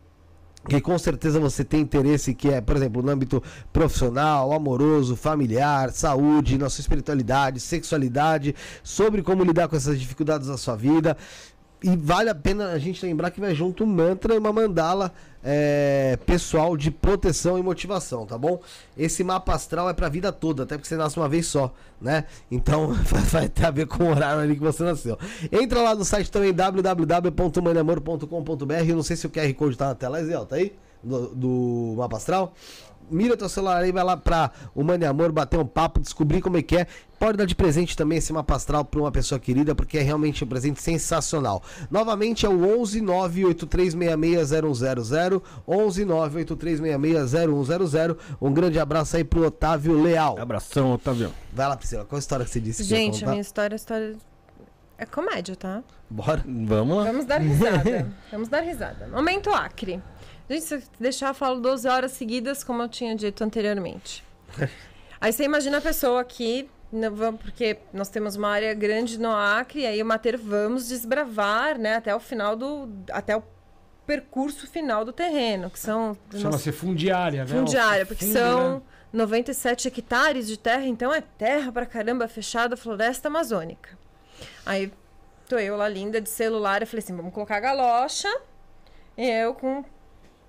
que 0.67 0.79
com 0.79 0.97
certeza 0.97 1.39
você 1.39 1.63
tem 1.63 1.81
interesse, 1.81 2.35
que 2.35 2.47
é, 2.49 2.61
por 2.61 2.75
exemplo, 2.75 3.01
no 3.01 3.11
âmbito 3.11 3.41
profissional, 3.73 4.53
amoroso, 4.53 5.15
familiar, 5.15 5.91
saúde, 5.91 6.57
na 6.57 6.69
sua 6.69 6.81
espiritualidade, 6.81 7.59
sexualidade, 7.59 8.55
sobre 8.83 9.23
como 9.23 9.43
lidar 9.43 9.67
com 9.67 9.75
essas 9.75 9.99
dificuldades 9.99 10.47
da 10.47 10.57
sua 10.57 10.75
vida. 10.75 11.17
E 11.83 11.95
vale 11.95 12.29
a 12.29 12.35
pena 12.35 12.67
a 12.67 12.77
gente 12.77 13.03
lembrar 13.03 13.31
que 13.31 13.41
vai 13.41 13.55
junto 13.55 13.83
um 13.83 13.87
mantra 13.87 14.35
e 14.35 14.37
uma 14.37 14.53
mandala 14.53 15.11
é, 15.43 16.15
pessoal 16.27 16.77
de 16.77 16.91
proteção 16.91 17.57
e 17.57 17.63
motivação, 17.63 18.23
tá 18.23 18.37
bom? 18.37 18.61
Esse 18.95 19.23
mapa 19.23 19.55
astral 19.55 19.89
é 19.89 19.93
pra 19.93 20.07
vida 20.07 20.31
toda, 20.31 20.61
até 20.61 20.77
porque 20.77 20.87
você 20.87 20.95
nasce 20.95 21.17
uma 21.17 21.27
vez 21.27 21.47
só, 21.47 21.73
né? 21.99 22.25
Então 22.51 22.93
vai 23.31 23.49
ter 23.49 23.65
a 23.65 23.71
ver 23.71 23.87
com 23.87 24.03
o 24.03 24.11
horário 24.11 24.41
ali 24.41 24.53
que 24.53 24.61
você 24.61 24.83
nasceu. 24.83 25.17
Entra 25.51 25.81
lá 25.81 25.95
no 25.95 26.05
site 26.05 26.29
também 26.29 26.53
www.maniamor.com.br. 26.53 28.73
Eu 28.87 28.95
não 28.95 29.03
sei 29.03 29.15
se 29.15 29.25
o 29.25 29.31
QR 29.31 29.51
Code 29.55 29.75
tá 29.75 29.87
na 29.87 29.95
tela, 29.95 30.23
Zé, 30.23 30.37
tá 30.45 30.57
aí? 30.57 30.75
Do, 31.03 31.29
do 31.29 31.95
mapa 31.97 32.17
astral 32.17 32.53
mira 33.11 33.37
teu 33.37 33.49
celular 33.49 33.81
aí, 33.81 33.91
vai 33.91 34.03
lá 34.03 34.17
pra 34.17 34.51
o 34.73 34.83
Mano 34.83 35.07
Amor, 35.07 35.31
bater 35.31 35.59
um 35.59 35.65
papo, 35.65 35.99
descobrir 35.99 36.41
como 36.41 36.57
é 36.57 36.61
que 36.61 36.77
é. 36.77 36.87
Pode 37.19 37.37
dar 37.37 37.45
de 37.45 37.53
presente 37.53 37.95
também 37.95 38.17
esse 38.17 38.33
mapa 38.33 38.55
astral 38.55 38.83
pra 38.83 38.99
uma 38.99 39.11
pessoa 39.11 39.39
querida, 39.39 39.75
porque 39.75 39.99
é 39.99 40.01
realmente 40.01 40.43
um 40.43 40.47
presente 40.47 40.81
sensacional. 40.81 41.61
Novamente 41.91 42.47
é 42.47 42.49
o 42.49 42.81
11 42.81 42.99
983660100, 43.01 45.41
11 45.67 46.05
983660100. 46.05 48.17
Um 48.41 48.51
grande 48.51 48.79
abraço 48.79 49.17
aí 49.17 49.23
pro 49.23 49.45
Otávio 49.45 50.01
Leal. 50.01 50.39
Abração, 50.39 50.93
Otávio. 50.93 51.31
Vai 51.53 51.67
lá, 51.67 51.77
Priscila, 51.77 52.05
qual 52.05 52.17
a 52.17 52.19
história 52.19 52.43
que 52.43 52.49
você 52.51 52.59
disse 52.59 52.83
Gente, 52.83 53.19
que 53.19 53.25
a 53.25 53.29
minha 53.29 53.41
história, 53.41 53.75
a 53.75 53.77
história 53.77 54.15
é 54.97 55.05
comédia, 55.05 55.55
tá? 55.55 55.83
Bora. 56.09 56.43
Vamos 56.45 56.97
lá. 56.97 57.03
Vamos 57.05 57.25
dar 57.25 57.39
risada. 57.39 58.11
Vamos 58.31 58.49
dar 58.49 58.61
risada. 58.61 59.07
Momento 59.07 59.49
Acre. 59.49 60.01
Gente, 60.51 60.65
se 60.65 60.83
deixar, 60.99 61.29
eu 61.29 61.33
falo 61.33 61.61
12 61.61 61.87
horas 61.87 62.11
seguidas, 62.11 62.61
como 62.61 62.83
eu 62.83 62.89
tinha 62.89 63.15
dito 63.15 63.41
anteriormente. 63.41 64.21
Aí 65.21 65.31
você 65.31 65.45
imagina 65.45 65.77
a 65.77 65.81
pessoa 65.81 66.19
aqui, 66.19 66.69
porque 67.41 67.77
nós 67.93 68.09
temos 68.09 68.35
uma 68.35 68.49
área 68.49 68.73
grande 68.73 69.17
no 69.17 69.31
Acre, 69.31 69.81
e 69.81 69.85
aí 69.85 70.01
o 70.01 70.05
Mater 70.05 70.37
vamos 70.37 70.89
desbravar, 70.89 71.77
né, 71.77 71.95
até 71.95 72.13
o 72.13 72.19
final 72.19 72.55
do. 72.55 72.89
até 73.11 73.37
o 73.37 73.43
percurso 74.05 74.67
final 74.67 75.05
do 75.05 75.13
terreno, 75.13 75.69
que 75.69 75.79
são. 75.79 76.17
Chama-se 76.35 76.71
fundiária, 76.71 77.45
né? 77.45 77.51
Fundiária, 77.51 78.05
porque 78.05 78.25
fundo, 78.25 78.33
são 78.33 78.73
né? 78.77 78.81
97 79.13 79.87
hectares 79.87 80.47
de 80.47 80.57
terra, 80.57 80.85
então 80.85 81.13
é 81.13 81.21
terra 81.21 81.71
pra 81.71 81.85
caramba, 81.85 82.27
fechada, 82.27 82.75
floresta 82.75 83.29
amazônica. 83.29 83.97
Aí 84.65 84.91
tô 85.47 85.57
eu 85.59 85.77
lá 85.77 85.87
linda 85.87 86.19
de 86.19 86.29
celular, 86.29 86.81
eu 86.81 86.87
falei 86.87 87.03
assim: 87.03 87.15
vamos 87.15 87.33
colocar 87.33 87.57
a 87.57 87.59
galocha. 87.61 88.27
E 89.15 89.29
eu 89.29 89.53
com 89.53 89.83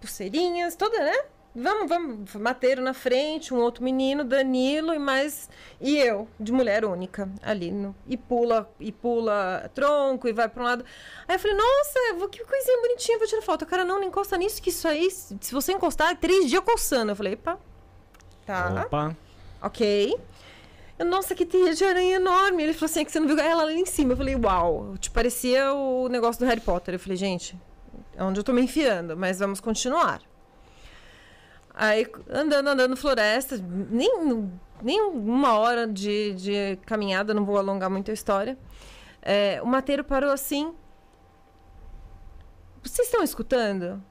pulseirinhas, 0.02 0.74
toda, 0.74 0.98
né? 0.98 1.16
Vamos, 1.54 1.86
vamos, 1.86 2.34
Mateiro 2.34 2.80
na 2.80 2.94
frente, 2.94 3.52
um 3.52 3.58
outro 3.58 3.84
menino, 3.84 4.24
Danilo 4.24 4.94
e 4.94 4.98
mais 4.98 5.50
e 5.78 5.98
eu, 5.98 6.26
de 6.40 6.50
mulher 6.50 6.82
única, 6.82 7.28
ali 7.42 7.70
no, 7.70 7.94
e 8.08 8.16
pula 8.16 8.70
e 8.80 8.90
pula 8.90 9.70
tronco 9.74 10.26
e 10.26 10.32
vai 10.32 10.48
para 10.48 10.62
um 10.62 10.64
lado. 10.64 10.84
Aí 11.28 11.36
eu 11.36 11.38
falei: 11.38 11.54
"Nossa, 11.56 12.28
que 12.28 12.42
coisinha 12.42 12.80
bonitinha, 12.80 13.18
vou 13.18 13.26
tirar 13.26 13.42
foto". 13.42 13.62
O 13.62 13.66
cara 13.66 13.84
não, 13.84 14.00
não 14.00 14.06
encosta 14.06 14.38
nisso 14.38 14.62
que 14.62 14.70
isso 14.70 14.88
aí, 14.88 15.10
se 15.10 15.52
você 15.52 15.72
encostar, 15.72 16.12
é 16.12 16.14
três 16.14 16.48
dias 16.48 16.62
coçando. 16.64 17.12
Eu 17.12 17.16
falei: 17.16 17.34
"Epa". 17.34 17.58
Tá. 18.46 18.84
Opa. 18.86 19.16
OK. 19.62 20.16
Eu, 20.98 21.04
Nossa, 21.04 21.34
que 21.34 21.44
teia 21.44 21.74
de 21.74 21.84
aranha 21.84 22.16
enorme. 22.16 22.62
Ele 22.62 22.72
falou 22.72 22.86
assim: 22.86 23.00
é 23.00 23.04
que 23.04 23.12
você 23.12 23.20
não 23.20 23.28
viu 23.28 23.38
ela 23.38 23.64
ali 23.64 23.78
em 23.78 23.86
cima. 23.86 24.14
Eu 24.14 24.16
falei: 24.16 24.36
"Uau". 24.36 24.96
Tipo, 24.98 25.14
parecia 25.14 25.74
o 25.74 26.08
negócio 26.08 26.40
do 26.40 26.46
Harry 26.46 26.62
Potter. 26.62 26.94
Eu 26.94 26.98
falei: 26.98 27.16
"Gente, 27.18 27.54
é 28.16 28.22
onde 28.22 28.40
eu 28.40 28.44
tô 28.44 28.52
me 28.52 28.62
enfiando, 28.62 29.16
mas 29.16 29.38
vamos 29.38 29.60
continuar. 29.60 30.20
Aí, 31.74 32.06
andando, 32.30 32.68
andando 32.68 32.96
floresta, 32.96 33.56
nem, 33.58 34.50
nem 34.82 35.00
uma 35.00 35.58
hora 35.58 35.86
de, 35.86 36.34
de 36.34 36.78
caminhada, 36.84 37.32
não 37.32 37.44
vou 37.44 37.56
alongar 37.56 37.88
muito 37.88 38.10
a 38.10 38.14
história. 38.14 38.58
É, 39.22 39.60
o 39.62 39.66
mateiro 39.66 40.04
parou 40.04 40.30
assim. 40.30 40.74
Vocês 42.82 43.08
estão 43.08 43.22
escutando? 43.22 44.02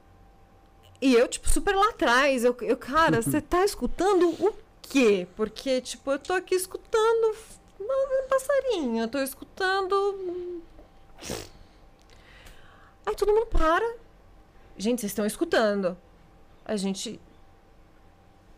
E 1.01 1.13
eu, 1.13 1.27
tipo, 1.27 1.49
super 1.49 1.75
lá 1.75 1.89
atrás. 1.89 2.43
Eu, 2.43 2.55
eu 2.61 2.77
cara, 2.77 3.21
você 3.21 3.41
tá 3.41 3.63
escutando 3.65 4.29
o 4.29 4.55
quê? 4.81 5.27
Porque, 5.35 5.81
tipo, 5.81 6.11
eu 6.11 6.19
tô 6.19 6.33
aqui 6.33 6.55
escutando 6.55 7.35
um 7.79 8.27
passarinho, 8.27 9.03
eu 9.03 9.07
tô 9.07 9.19
escutando 9.19 10.63
Aí 13.05 13.15
todo 13.15 13.33
mundo 13.33 13.47
para. 13.47 13.95
Gente, 14.77 15.01
vocês 15.01 15.11
estão 15.11 15.25
escutando. 15.25 15.97
A 16.65 16.75
gente. 16.75 17.19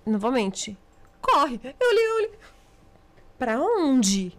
Novamente. 0.06 0.78
Corre. 1.22 1.60
Eu 1.80 1.90
olhei, 1.90 2.06
eu 2.06 2.16
olhei. 2.16 2.40
Pra 3.38 3.60
onde? 3.60 4.38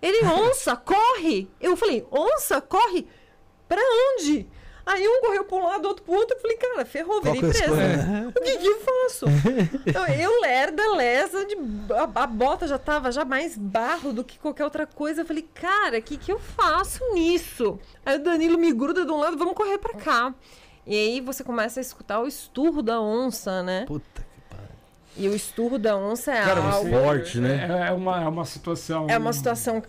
Ele, 0.00 0.26
onça, 0.26 0.74
corre! 0.74 1.48
Eu 1.60 1.76
falei, 1.76 2.04
onça, 2.10 2.60
corre? 2.60 3.06
Pra 3.68 3.80
onde? 3.80 4.48
Aí 4.84 5.06
um 5.06 5.20
correu 5.20 5.44
para 5.44 5.58
um 5.58 5.64
lado, 5.64 5.88
outro 5.88 6.04
para 6.04 6.14
outro. 6.14 6.36
Eu 6.36 6.40
falei, 6.40 6.56
cara, 6.56 6.84
ferrou, 6.84 7.22
virei 7.22 7.40
presa. 7.40 8.32
O 8.34 8.40
que, 8.42 8.58
que 8.58 8.66
eu 8.66 8.80
faço? 8.80 9.26
então, 9.86 10.06
eu, 10.06 10.40
lerda, 10.40 10.94
lesa, 10.94 11.44
de, 11.44 11.56
a, 11.94 12.22
a, 12.22 12.26
bota 12.26 12.66
já 12.66 12.78
tava 12.78 13.12
já 13.12 13.24
mais 13.24 13.56
barro 13.56 14.12
do 14.12 14.24
que 14.24 14.38
qualquer 14.38 14.64
outra 14.64 14.86
coisa. 14.86 15.22
Eu 15.22 15.26
falei, 15.26 15.46
cara, 15.54 15.98
o 15.98 16.02
que, 16.02 16.16
que 16.16 16.32
eu 16.32 16.38
faço 16.38 17.00
nisso? 17.14 17.78
Aí 18.04 18.16
o 18.16 18.22
Danilo 18.22 18.58
me 18.58 18.72
gruda 18.72 19.04
de 19.04 19.12
um 19.12 19.18
lado, 19.18 19.36
vamos 19.36 19.54
correr 19.54 19.78
para 19.78 19.94
cá. 19.94 20.34
E 20.86 20.94
aí 20.94 21.20
você 21.20 21.44
começa 21.44 21.78
a 21.78 21.82
escutar 21.82 22.20
o 22.20 22.26
esturro 22.26 22.82
da 22.82 23.00
onça, 23.00 23.62
né? 23.62 23.84
Puta 23.86 24.04
que 24.34 24.40
pariu. 24.50 24.68
E 25.16 25.28
o 25.28 25.34
esturro 25.34 25.78
da 25.78 25.96
onça 25.96 26.32
é 26.32 26.42
Cara, 26.42 26.60
algo... 26.60 26.90
forte, 26.90 27.38
né? 27.38 27.68
É, 27.70 27.88
é, 27.88 27.92
uma, 27.92 28.22
é 28.22 28.26
uma 28.26 28.44
situação... 28.44 29.06
É 29.08 29.16
uma 29.16 29.32
situação 29.32 29.80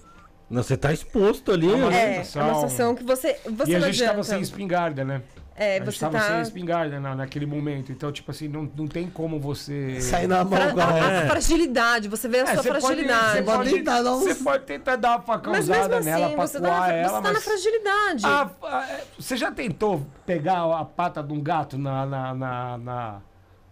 você 0.61 0.77
tá 0.77 0.91
exposto 0.91 1.51
ali. 1.51 1.71
É 1.71 1.75
uma, 1.75 1.93
é, 1.95 2.15
é 2.15 2.17
uma 2.17 2.23
situação 2.23 2.93
que 2.93 3.03
você, 3.03 3.39
você 3.49 3.71
E 3.71 3.75
a 3.75 3.79
gente 3.79 4.01
estava 4.01 4.23
sem 4.23 4.41
espingarda, 4.41 5.03
né? 5.03 5.21
É, 5.55 5.77
a 5.77 5.85
você 5.85 5.91
estava 5.91 6.17
tá... 6.17 6.27
sem 6.27 6.41
espingarda 6.41 6.99
na, 6.99 7.15
naquele 7.15 7.45
momento. 7.45 7.91
Então, 7.91 8.11
tipo 8.11 8.29
assim, 8.31 8.47
não, 8.47 8.69
não 8.75 8.87
tem 8.87 9.07
como 9.07 9.39
você. 9.39 10.01
Sair 10.01 10.27
na 10.27 10.43
mão, 10.43 10.57
Fra 10.57 10.83
a, 10.83 11.23
a, 11.23 11.27
fragilidade, 11.27 12.07
você 12.07 12.27
vê 12.27 12.39
a 12.39 12.41
é, 12.41 12.53
sua 12.53 12.63
fragilidade. 12.63 13.43
Pode, 13.43 13.45
você, 13.45 13.53
pode 13.57 13.69
tentar 13.69 14.01
dar 14.01 14.13
uns... 14.15 14.23
você 14.23 14.35
pode 14.43 14.63
tentar 14.65 14.95
dar 14.95 15.09
uma 15.11 15.21
facãozada 15.21 15.97
assim, 15.97 16.09
nela 16.09 16.29
pra 16.29 16.47
você 16.47 16.59
coar 16.59 16.71
tá 16.71 16.79
na, 16.79 16.93
ela. 16.93 17.07
Você 17.07 17.13
mas... 17.13 17.23
tá 17.23 17.33
na 17.33 17.41
fragilidade. 17.41 18.25
A, 18.25 18.41
a, 18.63 18.99
você 19.17 19.37
já 19.37 19.51
tentou 19.51 20.05
pegar 20.25 20.63
a 20.63 20.83
pata 20.83 21.21
de 21.23 21.33
um 21.33 21.41
gato 21.41 21.77
na, 21.77 22.05
na, 22.05 22.33
na, 22.33 22.77
na 22.77 23.21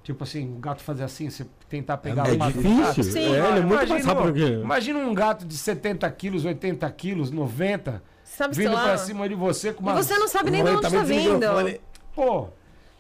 Tipo 0.04 0.24
assim, 0.24 0.52
o 0.52 0.60
gato 0.60 0.82
fazer 0.82 1.04
assim, 1.04 1.30
você 1.30 1.46
tentar 1.72 1.98
pegar 1.98 2.28
é, 2.28 2.32
o 2.32 2.34
É 2.34 2.52
difícil. 2.52 3.04
Sim. 3.04 3.34
É, 3.34 3.50
ele 3.50 3.60
é 3.60 3.62
muito 3.62 3.88
mais 3.88 4.06
rápido 4.06 4.34
que... 4.34 4.44
Imagina 4.44 5.00
um 5.00 5.14
gato 5.14 5.46
de 5.46 5.58
70 5.58 6.10
quilos, 6.12 6.44
80 6.44 6.90
quilos, 6.92 7.32
90, 7.32 8.04
sabe, 8.24 8.56
vindo 8.56 8.74
pra 8.74 8.98
cima 8.98 9.28
de 9.28 9.36
você 9.36 9.72
com 9.72 9.82
uma... 9.82 9.94
E 9.94 10.04
você 10.04 10.18
não 10.18 10.28
sabe 10.28 10.52
nem 10.52 10.64
de 10.64 10.70
onde 10.70 10.82
tá 10.82 11.04
vindo. 11.04 11.46
Pô... 12.14 12.50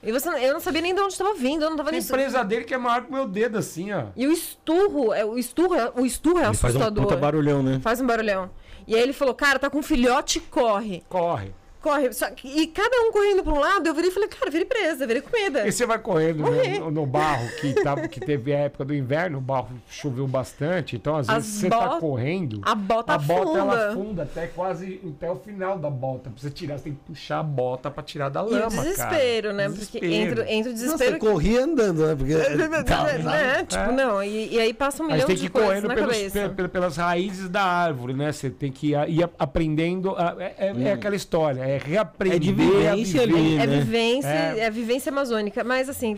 E 0.03 0.11
você, 0.11 0.29
eu 0.29 0.53
não 0.53 0.59
sabia 0.59 0.81
nem 0.81 0.95
de 0.95 0.99
onde 0.99 1.13
estava 1.13 1.35
vindo, 1.35 1.63
eu 1.63 1.69
não 1.69 1.77
tava 1.77 1.91
Tem 1.91 2.01
presa 2.01 2.43
dele 2.43 2.63
que 2.63 2.73
é 2.73 2.77
maior 2.77 3.03
que 3.03 3.09
o 3.11 3.13
meu 3.13 3.27
dedo, 3.27 3.59
assim, 3.59 3.91
ó. 3.91 4.05
E 4.15 4.25
o 4.25 4.31
esturro, 4.31 5.13
é, 5.13 5.23
o 5.23 5.37
esturro, 5.37 5.75
é, 5.75 5.91
o 5.95 6.03
esturro 6.03 6.39
é 6.39 6.41
ele 6.41 6.49
assustador. 6.49 6.81
Faz 6.81 6.97
um 6.97 7.03
puta 7.03 7.15
barulhão, 7.15 7.61
né? 7.61 7.79
Faz 7.83 8.01
um 8.01 8.07
barulhão. 8.07 8.49
E 8.87 8.95
aí 8.95 9.01
ele 9.03 9.13
falou, 9.13 9.35
cara, 9.35 9.59
tá 9.59 9.69
com 9.69 9.77
um 9.77 9.83
filhote, 9.83 10.39
corre. 10.39 11.03
Corre 11.07 11.53
corre. 11.81 12.13
Só, 12.13 12.27
e 12.43 12.67
cada 12.67 12.95
um 13.01 13.11
correndo 13.11 13.43
para 13.43 13.53
um 13.53 13.59
lado, 13.59 13.87
eu 13.87 13.93
virei 13.93 14.09
e 14.09 14.13
falei, 14.13 14.29
cara, 14.29 14.51
virei 14.51 14.65
presa, 14.65 15.07
virei 15.07 15.21
comida. 15.21 15.67
E 15.67 15.71
você 15.71 15.85
vai 15.85 15.99
correndo 15.99 16.43
no, 16.79 16.91
no, 16.91 17.05
barro, 17.05 17.47
que, 17.59 17.73
tá, 17.73 18.07
que 18.07 18.19
teve 18.19 18.53
a 18.53 18.59
época 18.59 18.85
do 18.85 18.93
inverno, 18.93 19.39
o 19.39 19.41
barro 19.41 19.69
choveu 19.89 20.27
bastante, 20.27 20.95
então 20.95 21.15
às 21.17 21.27
vezes 21.27 21.55
você 21.55 21.69
tá 21.69 21.99
correndo. 21.99 22.61
A 22.63 22.75
bota 22.75 23.13
A 23.13 23.17
bota 23.17 23.45
funda. 23.45 23.59
ela 23.59 23.93
funda 23.93 24.23
até 24.23 24.47
quase 24.47 25.01
até 25.17 25.31
o 25.31 25.35
final 25.35 25.77
da 25.77 25.89
bota. 25.89 26.29
Pra 26.29 26.39
você 26.39 26.49
tirar, 26.49 26.77
você 26.77 26.85
tem 26.85 26.93
que 26.93 26.99
puxar 26.99 27.39
a 27.39 27.43
bota 27.43 27.89
pra 27.89 28.03
tirar 28.03 28.29
da 28.29 28.41
lama. 28.41 28.63
E 28.63 28.65
o 28.65 28.69
desespero, 28.69 29.49
cara. 29.49 29.53
né? 29.53 29.69
Desespero. 29.69 30.05
Porque 30.05 30.15
entra, 30.15 30.51
entra 30.53 30.71
o 30.71 30.73
desespero. 30.73 31.11
Você 31.11 31.19
que... 31.19 31.25
corria 31.25 31.63
andando, 31.63 32.07
né? 32.07 32.15
Porque. 32.15 32.33
tá, 32.85 33.03
né? 33.03 33.65
Tipo, 33.65 33.83
é. 33.83 33.91
não. 33.91 34.23
E, 34.23 34.55
e, 34.55 34.59
aí 34.59 34.73
passa 34.73 35.03
um 35.03 35.07
milhão 35.07 35.19
de 35.19 35.25
coisas. 35.25 35.41
tem 35.41 35.49
que 35.51 35.57
ir 35.57 35.61
correndo 35.61 35.87
na 35.87 35.95
pelos, 35.95 36.17
cabeça. 36.33 36.69
pelas 36.69 36.97
raízes 36.97 37.49
da 37.49 37.63
árvore, 37.63 38.13
né? 38.13 38.31
Você 38.31 38.49
tem 38.49 38.71
que 38.71 38.91
ir, 38.91 39.09
ir 39.09 39.29
aprendendo. 39.37 40.15
A, 40.15 40.35
é, 40.39 40.55
é, 40.57 40.73
hum. 40.73 40.87
é, 40.87 40.91
aquela 40.93 41.15
história, 41.15 41.61
é 41.71 41.77
reaprender. 41.77 42.35
É 42.35 42.39
de 42.39 42.53
vivência 42.53 43.21
ali, 43.21 43.55
né? 43.55 43.63
É 43.63 43.67
vivência, 43.67 44.27
é. 44.27 44.59
é 44.59 44.69
vivência 44.69 45.11
amazônica. 45.11 45.63
Mas 45.63 45.89
assim, 45.89 46.15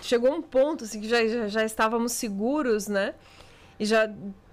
chegou 0.00 0.32
um 0.32 0.42
ponto 0.42 0.84
assim, 0.84 1.00
que 1.00 1.08
já, 1.08 1.26
já, 1.26 1.48
já 1.48 1.64
estávamos 1.64 2.12
seguros, 2.12 2.88
né? 2.88 3.14
E 3.78 3.84
já 3.84 4.08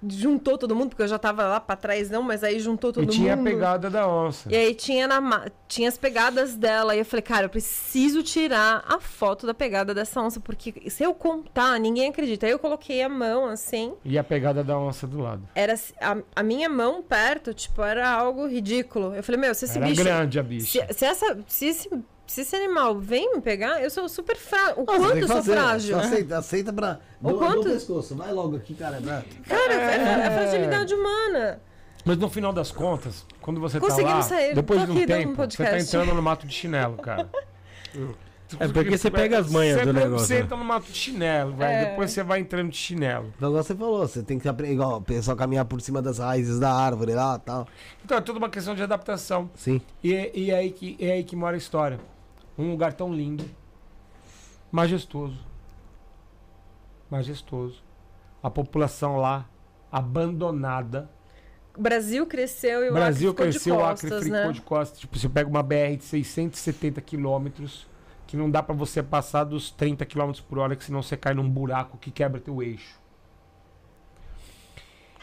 juntou 0.08 0.58
todo 0.58 0.76
mundo, 0.76 0.90
porque 0.90 1.04
eu 1.04 1.08
já 1.08 1.20
tava 1.20 1.44
lá 1.46 1.60
para 1.60 1.76
trás, 1.76 2.10
não, 2.10 2.24
mas 2.24 2.44
aí 2.44 2.60
juntou 2.60 2.92
todo 2.92 3.04
e 3.04 3.06
mundo. 3.06 3.14
E 3.14 3.18
tinha 3.18 3.34
a 3.34 3.38
pegada 3.38 3.90
da 3.90 4.08
onça. 4.08 4.50
E 4.52 4.56
aí 4.56 4.74
tinha, 4.74 5.08
na, 5.08 5.48
tinha 5.68 5.88
as 5.88 5.98
pegadas 5.98 6.56
dela. 6.56 6.96
E 6.96 7.00
eu 7.00 7.06
falei, 7.06 7.22
cara, 7.22 7.46
eu 7.46 7.50
preciso 7.50 8.24
tirar 8.24 8.84
a 8.88 9.00
foto 9.00 9.46
da 9.46 9.54
pegada 9.54 9.94
dessa 9.94 10.20
onça, 10.20 10.40
porque 10.40 10.90
se 10.90 11.04
eu 11.04 11.14
contar, 11.14 11.80
ninguém 11.80 12.10
acredita. 12.10 12.46
Aí 12.46 12.52
eu 12.52 12.60
coloquei 12.60 13.04
a 13.04 13.10
mão 13.10 13.46
assim. 13.46 13.94
E 14.04 14.18
a 14.18 14.24
pegada 14.24 14.64
da 14.64 14.78
onça 14.78 15.06
do 15.06 15.20
lado. 15.20 15.48
Era 15.54 15.76
a, 16.00 16.18
a 16.36 16.44
minha 16.44 16.70
mão 16.70 17.04
perto, 17.04 17.54
tipo, 17.54 17.84
era 17.84 18.10
algo 18.10 18.48
ridículo. 18.48 19.14
Eu 19.14 19.24
falei, 19.24 19.40
meu, 19.40 19.54
se 19.54 19.66
esse 19.66 19.78
era 19.78 19.88
bicho. 19.88 20.04
grande 20.04 20.40
a 20.40 20.44
bicha. 20.44 20.88
Se, 20.88 20.94
se, 20.94 21.06
essa, 21.06 21.38
se 21.48 21.66
esse 21.68 21.90
se 22.32 22.42
esse 22.42 22.56
animal 22.56 22.98
vem 22.98 23.36
me 23.36 23.42
pegar, 23.42 23.82
eu 23.82 23.90
sou 23.90 24.08
super 24.08 24.38
frágil. 24.38 24.76
O 24.78 24.86
quanto 24.86 25.18
eu 25.18 25.28
sou 25.28 25.44
frágil? 25.44 26.00
Aceita, 26.00 26.38
aceita 26.38 26.72
pra. 26.72 27.00
O 27.22 27.30
do, 27.32 27.38
quanto- 27.38 27.64
do 27.64 27.70
pescoço. 27.72 28.16
Vai 28.16 28.32
logo 28.32 28.56
aqui, 28.56 28.74
cara. 28.74 29.00
Vai. 29.02 29.24
Cara, 29.48 29.74
é, 29.74 29.96
é 29.98 30.28
a 30.28 30.32
fragilidade 30.32 30.94
humana. 30.94 31.62
Mas 32.06 32.18
no 32.18 32.30
final 32.30 32.54
das 32.54 32.72
contas, 32.72 33.26
quando 33.42 33.60
você 33.60 33.80
Conseguimos 33.80 34.28
tá 34.28 34.36
lá, 34.36 34.42
sair. 34.42 34.56
depois 34.56 34.80
Tô 34.80 34.86
de 34.86 34.92
um 34.92 35.04
um 35.04 35.06
tempo, 35.06 35.36
você 35.36 35.64
tá 35.64 35.78
entrando 35.80 36.14
no 36.16 36.22
mato 36.22 36.48
de 36.48 36.54
chinelo, 36.54 36.98
cara. 36.98 37.30
É 38.60 38.68
porque 38.68 38.98
você 38.98 39.10
pega 39.10 39.40
as 39.40 39.50
manhas 39.50 39.80
Você 39.80 39.86
do 39.86 39.94
negócio, 39.94 40.26
Você 40.28 40.34
né? 40.36 40.40
entra 40.42 40.58
no 40.58 40.64
mato 40.66 40.86
de 40.92 40.98
chinelo, 40.98 41.54
velho. 41.54 41.72
É. 41.72 41.86
Depois 41.92 42.12
você 42.12 42.22
vai 42.24 42.40
entrando 42.40 42.70
de 42.70 42.76
chinelo. 42.78 43.32
Então, 43.38 43.50
igual 43.50 43.64
você 43.64 43.76
falou, 43.76 44.08
você 44.08 44.24
tem 44.24 44.40
que 44.40 44.48
aprender. 44.50 44.74
Igual 44.74 44.98
o 44.98 45.02
pessoal 45.02 45.38
caminhar 45.38 45.64
por 45.66 45.80
cima 45.82 46.02
das 46.02 46.18
raízes 46.18 46.60
da 46.60 46.72
árvore 46.74 47.14
lá 47.14 47.40
e 47.42 47.46
tal. 47.46 47.68
Então 48.04 48.18
é 48.18 48.22
tudo 48.22 48.38
uma 48.38 48.50
questão 48.50 48.74
de 48.76 48.82
adaptação. 48.84 49.50
Sim. 49.56 49.80
E, 50.04 50.14
é- 50.14 50.32
e 50.34 50.52
é, 50.52 50.56
aí 50.58 50.72
que, 50.72 50.98
é 51.00 51.12
aí 51.12 51.24
que 51.24 51.36
mora 51.36 51.56
a 51.56 51.58
história. 51.58 52.00
Um 52.62 52.70
lugar 52.70 52.94
tão 52.94 53.12
lindo, 53.12 53.44
majestoso. 54.72 55.40
Majestoso. 57.10 57.84
A 58.44 58.52
população 58.52 59.18
lá 59.18 59.50
abandonada. 59.92 61.10
O 61.76 61.82
Brasil 61.82 62.26
cresceu 62.28 62.86
e 62.86 62.90
o 62.90 62.92
O 62.92 62.94
Brasil 62.94 63.32
Acre 63.32 63.52
ficou 63.52 63.52
cresceu, 63.52 63.76
de 63.76 63.82
o 63.82 63.86
costas, 63.86 64.12
Acre 64.12 64.26
ficou 64.26 64.48
né? 64.48 64.52
de 64.52 64.62
costas. 64.62 65.00
Tipo, 65.00 65.18
você 65.18 65.28
pega 65.28 65.50
uma 65.50 65.64
BR 65.64 65.98
de 65.98 66.04
670 66.04 67.02
quilômetros, 67.02 67.88
que 68.28 68.38
não 68.38 68.50
dá 68.50 68.62
pra 68.62 68.76
você 68.76 69.02
passar 69.02 69.44
dos 69.44 69.72
30 69.72 70.06
quilômetros 70.06 70.46
por 70.46 70.60
hora, 70.60 70.76
que 70.76 70.84
senão 70.84 71.02
você 71.02 71.18
cai 71.18 71.34
num 71.34 71.50
buraco 71.50 71.98
que 71.98 72.12
quebra 72.12 72.40
teu 72.40 72.62
eixo. 72.62 73.00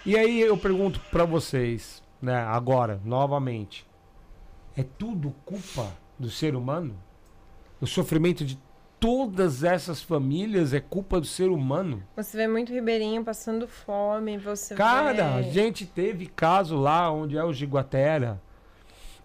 E 0.05 0.17
aí 0.17 0.41
eu 0.41 0.59
pergunto 0.59 1.01
pra 1.13 1.25
vocês, 1.25 2.03
né, 2.21 2.37
agora, 2.37 3.01
novamente, 3.05 3.87
é 4.77 4.83
tudo 4.83 5.33
culpa 5.45 5.93
do 6.19 6.29
ser 6.29 6.57
humano? 6.57 6.97
O 7.81 7.87
sofrimento 7.87 8.45
de 8.45 8.59
todas 8.99 9.63
essas 9.63 10.03
famílias 10.03 10.75
é 10.75 10.81
culpa 10.81 11.21
do 11.21 11.27
ser 11.27 11.49
humano? 11.51 12.03
Você 12.17 12.37
vê 12.37 12.49
muito 12.49 12.73
ribeirinho 12.73 13.25
passando 13.25 13.69
fome, 13.69 14.37
você 14.39 14.75
Cara, 14.75 15.37
a 15.37 15.41
vê... 15.41 15.51
gente 15.51 15.87
teve 15.87 16.27
caso 16.27 16.77
lá 16.77 17.11
onde 17.11 17.37
é 17.37 17.45
o 17.45 17.53
Giguatera, 17.53 18.41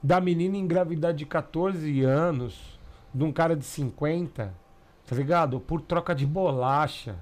da 0.01 0.21
menina 0.21 0.57
engravidar 0.57 1.13
de 1.13 1.25
14 1.25 2.03
anos, 2.03 2.79
de 3.13 3.23
um 3.23 3.31
cara 3.31 3.55
de 3.55 3.65
50, 3.65 4.53
tá 5.07 5.15
ligado? 5.15 5.59
Por 5.59 5.81
troca 5.81 6.13
de 6.13 6.25
bolacha. 6.25 7.15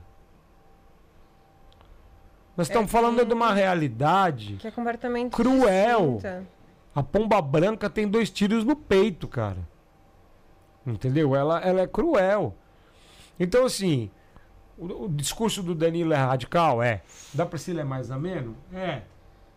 Nós 2.58 2.68
estamos 2.68 2.90
É 2.90 2.92
falando 2.92 3.20
que- 3.20 3.26
de 3.26 3.34
uma 3.34 3.54
realidade. 3.54 4.58
Que 4.60 4.68
é 4.68 4.72
completamente 4.72 5.32
Cruel. 5.32 6.14
distinta. 6.16 6.44
A 6.94 7.02
pomba 7.02 7.42
branca 7.42 7.90
tem 7.90 8.06
dois 8.06 8.30
tiros 8.30 8.66
no 8.66 8.76
peito, 8.76 9.26
cara. 9.28 9.58
Entendeu? 10.86 11.36
Ela, 11.36 11.60
ela 11.62 11.82
é 11.82 11.88
cruel. 11.88 12.56
Então, 13.40 13.66
assim, 13.66 14.10
o, 14.78 15.06
o 15.06 15.10
discurso 15.10 15.62
do 15.62 15.76
Danilo 15.76 16.14
é 16.14 16.18
radical? 16.18 16.82
É. 16.82 17.02
Da 17.34 17.46
Priscila 17.46 17.82
é 17.82 17.84
mais 17.84 18.10
ameno? 18.12 18.56
É. 18.74 19.02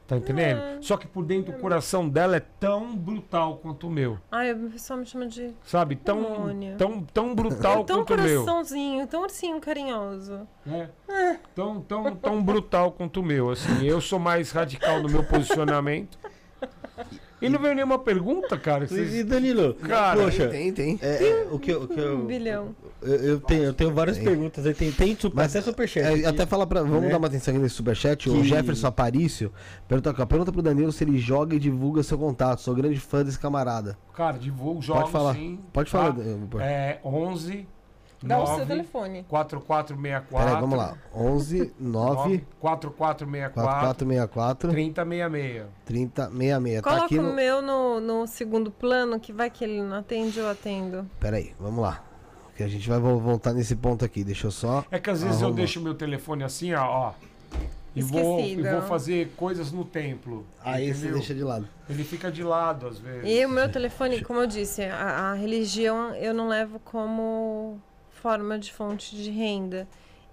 Tá 0.06 0.18
entendendo? 0.18 0.58
É. 0.60 0.78
Só 0.82 0.98
que 0.98 1.06
por 1.06 1.24
dentro 1.24 1.54
o 1.54 1.58
coração 1.58 2.06
dela 2.06 2.36
é 2.36 2.40
tão 2.40 2.94
brutal 2.94 3.56
quanto 3.56 3.86
o 3.86 3.90
meu. 3.90 4.18
Ai, 4.30 4.52
o 4.52 4.68
pessoal 4.70 4.98
me 4.98 5.06
chama 5.06 5.26
de... 5.26 5.50
Sabe? 5.64 5.96
Tão, 5.96 6.54
tão, 6.76 7.02
tão 7.02 7.34
brutal 7.34 7.80
É 7.80 7.84
tão 7.84 8.04
quanto 8.04 8.12
o 8.20 8.22
meu. 8.22 8.44
coraçãozinho, 8.44 9.06
tão 9.06 9.22
ursinho 9.22 9.58
carinhoso. 9.62 10.46
né? 10.66 10.90
Tão, 11.54 11.80
tão, 11.80 12.14
tão 12.16 12.42
brutal 12.42 12.92
quanto 12.92 13.20
o 13.20 13.22
meu. 13.22 13.50
Assim, 13.50 13.82
eu 13.86 13.98
sou 13.98 14.18
mais 14.18 14.50
radical 14.50 15.00
no 15.02 15.08
meu 15.08 15.24
posicionamento. 15.24 16.18
E 17.44 17.48
não 17.48 17.58
veio 17.58 17.74
nenhuma 17.74 17.98
pergunta, 17.98 18.58
cara. 18.58 18.84
E 18.84 18.88
Vocês- 18.88 19.24
Danilo, 19.24 19.74
Cara, 19.74 20.20
poxa, 20.20 20.48
Tem, 20.48 20.72
tem. 20.72 20.98
é, 21.02 21.06
é, 21.24 21.46
o 21.50 21.58
que, 21.58 21.70
eu- 21.70 21.82
o 21.82 21.88
que 21.88 21.98
eu, 22.00 22.16
Um 22.18 22.26
bilhão. 22.26 22.74
eu, 23.02 23.14
eu 23.14 23.40
tenho, 23.40 23.64
eu 23.64 23.72
tenho 23.74 23.92
várias 23.92 24.16
Tem. 24.16 24.24
perguntas. 24.26 24.66
aí, 24.66 24.74
Tem, 24.74 24.90
tem 24.92 25.16
super, 25.16 25.36
Mas, 25.36 25.54
até 25.54 25.64
superchat. 25.64 26.04
É, 26.06 26.12
aqui. 26.14 26.26
até 26.26 26.46
falar 26.46 26.66
pra. 26.66 26.82
Vamos 26.82 27.02
né? 27.02 27.08
dar 27.10 27.18
uma 27.18 27.26
atenção 27.26 27.52
aqui 27.54 27.62
nesse 27.62 27.74
superchat. 27.74 28.28
O 28.28 28.34
Que- 28.34 28.44
Jefferson 28.44 28.86
Aparício 28.86 29.52
pergunta, 29.88 30.10
aqui, 30.10 30.22
ó, 30.22 30.26
pergunta 30.26 30.52
pro 30.52 30.62
Danilo 30.62 30.92
se 30.92 31.04
ele 31.04 31.18
joga 31.18 31.54
e 31.54 31.58
divulga 31.58 32.02
seu 32.02 32.18
contato. 32.18 32.60
Sou 32.60 32.74
grande 32.74 32.98
fã 33.00 33.24
desse 33.24 33.38
camarada. 33.38 33.96
Cara, 34.14 34.38
divulgo 34.38 34.80
jogos 34.82 35.02
Pode 35.02 35.12
falar. 35.12 35.34
sim. 35.34 35.58
Pode 35.72 35.90
tá? 35.90 35.98
falar. 36.12 36.16
É 36.60 37.00
11 37.04 37.66
Dá 38.28 38.38
o 38.42 38.46
seu 38.46 38.56
9 38.58 38.66
telefone. 38.66 39.24
4464. 39.28 40.36
Peraí, 40.46 40.60
vamos 40.60 40.78
lá. 40.78 40.96
11 41.14 41.72
9 41.78 42.44
4464 42.60 43.26
4464 43.62 44.70
3066. 44.70 45.64
3066. 45.84 46.82
Tá 46.82 46.88
Coloca 46.90 47.04
aqui 47.06 47.18
o 47.18 47.22
no. 47.22 47.32
meu 47.34 47.62
no, 47.62 48.00
no 48.00 48.26
segundo 48.26 48.70
plano, 48.70 49.20
que 49.20 49.32
vai 49.32 49.50
que 49.50 49.64
ele 49.64 49.82
não 49.82 49.96
atende, 49.98 50.38
eu 50.38 50.48
atendo. 50.48 51.08
Peraí, 51.20 51.54
vamos 51.60 51.82
lá. 51.82 52.02
Que 52.56 52.62
a 52.62 52.68
gente 52.68 52.88
vai 52.88 52.98
vo- 53.00 53.18
voltar 53.18 53.52
nesse 53.52 53.74
ponto 53.74 54.04
aqui. 54.04 54.22
Deixa 54.24 54.46
eu 54.46 54.50
só. 54.50 54.84
É 54.90 54.98
que 54.98 55.10
às 55.10 55.22
vezes 55.22 55.40
eu 55.40 55.46
Arruma. 55.48 55.56
deixo 55.56 55.80
meu 55.80 55.94
telefone 55.94 56.44
assim, 56.44 56.72
ó, 56.74 56.84
ó. 56.86 57.12
E 57.96 58.02
vou, 58.02 58.40
e 58.40 58.60
vou 58.60 58.82
fazer 58.82 59.32
coisas 59.36 59.70
no 59.70 59.84
templo. 59.84 60.44
Aí 60.64 60.86
você 60.92 60.98
entendeu? 60.98 61.14
deixa 61.18 61.32
de 61.34 61.44
lado. 61.44 61.68
Ele 61.88 62.02
fica 62.02 62.30
de 62.30 62.42
lado 62.42 62.88
às 62.88 62.98
vezes. 62.98 63.22
E 63.24 63.44
o 63.46 63.48
meu 63.48 63.70
telefone, 63.70 64.20
como 64.20 64.40
eu 64.40 64.46
disse, 64.48 64.82
a, 64.82 65.30
a 65.30 65.34
religião 65.34 66.12
eu 66.16 66.34
não 66.34 66.48
levo 66.48 66.80
como 66.80 67.80
forma 68.24 68.58
de 68.58 68.72
fonte 68.72 69.14
de 69.14 69.30
renda. 69.30 69.86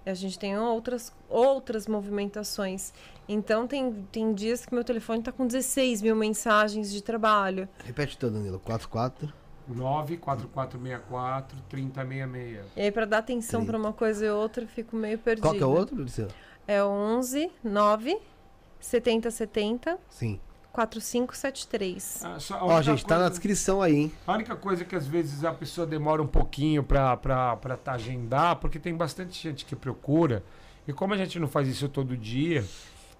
A 0.06 0.14
gente 0.14 0.38
tem 0.38 0.58
outras, 0.58 1.12
outras 1.28 1.86
movimentações. 1.86 2.90
Então 3.28 3.66
tem, 3.66 3.92
tem 4.10 4.32
dias 4.32 4.64
que 4.64 4.74
meu 4.74 4.82
telefone 4.82 5.18
está 5.18 5.30
com 5.30 5.46
16 5.46 6.00
mil 6.00 6.16
mensagens 6.16 6.90
de 6.90 7.02
trabalho. 7.02 7.68
Repete 7.84 8.16
teu, 8.16 8.30
Danilo. 8.30 8.58
44. 8.60 9.30
94464 9.68 11.58
3066. 11.68 12.64
E 12.74 12.80
aí, 12.80 12.90
para 12.90 13.04
dar 13.04 13.18
atenção 13.18 13.64
para 13.66 13.76
uma 13.76 13.92
coisa 13.92 14.24
e 14.24 14.30
outra, 14.30 14.64
eu 14.64 14.68
fico 14.68 14.96
meio 14.96 15.18
perdida. 15.18 15.46
Qual 15.46 15.54
que 15.54 15.62
é 15.62 15.66
o 15.66 15.70
outro, 15.70 15.94
Luciano? 15.94 16.32
É 16.66 16.82
o 16.82 16.88
11 16.88 17.52
9 17.62 18.18
70 18.80 19.30
70 19.30 19.98
Sim. 20.08 20.40
4573. 20.72 22.22
Ah, 22.24 22.38
Ó, 22.62 22.82
gente, 22.82 23.04
tá 23.04 23.14
na 23.14 23.20
coisa- 23.22 23.30
descrição 23.30 23.82
aí, 23.82 23.94
hein? 23.96 24.12
A 24.26 24.32
única 24.32 24.56
coisa 24.56 24.82
é 24.82 24.84
que 24.84 24.96
às 24.96 25.06
vezes 25.06 25.44
a 25.44 25.52
pessoa 25.52 25.86
demora 25.86 26.22
um 26.22 26.26
pouquinho 26.26 26.82
pra, 26.82 27.16
pra, 27.16 27.56
pra 27.56 27.76
tá 27.76 27.92
agendar, 27.92 28.56
porque 28.56 28.78
tem 28.78 28.94
bastante 28.94 29.40
gente 29.40 29.64
que 29.64 29.76
procura. 29.76 30.42
E 30.86 30.92
como 30.92 31.14
a 31.14 31.16
gente 31.16 31.38
não 31.38 31.46
faz 31.46 31.68
isso 31.68 31.88
todo 31.88 32.16
dia, 32.16 32.64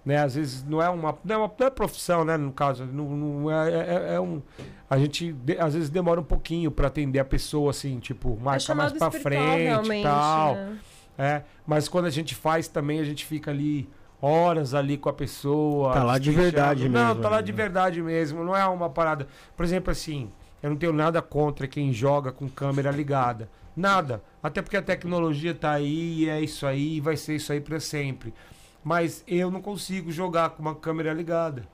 né? 0.05 0.17
Às 0.17 0.35
vezes 0.35 0.63
não 0.65 0.81
é 0.81 0.89
uma, 0.89 1.17
não 1.23 1.35
é 1.35 1.37
uma 1.37 1.51
não 1.57 1.67
é 1.67 1.69
profissão, 1.69 2.25
né? 2.25 2.35
No 2.35 2.51
caso, 2.51 2.85
não, 2.85 3.09
não 3.09 3.51
é, 3.51 3.71
é, 3.71 4.15
é 4.15 4.19
um. 4.19 4.41
A 4.89 4.97
gente 4.97 5.31
de- 5.31 5.57
às 5.57 5.73
vezes 5.73 5.89
demora 5.89 6.19
um 6.19 6.25
pouquinho 6.25 6.69
pra 6.71 6.87
atender 6.87 7.19
a 7.19 7.25
pessoa, 7.25 7.69
assim, 7.71 7.99
tipo, 7.99 8.37
É 8.39 8.43
marca 8.43 8.75
mais 8.75 8.91
espiritual, 8.91 9.21
frente 9.21 9.99
e 9.99 10.03
tal. 10.03 10.55
né? 10.55 10.77
É, 11.17 11.43
mas 11.65 11.87
quando 11.87 12.05
a 12.05 12.09
gente 12.09 12.33
faz 12.35 12.67
também, 12.67 12.99
a 12.99 13.03
gente 13.03 13.23
fica 13.25 13.51
ali 13.51 13.87
horas 14.23 14.73
ali 14.73 14.97
com 14.97 15.09
a 15.09 15.13
pessoa. 15.13 15.93
Tá 15.93 16.03
lá 16.03 16.17
de 16.17 16.31
verdade 16.31 16.87
Não, 16.87 17.07
mesmo, 17.07 17.21
tá 17.21 17.29
lá 17.29 17.37
né? 17.37 17.41
de 17.43 17.51
verdade 17.51 18.01
mesmo. 18.01 18.43
Não 18.43 18.55
é 18.55 18.65
uma 18.65 18.89
parada. 18.89 19.27
Por 19.57 19.65
exemplo, 19.65 19.91
assim, 19.91 20.31
eu 20.61 20.69
não 20.69 20.77
tenho 20.77 20.93
nada 20.93 21.21
contra 21.21 21.67
quem 21.67 21.91
joga 21.91 22.31
com 22.31 22.47
câmera 22.47 22.89
ligada. 22.89 23.49
Nada. 23.75 24.23
Até 24.41 24.61
porque 24.61 24.77
a 24.77 24.81
tecnologia 24.81 25.53
tá 25.53 25.71
aí 25.73 26.23
e 26.23 26.29
é 26.29 26.39
isso 26.39 26.65
aí, 26.65 26.95
e 26.97 27.01
vai 27.01 27.17
ser 27.17 27.35
isso 27.35 27.51
aí 27.51 27.59
pra 27.59 27.79
sempre. 27.79 28.33
Mas 28.83 29.23
eu 29.27 29.51
não 29.51 29.61
consigo 29.61 30.11
jogar 30.11 30.51
com 30.51 30.61
uma 30.61 30.75
câmera 30.75 31.11
ligada. 31.13 31.67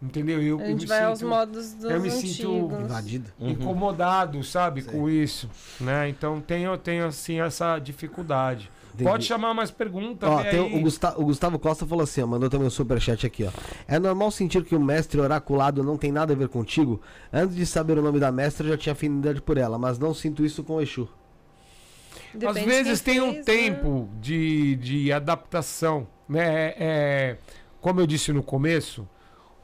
Entendeu? 0.00 0.42
Eu, 0.42 0.58
A 0.58 0.62
eu 0.62 0.66
gente 0.70 0.80
me 0.80 0.86
vai 0.88 1.04
aos 1.04 1.20
sinto 1.20 1.28
modos 1.28 1.74
dos 1.74 1.84
eu 1.90 2.00
me 2.00 2.08
antigos. 2.08 2.36
sinto 2.36 2.82
Invadido. 2.82 3.30
Uhum. 3.38 3.50
incomodado, 3.50 4.42
sabe, 4.42 4.82
Sei. 4.82 4.92
com 4.92 5.08
isso, 5.08 5.48
né? 5.80 6.08
Então 6.08 6.40
tenho, 6.40 6.76
tenho 6.76 7.06
assim 7.06 7.40
essa 7.40 7.78
dificuldade. 7.78 8.68
Entendi. 8.94 9.08
Pode 9.10 9.24
chamar 9.24 9.54
mais 9.54 9.70
perguntas, 9.70 10.28
Ó, 10.28 10.36
vê 10.42 10.50
tem 10.50 10.60
aí. 10.60 10.76
o, 10.78 10.80
Gusta- 10.82 11.14
o 11.18 11.24
Gustavo 11.24 11.58
Costa 11.58 11.86
falou 11.86 12.04
assim, 12.04 12.22
ó, 12.22 12.26
mandou 12.26 12.50
também 12.50 12.66
um 12.66 12.70
superchat 12.70 13.26
aqui, 13.26 13.44
ó. 13.44 13.50
É 13.88 13.98
normal 13.98 14.30
sentir 14.30 14.62
que 14.64 14.74
o 14.74 14.80
mestre 14.80 15.18
oraculado 15.20 15.82
não 15.82 15.96
tem 15.96 16.12
nada 16.12 16.32
a 16.34 16.36
ver 16.36 16.48
contigo? 16.48 17.00
Antes 17.32 17.56
de 17.56 17.64
saber 17.64 17.96
o 17.98 18.02
nome 18.02 18.20
da 18.20 18.30
mestra, 18.30 18.66
eu 18.66 18.70
já 18.72 18.76
tinha 18.76 18.92
afinidade 18.92 19.40
por 19.40 19.56
ela, 19.56 19.78
mas 19.78 19.98
não 19.98 20.12
sinto 20.12 20.44
isso 20.44 20.62
com 20.62 20.74
o 20.76 20.80
Exu. 20.82 21.08
Às 22.34 22.38
Depende 22.38 22.66
vezes 22.66 23.00
quem 23.00 23.14
tem 23.14 23.22
um 23.22 23.32
fez, 23.32 23.46
né? 23.46 23.52
tempo 23.52 24.08
de, 24.20 24.76
de 24.76 25.12
adaptação, 25.12 26.06
né? 26.28 26.44
É, 26.68 26.74
é, 26.78 27.36
como 27.80 28.00
eu 28.00 28.06
disse 28.06 28.32
no 28.32 28.42
começo, 28.42 29.08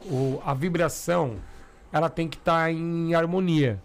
o- 0.06 0.40
a 0.44 0.54
vibração 0.54 1.36
ela 1.92 2.08
tem 2.10 2.28
que 2.28 2.36
estar 2.36 2.70
em 2.72 3.14
harmonia. 3.14 3.80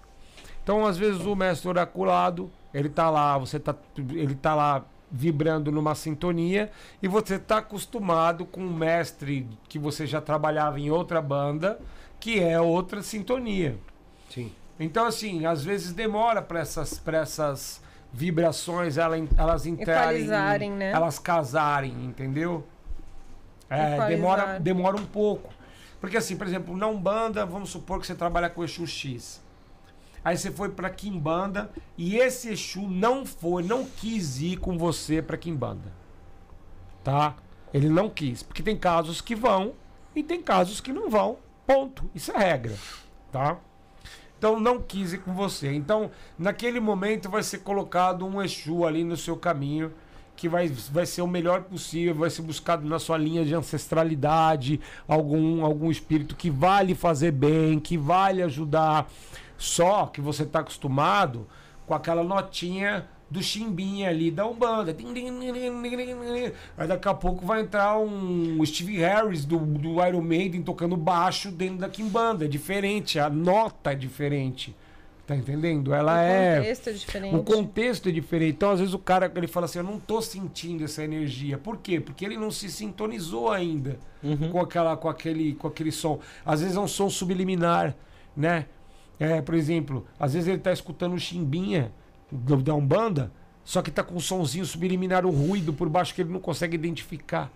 Então, 0.64 0.86
às 0.86 0.98
vezes 0.98 1.22
o 1.26 1.36
mestre 1.36 1.68
oraculado, 1.68 2.50
ele 2.74 2.88
tá 2.90 3.10
lá, 3.10 3.38
você 3.38 3.60
tá, 3.60 3.76
ele 3.98 4.36
tá 4.36 4.56
lá 4.56 4.86
vibrando 5.16 5.72
numa 5.72 5.94
sintonia 5.94 6.72
e 7.02 7.08
você 7.08 7.38
tá 7.38 7.58
acostumado 7.58 8.46
com 8.46 8.62
um 8.62 8.74
mestre 8.74 9.48
que 9.70 9.78
você 9.78 10.08
já 10.08 10.20
trabalhava 10.20 10.80
em 10.80 10.90
outra 10.90 11.22
banda, 11.22 11.80
que 12.20 12.40
é 12.40 12.60
outra 12.60 13.04
sintonia. 13.04 13.78
Sim. 14.32 14.52
Então, 14.80 15.06
assim, 15.06 15.46
às 15.46 15.64
vezes 15.64 15.94
demora 15.94 16.42
para 16.42 16.62
essas, 16.62 16.98
pra 16.98 17.20
essas 17.20 17.80
vibrações 18.12 18.98
ela, 18.98 19.16
elas 19.38 19.68
entrarem, 19.68 20.72
né? 20.72 20.92
elas 20.92 21.20
casarem, 21.20 21.94
entendeu? 22.04 22.66
É, 23.70 24.08
demora, 24.08 24.60
demora 24.60 24.98
um 24.98 25.06
pouco. 25.06 25.54
Porque, 26.02 26.18
assim, 26.18 26.36
por 26.36 26.48
exemplo, 26.48 26.76
na 26.76 26.88
Umbanda, 26.88 27.46
vamos 27.46 27.70
supor 27.70 28.00
que 28.02 28.08
você 28.08 28.16
trabalha 28.16 28.50
com 28.50 28.62
o 28.62 28.64
Exu 28.64 28.88
X. 28.88 29.43
Aí 30.24 30.38
você 30.38 30.52
foi 30.52 30.70
pra 30.70 30.90
Quimbanda 30.90 31.72
e 31.98 32.18
esse 32.18 32.50
Exu 32.50 32.88
não 32.88 33.26
foi, 33.26 33.64
não 33.64 33.86
quis 33.86 34.42
ir 34.42 34.58
com 34.58 34.78
você 34.78 35.22
pra 35.22 35.38
Quimbanda. 35.38 35.92
Tá? 37.04 37.36
Ele 37.74 37.90
não 37.90 38.10
quis. 38.10 38.42
Porque 38.42 38.64
tem 38.64 38.78
casos 38.78 39.20
que 39.20 39.36
vão 39.36 39.74
e 40.16 40.24
tem 40.24 40.42
casos 40.42 40.80
que 40.80 40.94
não 40.94 41.10
vão. 41.10 41.38
Ponto. 41.66 42.10
Isso 42.16 42.32
é 42.32 42.38
regra. 42.38 42.76
Tá? 43.32 43.58
Então 44.38 44.60
não 44.60 44.82
quis 44.82 45.14
ir 45.14 45.20
com 45.20 45.34
você. 45.34 45.74
Então, 45.74 46.12
naquele 46.38 46.80
momento 46.80 47.30
vai 47.30 47.44
ser 47.44 47.60
colocado 47.60 48.26
um 48.26 48.42
Exu 48.42 48.86
ali 48.86 49.04
no 49.04 49.18
seu 49.18 49.36
caminho 49.36 49.94
que 50.36 50.50
vai, 50.50 50.68
vai 50.68 51.06
ser 51.06 51.22
o 51.22 51.28
melhor 51.28 51.64
possível, 51.64 52.16
vai 52.16 52.30
ser 52.30 52.42
buscado 52.42 52.88
na 52.88 53.00
sua 53.00 53.18
linha 53.18 53.46
de 53.46 53.54
ancestralidade, 53.54 54.80
algum, 55.08 55.64
algum 55.64 55.92
espírito 55.92 56.36
que 56.36 56.50
vai 56.50 56.86
lhe 56.86 56.96
fazer 56.96 57.32
bem, 57.32 57.80
que 57.80 57.98
vai 57.98 58.34
lhe 58.34 58.44
ajudar. 58.44 59.10
Só 59.58 60.08
que 60.08 60.22
você 60.22 60.44
está 60.44 60.60
acostumado 60.60 61.48
com 61.86 61.94
aquela 61.94 62.24
notinha 62.24 63.08
do 63.30 63.42
chimbinha 63.42 64.10
ali 64.10 64.30
da 64.30 64.46
Umbanda. 64.46 64.96
Aí 66.78 66.88
daqui 66.88 67.08
a 67.08 67.14
pouco 67.14 67.46
vai 67.46 67.62
entrar 67.62 67.98
um 67.98 68.64
Steve 68.64 68.98
Harris 68.98 69.44
do, 69.44 69.58
do 69.58 70.06
Iron 70.06 70.22
Maiden 70.22 70.62
tocando 70.62 70.96
baixo 70.96 71.50
dentro 71.50 71.78
da 71.78 71.90
Kimbanda. 71.90 72.46
É 72.46 72.48
diferente, 72.48 73.20
a 73.20 73.30
nota 73.30 73.92
é 73.92 73.96
diferente. 73.96 74.76
Tá 75.26 75.36
entendendo? 75.36 75.94
Ela 75.94 76.22
é. 76.22 76.60
O 76.60 76.62
contexto 76.62 76.90
é 76.90 76.94
diferente. 76.94 77.36
O 77.36 77.44
contexto 77.44 78.10
é 78.10 78.12
diferente. 78.12 78.56
Então, 78.56 78.72
às 78.72 78.80
vezes, 78.80 78.94
o 78.94 79.00
cara 79.00 79.32
ele 79.34 79.48
fala 79.48 79.66
assim: 79.66 79.80
Eu 79.80 79.84
não 79.86 79.98
tô 79.98 80.22
sentindo 80.22 80.84
essa 80.84 81.02
energia. 81.02 81.58
Por 81.58 81.78
quê? 81.78 82.00
Porque 82.02 82.26
ele 82.26 82.36
não 82.36 82.52
se 82.52 82.70
sintonizou 82.70 83.50
ainda 83.50 83.98
uhum. 84.22 84.52
com, 84.52 84.60
aquela, 84.60 84.98
com, 84.98 85.08
aquele, 85.08 85.56
com 85.56 85.68
aquele 85.68 85.94
som. 85.94 86.20
Às 86.46 86.60
vezes 86.60 86.76
é 86.76 86.80
um 86.80 86.90
som 86.90 87.10
subliminar, 87.10 87.96
né? 88.36 88.66
É, 89.20 89.42
por 89.42 89.56
exemplo, 89.56 90.06
às 90.20 90.34
vezes 90.34 90.48
ele 90.48 90.60
tá 90.60 90.72
escutando 90.72 91.14
o 91.14 91.20
chimbinha 91.20 91.92
da 92.32 92.74
Umbanda, 92.74 93.32
só 93.64 93.82
que 93.82 93.92
tá 93.92 94.04
com 94.04 94.16
um 94.16 94.20
sonzinho 94.20 94.66
subliminar, 94.66 95.26
o 95.26 95.32
ruído 95.32 95.74
por 95.74 95.88
baixo 95.88 96.14
que 96.14 96.22
ele 96.22 96.34
não 96.34 96.40
consegue 96.40 96.76
identificar 96.76 97.52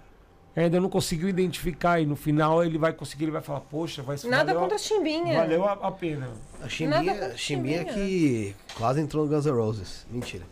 ainda 0.62 0.80
não 0.80 0.90
conseguiu 0.90 1.30
identificar 1.30 2.02
e 2.02 2.06
no 2.06 2.16
final 2.16 2.64
ele 2.64 2.78
vai 2.78 2.92
conseguir, 2.92 3.26
ele 3.26 3.32
vai 3.32 3.42
falar, 3.42 3.62
poxa, 3.62 4.02
vai 4.02 4.18
ser 4.18 4.28
Nada 4.28 4.54
contra 4.56 4.76
a 4.76 4.80
Chimbinha. 4.80 5.40
Valeu 5.40 5.66
a, 5.66 5.74
a 5.74 5.92
pena. 5.92 6.30
A 6.62 6.68
Chimbinha, 6.68 7.28
a 7.28 7.38
Chimbinha 7.38 7.86
que 7.86 8.56
quase 8.76 9.00
entrou 9.02 9.26
no 9.26 9.30
Guns 9.30 9.46
N' 9.46 9.52
Roses. 9.52 10.06
Mentira. 10.10 10.46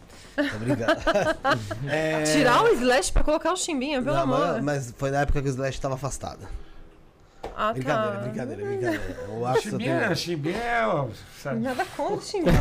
Obrigado. 0.55 1.01
é... 1.89 2.23
Tirar 2.23 2.63
o 2.63 2.67
Slash 2.67 3.11
pra 3.11 3.23
colocar 3.23 3.51
o 3.51 3.57
Chimbinha, 3.57 4.01
pelo 4.01 4.15
não, 4.15 4.23
amor. 4.23 4.61
Mas, 4.61 4.63
mas 4.63 4.93
foi 4.97 5.09
na 5.09 5.21
época 5.21 5.41
que 5.41 5.47
o 5.47 5.49
Slash 5.49 5.77
estava 5.77 5.95
afastado. 5.95 6.47
Ah, 7.55 7.73
brincadeira, 7.73 8.11
tá. 8.11 8.21
brincadeira, 8.21 8.65
brincadeira. 8.65 9.17
O 9.29 9.45
Axel 9.45 9.77
tem... 9.77 9.89
É... 9.89 11.55
Nada 11.55 11.85
contra 11.97 12.15
o 12.15 12.21
Chimbinha. 12.21 12.53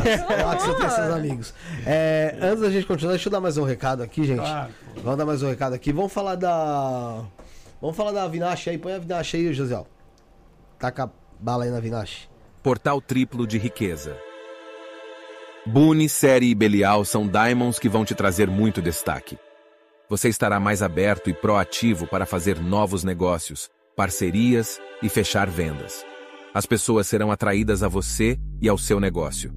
o 0.45 0.49
Axel 0.49 0.75
tem 0.75 0.89
seus 0.89 1.09
amigos. 1.09 1.53
É, 1.85 2.37
antes 2.41 2.61
da 2.61 2.69
gente 2.69 2.85
continuar, 2.85 3.13
deixa 3.13 3.27
eu 3.27 3.31
dar 3.31 3.39
mais 3.39 3.57
um 3.57 3.63
recado 3.63 4.03
aqui, 4.03 4.23
gente. 4.23 4.39
Claro. 4.39 4.71
Vamos 5.03 5.17
dar 5.17 5.25
mais 5.25 5.43
um 5.43 5.49
recado 5.49 5.73
aqui. 5.73 5.91
Vamos 5.91 6.13
falar 6.13 6.35
da 6.35 7.23
Vamos 7.81 7.95
falar 7.95 8.11
da 8.11 8.27
Vinache 8.27 8.69
aí. 8.69 8.77
Põe 8.77 8.93
a 8.93 8.99
Vinache 8.99 9.37
aí, 9.37 9.53
José. 9.53 9.79
Taca 10.79 11.03
a 11.03 11.09
bala 11.39 11.65
aí 11.65 11.69
na 11.69 11.79
Vinache. 11.79 12.27
Portal 12.63 13.01
triplo 13.01 13.45
de 13.45 13.57
riqueza. 13.57 14.17
Boone, 15.65 16.07
Série 16.07 16.49
e 16.49 16.55
Belial 16.55 17.03
são 17.05 17.27
diamonds 17.27 17.79
que 17.79 17.89
vão 17.89 18.05
te 18.05 18.15
trazer 18.15 18.49
muito 18.49 18.81
destaque. 18.81 19.37
Você 20.09 20.29
estará 20.29 20.59
mais 20.59 20.83
aberto 20.83 21.29
e 21.29 21.33
proativo 21.33 22.05
para 22.05 22.25
fazer 22.25 22.59
novos 22.59 23.03
negócios, 23.03 23.69
parcerias 23.95 24.79
e 25.01 25.07
fechar 25.07 25.49
vendas. 25.49 26.05
As 26.53 26.65
pessoas 26.65 27.07
serão 27.07 27.31
atraídas 27.31 27.81
a 27.81 27.87
você 27.87 28.37
e 28.61 28.67
ao 28.67 28.77
seu 28.77 28.99
negócio. 28.99 29.53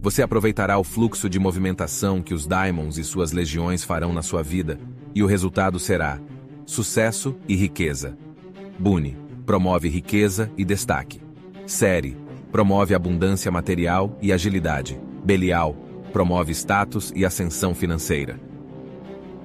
Você 0.00 0.22
aproveitará 0.22 0.78
o 0.78 0.84
fluxo 0.84 1.28
de 1.28 1.38
movimentação 1.38 2.22
que 2.22 2.34
os 2.34 2.46
Diamonds 2.46 2.98
e 2.98 3.04
suas 3.04 3.32
legiões 3.32 3.84
farão 3.84 4.12
na 4.12 4.22
sua 4.22 4.42
vida, 4.42 4.78
e 5.14 5.22
o 5.22 5.26
resultado 5.26 5.78
será 5.78 6.18
sucesso 6.66 7.36
e 7.46 7.54
riqueza. 7.54 8.16
Bune 8.78 9.16
promove 9.44 9.88
riqueza 9.88 10.50
e 10.56 10.64
destaque. 10.64 11.20
Série 11.66 12.16
promove 12.50 12.94
abundância 12.94 13.50
material 13.50 14.18
e 14.20 14.32
agilidade. 14.32 15.00
Belial 15.24 15.76
promove 16.12 16.52
status 16.52 17.12
e 17.14 17.24
ascensão 17.24 17.74
financeira. 17.74 18.40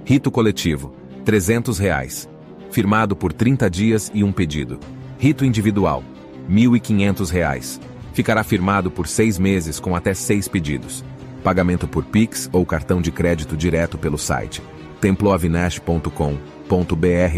Rito 0.03 0.31
coletivo, 0.31 0.93
300 1.23 1.77
reais. 1.77 2.29
Firmado 2.71 3.15
por 3.15 3.33
30 3.33 3.69
dias 3.69 4.11
e 4.13 4.23
um 4.23 4.31
pedido. 4.31 4.79
Rito 5.17 5.43
individual, 5.45 6.03
1.500 6.49 7.29
reais. 7.29 7.81
Ficará 8.13 8.43
firmado 8.43 8.89
por 8.89 9.07
seis 9.07 9.37
meses 9.37 9.79
com 9.79 9.95
até 9.95 10.13
seis 10.13 10.47
pedidos. 10.47 11.03
Pagamento 11.43 11.87
por 11.87 12.03
Pix 12.03 12.49
ou 12.51 12.65
cartão 12.65 13.01
de 13.01 13.11
crédito 13.11 13.55
direto 13.55 13.97
pelo 13.97 14.17
site 14.17 14.61
temploavinash.com 14.99 16.37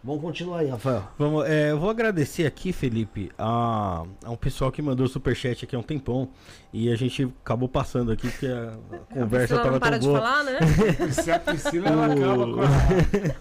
Vamos 0.04 0.20
continuar 0.20 0.58
aí, 0.58 0.68
Rafael. 0.68 1.02
Vamos, 1.18 1.48
é, 1.48 1.70
eu 1.70 1.78
vou 1.78 1.88
agradecer 1.88 2.44
aqui, 2.44 2.74
Felipe, 2.74 3.32
a, 3.38 4.04
a 4.22 4.30
um 4.30 4.36
pessoal 4.36 4.70
que 4.70 4.82
mandou 4.82 5.08
superchat 5.08 5.64
aqui 5.64 5.74
há 5.74 5.78
um 5.78 5.82
tempão. 5.82 6.28
E 6.74 6.92
a 6.92 6.96
gente 6.96 7.32
acabou 7.42 7.70
passando 7.70 8.12
aqui 8.12 8.28
porque 8.28 8.46
a, 8.46 8.74
a 8.92 9.14
conversa 9.14 9.56
estava 9.56 9.80
tão 9.80 9.98
boa. 10.00 10.20
Falar, 10.20 10.44
né? 10.44 10.58
Se 11.10 11.32
a 11.32 11.38
Priscila, 11.38 11.88
ela 11.88 12.06
acaba 12.12 12.44
com 12.44 12.60
a... 12.60 13.36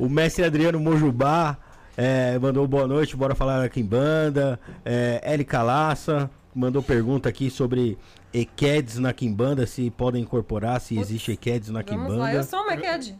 O 0.04 0.08
mestre 0.08 0.44
Adriano 0.44 0.80
Mojubá 0.80 1.56
é, 1.96 2.36
mandou 2.40 2.66
boa 2.66 2.88
noite, 2.88 3.16
bora 3.16 3.36
falar 3.36 3.62
aqui 3.62 3.78
em 3.78 3.84
banda. 3.84 4.58
É, 4.84 5.20
Eli 5.32 5.44
Calaça 5.44 6.28
mandou 6.52 6.82
pergunta 6.82 7.28
aqui 7.28 7.48
sobre 7.48 7.96
EQEDs 8.34 8.98
na 8.98 9.12
Kimbanda, 9.12 9.64
se 9.64 9.88
podem 9.90 10.22
incorporar, 10.22 10.80
se 10.80 10.96
Putz, 10.96 11.08
existe 11.08 11.30
EQEDs 11.30 11.68
na 11.68 11.84
Kimbanda. 11.84 12.08
Vamos 12.08 12.24
lá, 12.24 12.34
eu 12.34 12.42
sou 12.42 12.62
uma 12.62 12.74
EQED. 12.74 13.16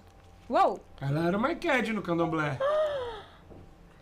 Uou! 0.48 0.80
Ela 1.00 1.28
era 1.28 1.38
uma 1.38 1.52
EQED 1.52 1.92
no 1.92 2.02
candomblé. 2.02 2.58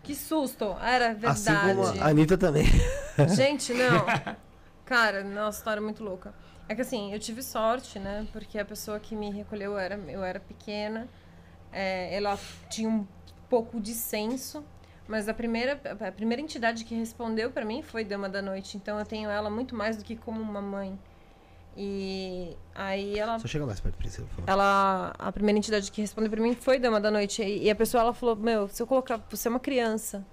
Que 0.09 0.15
susto! 0.15 0.75
Era 0.81 1.13
verdade. 1.13 1.49
Assim 1.49 1.75
como 1.75 2.01
a 2.01 2.07
Anitta 2.07 2.35
também. 2.35 2.65
Gente, 3.35 3.75
não. 3.75 4.07
Cara, 4.83 5.23
nossa, 5.23 5.59
história 5.59 5.79
é 5.79 5.83
muito 5.83 6.03
louca. 6.03 6.33
É 6.67 6.73
que 6.73 6.81
assim, 6.81 7.13
eu 7.13 7.19
tive 7.19 7.43
sorte, 7.43 7.99
né? 7.99 8.25
Porque 8.33 8.57
a 8.57 8.65
pessoa 8.65 8.99
que 8.99 9.15
me 9.15 9.29
recolheu, 9.29 9.73
eu 9.73 9.77
era, 9.77 9.95
eu 10.07 10.23
era 10.23 10.39
pequena. 10.39 11.07
É, 11.71 12.15
ela 12.15 12.39
tinha 12.71 12.89
um 12.89 13.05
pouco 13.47 13.79
de 13.79 13.93
senso, 13.93 14.65
mas 15.07 15.29
a 15.29 15.33
primeira, 15.33 15.79
a 15.99 16.11
primeira 16.11 16.41
entidade 16.41 16.85
que 16.85 16.95
respondeu 16.95 17.51
para 17.51 17.63
mim 17.63 17.83
foi 17.83 18.03
Dama 18.03 18.27
da 18.27 18.41
Noite. 18.41 18.77
Então 18.77 18.97
eu 18.97 19.05
tenho 19.05 19.29
ela 19.29 19.47
muito 19.47 19.75
mais 19.75 19.95
do 19.95 20.03
que 20.03 20.15
como 20.15 20.41
uma 20.41 20.59
mãe. 20.59 20.97
E 21.81 22.57
aí 22.75 23.17
ela. 23.17 23.39
Só 23.39 23.47
chega 23.47 23.65
mais 23.65 23.79
perto, 23.79 23.95
Priscila, 23.95 24.27
por 24.27 24.35
favor. 24.35 24.51
Ela. 24.51 25.13
A 25.17 25.31
primeira 25.31 25.57
entidade 25.57 25.89
que 25.89 26.01
respondeu 26.01 26.29
para 26.29 26.41
mim 26.41 26.53
foi 26.53 26.77
Dama 26.77 26.99
da 26.99 27.09
Noite. 27.09 27.41
E 27.41 27.69
a 27.69 27.75
pessoa 27.75 28.01
ela 28.01 28.13
falou: 28.13 28.35
Meu, 28.35 28.67
se 28.67 28.83
eu 28.83 28.85
colocar. 28.85 29.17
Você 29.29 29.47
é 29.47 29.51
uma 29.51 29.61
criança. 29.61 30.25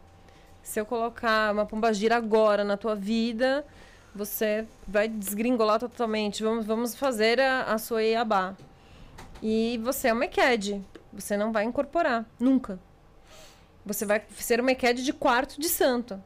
Se 0.61 0.81
eu 0.81 0.85
colocar 0.85 1.53
uma 1.53 1.65
pombagira 1.65 2.17
agora 2.17 2.65
na 2.65 2.77
tua 2.77 2.97
vida, 2.97 3.65
você 4.13 4.67
vai 4.89 5.07
desgringolar 5.07 5.79
totalmente. 5.79 6.43
Vamos, 6.43 6.67
vamos 6.67 6.97
fazer 6.97 7.39
a, 7.39 7.63
a 7.63 7.79
sua 7.79 8.03
Iabá. 8.03 8.57
E 9.41 9.81
você 9.85 10.09
é 10.09 10.13
uma 10.13 10.25
EQED. 10.25 10.83
Você 11.13 11.37
não 11.37 11.53
vai 11.53 11.63
incorporar. 11.63 12.27
Nunca. 12.41 12.81
Você 13.85 14.05
vai 14.05 14.21
ser 14.37 14.59
uma 14.61 14.73
EQED 14.73 15.05
de 15.05 15.13
quarto 15.13 15.61
de 15.61 15.69
santo. 15.69 16.21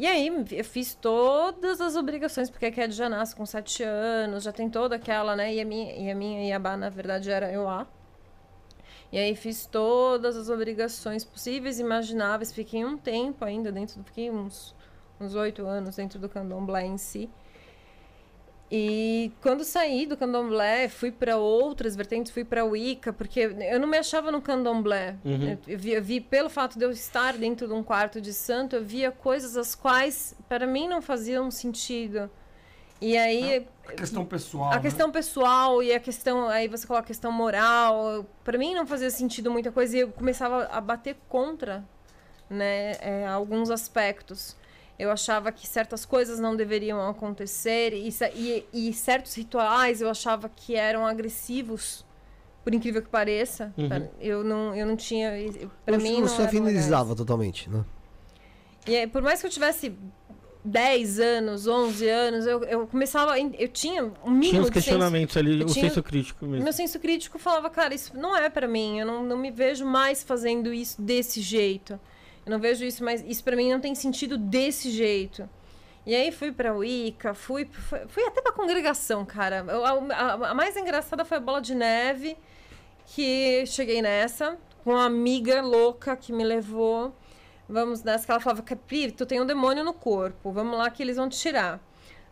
E 0.00 0.06
aí 0.06 0.28
eu 0.52 0.64
fiz 0.64 0.94
todas 0.94 1.78
as 1.78 1.94
obrigações, 1.94 2.48
porque 2.48 2.64
a 2.64 2.72
Ked 2.72 2.90
já 2.94 3.06
nasce 3.06 3.36
com 3.36 3.44
sete 3.44 3.82
anos, 3.82 4.44
já 4.44 4.50
tem 4.50 4.70
toda 4.70 4.96
aquela, 4.96 5.36
né? 5.36 5.52
E 5.52 5.60
a 5.60 5.64
minha, 5.66 5.92
e 5.94 6.10
a 6.10 6.14
minha 6.14 6.42
Iabá, 6.48 6.74
na 6.74 6.88
verdade, 6.88 7.30
era 7.30 7.52
eu 7.52 7.64
lá. 7.64 7.86
E 9.12 9.18
aí 9.18 9.36
fiz 9.36 9.66
todas 9.66 10.38
as 10.38 10.48
obrigações 10.48 11.22
possíveis 11.22 11.78
e 11.78 11.82
imagináveis. 11.82 12.50
Fiquei 12.50 12.82
um 12.82 12.96
tempo 12.96 13.44
ainda 13.44 13.70
dentro 13.70 13.98
do. 13.98 14.04
Fiquei 14.04 14.30
uns 14.30 14.74
uns 15.20 15.34
oito 15.34 15.66
anos 15.66 15.96
dentro 15.96 16.18
do 16.18 16.30
candomblé 16.30 16.86
em 16.86 16.96
si. 16.96 17.28
E 18.70 19.32
quando 19.42 19.64
saí 19.64 20.06
do 20.06 20.16
candomblé, 20.16 20.88
fui 20.88 21.10
para 21.10 21.36
outras 21.36 21.96
vertentes, 21.96 22.30
fui 22.30 22.44
para 22.44 22.64
Wicca, 22.64 23.12
porque 23.12 23.40
eu 23.40 23.80
não 23.80 23.88
me 23.88 23.98
achava 23.98 24.30
no 24.30 24.40
candomblé. 24.40 25.16
Uhum. 25.24 25.58
Eu, 25.66 25.78
vi, 25.78 25.90
eu, 25.92 26.02
vi, 26.02 26.20
pelo 26.20 26.48
fato 26.48 26.78
de 26.78 26.84
eu 26.84 26.90
estar 26.92 27.36
dentro 27.36 27.66
de 27.66 27.74
um 27.74 27.82
quarto 27.82 28.20
de 28.20 28.32
santo, 28.32 28.76
eu 28.76 28.84
via 28.84 29.10
coisas 29.10 29.56
as 29.56 29.74
quais 29.74 30.36
para 30.48 30.68
mim 30.68 30.86
não 30.86 31.02
faziam 31.02 31.50
sentido. 31.50 32.30
E 33.00 33.16
aí 33.16 33.66
a 33.88 33.92
questão 33.92 34.24
pessoal, 34.24 34.70
a 34.70 34.76
né? 34.76 34.82
questão 34.82 35.10
pessoal 35.10 35.82
e 35.82 35.92
a 35.92 35.98
questão 35.98 36.48
aí 36.48 36.68
você 36.68 36.86
coloca 36.86 37.04
a 37.04 37.06
questão 37.06 37.32
moral, 37.32 38.26
para 38.44 38.58
mim 38.58 38.74
não 38.74 38.86
fazia 38.86 39.10
sentido 39.10 39.50
muita 39.50 39.72
coisa 39.72 39.96
e 39.96 40.00
eu 40.00 40.12
começava 40.12 40.64
a 40.66 40.80
bater 40.80 41.16
contra, 41.28 41.82
né, 42.48 42.92
é, 43.00 43.26
alguns 43.26 43.70
aspectos. 43.70 44.54
Eu 45.00 45.10
achava 45.10 45.50
que 45.50 45.66
certas 45.66 46.04
coisas 46.04 46.38
não 46.38 46.54
deveriam 46.54 47.08
acontecer 47.08 47.94
e, 47.94 48.14
e, 48.34 48.66
e 48.70 48.92
certos 48.92 49.34
rituais 49.34 50.02
eu 50.02 50.10
achava 50.10 50.46
que 50.46 50.76
eram 50.76 51.06
agressivos, 51.06 52.04
por 52.62 52.74
incrível 52.74 53.00
que 53.00 53.08
pareça. 53.08 53.72
Uhum. 53.78 54.08
Eu 54.20 54.44
não, 54.44 54.76
eu 54.76 54.86
não 54.86 54.96
tinha. 54.96 55.32
Para 55.86 55.96
mim, 55.96 56.20
não. 56.20 56.28
Você 56.28 56.42
afinizava 56.42 57.16
totalmente, 57.16 57.70
né? 57.70 57.82
E 58.86 58.94
aí, 58.94 59.06
por 59.06 59.22
mais 59.22 59.40
que 59.40 59.46
eu 59.46 59.50
tivesse 59.50 59.96
10 60.62 61.18
anos, 61.18 61.66
11 61.66 62.06
anos, 62.06 62.46
eu, 62.46 62.62
eu 62.64 62.86
começava. 62.86 63.40
Eu 63.40 63.68
tinha 63.68 64.04
um 64.22 64.30
mínimo. 64.30 64.50
Tinha 64.50 64.62
os 64.62 64.68
questionamentos 64.70 65.32
senso, 65.32 65.46
ali, 65.46 65.62
o 65.62 65.66
tinha, 65.66 65.88
senso 65.88 66.02
crítico 66.02 66.44
mesmo. 66.44 66.62
Meu 66.62 66.74
senso 66.74 67.00
crítico 67.00 67.38
falava, 67.38 67.70
cara, 67.70 67.94
isso 67.94 68.14
não 68.14 68.36
é 68.36 68.50
para 68.50 68.68
mim, 68.68 68.98
eu 68.98 69.06
não, 69.06 69.24
não 69.24 69.38
me 69.38 69.50
vejo 69.50 69.86
mais 69.86 70.22
fazendo 70.22 70.74
isso 70.74 71.00
desse 71.00 71.40
jeito. 71.40 71.98
Eu 72.44 72.50
não 72.50 72.58
vejo 72.58 72.84
isso, 72.84 73.04
mas 73.04 73.22
isso 73.26 73.44
para 73.44 73.56
mim 73.56 73.70
não 73.70 73.80
tem 73.80 73.94
sentido 73.94 74.36
desse 74.36 74.90
jeito. 74.90 75.48
E 76.06 76.14
aí 76.14 76.32
fui 76.32 76.50
pra 76.50 76.72
Wicca, 76.72 77.34
fui, 77.34 77.66
fui, 77.66 78.00
fui 78.08 78.24
até 78.24 78.40
pra 78.40 78.52
congregação, 78.52 79.24
cara. 79.24 79.64
A, 79.68 80.14
a, 80.14 80.50
a, 80.50 80.54
mais 80.54 80.76
engraçada 80.76 81.24
foi 81.24 81.36
a 81.36 81.40
bola 81.40 81.60
de 81.60 81.74
neve, 81.74 82.36
que 83.06 83.64
cheguei 83.66 84.00
nessa, 84.00 84.56
com 84.82 84.90
uma 84.90 85.04
amiga 85.04 85.60
louca 85.60 86.16
que 86.16 86.32
me 86.32 86.42
levou. 86.42 87.14
Vamos 87.68 88.02
nessa, 88.02 88.24
que 88.24 88.30
ela 88.32 88.40
falava, 88.40 88.62
Capri, 88.62 89.12
tu 89.12 89.26
tem 89.26 89.40
um 89.40 89.46
demônio 89.46 89.84
no 89.84 89.92
corpo, 89.92 90.50
vamos 90.50 90.76
lá 90.76 90.90
que 90.90 91.02
eles 91.02 91.16
vão 91.16 91.28
te 91.28 91.38
tirar. 91.38 91.78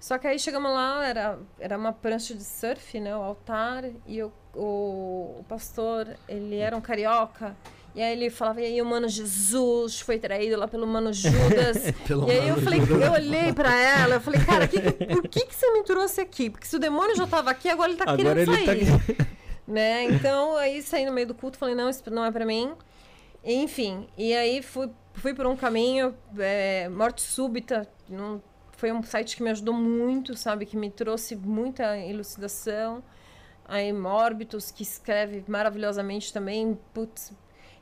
Só 0.01 0.17
que 0.17 0.27
aí 0.27 0.39
chegamos 0.39 0.71
lá, 0.73 1.07
era, 1.07 1.39
era 1.59 1.77
uma 1.77 1.93
prancha 1.93 2.35
de 2.35 2.45
surf, 2.45 2.99
né, 2.99 3.17
o 3.17 3.21
altar, 3.21 3.85
e 4.07 4.23
o, 4.23 4.33
o, 4.55 5.37
o 5.41 5.45
pastor, 5.49 6.17
ele 6.29 6.57
era 6.57 6.77
um 6.77 6.81
carioca, 6.81 7.57
e 7.95 8.03
aí 8.03 8.13
ele 8.13 8.31
falava, 8.31 8.61
e 8.61 8.67
aí 8.67 8.83
o 8.83 8.87
Mano 8.87 9.09
Jesus 9.09 10.01
foi 10.01 10.19
traído 10.19 10.57
lá 10.57 10.69
pelo 10.69 10.87
Mano 10.87 11.13
Judas. 11.13 11.89
e 12.29 12.31
aí 12.31 12.49
eu 12.49 12.57
falei, 12.61 12.81
Judas. 12.81 13.07
eu 13.07 13.13
olhei 13.13 13.53
pra 13.53 13.75
ela, 13.75 14.17
eu 14.17 14.21
falei, 14.21 14.41
cara, 14.45 14.69
que, 14.69 14.81
por 14.81 15.23
que, 15.29 15.47
que 15.47 15.55
você 15.55 15.73
me 15.73 15.83
trouxe 15.83 16.21
aqui? 16.21 16.51
Porque 16.51 16.67
se 16.67 16.77
o 16.77 16.79
demônio 16.79 17.17
já 17.17 17.27
tava 17.27 17.51
aqui, 17.51 17.69
agora 17.69 17.91
ele 17.91 17.99
tá 17.99 18.05
agora 18.11 18.35
querendo 18.35 18.55
ele 18.55 18.87
tá 18.87 18.93
sair. 18.95 19.17
Tá... 19.17 19.27
né? 19.67 20.05
Então, 20.05 20.57
aí 20.57 20.83
saí 20.83 21.05
no 21.05 21.13
meio 21.13 21.27
do 21.27 21.35
culto, 21.35 21.59
falei, 21.59 21.75
não, 21.75 21.89
isso 21.89 22.03
não 22.11 22.25
é 22.25 22.31
pra 22.31 22.47
mim. 22.47 22.73
Enfim, 23.45 24.07
e 24.17 24.35
aí 24.35 24.63
fui, 24.63 24.91
fui 25.15 25.35
por 25.35 25.47
um 25.47 25.57
caminho, 25.57 26.15
é, 26.39 26.89
morte 26.89 27.23
súbita, 27.23 27.89
não, 28.09 28.43
foi 28.79 28.93
um 28.93 29.03
site 29.03 29.37
que 29.37 29.43
me 29.43 29.51
ajudou 29.51 29.75
muito, 29.75 30.37
sabe? 30.37 30.65
Que 30.65 30.77
me 30.77 30.89
trouxe 30.89 31.35
muita 31.35 31.99
elucidação. 31.99 33.03
Aí 33.65 33.93
Mórbitos, 33.93 34.71
que 34.71 34.85
escreve 34.85 35.45
maravilhosamente 35.49 36.33
também, 36.33 36.79
putz, 36.95 37.33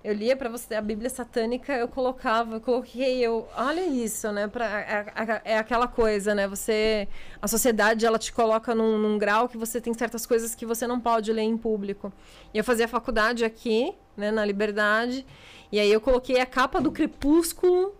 eu 0.06 0.14
lia 0.14 0.36
para 0.36 0.48
você 0.48 0.76
a 0.76 0.80
Bíblia 0.80 1.10
satânica, 1.10 1.72
eu 1.72 1.88
colocava, 1.88 2.54
eu 2.54 2.60
coloquei, 2.60 3.18
eu, 3.18 3.48
olha 3.56 3.84
isso, 3.84 4.30
né? 4.30 4.46
Pra, 4.46 4.64
é, 4.64 5.06
é, 5.16 5.52
é, 5.54 5.58
aquela 5.58 5.88
coisa, 5.88 6.32
né? 6.32 6.46
Você, 6.46 7.08
a 7.42 7.48
sociedade, 7.48 8.06
ela 8.06 8.16
te 8.16 8.32
coloca 8.32 8.72
num, 8.72 8.96
num, 8.98 9.18
grau 9.18 9.48
que 9.48 9.58
você 9.58 9.80
tem 9.80 9.92
certas 9.92 10.24
coisas 10.24 10.54
que 10.54 10.64
você 10.64 10.86
não 10.86 11.00
pode 11.00 11.32
ler 11.32 11.42
em 11.42 11.56
público. 11.58 12.12
E 12.54 12.58
eu 12.58 12.62
fazia 12.62 12.86
faculdade 12.86 13.44
aqui, 13.44 13.92
né, 14.16 14.30
na 14.30 14.44
Liberdade, 14.44 15.26
e 15.72 15.80
aí 15.80 15.90
eu 15.90 16.00
coloquei 16.00 16.38
a 16.38 16.46
capa 16.46 16.80
do 16.80 16.92
Crepúsculo 16.92 17.92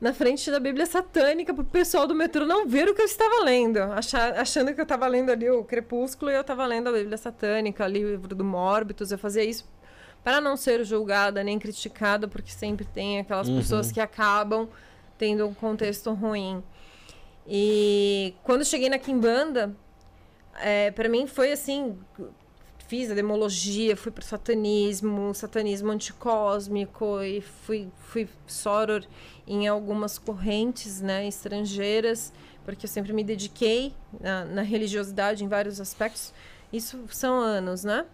na 0.00 0.12
frente 0.12 0.48
da 0.52 0.60
Bíblia 0.60 0.86
satânica 0.86 1.52
para 1.52 1.62
o 1.62 1.66
pessoal 1.66 2.06
do 2.06 2.14
metrô 2.14 2.46
não 2.46 2.68
ver 2.68 2.88
o 2.88 2.94
que 2.94 3.02
eu 3.02 3.06
estava 3.06 3.42
lendo, 3.42 3.78
achar, 3.78 4.38
achando 4.38 4.72
que 4.72 4.80
eu 4.80 4.84
estava 4.84 5.08
lendo 5.08 5.30
ali 5.30 5.50
o 5.50 5.64
Crepúsculo 5.64 6.30
e 6.30 6.34
eu 6.34 6.40
estava 6.40 6.64
lendo 6.66 6.88
a 6.88 6.92
Bíblia 6.92 7.18
satânica, 7.18 7.84
o 7.84 7.88
livro 7.88 8.32
do 8.32 8.44
Mórbitos, 8.44 9.10
eu 9.10 9.18
fazia 9.18 9.42
isso 9.42 9.66
para 10.22 10.40
não 10.40 10.56
ser 10.56 10.84
julgada 10.84 11.42
nem 11.42 11.58
criticada, 11.58 12.28
porque 12.28 12.50
sempre 12.50 12.84
tem 12.84 13.20
aquelas 13.20 13.48
uhum. 13.48 13.56
pessoas 13.56 13.92
que 13.92 14.00
acabam 14.00 14.68
tendo 15.16 15.46
um 15.46 15.54
contexto 15.54 16.12
ruim. 16.12 16.62
E 17.46 18.34
quando 18.42 18.64
cheguei 18.64 18.90
na 18.90 18.98
Kimbanda, 18.98 19.74
é, 20.60 20.90
para 20.90 21.08
mim 21.08 21.26
foi 21.26 21.52
assim, 21.52 21.96
fiz 22.86 23.10
a 23.10 23.14
demologia, 23.14 23.96
fui 23.96 24.10
para 24.10 24.22
o 24.22 24.24
satanismo, 24.24 25.34
satanismo 25.34 25.90
anticósmico 25.90 27.22
e 27.22 27.40
fui 27.40 27.88
fui 27.98 28.28
soror 28.46 29.04
em 29.46 29.66
algumas 29.66 30.18
correntes, 30.18 31.00
né, 31.00 31.26
estrangeiras, 31.26 32.32
porque 32.64 32.86
eu 32.86 32.88
sempre 32.88 33.12
me 33.12 33.24
dediquei 33.24 33.94
na, 34.20 34.44
na 34.44 34.62
religiosidade 34.62 35.44
em 35.44 35.48
vários 35.48 35.80
aspectos. 35.80 36.32
Isso 36.72 37.02
são 37.10 37.38
anos, 37.40 37.84
né? 37.84 38.04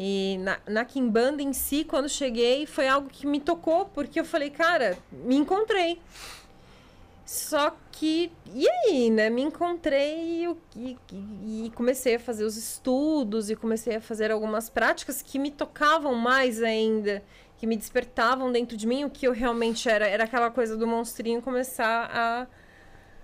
E 0.00 0.38
na, 0.38 0.60
na 0.68 0.84
Kimbanda 0.84 1.42
em 1.42 1.52
si, 1.52 1.82
quando 1.82 2.08
cheguei, 2.08 2.66
foi 2.66 2.86
algo 2.86 3.08
que 3.08 3.26
me 3.26 3.40
tocou, 3.40 3.86
porque 3.86 4.20
eu 4.20 4.24
falei, 4.24 4.48
cara, 4.48 4.96
me 5.10 5.34
encontrei. 5.34 6.00
Só 7.26 7.76
que, 7.90 8.32
e 8.54 8.66
aí, 8.68 9.10
né? 9.10 9.28
Me 9.28 9.42
encontrei 9.42 10.46
e, 10.46 10.56
e, 10.76 10.96
e, 11.66 11.70
comecei 11.74 12.14
a 12.14 12.20
fazer 12.20 12.44
os 12.44 12.56
estudos 12.56 13.50
e 13.50 13.56
comecei 13.56 13.96
a 13.96 14.00
fazer 14.00 14.30
algumas 14.30 14.70
práticas 14.70 15.20
que 15.20 15.38
me 15.38 15.50
tocavam 15.50 16.14
mais 16.14 16.62
ainda, 16.62 17.22
que 17.58 17.66
me 17.66 17.76
despertavam 17.76 18.52
dentro 18.52 18.76
de 18.76 18.86
mim 18.86 19.04
o 19.04 19.10
que 19.10 19.26
eu 19.26 19.32
realmente 19.32 19.88
era. 19.88 20.06
Era 20.06 20.24
aquela 20.24 20.50
coisa 20.50 20.76
do 20.76 20.86
monstrinho 20.86 21.42
começar 21.42 22.08
a 22.10 22.46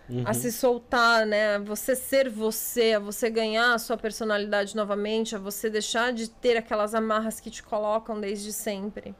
Uhum. 0.08 0.22
a 0.26 0.34
se 0.34 0.52
soltar, 0.52 1.24
né? 1.24 1.56
A 1.56 1.58
você 1.58 1.96
ser 1.96 2.28
você, 2.28 2.92
a 2.92 2.98
você 2.98 3.30
ganhar 3.30 3.72
a 3.74 3.78
sua 3.78 3.96
personalidade 3.96 4.76
novamente, 4.76 5.34
a 5.34 5.38
você 5.38 5.70
deixar 5.70 6.12
de 6.12 6.28
ter 6.28 6.56
aquelas 6.56 6.94
amarras 6.94 7.40
que 7.40 7.50
te 7.50 7.62
colocam 7.62 8.20
desde 8.20 8.52
sempre. 8.52 9.14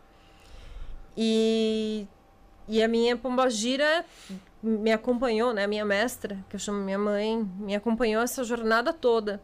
E, 1.16 2.06
e 2.68 2.82
a 2.82 2.88
minha 2.88 3.16
pombagira 3.16 4.04
me 4.62 4.92
acompanhou, 4.92 5.52
né? 5.54 5.64
A 5.64 5.68
minha 5.68 5.84
mestra, 5.84 6.44
que 6.50 6.56
eu 6.56 6.60
chamo 6.60 6.78
minha 6.82 6.98
mãe, 6.98 7.42
me 7.58 7.74
acompanhou 7.74 8.22
essa 8.22 8.44
jornada 8.44 8.92
toda. 8.92 9.40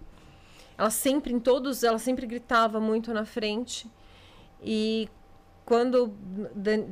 Ela 0.77 0.91
sempre, 0.91 1.33
em 1.33 1.39
todos, 1.39 1.85
ela 1.85 1.99
sempre 1.99 2.27
gritava 2.27 2.81
muito 2.81 3.12
na 3.15 3.25
frente. 3.25 3.91
E 4.62 5.09
quando 5.70 6.08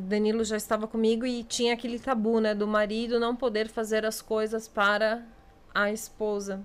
Danilo 0.06 0.44
já 0.44 0.56
estava 0.56 0.86
comigo 0.86 1.26
e 1.26 1.42
tinha 1.42 1.74
aquele 1.74 1.98
tabu, 1.98 2.38
né, 2.38 2.54
do 2.54 2.64
marido 2.64 3.18
não 3.18 3.34
poder 3.34 3.68
fazer 3.68 4.06
as 4.06 4.22
coisas 4.22 4.68
para 4.68 5.26
a 5.74 5.90
esposa. 5.90 6.64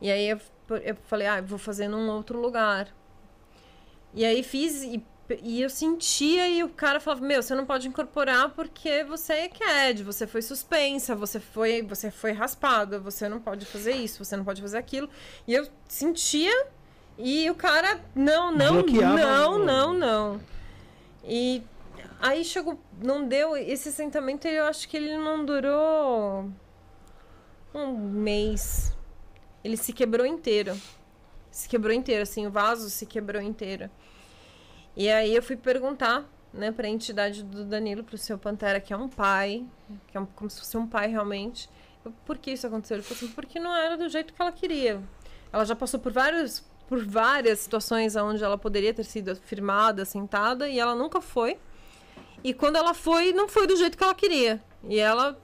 E 0.00 0.10
aí 0.10 0.30
eu, 0.30 0.40
eu 0.82 0.96
falei, 1.04 1.26
ah, 1.26 1.42
vou 1.42 1.58
fazer 1.58 1.86
num 1.86 2.08
outro 2.08 2.40
lugar. 2.40 2.88
E 4.14 4.24
aí 4.24 4.42
fiz 4.42 4.82
e, 4.82 5.04
e 5.42 5.60
eu 5.60 5.68
sentia 5.68 6.48
e 6.48 6.64
o 6.64 6.70
cara 6.70 6.98
falava, 6.98 7.26
meu, 7.26 7.42
você 7.42 7.54
não 7.54 7.66
pode 7.66 7.86
incorporar 7.86 8.48
porque 8.48 9.04
você 9.04 9.34
é 9.34 9.48
CAD, 9.50 10.02
você 10.02 10.26
foi 10.26 10.40
suspensa, 10.40 11.14
você 11.14 11.38
foi, 11.38 11.82
você 11.82 12.10
foi 12.10 12.32
raspada, 12.32 12.98
você 12.98 13.28
não 13.28 13.38
pode 13.38 13.66
fazer 13.66 13.92
isso, 13.92 14.24
você 14.24 14.34
não 14.34 14.46
pode 14.46 14.62
fazer 14.62 14.78
aquilo. 14.78 15.10
E 15.46 15.52
eu 15.52 15.68
sentia 15.86 16.68
e 17.18 17.50
o 17.50 17.54
cara, 17.54 18.00
não, 18.14 18.50
não, 18.50 18.82
não, 18.82 19.58
não, 19.58 19.92
não. 19.92 20.40
E 21.24 21.62
aí 22.20 22.44
chegou, 22.44 22.78
não 23.02 23.26
deu, 23.26 23.56
esse 23.56 23.88
assentamento 23.88 24.46
eu 24.46 24.64
acho 24.64 24.88
que 24.88 24.96
ele 24.96 25.16
não 25.16 25.44
durou 25.44 26.50
um 27.74 27.96
mês. 27.96 28.96
Ele 29.62 29.76
se 29.76 29.92
quebrou 29.92 30.26
inteiro. 30.26 30.76
Se 31.50 31.68
quebrou 31.68 31.92
inteiro, 31.92 32.22
assim, 32.22 32.46
o 32.46 32.50
vaso 32.50 32.88
se 32.88 33.04
quebrou 33.04 33.42
inteiro. 33.42 33.90
E 34.96 35.10
aí 35.10 35.34
eu 35.34 35.42
fui 35.42 35.56
perguntar, 35.56 36.24
né, 36.52 36.72
pra 36.72 36.88
entidade 36.88 37.42
do 37.42 37.64
Danilo, 37.64 38.02
pro 38.02 38.18
seu 38.18 38.38
Pantera, 38.38 38.80
que 38.80 38.92
é 38.92 38.96
um 38.96 39.08
pai, 39.08 39.64
que 40.08 40.16
é 40.16 40.20
um, 40.20 40.26
como 40.26 40.48
se 40.50 40.58
fosse 40.58 40.76
um 40.76 40.86
pai 40.86 41.08
realmente. 41.08 41.68
Eu, 42.04 42.12
por 42.24 42.38
que 42.38 42.52
isso 42.52 42.66
aconteceu? 42.66 42.96
Ele 42.96 43.04
falou 43.04 43.16
assim, 43.16 43.32
porque 43.32 43.58
não 43.60 43.74
era 43.74 43.96
do 43.96 44.08
jeito 44.08 44.32
que 44.32 44.40
ela 44.40 44.52
queria. 44.52 45.02
Ela 45.52 45.64
já 45.64 45.76
passou 45.76 46.00
por 46.00 46.12
vários 46.12 46.64
por 46.90 47.06
várias 47.06 47.60
situações 47.60 48.16
onde 48.16 48.42
ela 48.42 48.58
poderia 48.58 48.92
ter 48.92 49.04
sido 49.04 49.36
firmada, 49.36 50.04
sentada, 50.04 50.68
e 50.68 50.76
ela 50.76 50.92
nunca 50.92 51.20
foi. 51.20 51.56
E 52.42 52.52
quando 52.52 52.74
ela 52.74 52.92
foi, 52.92 53.32
não 53.32 53.48
foi 53.48 53.64
do 53.68 53.76
jeito 53.76 53.96
que 53.96 54.02
ela 54.02 54.14
queria. 54.14 54.60
E 54.88 54.98
ela. 54.98 55.38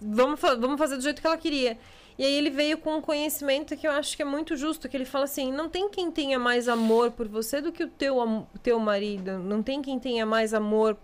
Vamos, 0.00 0.38
fa 0.38 0.54
vamos 0.54 0.78
fazer 0.78 0.96
do 0.96 1.02
jeito 1.02 1.20
que 1.20 1.26
ela 1.26 1.36
queria. 1.36 1.76
E 2.16 2.24
aí 2.24 2.32
ele 2.32 2.48
veio 2.48 2.78
com 2.78 2.98
um 2.98 3.00
conhecimento 3.00 3.76
que 3.76 3.88
eu 3.88 3.90
acho 3.90 4.14
que 4.16 4.22
é 4.22 4.24
muito 4.24 4.56
justo, 4.56 4.88
que 4.88 4.96
ele 4.96 5.04
fala 5.04 5.24
assim, 5.24 5.50
não 5.50 5.68
tem 5.68 5.88
quem 5.88 6.12
tenha 6.12 6.38
mais 6.38 6.68
amor 6.68 7.10
por 7.10 7.26
você 7.26 7.60
do 7.60 7.72
que 7.72 7.82
o 7.82 7.88
teu, 7.88 8.46
teu 8.62 8.78
marido, 8.78 9.38
não 9.38 9.64
tem 9.64 9.82
quem 9.82 9.98
tenha 9.98 10.24
mais 10.24 10.54
amor 10.54 10.96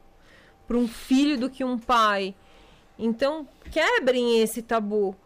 por 0.69 0.77
um 0.77 0.87
filho 0.87 1.37
do 1.37 1.51
que 1.51 1.65
um 1.65 1.79
pai. 1.79 2.33
Então, 2.97 3.49
quebrem 3.73 4.41
esse 4.41 4.63
tabu, 4.63 5.17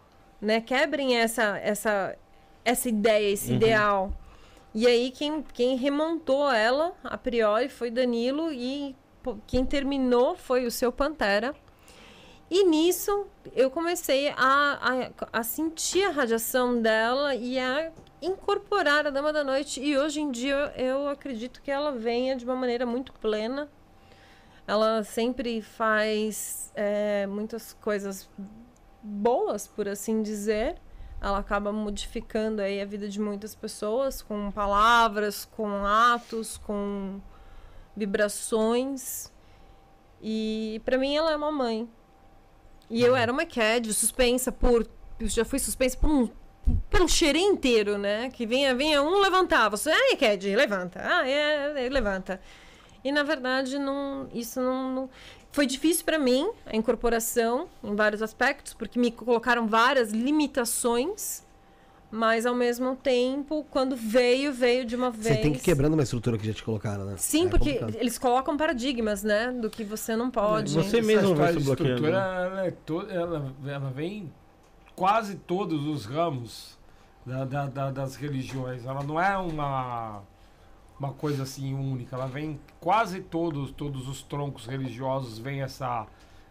né? 0.40 0.60
Quebrem 0.62 1.18
essa 1.18 1.58
essa 1.58 2.16
essa 2.64 2.88
ideia, 2.88 3.30
esse 3.30 3.50
uhum. 3.50 3.56
ideal. 3.56 4.12
E 4.74 4.86
aí 4.86 5.10
quem, 5.10 5.42
quem 5.42 5.76
remontou 5.76 6.50
ela, 6.50 6.94
a 7.04 7.18
priori, 7.18 7.68
foi 7.68 7.90
Danilo 7.90 8.50
e 8.52 8.96
quem 9.46 9.66
terminou 9.66 10.34
foi 10.34 10.66
o 10.66 10.70
seu 10.70 10.90
Pantera. 10.90 11.54
E 12.50 12.64
nisso 12.64 13.26
eu 13.54 13.70
comecei 13.70 14.28
a, 14.28 14.34
a, 14.36 15.38
a, 15.40 15.42
sentir 15.42 16.04
a 16.04 16.10
radiação 16.10 16.80
dela 16.80 17.34
e 17.34 17.58
a 17.58 17.90
incorporar 18.20 19.06
a 19.06 19.10
Dama 19.10 19.32
da 19.32 19.42
Noite. 19.42 19.80
E 19.80 19.96
hoje 19.96 20.20
em 20.20 20.30
dia 20.30 20.72
eu 20.76 21.08
acredito 21.08 21.62
que 21.62 21.70
ela 21.70 21.92
venha 21.92 22.36
de 22.36 22.44
uma 22.44 22.54
maneira 22.54 22.84
muito 22.84 23.12
plena. 23.14 23.70
Ela 24.66 25.02
sempre 25.02 25.60
faz 25.60 26.70
é, 26.74 27.26
muitas 27.26 27.72
coisas 27.74 28.28
boas, 29.02 29.66
por 29.66 29.88
assim 29.88 30.22
dizer. 30.22 30.76
Ela 31.22 31.38
acaba 31.38 31.70
modificando 31.70 32.60
aí 32.60 32.80
a 32.80 32.84
vida 32.84 33.08
de 33.08 33.20
muitas 33.20 33.54
pessoas 33.54 34.20
com 34.20 34.50
palavras, 34.50 35.44
com 35.44 35.86
atos, 35.86 36.58
com 36.58 37.20
vibrações. 37.96 39.32
E 40.20 40.82
para 40.84 40.98
mim 40.98 41.14
ela 41.14 41.30
é 41.30 41.36
uma 41.36 41.52
mãe. 41.52 41.88
E 42.90 43.00
eu 43.00 43.14
era 43.14 43.30
uma 43.30 43.46
CAD, 43.46 43.94
suspensa 43.94 44.50
por. 44.50 44.84
Já 45.20 45.44
fui 45.44 45.60
suspensa 45.60 45.96
por 45.96 46.10
um. 46.10 46.28
Pelo 46.90 47.08
cheirinho 47.08 47.52
inteiro, 47.52 47.96
né? 47.96 48.28
Que 48.30 48.44
vinha, 48.44 48.74
vinha 48.74 49.00
um 49.00 49.20
levantava. 49.20 49.76
Você, 49.76 49.90
ai, 49.90 50.16
CAD, 50.16 50.56
levanta. 50.56 51.00
Ah, 51.04 51.28
é, 51.28 51.86
é, 51.86 51.88
levanta. 51.88 52.40
E 53.04 53.12
na 53.12 53.22
verdade, 53.22 53.78
não, 53.78 54.28
isso 54.32 54.60
não, 54.60 54.92
não... 54.92 55.10
foi 55.52 55.66
difícil 55.66 56.04
para 56.04 56.18
mim 56.18 56.50
a 56.66 56.74
incorporação 56.74 57.68
em 57.84 57.94
vários 57.94 58.22
aspectos, 58.22 58.74
porque 58.74 58.98
me 58.98 59.12
colocaram 59.12 59.66
várias 59.66 60.10
limitações 60.10 61.44
mas 62.14 62.44
ao 62.44 62.54
mesmo 62.54 62.94
tempo, 62.94 63.64
quando 63.70 63.96
veio, 63.96 64.52
veio 64.52 64.84
de 64.84 64.94
uma 64.94 65.10
vez. 65.10 65.34
Você 65.34 65.36
tem 65.36 65.50
que 65.50 65.60
ir 65.60 65.62
quebrando 65.62 65.94
uma 65.94 66.02
estrutura 66.02 66.36
que 66.36 66.46
já 66.46 66.52
te 66.52 66.62
colocaram, 66.62 67.06
né? 67.06 67.14
Sim, 67.16 67.46
é 67.46 67.48
porque 67.48 67.72
complicado. 67.72 68.02
eles 68.02 68.18
colocam 68.18 68.54
paradigmas, 68.54 69.22
né? 69.22 69.50
Do 69.50 69.70
que 69.70 69.82
você 69.82 70.14
não 70.14 70.30
pode. 70.30 70.74
Você 70.74 71.00
mesmo 71.00 71.34
vai 71.34 71.54
se 71.54 71.60
bloqueando. 71.60 72.06
Ela, 72.06 72.66
é 72.66 72.70
to... 72.70 73.06
ela, 73.08 73.50
ela 73.64 73.90
vem 73.90 74.30
quase 74.94 75.36
todos 75.36 75.86
os 75.86 76.04
ramos 76.04 76.78
da, 77.24 77.46
da, 77.46 77.66
da, 77.66 77.90
das 77.90 78.14
religiões. 78.14 78.84
Ela 78.84 79.02
não 79.02 79.18
é 79.18 79.38
uma 79.38 80.22
uma 81.02 81.12
coisa 81.12 81.42
assim 81.42 81.74
única. 81.74 82.16
Ela 82.16 82.26
vem 82.26 82.60
quase 82.80 83.20
todos 83.20 83.70
todos 83.72 84.08
os 84.08 84.22
troncos 84.22 84.66
religiosos 84.66 85.38
vem 85.38 85.62
essa 85.62 86.06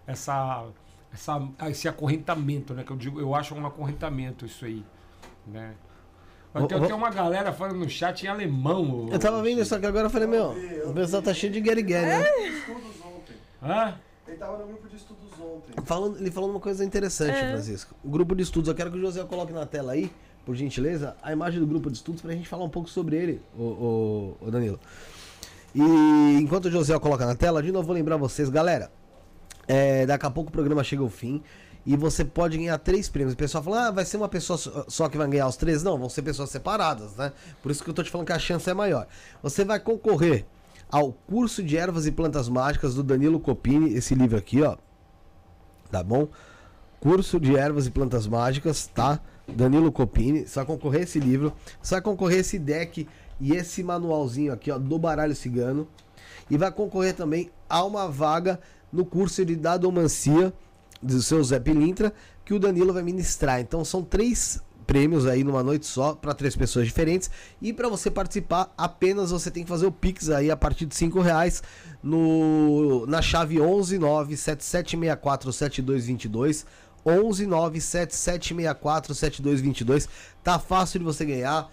essa 0.06 0.66
essa 1.14 1.50
esse 1.70 1.88
acorrentamento, 1.88 2.74
né? 2.74 2.84
Que 2.84 2.92
eu 2.92 2.98
digo, 2.98 3.20
eu 3.20 3.34
acho 3.36 3.56
um 3.56 3.66
acorrentamento 3.66 4.46
isso 4.46 4.66
aí 4.66 4.84
né? 5.46 5.74
Mas 6.54 6.68
tem, 6.68 6.94
uma 6.94 7.10
galera 7.10 7.54
falando 7.54 7.78
no 7.78 7.90
chat 7.90 8.24
em 8.24 8.28
alemão. 8.28 9.08
Eu 9.10 9.18
tava 9.18 9.42
vendo 9.42 9.62
isso 9.62 9.74
aqui 9.74 9.86
agora, 9.86 10.08
eu 10.08 10.10
falei, 10.10 10.28
meu, 10.28 10.54
o 10.86 10.94
pessoal 10.94 11.22
tá 11.22 11.34
cheio 11.34 11.54
de 11.54 11.62
Gary 11.62 11.82
Gary, 11.82 12.08
né? 12.08 12.26
Hã? 13.64 13.98
Ele 14.28 14.38
tava 14.38 14.58
no 14.58 14.68
grupo 14.68 14.88
de 14.90 14.96
estudos 14.98 15.32
ontem. 15.40 15.74
Falando, 15.86 16.18
ele 16.18 16.30
falou 16.30 16.50
uma 16.50 16.60
coisa 16.60 16.84
interessante, 16.84 17.36
é. 17.36 17.52
Francisco. 17.52 17.96
O 18.04 18.10
grupo 18.10 18.36
de 18.36 18.44
estudos, 18.44 18.68
eu 18.68 18.76
quero 18.76 18.92
que 18.92 18.98
o 18.98 19.02
José 19.02 19.24
coloque 19.24 19.54
na 19.54 19.66
tela 19.66 19.94
aí, 19.94 20.12
por 20.46 20.56
gentileza, 20.56 21.16
a 21.22 21.32
imagem 21.32 21.60
do 21.60 21.68
grupo 21.68 21.90
de 21.90 21.98
estudos 21.98 22.22
pra 22.22 22.34
gente 22.34 22.48
falar 22.48 22.64
um 22.64 22.70
pouco 22.70 22.90
sobre 22.90 23.16
ele, 23.16 23.42
o, 23.58 23.64
o, 23.64 24.38
o 24.42 24.52
Danilo. 24.52 24.80
E 25.74 26.38
enquanto 26.42 26.66
o 26.66 26.72
José 26.72 26.98
coloca 27.00 27.26
na 27.26 27.36
tela, 27.36 27.62
de 27.64 27.72
novo 27.72 27.86
vou 27.86 27.96
lembrar 27.96 28.18
vocês, 28.18 28.50
galera. 28.50 28.92
É, 29.68 30.06
daqui 30.06 30.26
a 30.26 30.30
pouco 30.30 30.50
o 30.50 30.52
programa 30.52 30.84
chega 30.84 31.02
ao 31.02 31.10
fim 31.10 31.42
e 31.86 31.96
você 31.96 32.26
pode 32.26 32.58
ganhar 32.58 32.78
três 32.78 33.08
prêmios. 33.08 33.34
O 33.34 33.38
pessoal 33.38 33.64
fala, 33.64 33.88
ah, 33.88 33.92
vai 33.92 34.06
ser 34.06 34.18
uma 34.18 34.28
pessoa 34.28 34.58
só 34.88 35.08
que 35.08 35.18
vai 35.18 35.28
ganhar 35.28 35.48
os 35.48 35.56
três. 35.56 35.82
Não, 35.82 35.98
vão 35.98 36.10
ser 36.10 36.22
pessoas 36.24 36.50
separadas, 36.50 37.16
né? 37.16 37.32
Por 37.62 37.72
isso 37.72 37.84
que 37.84 37.90
eu 37.90 37.94
tô 37.94 38.04
te 38.04 38.10
falando 38.10 38.28
que 38.28 38.34
a 38.34 38.40
chance 38.40 38.70
é 38.70 38.74
maior. 38.74 39.08
Você 39.42 39.64
vai 39.64 39.80
concorrer 39.80 40.46
ao 40.92 41.14
curso 41.14 41.64
de 41.64 41.78
ervas 41.78 42.06
e 42.06 42.12
plantas 42.12 42.50
mágicas 42.50 42.96
do 42.96 43.04
Danilo 43.04 43.40
Copini, 43.40 43.94
esse 43.94 44.14
livro 44.14 44.38
aqui, 44.38 44.62
ó. 44.62 44.76
Tá 45.90 46.04
bom? 46.04 46.28
Curso 47.00 47.40
de 47.40 47.56
ervas 47.56 47.88
e 47.88 47.92
plantas 47.92 48.28
mágicas, 48.28 48.88
tá? 48.88 49.20
Danilo 49.56 49.92
Copini. 49.92 50.44
Vai 50.44 50.66
concorrer 50.66 51.04
esse 51.04 51.20
livro. 51.20 51.54
Vai 51.84 52.02
concorrer 52.02 52.40
esse 52.40 52.58
deck 52.58 53.08
e 53.40 53.54
esse 53.54 53.84
manualzinho 53.84 54.54
aqui, 54.54 54.72
ó, 54.72 54.78
do 54.78 54.98
baralho 54.98 55.36
cigano. 55.36 55.88
E 56.50 56.58
vai 56.58 56.72
concorrer 56.72 57.14
também 57.14 57.50
a 57.70 57.84
uma 57.84 58.08
vaga 58.08 58.60
no 58.92 59.06
curso 59.06 59.46
de 59.46 59.56
dadomancia 59.56 60.54
do 61.02 61.22
seu 61.22 61.44
Zé 61.44 61.60
Pilintra, 61.60 62.14
que 62.46 62.54
o 62.54 62.60
Danilo 62.60 62.94
vai 62.94 63.04
ministrar. 63.04 63.60
Então 63.60 63.84
são 63.84 64.04
três 64.04 64.62
prêmios 64.86 65.26
aí 65.26 65.44
numa 65.44 65.64
noite 65.64 65.86
só 65.86 66.14
para 66.14 66.34
três 66.34 66.54
pessoas 66.54 66.86
diferentes 66.86 67.32
e 67.62 67.72
para 67.72 67.88
você 67.88 68.12
participar 68.12 68.74
apenas 68.78 69.32
você 69.32 69.50
tem 69.50 69.64
que 69.64 69.70
fazer 69.70 69.86
o 69.86 69.92
pix 69.92 70.30
aí 70.30 70.52
a 70.52 70.58
partir 70.58 70.86
de 70.86 70.96
cinco 70.96 71.22
reais 71.22 71.64
no 72.04 73.06
na 73.08 73.22
chave 73.22 73.62
11 73.62 73.98
97764 73.98 75.54
7222 75.54 76.66
11 77.06 77.46
97764 77.46 79.16
7222 79.16 80.10
tá 80.44 80.60
fácil 80.60 81.00
de 81.00 81.06
você 81.06 81.26
ganhar 81.26 81.72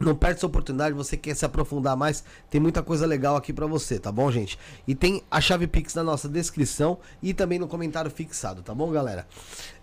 não 0.00 0.14
perde 0.14 0.38
essa 0.38 0.46
oportunidade, 0.46 0.94
você 0.94 1.14
quer 1.14 1.36
se 1.36 1.44
aprofundar 1.44 1.94
mais, 1.94 2.24
tem 2.48 2.58
muita 2.58 2.82
coisa 2.82 3.04
legal 3.04 3.36
aqui 3.36 3.52
para 3.52 3.66
você, 3.66 3.98
tá 3.98 4.10
bom, 4.10 4.32
gente? 4.32 4.58
E 4.88 4.94
tem 4.94 5.22
a 5.30 5.42
chave 5.42 5.66
Pix 5.66 5.94
na 5.94 6.02
nossa 6.02 6.26
descrição 6.26 6.98
e 7.22 7.34
também 7.34 7.58
no 7.58 7.68
comentário 7.68 8.10
fixado, 8.10 8.62
tá 8.62 8.74
bom, 8.74 8.90
galera? 8.90 9.28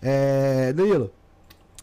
É... 0.02 0.72
Danilo, 0.72 1.12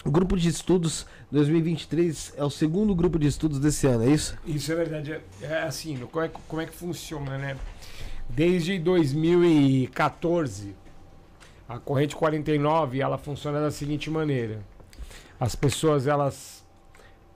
o 0.03 0.11
grupo 0.11 0.37
de 0.37 0.49
estudos 0.49 1.05
2023 1.31 2.33
é 2.37 2.43
o 2.43 2.49
segundo 2.49 2.93
grupo 2.93 3.17
de 3.17 3.27
estudos 3.27 3.57
desse 3.57 3.87
ano, 3.87 4.03
é 4.03 4.09
isso? 4.09 4.37
Isso 4.45 4.71
é 4.71 4.75
verdade. 4.75 5.13
É, 5.13 5.21
é 5.41 5.63
assim, 5.63 5.97
como 6.11 6.25
é, 6.25 6.31
como 6.47 6.61
é 6.61 6.65
que 6.65 6.75
funciona, 6.75 7.37
né? 7.37 7.57
Desde 8.29 8.77
2014, 8.77 10.75
a 11.67 11.79
corrente 11.79 12.15
49 12.15 13.01
ela 13.01 13.17
funciona 13.17 13.59
da 13.59 13.71
seguinte 13.71 14.09
maneira: 14.09 14.61
as 15.39 15.55
pessoas 15.55 16.07
elas 16.07 16.65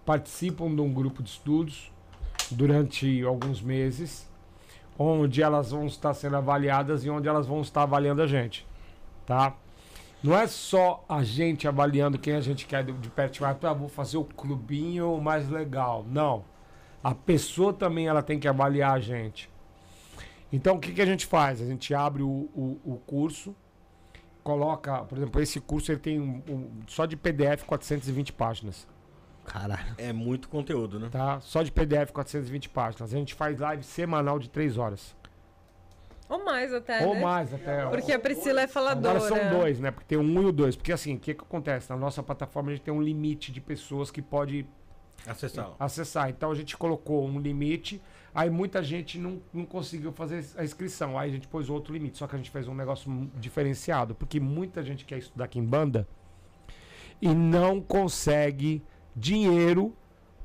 participam 0.05 0.73
de 0.73 0.81
um 0.81 0.93
grupo 0.93 1.21
de 1.21 1.29
estudos 1.29 1.91
durante 2.51 3.23
alguns 3.23 3.61
meses, 3.61 4.29
onde 4.97 5.41
elas 5.41 5.71
vão 5.71 5.85
estar 5.85 6.13
sendo 6.13 6.35
avaliadas 6.35 7.03
e 7.03 7.09
onde 7.09 7.27
elas 7.27 7.47
vão 7.47 7.61
estar 7.61 7.83
avaliando 7.83 8.21
a 8.21 8.27
gente, 8.27 8.65
tá? 9.25 9.55
Não 10.21 10.37
é 10.37 10.47
só 10.47 11.03
a 11.07 11.23
gente 11.23 11.65
avaliando 11.65 12.19
quem 12.19 12.33
a 12.33 12.41
gente 12.41 12.65
quer 12.65 12.83
de, 12.83 13.09
perto, 13.09 13.45
ah, 13.45 13.73
vou 13.73 13.87
fazer 13.87 14.17
o 14.17 14.25
clubinho 14.25 15.17
mais 15.21 15.47
legal. 15.47 16.05
Não. 16.05 16.43
A 17.01 17.15
pessoa 17.15 17.71
também 17.71 18.07
ela 18.07 18.21
tem 18.21 18.37
que 18.37 18.47
avaliar 18.47 18.97
a 18.97 18.99
gente. 18.99 19.49
Então 20.51 20.75
o 20.75 20.79
que, 20.79 20.91
que 20.91 21.01
a 21.01 21.05
gente 21.05 21.25
faz? 21.25 21.61
A 21.61 21.65
gente 21.65 21.93
abre 21.93 22.21
o, 22.21 22.27
o, 22.27 22.81
o 22.83 23.01
curso, 23.05 23.55
coloca, 24.49 25.03
por 25.03 25.15
exemplo, 25.15 25.39
esse 25.39 25.59
curso 25.59 25.91
ele 25.91 25.99
tem 25.99 26.19
um, 26.19 26.41
um, 26.49 26.81
só 26.87 27.05
de 27.05 27.15
PDF 27.15 27.63
420 27.67 28.33
páginas. 28.33 28.87
Caralho. 29.45 29.93
É 29.95 30.11
muito 30.11 30.49
conteúdo, 30.49 30.99
né? 30.99 31.07
Tá? 31.11 31.39
Só 31.39 31.61
de 31.61 31.71
PDF 31.71 32.11
420 32.11 32.67
páginas. 32.69 33.13
A 33.13 33.17
gente 33.17 33.35
faz 33.35 33.59
live 33.59 33.83
semanal 33.83 34.39
de 34.39 34.49
3 34.49 34.75
horas. 34.77 35.15
Ou 36.27 36.43
mais 36.43 36.73
até. 36.73 37.05
Ou 37.05 37.13
né? 37.13 37.21
mais 37.21 37.53
até. 37.53 37.85
Porque 37.89 38.11
a 38.11 38.19
Priscila 38.19 38.61
é 38.61 38.67
faladora. 38.67 39.19
Agora 39.19 39.35
são 39.35 39.59
dois, 39.59 39.79
né? 39.79 39.91
Porque 39.91 40.07
tem 40.07 40.17
um 40.17 40.41
e 40.41 40.45
o 40.45 40.51
dois. 40.51 40.75
Porque 40.75 40.91
assim, 40.91 41.15
o 41.15 41.19
que, 41.19 41.35
que 41.35 41.41
acontece? 41.41 41.89
Na 41.91 41.97
nossa 41.97 42.23
plataforma 42.23 42.71
a 42.71 42.75
gente 42.75 42.83
tem 42.83 42.93
um 42.93 43.01
limite 43.01 43.51
de 43.51 43.61
pessoas 43.61 44.09
que 44.09 44.21
pode 44.21 44.65
acessar. 45.27 45.73
acessar. 45.79 46.29
Então 46.29 46.51
a 46.51 46.55
gente 46.55 46.75
colocou 46.75 47.23
um 47.23 47.39
limite. 47.39 48.01
Aí 48.33 48.49
muita 48.49 48.83
gente 48.83 49.17
não, 49.17 49.41
não 49.53 49.65
conseguiu 49.65 50.11
fazer 50.11 50.45
a 50.55 50.63
inscrição. 50.63 51.17
Aí 51.17 51.29
a 51.29 51.33
gente 51.33 51.47
pôs 51.47 51.69
outro 51.69 51.93
limite. 51.93 52.17
Só 52.17 52.27
que 52.27 52.35
a 52.35 52.37
gente 52.37 52.51
fez 52.51 52.67
um 52.67 52.75
negócio 52.75 53.29
diferenciado. 53.35 54.15
Porque 54.15 54.39
muita 54.39 54.83
gente 54.83 55.05
quer 55.05 55.17
estudar 55.17 55.45
aqui 55.45 55.59
em 55.59 55.65
banda 55.65 56.07
e 57.21 57.29
não 57.29 57.81
consegue 57.81 58.81
dinheiro 59.15 59.93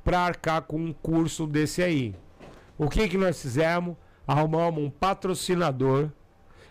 para 0.03 0.21
arcar 0.21 0.63
com 0.63 0.77
um 0.77 0.93
curso 0.93 1.47
desse 1.47 1.83
aí. 1.83 2.15
O 2.77 2.89
que, 2.89 3.09
que 3.09 3.17
nós 3.17 3.41
fizemos? 3.41 3.97
Arrumamos 4.27 4.83
um 4.83 4.91
patrocinador 4.91 6.11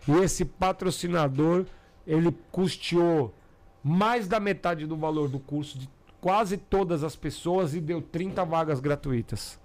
e 0.08 0.12
esse 0.12 0.44
patrocinador 0.44 1.66
ele 2.06 2.36
custeou 2.52 3.34
mais 3.84 4.28
da 4.28 4.40
metade 4.40 4.86
do 4.86 4.98
valor 4.98 5.30
do 5.30 5.40
curso 5.40 5.78
de 5.78 5.90
quase 6.20 6.58
todas 6.58 7.04
as 7.04 7.16
pessoas 7.16 7.74
e 7.74 7.82
deu 7.82 8.02
30 8.02 8.44
vagas 8.46 8.80
gratuitas. 8.80 9.60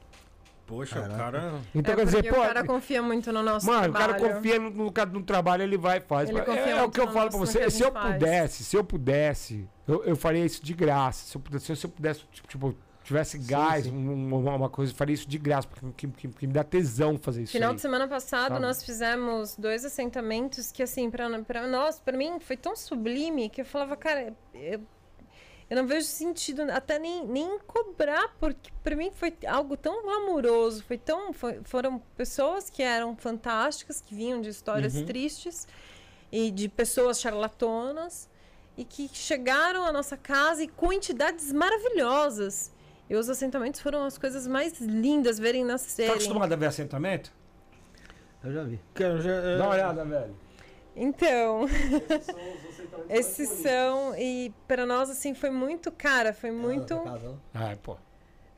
Poxa, 0.68 1.00
o 1.00 1.08
cara. 1.16 1.54
Então 1.74 1.94
é 1.94 1.96
quer 1.96 2.04
dizer, 2.04 2.16
porque 2.22 2.34
pô. 2.34 2.40
o 2.40 2.46
cara 2.46 2.64
confia 2.64 3.02
muito 3.02 3.32
no 3.32 3.42
nosso 3.42 3.66
Mano, 3.66 3.90
trabalho. 3.92 4.12
o 4.12 4.18
cara 4.20 4.34
confia 4.34 4.58
no, 4.60 4.70
no, 4.70 4.84
no 5.12 5.22
trabalho, 5.24 5.62
ele 5.62 5.78
vai 5.78 5.98
e 5.98 6.00
faz. 6.02 6.28
Ele 6.28 6.38
É, 6.38 6.70
é 6.72 6.82
o 6.82 6.90
que 6.90 7.00
eu 7.00 7.08
falo 7.10 7.30
pra 7.30 7.38
você. 7.38 7.70
Se 7.70 7.82
eu 7.82 7.90
faz. 7.90 8.12
pudesse, 8.14 8.64
se 8.64 8.76
eu 8.76 8.84
pudesse, 8.84 9.66
eu, 9.86 10.04
eu 10.04 10.14
faria 10.14 10.44
isso 10.44 10.62
de 10.62 10.74
graça. 10.74 11.24
Se 11.26 11.36
eu 11.36 11.40
pudesse, 11.40 11.74
se 11.74 11.86
eu 11.86 11.90
pudesse 11.90 12.20
tipo, 12.30 12.46
tipo, 12.48 12.76
tivesse 13.02 13.38
gás, 13.38 13.86
um- 13.86 14.36
uma, 14.36 14.54
uma 14.56 14.68
coisa, 14.68 14.92
eu 14.92 14.96
faria 14.96 15.14
isso 15.14 15.26
de 15.26 15.38
graça, 15.38 15.66
porque 15.66 15.86
que, 15.96 16.06
que- 16.08 16.28
que 16.28 16.46
me 16.46 16.52
dá 16.52 16.62
tesão 16.62 17.16
fazer 17.18 17.44
isso. 17.44 17.52
Final 17.52 17.70
aí. 17.70 17.76
de 17.76 17.80
semana 17.80 18.06
passado 18.06 18.48
Sabe? 18.50 18.60
nós 18.60 18.82
fizemos 18.84 19.56
dois 19.56 19.82
assentamentos 19.86 20.70
que 20.70 20.82
assim 20.82 21.10
para 21.10 21.26
para 21.42 21.66
nós, 21.66 21.98
para 21.98 22.14
mim 22.18 22.38
foi 22.40 22.58
tão 22.58 22.76
sublime 22.76 23.48
que 23.48 23.62
eu 23.62 23.64
falava, 23.64 23.96
cara, 23.96 24.34
eu, 24.52 24.80
eu 25.70 25.76
não 25.76 25.86
vejo 25.86 26.06
sentido 26.06 26.62
até 26.70 26.98
nem, 26.98 27.26
nem 27.26 27.58
cobrar 27.60 28.34
porque 28.40 28.70
para 28.82 28.96
mim 28.96 29.10
foi 29.10 29.34
algo 29.46 29.76
tão 29.76 30.02
glamouroso, 30.02 30.82
foi 30.84 30.96
tão 30.98 31.32
foi- 31.32 31.60
foram 31.64 31.98
pessoas 32.16 32.70
que 32.70 32.82
eram 32.82 33.16
fantásticas, 33.16 34.00
que 34.00 34.14
vinham 34.14 34.40
de 34.40 34.48
histórias 34.48 34.94
Uhum. 34.94 35.04
tristes 35.06 35.66
e 36.32 36.50
de 36.50 36.68
pessoas 36.68 37.20
charlatonas 37.20 38.28
e 38.76 38.84
que 38.84 39.08
chegaram 39.12 39.84
à 39.84 39.92
nossa 39.92 40.16
casa 40.16 40.62
e 40.62 40.68
com 40.68 40.92
entidades 40.92 41.52
maravilhosas. 41.52 42.72
E 43.10 43.16
os 43.16 43.28
assentamentos 43.28 43.80
foram 43.80 44.04
as 44.04 44.18
coisas 44.18 44.46
mais 44.46 44.78
lindas 44.80 45.38
verem 45.38 45.62
Tá 45.62 45.72
nascerem. 45.72 46.12
acostumado 46.12 46.52
a 46.52 46.56
ver 46.56 46.66
assentamento? 46.66 47.32
Eu 48.44 48.52
já 48.52 48.62
vi. 48.64 48.78
Cara, 48.94 49.20
já, 49.20 49.32
é- 49.32 49.56
Dá 49.58 49.64
uma 49.64 49.72
olhada, 49.74 50.04
velho. 50.04 50.36
Então, 51.00 51.66
esses 53.08 53.48
são 53.48 54.14
e 54.18 54.52
para 54.66 54.84
nós 54.84 55.08
assim 55.10 55.34
foi 55.34 55.50
muito 55.50 55.90
cara, 55.92 56.32
foi 56.32 56.50
muito, 56.50 56.94
Ai, 57.54 57.76
pô. 57.82 57.96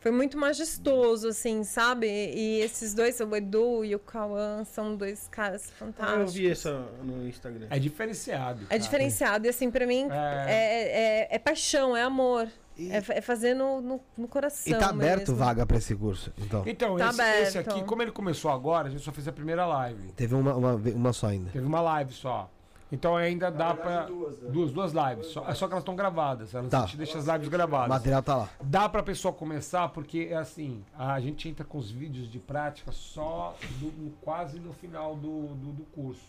foi 0.01 0.11
muito 0.11 0.39
majestoso 0.39 1.29
assim, 1.29 1.63
sabe? 1.65 2.07
E 2.09 2.61
esses 2.61 2.95
dois, 2.95 3.21
o 3.21 3.37
Edu 3.37 3.85
e 3.85 3.95
o 3.95 3.99
Cauã, 3.99 4.65
são 4.65 4.97
dois 4.97 5.29
caras 5.29 5.71
Ah, 5.71 5.79
fantásticos. 5.79 6.21
eu 6.21 6.27
vi 6.29 6.51
essa 6.51 6.71
no 7.03 7.29
Instagram. 7.29 7.67
É 7.71 7.79
diferenciado. 7.79 8.63
É 8.65 8.67
cara. 8.69 8.79
diferenciado 8.81 9.47
e 9.47 9.51
assim 9.51 9.71
para 9.71 9.87
mim 9.87 10.09
É. 10.11 10.47
é, 10.49 11.29
é, 11.29 11.29
é 11.31 11.39
paixão, 11.39 11.97
é 11.97 12.03
amor, 12.03 12.49
E, 12.81 12.91
é, 12.93 13.03
é 13.09 13.21
fazer 13.21 13.55
no, 13.55 13.81
no, 13.81 14.01
no 14.17 14.29
coração. 14.29 14.73
e 14.73 14.77
tá 14.79 14.89
aberto 14.91 15.29
mesmo. 15.31 15.37
vaga 15.37 15.67
pra 15.67 15.77
esse 15.77 15.95
curso, 15.95 16.33
então. 16.39 16.63
Então, 16.67 16.97
Tá 16.97 17.11
esse, 17.11 17.23
esse 17.43 17.59
aqui, 17.59 17.83
como 17.85 18.03
ele 18.03 18.11
começou 18.13 18.51
agora, 18.51 18.89
a 18.89 18.91
gente 18.91 19.03
só 19.03 19.13
fez 19.13 19.27
a 19.29 19.33
primeira 19.33 19.67
live. 19.67 20.13
Teve 20.13 20.35
uma, 20.35 20.55
uma, 20.55 20.75
uma 20.75 21.13
só 21.13 21.27
ainda. 21.29 21.51
Teve 21.51 21.67
uma 21.67 21.81
live 21.81 22.13
só. 22.13 22.49
Então 22.93 23.17
ainda 23.17 23.53
dá 23.53 23.73
pra. 23.73 24.07
Duas, 24.51 24.73
duas 24.73 24.93
lives. 24.93 25.27
Só, 25.29 25.47
é 25.49 25.55
só 25.55 25.69
que 25.69 25.73
elas 25.75 25.83
estão 25.83 25.95
gravadas. 25.95 26.53
Elas, 26.53 26.69
Tá. 26.71 26.79
A 26.83 26.87
gente 26.87 26.97
deixa 26.97 27.19
as 27.19 27.27
lives 27.27 27.47
O 27.47 27.51
gravadas. 27.51 27.89
material 27.89 28.21
tá 28.21 28.37
lá. 28.37 28.49
Dá 28.61 28.89
pra 28.89 29.01
pessoa 29.01 29.33
começar, 29.33 29.89
porque 29.91 30.27
é 30.29 30.35
assim, 30.37 30.83
a 30.99 31.21
gente 31.21 31.49
entra 31.49 31.65
com 31.65 31.79
os 31.79 31.89
vídeos 31.89 32.29
de 32.29 32.41
prática 32.41 32.91
só 32.91 33.55
do- 33.79 34.11
quase 34.23 34.59
no 34.59 34.73
final 34.73 35.15
do, 35.15 35.47
do, 35.55 35.73
do 35.73 35.85
curso. 35.95 36.21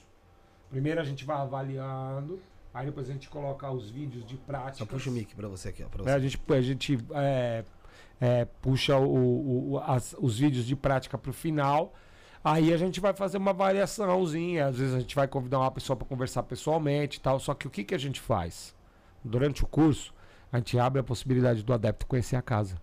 Primeiro 0.70 1.02
a 1.02 1.04
gente 1.04 1.26
vai 1.26 1.38
avaliando, 1.38 2.40
aí 2.74 2.86
depois 2.86 3.10
a 3.10 3.14
gente 3.14 3.30
coloca 3.30 3.70
os 3.72 3.90
vídeos 3.90 4.26
de 4.26 4.38
prática. 4.38 4.78
Só 4.78 4.86
puxa 4.86 5.10
o 5.10 5.14
mic 5.14 5.36
pra 5.36 5.48
você 5.48 5.70
aqui, 5.70 5.84
ó. 5.84 5.88
Você. 5.98 6.10
a 6.10 6.20
gente, 6.20 6.42
a 6.50 6.62
gente 6.62 6.98
é, 7.14 7.64
é, 8.20 8.46
puxa 8.62 8.98
o, 8.98 9.74
o- 9.74 9.80
as- 9.80 10.16
os 10.20 10.40
vídeos 10.40 10.66
de 10.66 10.76
prática 10.76 11.18
pro 11.18 11.34
final. 11.34 11.94
Aí 12.44 12.74
a 12.74 12.78
gente 12.78 13.00
vai 13.00 13.14
fazer 13.14 13.38
uma 13.38 13.54
variaçãozinha. 13.54 14.68
Às 14.68 14.78
vezes 14.78 14.96
a 14.96 15.00
gente 15.00 15.16
vai 15.16 15.28
convidar 15.28 15.60
uma 15.60 15.70
pessoa 15.72 15.96
para 15.96 16.08
conversar 16.08 16.44
pessoalmente 16.44 17.18
e 17.18 17.22
tal. 17.22 17.40
Só 17.40 17.54
que 17.54 17.68
o 17.68 17.70
que, 17.70 17.84
que 17.84 17.94
a 17.94 18.00
gente 18.00 18.20
faz? 18.20 18.74
Durante 19.24 19.64
o 19.64 19.68
curso, 19.68 20.12
a 20.52 20.58
gente 20.58 20.80
abre 20.80 21.00
a 21.00 21.04
possibilidade 21.04 21.62
do 21.64 21.72
adepto 21.74 22.08
conhecer 22.08 22.36
a 22.36 22.42
casa. 22.42 22.76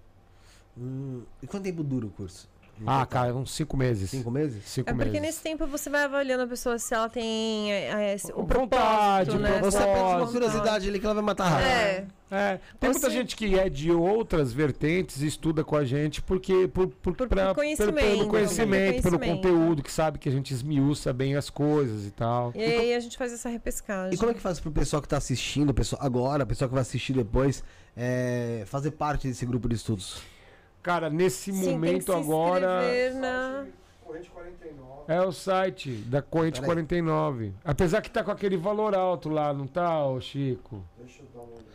Hum, 0.76 1.24
e 1.42 1.46
quanto 1.48 1.64
tempo 1.64 1.82
dura 1.82 2.06
o 2.06 2.10
curso? 2.10 2.48
Ah, 2.86 3.04
cara, 3.06 3.34
uns 3.34 3.50
cinco 3.52 3.76
meses. 3.76 4.10
Cinco 4.10 4.30
meses? 4.30 4.62
Cinco 4.64 4.90
É 4.90 4.92
porque 4.92 5.10
meses. 5.10 5.20
nesse 5.20 5.40
tempo 5.42 5.66
você 5.66 5.88
vai 5.90 6.04
avaliando 6.04 6.44
a 6.44 6.46
pessoa 6.46 6.78
se 6.78 6.94
ela 6.94 7.08
tem 7.08 7.72
é, 7.72 8.14
esse- 8.14 8.32
o 8.32 8.44
Vontade, 8.44 9.36
né? 9.38 9.60
Você 9.60 9.78
propósito. 9.78 9.84
perde 9.84 10.22
uma 10.22 10.26
curiosidade 10.32 10.88
ali 10.88 10.98
que 10.98 11.04
ela 11.06 11.14
vai 11.14 11.24
matar 11.24 11.48
rápido. 11.48 11.66
É, 11.68 12.06
É, 12.30 12.60
tem 12.78 12.88
Ou 12.90 12.92
muita 12.94 13.08
se- 13.08 13.12
gente 13.16 13.34
que 13.34 13.58
é 13.58 13.70
de 13.70 13.90
outras 13.90 14.52
vertentes 14.52 15.22
e 15.22 15.26
estuda 15.26 15.64
com 15.64 15.74
a 15.74 15.82
gente 15.82 16.20
porque 16.20 16.68
por, 16.68 16.88
por, 16.88 17.14
Por- 17.14 17.26
pra- 17.26 17.46
por 17.48 17.54
conhecimento, 17.54 17.94
pelo, 17.94 18.16
pelo 18.18 18.28
conhecimento, 18.28 19.02
pelo 19.02 19.18
conhecimento. 19.18 19.48
conteúdo, 19.48 19.82
que 19.82 19.90
sabe 19.90 20.18
que 20.18 20.28
a 20.28 20.32
gente 20.32 20.52
esmiuça 20.52 21.10
bem 21.10 21.36
as 21.36 21.48
coisas 21.48 22.04
e 22.06 22.10
tal. 22.10 22.52
e 22.54 22.62
aí 22.62 22.92
a 22.94 23.00
gente 23.00 23.16
faz 23.16 23.32
essa 23.32 23.48
repescagem. 23.48 24.12
E 24.12 24.18
como 24.18 24.30
é 24.30 24.34
que 24.34 24.40
faz 24.40 24.60
pro 24.60 24.70
pessoal 24.70 25.00
que 25.00 25.08
tá 25.08 25.16
assistindo, 25.16 25.72
pessoal 25.72 26.02
agora, 26.04 26.44
pessoal 26.44 26.68
que 26.68 26.74
vai 26.74 26.82
assistir 26.82 27.14
depois, 27.14 27.64
é, 27.96 28.62
fazer 28.66 28.90
parte 28.90 29.26
desse 29.26 29.46
grupo 29.46 29.66
de 29.66 29.76
estudos? 29.76 30.20
Cara, 30.88 31.10
nesse 31.10 31.52
Sim, 31.52 31.52
tem 31.52 31.60
que 31.60 31.70
momento 31.70 32.12
se 32.12 32.18
agora 32.18 33.12
na... 33.12 33.66
Corrente 34.02 34.30
49. 34.30 35.02
é 35.06 35.20
o 35.20 35.30
site 35.30 35.90
da 36.06 36.22
Corrente 36.22 36.60
Peraí. 36.62 36.66
49. 36.66 37.52
Apesar 37.62 38.00
que 38.00 38.10
tá 38.10 38.24
com 38.24 38.30
aquele 38.30 38.56
valor 38.56 38.94
alto 38.94 39.28
lá, 39.28 39.52
não 39.52 39.66
tá, 39.66 40.06
ô 40.06 40.18
Chico? 40.18 40.82
Deixa 40.96 41.20
eu 41.20 41.26
dar 41.34 41.40
uma 41.40 41.52
olhada. 41.52 41.68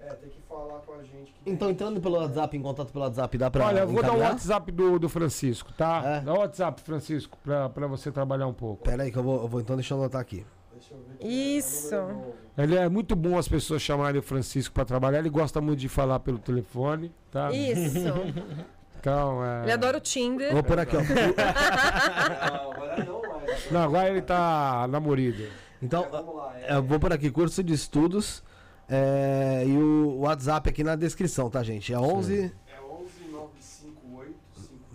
É, 0.00 0.14
tem 0.14 0.30
que 0.30 0.40
falar 0.48 0.78
com 0.78 0.94
a 0.94 1.02
gente. 1.02 1.34
Que 1.34 1.50
Então, 1.50 1.68
entrando 1.68 2.00
pelo 2.00 2.16
WhatsApp, 2.16 2.56
em 2.56 2.62
contato 2.62 2.90
pelo 2.90 3.04
WhatsApp, 3.04 3.36
dá 3.36 3.50
pra 3.50 3.66
Olha, 3.66 3.80
eu 3.80 3.88
vou 3.88 3.96
dar 3.96 4.08
o 4.08 4.12
encaminhar? 4.12 4.32
WhatsApp 4.32 4.72
do, 4.72 4.98
do 4.98 5.08
Francisco, 5.10 5.70
tá? 5.74 6.02
É. 6.02 6.20
Dá 6.20 6.32
o 6.32 6.38
WhatsApp, 6.38 6.80
Francisco, 6.80 7.36
pra, 7.44 7.68
pra 7.68 7.86
você 7.86 8.10
trabalhar 8.10 8.46
um 8.46 8.54
pouco. 8.54 8.82
Pera 8.84 9.02
aí 9.02 9.12
que 9.12 9.18
eu 9.18 9.22
vou, 9.22 9.42
eu 9.42 9.48
vou 9.48 9.60
então 9.60 9.76
deixa 9.76 9.92
eu 9.92 9.98
anotar 9.98 10.22
aqui. 10.22 10.46
Deixa 10.90 10.94
eu 10.94 11.18
ver. 11.20 11.26
Isso. 11.26 11.94
É 11.94 12.00
número 12.00 12.18
novo. 12.18 12.34
Ele 12.56 12.76
é 12.76 12.88
muito 12.88 13.16
bom 13.16 13.36
as 13.38 13.48
pessoas 13.48 13.82
chamarem 13.82 14.18
o 14.20 14.22
Francisco 14.22 14.72
pra 14.74 14.84
trabalhar. 14.84 15.18
Ele 15.18 15.30
gosta 15.30 15.60
muito 15.60 15.80
de 15.80 15.88
falar 15.88 16.20
pelo 16.20 16.38
telefone, 16.38 17.12
tá? 17.30 17.50
Isso. 17.52 17.98
Então, 19.04 19.44
é... 19.44 19.64
Ele 19.64 19.72
adora 19.72 19.98
o 19.98 20.00
Tinder. 20.00 20.50
Vou 20.50 20.62
por 20.62 20.78
aqui, 20.78 20.96
ó. 20.96 21.00
Não, 21.04 22.72
agora 22.72 23.04
não 23.04 23.20
mais. 23.22 23.70
Não, 23.70 23.82
agora 23.82 24.08
ele 24.08 24.22
tá 24.22 24.86
namorido. 24.88 25.44
Então, 25.82 26.08
Vamos 26.10 26.34
lá. 26.36 26.54
É, 26.58 26.74
eu 26.76 26.82
vou 26.82 26.98
por 26.98 27.12
aqui, 27.12 27.30
curso 27.30 27.62
de 27.62 27.74
estudos. 27.74 28.42
é, 28.88 29.62
e 29.66 29.76
o 29.76 30.20
WhatsApp 30.20 30.70
aqui 30.70 30.82
na 30.82 30.96
descrição, 30.96 31.50
tá, 31.50 31.62
gente? 31.62 31.92
É 31.92 31.98
11, 31.98 32.34
é 32.44 32.50
11958. 32.80 34.34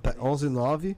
pe- 0.01 0.15
11 0.19 0.49
9. 0.49 0.97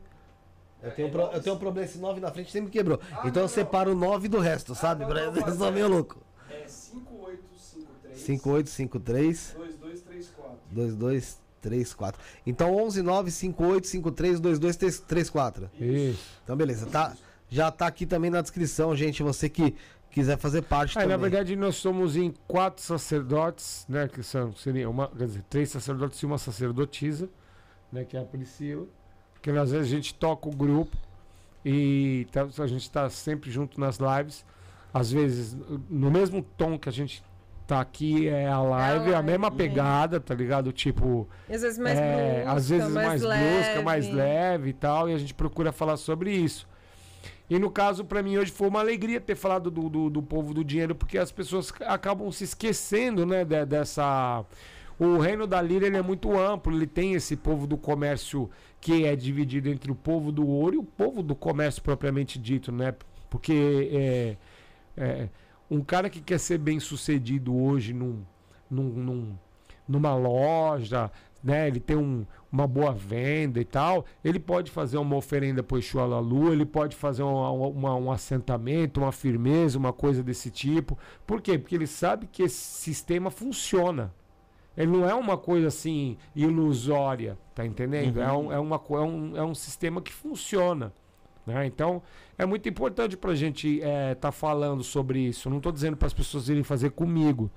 Eu 0.84 0.92
tenho, 0.92 1.08
um 1.08 1.12
pro- 1.12 1.30
eu 1.32 1.42
tenho 1.42 1.56
um 1.56 1.60
problema, 1.60 1.86
esse 1.88 1.98
9 2.00 2.20
na 2.20 2.32
frente 2.32 2.52
sempre 2.52 2.72
quebrou. 2.72 3.00
então 3.24 3.44
eu 3.44 3.48
separo 3.48 3.92
o 3.92 3.96
9 3.96 4.28
do 4.28 4.40
resto, 4.40 4.74
sabe? 4.76 5.06
Pra 5.06 5.22
eu 5.26 5.56
sou 5.56 5.72
meio 5.72 5.88
louco. 5.88 6.18
É 6.50 6.68
5853. 6.68 8.20
5853 8.20 9.56
2234. 9.62 10.58
2234. 10.72 12.22
Então 12.46 12.76
11 12.76 13.02
9 13.02 13.32
58 13.32 13.88
53 13.88 14.40
2234. 14.40 15.70
Isso. 15.80 16.20
Então 16.44 16.56
beleza, 16.56 16.86
tá? 16.88 17.16
Já 17.50 17.70
tá 17.70 17.86
aqui 17.88 18.06
também 18.06 18.32
na 18.32 18.42
descrição, 18.42 18.96
gente, 18.96 19.22
você 19.22 19.50
que 19.50 19.76
quiser 20.10 20.38
fazer 20.38 20.62
parte 20.62 20.98
Aí, 20.98 21.04
também. 21.04 21.18
na 21.18 21.22
verdade, 21.22 21.56
nós 21.56 21.76
somos 21.76 22.16
em 22.16 22.34
quatro 22.48 22.82
sacerdotes, 22.84 23.86
né? 23.90 24.08
Que 24.08 24.24
são, 24.24 24.54
seria 24.56 24.90
uma, 24.90 25.08
quer 25.10 25.26
dizer, 25.26 25.44
três 25.50 25.70
sacerdotes 25.70 26.20
e 26.22 26.26
uma 26.26 26.38
sacerdotisa, 26.38 27.30
né? 27.92 28.04
Que 28.06 28.16
é 28.18 28.22
a 28.22 28.24
Priscila. 28.26 28.88
Porque 29.42 29.50
às 29.58 29.72
vezes 29.72 29.88
a 29.92 29.96
gente 29.96 30.14
toca 30.14 30.48
o 30.48 30.52
grupo 30.56 30.96
e 31.66 32.28
tá- 32.32 32.48
a 32.60 32.68
gente 32.68 32.82
está 32.84 33.10
sempre 33.10 33.50
junto 33.50 33.80
nas 33.80 33.98
lives. 33.98 34.46
Às 34.94 35.12
vezes, 35.12 35.58
no 35.90 36.12
mesmo 36.12 36.44
tom 36.58 36.78
que 36.78 36.88
a 36.88 36.92
gente 36.92 37.24
tá 37.66 37.80
aqui, 37.80 38.28
é 38.28 38.48
a 38.48 38.60
live, 38.62 39.10
a, 39.10 39.14
live, 39.14 39.26
mesma 39.32 39.48
é. 39.48 39.52
pegada, 39.52 40.20
tá 40.20 40.36
ligado? 40.36 40.72
Tipo, 40.72 41.28
E 41.50 41.56
às 41.56 41.62
vezes 41.62 41.80
mais 41.80 41.98
é, 41.98 42.34
brusca, 42.44 42.52
às 42.52 42.70
vezes 42.70 42.90
mais, 42.92 43.22
leve. 43.24 43.56
brusca, 43.64 43.82
mais 43.82 44.14
leve 44.14 44.70
e 44.70 44.74
tal, 44.74 45.10
e 45.10 45.14
a 45.14 45.18
gente 45.18 45.34
procura 45.34 45.72
falar 45.72 45.98
sobre 45.98 46.32
isso. 46.34 46.68
E 47.50 47.58
no 47.58 47.70
caso, 47.72 48.04
pra 48.06 48.22
mim, 48.22 48.38
hoje 48.38 48.52
foi 48.52 48.68
uma 48.68 48.80
alegria 48.80 49.20
ter 49.22 49.36
falado 49.36 49.72
do, 49.72 49.90
do, 49.90 50.10
do 50.10 50.22
povo 50.22 50.54
do 50.54 50.64
dinheiro, 50.64 50.94
porque 50.94 51.18
as 51.18 51.32
pessoas 51.32 51.72
acabam 51.88 52.30
se 52.32 52.44
esquecendo, 52.44 53.26
né, 53.26 53.44
de- 53.46 53.66
dessa... 53.66 54.44
O 55.00 55.18
reino 55.18 55.48
da 55.48 55.62
lira 55.62 55.88
ele 55.88 55.98
é 55.98 56.02
muito 56.02 56.38
amplo, 56.38 56.76
ele 56.76 56.86
tem 56.88 57.14
esse 57.14 57.36
povo 57.36 57.66
do 57.66 57.78
comércio 57.78 58.50
que 58.80 59.06
é 59.06 59.16
dividido 59.16 59.70
entre 59.70 59.92
o 59.92 59.96
povo 59.96 60.32
do 60.32 60.48
ouro 60.48 60.76
e 60.76 60.78
o 60.78 60.84
povo 60.84 61.24
do 61.24 61.36
comércio 61.36 61.82
propriamente 61.82 62.38
dito, 62.40 62.72
né? 62.72 62.94
Porque 63.30 63.90
é, 63.92 64.38
é, 64.98 65.30
um 65.70 65.82
cara 65.82 66.10
que 66.10 66.22
quer 66.22 66.40
ser 66.40 66.58
bem 66.58 66.80
sucedido 66.80 67.56
hoje 67.56 67.94
num, 67.94 68.22
num, 68.70 68.84
num- 68.90 69.36
numa 69.88 70.14
loja, 70.16 71.12
né? 71.44 71.68
Ele 71.68 71.80
tem 71.80 71.98
um, 71.98 72.26
uma 72.52 72.68
boa 72.68 72.92
venda 72.94 73.60
e 73.60 73.66
tal, 73.66 74.06
ele 74.24 74.40
pode 74.40 74.70
fazer 74.70 74.98
uma 74.98 75.16
oferenda 75.16 75.64
para 75.64 75.76
o 75.76 75.80
Exu 75.80 75.98
ele 76.52 76.66
pode 76.66 76.96
fazer 76.96 77.24
uma, 77.24 77.50
uma- 77.52 77.96
um 77.96 78.12
assentamento, 78.12 79.00
uma 79.00 79.12
firmeza, 79.12 79.78
uma 79.80 79.94
coisa 79.94 80.22
desse 80.22 80.52
tipo. 80.52 80.98
Por 81.26 81.42
quê? 81.42 81.58
Porque 81.58 81.76
ele 81.76 81.88
sabe 81.88 82.28
que 82.32 82.44
esse 82.44 82.56
sistema 82.58 83.32
funciona. 83.32 84.14
Ele 84.76 84.92
não 84.92 85.08
é 85.08 85.14
uma 85.14 85.38
coisa 85.38 85.68
assim 85.68 86.18
ilusória, 86.36 87.38
tá 87.54 87.66
entendendo? 87.66 88.22
É, 88.22 88.32
um, 88.32 88.52
é, 88.52 88.60
uma, 88.60 88.76
é, 88.90 89.00
um, 89.00 89.38
é 89.38 89.44
um 89.44 89.54
sistema 89.54 90.02
que 90.02 90.14
funciona. 90.14 90.94
né? 91.46 91.66
Então, 91.66 92.02
é 92.38 92.46
muito 92.46 92.68
importante 92.70 93.18
para 93.18 93.32
a 93.32 93.36
gente 93.36 93.82
estar 94.14 94.32
falando 94.32 94.84
sobre 94.84 95.20
isso. 95.20 95.48
Eu 95.48 95.52
não 95.52 95.58
estou 95.58 95.72
dizendo 95.72 95.98
para 95.98 96.08
as 96.08 96.14
pessoas 96.14 96.48
irem 96.48 96.64
fazer 96.64 96.92
comigo. 96.92 97.52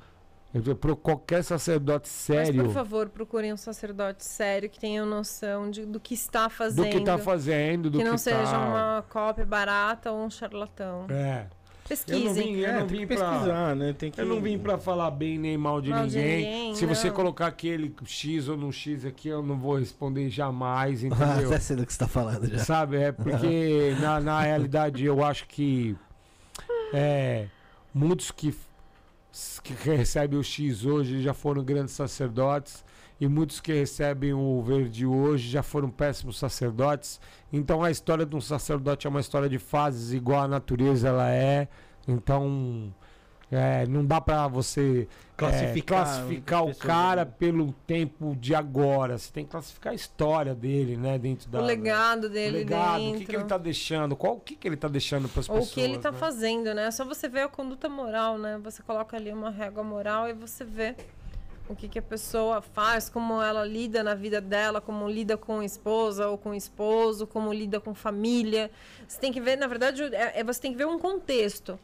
Para 0.80 0.94
qualquer 0.94 1.42
sacerdote 1.42 2.08
sério. 2.08 2.54
Mas, 2.54 2.66
por 2.66 2.74
favor, 2.74 3.08
procurem 3.08 3.52
um 3.52 3.56
sacerdote 3.56 4.24
sério 4.24 4.70
que 4.70 4.78
tenha 4.78 5.04
noção 5.04 5.68
de, 5.68 5.84
do 5.84 5.98
que 5.98 6.14
está 6.14 6.48
fazendo. 6.48 6.84
Do 6.84 6.90
que 6.90 6.98
está 6.98 7.18
fazendo, 7.18 7.90
do 7.90 7.98
que 7.98 8.04
que 8.04 8.10
não 8.10 8.16
seja 8.16 8.44
tá... 8.44 8.58
uma 8.60 9.04
cópia 9.08 9.44
barata 9.44 10.12
ou 10.12 10.24
um 10.24 10.30
charlatão. 10.30 11.06
É. 11.10 11.48
Pesquisem. 11.88 12.22
Eu 12.22 12.26
não 12.26 12.34
vim, 12.34 12.56
eu 12.60 12.66
É, 12.68 12.72
não 12.80 12.86
tem 12.86 12.98
vim 12.98 13.06
que 13.06 13.14
pra, 13.14 13.30
pesquisar, 13.30 13.76
né? 13.76 13.92
Tem 13.92 14.10
que... 14.10 14.20
eu 14.20 14.24
não 14.26 14.40
vim 14.40 14.58
pra 14.58 14.78
falar 14.78 15.10
bem 15.10 15.38
nem 15.38 15.56
mal 15.58 15.80
de 15.82 15.90
Mal 15.90 16.06
de 16.06 16.16
ninguém. 16.16 16.36
ninguém, 16.44 16.74
Se 16.74 16.86
você 16.86 17.08
não. 17.08 17.14
colocar 17.14 17.46
aquele 17.46 17.94
X 18.06 18.48
ou 18.48 18.56
no 18.56 18.72
X 18.72 19.04
aqui, 19.04 19.28
eu 19.28 19.42
não 19.42 19.58
vou 19.58 19.76
responder 19.78 20.28
jamais, 20.30 21.04
Ah, 21.04 21.06
entendeu? 21.08 21.48
até 21.50 21.60
sei 21.60 21.76
do 21.76 21.84
que 21.86 21.92
você 21.92 21.98
tá 21.98 22.08
falando 22.08 22.48
já. 22.50 22.58
Sabe? 22.58 22.96
É 22.96 23.12
porque 23.12 23.94
na, 24.00 24.18
na 24.20 24.40
realidade 24.40 25.04
eu 25.04 25.22
acho 25.22 25.46
que 25.46 25.94
é, 26.92 27.46
muitos 27.92 28.30
que, 28.30 28.54
que 29.62 29.72
recebem 29.90 30.38
o 30.38 30.42
X 30.44 30.84
hoje 30.86 31.20
já 31.22 31.34
foram 31.34 31.62
grandes 31.62 31.92
sacerdotes 31.94 32.84
e 33.24 33.28
muitos 33.28 33.58
que 33.58 33.72
recebem 33.72 34.34
o 34.34 34.60
verde 34.60 35.06
hoje 35.06 35.48
já 35.48 35.62
foram 35.62 35.88
péssimos 35.88 36.38
sacerdotes. 36.38 37.18
Então 37.50 37.82
a 37.82 37.90
história 37.90 38.26
de 38.26 38.36
um 38.36 38.40
sacerdote 38.40 39.06
é 39.06 39.10
uma 39.10 39.20
história 39.20 39.48
de 39.48 39.58
fases 39.58 40.12
igual 40.12 40.42
a 40.42 40.48
natureza 40.48 41.08
ela 41.08 41.30
é. 41.30 41.66
Então 42.06 42.92
é, 43.50 43.86
não 43.86 44.04
dá 44.04 44.20
pra 44.20 44.46
você 44.46 45.08
é, 45.10 45.34
Classificar 45.36 46.04
classificar 46.04 46.64
o 46.64 46.74
cara 46.74 47.24
pelo 47.24 47.72
tempo 47.86 48.36
de 48.36 48.54
agora. 48.54 49.16
Você 49.16 49.32
tem 49.32 49.44
que 49.46 49.52
classificar 49.52 49.92
a 49.92 49.96
história 49.96 50.54
dele, 50.54 50.98
né? 50.98 51.18
Dentro 51.18 51.48
da 51.48 51.62
O 51.62 51.64
legado 51.64 52.24
o 52.24 52.28
dele 52.28 52.58
legado, 52.58 52.98
dentro. 52.98 53.16
o 53.16 53.18
que, 53.20 53.24
que 53.24 53.36
ele 53.36 53.44
tá 53.44 53.56
deixando, 53.56 54.14
qual 54.14 54.34
o 54.34 54.40
que, 54.40 54.54
que 54.54 54.68
ele 54.68 54.76
tá 54.76 54.86
deixando 54.86 55.30
para 55.30 55.40
as 55.40 55.48
pessoas. 55.48 55.70
o 55.70 55.72
que 55.72 55.80
ele 55.80 55.98
tá 55.98 56.12
né? 56.12 56.18
fazendo, 56.18 56.74
né? 56.74 56.88
É 56.88 56.90
só 56.90 57.06
você 57.06 57.26
ver 57.26 57.40
a 57.40 57.48
conduta 57.48 57.88
moral, 57.88 58.36
né? 58.36 58.60
Você 58.62 58.82
coloca 58.82 59.16
ali 59.16 59.32
uma 59.32 59.50
régua 59.50 59.82
moral 59.82 60.28
e 60.28 60.34
você 60.34 60.62
vê 60.62 60.94
o 61.68 61.74
que, 61.74 61.88
que 61.88 61.98
a 61.98 62.02
pessoa 62.02 62.60
faz, 62.60 63.08
como 63.08 63.40
ela 63.40 63.64
lida 63.64 64.02
na 64.02 64.14
vida 64.14 64.40
dela, 64.40 64.80
como 64.80 65.08
lida 65.08 65.36
com 65.36 65.60
a 65.60 65.64
esposa 65.64 66.28
ou 66.28 66.36
com 66.36 66.50
o 66.50 66.54
esposo, 66.54 67.26
como 67.26 67.52
lida 67.52 67.80
com 67.80 67.94
família. 67.94 68.70
Você 69.08 69.18
tem 69.18 69.32
que 69.32 69.40
ver, 69.40 69.56
na 69.56 69.66
verdade, 69.66 70.02
é, 70.14 70.40
é- 70.40 70.44
você 70.44 70.60
tem 70.60 70.72
que 70.72 70.76
ver 70.78 70.86
um 70.86 70.98
contexto. 70.98 71.78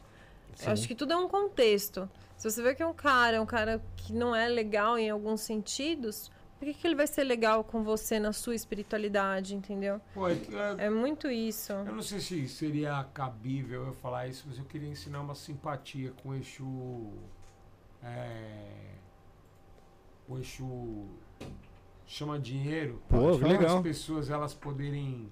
Eu 0.63 0.71
acho 0.73 0.87
que 0.87 0.93
tudo 0.93 1.13
é 1.13 1.17
um 1.17 1.27
contexto. 1.27 2.07
Se 2.37 2.49
você 2.49 2.61
vê 2.61 2.75
que 2.75 2.83
é 2.83 2.85
um 2.85 2.93
cara, 2.93 3.41
um 3.41 3.45
cara 3.45 3.81
que 3.97 4.13
não 4.13 4.35
é 4.35 4.47
legal 4.47 4.97
em 4.99 5.09
alguns 5.09 5.41
sentidos, 5.41 6.29
por 6.59 6.65
que, 6.65 6.73
que 6.75 6.85
ele 6.85 6.95
vai 6.95 7.07
ser 7.07 7.23
legal 7.23 7.63
com 7.63 7.81
você 7.83 8.19
na 8.19 8.31
sua 8.33 8.53
espiritualidade, 8.53 9.55
entendeu? 9.55 9.99
Pô, 10.13 10.27
é 10.27 10.33
é, 10.77 10.85
É 10.85 10.89
muito 10.91 11.27
isso. 11.29 11.71
eu 11.73 11.85
não 11.95 12.03
sei 12.03 12.19
se 12.19 12.47
seria 12.47 13.03
cabível 13.13 13.87
eu 13.87 13.93
falar 13.95 14.27
isso, 14.27 14.43
mas 14.47 14.59
eu 14.59 14.65
queria 14.65 14.87
ensinar 14.89 15.21
uma 15.21 15.33
simpatia 15.33 16.11
com 16.21 16.29
o 16.29 16.35
Exu. 16.35 17.09
É, 18.03 18.65
o 20.31 20.39
Exu 20.39 21.05
chama 22.05 22.39
dinheiro. 22.39 23.01
Pô, 23.07 23.37
para 23.37 23.47
legal. 23.47 23.77
as 23.77 23.83
pessoas 23.83 24.29
elas 24.29 24.53
poderem 24.53 25.29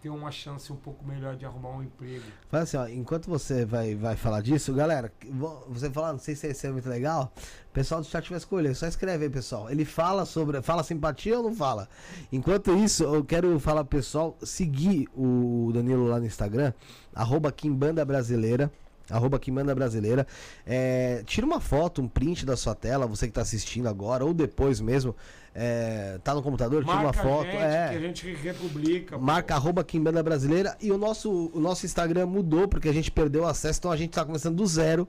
ter 0.00 0.08
uma 0.08 0.30
chance 0.30 0.72
um 0.72 0.76
pouco 0.76 1.04
melhor 1.06 1.36
de 1.36 1.44
arrumar 1.44 1.70
um 1.76 1.82
emprego. 1.82 2.24
Fala 2.48 2.62
assim, 2.62 2.76
ó, 2.78 2.88
enquanto 2.88 3.28
você 3.28 3.66
vai, 3.66 3.94
vai 3.94 4.16
falar 4.16 4.40
disso, 4.40 4.72
galera, 4.72 5.12
vo- 5.30 5.66
você 5.68 5.90
falar, 5.90 6.12
não 6.12 6.18
sei 6.18 6.34
se 6.34 6.48
isso 6.48 6.66
é 6.66 6.70
muito 6.72 6.88
legal, 6.88 7.30
o 7.68 7.72
pessoal 7.72 8.00
do 8.00 8.06
chat 8.06 8.26
vai 8.30 8.38
escolher, 8.38 8.74
só 8.74 8.86
escreve 8.86 9.24
aí, 9.24 9.30
pessoal. 9.30 9.68
Ele 9.70 9.84
fala 9.84 10.24
sobre, 10.24 10.62
fala 10.62 10.82
simpatia 10.82 11.36
ou 11.36 11.42
não 11.42 11.54
fala? 11.54 11.86
Enquanto 12.32 12.74
isso, 12.76 13.04
eu 13.04 13.22
quero 13.22 13.60
falar 13.60 13.84
pro 13.84 13.98
pessoal 13.98 14.38
seguir 14.42 15.06
o 15.14 15.70
Danilo 15.74 16.06
lá 16.08 16.18
no 16.18 16.24
Instagram, 16.24 16.72
arroba 17.14 17.52
Kimbanda 17.52 18.02
Brasileira, 18.02 18.72
arroba 19.10 19.38
Kimbanda 19.38 19.74
Brasileira. 19.74 20.26
É, 20.66 21.22
tira 21.26 21.46
uma 21.46 21.60
foto, 21.60 22.00
um 22.00 22.08
print 22.08 22.46
da 22.46 22.56
sua 22.56 22.74
tela, 22.74 23.06
você 23.06 23.26
que 23.26 23.32
tá 23.32 23.42
assistindo 23.42 23.88
agora, 23.88 24.24
ou 24.24 24.32
depois 24.32 24.80
mesmo, 24.80 25.14
é, 25.54 26.18
tá 26.22 26.34
no 26.34 26.42
computador, 26.42 26.84
tira 26.84 26.94
uma 26.94 27.04
Marca 27.04 27.22
foto. 27.22 27.48
a 27.48 27.50
gente, 27.50 27.62
é. 27.62 27.88
que 27.88 27.96
a 27.96 28.00
gente 28.00 28.32
republica. 28.34 29.18
pô. 29.18 29.24
Marca 29.24 29.54
arroba 29.54 29.82
Kimbanda 29.82 30.22
Brasileira 30.22 30.76
e 30.80 30.90
o 30.92 30.98
nosso, 30.98 31.50
o 31.52 31.60
nosso 31.60 31.86
Instagram 31.86 32.26
mudou 32.26 32.68
porque 32.68 32.88
a 32.88 32.92
gente 32.92 33.10
perdeu 33.10 33.42
o 33.42 33.46
acesso, 33.46 33.78
então 33.80 33.92
a 33.92 33.96
gente 33.96 34.10
tá 34.10 34.24
começando 34.24 34.56
do 34.56 34.66
zero. 34.66 35.08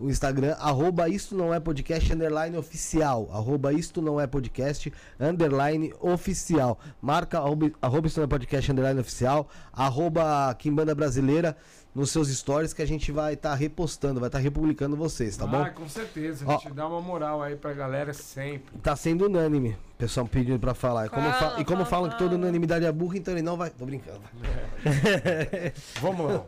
O 0.00 0.08
Instagram, 0.08 0.56
arroba 0.58 1.10
isto 1.10 1.36
não 1.36 1.52
é 1.52 1.60
podcast, 1.60 2.10
underline 2.10 2.56
oficial. 2.56 3.28
Arroba 3.30 3.70
isto 3.70 4.00
não 4.00 4.18
é 4.18 4.26
podcast, 4.26 4.90
underline 5.20 5.92
oficial. 6.00 6.80
Marca 7.02 7.36
arroba, 7.36 7.70
arroba 7.82 8.06
isto 8.06 8.16
não 8.16 8.24
é 8.24 8.26
podcast, 8.26 8.72
underline 8.72 8.98
oficial. 8.98 9.46
Arroba 9.70 10.54
Kimbanda 10.58 10.94
Brasileira 10.94 11.54
nos 11.94 12.10
seus 12.10 12.28
stories 12.28 12.72
que 12.72 12.82
a 12.82 12.86
gente 12.86 13.10
vai 13.10 13.34
estar 13.34 13.54
repostando, 13.54 14.20
vai 14.20 14.28
estar 14.28 14.38
republicando 14.38 14.96
vocês, 14.96 15.36
tá 15.36 15.46
bom? 15.46 15.62
Ah, 15.62 15.70
com 15.70 15.88
certeza. 15.88 16.44
Ó. 16.46 16.54
A 16.54 16.58
gente 16.58 16.72
dá 16.72 16.86
uma 16.86 17.00
moral 17.00 17.42
aí 17.42 17.56
pra 17.56 17.72
galera 17.72 18.12
sempre. 18.14 18.78
Tá 18.78 18.94
sendo 18.94 19.26
unânime, 19.26 19.76
pessoal 19.98 20.26
pedindo 20.26 20.58
pra 20.60 20.72
falar. 20.74 21.06
E 21.06 21.08
como, 21.08 21.28
Fala, 21.32 21.50
fa- 21.54 21.60
e 21.60 21.64
como 21.64 21.78
fala, 21.78 21.86
falam 21.86 22.10
que 22.10 22.16
toda 22.18 22.30
fala. 22.30 22.42
unanimidade 22.42 22.84
é 22.84 22.92
burra, 22.92 23.16
então 23.18 23.34
ele 23.34 23.42
não 23.42 23.56
vai. 23.56 23.70
Tô 23.70 23.84
brincando. 23.84 24.20
Vamos 26.00 26.32
lá. 26.32 26.44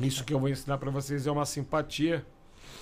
Isso 0.00 0.24
que 0.24 0.32
eu 0.32 0.38
vou 0.40 0.48
ensinar 0.48 0.78
pra 0.78 0.90
vocês 0.90 1.26
é 1.26 1.30
uma 1.30 1.44
simpatia. 1.46 2.24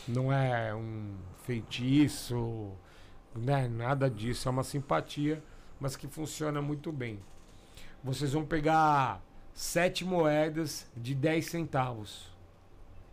Não 0.06 0.32
é 0.32 0.74
um 0.74 1.14
feitiço, 1.44 2.70
né? 3.34 3.66
nada 3.68 4.08
disso. 4.08 4.48
É 4.48 4.50
uma 4.50 4.62
simpatia, 4.62 5.42
mas 5.80 5.96
que 5.96 6.06
funciona 6.06 6.60
muito 6.62 6.92
bem. 6.92 7.18
Vocês 8.04 8.32
vão 8.32 8.44
pegar 8.44 9.20
sete 9.56 10.04
moedas 10.04 10.86
de 10.94 11.14
10 11.14 11.46
centavos. 11.46 12.30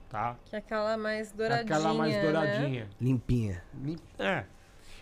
Tá? 0.10 0.36
Que 0.46 0.58
é 0.58 0.60
aquela 0.60 0.96
mais 0.98 1.32
douradinha. 1.32 1.64
Aquela 1.64 1.94
mais 1.94 2.14
Né? 2.14 2.22
douradinha. 2.22 2.90
Limpinha. 3.02 3.64
É. 4.20 4.44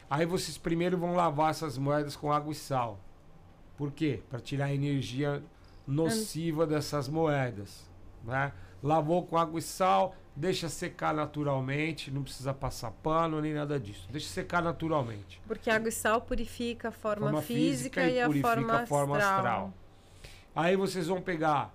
Aí 0.10 0.26
vocês 0.26 0.58
primeiro 0.58 0.98
vão 0.98 1.16
lavar 1.16 1.50
essas 1.52 1.78
moedas 1.78 2.16
com 2.16 2.32
água 2.32 2.52
e 2.52 2.56
sal. 2.56 3.00
Por 3.76 3.92
quê? 3.92 4.22
Para 4.30 4.40
tirar 4.40 4.66
a 4.66 4.74
energia 4.74 5.44
nociva 5.88 6.66
dessas 6.68 7.10
moedas. 7.10 7.90
Né? 8.24 8.54
Lavou 8.84 9.26
com 9.26 9.38
água 9.38 9.60
e 9.60 9.62
sal, 9.64 10.16
deixa 10.36 10.70
secar 10.70 11.14
naturalmente, 11.14 12.10
não 12.12 12.24
precisa 12.24 12.54
passar 12.54 12.92
pano 12.92 13.42
nem 13.42 13.54
nada 13.54 13.80
disso. 13.80 14.08
Deixa 14.12 14.28
secar 14.28 14.62
naturalmente. 14.62 15.42
Porque 15.48 15.70
água 15.70 15.90
e 15.90 15.92
sal 15.92 16.22
purifica 16.22 16.90
a 16.90 16.92
forma, 16.92 17.26
Forma 17.28 17.42
física, 17.42 18.02
física 18.02 18.04
e 18.10 18.16
e, 18.16 18.22
a 18.22 18.26
purifica 18.28 18.48
forma, 18.56 18.74
a 18.82 18.86
forma 18.86 19.18
astral. 19.18 19.36
astral. 19.38 19.74
Aí 20.56 20.76
vocês 20.76 21.08
vão 21.08 21.22
pegar 21.22 21.74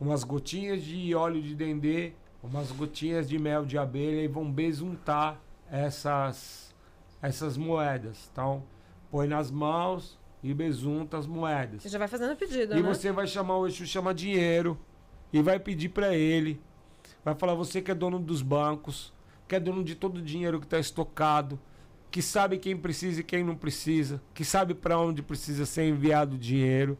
umas 0.00 0.24
gotinhas 0.24 0.82
de 0.82 1.14
óleo 1.14 1.40
de 1.40 1.54
dendê, 1.54 2.12
umas 2.42 2.72
gotinhas 2.72 3.28
de 3.28 3.38
mel 3.38 3.64
de 3.64 3.78
abelha 3.78 4.22
e 4.22 4.28
vão 4.28 4.50
besuntar 4.50 5.40
essas 5.70 6.74
essas 7.20 7.56
moedas. 7.56 8.28
Então, 8.32 8.64
põe 9.10 9.28
nas 9.28 9.48
mãos 9.48 10.18
e 10.42 10.52
besunta 10.52 11.16
as 11.16 11.26
moedas. 11.26 11.82
Você 11.82 11.88
já 11.88 11.98
vai 11.98 12.08
fazendo 12.08 12.34
pedido, 12.36 12.74
E 12.76 12.82
né? 12.82 12.88
você 12.88 13.12
vai 13.12 13.28
chamar 13.28 13.58
o 13.58 13.66
Exu 13.66 13.86
chama 13.86 14.12
dinheiro 14.12 14.76
e 15.32 15.40
vai 15.40 15.60
pedir 15.60 15.90
pra 15.90 16.16
ele. 16.16 16.60
Vai 17.24 17.36
falar 17.36 17.54
você 17.54 17.80
que 17.80 17.92
é 17.92 17.94
dono 17.94 18.18
dos 18.18 18.42
bancos, 18.42 19.12
que 19.46 19.54
é 19.54 19.60
dono 19.60 19.84
de 19.84 19.94
todo 19.94 20.16
o 20.16 20.22
dinheiro 20.22 20.58
que 20.58 20.66
está 20.66 20.80
estocado, 20.80 21.60
que 22.10 22.20
sabe 22.20 22.58
quem 22.58 22.76
precisa 22.76 23.20
e 23.20 23.24
quem 23.24 23.44
não 23.44 23.54
precisa, 23.54 24.20
que 24.34 24.44
sabe 24.44 24.74
para 24.74 24.98
onde 24.98 25.22
precisa 25.22 25.64
ser 25.64 25.88
enviado 25.88 26.34
o 26.34 26.38
dinheiro. 26.38 26.98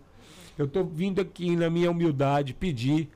Eu 0.58 0.66
estou 0.66 0.84
vindo 0.84 1.20
aqui 1.20 1.56
na 1.56 1.70
minha 1.70 1.90
humildade 1.90 2.54
pedir, 2.54 3.08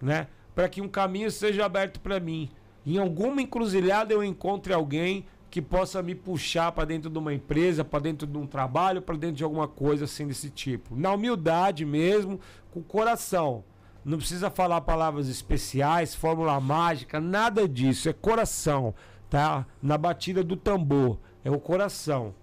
né, 0.00 0.26
para 0.54 0.68
que 0.68 0.80
um 0.80 0.88
caminho 0.88 1.30
seja 1.30 1.64
aberto 1.64 2.00
para 2.00 2.18
mim. 2.18 2.50
Em 2.84 2.98
alguma 2.98 3.40
encruzilhada 3.40 4.12
eu 4.12 4.24
encontre 4.24 4.72
alguém 4.72 5.24
que 5.50 5.60
possa 5.60 6.02
me 6.02 6.14
puxar 6.14 6.70
para 6.72 6.84
dentro 6.84 7.10
de 7.10 7.18
uma 7.18 7.34
empresa, 7.34 7.84
para 7.84 7.98
dentro 7.98 8.26
de 8.26 8.38
um 8.38 8.46
trabalho, 8.46 9.02
para 9.02 9.16
dentro 9.16 9.36
de 9.36 9.44
alguma 9.44 9.66
coisa 9.66 10.04
assim 10.04 10.26
desse 10.26 10.48
tipo. 10.48 10.94
Na 10.94 11.12
humildade 11.12 11.84
mesmo, 11.84 12.40
com 12.70 12.80
o 12.80 12.84
coração. 12.84 13.64
Não 14.04 14.16
precisa 14.16 14.48
falar 14.48 14.80
palavras 14.82 15.28
especiais, 15.28 16.14
fórmula 16.14 16.58
mágica, 16.60 17.20
nada 17.20 17.68
disso. 17.68 18.08
É 18.08 18.12
coração, 18.12 18.94
tá? 19.28 19.66
Na 19.82 19.98
batida 19.98 20.42
do 20.42 20.56
tambor. 20.56 21.18
É 21.44 21.50
o 21.50 21.58
coração. 21.58 22.34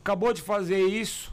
Acabou 0.00 0.32
de 0.32 0.42
fazer 0.42 0.80
isso, 0.80 1.32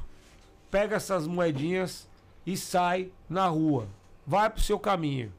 pega 0.69 0.97
essas 0.97 1.25
moedinhas 1.25 2.09
e 2.51 2.57
sai 2.57 3.11
na 3.29 3.47
rua. 3.47 3.87
Vai 4.25 4.49
pro 4.49 4.61
seu 4.61 4.79
caminho. 4.79 5.31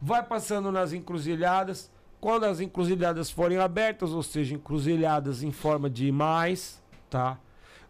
Vai 0.00 0.22
passando 0.22 0.72
nas 0.72 0.92
encruzilhadas. 0.92 1.90
Quando 2.20 2.44
as 2.44 2.60
encruzilhadas 2.60 3.30
forem 3.30 3.58
abertas, 3.58 4.10
ou 4.10 4.22
seja, 4.22 4.54
encruzilhadas 4.54 5.42
em 5.42 5.50
forma 5.50 5.88
de 5.90 6.10
mais, 6.12 6.82
tá? 7.10 7.38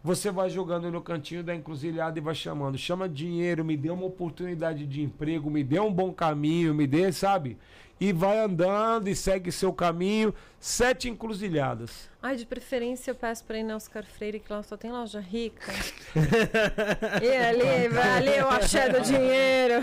Você 0.03 0.29
vai 0.29 0.49
jogando 0.49 0.91
no 0.91 1.01
cantinho 1.01 1.41
da 1.41 1.55
encruzilhada 1.55 2.19
e 2.19 2.21
vai 2.21 2.35
chamando. 2.35 2.77
Chama 2.77 3.07
dinheiro, 3.07 3.63
me 3.63 3.77
dê 3.77 3.89
uma 3.89 4.05
oportunidade 4.05 4.85
de 4.85 5.01
emprego, 5.01 5.49
me 5.49 5.63
dê 5.63 5.79
um 5.79 5.93
bom 5.93 6.11
caminho, 6.11 6.73
me 6.73 6.85
dê, 6.85 7.09
sabe? 7.13 7.57
E 8.01 8.11
vai 8.11 8.37
andando 8.37 9.07
e 9.07 9.15
segue 9.15 9.49
seu 9.49 9.71
caminho. 9.71 10.35
Sete 10.59 11.07
encruzilhadas. 11.07 12.09
Ai, 12.21 12.35
de 12.35 12.45
preferência 12.45 13.11
eu 13.11 13.15
peço 13.15 13.45
pra 13.45 13.57
ir 13.57 13.63
na 13.63 13.77
Oscar 13.77 14.03
Freire, 14.03 14.41
que 14.41 14.51
lá 14.51 14.61
só 14.61 14.75
tem 14.75 14.91
loja 14.91 15.21
rica. 15.21 15.71
e 17.23 17.29
ali, 17.29 17.87
vai 17.87 18.09
ali 18.09 18.41
o 18.41 18.49
axé 18.49 18.89
do 18.89 18.99
dinheiro. 18.99 19.75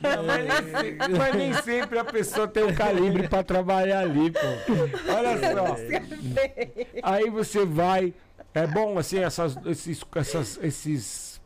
Não, 0.00 0.22
mas, 0.22 0.44
nem 0.44 0.82
sempre, 0.82 1.18
mas 1.18 1.34
nem 1.34 1.52
sempre 1.54 1.98
a 1.98 2.04
pessoa 2.04 2.46
tem 2.46 2.62
o 2.62 2.74
calibre 2.74 3.26
pra 3.26 3.42
trabalhar 3.42 4.00
ali, 4.00 4.30
pô. 4.30 5.12
Olha 5.12 5.38
só. 5.52 5.76
Aí 7.02 7.28
você 7.30 7.64
vai. 7.64 8.14
É 8.54 8.66
bom, 8.66 8.98
assim, 8.98 9.18
essas, 9.18 9.56
esses, 9.66 10.04
essas, 10.14 10.58
esses, 10.62 11.40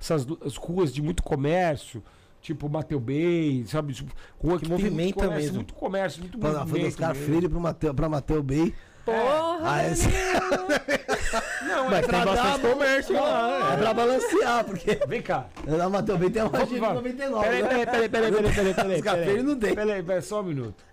essas 0.00 0.26
as 0.44 0.56
ruas 0.56 0.92
de 0.92 1.00
muito 1.00 1.22
comércio, 1.22 2.02
tipo 2.42 2.68
Mateu 2.68 3.00
Bay, 3.00 3.64
sabe? 3.66 3.94
Tipo, 3.94 4.12
rua 4.38 4.58
que, 4.58 4.64
Que 4.64 4.68
tem 4.68 4.78
muito 4.78 4.82
movimenta 4.90 5.14
comércio, 5.14 5.38
mesmo. 5.42 5.54
muito 5.56 5.74
comércio, 5.74 6.20
muito 6.20 6.38
Foi 6.38 6.52
da 6.52 6.60
movimento. 6.60 6.88
Oscar 6.88 7.08
mesmo. 7.14 7.24
Freire 7.24 7.48
pro 7.48 7.60
Mateu, 7.60 7.94
pra 7.94 8.08
Mateu 8.08 8.42
Bay. 8.42 8.74
Porra! 9.04 9.58
Ah, 9.62 9.86
esse- 9.88 10.08
Não, 11.66 11.88
Mas 11.88 12.04
é 12.04 12.08
tem 12.08 12.24
bastante 12.24 12.60
dar- 12.60 12.70
comércio 12.70 13.14
lá. 13.14 13.72
É 13.72 13.76
pra 13.78 13.94
balancear, 13.94 14.64
porque 14.64 15.00
Vem 15.08 15.22
cá. 15.22 15.46
na 15.66 15.88
Mateu 15.88 16.18
Bay 16.18 16.30
tem 16.30 16.42
uma 16.42 16.50
Vamos, 16.50 16.68
de 16.68 16.78
vamos. 16.78 16.94
99. 16.96 17.44
Peraí, 17.44 17.62
né? 17.62 17.68
peraí, 17.68 17.86
peraí, 17.86 18.08
peraí, 18.08 18.32
peraí, 18.32 18.52
peraí, 18.54 18.74
peraí, 18.74 19.02
peraí. 19.02 19.24
Freire 19.24 19.42
não 19.42 19.58
tem. 19.58 19.74
Peraí, 19.74 20.02
peraí, 20.02 20.22
só 20.22 20.40
um 20.40 20.44
minuto. 20.44 20.84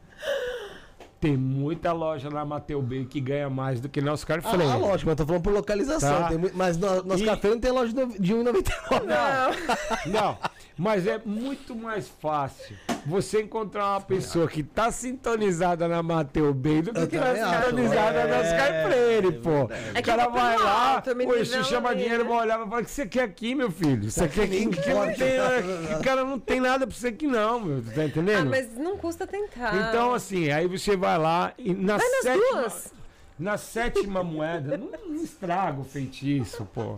Tem 1.19 1.35
muita 1.35 1.91
loja 1.91 2.29
na 2.29 2.45
Mateu 2.45 2.81
Bay 2.81 3.03
que 3.05 3.19
ganha 3.19 3.49
mais 3.49 3.81
do 3.81 3.89
que 3.89 3.99
na 3.99 4.13
Oscar 4.13 4.39
Ah, 4.41 4.55
lógico, 4.77 4.87
mas 4.87 5.07
eu 5.07 5.15
tô 5.17 5.25
falando 5.25 5.41
por 5.43 5.51
localização. 5.53 6.21
Tá. 6.23 6.31
Muito- 6.37 6.55
mas 6.57 6.77
no, 6.77 7.03
no 7.03 7.13
Oscar 7.13 7.35
E- 7.37 7.39
Freire 7.41 7.55
não 7.55 7.59
tem 7.61 7.71
loja 7.71 7.91
de 8.17 8.33
1,99. 8.33 9.05
Não. 9.05 10.11
Não, 10.13 10.37
mas 10.79 11.05
é 11.05 11.19
muito 11.25 11.75
mais 11.75 12.07
fácil 12.07 12.73
você 13.05 13.41
encontrar 13.41 13.91
uma 13.91 14.01
pessoa 14.01 14.47
que 14.47 14.63
tá 14.63 14.89
sintonizada 14.93 15.89
na 15.89 16.01
Mateu 16.01 16.53
Bay 16.53 16.81
do 16.81 16.93
que, 16.93 17.07
que 17.07 17.19
tá 17.19 17.35
sintonizada 17.35 18.25
na 18.25 18.37
Oscar 18.39 18.87
Freire, 18.87 19.31
pô. 19.39 19.49
É 19.49 19.91
o 19.91 19.93
que 19.95 20.01
cara 20.03 20.23
tô 20.23 20.31
vai 20.31 20.57
lá, 20.57 21.03
se 21.03 21.13
nivelo 21.13 21.63
chama 21.65 21.89
ali, 21.89 22.03
dinheiro, 22.03 22.23
né? 22.23 22.29
vai 22.29 22.39
olhar 22.39 22.55
e 22.55 22.57
vai 22.59 22.69
falar, 22.69 22.81
o 22.81 22.85
que 22.85 22.91
você 22.91 23.05
quer 23.05 23.23
aqui, 23.23 23.53
meu 23.53 23.69
filho? 23.69 24.09
Você 24.09 24.25
quer 24.29 24.43
aqui? 24.43 24.67
Que 24.67 24.93
não 24.93 25.13
tem, 25.13 26.01
cara, 26.01 26.23
não 26.23 26.39
tem 26.39 26.61
nada 26.61 26.87
pra 26.87 26.95
você 26.95 27.09
aqui 27.09 27.27
não, 27.27 27.59
meu, 27.59 27.83
tá 27.83 28.05
entendendo? 28.05 28.39
Ah, 28.39 28.45
mas 28.45 28.77
não 28.77 28.97
custa 28.97 29.27
tentar. 29.27 29.75
Então, 29.75 30.13
assim, 30.13 30.49
aí 30.49 30.65
você 30.65 30.95
vai 30.95 31.17
lá 31.17 31.51
e 31.57 31.73
na 31.73 31.97
Vai 31.97 32.09
nas 32.09 32.21
sétima, 32.21 32.61
duas. 32.61 32.93
na 33.37 33.57
sétima 33.57 34.23
moeda, 34.23 34.77
não, 34.77 34.91
não 35.09 35.21
estraga 35.21 35.81
o 35.81 35.83
feitiço, 35.83 36.65
pô. 36.73 36.97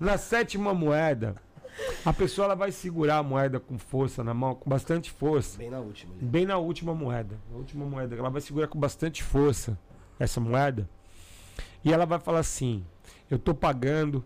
Na 0.00 0.18
sétima 0.18 0.74
moeda, 0.74 1.36
a 2.04 2.12
pessoa 2.12 2.46
ela 2.46 2.54
vai 2.54 2.72
segurar 2.72 3.18
a 3.18 3.22
moeda 3.22 3.58
com 3.58 3.78
força 3.78 4.22
na 4.22 4.34
mão, 4.34 4.54
com 4.54 4.68
bastante 4.68 5.10
força. 5.10 5.58
Bem 5.58 5.70
na 5.70 5.80
última. 5.80 6.14
ali. 6.14 6.24
Bem 6.24 6.46
na 6.46 6.58
última 6.58 6.94
moeda. 6.94 7.38
Na 7.50 7.56
última 7.56 7.84
moeda. 7.84 8.14
Ela 8.16 8.30
vai 8.30 8.40
segurar 8.40 8.68
com 8.68 8.78
bastante 8.78 9.22
força 9.22 9.78
essa 10.18 10.40
moeda. 10.40 10.88
E 11.84 11.92
ela 11.92 12.06
vai 12.06 12.18
falar 12.18 12.40
assim: 12.40 12.84
Eu 13.30 13.38
tô 13.38 13.54
pagando 13.54 14.24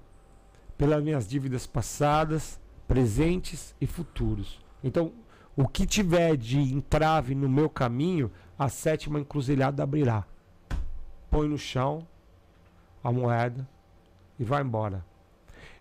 pelas 0.76 1.02
minhas 1.02 1.28
dívidas 1.28 1.66
passadas, 1.66 2.60
presentes 2.86 3.74
e 3.80 3.86
futuros. 3.86 4.60
Então, 4.82 5.12
o 5.56 5.66
que 5.66 5.86
tiver 5.86 6.36
de 6.36 6.58
entrave 6.58 7.34
no 7.34 7.48
meu 7.48 7.70
caminho, 7.70 8.30
a 8.58 8.68
sétima 8.68 9.18
encruzilhada 9.18 9.82
abrirá. 9.82 10.24
Põe 11.30 11.48
no 11.48 11.58
chão 11.58 12.06
a 13.02 13.10
moeda 13.10 13.66
e 14.38 14.44
vai 14.44 14.62
embora. 14.62 15.04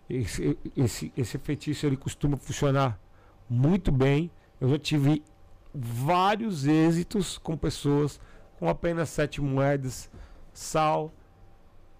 Esse, 0.08 0.56
esse, 0.76 1.12
esse 1.16 1.38
feitiço 1.38 1.84
ele 1.86 1.96
costuma 1.96 2.36
funcionar 2.36 2.98
muito 3.50 3.90
bem. 3.90 4.30
Eu 4.60 4.68
já 4.70 4.78
tive 4.78 5.22
vários 5.74 6.66
êxitos 6.66 7.38
com 7.38 7.56
pessoas 7.56 8.20
com 8.58 8.68
apenas 8.68 9.10
sete 9.10 9.40
moedas, 9.40 10.08
sal, 10.52 11.12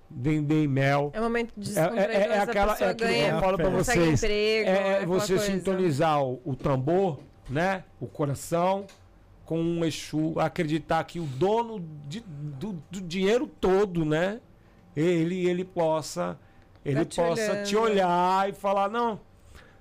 dendê 0.08 0.62
e 0.62 0.68
mel. 0.68 1.10
É 1.12 1.20
um 1.20 1.24
momento 1.24 1.52
de 1.56 1.78
É, 1.78 1.82
é- 1.82 2.26
é 2.28 2.38
a 2.38 2.42
aquela, 2.44 2.72
é 2.80 2.94
que 2.94 3.04
eu 3.04 3.40
falo 3.40 3.58
consegue 3.58 4.00
vocês. 4.00 4.22
emprego, 4.22 4.70
É, 4.70 5.02
é 5.02 5.06
você 5.06 5.34
coisa. 5.36 5.52
sintonizar 5.52 6.22
o, 6.22 6.40
o 6.44 6.54
tambor, 6.56 7.20
né? 7.50 7.84
O 8.00 8.06
coração 8.06 8.86
com 9.44 9.60
um 9.60 9.84
Exu, 9.84 10.34
acreditar 10.40 11.04
que 11.04 11.20
o 11.20 11.24
dono 11.24 11.78
de- 12.08 12.20
do, 12.20 12.72
do 12.90 13.00
dinheiro 13.00 13.46
todo, 13.46 14.04
né? 14.04 14.40
Ele, 14.96 15.46
ele 15.46 15.64
possa, 15.64 16.38
ele 16.86 17.00
Tá 17.00 17.04
te 17.04 17.16
possa 17.16 17.62
te 17.62 17.76
olhando. 17.76 17.92
olhar 17.92 18.48
e 18.48 18.52
falar, 18.52 18.88
não, 18.88 19.20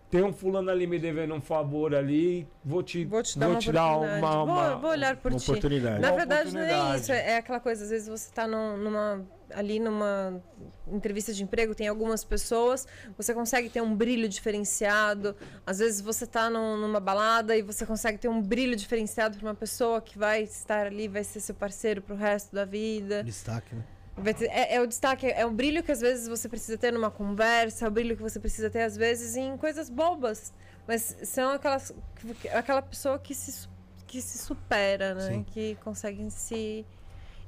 tem 0.09 0.23
um 0.23 0.31
fulano 0.33 0.69
ali 0.69 0.87
me 0.87 0.97
devendo 0.99 1.33
um 1.33 1.41
favor 1.41 1.93
ali, 1.93 2.47
vou 2.63 2.81
te, 2.83 3.03
Vou 3.05 3.21
te 3.21 3.37
dar 3.37 3.47
uma 3.47 3.53
oportunidade. 3.59 4.19
uma, 4.21 4.43
uma- 4.43 4.69
vou, 4.71 4.79
vou 4.81 4.89
olhar 4.91 5.17
por 5.17 5.31
Uma 5.31 5.39
ti. 5.39 5.49
oportunidade. 5.49 5.99
Na 6.01 6.09
Uma 6.09 6.17
verdade, 6.17 6.53
não 6.53 6.61
é 6.61 6.63
oportunidade. 6.65 7.01
isso. 7.01 7.11
É 7.11 7.37
aquela 7.37 7.59
coisa, 7.59 7.83
às 7.83 7.89
vezes 7.89 8.07
você 8.07 8.29
está 8.29 8.47
numa, 8.47 9.25
ali 9.53 9.79
numa 9.79 10.41
entrevista 10.87 11.33
de 11.33 11.43
emprego, 11.43 11.73
tem 11.75 11.87
algumas 11.87 12.23
pessoas, 12.23 12.87
você 13.17 13.33
consegue 13.33 13.67
ter 13.69 13.81
um 13.81 13.93
brilho 13.95 14.29
diferenciado. 14.29 15.35
Às 15.65 15.79
vezes 15.79 15.99
você 16.01 16.23
está 16.23 16.49
numa 16.49 16.99
balada 16.99 17.57
e 17.57 17.61
você 17.61 17.85
consegue 17.85 18.17
ter 18.17 18.27
um 18.29 18.41
brilho 18.41 18.75
diferenciado 18.75 19.37
para 19.37 19.47
uma 19.47 19.55
pessoa 19.55 19.99
que 20.01 20.17
vai 20.17 20.43
estar 20.43 20.85
ali, 20.85 21.07
vai 21.07 21.23
ser 21.23 21.39
seu 21.39 21.55
parceiro 21.55 22.01
pro 22.01 22.15
resto 22.15 22.53
da 22.55 22.63
vida. 22.65 23.23
Destaque, 23.23 23.75
né? 23.75 23.83
É, 24.49 24.75
é 24.75 24.81
o 24.81 24.87
destaque, 24.87 25.27
é 25.27 25.45
o 25.45 25.51
brilho 25.51 25.83
que 25.83 25.91
às 25.91 25.99
vezes 25.99 26.27
você 26.27 26.47
precisa 26.47 26.77
ter 26.77 26.91
numa 26.91 27.11
conversa, 27.11 27.85
é 27.85 27.87
o 27.87 27.91
brilho 27.91 28.15
que 28.15 28.21
você 28.21 28.39
precisa 28.39 28.69
ter 28.69 28.83
às 28.83 28.95
vezes 28.95 29.35
em 29.35 29.57
coisas 29.57 29.89
bobas. 29.89 30.53
Mas 30.87 31.17
são 31.23 31.51
aquelas, 31.51 31.93
aquela 32.53 32.81
pessoa 32.81 33.19
que 33.19 33.33
se, 33.33 33.67
que 34.07 34.21
se 34.21 34.37
supera, 34.37 35.15
né? 35.15 35.33
Sim. 35.33 35.43
Que 35.43 35.75
consegue 35.83 36.29
se. 36.31 36.85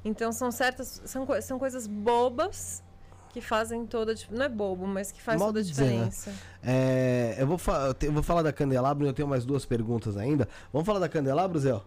Então 0.04 0.32
são 0.32 0.52
certas. 0.52 1.02
São, 1.06 1.26
são 1.42 1.60
coisas 1.60 1.88
bobas 1.88 2.84
que 3.30 3.42
fazem 3.42 3.86
toda 3.86 4.16
Não 4.32 4.46
é 4.46 4.50
bobo, 4.50 4.88
mas 4.88 5.12
que 5.12 5.22
faz 5.22 5.40
Modo 5.40 5.50
toda 5.50 5.60
a 5.60 5.64
de 5.64 5.70
dizer, 5.70 5.84
né? 5.84 5.92
diferença. 5.92 6.34
É, 6.64 7.36
eu, 7.38 7.46
vou 7.46 7.60
eu 8.02 8.12
vou 8.12 8.24
falar 8.24 8.42
da 8.42 8.52
Candelabro 8.52 9.06
e 9.06 9.10
eu 9.10 9.14
tenho 9.14 9.28
mais 9.28 9.46
duas 9.46 9.66
perguntas 9.66 10.18
ainda. 10.18 10.48
Vamos 10.74 10.86
falar 10.86 11.00
da 11.00 11.08
Candelabro, 11.08 11.60
Zé? 11.60 11.80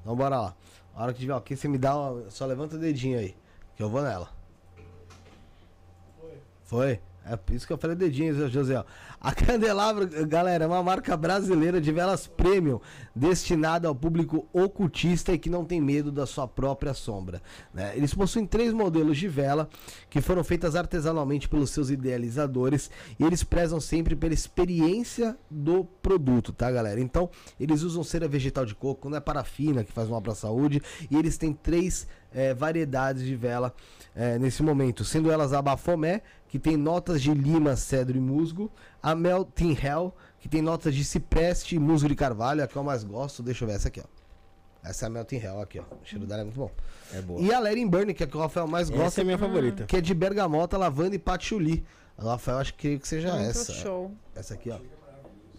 Então 0.00 0.16
bora 0.16 0.40
lá. 0.40 0.56
A 0.94 1.02
hora 1.02 1.12
que 1.12 1.20
tiver 1.20 1.34
aqui, 1.34 1.54
você 1.54 1.68
me 1.68 1.78
dá 1.78 1.96
uma, 1.96 2.30
Só 2.30 2.46
levanta 2.46 2.76
o 2.76 2.78
dedinho 2.78 3.18
aí. 3.18 3.36
Que 3.78 3.84
eu 3.84 3.88
vou 3.88 4.02
nela. 4.02 4.28
Foi? 6.64 6.98
É 7.24 7.36
por 7.36 7.54
isso 7.54 7.64
que 7.64 7.72
eu 7.72 7.78
falei 7.78 7.94
dedinho, 7.94 8.48
José. 8.48 8.82
A 9.20 9.32
Candelabro, 9.32 10.08
galera, 10.26 10.64
é 10.64 10.66
uma 10.66 10.82
marca 10.82 11.16
brasileira 11.16 11.80
de 11.80 11.92
velas 11.92 12.26
premium, 12.26 12.80
destinada 13.14 13.86
ao 13.86 13.94
público 13.94 14.48
ocultista 14.52 15.32
e 15.32 15.38
que 15.38 15.48
não 15.48 15.64
tem 15.64 15.80
medo 15.80 16.10
da 16.10 16.26
sua 16.26 16.48
própria 16.48 16.92
sombra. 16.92 17.40
né? 17.72 17.92
Eles 17.96 18.12
possuem 18.12 18.46
três 18.46 18.72
modelos 18.72 19.16
de 19.16 19.28
vela 19.28 19.68
que 20.10 20.20
foram 20.20 20.42
feitas 20.42 20.74
artesanalmente 20.74 21.48
pelos 21.48 21.70
seus 21.70 21.88
idealizadores 21.88 22.90
e 23.16 23.24
eles 23.24 23.44
prezam 23.44 23.80
sempre 23.80 24.16
pela 24.16 24.34
experiência 24.34 25.36
do 25.48 25.84
produto, 25.84 26.52
tá, 26.52 26.68
galera? 26.68 27.00
Então, 27.00 27.30
eles 27.60 27.82
usam 27.82 28.02
cera 28.02 28.26
vegetal 28.26 28.64
de 28.64 28.74
coco, 28.74 29.08
não 29.08 29.18
é 29.18 29.20
parafina 29.20 29.84
que 29.84 29.92
faz 29.92 30.08
mal 30.08 30.20
para 30.20 30.32
a 30.32 30.36
saúde, 30.36 30.82
e 31.08 31.16
eles 31.16 31.36
têm 31.38 31.52
três 31.52 32.08
eh, 32.34 32.54
variedades 32.54 33.22
de 33.24 33.34
vela 33.36 33.74
eh, 34.14 34.38
nesse 34.38 34.62
momento, 34.62 35.04
sendo 35.04 35.30
elas 35.30 35.52
a 35.52 35.60
Bafomé, 35.62 36.22
que 36.48 36.58
tem 36.58 36.76
notas 36.76 37.20
de 37.22 37.32
lima, 37.32 37.76
cedro 37.76 38.16
e 38.16 38.20
musgo, 38.20 38.70
a 39.02 39.14
Melting 39.14 39.76
Hell, 39.82 40.14
que 40.40 40.48
tem 40.48 40.62
notas 40.62 40.94
de 40.94 41.04
cipreste 41.04 41.76
e 41.76 41.78
musgo 41.78 42.08
de 42.08 42.14
carvalho, 42.14 42.62
a 42.62 42.66
que 42.66 42.76
eu 42.76 42.82
mais 42.84 43.04
gosto, 43.04 43.42
deixa 43.42 43.64
eu 43.64 43.68
ver 43.68 43.74
essa 43.74 43.88
aqui, 43.88 44.00
ó. 44.00 44.04
Essa 44.82 45.04
é 45.04 45.08
a 45.08 45.10
Melting 45.10 45.36
Hell 45.36 45.60
aqui, 45.60 45.78
ó. 45.80 45.82
O 45.82 46.04
cheiro 46.04 46.24
dela 46.26 46.40
é 46.42 46.44
muito 46.44 46.56
bom. 46.58 46.70
É 47.12 47.20
boa. 47.20 47.40
E 47.40 47.52
a 47.52 47.58
Letting 47.58 47.88
Burn, 47.88 48.14
que 48.14 48.22
é 48.22 48.26
a 48.26 48.28
que 48.28 48.36
o 48.36 48.40
Rafael 48.40 48.66
mais 48.66 48.88
gosta, 48.88 49.06
Essa 49.06 49.20
é 49.20 49.22
a 49.22 49.24
minha 49.24 49.38
favorita. 49.38 49.84
que 49.84 49.96
é 49.96 50.00
de 50.00 50.14
bergamota, 50.14 50.78
lavanda 50.78 51.16
e 51.16 51.18
patchouli. 51.18 51.84
O 52.16 52.22
Rafael, 52.26 52.58
acho 52.58 52.74
que, 52.74 52.98
que 52.98 53.06
seja 53.06 53.32
Muito 53.34 53.50
essa. 53.50 53.72
show. 53.72 54.12
Essa 54.34 54.54
aqui, 54.54 54.70
ó. 54.70 54.78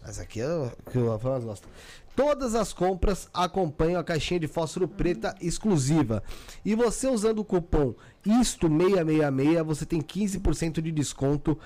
Essa 0.03 0.23
aqui 0.23 0.39
é 0.41 0.48
o 0.48 0.72
que 0.89 0.98
o 0.98 1.09
Rafael 1.11 1.33
mais 1.33 1.43
gosta. 1.43 1.67
Todas 2.15 2.55
as 2.55 2.73
compras 2.73 3.29
acompanham 3.33 3.99
a 3.99 4.03
caixinha 4.03 4.39
de 4.39 4.47
fósforo 4.47 4.88
preta 4.88 5.35
exclusiva. 5.39 6.23
E 6.65 6.75
você 6.75 7.07
usando 7.07 7.39
o 7.39 7.45
cupom 7.45 7.93
ISTO666, 8.25 9.63
você 9.63 9.85
tem 9.85 10.01
15% 10.01 10.81
de 10.81 10.91
desconto 10.91 11.57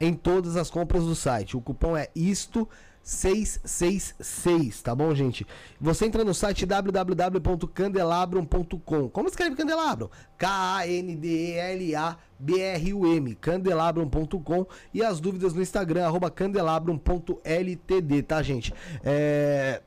em 0.00 0.14
todas 0.14 0.56
as 0.56 0.70
compras 0.70 1.04
do 1.04 1.14
site. 1.14 1.54
O 1.56 1.60
cupom 1.60 1.96
é 1.96 2.08
ISTO666, 2.16 4.82
tá 4.82 4.94
bom, 4.94 5.12
gente? 5.14 5.46
Você 5.80 6.06
entra 6.06 6.24
no 6.24 6.34
site 6.34 6.64
www.candelabrum.com. 6.64 9.08
Como 9.08 9.28
escreve 9.28 9.56
Candelabrum? 9.56 10.08
K-A-N-D-E-L-A-B-R-U-M, 10.38 13.34
candelabrum.com 13.34 14.66
e 14.94 15.02
as 15.02 15.18
dúvidas 15.20 15.52
no 15.52 15.60
Instagram, 15.62 16.06
arroba 16.06 16.30
candelabrum.ltd, 16.30 18.22
tá, 18.22 18.40
gente? 18.42 18.72
É... 19.04 19.82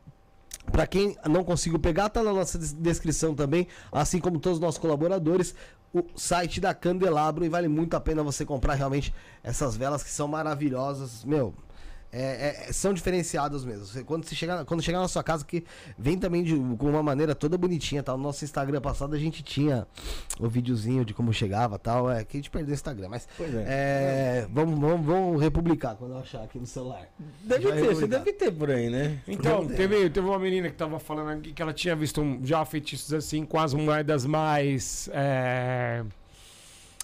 Pra 0.72 0.86
quem 0.86 1.18
não 1.28 1.44
conseguiu 1.44 1.80
pegar, 1.80 2.10
tá 2.10 2.22
na 2.22 2.32
nossa 2.34 2.58
des- 2.58 2.74
descrição 2.74 3.34
também, 3.34 3.68
assim 3.92 4.20
como 4.20 4.40
todos 4.40 4.58
os 4.58 4.62
nossos 4.62 4.80
colaboradores. 4.80 5.56
o 5.94 6.06
site 6.16 6.62
da 6.62 6.74
Candelabro 6.74 7.44
e 7.44 7.50
vale 7.50 7.68
muito 7.68 7.96
a 7.98 8.00
pena 8.00 8.24
você 8.24 8.46
comprar 8.46 8.76
realmente 8.76 9.14
essas 9.44 9.76
velas 9.76 10.02
que 10.02 10.10
são 10.10 10.26
maravilhosas. 10.26 11.26
Meu, 11.26 11.54
é, 12.12 12.68
é, 12.70 12.74
são 12.74 12.94
diferenciados 12.94 13.64
mesmo. 13.64 13.86
Você, 13.86 14.04
quando, 14.04 14.26
você 14.26 14.36
chegar, 14.36 14.66
quando 14.66 14.82
chegar 14.82 15.00
na 15.00 15.08
sua 15.08 15.24
casa, 15.24 15.46
que 15.46 15.64
vem 15.98 16.18
também 16.18 16.44
de, 16.44 16.56
com 16.78 16.90
uma 16.90 17.02
maneira 17.02 17.34
toda 17.34 17.58
bonitinha, 17.58 18.04
tal. 18.04 18.18
No 18.18 18.24
nosso 18.24 18.44
Instagram 18.44 18.82
passado 18.82 19.16
a 19.16 19.20
gente 19.20 19.42
tinha 19.44 19.88
o 20.40 20.50
videozinho 20.50 21.06
de 21.06 21.14
como 21.14 21.34
chegava 21.34 21.80
tal. 21.80 22.12
É 22.12 22.24
que 22.24 22.38
a 22.38 22.40
gente 22.40 22.50
perdeu 22.50 22.72
o 22.72 22.74
Instagram, 22.74 23.10
mas. 23.10 23.28
Pois 23.38 23.54
é. 23.56 23.66
é, 23.68 24.48
vamos, 24.52 24.80
vamos, 24.80 25.06
vamos 25.06 25.42
republicar 25.42 25.96
quando 25.96 26.12
eu 26.12 26.20
achar 26.20 26.44
aqui 26.44 26.60
no 26.60 26.66
celular. 26.66 27.08
Deve 27.44 27.64
Já 27.64 27.70
ter, 27.72 27.76
você 27.76 27.86
republicar. 27.88 28.20
deve 28.20 28.34
ter 28.34 28.52
por 28.52 28.70
aí, 28.72 28.90
né? 28.90 29.20
Então, 29.28 29.66
teve, 29.68 30.10
teve 30.10 30.28
uma 30.28 30.40
menina 30.40 30.70
que 30.70 30.76
tava 30.76 31.00
falando 31.00 31.30
aqui 31.30 31.54
que 31.54 31.62
ela 31.62 31.74
tinha 31.74 31.96
visto 31.96 32.22
um- 32.22 32.40
já 32.46 32.64
feitiços 32.66 33.14
assim 33.14 33.46
com 33.46 33.60
as 33.60 33.74
moedas 33.74 34.26
mais. 34.26 35.10
é, 35.14 36.04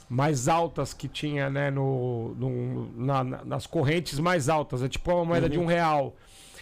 mais 0.10 0.48
altas 0.48 0.94
que 0.94 1.08
tinha, 1.08 1.50
né? 1.50 1.69
No, 1.69 2.34
no- 2.36 2.92
na- 3.06 3.24
na- 3.24 3.45
nas 3.45 3.68
correntes 3.68 4.19
mais 4.19 4.48
altas. 4.50 4.82
É 4.84 4.88
tipo 4.88 5.11
uma 5.14 5.26
moeda 5.26 5.50
de 5.50 5.60
um 5.60 5.66
real. 5.66 6.16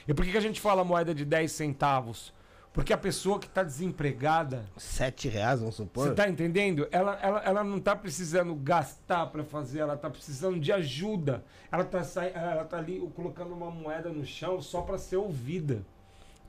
E 0.07 0.13
por 0.13 0.23
que, 0.25 0.31
que 0.31 0.37
a 0.37 0.41
gente 0.41 0.59
fala 0.61 0.83
moeda 0.83 1.13
de 1.13 1.23
10 1.25 1.51
centavos? 1.51 2.33
Porque 2.73 2.91
a 2.91 2.97
pessoa 2.97 3.39
que 3.39 3.47
tá 3.47 3.63
desempregada, 3.63 4.65
Sete 4.75 5.29
reais, 5.29 5.59
vamos 5.61 5.75
supor. 5.75 6.07
você 6.09 6.13
tá 6.13 6.27
entendendo? 6.27 6.85
Ela, 6.91 7.17
ela, 7.21 7.39
ela 7.45 7.63
não 7.63 7.79
tá 7.79 7.95
precisando 7.95 8.53
gastar 8.53 9.27
pra 9.27 9.45
fazer, 9.45 9.79
ela 9.79 9.95
tá 9.95 10.09
precisando 10.09 10.59
de 10.59 10.73
ajuda. 10.73 11.41
Ela 11.71 11.85
tá, 11.85 12.03
sai, 12.03 12.33
ela 12.35 12.65
tá 12.65 12.77
ali 12.77 12.99
colocando 13.15 13.53
uma 13.53 13.71
moeda 13.71 14.09
no 14.09 14.25
chão 14.25 14.61
só 14.61 14.81
pra 14.81 14.97
ser 14.97 15.15
ouvida. 15.15 15.83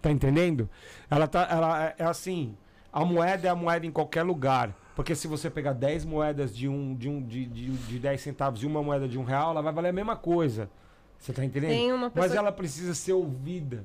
Tá 0.03 0.11
entendendo? 0.11 0.69
Ela 1.09 1.29
tá. 1.29 1.47
Ela 1.51 1.85
é, 1.87 1.95
é 1.99 2.05
assim. 2.05 2.57
A 2.93 3.05
moeda 3.05 3.47
é 3.47 3.51
a 3.51 3.55
moeda 3.55 3.87
em 3.87 3.91
qualquer 3.93 4.23
lugar. 4.25 4.75
Porque 4.97 5.15
se 5.15 5.29
você 5.29 5.51
pegar 5.51 5.75
10 5.75 6.07
moedas 6.07 6.57
de 6.57 6.67
um, 6.67 6.95
de 6.95 7.07
um 7.07 7.23
de, 7.23 7.45
de, 7.45 7.69
de 7.71 7.99
10 7.99 8.19
centavos 8.19 8.63
e 8.63 8.67
uma 8.67 8.83
moeda 8.83 9.07
de 9.07 9.19
um 9.19 9.25
real, 9.25 9.51
ela 9.51 9.61
vai 9.61 9.71
valer 9.71 9.91
a 9.91 9.93
mesma 9.93 10.17
coisa. 10.17 10.71
Você 11.19 11.35
tá 11.35 11.45
entendendo? 11.45 11.69
Tem 11.69 11.93
uma 11.93 12.09
pessoa 12.11 12.27
Mas 12.29 12.35
ela 12.35 12.51
precisa 12.51 12.95
ser 12.95 13.13
ouvida. 13.13 13.85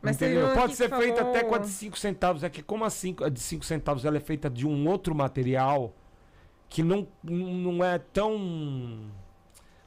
Mas 0.00 0.14
entendeu? 0.14 0.54
Pode 0.54 0.76
ser 0.76 0.88
que 0.88 0.96
feita 0.96 1.16
falou- 1.18 1.34
até 1.34 1.44
com 1.44 1.54
a 1.56 1.58
de 1.58 1.66
5 1.66 1.98
centavos. 1.98 2.44
É 2.44 2.48
que 2.48 2.62
como 2.62 2.84
a, 2.84 2.90
cinco, 2.90 3.24
a 3.24 3.28
de 3.28 3.40
5 3.40 3.64
centavos 3.64 4.04
ela 4.04 4.18
é 4.18 4.20
feita 4.20 4.48
de 4.48 4.64
um 4.68 4.88
outro 4.88 5.16
material 5.16 5.92
que 6.68 6.84
não, 6.84 7.08
não 7.24 7.84
é 7.84 7.98
tão. 7.98 9.10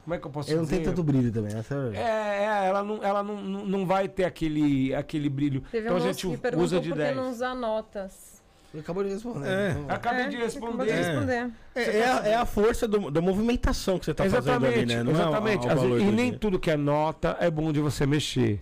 Como 0.04 0.14
é 0.14 0.18
que 0.18 0.26
eu 0.26 0.30
posso 0.30 0.54
não 0.54 0.62
dizer? 0.64 0.76
tem 0.76 0.84
tanto 0.84 1.02
brilho 1.02 1.32
também, 1.32 1.56
essa 1.56 1.74
é... 1.94 1.96
É, 1.96 2.44
é, 2.44 2.66
ela, 2.68 2.82
não, 2.84 3.02
ela 3.02 3.22
não, 3.22 3.42
não 3.42 3.64
não 3.64 3.86
vai 3.86 4.06
ter 4.06 4.24
aquele, 4.24 4.94
aquele 4.94 5.30
brilho. 5.30 5.62
Teve 5.70 5.86
então 5.86 5.96
um 5.96 6.02
a 6.02 6.12
gente 6.12 6.26
usa 6.26 6.78
de 6.78 6.90
por 6.90 6.98
que 6.98 7.02
10. 7.02 7.16
não 7.16 7.30
usar 7.30 7.54
notas. 7.54 8.43
Acabou 8.78 9.04
de 9.04 9.10
responder. 9.10 9.48
É. 9.48 9.70
então- 9.70 9.86
Acabei 9.94 10.22
É, 10.24 10.28
de 10.28 10.36
responder. 10.36 10.84
de 10.84 10.90
É. 10.90 10.94
responder. 10.96 11.50
É, 11.74 11.82
é 11.98 12.08
a, 12.10 12.26
é 12.28 12.34
a 12.34 12.44
força 12.44 12.88
do- 12.88 13.10
da 13.10 13.20
movimentação 13.20 13.98
que 13.98 14.04
você 14.06 14.14
tá 14.14 14.28
fazendo 14.28 14.66
ali, 14.66 14.84
né? 14.86 15.02
Não 15.02 15.12
é 15.12 15.14
o- 15.14 15.18
exatamente. 15.18 15.66
e 16.02 16.10
nem 16.10 16.36
tudo 16.36 16.58
que 16.58 16.70
é 16.70 16.76
nota 16.76 17.36
é 17.40 17.50
bom 17.50 17.72
de 17.72 17.80
você 17.80 18.04
mexer. 18.06 18.60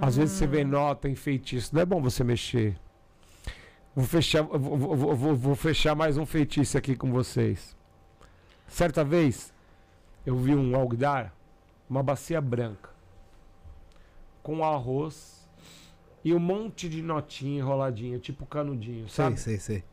Às 0.00 0.16
vezes 0.16 0.36
você 0.36 0.46
vê 0.46 0.64
nota 0.64 1.08
em 1.08 1.14
feitiço, 1.14 1.74
não 1.74 1.82
é 1.82 1.84
bom 1.86 2.00
você 2.00 2.22
mexer. 2.22 2.76
Vou 3.94 4.04
fechar, 4.06 4.42
vou, 4.42 4.76
vou- 4.76 5.16
vou- 5.16 5.34
vou 5.36 5.54
fechar 5.54 5.94
mais 5.94 6.16
um 6.16 6.24
feitiço 6.26 6.76
aqui 6.78 6.94
com 6.96 7.10
vocês. 7.12 7.76
Certa 8.66 9.04
vez, 9.04 9.52
eu 10.26 10.36
vi 10.36 10.54
um 10.54 10.74
algdar, 10.76 11.32
uma 11.88 12.02
bacia 12.02 12.40
branca, 12.40 12.88
com 14.42 14.64
arroz 14.64 15.31
e 16.24 16.32
um 16.34 16.38
monte 16.38 16.88
de 16.88 17.02
notinha 17.02 17.58
enroladinha, 17.58 18.18
tipo 18.18 18.46
canudinho, 18.46 19.08
Sei, 19.08 19.24
sabe? 19.24 19.40
sei, 19.40 19.58
sei. 19.58 19.84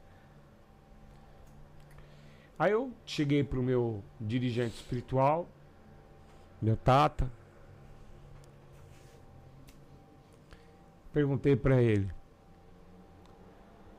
Aí 2.57 2.71
eu 2.71 2.91
cheguei 3.05 3.43
pro 3.43 3.63
meu 3.63 4.03
dirigente 4.19 4.75
espiritual, 4.75 5.47
meu 6.61 6.75
tata. 6.75 7.31
Perguntei 11.13 11.55
pra 11.55 11.81
ele: 11.81 12.11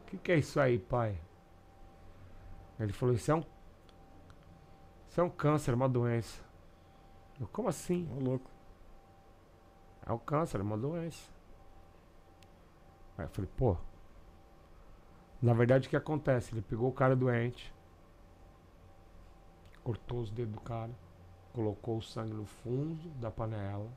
O 0.02 0.06
que, 0.10 0.18
que 0.18 0.32
é 0.32 0.38
isso 0.38 0.60
aí, 0.60 0.78
pai? 0.78 1.16
Ele 2.78 2.92
falou: 2.92 3.14
Isso 3.14 3.30
é 3.30 3.34
um. 3.34 3.42
Isso 5.08 5.20
é 5.20 5.24
um 5.24 5.30
câncer, 5.30 5.74
uma 5.74 5.88
doença. 5.88 6.40
Eu, 7.40 7.48
como 7.48 7.68
assim? 7.68 8.08
Ô, 8.16 8.20
louco. 8.22 8.50
É 10.06 10.12
um 10.12 10.18
câncer, 10.18 10.60
é 10.60 10.62
uma 10.62 10.78
doença. 10.78 11.28
Aí 13.20 13.26
eu 13.26 13.30
falei, 13.30 13.50
pô. 13.56 13.76
Na 15.42 15.52
verdade, 15.54 15.86
o 15.86 15.90
que 15.90 15.96
acontece? 15.96 16.52
Ele 16.54 16.62
pegou 16.62 16.88
o 16.88 16.92
cara 16.92 17.14
doente, 17.16 17.72
cortou 19.82 20.20
os 20.20 20.30
dedos 20.30 20.54
do 20.54 20.60
cara, 20.60 20.90
colocou 21.54 21.98
o 21.98 22.02
sangue 22.02 22.32
no 22.32 22.44
fundo 22.44 23.08
da 23.20 23.30
panela, 23.30 23.88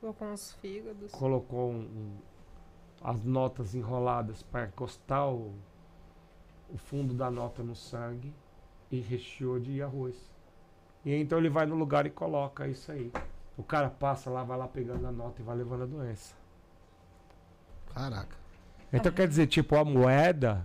Colocou 0.00 0.28
uns 0.28 0.52
fígados. 0.54 1.10
colocou 1.12 1.70
um- 1.70 1.76
um- 1.80 2.18
as 3.02 3.24
notas 3.24 3.74
enroladas 3.74 4.42
para 4.42 4.66
encostar 4.66 5.28
o, 5.30 5.54
o 6.68 6.76
fundo 6.76 7.14
da 7.14 7.30
nota 7.30 7.62
no 7.62 7.74
sangue 7.74 8.32
e 8.90 9.00
recheou 9.00 9.58
de 9.58 9.82
arroz. 9.82 10.30
E 11.04 11.14
então 11.14 11.38
ele 11.38 11.48
vai 11.48 11.64
no 11.64 11.74
lugar 11.74 12.04
e 12.06 12.10
coloca 12.10 12.68
isso 12.68 12.92
aí. 12.92 13.10
O 13.56 13.62
cara 13.62 13.88
passa 13.88 14.28
lá, 14.30 14.44
vai 14.44 14.58
lá 14.58 14.68
pegando 14.68 15.06
a 15.06 15.12
nota 15.12 15.40
e 15.40 15.44
vai 15.44 15.56
levando 15.56 15.84
a 15.84 15.86
doença. 15.86 16.34
Caraca. 17.94 18.43
Então 18.96 19.12
quer 19.12 19.26
dizer, 19.28 19.46
tipo, 19.46 19.76
a 19.76 19.84
moeda 19.84 20.64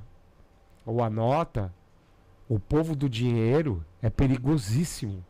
ou 0.86 1.04
a 1.04 1.10
nota, 1.10 1.74
o 2.48 2.60
povo 2.60 2.96
do 2.96 3.10
dinheiro 3.10 3.84
é 4.02 4.10
perigosíssimo. 4.10 5.24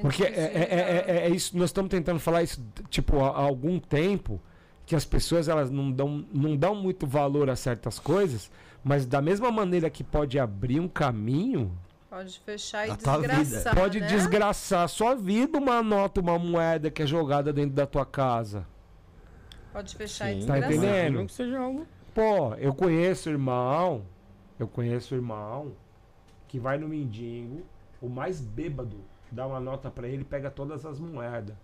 Porque 0.00 0.22
é, 0.24 0.28
é, 0.28 0.68
é, 0.70 1.04
é- 1.08 1.26
é 1.26 1.28
isso, 1.30 1.56
nós 1.58 1.70
estamos 1.70 1.90
tentando 1.90 2.20
falar 2.20 2.42
isso, 2.44 2.64
tipo, 2.88 3.18
há, 3.24 3.30
há 3.30 3.40
algum 3.42 3.80
tempo, 3.80 4.40
que 4.86 4.94
as 4.94 5.04
pessoas 5.04 5.48
elas 5.48 5.70
não 5.70 5.90
dão, 5.90 6.24
não 6.32 6.56
dão 6.56 6.74
muito 6.74 7.06
valor 7.06 7.50
a 7.50 7.56
certas 7.56 7.98
coisas, 7.98 8.50
mas 8.82 9.04
da 9.04 9.20
mesma 9.20 9.50
maneira 9.50 9.90
que 9.90 10.02
pode 10.04 10.38
abrir 10.38 10.80
um 10.80 10.88
caminho, 10.88 11.76
Pode 12.08 12.40
fechar 12.40 12.88
e 12.88 12.90
A 12.92 12.96
tua 12.96 13.18
vida. 13.18 13.34
desgraçar. 13.36 13.74
pode 13.76 14.00
né? 14.00 14.06
desgraçar 14.06 14.82
a 14.84 14.88
sua 14.88 15.14
vida 15.14 15.58
uma 15.58 15.82
nota, 15.82 16.20
uma 16.22 16.38
moeda 16.38 16.90
que 16.90 17.02
é 17.02 17.06
jogada 17.06 17.52
dentro 17.52 17.74
da 17.76 17.86
tua 17.86 18.06
casa. 18.06 18.66
Pode 19.74 19.94
fechar 19.94 20.32
e 20.32 20.40
Sim, 20.40 20.46
Tá 20.46 20.54
desgraçar. 20.54 20.72
entendendo? 20.72 21.08
imagino 21.08 21.26
que 21.26 21.32
seja 21.34 21.58
algo. 21.58 21.86
Pô, 22.18 22.52
eu 22.56 22.74
conheço 22.74 23.30
irmão, 23.30 24.02
eu 24.58 24.66
conheço 24.66 25.14
irmão 25.14 25.70
que 26.48 26.58
vai 26.58 26.76
no 26.76 26.88
mendigo, 26.88 27.62
o 28.02 28.08
mais 28.08 28.40
bêbado, 28.40 28.96
dá 29.30 29.46
uma 29.46 29.60
nota 29.60 29.88
pra 29.88 30.08
ele 30.08 30.22
e 30.22 30.24
pega 30.24 30.50
todas 30.50 30.84
as 30.84 30.98
moedas. 30.98 31.54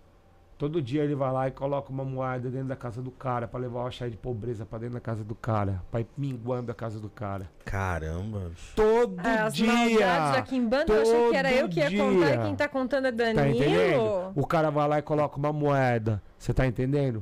Todo 0.57 0.81
dia 0.81 1.03
ele 1.03 1.13
vai 1.13 1.29
lá 1.33 1.49
e 1.49 1.51
coloca 1.51 1.91
uma 1.91 2.05
moeda 2.05 2.49
dentro 2.49 2.69
da 2.69 2.75
casa 2.77 3.01
do 3.01 3.11
cara 3.11 3.49
pra 3.49 3.59
levar 3.59 3.83
o 3.83 3.87
achar 3.87 4.09
de 4.09 4.15
pobreza 4.15 4.65
pra 4.65 4.79
dentro 4.79 4.93
da 4.93 5.01
casa 5.01 5.25
do 5.25 5.35
cara, 5.35 5.83
pra 5.91 5.99
ir 5.99 6.07
minguando 6.17 6.71
a 6.71 6.73
casa 6.73 7.01
do 7.01 7.09
cara. 7.09 7.51
Caramba. 7.65 8.51
Todo 8.77 9.19
É, 9.27 9.39
as 9.39 9.53
dia. 9.53 10.31
aqui 10.37 10.55
em 10.55 10.65
banda, 10.65 10.85
eu 10.93 11.01
achei 11.01 11.29
que 11.31 11.35
era 11.35 11.51
eu 11.51 11.67
que 11.67 11.79
ia 11.81 11.89
Todo 11.91 11.97
contar 12.13 12.25
dia. 12.31 12.35
e 12.35 12.45
quem 12.45 12.55
tá 12.55 12.69
contando 12.69 13.07
é 13.07 13.11
Tá 13.11 13.31
entendendo? 13.49 13.59
Danilo. 13.59 14.31
O 14.37 14.47
cara 14.47 14.69
vai 14.69 14.87
lá 14.87 14.99
e 14.99 15.01
coloca 15.01 15.35
uma 15.35 15.51
moeda. 15.51 16.23
Você 16.39 16.53
tá 16.53 16.65
entendendo? 16.65 17.21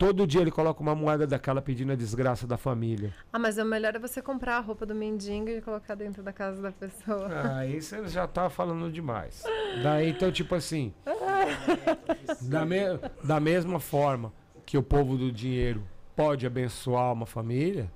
Todo 0.00 0.26
dia 0.26 0.40
ele 0.40 0.50
coloca 0.50 0.80
uma 0.80 0.94
moeda 0.94 1.26
daquela 1.26 1.60
pedindo 1.60 1.92
a 1.92 1.94
desgraça 1.94 2.46
da 2.46 2.56
família. 2.56 3.14
Ah, 3.30 3.38
mas 3.38 3.58
o 3.58 3.64
melhor 3.66 3.94
é 3.94 3.98
você 3.98 4.22
comprar 4.22 4.56
a 4.56 4.60
roupa 4.60 4.86
do 4.86 4.94
mendigo 4.94 5.50
e 5.50 5.60
colocar 5.60 5.94
dentro 5.94 6.22
da 6.22 6.32
casa 6.32 6.62
da 6.62 6.72
pessoa. 6.72 7.28
Aí 7.58 7.82
você 7.82 8.08
já 8.08 8.26
tá 8.26 8.48
falando 8.48 8.90
demais. 8.90 9.42
Daí, 9.82 10.08
então, 10.08 10.32
tipo 10.32 10.54
assim. 10.54 10.94
da, 12.40 12.64
me- 12.64 12.98
da 13.22 13.38
mesma 13.38 13.78
forma 13.78 14.32
que 14.64 14.78
o 14.78 14.82
povo 14.82 15.18
do 15.18 15.30
dinheiro 15.30 15.82
pode 16.16 16.46
abençoar 16.46 17.12
uma 17.12 17.26
família, 17.26 17.90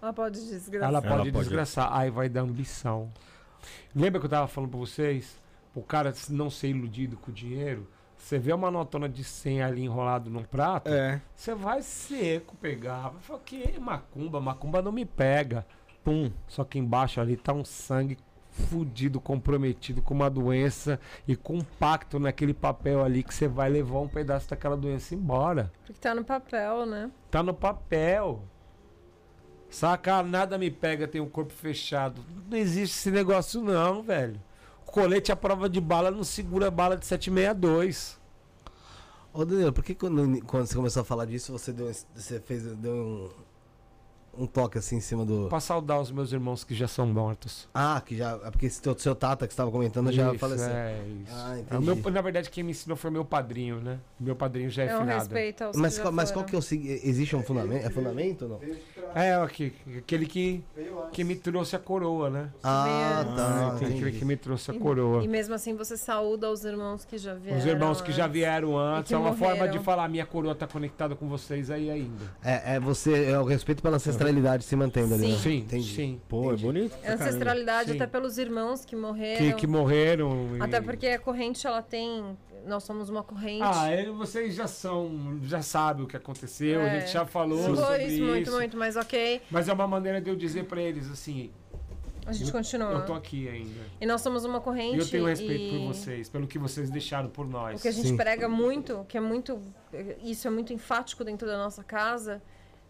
Ela 0.00 0.12
pode 0.12 0.38
desgraçar. 0.48 0.88
ela 0.88 0.98
Ela 0.98 1.16
pode 1.18 1.32
pode. 1.32 1.44
desgraçar. 1.44 1.92
Aí 1.92 2.08
vai 2.08 2.28
dar 2.28 2.42
ambição. 2.42 3.12
Lembra 3.94 4.20
que 4.20 4.26
eu 4.26 4.30
tava 4.30 4.46
falando 4.46 4.70
pra 4.70 4.78
vocês? 4.78 5.40
O 5.74 5.82
cara 5.82 6.12
não 6.30 6.50
ser 6.50 6.68
iludido 6.68 7.16
com 7.16 7.30
o 7.32 7.34
dinheiro. 7.34 7.88
Você 8.22 8.38
vê 8.38 8.52
uma 8.52 8.70
notona 8.70 9.08
de 9.08 9.24
100 9.24 9.62
ali 9.62 9.82
enrolado 9.82 10.30
num 10.30 10.44
prato, 10.44 10.88
É. 10.88 11.20
você 11.34 11.54
vai 11.56 11.82
seco 11.82 12.56
pegar. 12.56 13.08
Vai 13.10 13.20
falar, 13.20 13.40
que 13.40 13.78
macumba? 13.80 14.40
Macumba 14.40 14.80
não 14.80 14.92
me 14.92 15.04
pega. 15.04 15.66
Pum. 16.04 16.30
Só 16.46 16.62
que 16.62 16.78
embaixo 16.78 17.20
ali 17.20 17.36
tá 17.36 17.52
um 17.52 17.64
sangue 17.64 18.16
fudido, 18.48 19.20
comprometido 19.20 20.00
com 20.00 20.14
uma 20.14 20.30
doença 20.30 21.00
e 21.26 21.34
com 21.34 21.54
um 21.58 21.62
pacto 21.80 22.20
naquele 22.20 22.54
papel 22.54 23.02
ali 23.04 23.24
que 23.24 23.34
você 23.34 23.48
vai 23.48 23.68
levar 23.68 23.98
um 24.00 24.08
pedaço 24.08 24.48
daquela 24.48 24.76
doença 24.76 25.14
embora. 25.16 25.72
Porque 25.84 26.00
tá 26.00 26.14
no 26.14 26.24
papel, 26.24 26.86
né? 26.86 27.10
Tá 27.28 27.42
no 27.42 27.52
papel. 27.52 28.44
Saca? 29.68 30.22
Nada 30.22 30.56
me 30.58 30.70
pega, 30.70 31.08
tem 31.08 31.20
um 31.20 31.28
corpo 31.28 31.52
fechado. 31.52 32.22
Não 32.48 32.56
existe 32.56 32.94
esse 32.94 33.10
negócio 33.10 33.60
não, 33.62 34.00
velho. 34.02 34.40
Colete 34.92 35.32
à 35.32 35.36
prova 35.36 35.70
de 35.70 35.80
bala 35.80 36.10
não 36.10 36.22
segura 36.22 36.70
bala 36.70 36.98
de 36.98 37.06
762. 37.06 38.20
Ô 39.32 39.42
Danilo, 39.42 39.72
por 39.72 39.82
que 39.82 39.94
quando, 39.94 40.44
quando 40.44 40.66
você 40.66 40.74
começou 40.76 41.00
a 41.00 41.04
falar 41.04 41.24
disso, 41.24 41.50
você 41.50 41.72
deu, 41.72 41.90
você 42.14 42.38
fez, 42.38 42.62
deu 42.76 43.32
um, 44.36 44.46
toque 44.46 44.78
assim 44.78 44.96
em 44.96 45.00
cima 45.00 45.24
do. 45.24 45.48
Pra 45.48 45.60
saudar 45.60 46.00
os 46.00 46.10
meus 46.10 46.32
irmãos 46.32 46.64
que 46.64 46.74
já 46.74 46.88
são 46.88 47.06
mortos. 47.06 47.68
Ah, 47.74 48.00
que 48.04 48.16
já. 48.16 48.38
É 48.44 48.50
porque 48.50 48.66
esse 48.66 48.80
teu, 48.80 48.98
seu 48.98 49.14
Tata 49.14 49.46
que 49.46 49.52
você 49.52 49.54
estava 49.54 49.70
comentando 49.70 50.10
já 50.12 50.30
Isso, 50.30 50.38
faleceu. 50.38 50.68
É, 50.68 50.96
isso. 51.22 51.32
Ah, 51.34 51.56
É, 51.56 51.60
entendi. 51.60 51.90
o 51.90 51.96
meu- 51.96 52.10
na 52.10 52.20
verdade, 52.20 52.50
quem 52.50 52.64
me 52.64 52.70
ensinou 52.70 52.96
foi 52.96 53.10
meu 53.10 53.24
padrinho, 53.24 53.80
né? 53.80 53.98
Meu 54.18 54.34
padrinho 54.34 54.70
já 54.70 54.84
é, 54.84 54.86
É 54.88 54.96
um 54.96 55.00
finado. 55.00 55.18
respeito 55.20 55.64
aos 55.64 55.76
Mas, 55.76 55.96
já 55.96 56.02
qual- 56.02 56.12
mas 56.12 56.30
qual 56.30 56.44
que 56.44 56.54
é 56.54 56.58
o 56.58 56.62
Existe 56.62 57.36
um 57.36 57.42
fundamento? 57.42 57.84
É 57.86 57.90
fundamento 57.90 58.42
ou 58.42 58.48
não? 58.48 58.60
É, 59.14 59.34
aqui, 59.34 59.72
aquele 59.98 60.24
que, 60.26 60.62
que 61.12 61.22
me 61.24 61.34
trouxe 61.36 61.76
a 61.76 61.78
coroa, 61.78 62.30
né? 62.30 62.48
Ah, 62.62 62.84
Meia. 63.24 63.36
tá. 63.36 63.72
aquele 63.76 63.98
entendi. 63.98 64.18
que 64.18 64.24
me 64.24 64.36
trouxe 64.36 64.70
a 64.70 64.74
E- 64.74 64.78
coroa. 64.78 65.22
E 65.22 65.28
mesmo 65.28 65.54
assim 65.54 65.74
você 65.76 65.96
saúda 65.98 66.50
os 66.50 66.64
irmãos 66.64 67.04
que 67.04 67.18
já 67.18 67.34
vieram. 67.34 67.58
Os 67.58 67.66
irmãos 67.66 68.00
que 68.00 68.10
já 68.12 68.26
vieram 68.26 68.78
antes, 68.78 69.12
é 69.12 69.16
uma 69.16 69.34
forma 69.34 69.54
de 69.56 69.60
morreram. 69.64 69.82
falar, 69.84 70.08
minha 70.08 70.24
coroa 70.24 70.54
tá 70.54 70.66
conectada 70.66 71.14
com 71.14 71.28
vocês 71.28 71.70
aí 71.70 71.90
ainda. 71.90 72.24
É, 72.42 72.76
é 72.76 72.80
você, 72.80 73.24
é 73.26 73.38
o 73.38 73.44
respeito 73.44 73.82
pela 73.82 73.96
ancestralidade 73.96 74.21
se 74.62 74.76
mantendo 74.76 75.14
ali. 75.14 75.28
né? 75.28 75.34
Sim. 75.36 75.42
Sim, 75.42 75.56
Entendi. 75.58 75.94
sim. 75.94 76.20
Pô, 76.28 76.52
é 76.52 76.56
bonito. 76.56 76.96
pra 76.98 77.10
É 77.10 77.14
ancestralidade 77.14 77.90
Sim. 77.90 77.96
até 77.96 78.06
pelos 78.06 78.38
irmãos 78.38 78.84
que 78.84 78.94
morreram. 78.96 79.38
Que, 79.46 79.52
que 79.54 79.66
morreram. 79.66 80.56
e- 80.56 80.62
Até 80.62 80.80
porque 80.80 81.06
a 81.08 81.18
corrente 81.18 81.66
ela 81.66 81.82
tem. 81.82 82.36
Nós 82.66 82.84
somos 82.84 83.08
uma 83.08 83.24
corrente. 83.24 83.62
Ah, 83.64 83.88
é, 83.90 84.08
vocês 84.10 84.54
já 84.54 84.68
são, 84.68 85.38
já 85.42 85.60
sabem 85.62 86.04
o 86.04 86.06
que 86.06 86.16
aconteceu, 86.16 86.80
a 86.80 86.84
É. 86.84 87.00
gente 87.00 87.12
já 87.12 87.26
falou 87.26 87.58
Foi 87.58 87.76
sobre 87.76 88.06
isso, 88.06 88.22
muito, 88.24 88.42
isso. 88.48 88.56
muito, 88.56 88.76
mas 88.76 88.94
ok. 88.96 89.40
Mas 89.50 89.68
é 89.68 89.72
uma 89.72 89.88
maneira 89.88 90.20
de 90.20 90.30
eu 90.30 90.36
dizer 90.36 90.66
pra 90.66 90.80
eles 90.80 91.10
assim, 91.10 91.50
A 92.24 92.32
gente 92.32 92.46
eu, 92.46 92.52
continua. 92.52 92.92
eu 92.92 93.04
tô 93.04 93.14
aqui 93.14 93.48
ainda. 93.48 93.80
E 94.00 94.06
nós 94.06 94.20
somos 94.20 94.44
uma 94.44 94.60
corrente. 94.60 94.94
E 94.96 95.00
eu 95.00 95.08
tenho 95.08 95.26
respeito 95.26 95.74
e 95.74 95.78
por 95.80 95.88
vocês, 95.88 96.28
pelo 96.28 96.46
que 96.46 96.56
vocês 96.56 96.88
deixaram 96.88 97.28
por 97.28 97.48
nós. 97.48 97.80
O 97.80 97.82
que 97.82 97.88
a 97.88 97.92
gente 97.92 98.10
Sim. 98.10 98.16
prega 98.16 98.48
muito, 98.48 99.04
que 99.08 99.16
é 99.18 99.20
muito. 99.20 99.60
Isso 100.22 100.46
é 100.46 100.50
muito 100.50 100.72
enfático 100.72 101.24
dentro 101.24 101.48
da 101.48 101.58
nossa 101.58 101.82
casa, 101.82 102.40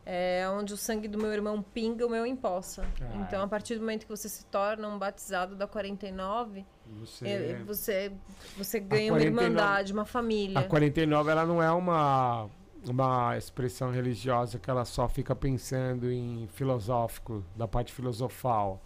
é 0.05 0.49
onde 0.51 0.75
o 0.75 0.77
sangue 0.77 1.07
do 1.09 1.17
meu 1.19 1.33
irmão 1.33 1.63
pinga, 1.63 2.07
o 2.07 2.11
meu 2.11 2.27
empoça. 2.27 2.85
Ah. 3.01 3.17
Então, 3.21 3.43
a 3.43 3.47
partir 3.49 3.75
do 3.77 3.81
momento 3.81 4.05
que 4.05 4.11
você 4.11 4.29
se 4.29 4.45
torna 4.47 4.89
um 4.89 4.99
batizado 4.99 5.55
da 5.55 5.67
49, 5.67 6.65
Você- 7.01 7.27
é, 7.29 7.63
você, 7.65 8.13
você 8.57 8.81
ganha 8.81 9.13
uma 9.13 9.19
49 9.21 9.25
irmandade, 9.47 9.93
uma 9.93 10.03
A 10.03 10.05
família. 10.07 10.63
49 10.65 11.31
ela 11.31 11.47
não 11.47 11.63
é 11.63 11.71
uma 11.71 12.49
uma 12.85 13.39
expressão 13.39 13.93
religiosa 13.93 14.59
que 14.59 14.69
ela 14.69 14.85
só 14.85 15.09
fica 15.09 15.37
pensando 15.37 16.11
em 16.11 16.49
filosófico, 16.53 17.45
da 17.55 17.69
parte 17.69 17.93
filosofal. 17.93 18.83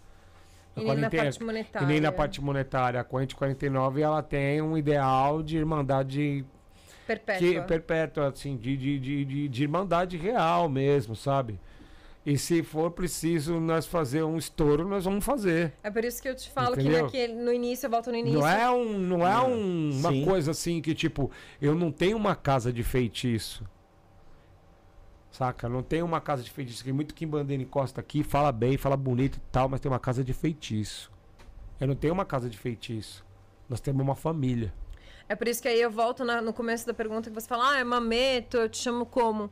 A 0.75 0.79
E 0.79 0.83
nem 0.83 0.95
na 0.97 1.09
40 1.09 1.17
parte 1.23 1.41
E 1.41 1.43
monetária. 1.43 1.87
nem 1.87 1.99
na 1.99 2.11
parte 2.11 2.39
monetária. 2.41 2.99
A 3.01 3.03
corrente 3.03 3.35
49 3.35 3.99
ela 4.01 4.21
tem 4.21 4.61
um 4.61 4.77
ideal 4.77 5.41
de 5.41 5.57
irmandade 5.57 6.45
perpétua. 7.07 7.47
que 7.47 7.61
perpétua, 7.61 8.27
assim, 8.27 8.55
de, 8.57 8.75
de, 8.77 8.99
de, 8.99 9.25
de, 9.25 9.47
de 9.47 9.63
irmandade 9.63 10.17
real 10.17 10.67
mesmo, 10.69 11.15
sabe? 11.15 11.59
E 12.25 12.37
se 12.37 12.61
for 12.61 12.91
preciso 12.91 13.57
nós 13.59 13.85
fazer 13.87 14.21
um 14.23 14.37
estouro, 14.37 14.85
nós 14.85 15.05
vamos 15.05 15.23
fazer. 15.23 15.71
É 15.81 15.89
por 15.89 16.03
isso 16.03 16.21
que 16.21 16.27
eu 16.27 16.35
te 16.35 16.49
falo 16.51 16.73
Entendeu? 16.73 17.07
que 17.09 17.25
naquele, 17.25 17.33
no 17.41 17.53
início, 17.53 17.85
eu 17.85 17.89
volto 17.89 18.11
no 18.11 18.17
início. 18.17 18.39
Não 18.39 18.47
é, 18.47 18.69
um, 18.69 18.99
não 18.99 19.25
é 19.25 19.39
um- 19.41 19.91
uma 19.91 20.11
Sim. 20.11 20.25
coisa 20.25 20.51
assim 20.51 20.81
que, 20.81 20.93
tipo, 20.93 21.31
eu 21.61 21.73
não 21.73 21.89
tenho 21.89 22.17
uma 22.17 22.35
casa 22.35 22.71
de 22.73 22.83
feitiço. 22.83 23.63
Saca? 25.31 25.69
Não 25.69 25.83
tenho 25.83 26.05
uma 26.05 26.19
casa 26.19 26.43
de 26.43 26.49
feitiço. 26.51 26.83
Tem 26.83 26.91
muito 26.91 27.13
Kimbandeira 27.13 27.61
encosta 27.63 28.01
aqui, 28.01 28.23
fala 28.23 28.51
bem, 28.51 28.75
fala 28.77 28.97
bonito 28.97 29.37
e 29.37 29.41
tal, 29.51 29.69
mas 29.69 29.79
tem 29.79 29.89
uma 29.91 29.99
casa 29.99 30.23
de 30.23 30.33
feitiço. 30.33 31.11
Eu 31.79 31.87
não 31.87 31.95
tenho 31.95 32.13
uma 32.13 32.25
casa 32.25 32.49
de 32.49 32.57
feitiço. 32.57 33.23
Nós 33.69 33.79
temos 33.79 34.01
uma 34.01 34.15
família. 34.15 34.73
É 35.29 35.35
por 35.35 35.47
isso 35.47 35.61
que 35.61 35.67
aí 35.67 35.79
eu 35.81 35.91
volto 35.91 36.23
na- 36.23 36.41
no 36.41 36.53
começo 36.53 36.85
da 36.87 36.93
pergunta 36.93 37.29
que 37.29 37.33
você 37.35 37.47
fala, 37.47 37.71
ah, 37.73 37.79
é 37.79 37.83
mameto, 37.83 38.57
eu 38.57 38.69
te 38.69 38.77
chamo 38.77 39.05
como? 39.05 39.51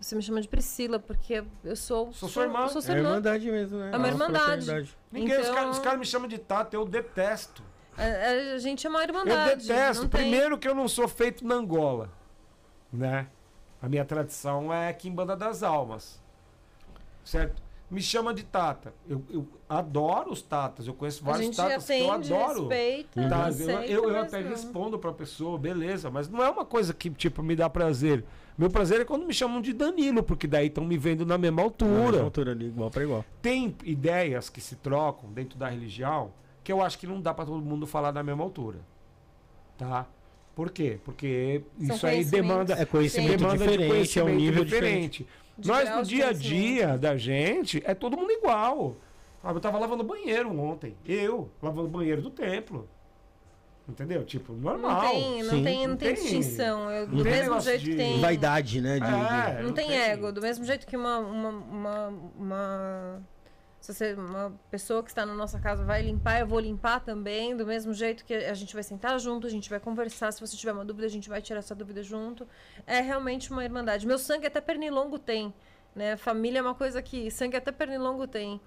Você 0.00 0.14
me 0.16 0.22
chama 0.22 0.40
de 0.40 0.48
Priscila, 0.48 0.98
porque 0.98 1.44
eu 1.62 1.76
sou. 1.76 2.10
Sou 2.12 2.26
sua 2.28 2.44
irmã. 2.44 2.60
Eu 2.62 2.68
sou 2.70 2.80
sua 2.80 2.94
É 2.94 2.96
irmã. 2.96 3.10
irmandade 3.10 3.50
mesmo, 3.50 3.78
né? 3.78 3.90
É 3.92 3.96
uma 3.98 4.08
irmandade. 4.08 4.96
Ninguém, 5.12 5.36
os 5.38 5.42
Então- 5.42 5.54
caras 5.54 5.76
os 5.76 5.82
caras 5.82 5.98
me 5.98 6.06
chamam 6.06 6.26
de 6.26 6.38
Tata, 6.38 6.74
eu 6.74 6.86
detesto. 6.86 7.62
A, 7.98 8.02
a- 8.02 8.54
a 8.54 8.58
gente 8.58 8.86
é 8.86 8.90
uma 8.90 9.00
Eu 9.00 9.04
irmandade. 9.08 9.66
detesto. 9.66 10.04
não 10.04 10.08
tem- 10.08 10.20
Primeiro 10.22 10.56
que 10.56 10.66
eu 10.66 10.74
não 10.74 10.88
sou 10.88 11.06
feito 11.06 11.46
na 11.46 11.56
Angola, 11.56 12.10
né? 12.90 13.26
A 13.82 13.88
minha 13.90 14.04
tradição 14.04 14.72
é 14.72 14.90
Quimbanda 14.94 15.36
das 15.36 15.62
Almas, 15.62 16.18
certo? 17.22 17.62
Me 17.90 18.00
chama 18.00 18.32
de 18.32 18.44
Tata. 18.44 18.94
Eu, 19.08 19.22
eu 19.28 19.48
adoro 19.68 20.30
os 20.30 20.40
Tatas. 20.42 20.86
Eu 20.86 20.94
conheço 20.94 21.22
A 21.24 21.32
vários 21.32 21.46
gente 21.46 21.56
Tatas 21.56 21.84
que 21.86 21.92
eu 21.92 22.10
atende, 22.12 22.32
adoro. 22.32 22.68
respeita, 22.68 23.28
Tá, 23.28 23.36
eu, 23.38 23.44
aceita, 23.46 23.84
eu, 23.86 24.04
eu 24.04 24.12
mas 24.12 24.22
até 24.26 24.40
não. 24.42 24.50
respondo 24.50 24.98
pra 24.98 25.12
pessoa, 25.12 25.58
beleza, 25.58 26.08
mas 26.10 26.28
não 26.28 26.40
é 26.42 26.48
uma 26.48 26.64
coisa 26.64 26.94
que, 26.94 27.10
tipo, 27.10 27.42
me 27.42 27.56
dá 27.56 27.68
prazer. 27.68 28.24
Meu 28.56 28.70
prazer 28.70 29.00
é 29.00 29.04
quando 29.04 29.26
me 29.26 29.34
chamam 29.34 29.60
de 29.60 29.72
Danilo, 29.72 30.22
porque 30.22 30.46
daí 30.46 30.68
estão 30.68 30.84
me 30.84 30.96
vendo 30.96 31.26
na 31.26 31.36
mesma 31.36 31.56
Na 31.56 31.62
altura. 31.62 32.10
mesma 32.12 32.24
altura 32.24 32.52
ali, 32.52 32.66
igual 32.66 32.90
pra 32.90 33.02
igual. 33.02 33.24
Tem 33.42 33.74
ideias 33.84 34.48
que 34.48 34.60
se 34.60 34.76
trocam 34.76 35.32
dentro 35.32 35.58
da 35.58 35.68
religião 35.68 36.32
que 36.62 36.70
eu 36.70 36.80
acho 36.82 36.98
que 36.98 37.06
não 37.06 37.20
dá 37.20 37.32
pra 37.34 37.44
todo 37.46 37.60
mundo 37.60 37.86
falar 37.86 38.12
da 38.12 38.22
mesma 38.22 38.44
altura. 38.44 38.78
Tá? 39.78 40.06
Por 40.54 40.70
quê? 40.70 40.98
Porque 41.04 41.62
São 41.86 41.94
isso 41.96 42.06
aí 42.06 42.24
demanda, 42.24 42.74
É 42.74 42.84
conhecimento 42.84 43.38
demanda 43.38 43.56
de 43.66 43.70
diferente, 43.78 44.18
é 44.18 44.22
um 44.22 44.26
conhecimento 44.26 44.36
nível 44.40 44.64
diferente. 44.64 45.22
diferente. 45.22 45.26
De 45.60 45.68
Nós 45.68 45.88
no 45.94 46.02
de 46.02 46.08
dia 46.08 46.28
a 46.28 46.32
dia 46.32 46.98
da 46.98 47.16
gente 47.16 47.82
é 47.84 47.94
todo 47.94 48.16
mundo 48.16 48.30
igual. 48.32 48.96
Ah, 49.42 49.52
Eu 49.52 49.60
tava 49.60 49.78
lavando 49.78 50.02
banheiro 50.02 50.50
ontem. 50.58 50.96
Eu, 51.06 51.50
lavando 51.62 51.88
banheiro 51.88 52.20
do 52.22 52.30
templo. 52.30 52.88
Entendeu? 53.88 54.24
Tipo, 54.24 54.52
Não 54.52 54.60
normal. 54.78 55.00
tem, 55.10 55.42
não 55.42 55.50
Sim. 55.50 55.64
tem, 55.64 55.78
não 55.82 55.88
Não 55.88 55.96
tem 55.96 56.14
tem- 56.14 56.22
distinção. 56.22 56.90
Eu- 56.90 57.08
não 57.08 57.16
do 57.16 57.22
tem 57.24 57.32
mesmo 57.32 57.60
jeito 57.60 57.80
de 57.84 57.90
que 57.90 57.96
tem. 57.96 58.20
Vaidade, 58.20 58.80
né? 58.80 59.00
De, 59.00 59.06
de- 59.06 59.12
É, 59.12 59.54
Não 59.58 59.62
não 59.68 59.72
tem 59.74 59.88
tem- 59.88 59.98
ego. 59.98 60.32
Do 60.32 60.40
mesmo 60.40 60.64
jeito 60.64 60.86
que 60.86 60.96
uma. 60.96 61.18
uma, 61.18 61.48
uma, 61.48 62.08
uma- 62.38 63.22
se 63.80 63.94
você, 63.94 64.12
uma 64.12 64.52
pessoa 64.70 65.02
que 65.02 65.08
está 65.08 65.24
na 65.24 65.34
nossa 65.34 65.58
casa 65.58 65.82
vai 65.82 66.02
limpar, 66.02 66.40
eu 66.40 66.46
vou 66.46 66.60
limpar 66.60 67.00
também. 67.00 67.56
Do 67.56 67.64
mesmo 67.64 67.94
jeito 67.94 68.26
que 68.26 68.34
a 68.34 68.52
gente 68.52 68.74
vai 68.74 68.82
sentar 68.82 69.18
junto, 69.18 69.46
a 69.46 69.50
gente 69.50 69.70
vai 69.70 69.80
conversar. 69.80 70.30
Se 70.32 70.40
você 70.40 70.54
tiver 70.54 70.72
uma 70.72 70.84
dúvida, 70.84 71.06
a 71.06 71.10
gente 71.10 71.30
vai 71.30 71.40
tirar 71.40 71.60
essa 71.60 71.74
dúvida 71.74 72.02
junto. 72.02 72.46
É 72.86 73.00
realmente 73.00 73.50
uma 73.50 73.64
irmandade. 73.64 74.06
Meu 74.06 74.18
sangue 74.18 74.46
até 74.46 74.60
pernilongo 74.60 75.18
tem. 75.18 75.54
Né? 75.94 76.14
Família 76.16 76.58
é 76.58 76.62
uma 76.62 76.74
coisa 76.74 77.00
que 77.00 77.30
sangue 77.30 77.56
até 77.56 77.72
pernilongo 77.72 78.26
tem. 78.26 78.60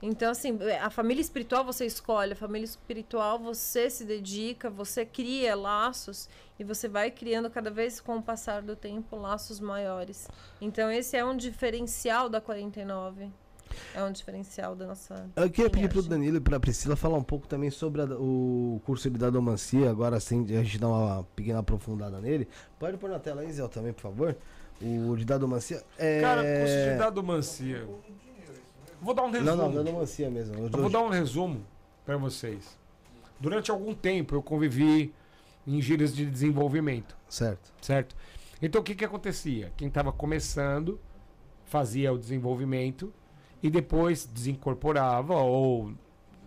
Então, 0.00 0.30
assim, 0.30 0.58
a 0.80 0.90
família 0.90 1.20
espiritual 1.20 1.64
você 1.64 1.86
escolhe, 1.86 2.34
a 2.34 2.36
família 2.36 2.64
espiritual 2.64 3.38
você 3.38 3.88
se 3.88 4.04
dedica, 4.04 4.68
você 4.68 5.04
cria 5.04 5.56
laços 5.56 6.28
e 6.58 6.64
você 6.64 6.88
vai 6.88 7.10
criando 7.10 7.48
cada 7.48 7.70
vez 7.70 8.00
com 8.00 8.18
o 8.18 8.22
passar 8.22 8.62
do 8.62 8.76
tempo 8.76 9.16
laços 9.16 9.60
maiores. 9.60 10.28
Então, 10.60 10.90
esse 10.90 11.16
é 11.16 11.24
um 11.24 11.36
diferencial 11.36 12.28
da 12.28 12.40
49. 12.40 13.30
É 13.94 14.02
um 14.02 14.12
diferencial 14.12 14.74
da 14.76 14.86
nossa. 14.86 15.30
Eu 15.36 15.50
queria 15.50 15.70
pedir 15.70 15.88
pro 15.88 15.98
linhagem. 16.00 16.10
Danilo 16.10 16.36
e 16.36 16.40
pra 16.40 16.58
Priscila 16.60 16.96
falar 16.96 17.16
um 17.18 17.22
pouco 17.22 17.46
também 17.46 17.70
sobre 17.70 18.02
a- 18.02 18.06
o 18.18 18.80
curso 18.84 19.10
de 19.10 19.18
dadomancia, 19.18 19.90
agora 19.90 20.16
assim, 20.16 20.44
a 20.56 20.62
gente 20.62 20.78
dá 20.78 20.88
uma 20.88 21.24
pequena 21.36 21.58
aprofundada 21.60 22.20
nele. 22.20 22.48
Pode 22.78 22.96
pôr 22.98 23.10
na 23.10 23.18
tela 23.18 23.42
aí, 23.42 23.52
Zé, 23.52 23.66
também, 23.68 23.92
por 23.92 24.02
favor. 24.02 24.36
O 24.80 25.16
de 25.16 25.24
dadomancia. 25.24 25.82
É... 25.98 26.20
Cara, 26.20 26.42
curso 26.42 26.90
de 26.92 26.98
dadomancia. 26.98 27.86
Vou 29.00 29.14
dar 29.14 29.22
um 29.24 29.30
resumo. 29.30 29.56
Não, 29.56 29.56
não, 29.68 29.72
dadomancia 29.74 30.30
mesmo. 30.30 30.54
Eu 30.56 30.68
vou 30.70 30.90
dar 30.90 31.00
um 31.00 31.08
resumo 31.08 31.60
para 32.04 32.16
vocês. 32.16 32.76
Durante 33.40 33.70
algum 33.70 33.94
tempo 33.94 34.34
eu 34.36 34.42
convivi 34.42 35.12
em 35.66 35.80
gírias 35.80 36.14
de 36.14 36.24
desenvolvimento, 36.26 37.16
Certo. 37.28 37.72
certo? 37.80 38.14
Então 38.60 38.80
o 38.80 38.84
que 38.84 38.94
que 38.94 39.04
acontecia? 39.04 39.72
Quem 39.76 39.88
estava 39.88 40.12
começando 40.12 41.00
fazia 41.64 42.12
o 42.12 42.18
desenvolvimento 42.18 43.12
e 43.62 43.70
depois 43.70 44.26
desincorporava 44.26 45.34
ou 45.34 45.92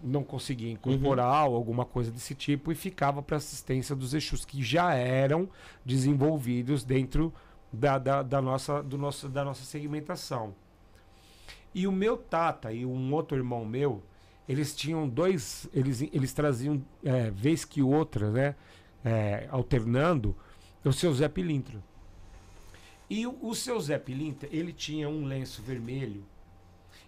não 0.04 0.24
conseguia 0.24 0.72
incorporar 0.72 1.48
ou 1.48 1.56
alguma 1.56 1.86
coisa 1.86 2.12
desse 2.12 2.36
tipo 2.36 2.72
e 2.72 2.76
ficava 2.76 3.24
para 3.24 3.38
assistência 3.38 3.96
dos 3.96 4.14
Exus 4.14 4.46
que 4.46 4.62
já 4.62 4.94
eram 4.94 5.50
desenvolvidos 5.84 6.84
dentro 6.84 7.34
da, 7.72 7.98
da, 7.98 8.22
da 8.22 8.42
nossa, 8.42 8.84
do 8.84 8.98
nosso, 8.98 9.28
da 9.30 9.44
nossa 9.44 9.64
segmentação. 9.64 10.54
E 11.74 11.88
o 11.88 11.92
meu 11.92 12.18
tata 12.18 12.72
e 12.72 12.86
um 12.86 13.14
outro 13.14 13.36
irmão 13.36 13.66
meu, 13.66 14.04
eles 14.48 14.76
tinham 14.76 15.10
dois, 15.10 15.68
eles, 15.74 16.02
eles 16.02 16.34
traziam, 16.34 16.82
é, 17.04 17.32
vez 17.32 17.66
que 17.66 17.82
outra, 17.82 18.32
né, 18.32 18.56
é, 19.04 19.48
alternando, 19.50 20.36
o 20.84 20.94
seu 20.94 21.14
Zé 21.14 21.28
Pilintra. 21.28 21.84
E 23.10 23.26
o, 23.26 23.38
o 23.42 23.56
seu 23.56 23.80
Zé 23.80 23.98
Pilintra, 23.98 24.48
ele 24.52 24.72
tinha 24.72 25.10
um 25.10 25.26
lenço 25.26 25.62
vermelho, 25.62 26.24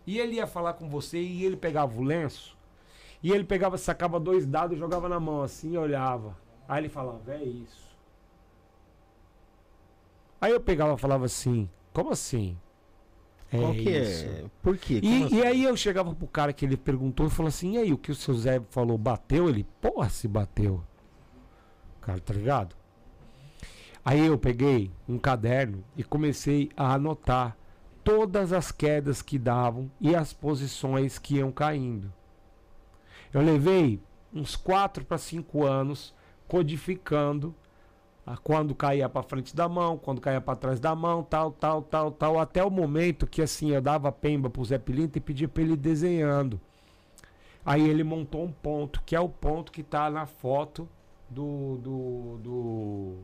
e 0.08 0.18
ele 0.20 0.38
ia 0.38 0.48
falar 0.48 0.74
com 0.74 0.90
você 0.90 1.22
e 1.22 1.44
ele 1.44 1.58
pegava 1.58 2.00
o 2.00 2.04
lenço, 2.04 2.58
e 3.22 3.32
ele 3.32 3.44
pegava, 3.44 3.78
sacava 3.78 4.20
dois 4.20 4.46
dados 4.46 4.78
e 4.78 4.80
jogava 4.80 5.10
na 5.10 5.20
mão 5.20 5.42
assim 5.44 5.74
e 5.74 5.78
olhava. 5.78 6.38
Aí 6.68 6.82
ele 6.82 6.90
falava, 6.90 7.34
é 7.34 7.44
isso. 7.44 7.88
Aí 10.40 10.52
eu 10.52 10.62
pegava 10.62 10.94
e 10.94 10.98
falava 10.98 11.26
assim, 11.26 11.70
como 11.94 12.12
assim? 12.12 12.58
Qual 13.50 13.74
que 13.74 13.90
isso. 13.90 14.26
é? 14.26 14.46
Por 14.62 14.78
quê? 14.78 15.00
E, 15.04 15.24
assim? 15.24 15.36
e 15.36 15.44
aí 15.44 15.64
eu 15.64 15.76
chegava 15.76 16.14
pro 16.14 16.28
cara 16.28 16.54
que 16.54 16.64
ele 16.66 16.78
perguntou 16.78 17.28
e 17.28 17.30
falou 17.30 17.50
assim, 17.50 17.74
e 17.74 17.78
aí, 17.78 17.94
o 17.94 17.98
que 17.98 18.12
o 18.12 18.16
seu 18.16 18.34
Zé 18.34 18.62
falou, 18.70 18.98
bateu? 18.98 19.50
Ele, 19.50 19.66
porra, 19.82 20.10
se 20.10 20.28
bateu. 20.28 20.84
Cara, 22.02 22.20
tá 22.20 22.34
ligado? 22.34 22.76
Aí 24.06 24.26
eu 24.26 24.38
peguei 24.38 24.92
um 25.08 25.18
caderno 25.18 25.84
e 25.98 26.04
comecei 26.04 26.70
a 26.78 26.94
anotar 26.94 27.57
todas 28.08 28.54
as 28.54 28.72
quedas 28.72 29.22
que 29.22 29.38
davam 29.38 29.92
e 30.00 30.16
as 30.16 30.32
posições 30.32 31.20
que 31.20 31.36
iam 31.36 31.52
caindo. 31.52 32.14
Eu 33.34 33.42
levei 33.42 34.02
uns 34.34 34.56
4 34.56 35.04
para 35.04 35.18
5 35.18 35.66
anos 35.66 36.16
codificando 36.48 37.54
a 38.26 38.38
quando 38.38 38.74
caía 38.74 39.10
para 39.10 39.24
frente 39.24 39.54
da 39.54 39.68
mão, 39.68 39.98
quando 39.98 40.22
caía 40.22 40.40
para 40.40 40.56
trás 40.56 40.80
da 40.80 40.96
mão, 40.96 41.22
tal, 41.22 41.52
tal, 41.52 41.82
tal, 41.82 42.10
tal, 42.10 42.40
até 42.40 42.64
o 42.64 42.72
momento 42.72 43.28
que 43.28 43.42
assim 43.42 43.72
eu 43.72 43.82
dava 43.82 44.10
pemba 44.10 44.50
pro 44.50 44.64
Zé 44.64 44.78
Pilinta 44.78 45.18
e 45.18 45.22
pedia 45.22 45.50
para 45.50 45.64
ele 45.64 45.76
desenhando. 45.76 46.62
Aí 47.66 47.90
ele 47.90 48.06
montou 48.06 48.46
um 48.46 48.52
ponto, 48.54 49.04
que 49.06 49.18
é 49.18 49.20
o 49.20 49.28
ponto 49.28 49.70
que 49.70 49.84
tá 49.84 50.10
na 50.10 50.26
foto 50.26 50.88
do 51.30 51.76
do 51.80 52.38
do, 52.38 53.18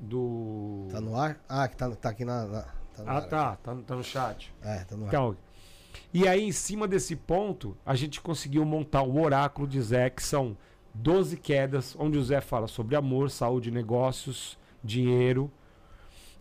do... 0.00 0.88
Tá 0.90 1.00
no 1.00 1.16
ar? 1.16 1.38
Ah, 1.48 1.68
que 1.68 1.76
tá, 1.76 1.88
tá 1.94 2.08
aqui 2.08 2.24
na. 2.24 2.46
na 2.46 2.83
tá 2.96 3.02
ah, 3.06 3.16
ar, 3.16 3.28
tá, 3.28 3.56
tá, 3.56 3.76
tá, 3.86 3.96
no 3.96 4.04
chat. 4.04 4.52
É, 4.62 4.84
tá 4.84 4.96
no 4.96 5.04
ar. 5.04 5.08
Então, 5.08 5.36
e 6.12 6.28
aí, 6.28 6.42
em 6.42 6.52
cima 6.52 6.86
desse 6.86 7.16
ponto, 7.16 7.76
a 7.84 7.94
gente 7.94 8.20
conseguiu 8.20 8.64
montar 8.64 9.02
o 9.02 9.20
oráculo 9.20 9.66
de 9.66 9.80
Zé, 9.80 10.10
que 10.10 10.22
são 10.22 10.56
12 10.94 11.36
quedas, 11.36 11.96
onde 11.98 12.18
o 12.18 12.24
Zé 12.24 12.40
fala 12.40 12.66
sobre 12.68 12.94
amor, 12.94 13.30
saúde, 13.30 13.70
negócios, 13.70 14.58
dinheiro, 14.82 15.50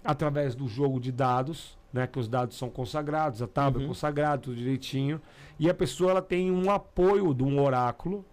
através 0.03 0.53
do 0.53 0.67
jogo 0.67 0.99
de 0.99 1.11
dados, 1.11 1.77
né, 1.91 2.07
que 2.07 2.19
os 2.19 2.27
dados 2.27 2.57
são 2.57 2.69
consagrados, 2.69 3.41
a 3.41 3.47
tábua 3.47 3.79
uhum. 3.79 3.85
é 3.85 3.87
consagrada, 3.87 4.37
tudo 4.39 4.55
direitinho. 4.55 5.21
E 5.59 5.69
a 5.69 5.73
pessoa 5.73 6.11
ela 6.11 6.21
tem 6.21 6.51
um 6.51 6.69
apoio 6.69 7.33
de 7.33 7.43
um 7.43 7.61
oráculo, 7.61 8.25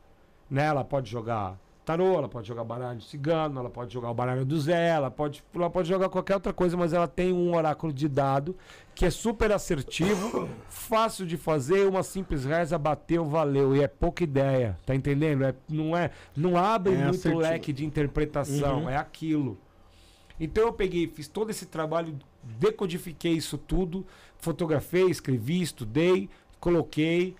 né? 0.51 0.65
Ela 0.65 0.83
pode 0.83 1.11
jogar 1.11 1.59
tarô, 1.91 2.17
ela 2.17 2.29
pode 2.29 2.47
jogar 2.47 2.63
baralho 2.63 3.01
cigano, 3.01 3.59
ela 3.59 3.69
pode 3.69 3.93
jogar 3.93 4.11
o 4.11 4.15
baralho 4.15 4.45
do 4.45 4.61
Zé, 4.61 4.91
ela 4.91 5.11
pode, 5.11 5.43
ela 5.53 5.69
pode 5.69 5.89
jogar 5.89 6.09
qualquer 6.09 6.35
outra 6.35 6.53
coisa, 6.53 6.77
mas 6.77 6.93
ela 6.93 7.09
tem 7.09 7.33
um 7.33 7.55
oráculo 7.55 7.93
de 7.93 8.09
dado 8.09 8.57
que 8.95 9.05
é 9.05 9.11
super 9.11 9.51
assertivo, 9.51 10.49
fácil 10.71 11.27
de 11.27 11.37
fazer, 11.37 11.89
uma 11.89 12.03
simples 12.03 12.45
reza 12.45 12.79
bateu, 12.79 13.25
valeu, 13.25 13.75
e 13.75 13.83
é 13.83 13.89
pouca 13.89 14.23
ideia, 14.23 14.79
tá 14.87 14.95
entendendo? 14.95 15.45
É, 15.45 15.55
não 15.69 15.97
é, 15.97 16.11
não 16.37 16.57
abre 16.57 16.95
é 16.95 16.97
muito 16.97 17.17
assertivo. 17.17 17.43
leque 17.43 17.73
de 17.73 17.85
interpretação, 17.85 18.83
uhum. 18.83 18.91
é 18.91 18.97
aquilo. 18.97 19.59
Então 20.39 20.65
eu 20.65 20.73
peguei, 20.73 21.09
fiz 21.09 21.27
todo 21.27 21.51
esse 21.51 21.67
trabalho, 21.67 22.17
decodifiquei 22.43 23.33
isso 23.33 23.59
tudo, 23.59 24.07
fotografei, 24.37 25.11
escrevi, 25.11 25.61
estudei, 25.61 26.31
coloquei, 26.61 27.35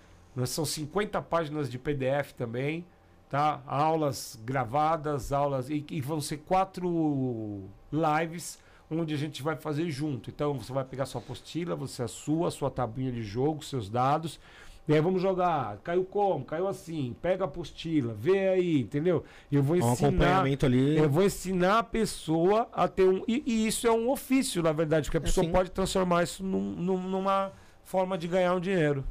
são 0.45 0.65
50 0.65 1.21
páginas 1.21 1.69
de 1.69 1.79
PDF 1.79 2.33
também 2.33 2.85
tá? 3.31 3.61
Aulas 3.65 4.37
gravadas, 4.43 5.31
aulas 5.31 5.69
e, 5.69 5.85
e, 5.89 6.01
vão 6.01 6.19
ser 6.19 6.39
quatro 6.39 7.63
lives 7.89 8.59
onde 8.89 9.13
a 9.13 9.17
gente 9.17 9.41
vai 9.41 9.55
fazer 9.55 9.89
junto. 9.89 10.29
Então 10.29 10.59
você 10.59 10.73
vai 10.73 10.83
pegar 10.83 11.05
sua 11.05 11.21
apostila, 11.21 11.73
você 11.73 12.03
a 12.03 12.09
sua, 12.09 12.51
sua 12.51 12.69
tabinha 12.69 13.09
de 13.09 13.23
jogo, 13.23 13.63
seus 13.63 13.89
dados. 13.89 14.37
E 14.85 14.93
aí 14.93 14.99
vamos 14.99 15.21
jogar. 15.21 15.77
Caiu 15.77 16.03
como? 16.03 16.43
Caiu 16.43 16.67
assim. 16.67 17.15
Pega 17.21 17.45
a 17.45 17.47
apostila, 17.47 18.13
vê 18.13 18.49
aí, 18.49 18.81
entendeu? 18.81 19.23
Eu 19.49 19.63
vou 19.63 19.77
ensinar. 19.77 19.91
Um 19.91 19.93
acompanhamento 19.93 20.65
ali. 20.65 20.97
Eu 20.97 21.09
vou 21.09 21.23
ensinar 21.23 21.79
a 21.79 21.83
pessoa 21.83 22.67
a 22.73 22.85
ter 22.89 23.07
um. 23.07 23.23
E, 23.25 23.41
e 23.45 23.67
isso 23.67 23.87
é 23.87 23.91
um 23.91 24.09
ofício, 24.09 24.61
na 24.61 24.73
verdade, 24.73 25.05
porque 25.05 25.17
a 25.17 25.21
é 25.21 25.23
pessoa 25.23 25.45
assim. 25.45 25.53
pode 25.53 25.71
transformar 25.71 26.23
isso 26.23 26.43
num, 26.43 26.75
num, 26.75 26.97
numa 26.97 27.53
forma 27.85 28.17
de 28.17 28.27
ganhar 28.27 28.53
um 28.53 28.59
dinheiro. 28.59 29.05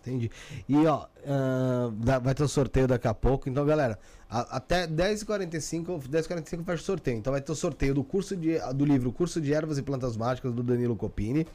Entendi. 0.00 0.30
E 0.68 0.86
ó, 0.86 1.04
uh, 1.04 2.20
vai 2.20 2.34
ter 2.34 2.42
o 2.42 2.46
um 2.46 2.48
sorteio 2.48 2.86
daqui 2.86 3.08
a 3.08 3.14
pouco. 3.14 3.48
Então, 3.48 3.64
galera, 3.64 3.98
a, 4.30 4.56
até 4.56 4.86
10h45, 4.86 6.08
10h45 6.08 6.64
fecha 6.64 6.82
o 6.82 6.84
sorteio. 6.84 7.18
Então 7.18 7.32
vai 7.32 7.40
ter 7.40 7.52
o 7.52 7.54
sorteio 7.54 7.94
do 7.94 8.04
curso 8.04 8.36
de, 8.36 8.58
do 8.74 8.84
livro 8.84 9.12
Curso 9.12 9.40
de 9.40 9.52
Ervas 9.52 9.78
e 9.78 9.82
Plantas 9.82 10.16
Mágicas 10.16 10.52
do 10.52 10.62
Danilo 10.62 10.96
Copini. 10.96 11.46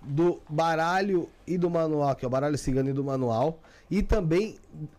Do 0.00 0.40
baralho 0.48 1.28
e 1.46 1.56
do 1.56 1.70
manual, 1.70 2.14
que 2.16 2.24
é 2.24 2.28
o 2.28 2.30
baralho 2.30 2.58
cigano 2.58 2.90
e 2.90 2.92
do 2.92 3.04
manual. 3.04 3.60
E 3.90 4.02
também 4.02 4.56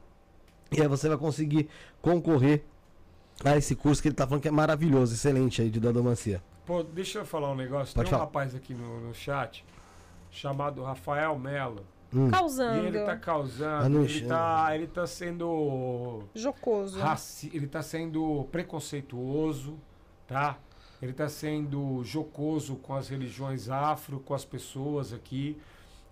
E 0.72 0.82
aí 0.82 0.88
você 0.88 1.08
vai 1.08 1.18
conseguir 1.18 1.70
concorrer 2.02 2.64
a 3.44 3.56
esse 3.56 3.76
curso 3.76 4.02
que 4.02 4.08
ele 4.08 4.14
está 4.14 4.26
falando 4.26 4.42
que 4.42 4.48
é 4.48 4.52
maravilhoso, 4.52 5.14
excelente 5.14 5.62
aí 5.62 5.70
de 5.70 5.80
dadomancia. 5.80 6.42
Pô, 6.66 6.82
deixa 6.84 7.20
eu 7.20 7.26
falar 7.26 7.52
um 7.52 7.56
negócio. 7.56 7.94
Pode 7.94 8.10
Tem 8.10 8.12
falar. 8.12 8.24
um 8.24 8.26
rapaz 8.26 8.54
aqui 8.54 8.74
no, 8.74 9.00
no 9.00 9.14
chat 9.14 9.64
chamado 10.38 10.84
Rafael 10.84 11.38
Melo. 11.38 11.84
Hum. 12.14 12.30
Causando. 12.30 12.84
E 12.84 12.88
ele 12.88 13.00
tá 13.02 13.18
causando, 13.18 14.04
ele 14.04 14.28
tá, 14.28 14.76
ele 14.76 14.88
tá 14.88 15.06
sendo. 15.06 16.24
Jocoso. 16.34 17.00
Raci 17.00 17.52
ele 17.54 17.68
tá 17.68 17.82
sendo 17.82 18.48
preconceituoso, 18.52 19.78
tá? 20.26 20.58
Ele 21.02 21.14
tá 21.14 21.28
sendo 21.28 22.02
jocoso 22.04 22.78
com 22.78 22.96
as 22.96 23.10
religiões 23.10 23.70
afro, 23.70 24.20
com 24.20 24.34
as 24.34 24.46
pessoas 24.46 25.12
aqui. 25.12 25.60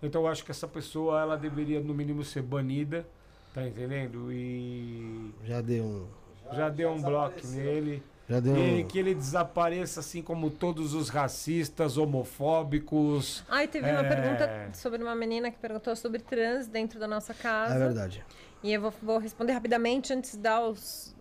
Então 0.03 0.23
eu 0.23 0.27
acho 0.27 0.43
que 0.43 0.51
essa 0.51 0.67
pessoa, 0.67 1.21
ela 1.21 1.37
deveria 1.37 1.79
no 1.79 1.93
mínimo 1.93 2.23
ser 2.23 2.41
banida, 2.41 3.07
tá 3.53 3.65
entendendo? 3.65 4.31
E. 4.33 5.33
Já 5.43 5.61
deu 5.61 5.83
um. 5.85 6.07
Já, 6.47 6.53
já 6.53 6.69
deu 6.69 6.91
um 6.91 7.01
bloco 7.01 7.47
nele. 7.47 8.03
Já 8.27 8.39
deu... 8.39 8.57
E 8.57 8.83
que 8.83 8.97
ele 8.97 9.13
desapareça, 9.13 9.99
assim 9.99 10.21
como 10.21 10.49
todos 10.49 10.93
os 10.93 11.09
racistas, 11.09 11.97
homofóbicos. 11.97 13.43
Ai, 13.47 13.67
teve 13.67 13.87
é... 13.87 13.93
uma 13.93 14.03
pergunta 14.03 14.69
sobre 14.73 15.01
uma 15.03 15.15
menina 15.15 15.51
que 15.51 15.57
perguntou 15.57 15.95
sobre 15.95 16.19
trans 16.19 16.67
dentro 16.67 16.99
da 16.99 17.07
nossa 17.07 17.33
casa. 17.33 17.75
É 17.75 17.77
verdade. 17.77 18.25
E 18.63 18.73
eu 18.73 18.81
vou, 18.81 18.93
vou 19.01 19.17
responder 19.19 19.53
rapidamente 19.53 20.11
antes 20.11 20.31
de 20.31 20.39
dar 20.39 20.61
os, 20.61 21.15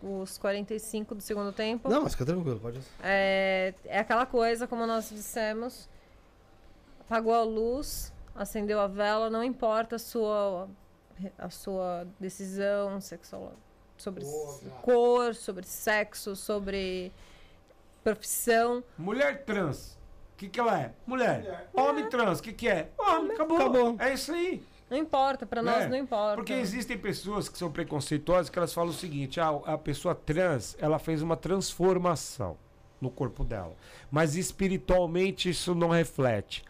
os 0.00 0.38
45 0.38 1.16
do 1.16 1.20
segundo 1.20 1.52
tempo. 1.52 1.88
Não, 1.88 2.02
mas 2.02 2.12
fica 2.12 2.24
tranquilo, 2.24 2.60
pode. 2.60 2.80
É, 3.02 3.74
é 3.84 3.98
aquela 3.98 4.24
coisa, 4.24 4.68
como 4.68 4.86
nós 4.86 5.10
dissemos, 5.10 5.88
apagou 7.00 7.34
a 7.34 7.42
luz, 7.42 8.12
acendeu 8.32 8.80
a 8.80 8.86
vela, 8.86 9.28
não 9.28 9.42
importa 9.42 9.96
a 9.96 9.98
sua, 9.98 10.68
a 11.36 11.50
sua 11.50 12.06
decisão 12.20 13.00
sexual 13.00 13.54
sobre 14.04 14.24
cor, 14.82 15.34
sobre 15.34 15.66
sexo, 15.66 16.36
sobre 16.36 17.10
profissão. 18.02 18.84
Mulher 18.98 19.44
trans, 19.44 19.98
o 20.34 20.36
que, 20.36 20.48
que 20.48 20.60
ela 20.60 20.78
é? 20.78 20.92
Mulher. 21.06 21.38
Mulher. 21.38 21.70
Homem 21.72 22.08
trans, 22.10 22.38
o 22.38 22.42
que, 22.42 22.52
que 22.52 22.68
é? 22.68 22.90
Homem, 22.98 23.32
acabou. 23.32 23.56
acabou. 23.56 23.96
É 23.98 24.12
isso 24.12 24.32
aí. 24.32 24.62
Não 24.90 24.98
importa, 24.98 25.46
para 25.46 25.62
nós 25.62 25.84
é. 25.84 25.88
não 25.88 25.96
importa. 25.96 26.36
Porque 26.36 26.52
existem 26.52 26.98
pessoas 26.98 27.48
que 27.48 27.56
são 27.56 27.72
preconceituosas 27.72 28.50
que 28.50 28.58
elas 28.58 28.74
falam 28.74 28.90
o 28.90 28.94
seguinte: 28.94 29.40
ah, 29.40 29.58
a 29.64 29.78
pessoa 29.78 30.14
trans, 30.14 30.76
ela 30.78 30.98
fez 30.98 31.22
uma 31.22 31.36
transformação 31.36 32.58
no 33.00 33.10
corpo 33.10 33.42
dela. 33.42 33.74
Mas 34.10 34.36
espiritualmente 34.36 35.48
isso 35.48 35.74
não 35.74 35.88
reflete. 35.88 36.62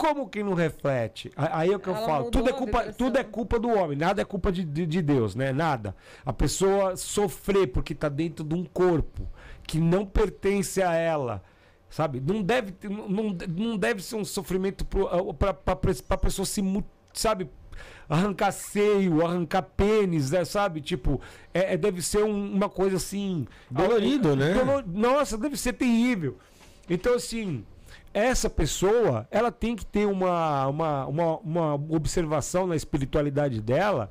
Como 0.00 0.30
que 0.30 0.42
não 0.42 0.54
reflete? 0.54 1.30
Aí 1.36 1.70
é 1.70 1.76
o 1.76 1.78
que 1.78 1.88
eu 1.88 1.94
falo. 1.94 2.30
Tudo 2.30 2.48
é, 2.48 2.54
culpa, 2.54 2.90
tudo 2.90 3.18
é 3.18 3.22
culpa 3.22 3.58
do 3.58 3.68
homem, 3.68 3.98
nada 3.98 4.22
é 4.22 4.24
culpa 4.24 4.50
de, 4.50 4.64
de, 4.64 4.86
de 4.86 5.02
Deus, 5.02 5.34
né? 5.34 5.52
Nada. 5.52 5.94
A 6.24 6.32
pessoa 6.32 6.96
sofrer 6.96 7.66
porque 7.66 7.92
está 7.92 8.08
dentro 8.08 8.42
de 8.42 8.54
um 8.54 8.64
corpo 8.64 9.28
que 9.62 9.78
não 9.78 10.06
pertence 10.06 10.82
a 10.82 10.94
ela. 10.94 11.42
Sabe? 11.90 12.18
Não 12.18 12.40
deve, 12.40 12.72
não, 12.88 13.36
não 13.46 13.76
deve 13.76 14.02
ser 14.02 14.16
um 14.16 14.24
sofrimento 14.24 14.86
para 14.86 15.54
a 16.08 16.16
pessoa 16.16 16.46
se. 16.46 16.62
Sabe? 17.12 17.50
arrancar 18.08 18.52
seio, 18.52 19.24
arrancar 19.24 19.62
pênis, 19.62 20.30
né, 20.30 20.44
sabe? 20.46 20.80
Tipo, 20.80 21.20
é, 21.52 21.74
é 21.74 21.76
deve 21.76 22.00
ser 22.00 22.24
um, 22.24 22.54
uma 22.54 22.70
coisa 22.70 22.96
assim. 22.96 23.46
Dolorido, 23.70 24.34
né? 24.34 24.54
Dolor, 24.54 24.82
nossa, 24.86 25.36
deve 25.36 25.58
ser 25.58 25.74
terrível. 25.74 26.38
Então, 26.88 27.14
assim, 27.14 27.64
essa 28.12 28.50
pessoa 28.50 29.26
ela 29.30 29.52
tem 29.52 29.76
que 29.76 29.86
ter 29.86 30.06
uma, 30.06 30.66
uma, 30.66 31.06
uma, 31.06 31.36
uma 31.38 31.74
observação 31.74 32.66
na 32.66 32.74
espiritualidade 32.74 33.60
dela 33.60 34.10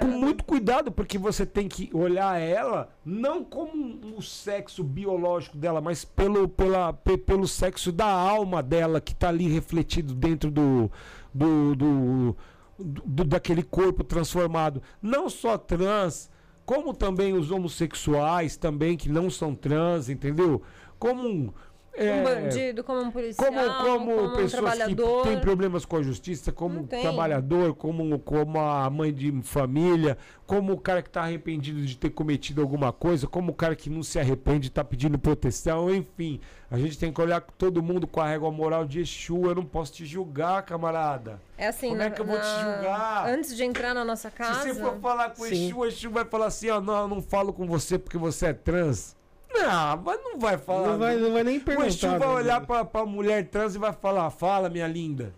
com 0.00 0.06
muito 0.06 0.44
cuidado, 0.44 0.92
porque 0.92 1.18
você 1.18 1.44
tem 1.44 1.68
que 1.68 1.90
olhar 1.92 2.40
ela 2.40 2.88
não 3.04 3.42
como 3.42 4.16
o 4.16 4.22
sexo 4.22 4.84
biológico 4.84 5.56
dela, 5.56 5.80
mas 5.80 6.04
pelo, 6.04 6.48
pela, 6.48 6.92
pelo 6.92 7.48
sexo 7.48 7.90
da 7.90 8.06
alma 8.06 8.62
dela 8.62 9.00
que 9.00 9.12
está 9.12 9.28
ali 9.30 9.48
refletido 9.48 10.14
dentro 10.14 10.50
do, 10.50 10.90
do, 11.32 11.74
do, 11.74 12.36
do, 12.78 13.24
daquele 13.24 13.64
corpo 13.64 14.04
transformado. 14.04 14.80
Não 15.02 15.28
só 15.28 15.58
trans, 15.58 16.30
como 16.64 16.94
também 16.94 17.32
os 17.32 17.50
homossexuais 17.50 18.56
também 18.56 18.96
que 18.96 19.08
não 19.08 19.28
são 19.28 19.56
trans, 19.56 20.08
entendeu? 20.08 20.62
Como 20.98 21.52
É, 21.96 22.12
Um 22.12 22.24
bandido, 22.24 22.82
como 22.82 23.00
um 23.02 23.10
policial, 23.10 23.46
como, 23.52 23.60
como, 23.62 24.16
como, 24.16 24.24
um 24.32 24.36
pessoas 24.36 24.82
que 24.82 24.96
têm 24.96 25.40
problemas 25.40 25.84
com 25.84 25.96
a 25.96 26.02
justiça, 26.02 26.50
como 26.50 26.80
um 26.80 26.86
trabalhador, 26.86 27.74
como, 27.76 28.18
como 28.18 28.58
a 28.58 28.90
mãe 28.90 29.12
de 29.12 29.30
família, 29.42 30.18
como 30.44 30.72
o 30.72 30.80
cara 30.80 31.00
que 31.02 31.08
está 31.08 31.22
arrependido 31.22 31.80
de 31.82 31.96
ter 31.96 32.10
cometido 32.10 32.60
alguma 32.60 32.92
coisa, 32.92 33.28
como 33.28 33.52
o 33.52 33.54
cara 33.54 33.76
que 33.76 33.88
não 33.88 34.02
se 34.02 34.18
arrepende 34.18 34.60
de 34.60 34.66
estar 34.68 34.82
pedindo 34.84 35.16
proteção, 35.18 35.94
enfim. 35.94 36.40
A 36.68 36.76
gente 36.78 36.98
tem 36.98 37.12
que 37.12 37.20
olhar 37.20 37.40
todo 37.40 37.80
mundo 37.80 38.08
com 38.08 38.20
a 38.20 38.26
régua 38.28 38.50
moral 38.50 38.84
de 38.84 38.98
Exu. 39.00 39.44
Eu 39.46 39.54
não 39.54 39.64
posso 39.64 39.92
te 39.92 40.04
julgar, 40.04 40.62
camarada. 40.64 41.40
É 41.56 41.68
assim, 41.68 41.90
Como 41.90 42.02
é 42.02 42.08
na- 42.08 42.10
que 42.10 42.20
eu 42.20 42.26
vou 42.26 42.36
te 42.36 42.42
na- 42.42 42.74
julgar? 42.74 43.28
Antes 43.28 43.56
de 43.56 43.62
entrar 43.62 43.94
na 43.94 44.04
nossa 44.04 44.30
casa. 44.32 44.62
Se 44.62 44.72
você 44.74 44.80
for 44.80 44.98
falar 45.00 45.30
com 45.30 45.42
o 45.42 45.46
Sim. 45.46 45.66
Exu, 45.68 45.78
o 45.78 45.86
Exu 45.86 46.10
vai 46.10 46.24
falar 46.24 46.46
assim, 46.46 46.68
ó, 46.70 46.80
não, 46.80 47.02
eu 47.02 47.08
não 47.08 47.22
falo 47.22 47.52
com 47.52 47.64
você 47.66 47.96
porque 47.98 48.18
você 48.18 48.46
é 48.46 48.52
trans. 48.52 49.14
Não, 49.54 49.96
mas 49.98 50.20
não 50.22 50.38
vai 50.38 50.58
falar. 50.58 50.88
Não 50.88 50.98
vai, 50.98 51.16
não 51.16 51.32
vai 51.32 51.44
nem 51.44 51.58
O 51.58 51.64
perguntar. 51.64 51.86
Exu 51.88 52.08
vai 52.08 52.18
né? 52.18 52.26
olhar 52.26 52.66
pra, 52.66 52.84
pra 52.84 53.06
mulher 53.06 53.48
trans 53.48 53.74
e 53.74 53.78
vai 53.78 53.92
falar, 53.92 54.28
fala, 54.30 54.68
minha 54.68 54.86
linda. 54.86 55.32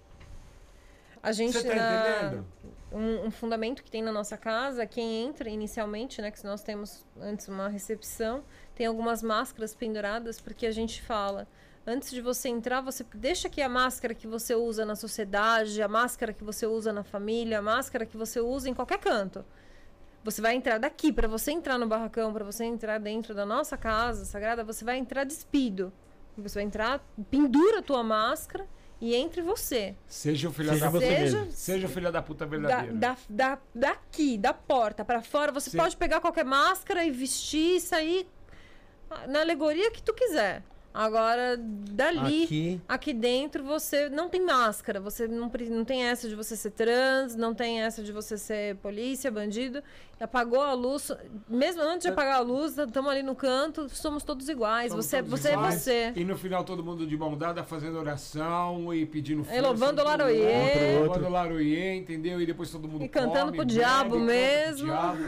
A 1.23 1.33
gente 1.33 1.53
Você 1.59 1.67
tá 1.69 1.75
na- 1.75 2.21
entendendo? 2.21 2.47
um, 2.93 3.27
um 3.27 3.31
fundamento 3.31 3.83
que 3.83 3.91
tem 3.91 4.03
na 4.03 4.13
nossa 4.13 4.37
casa, 4.37 4.87
quem 4.87 5.25
entra 5.25 5.51
inicialmente, 5.51 6.23
né, 6.23 6.31
que 6.31 6.43
nós 6.45 6.63
temos 6.63 7.05
antes 7.21 7.49
uma 7.49 7.69
recepção, 7.69 8.43
tem 8.75 8.87
algumas 8.87 9.23
máscaras 9.23 9.75
penduradas, 9.75 10.41
porque 10.41 10.67
a 10.67 10.71
gente 10.71 11.03
fala, 11.03 11.47
antes 11.87 12.11
de 12.11 12.21
você 12.21 12.49
entrar, 12.49 12.81
você 12.81 13.05
deixa 13.13 13.49
que 13.49 13.61
a 13.61 13.69
máscara 13.69 14.15
que 14.15 14.27
você 14.27 14.55
usa 14.55 14.85
na 14.87 14.95
sociedade, 14.95 15.83
a 15.83 15.89
máscara 15.89 16.33
que 16.33 16.45
você 16.45 16.65
usa 16.65 16.93
na 16.93 17.03
família, 17.03 17.59
a 17.59 17.63
máscara 17.63 18.07
que 18.07 18.17
você 18.17 18.41
usa 18.41 18.71
em 18.71 18.75
qualquer 18.75 18.99
canto. 18.99 19.45
Você 20.27 20.43
vai 20.43 20.57
entrar 20.57 20.79
daqui, 20.79 21.13
para 21.13 21.29
você 21.29 21.53
entrar 21.53 21.79
no 21.79 21.87
barracão, 21.87 22.33
para 22.33 22.45
você 22.45 22.65
entrar 22.65 22.99
dentro 22.99 23.33
da 23.33 23.47
nossa 23.47 23.77
casa 23.77 24.25
sagrada, 24.25 24.65
você 24.65 24.85
vai 24.85 24.99
entrar 24.99 25.23
despido. 25.23 25.93
Você 26.37 26.57
vai 26.59 26.65
entrar, 26.65 26.99
pendura 27.31 27.79
a 27.79 27.83
tua 27.83 28.03
máscara 28.03 28.67
e 29.01 29.15
entre 29.15 29.41
você. 29.41 29.95
Seja 30.09 30.49
o 30.49 30.53
filho 30.53 30.71
Seja 30.71 30.85
da 30.87 30.91
puta. 30.91 31.07
Seja-. 31.07 31.47
Seja 31.53 31.87
o 31.87 31.89
filho 31.91 32.11
da 32.11 32.21
puta 32.21 32.45
da, 32.45 32.51
verdadeiro. 32.51 32.97
da, 32.97 33.17
da- 33.31 33.59
daqui, 33.73 34.37
da 34.37 34.53
porta 34.53 35.05
pra 35.05 35.23
fora, 35.23 35.53
você 35.53 35.71
Sim. 35.71 35.77
pode 35.79 35.97
pegar 35.97 36.21
qualquer 36.21 36.45
máscara 36.45 37.05
e 37.05 37.11
vestir 37.13 37.77
e 37.77 37.81
sair 37.81 38.29
na 39.29 39.43
alegoria 39.43 39.93
que 39.93 40.03
tu 40.03 40.13
quiser. 40.13 40.61
Agora, 40.97 41.57
dali, 41.59 42.45
aqui, 42.45 42.81
Aqui, 42.89 43.13
dentro, 43.13 43.63
você 43.63 44.09
não 44.09 44.29
tem 44.31 44.41
máscara. 44.41 44.99
Você 45.01 45.29
não, 45.29 45.51
não 45.71 45.85
tem 45.85 46.05
essa 46.05 46.27
de 46.29 46.35
você 46.35 46.57
ser 46.57 46.71
trans, 46.71 47.37
não 47.37 47.55
tem 47.55 47.83
essa 47.83 48.03
de 48.03 48.13
você 48.13 48.39
ser 48.39 48.77
polícia, 48.77 49.31
bandido. 49.31 49.83
Apagou 50.19 50.63
a 50.63 50.73
luz. 50.73 51.13
Mesmo 51.47 51.83
antes 51.83 52.07
de 52.07 52.09
apagar 52.09 52.37
a 52.37 52.41
luz, 52.41 52.79
estamos 52.79 53.11
ali 53.11 53.23
no 53.23 53.35
canto, 53.35 53.87
somos 53.91 54.23
todos 54.25 54.49
iguais. 54.49 54.91
Somos 54.91 55.05
você 55.05 55.23
todos 55.23 55.41
você 55.41 55.53
iguais. 55.53 55.75
é 55.75 55.79
você. 56.13 56.13
E 56.21 56.25
no 56.25 56.39
final 56.39 56.65
todo 56.65 56.83
mundo 56.83 57.07
de 57.07 57.15
mão 57.19 57.37
dada 57.37 57.63
fazendo 57.63 57.99
oração 57.99 58.95
e 58.95 59.05
pedindo 59.05 59.45
força. 59.45 59.61
louvando 59.61 59.97
pro 59.97 60.05
Laroie. 60.05 60.41
outro, 60.41 60.87
Outro, 60.87 61.05
Louvando 61.05 61.29
Laroie, 61.29 61.97
entendeu? 61.99 62.41
E 62.41 62.47
depois 62.47 62.71
todo 62.71 62.89
mundo 62.89 63.05
E 63.05 63.09
cantando 63.11 63.53
come, 63.53 63.57
pro 63.59 63.67
bebe, 63.67 63.73
diabo 63.79 64.03
canta 64.05 64.17
pro 64.17 64.21
mesmo. 64.25 64.87
diabo, 64.87 65.19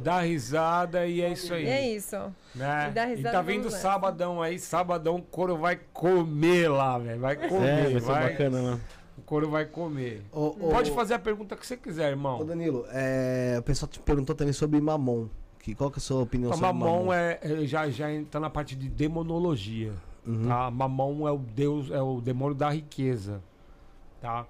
dá 0.00 0.20
risada 0.22 1.06
e 1.06 1.20
é 1.20 1.30
isso 1.32 1.54
aí. 1.54 1.64
E 1.64 1.68
é 1.68 1.88
isso. 1.94 2.16
Né? 2.52 2.88
E 2.88 2.92
dá 2.92 3.06
E 3.06 3.14
risada, 3.14 3.30
tá 3.36 3.42
vamos 3.42 3.54
vindo 3.54 3.64
nessa. 3.66 3.78
sabadão 3.78 4.42
aí, 4.42 4.58
sabadão 4.80 5.16
o 5.16 5.22
couro 5.22 5.56
vai 5.56 5.78
comer 5.92 6.68
lá, 6.68 6.98
velho. 6.98 7.20
Vai 7.20 7.36
comer, 7.36 7.68
é, 7.68 7.82
vai 7.82 7.92
ser 7.92 8.00
vai. 8.00 8.30
bacana 8.30 8.60
lá. 8.60 8.80
O 9.18 9.22
couro 9.22 9.50
vai 9.50 9.66
comer. 9.66 10.22
Ô, 10.32 10.46
ô, 10.46 10.70
Pode 10.70 10.90
fazer 10.92 11.14
a 11.14 11.18
pergunta 11.18 11.54
que 11.54 11.66
você 11.66 11.76
quiser, 11.76 12.06
Ô 12.08 12.10
irmão. 12.10 12.44
Danilo, 12.44 12.86
é, 12.90 13.56
o 13.58 13.62
pessoal 13.62 13.88
te 13.88 14.00
perguntou 14.00 14.34
também 14.34 14.52
sobre 14.52 14.80
Mamon. 14.80 15.28
Que, 15.58 15.74
qual 15.74 15.90
que 15.90 15.98
é 15.98 16.00
a 16.00 16.02
sua 16.02 16.22
opinião 16.22 16.50
A 16.50 16.54
sobre 16.54 16.66
Mamon 16.68 16.98
Mamon? 17.00 17.12
é, 17.12 17.38
é- 17.42 17.66
já, 17.66 17.88
já 17.90 18.06
tá 18.30 18.40
na 18.40 18.48
parte 18.48 18.74
de 18.74 18.88
demonologia. 18.88 19.92
Uhum. 20.26 20.48
Tá? 20.48 20.70
Mamon 20.70 21.28
é 21.28 21.32
o 21.32 21.38
deus, 21.38 21.90
é 21.90 22.00
o 22.00 22.20
demônio 22.20 22.54
da 22.54 22.70
riqueza. 22.70 23.42
Tá? 24.20 24.46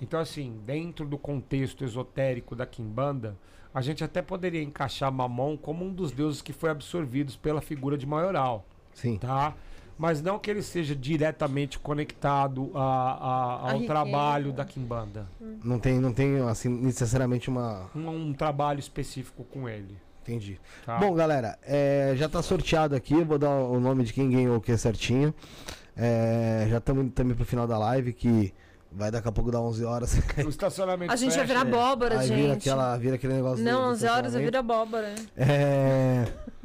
Então, 0.00 0.20
assim, 0.20 0.60
dentro 0.64 1.04
do 1.04 1.18
contexto 1.18 1.84
esotérico 1.84 2.54
da 2.54 2.64
Kimbanda, 2.64 3.36
a 3.74 3.80
gente 3.80 4.04
até 4.04 4.22
poderia 4.22 4.62
encaixar 4.62 5.10
Mamon 5.10 5.56
como 5.56 5.84
um 5.84 5.92
dos 5.92 6.12
deuses 6.12 6.40
que 6.40 6.52
foi 6.52 6.70
absorvidos 6.70 7.36
pela 7.36 7.60
figura 7.60 7.98
de 7.98 8.06
maioral. 8.06 8.64
Sim. 9.00 9.18
Tá? 9.18 9.54
Mas 9.96 10.22
não 10.22 10.38
que 10.38 10.48
ele 10.48 10.62
seja 10.62 10.94
diretamente 10.94 11.76
conectado 11.78 12.70
a- 12.74 12.80
a- 12.80 13.60
ao 13.62 13.66
riqueza. 13.78 13.86
trabalho 13.86 14.52
da 14.52 14.64
Kimbanda. 14.64 15.26
Não 15.64 15.78
tem, 15.80 15.98
não 15.98 16.12
tem, 16.12 16.38
assim, 16.48 16.68
necessariamente 16.68 17.48
uma. 17.48 17.90
Um, 17.96 18.08
um 18.08 18.32
trabalho 18.32 18.78
específico 18.78 19.42
com 19.44 19.68
ele. 19.68 19.96
Entendi. 20.22 20.60
Tá? 20.86 20.98
Bom, 20.98 21.14
galera, 21.14 21.58
é, 21.64 22.12
já 22.16 22.28
tá 22.28 22.40
sorteado 22.42 22.94
aqui. 22.94 23.14
Eu 23.14 23.24
vou 23.24 23.38
dar 23.38 23.50
o 23.50 23.80
nome 23.80 24.04
de 24.04 24.12
quem 24.12 24.30
ganhou 24.30 24.58
o 24.58 24.60
que 24.60 24.76
certinho. 24.76 25.34
É, 25.96 26.66
já 26.70 26.78
estamos 26.78 27.02
indo 27.04 27.12
também 27.12 27.34
pro 27.34 27.44
final 27.44 27.66
da 27.66 27.76
live, 27.78 28.12
que 28.12 28.54
vai 28.92 29.10
daqui 29.10 29.26
a 29.26 29.32
pouco 29.32 29.50
dar 29.50 29.60
11 29.60 29.84
horas. 29.84 30.14
o 30.46 30.48
estacionamento 30.48 31.12
A 31.12 31.16
gente 31.16 31.30
vai 31.34 31.46
fecha, 31.46 31.46
virar 31.46 31.62
abóbora, 31.62 32.20
Aí 32.20 32.28
gente. 32.28 32.40
vira, 32.40 32.52
aquela, 32.52 32.96
vira 32.98 33.14
aquele 33.16 33.32
negócio. 33.34 33.64
Não, 33.64 33.80
do- 33.80 33.84
do 33.86 33.90
11 33.94 34.06
horas 34.06 34.34
eu 34.34 34.40
estacionamento. 34.40 34.44
viro 34.44 34.58
abóbora. 34.58 35.14
É... 35.36 36.24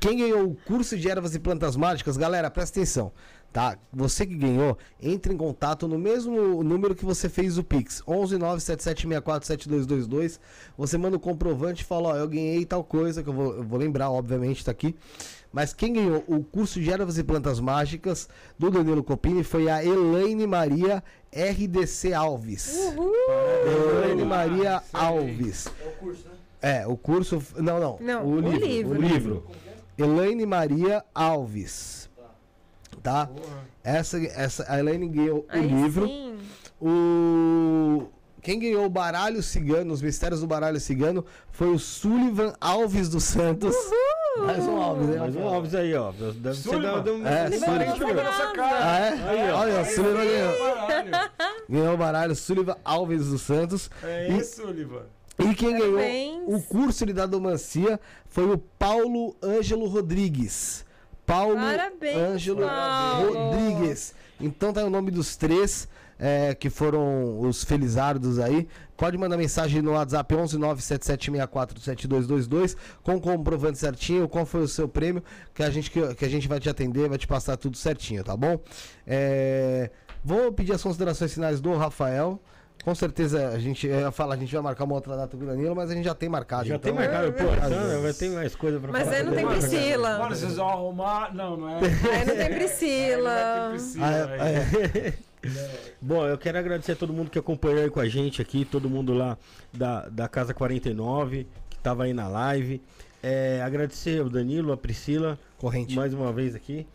Quem 0.00 0.18
ganhou 0.18 0.48
o 0.48 0.54
curso 0.54 0.96
de 0.96 1.08
ervas 1.08 1.34
e 1.34 1.38
plantas 1.38 1.76
mágicas, 1.76 2.16
galera, 2.16 2.50
presta 2.50 2.80
atenção, 2.80 3.12
tá? 3.52 3.76
Você 3.92 4.26
que 4.26 4.34
ganhou, 4.34 4.76
entre 5.00 5.32
em 5.32 5.36
contato 5.36 5.86
no 5.88 5.98
mesmo 5.98 6.62
número 6.62 6.94
que 6.94 7.04
você 7.04 7.28
fez 7.28 7.58
o 7.58 7.64
Pix, 7.64 8.02
11977647222. 8.06 10.38
Você 10.76 10.98
manda 10.98 11.16
o 11.16 11.20
comprovante 11.20 11.82
e 11.82 11.86
fala, 11.86 12.10
ó, 12.10 12.16
eu 12.16 12.28
ganhei 12.28 12.64
tal 12.64 12.84
coisa, 12.84 13.22
que 13.22 13.28
eu 13.28 13.34
vou, 13.34 13.56
eu 13.56 13.62
vou 13.62 13.78
lembrar, 13.78 14.10
obviamente, 14.10 14.64
tá 14.64 14.70
aqui. 14.70 14.94
Mas 15.52 15.72
quem 15.72 15.92
ganhou 15.92 16.24
o 16.26 16.42
curso 16.42 16.80
de 16.80 16.90
ervas 16.90 17.16
e 17.16 17.22
plantas 17.22 17.60
mágicas 17.60 18.28
do 18.58 18.72
Danilo 18.72 19.04
Copini 19.04 19.44
foi 19.44 19.70
a 19.70 19.84
Elaine 19.84 20.48
Maria 20.48 21.02
RDC 21.32 22.12
Alves. 22.12 22.76
Elaine 22.76 24.24
Maria 24.24 24.82
Alves. 24.92 25.68
É 25.80 25.88
o 25.88 25.92
curso, 25.92 26.28
né? 26.28 26.33
É, 26.66 26.86
o 26.86 26.96
curso. 26.96 27.42
Não, 27.56 27.78
não. 27.78 27.98
Não, 28.00 28.24
o 28.24 28.28
o 28.36 28.40
livro. 28.40 28.66
livro. 28.66 28.98
O 28.98 29.02
livro. 29.02 29.46
Elaine 29.98 30.46
Maria 30.46 31.04
Alves. 31.14 32.08
Tá? 33.02 33.28
Essa, 33.82 34.18
essa, 34.28 34.64
a 34.66 34.78
Elaine 34.78 35.08
ganhou 35.08 35.46
o 35.52 35.58
livro. 35.58 36.06
sim. 36.06 36.38
O. 36.80 38.06
Quem 38.40 38.58
ganhou 38.58 38.84
o 38.84 38.90
baralho 38.90 39.42
cigano, 39.42 39.92
os 39.92 40.02
mistérios 40.02 40.40
do 40.40 40.46
baralho 40.46 40.78
cigano, 40.78 41.24
foi 41.50 41.68
o 41.68 41.78
Sullivan 41.78 42.54
Alves 42.60 43.08
dos 43.08 43.24
Santos. 43.24 43.74
Mais 44.38 44.64
um 44.64 44.76
Alves, 44.82 45.06
né? 45.08 45.18
Mais 45.18 45.34
um 45.36 45.48
Alves 45.48 45.74
aí, 45.74 45.94
ó. 45.94 46.12
Deve 46.12 46.54
ser 46.56 46.68
Sullivan. 46.68 47.02
da, 47.02 47.12
da, 47.12 47.30
É, 47.30 47.50
Sullivan. 47.50 48.14
cara. 48.54 48.78
Ah, 48.82 48.98
é? 48.98 49.08
Aí, 49.30 49.50
ó. 49.50 49.58
Olha, 49.60 49.80
o 49.80 49.84
Sullivan 49.86 50.24
ganhou. 50.24 50.76
Caralho. 50.86 51.30
Ganhou 51.70 51.94
o 51.94 51.96
baralho 51.96 52.34
Sullivan 52.34 52.76
Alves 52.84 53.26
dos 53.28 53.40
Santos. 53.42 53.90
É 54.02 54.30
E- 54.30 54.38
isso, 54.38 54.62
Oliva. 54.66 55.06
E 55.38 55.54
quem 55.54 55.72
ganhou 55.72 55.94
Parabéns. 55.94 56.42
o 56.46 56.62
curso 56.62 57.04
de 57.04 57.12
dadomancia 57.12 58.00
foi 58.28 58.50
o 58.50 58.58
Paulo 58.58 59.36
Ângelo 59.42 59.86
Rodrigues. 59.86 60.84
Paulo 61.26 61.56
Parabéns, 61.56 62.16
Ângelo 62.16 62.62
Paulo. 62.62 63.32
Rodrigues. 63.32 64.14
Então 64.40 64.72
tá 64.72 64.84
o 64.84 64.90
nome 64.90 65.10
dos 65.10 65.36
três 65.36 65.88
é, 66.18 66.54
que 66.54 66.70
foram 66.70 67.40
os 67.40 67.64
felizardos 67.64 68.38
aí. 68.38 68.68
Pode 68.96 69.18
mandar 69.18 69.36
mensagem 69.36 69.82
no 69.82 69.90
WhatsApp 69.92 70.34
11977647222 70.34 72.76
com 73.02 73.16
o 73.16 73.20
comprovante 73.20 73.78
certinho, 73.78 74.28
qual 74.28 74.46
foi 74.46 74.62
o 74.62 74.68
seu 74.68 74.88
prêmio, 74.88 75.22
que 75.52 75.62
a 75.62 75.70
gente, 75.70 75.90
que, 75.90 76.14
que 76.14 76.24
a 76.24 76.28
gente 76.28 76.46
vai 76.46 76.60
te 76.60 76.70
atender, 76.70 77.08
vai 77.08 77.18
te 77.18 77.26
passar 77.26 77.56
tudo 77.56 77.76
certinho, 77.76 78.22
tá 78.22 78.36
bom? 78.36 78.60
É, 79.06 79.90
vou 80.24 80.52
pedir 80.52 80.72
as 80.72 80.82
considerações 80.82 81.34
finais 81.34 81.60
do 81.60 81.74
Rafael. 81.74 82.40
Com 82.84 82.94
certeza 82.94 83.48
a 83.48 83.58
gente 83.58 83.86
ia 83.86 84.10
falar, 84.10 84.34
a 84.34 84.36
gente 84.36 84.52
vai 84.52 84.62
marcar 84.62 84.84
uma 84.84 84.94
outra 84.94 85.16
data 85.16 85.34
com 85.36 85.42
o 85.42 85.46
Danilo, 85.46 85.74
mas 85.74 85.90
a 85.90 85.94
gente 85.94 86.04
já 86.04 86.14
tem 86.14 86.28
marcado. 86.28 86.66
Já 86.68 86.74
então, 86.76 86.94
tem 86.94 87.00
marcado, 87.00 87.32
pô, 87.32 87.44
então, 87.44 88.02
vai 88.02 88.12
ter 88.12 88.28
mais 88.30 88.54
coisa 88.54 88.78
pra 88.78 88.92
Mas 88.92 89.04
falar. 89.04 89.16
aí 89.16 89.22
não 89.22 89.32
tem 89.32 89.46
Priscila. 89.46 90.18
Mano, 90.18 90.36
vocês 90.36 90.56
vão 90.56 90.68
arrumar. 90.68 91.34
Não, 91.34 91.56
não 91.56 91.68
é. 91.70 91.78
Aí 92.12 92.26
não 92.26 92.34
tem 92.36 92.46
Aí 92.46 92.54
Priscila. 92.54 93.18
não 93.18 93.68
vai 93.70 93.70
ter 93.70 93.70
Priscila, 93.70 94.26
velho. 94.26 94.42
é, 94.42 95.14
Bom, 96.00 96.26
eu 96.26 96.36
quero 96.38 96.58
agradecer 96.58 96.92
a 96.92 96.96
todo 96.96 97.12
mundo 97.12 97.30
que 97.30 97.38
acompanhou 97.38 97.80
aí 97.82 97.90
com 97.90 98.00
a 98.00 98.08
gente 98.08 98.40
aqui, 98.40 98.64
todo 98.64 98.88
mundo 98.88 99.12
lá 99.12 99.36
da, 99.72 100.08
da 100.08 100.28
Casa 100.28 100.52
49, 100.54 101.46
que 101.70 101.78
tava 101.78 102.04
aí 102.04 102.12
na 102.12 102.28
live. 102.28 102.82
É, 103.22 103.62
agradecer 103.62 104.20
o 104.22 104.28
Danilo, 104.28 104.72
a 104.72 104.76
Priscila, 104.76 105.38
corrente. 105.58 105.96
mais 105.96 106.12
uma 106.12 106.30
vez 106.32 106.54
aqui, 106.54 106.86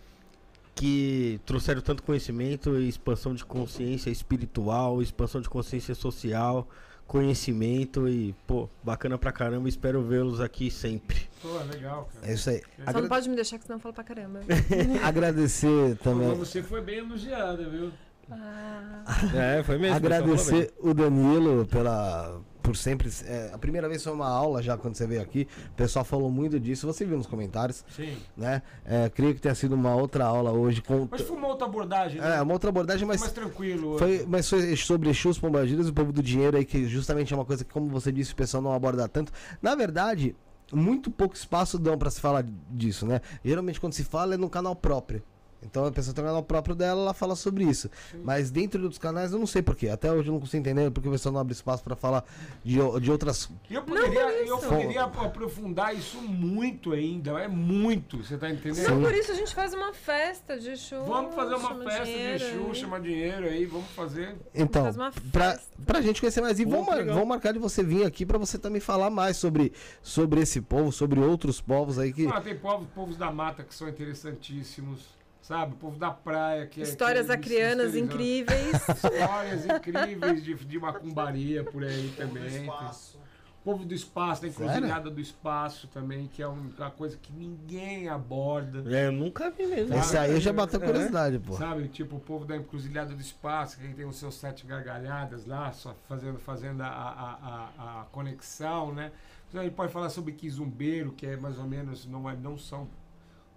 que 0.80 1.41
trouxeram 1.45 1.82
tanto 1.82 2.01
conhecimento 2.03 2.80
e 2.80 2.88
expansão 2.88 3.35
de 3.35 3.43
consciência 3.43 4.09
espiritual, 4.09 5.01
expansão 5.01 5.41
de 5.41 5.49
consciência 5.49 5.93
social, 5.93 6.66
conhecimento 7.06 8.08
e, 8.08 8.33
pô, 8.48 8.69
bacana 8.82 9.17
pra 9.17 9.32
caramba. 9.33 9.67
Espero 9.67 10.01
vê-los 10.01 10.40
aqui 10.40 10.72
sempre. 10.72 11.27
Pô, 11.41 11.49
legal, 11.74 12.09
cara. 12.14 12.32
É 12.32 12.33
isso 12.33 12.49
aí. 12.49 12.61
Só 12.61 12.90
Agra- 12.90 13.01
não 13.01 13.09
pode 13.09 13.27
me 13.30 13.35
deixar 13.35 13.58
que 13.58 13.66
senão 13.66 13.75
eu 13.77 13.82
falo 13.82 13.93
pra 13.93 14.03
caramba. 14.06 14.40
Agradecer 15.03 15.98
também. 15.98 16.33
Você 16.35 16.64
foi 16.64 16.82
bem 16.82 16.99
elogiada, 16.99 17.67
viu? 17.69 17.91
Ah, 18.32 19.03
É, 19.35 19.64
foi 19.64 19.77
mesmo. 19.77 19.95
Agradecer 19.98 20.72
o 20.80 20.93
Danilo 20.93 21.66
pela, 21.66 22.40
por 22.61 22.75
sempre. 22.75 23.09
é, 23.25 23.51
a 23.53 23.57
primeira 23.57 23.88
vez 23.88 24.03
foi 24.03 24.13
uma 24.13 24.27
aula 24.27 24.61
já 24.61 24.77
quando 24.77 24.95
você 24.95 25.07
veio 25.07 25.21
aqui. 25.21 25.47
O 25.71 25.75
pessoal 25.75 26.05
falou 26.05 26.29
muito 26.29 26.59
disso. 26.59 26.85
Você 26.88 27.05
viu 27.05 27.17
nos 27.17 27.27
comentários, 27.27 27.83
Sim. 27.95 28.17
né? 28.35 28.61
É, 28.85 29.09
creio 29.09 29.33
que 29.33 29.41
tenha 29.41 29.55
sido 29.55 29.73
uma 29.73 29.95
outra 29.95 30.25
aula 30.25 30.51
hoje 30.51 30.81
com. 30.81 31.07
Mas 31.09 31.21
foi 31.21 31.38
uma 31.38 31.47
outra 31.47 31.65
abordagem, 31.65 32.21
né? 32.21 32.38
É, 32.38 32.41
uma 32.41 32.53
outra 32.53 32.69
abordagem, 32.69 33.07
mais 33.07 33.21
mas. 33.21 33.31
tranquilo. 33.31 33.89
hoje. 33.91 33.99
Foi, 33.99 34.25
mas 34.27 34.49
foi 34.49 34.75
sobre 34.75 35.09
Exus, 35.09 35.39
Pombagiras 35.39 35.88
e 35.88 35.89
o 35.89 35.93
povo 35.93 36.11
do 36.11 36.21
dinheiro 36.21 36.57
aí, 36.57 36.65
que 36.65 36.85
justamente 36.88 37.33
é 37.33 37.35
uma 37.35 37.45
coisa 37.45 37.63
que, 37.63 37.71
como 37.71 37.88
você 37.89 38.11
disse, 38.11 38.33
o 38.33 38.35
pessoal 38.35 38.61
não 38.61 38.73
aborda 38.73 39.07
tanto. 39.07 39.31
Na 39.61 39.75
verdade, 39.75 40.35
muito 40.71 41.09
pouco 41.09 41.35
espaço 41.35 41.77
dão 41.79 41.97
pra 41.97 42.09
se 42.11 42.21
falar 42.21 42.45
disso, 42.69 43.05
né? 43.05 43.21
Geralmente 43.43 43.79
quando 43.79 43.93
se 43.93 44.03
fala 44.03 44.35
é 44.35 44.38
no 44.38 44.49
canal 44.49 44.75
próprio. 44.75 45.23
Então 45.61 45.85
a 45.85 45.91
pessoa 45.91 46.13
tem 46.13 46.23
um 46.23 46.27
canal 46.27 46.41
próprio 46.43 46.73
dela, 46.73 47.01
ela 47.01 47.13
fala 47.13 47.35
sobre 47.35 47.65
isso. 47.65 47.89
Mas 48.23 48.49
dentro 48.49 48.88
dos 48.88 48.97
canais 48.97 49.33
eu 49.33 49.39
não 49.39 49.45
sei 49.45 49.61
porquê. 49.61 49.89
Até 49.89 50.11
hoje 50.11 50.29
eu 50.29 50.33
não 50.33 50.39
consigo 50.39 50.57
entender 50.61 50.89
porque 50.91 51.09
o 51.09 51.11
pessoal 51.11 51.33
não 51.33 51.41
abre 51.41 51.53
espaço 51.53 51.83
pra 51.83 51.95
falar 51.95 52.23
de, 52.63 52.77
de 53.01 53.11
outras. 53.11 53.49
Eu 53.69 53.83
poderia, 53.83 54.45
eu 54.47 54.57
poderia 54.57 55.03
ap- 55.03 55.19
aprofundar 55.19 55.93
isso 55.95 56.17
muito 56.21 56.93
ainda. 56.93 57.31
É 57.41 57.47
muito, 57.47 58.17
você 58.23 58.38
tá 58.38 58.49
entendendo? 58.49 58.89
Não, 58.89 59.01
por 59.01 59.13
isso 59.13 59.31
a 59.31 59.35
gente 59.35 59.53
faz 59.53 59.73
uma 59.73 59.93
festa 59.93 60.57
de 60.57 60.77
show. 60.77 61.05
Vamos 61.05 61.35
fazer 61.35 61.55
uma 61.55 61.75
festa 61.83 62.05
dinheiro 62.05 62.38
de 62.39 62.45
Exu, 62.45 62.65
aí. 62.67 62.75
chama 62.75 62.99
dinheiro 62.99 63.45
aí, 63.45 63.65
vamos 63.65 63.89
fazer. 63.91 64.35
Então, 64.55 64.83
Faz 64.83 64.95
uma 64.95 65.11
pra, 65.31 65.51
festa. 65.51 65.67
pra 65.85 66.01
gente 66.01 66.21
conhecer 66.21 66.39
mais. 66.41 66.57
E 66.59 66.65
vamos, 66.65 66.88
mar- 66.88 67.03
vamos 67.05 67.27
marcar 67.27 67.51
de 67.51 67.59
você 67.59 67.83
vir 67.83 68.05
aqui 68.05 68.25
pra 68.25 68.38
você 68.38 68.57
também 68.57 68.79
falar 68.79 69.09
mais 69.09 69.35
sobre, 69.38 69.73
sobre 70.01 70.39
esse 70.41 70.61
povo, 70.61 70.91
sobre 70.91 71.19
outros 71.19 71.59
povos 71.59 71.99
aí 71.99 72.13
que. 72.13 72.27
Ah, 72.27 72.39
tem 72.39 72.57
povos, 72.57 72.88
povos 72.95 73.17
da 73.17 73.29
mata 73.29 73.61
que 73.63 73.75
são 73.75 73.88
interessantíssimos. 73.89 75.18
Sabe? 75.49 75.73
O 75.73 75.77
povo 75.77 75.97
da 75.97 76.11
praia 76.11 76.67
que 76.67 76.79
é. 76.79 76.83
Histórias 76.83 77.25
que 77.25 77.31
acrianas 77.31 77.95
incríveis. 77.95 78.71
Histórias 78.87 79.65
incríveis 79.65 80.43
de, 80.43 80.53
de 80.53 80.79
macumbaria 80.79 81.63
por 81.63 81.83
aí 81.83 82.09
Do 82.09 82.15
também. 82.17 82.45
espaço. 82.61 83.17
O 83.17 83.63
povo 83.63 83.83
do 83.83 83.93
espaço, 83.95 84.43
da 84.43 84.47
encruzilhada 84.47 85.09
do 85.09 85.19
espaço 85.19 85.87
também, 85.87 86.27
que 86.27 86.43
é 86.43 86.47
um- 86.47 86.71
uma 86.77 86.91
coisa 86.91 87.17
que 87.17 87.33
ninguém 87.33 88.07
aborda. 88.07 88.95
É, 88.95 89.07
eu 89.07 89.11
nunca 89.11 89.49
vi 89.49 89.65
mesmo. 89.65 89.95
Esse 89.95 90.15
aí 90.19 90.39
já 90.39 90.53
bateu 90.53 90.79
É. 90.81 90.85
curiosidade, 90.85 91.39
pô. 91.39 91.53
Sabe, 91.53 91.87
tipo, 91.87 92.17
o 92.17 92.19
povo 92.19 92.45
da 92.45 92.55
encruzilhada 92.55 93.15
do 93.15 93.19
espaço, 93.21 93.79
que 93.79 93.87
tem 93.95 94.05
os 94.05 94.17
seus 94.17 94.35
sete 94.35 94.67
gargalhadas 94.67 95.47
lá, 95.47 95.71
só 95.71 95.95
fazendo, 96.07 96.37
fazendo 96.37 96.81
a, 96.83 96.87
a, 96.87 97.69
a, 97.77 98.01
a 98.01 98.05
conexão, 98.11 98.93
né? 98.93 99.11
Então, 99.49 99.61
A 99.61 99.63
gente 99.63 99.73
pode 99.73 99.91
falar 99.91 100.09
sobre 100.09 100.31
quizumbeiro, 100.33 101.11
que 101.11 101.25
é 101.25 101.35
mais 101.35 101.57
ou 101.57 101.65
menos, 101.65 102.05
não, 102.05 102.29
é, 102.29 102.35
não 102.35 102.55
são, 102.55 102.87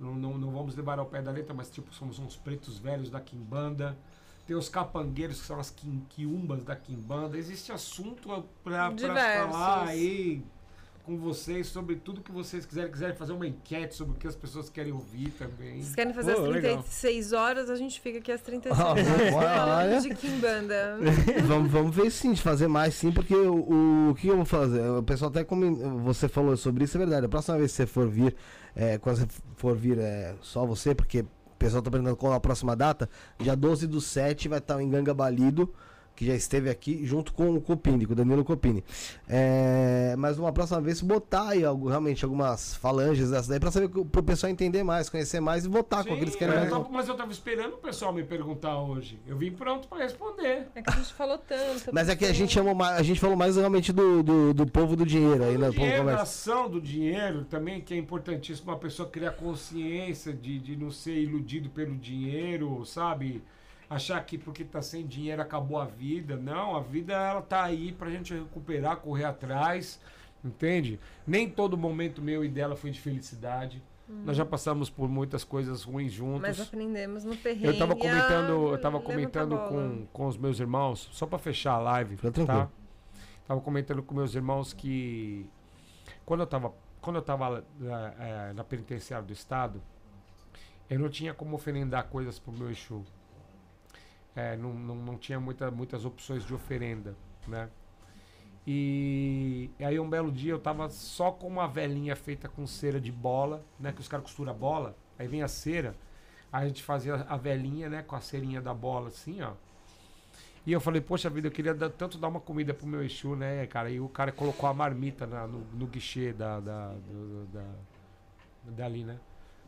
não, 0.02 0.14
não, 0.14 0.38
não 0.38 0.50
vamos 0.50 0.74
levar 0.74 0.98
ao 0.98 1.06
pé 1.06 1.22
da 1.22 1.30
letra, 1.30 1.54
mas 1.54 1.70
tipo, 1.70 1.94
somos 1.94 2.18
uns 2.18 2.36
pretos 2.36 2.78
velhos 2.78 3.08
da 3.08 3.20
quimbanda. 3.20 3.96
Tem 4.46 4.56
os 4.56 4.68
capangueiros, 4.68 5.40
que 5.40 5.46
são 5.46 5.60
as 5.60 5.74
quiumbas 6.10 6.64
da 6.64 6.74
quimbanda. 6.74 7.38
Existe 7.38 7.70
assunto 7.70 8.32
Diversos. 8.96 9.52
falar 9.52 9.86
aí 9.86 10.44
com 11.04 11.18
vocês 11.18 11.66
sobre 11.66 11.96
tudo 11.96 12.20
que 12.20 12.30
vocês 12.30 12.64
quiserem. 12.64 12.90
Quiserem 12.90 13.14
fazer 13.14 13.32
uma 13.32 13.46
enquete 13.46 13.94
sobre 13.94 14.14
o 14.14 14.18
que 14.18 14.26
as 14.26 14.36
pessoas 14.36 14.68
querem 14.70 14.92
ouvir 14.92 15.30
também. 15.30 15.82
Vocês 15.82 15.94
querem 15.94 16.12
fazer 16.12 16.34
Pô, 16.34 16.42
às 16.42 16.48
legal. 16.48 16.74
36 16.82 17.32
horas, 17.32 17.70
a 17.70 17.76
gente 17.76 18.00
fica 18.00 18.18
aqui 18.18 18.30
às 18.30 18.40
36 18.40 18.80
Ah, 18.80 18.90
horas 18.90 19.32
falando 19.32 20.02
de 20.02 20.14
Kimbanda. 20.14 20.98
vamos, 21.46 21.70
vamos 21.70 21.94
ver 21.96 22.10
sim, 22.10 22.32
de 22.32 22.40
fazer 22.40 22.68
mais 22.68 22.94
sim, 22.94 23.10
porque 23.10 23.34
o, 23.34 24.10
o 24.10 24.14
que 24.14 24.28
eu 24.28 24.36
vou 24.36 24.44
fazer? 24.44 24.80
O 24.90 25.02
pessoal 25.02 25.30
até 25.30 25.44
como 25.44 26.00
você 26.00 26.28
falou 26.28 26.56
sobre 26.56 26.84
isso, 26.84 26.96
é 26.96 27.00
verdade. 27.00 27.26
A 27.26 27.28
próxima 27.28 27.58
vez 27.58 27.70
que 27.72 27.76
você 27.78 27.86
for 27.86 28.08
vir, 28.08 28.34
é, 28.74 28.98
quando 28.98 29.16
você 29.16 29.26
for 29.56 29.76
vir, 29.76 29.98
é 29.98 30.34
só 30.40 30.64
você, 30.64 30.94
porque 30.94 31.20
o 31.20 31.26
pessoal 31.58 31.82
tá 31.82 31.90
perguntando 31.90 32.16
qual 32.16 32.32
é 32.32 32.36
a 32.36 32.40
próxima 32.40 32.74
data. 32.76 33.08
Dia 33.38 33.54
12 33.56 33.86
do 33.86 34.00
7 34.00 34.48
vai 34.48 34.58
estar 34.58 34.80
em 34.82 34.88
Ganga 34.88 35.12
Balido, 35.14 35.72
que 36.14 36.26
já 36.26 36.34
esteve 36.34 36.68
aqui, 36.70 37.04
junto 37.06 37.32
com 37.32 37.54
o 37.54 37.60
Copini, 37.60 38.04
com 38.06 38.12
o 38.12 38.16
Danilo 38.16 38.44
Copini. 38.44 38.84
É, 39.28 40.14
mas 40.18 40.38
uma 40.38 40.52
próxima 40.52 40.80
vez 40.80 41.00
botar 41.00 41.48
aí 41.48 41.64
algo, 41.64 41.88
realmente 41.88 42.24
algumas 42.24 42.74
falanges 42.76 43.30
dessas 43.30 43.48
daí, 43.48 43.58
pra 43.58 43.70
saber 43.70 43.88
pro 43.88 44.22
pessoal 44.22 44.50
entender 44.52 44.82
mais, 44.82 45.08
conhecer 45.08 45.40
mais 45.40 45.64
e 45.64 45.68
votar 45.68 46.02
com 46.04 46.10
Sim, 46.10 46.16
aqueles 46.16 46.34
que 46.34 46.38
querem 46.40 46.54
mais. 46.56 46.70
tava- 46.70 46.88
mas 46.90 47.08
eu 47.08 47.14
tava 47.16 47.32
esperando 47.32 47.74
o 47.74 47.78
pessoal 47.78 48.12
me 48.12 48.22
perguntar 48.22 48.78
hoje. 48.80 49.18
Eu 49.26 49.36
vim 49.36 49.50
pronto 49.52 49.88
pra 49.88 49.98
responder. 49.98 50.66
É 50.74 50.82
que 50.82 50.90
a 50.90 50.96
gente 50.96 51.12
falou 51.14 51.38
tanto. 51.38 51.90
Mas 51.92 52.08
é 52.08 52.14
que 52.16 52.24
a 52.24 52.32
gente 52.32 52.52
chamou 52.52 52.74
mais, 52.74 52.98
a 52.98 53.02
gente 53.02 53.18
falou 53.20 53.36
mais 53.36 53.56
realmente 53.56 53.92
do, 53.92 54.22
do, 54.22 54.54
do 54.54 54.66
povo 54.66 54.94
do 54.94 55.06
dinheiro 55.06 55.42
aí, 55.44 55.56
né? 55.56 55.68
O 55.68 55.72
dinheiro, 55.72 56.08
a 56.10 56.22
ação 56.22 56.68
do 56.68 56.80
dinheiro 56.80 57.44
também, 57.44 57.80
que 57.80 57.94
é 57.94 57.96
importantíssimo 57.96 58.70
uma 58.70 58.78
pessoa 58.78 59.08
criar 59.08 59.32
consciência 59.32 60.32
de, 60.32 60.58
de 60.58 60.76
não 60.76 60.90
ser 60.90 61.14
iludido 61.16 61.70
pelo 61.70 61.96
dinheiro, 61.96 62.84
sabe? 62.84 63.42
Achar 63.92 64.24
que 64.24 64.38
porque 64.38 64.64
tá 64.64 64.80
sem 64.80 65.06
dinheiro 65.06 65.42
acabou 65.42 65.78
a 65.78 65.84
vida. 65.84 66.34
Não, 66.36 66.74
a 66.74 66.80
vida 66.80 67.12
ela 67.12 67.42
tá 67.42 67.62
aí 67.62 67.92
pra 67.92 68.08
gente 68.08 68.32
recuperar, 68.32 68.96
correr 68.96 69.24
atrás, 69.24 70.00
entende? 70.42 70.98
Nem 71.26 71.48
todo 71.48 71.76
momento 71.76 72.22
meu 72.22 72.42
e 72.42 72.48
dela 72.48 72.74
foi 72.74 72.90
de 72.90 72.98
felicidade. 72.98 73.82
Nós 74.08 74.36
já 74.36 74.44
passamos 74.44 74.88
por 74.90 75.08
muitas 75.08 75.44
coisas 75.44 75.84
ruins 75.84 76.12
juntos. 76.12 76.40
Mas 76.40 76.60
aprendemos 76.60 77.24
no 77.24 77.36
perrengue. 77.36 77.66
Eu 77.66 77.78
tava 77.78 77.94
comentando, 77.94 78.68
a 78.68 78.72
eu 78.72 78.80
tava 78.80 79.00
comentando 79.00 79.54
a 79.54 79.58
bola. 79.58 79.68
com, 79.68 80.06
com 80.12 80.26
os 80.26 80.36
meus 80.36 80.58
irmãos, 80.58 81.08
só 81.12 81.26
pra 81.26 81.38
fechar 81.38 81.74
a 81.74 81.78
live, 81.78 82.16
Fica 82.16 82.30
tá? 82.30 82.44
tranquilo. 82.44 82.72
Tava 83.46 83.60
comentando 83.60 84.02
com 84.02 84.14
meus 84.14 84.34
irmãos 84.34 84.72
que 84.72 85.46
quando 86.24 86.40
eu 86.40 86.46
tava, 86.46 86.72
quando 87.00 87.16
eu 87.16 87.22
tava 87.22 87.64
eh, 87.80 88.14
eh, 88.18 88.52
na 88.54 88.64
penitenciária 88.64 89.26
do 89.26 89.32
estado, 89.32 89.82
eu 90.88 90.98
não 90.98 91.08
tinha 91.08 91.34
como 91.34 91.56
oferendar 91.56 92.04
coisas 92.04 92.38
pro 92.38 92.52
meu 92.52 92.70
Exu. 92.70 93.04
Eh, 94.34 94.56
não, 94.56 94.72
não, 94.72 94.94
não 94.94 95.18
tinha 95.18 95.38
muita, 95.38 95.70
muitas 95.70 96.04
opções 96.04 96.44
de 96.44 96.54
oferenda, 96.54 97.14
né? 97.46 97.68
E, 98.66 99.70
e 99.78 99.84
aí 99.84 99.98
um 99.98 100.08
belo 100.08 100.30
dia 100.30 100.52
eu 100.52 100.58
tava 100.58 100.88
só 100.88 101.32
com 101.32 101.48
uma 101.48 101.66
velinha 101.66 102.14
feita 102.14 102.48
com 102.48 102.66
cera 102.66 103.00
de 103.00 103.10
bola, 103.10 103.64
né? 103.78 103.92
Que 103.92 104.00
os 104.00 104.08
caras 104.08 104.24
costuram 104.24 104.54
bola, 104.54 104.96
aí 105.18 105.26
vem 105.26 105.42
a 105.42 105.48
cera, 105.48 105.94
aí 106.52 106.64
a 106.64 106.68
gente 106.68 106.82
fazia 106.82 107.14
a 107.28 107.36
velinha, 107.36 107.88
né? 107.90 108.02
Com 108.02 108.16
a 108.16 108.20
cerinha 108.20 108.60
da 108.60 108.72
bola 108.72 109.08
assim, 109.08 109.42
ó. 109.42 109.52
E 110.64 110.72
eu 110.72 110.80
falei, 110.80 111.00
poxa 111.00 111.28
vida, 111.28 111.48
eu 111.48 111.52
queria 111.52 111.74
dar- 111.74 111.90
tanto 111.90 112.16
dar 112.18 112.28
uma 112.28 112.40
comida 112.40 112.72
pro 112.72 112.86
meu 112.86 113.02
Exu, 113.02 113.34
né, 113.34 113.66
cara? 113.66 113.90
E 113.90 113.98
o 113.98 114.08
cara 114.08 114.30
colocou 114.30 114.68
a 114.68 114.72
marmita 114.74 115.26
na- 115.26 115.46
no, 115.46 115.58
no 115.74 115.86
guichê 115.88 116.32
da, 116.32 116.60
da, 116.60 116.88
do- 116.94 117.46
da, 117.52 117.64
dali, 118.76 119.02
né? 119.04 119.18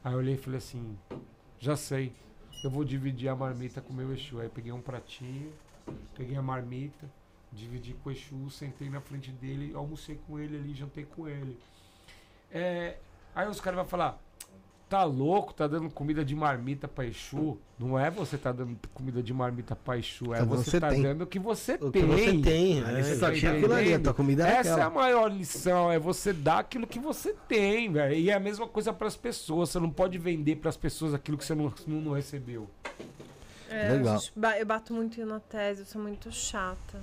Aí 0.04 0.12
eu 0.12 0.18
olhei 0.18 0.34
e 0.34 0.38
falei 0.38 0.58
assim, 0.58 0.96
já 1.58 1.76
sei, 1.76 2.12
eu 2.62 2.70
vou 2.70 2.84
dividir 2.84 3.28
a 3.28 3.36
marmita 3.36 3.80
com 3.80 3.92
o 3.92 3.96
meu 3.96 4.12
Exu. 4.12 4.40
Aí 4.40 4.48
peguei 4.48 4.72
um 4.72 4.80
pratinho, 4.80 5.52
peguei 6.16 6.36
a 6.36 6.42
marmita, 6.42 7.10
dividi 7.52 7.94
com 7.94 8.10
o 8.10 8.12
Exu, 8.12 8.50
sentei 8.50 8.88
na 8.88 9.00
frente 9.00 9.30
dele, 9.30 9.72
almocei 9.74 10.18
com 10.26 10.38
ele 10.38 10.56
ali, 10.56 10.74
jantei 10.74 11.04
com 11.04 11.28
ele. 11.28 11.58
É, 12.50 12.96
aí 13.34 13.48
os 13.48 13.60
caras 13.60 13.78
vão 13.78 13.86
falar, 13.86 14.18
tá 14.94 15.02
louco, 15.04 15.52
tá 15.52 15.66
dando 15.66 15.90
comida 15.90 16.24
de 16.24 16.34
marmita 16.36 16.86
pra 16.86 17.04
Exu? 17.04 17.58
Não 17.78 17.98
é 17.98 18.10
você 18.10 18.38
tá 18.38 18.52
dando 18.52 18.78
comida 18.94 19.20
de 19.20 19.34
marmita 19.34 19.74
pra 19.74 19.98
Exu, 19.98 20.32
é 20.32 20.38
Tá 20.38 20.44
você 20.44 20.70
você 20.70 20.80
tá 20.80 20.90
tem. 20.90 21.02
dando 21.02 21.22
o 21.22 21.26
que 21.26 21.38
você 21.40 21.74
O 21.74 21.90
que 21.90 21.98
tem. 22.00 22.06
você 22.06 22.38
tem, 22.40 22.80
né? 22.80 22.94
aí 22.96 23.02
você 23.02 23.18
Tá 23.18 23.26
só 23.26 23.32
tinha 23.32 23.52
aquilo 23.52 23.74
ali, 23.74 23.94
a 23.94 23.98
tua 23.98 24.14
comida 24.14 24.46
era 24.46 24.58
Essa 24.58 24.68
é 24.68 24.72
a 24.72 24.74
aquela. 24.86 24.90
maior 24.90 25.26
lição, 25.32 25.90
é 25.90 25.98
você 25.98 26.32
dar 26.32 26.60
aquilo 26.60 26.86
que 26.86 27.00
você 27.00 27.34
tem, 27.48 27.90
velho. 27.92 28.14
E 28.14 28.30
é 28.30 28.34
a 28.34 28.40
mesma 28.40 28.68
coisa 28.68 28.92
pras 28.92 29.16
pessoas, 29.16 29.70
você 29.70 29.80
não 29.80 29.90
pode 29.90 30.16
vender 30.16 30.56
pras 30.56 30.76
pessoas 30.76 31.12
aquilo 31.12 31.36
que 31.36 31.44
você 31.44 31.54
não, 31.56 31.72
não, 31.86 32.00
não 32.00 32.12
recebeu. 32.12 32.70
É, 33.68 33.88
Legal. 33.88 34.20
eu 34.58 34.66
bato 34.66 34.94
muito 34.94 35.24
na 35.26 35.40
tese, 35.40 35.80
eu 35.80 35.86
sou 35.86 36.00
muito 36.00 36.30
chata. 36.30 37.02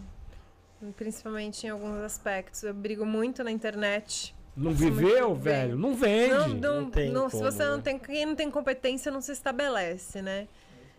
Principalmente 0.96 1.68
em 1.68 1.70
alguns 1.70 1.98
aspectos. 2.00 2.64
Eu 2.64 2.74
brigo 2.74 3.06
muito 3.06 3.44
na 3.44 3.52
internet. 3.52 4.34
Não 4.56 4.72
Nossa, 4.72 4.84
viveu, 4.84 5.34
velho? 5.34 5.78
Não 5.78 5.96
vende. 5.96 6.34
Não, 6.34 6.48
não, 6.50 6.82
não 6.82 6.92
tem 6.92 7.12
não- 7.12 7.30
se 7.30 7.38
como, 7.38 7.52
você 7.52 7.64
não 7.66 7.78
né? 7.78 7.82
tem. 7.84 7.98
Quem 8.00 8.26
não 8.26 8.36
tem 8.36 8.52
competência 8.52 9.12
não 9.12 9.22
se 9.22 9.32
estabelece, 9.32 10.22
né? 10.22 10.48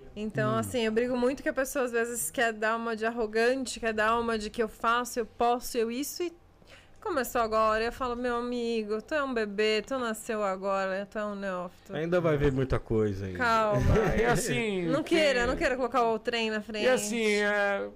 Hum. 0.03 0.07
Então, 0.17 0.57
assim, 0.57 0.81
eu 0.81 0.93
brigo 0.93 1.17
muito 1.17 1.43
que 1.43 1.49
a 1.49 1.53
pessoa 1.53 1.85
às 1.85 1.93
vezes 1.93 2.31
quer 2.31 2.53
dar 2.53 2.77
uma 2.77 2.97
de 2.97 3.05
arrogante, 3.05 3.79
quer 3.79 3.93
dar 3.93 4.19
uma 4.19 4.39
de 4.39 4.49
que 4.51 4.63
eu 4.63 4.69
faço, 4.69 5.19
eu 5.19 5.27
posso, 5.27 5.77
eu 5.77 5.91
isso, 5.91 6.23
e 6.23 6.33
começou 7.01 7.41
agora. 7.43 7.85
Eu 7.85 7.93
falo, 7.93 8.17
meu 8.17 8.37
amigo, 8.37 9.03
tu 9.03 9.15
é 9.15 9.23
um 9.23 9.35
bebê, 9.35 9.83
tu 9.87 9.99
nasceu 9.99 10.43
agora, 10.43 11.07
tu 11.11 11.19
é 11.19 11.25
um 11.25 11.35
neófito. 11.35 11.95
Ainda 11.95 12.21
vai 12.23 12.37
ver 12.39 12.53
muita 12.53 12.79
coisa 12.79 13.27
aí. 13.27 13.35
Calma. 13.35 13.81
E 14.19 14.25
assim. 14.25 14.87
Não 14.87 15.03
queira, 15.03 15.47
não 15.47 15.57
queira 15.57 15.77
colocar 15.77 16.03
o 16.05 16.19
trem 16.19 16.51
na 16.51 16.63
frente. 16.63 16.85
E 16.85 16.89
assim, 16.89 17.25
é, 17.27 17.87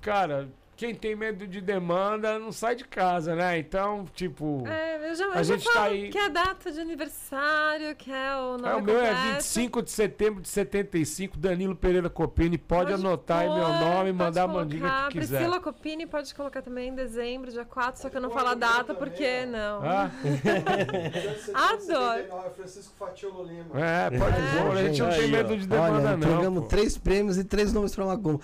cara, 0.00 0.48
quem 0.76 0.94
tem 0.94 1.16
medo 1.16 1.46
de 1.46 1.60
demanda 1.60 2.38
não 2.38 2.52
sai 2.52 2.74
de 2.76 2.84
casa, 2.84 3.34
né? 3.34 3.58
Então, 3.58 4.04
tipo. 4.14 4.62
É, 4.66 5.10
eu 5.10 5.14
já, 5.14 5.24
eu 5.24 5.32
A 5.32 5.42
já 5.42 5.54
gente 5.56 5.64
tá 5.64 5.72
falo 5.72 5.86
aí- 5.94 6.10
que 6.10 6.18
é 6.18 6.24
a 6.26 6.28
data 6.28 6.70
de 6.70 6.80
aniversário, 6.80 7.96
que 7.96 8.12
é 8.12 8.36
o 8.36 8.58
nome 8.58 8.68
É, 8.68 8.74
o 8.74 8.82
meu 8.82 9.00
é 9.00 9.08
completo. 9.14 9.32
25 9.34 9.82
de 9.82 9.90
setembro 9.90 10.42
de 10.42 10.48
75, 10.48 11.38
Danilo 11.38 11.74
Pereira 11.74 12.10
Copini. 12.10 12.58
Pode, 12.58 12.90
Pode 12.90 12.92
anotar 13.04 13.38
aí 13.40 13.48
meu 13.48 13.64
pôr, 13.64 13.72
nome 13.80 14.10
e 14.10 14.12
mandar 14.12 14.42
a 14.42 14.48
mandinga 14.48 14.88
que 15.10 15.18
quiser. 15.18 15.38
Priscila 15.38 15.60
Copini 15.60 16.06
pode 16.06 16.34
colocar 16.34 16.60
também 16.62 16.88
em 16.90 16.94
dezembro, 16.94 17.50
dia 17.50 17.64
4, 17.64 18.02
só 18.02 18.10
que 18.10 18.16
eu 18.16 18.20
não 18.20 18.30
falo 18.30 18.48
a 18.50 18.54
data 18.54 18.94
porque 18.94 19.46
não. 19.46 19.80
Ah, 19.82 20.10
Adoro. 21.54 22.52
Francisco 22.54 22.92
Fatiolo 22.98 23.44
Lima. 23.44 23.64
é, 23.74 24.10
pode 24.18 24.36
É. 24.36 24.62
pôr. 24.62 24.76
A 24.76 24.82
gente 24.82 25.00
não 25.02 25.10
tem 25.10 25.28
medo 25.28 25.56
de 25.56 25.66
demanda, 25.66 25.92
Olha, 26.08 26.16
não. 26.16 26.18
entregamos 26.18 26.68
três 26.68 26.98
prêmios 26.98 27.38
e 27.38 27.44
três 27.44 27.72
nomes 27.72 27.94
pra 27.94 28.04
Macumba. 28.04 28.40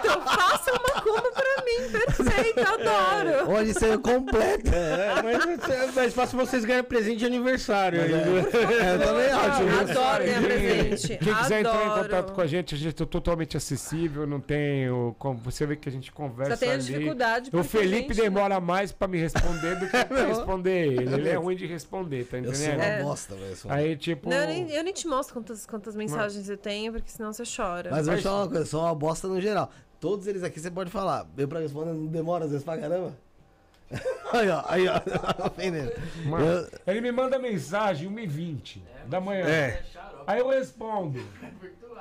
Então, 0.00 0.20
faça 0.22 0.63
É 0.66 0.72
uma 0.72 0.94
macumba 0.94 1.30
pra 1.32 1.64
mim, 1.64 1.90
perfeito, 1.90 2.60
adoro. 2.66 3.50
Hoje 3.52 3.74
você 3.74 3.86
é 3.90 3.98
completo. 3.98 4.70
É, 4.74 5.22
mas 5.22 5.68
é 5.70 5.86
mais 5.92 6.14
fácil 6.14 6.38
vocês 6.38 6.64
ganharem 6.64 6.84
presente 6.88 7.18
de 7.18 7.26
aniversário. 7.26 8.00
Mas 8.00 8.10
é, 8.12 8.94
eu 8.94 9.00
também 9.00 9.26
acho. 9.30 9.90
Adoro 9.90 10.24
ganhar 10.24 10.42
presente. 10.42 11.18
Quem 11.18 11.34
quiser 11.34 11.60
entrar 11.60 11.86
em 11.86 12.02
contato 12.02 12.32
com 12.32 12.40
a 12.40 12.46
gente, 12.46 12.74
a 12.74 12.78
gente 12.78 13.02
é 13.02 13.06
totalmente 13.06 13.56
acessível, 13.56 14.26
não 14.26 14.40
tem 14.40 14.88
o. 14.90 15.14
Como 15.18 15.38
você 15.38 15.66
vê 15.66 15.76
que 15.76 15.88
a 15.88 15.92
gente 15.92 16.10
conversa 16.12 16.52
Só 16.56 16.60
tem 16.60 16.70
a 16.70 16.74
ali. 16.74 16.82
dificuldade 16.82 17.48
O 17.48 17.52
porque 17.52 17.68
Felipe 17.68 18.12
a 18.12 18.14
gente- 18.14 18.22
demora 18.22 18.60
mais 18.60 18.92
pra 18.92 19.06
me 19.08 19.18
responder 19.18 19.76
do 19.76 19.86
que 19.88 20.04
pra 20.04 20.24
responder 20.26 20.86
ele. 20.92 21.14
Ele 21.14 21.28
é 21.28 21.34
ruim 21.34 21.56
de 21.56 21.66
responder, 21.66 22.24
tá 22.24 22.38
Eu 22.38 22.54
sou 22.54 22.64
entendendo? 22.66 22.76
uma 22.76 22.84
É. 22.84 23.02
bosta, 23.02 23.34
velho. 23.34 23.50
eu 23.50 23.56
sou- 23.56 23.70
Aí, 23.70 23.96
tipo. 23.96 24.28
Não, 24.28 24.36
eu, 24.36 24.46
nem, 24.46 24.70
eu 24.70 24.84
nem 24.84 24.92
te 24.92 25.06
mostro 25.06 25.34
quantas, 25.34 25.66
quantas 25.66 25.94
mensagens 25.94 26.48
eu 26.48 26.56
tenho, 26.56 26.92
porque 26.92 27.10
senão 27.10 27.32
você 27.32 27.42
chora. 27.44 27.90
Mas 27.90 28.06
eu 28.06 28.12
vou 28.12 28.16
te 28.16 28.22
falar 28.24 28.38
uma 28.42 28.46
coisa, 28.48 28.62
eu 28.62 28.66
sou 28.66 28.80
uma 28.82 28.94
bosta 28.94 29.28
no 29.28 29.40
geral. 29.40 29.70
Todos 30.00 30.26
eles 30.26 30.42
aqui 30.42 30.60
você 30.60 30.70
pode 30.70 30.90
falar. 30.90 31.26
Eu 31.36 31.48
pra 31.48 31.60
responder 31.60 31.92
não 31.92 32.06
demora 32.06 32.44
às 32.44 32.50
vezes 32.50 32.64
pra 32.64 32.76
caramba. 32.78 33.14
aí, 34.32 34.48
ó, 34.48 34.62
aí, 34.66 34.84
ó. 34.88 35.00
Ofendendo. 35.46 35.92
Mano, 36.26 36.44
Eu- 36.46 36.68
Ele 36.86 37.00
me 37.00 37.12
manda 37.12 37.38
mensagem 37.38 38.08
1h20 38.10 38.78
da 39.06 39.20
manhã. 39.20 39.46
É. 39.46 39.82
Aí 40.26 40.40
eu 40.40 40.48
respondo. 40.48 41.20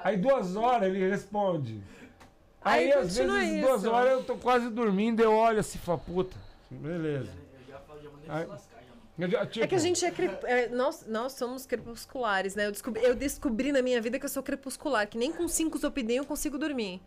Aí 0.03 0.17
duas 0.17 0.55
horas 0.55 0.89
ele 0.89 1.09
responde. 1.09 1.81
Aí, 2.63 2.85
Aí 2.85 2.93
às 2.93 3.17
vezes 3.17 3.31
continua 3.31 3.67
duas 3.67 3.81
isso. 3.83 3.91
horas 3.91 4.11
eu 4.13 4.23
tô 4.23 4.35
quase 4.37 4.69
dormindo, 4.69 5.19
eu 5.21 5.33
olho 5.33 5.59
assim 5.59 5.77
falo, 5.79 5.99
puta, 5.99 6.35
beleza. 6.71 7.29
Eu 9.19 9.29
já, 9.29 9.41
É 9.41 9.45
que 9.45 9.59
tipo, 9.61 9.75
a 9.75 9.77
gente 9.77 10.03
é, 10.03 10.09
crep- 10.11 10.43
é, 10.45 10.69
nós, 10.69 11.05
nós 11.07 11.33
somos 11.33 11.65
crepusculares, 11.67 12.55
né? 12.55 12.65
Eu 12.65 12.71
descobri, 12.71 13.03
eu 13.03 13.13
descobri 13.13 13.71
na 13.71 13.81
minha 13.81 14.01
vida 14.01 14.17
que 14.17 14.25
eu 14.25 14.29
sou 14.29 14.41
crepuscular, 14.41 15.07
que 15.07 15.17
nem 15.17 15.31
com 15.31 15.47
cinco 15.47 15.77
zopidem 15.77 16.17
eu 16.17 16.25
consigo 16.25 16.57
dormir. 16.57 16.99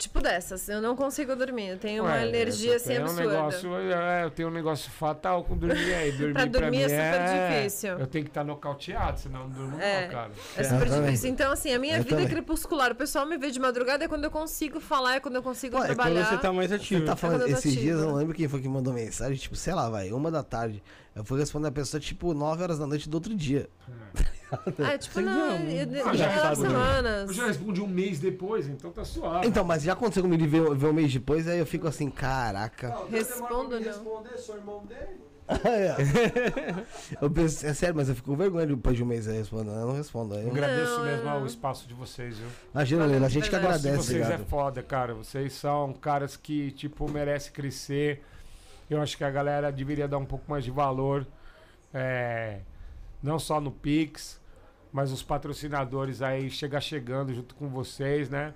Tipo 0.00 0.20
dessas, 0.20 0.68
eu 0.68 0.80
não 0.80 0.96
consigo 0.96 1.36
dormir. 1.36 1.68
Eu 1.68 1.78
tenho 1.78 2.02
uma 2.02 2.12
ué, 2.12 2.22
alergia 2.22 2.72
eu 2.72 2.76
assim 2.76 2.88
tenho 2.88 3.02
um 3.02 3.04
absurda. 3.04 3.30
negócio, 3.30 3.76
é, 3.76 4.24
eu 4.24 4.30
tenho 4.30 4.48
um 4.48 4.52
negócio 4.52 4.90
fatal 4.90 5.44
com 5.44 5.56
dormir 5.56 5.94
aí. 5.94 6.10
Dormir 6.16 6.32
Pra 6.32 6.44
dormir 6.46 6.70
mim 6.70 6.82
é 6.82 6.88
super 6.88 7.58
difícil. 7.60 7.90
Eu 7.98 8.06
tenho 8.06 8.24
que 8.24 8.30
estar 8.30 8.42
nocauteado, 8.44 9.20
senão 9.20 9.40
eu 9.42 9.48
não 9.48 9.54
durmo 9.54 9.80
É. 9.80 10.02
não, 10.06 10.10
cara. 10.12 10.30
É 10.56 10.64
super 10.64 10.88
também. 10.88 11.04
difícil. 11.04 11.30
Então, 11.30 11.52
assim, 11.52 11.72
a 11.72 11.78
minha 11.78 11.94
Eu 11.98 12.02
vida 12.02 12.10
também. 12.16 12.26
é 12.26 12.28
crepuscular. 12.30 12.92
O 12.92 12.94
pessoal 12.94 13.26
me 13.26 13.36
vê 13.36 13.50
de 13.50 13.60
madrugada 13.60 14.04
é 14.04 14.08
quando 14.08 14.24
eu 14.24 14.30
consigo 14.30 14.80
falar, 14.80 15.16
é 15.16 15.20
quando 15.20 15.36
eu 15.36 15.42
consigo 15.42 15.76
Pô, 15.76 15.84
é 15.84 15.88
Quando 15.88 15.96
trabalhar. 15.96 16.24
você 16.24 16.38
tá 16.38 16.52
mais 16.52 16.72
ativo. 16.72 17.00
Você 17.00 17.06
tá 17.06 17.16
falando, 17.16 17.42
eu 17.42 17.48
esses 17.48 17.72
dias 17.74 18.00
eu 18.00 18.06
não 18.06 18.14
lembro 18.14 18.34
quem 18.34 18.48
foi 18.48 18.60
que 18.60 18.68
mandou 18.68 18.92
mensagem, 18.92 19.36
tipo, 19.36 19.54
sei 19.54 19.74
lá, 19.74 19.88
vai, 19.90 20.10
uma 20.12 20.30
da 20.30 20.42
tarde. 20.42 20.82
Eu 21.14 21.24
fui 21.24 21.38
responder 21.38 21.68
a 21.68 21.72
pessoa, 21.72 22.00
tipo, 22.00 22.32
9 22.32 22.62
horas 22.62 22.78
da 22.78 22.86
noite 22.86 23.08
do 23.08 23.14
outro 23.14 23.34
dia. 23.34 23.68
Ah, 24.78 24.92
é 24.94 24.98
tipo, 24.98 25.20
não, 25.20 25.58
não- 25.58 25.68
eu, 25.70 25.92
eu, 25.92 26.08
Ah, 26.08 26.14
já 26.16 26.48
né? 26.50 26.54
semanas. 26.56 27.28
Eu 27.28 27.34
já 27.34 27.46
respondi 27.46 27.80
um 27.80 27.86
mês 27.86 28.18
depois, 28.18 28.66
então 28.68 28.90
tá 28.90 29.04
suave. 29.04 29.46
Então, 29.46 29.62
mas 29.64 29.82
já 29.82 29.92
aconteceu 29.92 30.22
comigo 30.22 30.42
de 30.42 30.48
ver, 30.48 30.74
ver 30.74 30.86
um 30.88 30.92
mês 30.92 31.12
depois, 31.12 31.46
aí 31.46 31.58
eu 31.58 31.66
fico 31.66 31.86
assim, 31.86 32.10
caraca. 32.10 32.88
Não, 32.88 33.08
Respondo, 33.08 33.78
não. 33.78 33.82
responder, 33.86 34.38
sou 34.38 34.56
irmão 34.56 34.84
dele. 34.86 35.20
eu 37.20 37.30
penso, 37.30 37.66
é 37.66 37.74
sério, 37.74 37.96
mas 37.96 38.08
eu 38.08 38.14
fico 38.14 38.30
com 38.30 38.36
vergonha 38.36 38.66
depois 38.66 38.96
de 38.96 39.02
um 39.02 39.06
mês 39.06 39.26
aí 39.28 39.38
respondendo. 39.38 39.74
Eu 39.80 39.86
não 39.88 39.94
respondo. 39.96 40.34
Aí 40.34 40.40
Eu 40.42 40.46
eu... 40.46 40.52
agradeço 40.52 40.98
Não, 40.98 41.04
mesmo 41.04 41.24
eu- 41.24 41.30
ao 41.30 41.46
espaço 41.46 41.88
de 41.88 41.94
vocês, 41.94 42.38
viu? 42.38 42.48
Imagina, 42.72 43.06
Leila, 43.06 43.26
a 43.26 43.28
gente 43.28 43.48
que 43.50 43.56
agradece, 43.56 43.96
vocês 43.96 44.22
obrigado. 44.22 44.40
é 44.42 44.44
foda, 44.44 44.82
cara. 44.82 45.14
Vocês 45.14 45.52
são 45.52 45.92
caras 45.92 46.36
que, 46.36 46.70
tipo, 46.72 47.10
merecem 47.10 47.52
crescer. 47.52 48.22
Eu 48.88 49.00
acho 49.00 49.16
que 49.16 49.24
a 49.24 49.30
galera 49.30 49.70
deveria 49.70 50.06
dar 50.08 50.18
um 50.18 50.24
pouco 50.24 50.44
mais 50.48 50.64
de 50.64 50.70
valor. 50.70 51.26
é, 51.92 52.60
não 53.22 53.38
só 53.38 53.60
no 53.60 53.70
Pix, 53.70 54.39
mas 54.92 55.12
os 55.12 55.22
patrocinadores 55.22 56.22
aí 56.22 56.50
chegar 56.50 56.80
chegando 56.80 57.32
junto 57.34 57.54
com 57.54 57.68
vocês, 57.68 58.28
né? 58.28 58.54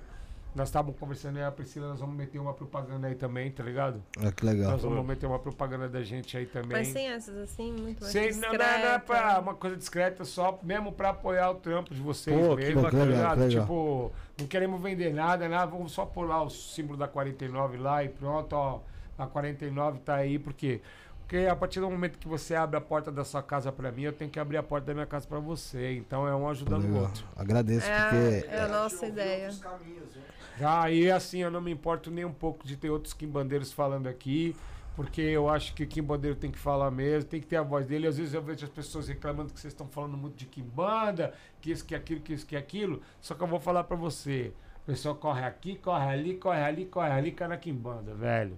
Nós 0.54 0.68
estávamos 0.68 0.96
conversando 1.00 1.36
aí, 1.36 1.42
a 1.42 1.50
Priscila, 1.50 1.88
nós 1.88 1.98
vamos 1.98 2.14
meter 2.14 2.38
uma 2.38 2.54
propaganda 2.54 3.08
aí 3.08 3.16
também, 3.16 3.50
tá 3.50 3.64
ligado? 3.64 4.00
Ah, 4.24 4.30
que 4.30 4.46
legal. 4.46 4.70
Nós 4.70 4.82
vamos 4.82 5.04
meter 5.04 5.26
uma 5.26 5.38
propaganda 5.40 5.88
da 5.88 6.00
gente 6.04 6.36
aí 6.36 6.46
também. 6.46 6.70
Mas 6.70 6.88
sem 6.88 7.08
essas, 7.08 7.36
assim, 7.38 7.72
muito 7.72 8.00
mais 8.00 8.12
Sem, 8.12 8.30
não, 8.34 8.52
não, 8.52 8.58
não 8.58 8.64
é 8.64 8.74
discreta. 8.76 9.00
pra 9.00 9.40
uma 9.40 9.54
coisa 9.54 9.76
discreta, 9.76 10.24
só 10.24 10.56
mesmo 10.62 10.92
pra 10.92 11.08
apoiar 11.10 11.50
o 11.50 11.56
trampo 11.56 11.92
de 11.92 12.00
vocês 12.00 12.36
Pô, 12.36 12.54
mesmo, 12.54 12.82
tá 12.82 13.04
ligado? 13.04 13.40
legal. 13.40 13.62
Tipo, 13.62 14.12
não 14.38 14.46
queremos 14.46 14.80
vender 14.80 15.12
nada, 15.12 15.48
nada, 15.48 15.66
vamos 15.66 15.90
só 15.90 16.06
pôr 16.06 16.28
lá 16.28 16.40
o 16.40 16.48
símbolo 16.48 16.96
da 16.96 17.08
49 17.08 17.76
lá 17.76 18.04
e 18.04 18.08
pronto, 18.08 18.52
ó. 18.52 18.80
A 19.18 19.26
49 19.26 20.00
tá 20.00 20.14
aí, 20.14 20.38
por 20.38 20.52
quê? 20.52 20.80
Porque 21.26 21.46
a 21.46 21.56
partir 21.56 21.80
do 21.80 21.90
momento 21.90 22.18
que 22.18 22.28
você 22.28 22.54
abre 22.54 22.76
a 22.76 22.80
porta 22.80 23.10
da 23.10 23.24
sua 23.24 23.42
casa 23.42 23.72
pra 23.72 23.90
mim, 23.90 24.02
eu 24.02 24.12
tenho 24.12 24.30
que 24.30 24.38
abrir 24.38 24.58
a 24.58 24.62
porta 24.62 24.88
da 24.88 24.94
minha 24.94 25.06
casa 25.06 25.26
pra 25.26 25.38
você. 25.38 25.94
Então 25.96 26.28
é 26.28 26.36
um 26.36 26.48
ajudando 26.48 26.84
o 26.84 26.86
Legal. 26.86 27.02
outro. 27.04 27.24
Agradeço, 27.34 27.86
É, 27.86 28.02
porque. 28.40 28.46
é 28.54 28.60
a 28.60 28.68
nossa 28.68 29.06
ideia. 29.06 29.50
caminhos, 29.60 30.14
né? 30.14 30.22
Ah, 30.62 30.90
e 30.90 31.10
assim, 31.10 31.38
eu 31.38 31.50
não 31.50 31.60
me 31.60 31.72
importo 31.72 32.10
nem 32.10 32.24
um 32.24 32.32
pouco 32.32 32.66
de 32.66 32.76
ter 32.76 32.90
outros 32.90 33.12
quimbandeiros 33.14 33.72
falando 33.72 34.06
aqui, 34.06 34.54
porque 34.94 35.20
eu 35.22 35.48
acho 35.48 35.74
que 35.74 35.82
o 35.82 35.86
quimbandeiro 35.88 36.36
tem 36.36 36.50
que 36.52 36.58
falar 36.58 36.90
mesmo, 36.90 37.28
tem 37.28 37.40
que 37.40 37.46
ter 37.46 37.56
a 37.56 37.62
voz 37.62 37.86
dele. 37.86 38.06
Às 38.06 38.18
vezes 38.18 38.34
eu 38.34 38.42
vejo 38.42 38.64
as 38.64 38.70
pessoas 38.70 39.08
reclamando 39.08 39.52
que 39.52 39.58
vocês 39.58 39.72
estão 39.72 39.88
falando 39.88 40.16
muito 40.16 40.36
de 40.36 40.46
quimbanda, 40.46 41.32
que 41.60 41.72
isso, 41.72 41.84
que 41.84 41.94
aquilo, 41.94 42.20
que 42.20 42.34
isso, 42.34 42.46
que 42.46 42.54
aquilo. 42.54 43.00
Só 43.20 43.34
que 43.34 43.42
eu 43.42 43.46
vou 43.48 43.58
falar 43.58 43.82
pra 43.84 43.96
você. 43.96 44.52
O 44.82 44.86
pessoal 44.86 45.14
corre 45.14 45.42
aqui, 45.42 45.76
corre 45.76 46.06
ali, 46.12 46.34
corre 46.36 46.60
ali, 46.62 46.84
corre 46.84 47.10
ali, 47.10 47.32
cai 47.32 47.48
na 47.48 47.56
quimbanda, 47.56 48.14
velho. 48.14 48.56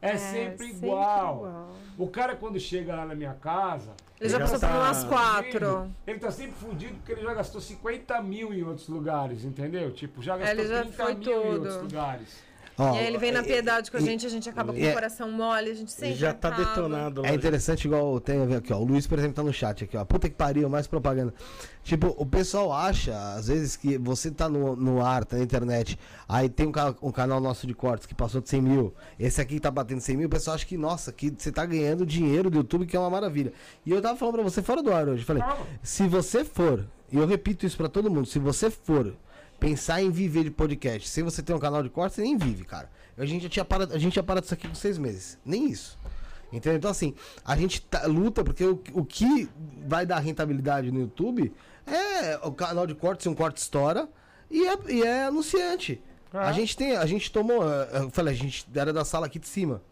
É, 0.00 0.16
sempre, 0.16 0.66
igual. 0.68 1.70
O 1.98 2.06
cara 2.08 2.36
quando 2.36 2.58
chega 2.60 2.94
lá 2.94 3.04
na 3.04 3.14
minha 3.14 3.34
casa, 3.34 3.90
Ele 4.20 4.28
já 4.28 4.38
Já 4.38 4.44
passou 4.44 4.60
tá 4.60 4.68
por 4.68 4.76
umas 4.76 5.04
quatro. 5.04 5.92
Ele 6.06 6.18
tá 6.18 6.30
sempre 6.30 6.52
fudido 6.54 6.94
porque 6.96 7.12
ele 7.12 7.22
já 7.22 7.34
gastou 7.34 7.60
50 7.60 8.22
mil 8.22 8.52
em 8.54 8.62
outros 8.62 8.88
lugares, 8.88 9.44
entendeu? 9.44 9.92
Tipo, 9.92 10.22
já 10.22 10.36
É, 10.36 10.38
gastou 10.38 10.58
ele 10.58 10.68
já 10.68 10.80
30 10.82 10.96
foi 10.96 11.14
mil 11.14 11.20
em 11.20 11.24
tudo. 11.24 11.52
outros 11.54 11.82
lugares. 11.82 12.47
Ó, 12.78 12.94
e 12.94 12.98
aí 12.98 13.06
ele 13.08 13.18
vem 13.18 13.32
na 13.32 13.40
é- 13.40 13.42
piedade 13.42 13.90
com 13.90 13.96
a 13.96 14.00
e- 14.00 14.04
gente, 14.04 14.24
a 14.24 14.28
gente 14.28 14.48
acaba 14.48 14.72
com 14.72 14.78
é- 14.78 14.90
o 14.90 14.94
coração 14.94 15.30
mole, 15.32 15.70
a 15.70 15.74
gente 15.74 15.90
sempre 15.90 16.14
Já 16.14 16.32
tá 16.32 16.48
acaba. 16.48 16.64
detonado. 16.68 17.26
É 17.26 17.34
interessante, 17.34 17.86
igual 17.86 18.20
tem 18.20 18.40
a 18.40 18.44
ver 18.44 18.56
aqui, 18.56 18.72
ó. 18.72 18.78
O 18.78 18.84
Luiz, 18.84 19.06
por 19.06 19.18
exemplo, 19.18 19.34
tá 19.34 19.42
no 19.42 19.52
chat 19.52 19.82
aqui, 19.84 19.96
ó. 19.96 20.04
Puta 20.04 20.28
que 20.28 20.34
pariu, 20.36 20.68
mais 20.68 20.86
propaganda. 20.86 21.34
Tipo, 21.82 22.14
o 22.18 22.24
pessoal 22.26 22.72
acha, 22.72 23.16
às 23.34 23.48
vezes, 23.48 23.74
que 23.76 23.98
você 23.98 24.30
tá 24.30 24.48
no, 24.48 24.76
no 24.76 25.04
ar, 25.04 25.24
tá 25.24 25.36
na 25.36 25.42
internet, 25.42 25.98
aí 26.28 26.48
tem 26.48 26.66
um, 26.68 26.72
ca- 26.72 26.94
um 27.02 27.10
canal 27.10 27.40
nosso 27.40 27.66
de 27.66 27.74
cortes 27.74 28.06
que 28.06 28.14
passou 28.14 28.40
de 28.40 28.48
100 28.48 28.60
mil, 28.62 28.94
esse 29.18 29.40
aqui 29.40 29.58
tá 29.58 29.70
batendo 29.70 30.00
100 30.00 30.16
mil, 30.16 30.26
o 30.26 30.30
pessoal 30.30 30.54
acha 30.54 30.66
que, 30.66 30.76
nossa, 30.76 31.10
que 31.12 31.34
você 31.36 31.50
tá 31.50 31.64
ganhando 31.66 32.04
dinheiro 32.06 32.48
do 32.50 32.58
YouTube, 32.58 32.86
que 32.86 32.96
é 32.96 33.00
uma 33.00 33.10
maravilha. 33.10 33.52
E 33.84 33.90
eu 33.90 34.00
tava 34.02 34.16
falando 34.18 34.34
pra 34.34 34.42
você 34.44 34.62
fora 34.62 34.82
do 34.82 34.92
ar 34.92 35.08
hoje, 35.08 35.24
falei, 35.24 35.42
se 35.82 36.06
você 36.06 36.44
for, 36.44 36.86
e 37.10 37.16
eu 37.16 37.26
repito 37.26 37.64
isso 37.66 37.76
pra 37.76 37.88
todo 37.88 38.10
mundo, 38.10 38.26
se 38.26 38.38
você 38.38 38.70
for 38.70 39.14
pensar 39.58 40.02
em 40.02 40.10
viver 40.10 40.44
de 40.44 40.50
podcast, 40.50 41.08
sem 41.08 41.24
você 41.24 41.42
ter 41.42 41.52
um 41.52 41.58
canal 41.58 41.82
de 41.82 41.88
cortes, 41.90 42.16
você 42.16 42.22
nem 42.22 42.36
vive, 42.36 42.64
cara. 42.64 42.90
A 43.16 43.24
gente 43.24 43.42
já 43.42 43.48
tinha 43.48 43.64
parado, 43.64 43.92
a 43.94 43.98
gente 43.98 44.12
tinha 44.12 44.22
parado 44.22 44.44
isso 44.44 44.54
aqui 44.54 44.68
com 44.68 44.74
seis 44.74 44.96
meses. 44.98 45.38
Nem 45.44 45.68
isso. 45.68 45.98
Entendeu? 46.52 46.78
Então, 46.78 46.90
assim, 46.90 47.14
a 47.44 47.56
gente 47.56 47.82
tá- 47.82 48.06
luta 48.06 48.42
porque 48.42 48.64
o, 48.64 48.80
o 48.94 49.04
que 49.04 49.48
vai 49.86 50.06
dar 50.06 50.18
rentabilidade 50.20 50.90
no 50.90 51.00
YouTube 51.00 51.52
é 51.86 52.38
o 52.42 52.52
canal 52.52 52.86
de 52.86 52.94
cortes, 52.94 53.24
se 53.24 53.28
um 53.28 53.34
corte 53.34 53.58
estoura, 53.58 54.08
e 54.50 54.66
é, 54.66 54.78
e 54.88 55.02
é 55.02 55.24
anunciante. 55.24 56.00
A 56.32 56.52
gente 56.52 56.76
tem, 56.76 56.96
a 56.96 57.06
gente 57.06 57.30
tomou, 57.32 57.68
eh, 57.68 57.88
eu 57.94 58.10
falei, 58.10 58.34
a 58.34 58.36
gente 58.36 58.66
era 58.74 58.92
da 58.92 59.04
sala 59.04 59.26
aqui 59.26 59.38
de 59.38 59.48
cima. 59.48 59.82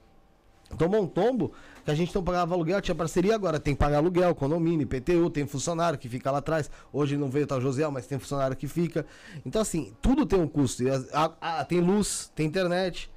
Tomou 0.78 1.02
um 1.02 1.06
tombo 1.06 1.52
que 1.86 1.90
a 1.92 1.94
gente 1.94 2.14
não 2.14 2.22
pagava 2.22 2.52
aluguel, 2.54 2.80
tinha 2.82 2.94
parceria 2.94 3.34
agora, 3.34 3.58
tem 3.60 3.72
que 3.72 3.78
pagar 3.78 3.98
aluguel, 3.98 4.34
condomínio, 4.34 4.82
IPTU, 4.82 5.30
tem 5.30 5.46
funcionário 5.46 5.96
que 5.98 6.08
fica 6.08 6.30
lá 6.30 6.38
atrás. 6.38 6.68
Hoje 6.92 7.16
não 7.16 7.30
veio 7.30 7.44
o 7.44 7.48
tal 7.48 7.60
Josiel, 7.60 7.90
mas 7.92 8.06
tem 8.06 8.18
funcionário 8.18 8.56
que 8.56 8.66
fica. 8.68 9.06
Então, 9.46 9.62
assim, 9.62 9.94
tudo 10.02 10.26
tem 10.26 10.38
um 10.38 10.48
custo. 10.48 10.82
E 10.82 10.90
a- 10.90 11.32
a- 11.40 11.64
tem 11.64 11.80
luz, 11.80 12.30
tem 12.34 12.44
internet, 12.46 13.08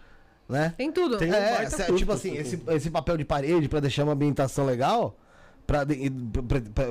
né? 0.47 0.73
Tem 0.77 0.91
tudo. 0.91 1.17
Tem- 1.17 1.31
um 1.31 1.33
É, 1.33 1.65
custo, 1.65 1.95
tipo 1.95 2.11
assim, 2.11 2.35
esse, 2.37 2.61
esse 2.69 2.89
papel 2.91 3.17
de 3.17 3.25
parede 3.25 3.67
pra 3.67 3.79
deixar 3.79 4.03
uma 4.03 4.13
ambientação 4.13 4.65
legal, 4.65 5.17
para 5.65 5.85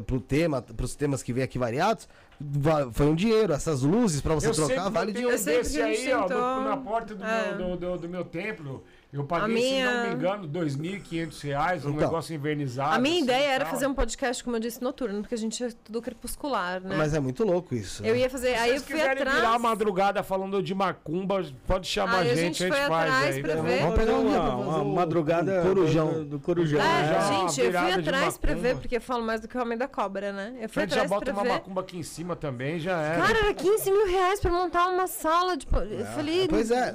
pro 0.07 0.21
tema, 0.21 0.63
pros 0.63 0.95
temas 0.95 1.23
que 1.23 1.33
vem 1.33 1.43
aqui 1.43 1.59
variados, 1.59 2.09
va- 2.41 2.89
foi 2.93 3.07
um 3.07 3.15
dinheiro. 3.15 3.53
Essas 3.53 3.83
luzes 3.83 4.21
pra 4.21 4.35
você 4.35 4.49
eu 4.49 4.55
trocar 4.55 4.89
vale 4.89 5.13
dinheiro. 5.13 5.35
Eu 5.35 5.39
sempre 5.39 5.83
a 5.83 5.85
aí, 5.87 6.13
ó, 6.13 6.23
tentou- 6.23 6.61
na 6.63 6.77
porta 6.77 7.15
do, 7.15 7.25
É. 7.25 7.57
meu, 7.57 7.77
do, 7.77 7.77
do- 7.77 7.99
do 8.03 8.09
meu 8.09 8.25
templo. 8.25 8.85
Eu 9.11 9.25
paguei, 9.25 9.45
A 9.45 9.49
minha- 9.49 9.89
se 9.89 9.95
não 9.97 10.09
me 10.11 10.15
engano, 10.15 10.47
2.500 10.47 11.41
reais, 11.43 11.85
um 11.87 11.89
Então. 11.91 12.01
negócio 12.03 12.35
invernizado. 12.35 12.95
A 12.95 12.99
minha 12.99 13.15
assim, 13.15 13.25
ideia 13.25 13.51
era 13.53 13.65
tal. 13.65 13.73
fazer 13.73 13.87
um 13.87 13.95
podcast, 13.95 14.45
como 14.45 14.57
eu 14.57 14.61
disse, 14.61 14.83
noturno, 14.83 15.21
porque 15.23 15.35
a 15.35 15.39
gente 15.39 15.65
é 15.65 15.71
tudo 15.83 16.03
crepuscular, 16.03 16.79
né? 16.83 16.95
Mas 16.95 17.15
é 17.15 17.21
muito 17.21 17.43
louco 17.43 17.75
isso. 17.75 18.05
Eu 18.05 18.13
né? 18.13 18.21
ia 18.21 18.29
fazer. 18.29 18.49
Se 18.49 18.55
Aí 18.57 18.75
eu 18.77 18.81
fui 18.83 19.01
atrás. 19.01 19.35
virar 19.37 19.55
a 19.55 19.59
madrugada 19.59 20.23
falando 20.23 20.63
de 20.63 20.75
macumba, 20.75 21.43
pode 21.67 21.87
chamar 21.87 22.19
Aí 22.19 22.29
a 22.29 22.33
a 22.33 22.37
gente, 22.37 22.59
gente 22.59 22.65
a 22.65 22.67
gente 22.77 22.87
faz 22.89 23.05
atrás 23.09 23.37
aí. 23.37 23.43
pra 23.43 23.57
tá? 23.57 23.63
ver. 23.63 23.81
Vamos 23.81 23.95
pegar 23.99 24.13
um 24.13 24.29
uma, 24.29 24.55
uma 24.57 24.85
madrugada 24.85 25.61
o 25.61 25.63
corujão. 25.63 26.13
do, 26.13 26.25
do 26.27 26.41
corujão. 26.41 26.79
É, 26.81 26.85
Já, 27.09 27.21
gente, 27.23 27.61
eu 27.63 27.73
fui 27.73 27.93
atrás 27.93 28.37
pra 28.37 28.55
ver, 28.55 28.77
porque 28.77 28.97
eu 28.97 29.01
falo 29.01 29.25
mais 29.25 29.41
do 29.41 29.49
que 29.49 29.57
o 29.57 29.63
Homem 29.63 29.79
da 29.79 29.89
Cobra, 29.89 30.33
né? 30.33 30.53
Eu 30.59 30.67
A 30.67 30.69
fui 30.69 30.83
gente 30.83 30.91
já 30.91 30.97
atrás 31.03 31.11
bota 31.11 31.25
pra 31.25 31.35
uma 31.35 31.43
ver. 31.45 31.49
macumba 31.49 31.81
aqui 31.81 31.97
em 31.99 32.03
cima 32.03 32.37
também, 32.37 32.79
já 32.79 33.01
é. 33.01 33.17
Cara, 33.17 33.39
era 33.39 33.55
15 33.55 33.91
mil 33.91 34.07
reais 34.07 34.39
pra 34.39 34.51
montar 34.51 34.87
uma 34.89 35.07
sala 35.07 35.57
de. 35.57 35.67
Eu 35.91 36.05
falei. 36.15 36.47
Pois 36.47 36.71
é, 36.71 36.93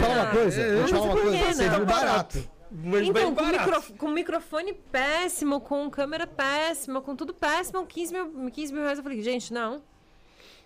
falar 0.00 0.14
uma 0.14 0.26
coisa, 0.30 0.60
eu 0.60 0.84
te 0.84 0.92
falar 0.92 1.02
uma 1.06 1.20
coisa, 1.20 1.47
barato. 1.86 2.48
Mas 2.70 3.06
Então, 3.06 3.34
com, 3.34 3.44
micro- 3.46 3.82
com 3.96 4.08
microfone 4.10 4.72
péssimo, 4.74 5.60
com 5.60 5.88
câmera 5.90 6.26
péssima, 6.26 7.00
com 7.00 7.16
tudo 7.16 7.32
péssimo, 7.32 7.86
15 7.86 8.12
mil, 8.12 8.50
15 8.50 8.72
mil 8.72 8.82
reais. 8.82 8.98
Eu 8.98 9.02
falei, 9.02 9.22
gente, 9.22 9.52
não. 9.52 9.80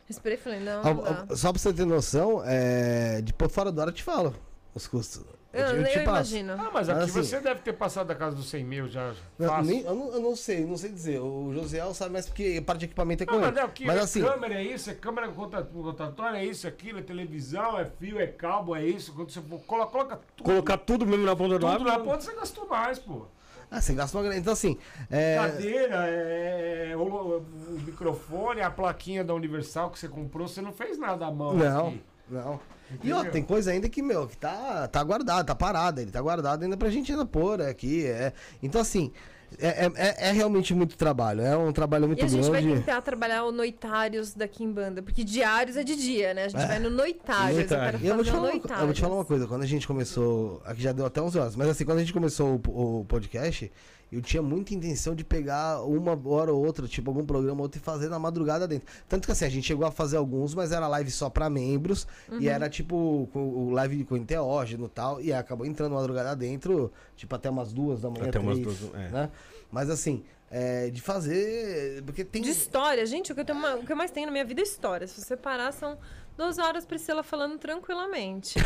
Respirei 0.09 0.37
e 0.37 0.41
falei, 0.41 0.61
não, 0.61 0.83
não 0.83 0.97
dá. 1.27 1.37
Só 1.37 1.53
pra 1.53 1.61
você 1.63 1.73
ter 1.73 1.85
noção, 1.87 2.43
é, 2.45 3.21
de 3.23 3.33
por 3.33 3.49
fora 3.49 3.71
do 3.71 3.81
ar 3.81 3.87
eu 3.89 3.93
te 3.93 4.03
falo. 4.03 4.35
os 4.75 4.87
custos. 4.89 5.23
Eu, 5.53 5.67
eu, 5.67 5.85
te 5.85 6.01
passo. 6.01 6.35
imagino. 6.35 6.53
Ah, 6.55 6.57
mas 6.73 6.73
Mas 6.73 6.89
aqui 6.89 7.03
assim- 7.03 7.13
você 7.25 7.41
deve 7.41 7.61
ter 7.61 7.73
passado 7.75 8.07
da 8.07 8.15
casa 8.15 8.35
dos 8.35 8.49
100 8.49 8.65
mil 8.65 8.89
já. 8.89 9.13
Não, 9.39 9.49
fácil. 9.49 9.65
nem- 9.71 9.83
eu, 9.85 9.95
não, 9.95 10.13
eu 10.15 10.21
não 10.21 10.35
sei, 10.35 10.65
não 10.65 10.77
sei 10.79 10.91
dizer. 10.91 11.21
O 11.21 11.53
Josiel 11.53 11.93
sabe 11.93 12.13
mais 12.13 12.27
porque 12.27 12.61
parte 12.63 12.81
de 12.81 12.85
equipamento 12.87 13.23
é 13.23 13.27
com 13.27 13.33
Não, 13.35 13.41
mas 13.43 13.51
ele. 13.51 13.61
é 13.61 13.65
o 13.65 13.69
que? 13.69 13.85
Mas 13.85 13.97
é 13.97 14.01
assim, 14.01 14.23
câmera 14.23 14.55
é 14.55 14.63
isso, 14.65 14.91
é 14.91 14.95
câmera 14.95 15.29
rotatória, 15.29 16.39
é 16.39 16.45
isso, 16.45 16.67
é 16.67 16.71
aquilo, 16.71 16.99
é 16.99 17.03
televisão, 17.03 17.79
é 17.79 17.85
fio, 17.85 18.19
é 18.19 18.27
cabo, 18.27 18.75
é 18.75 18.85
isso. 18.85 19.13
Quando 19.13 19.31
você 19.31 19.41
for, 19.43 19.61
coloca, 19.61 19.91
coloca 19.93 20.21
tudo, 20.37 20.47
Colocar 20.47 20.79
tudo 20.79 21.07
mesmo 21.07 21.27
na 21.27 21.37
ponta 21.37 21.59
do 21.59 21.61
tudo 21.61 21.85
lápis. 21.85 21.87
na 21.87 21.99
ponta, 21.99 22.21
você 22.23 22.35
gastou 22.35 22.67
mais, 22.67 22.99
pô. 22.99 23.27
ah, 23.71 23.81
você 23.81 23.93
gasta 23.95 24.17
uma 24.17 24.23
grana. 24.25 24.39
Então, 24.39 24.53
assim, 24.53 24.79
é, 25.11 25.37
Cadeira, 25.37 26.07
é, 26.07 26.93
o, 26.97 27.03
o 27.39 27.81
microfone, 27.85 28.61
a 28.63 28.71
plaquinha 28.71 29.23
da 29.25 29.35
Universal 29.35 29.91
que 29.91 29.99
você 29.99 30.09
comprou, 30.09 30.49
você 30.49 30.61
não 30.63 30.73
fez 30.73 30.99
nada 30.99 31.27
à 31.27 31.31
mão. 31.31 31.55
Não, 31.55 31.89
aqui. 31.89 32.03
Não. 32.33 32.61
E 33.03 33.13
ó, 33.13 33.25
tem 33.25 33.43
coisa 33.43 33.71
ainda 33.71 33.89
que, 33.89 34.03
meu, 34.03 34.27
que 34.27 34.37
tá, 34.37 34.87
tá 34.89 35.03
guardado, 35.03 35.47
tá 35.47 35.55
parado, 35.55 36.01
ele 36.01 36.11
tá 36.11 36.21
guardado 36.21 36.63
ainda 36.63 36.77
pra 36.77 36.91
gente 36.91 37.11
ainda 37.13 37.25
pôr 37.25 37.63
aqui. 37.63 38.05
É. 38.07 38.33
Então, 38.63 38.81
assim, 38.81 39.11
é, 39.59 39.87
é- 39.87 39.93
é- 39.97 40.29
é 40.29 40.33
realmente 40.33 40.75
muito 40.75 40.95
trabalho. 40.97 41.41
É 41.41 41.57
um 41.57 41.73
trabalho 41.73 42.07
muito 42.07 42.21
E 42.21 42.25
a 42.25 42.29
gente 42.29 42.51
vai 42.51 42.61
grande. 42.63 42.81
tentar 42.81 43.01
trabalhar 43.01 43.45
o 43.45 43.53
noitários 43.53 44.35
daqui 44.35 44.63
em 44.65 44.71
banda, 44.71 45.03
porque 45.03 45.25
diários 45.25 45.77
é 45.79 45.83
de 45.85 45.97
dia, 45.97 46.35
né? 46.35 46.45
A 46.45 46.49
gente 46.49 46.67
vai 46.67 46.79
no 46.79 46.91
noitários. 46.91 47.59
Eu 47.61 47.67
quero 47.69 47.99
E 47.99 48.07
eu 48.07 48.15
vou, 48.17 48.25
te 48.25 48.31
falar 48.31 48.43
uma, 48.43 48.49
eu 48.51 48.61
vou 48.61 48.61
te 48.61 48.69
falar 48.69 48.83
uma 48.85 48.91
noitários. 49.17 49.27
coisa, 49.29 49.47
quando 49.47 49.63
a 49.63 49.67
gente 49.67 49.87
começou, 49.87 50.61
aqui 50.65 50.83
já 50.83 50.93
deu 50.93 51.07
até 51.07 51.21
11 51.23 51.39
horas, 51.39 51.57
mas 51.57 51.69
assim, 51.69 51.85
quando 51.87 51.97
a 51.99 52.01
gente 52.01 52.13
começou 52.13 52.61
o, 52.69 53.01
o 53.01 53.05
podcast, 53.07 53.73
eu 54.13 54.21
tinha 54.21 54.43
muita 54.43 54.75
intenção 54.75 55.15
de 55.15 55.25
pegar 55.25 55.83
uma 55.83 56.21
hora 56.29 56.53
ou 56.53 56.65
outra, 56.65 56.87
tipo 56.87 57.11
algum 57.11 57.25
programa 57.25 57.61
ou 57.61 57.63
outro 57.63 57.81
e 57.81 57.83
fazer 57.83 58.11
na 58.11 58.19
madrugada 58.19 58.69
dentro. 58.69 58.87
Tanto 59.09 59.25
que 59.25 59.33
assim, 59.33 59.47
a 59.47 59.49
gente 59.49 59.67
chegou 59.67 59.87
a 59.87 59.91
fazer 59.91 60.19
alguns, 60.19 60.55
mas 60.55 60.71
era 60.71 60.87
live 60.87 61.11
só 61.11 61.31
pra 61.31 61.49
membros, 61.49 62.07
e 62.39 62.47
era 62.49 62.69
tipo 62.69 63.29
com 63.33 63.41
o 63.41 63.71
live 63.71 64.05
com 64.05 64.17
enteógeno 64.17 64.85
e 64.85 64.91
tal, 64.91 65.21
e 65.21 65.33
aí 65.33 65.39
acabou 65.39 65.67
entrando 65.67 65.95
madrugada 65.95 66.37
dentro, 66.37 66.93
tipo 67.17 67.35
até 67.35 67.49
umas 67.49 67.73
duas 67.73 68.03
da 68.03 68.11
manhã, 68.11 68.29
Até 68.29 68.39
umas 68.39 68.59
três, 68.59 68.79
duas, 68.79 68.95
é. 68.95 69.09
né? 69.09 69.31
Mas 69.71 69.89
assim, 69.89 70.23
é, 70.51 70.91
de 70.91 71.01
fazer, 71.01 72.03
porque 72.05 72.23
tem... 72.23 72.43
De 72.43 72.51
história, 72.51 73.07
gente, 73.07 73.33
o 73.33 73.35
que, 73.35 73.41
eu 73.41 73.45
tenho 73.47 73.59
o 73.79 73.87
que 73.87 73.93
eu 73.93 73.97
mais 73.97 74.11
tenho 74.11 74.27
na 74.27 74.33
minha 74.33 74.45
vida 74.45 74.61
é 74.61 74.65
história. 74.65 75.07
Se 75.07 75.19
você 75.19 75.35
parar, 75.35 75.73
são 75.73 75.97
duas 76.37 76.59
horas 76.59 76.85
Priscila 76.85 77.23
falando 77.23 77.59
tranquilamente. 77.59 78.59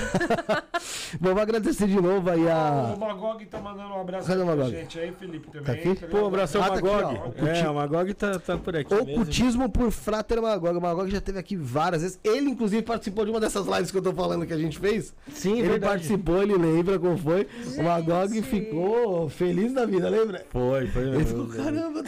Bom, 1.21 1.33
vou 1.35 1.41
agradecer 1.43 1.87
de 1.87 2.01
novo 2.01 2.31
aí 2.31 2.49
a... 2.49 2.95
O 2.95 2.99
Magog 2.99 3.45
tá 3.47 3.59
mandando 3.59 3.95
um 3.95 4.01
abraço 4.01 4.27
Cadê 4.27 4.45
pra 4.45 4.55
Magog? 4.57 4.71
gente 4.71 4.99
aí, 4.99 5.13
Felipe 5.13 5.47
também. 5.49 5.65
Tá 5.65 5.73
aqui? 5.73 5.89
entendeu? 5.91 6.09
Pô, 6.11 6.25
um 6.25 6.27
abração, 6.29 6.63
Ah, 6.63 6.69
tá 6.69 6.75
aqui, 6.75 6.85
Magog. 6.85 7.05
ó, 7.05 7.09
o 7.11 7.47
é, 7.49 7.53
Cuti- 7.55 7.67
o 7.67 7.75
Magog 7.75 8.15
tá, 8.15 8.39
tá 8.39 8.57
por 8.57 8.77
aqui. 8.77 8.95
mesmo. 8.95 9.13
Ocultismo 9.13 9.69
por 9.69 9.91
Frater 9.91 10.41
Magog. 10.41 10.77
O 10.79 10.81
Magog 10.81 11.11
já 11.11 11.19
esteve 11.19 11.39
aqui 11.39 11.57
várias 11.57 12.03
vezes. 12.03 12.21
Ele, 12.25 12.51
inclusive, 12.51 12.83
participou 12.83 13.25
de 13.25 13.31
uma 13.31 13.41
dessas 13.41 13.67
lives 13.67 13.91
que 13.91 13.99
eu 13.99 14.03
tô 14.03 14.13
falando 14.13 14.47
que 14.47 14.53
a 14.53 14.59
gente 14.59 14.79
fez. 14.79 15.15
Sim, 15.33 15.59
ele 15.59 15.69
verdade. 15.69 15.93
participou, 15.93 16.43
ele 16.43 16.57
lembra 16.57 16.99
como 16.99 17.17
foi. 17.19 17.47
O 17.79 17.83
Magog 17.83 18.33
Gente. 18.35 18.47
ficou 18.47 19.29
feliz 19.29 19.73
da 19.73 19.85
vida, 19.85 20.09
lembra? 20.09 20.45
Foi, 20.51 20.87
foi 20.87 21.03
Ele 21.03 21.19
mesmo. 21.19 21.47
ficou, 21.49 21.65
caramba. 21.65 22.03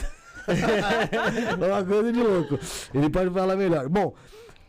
é 1.61 1.67
uma 1.73 1.85
coisa 1.85 2.12
de 2.12 2.23
louco. 2.23 2.59
Ele 2.95 3.11
pode 3.11 3.31
falar 3.31 3.57
melhor. 3.57 3.89
Bom, 3.89 4.15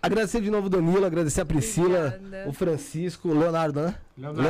agradecer 0.01 0.41
de 0.41 0.49
novo 0.49 0.67
o 0.67 0.69
Danilo, 0.69 1.05
agradecer 1.05 1.41
a 1.41 1.45
Priscila, 1.45 2.15
Obrigada. 2.17 2.49
o 2.49 2.53
Francisco, 2.53 3.29
o 3.29 3.37
Leonardo, 3.37 3.81
né? 3.81 3.95
Leonardo. 4.17 4.41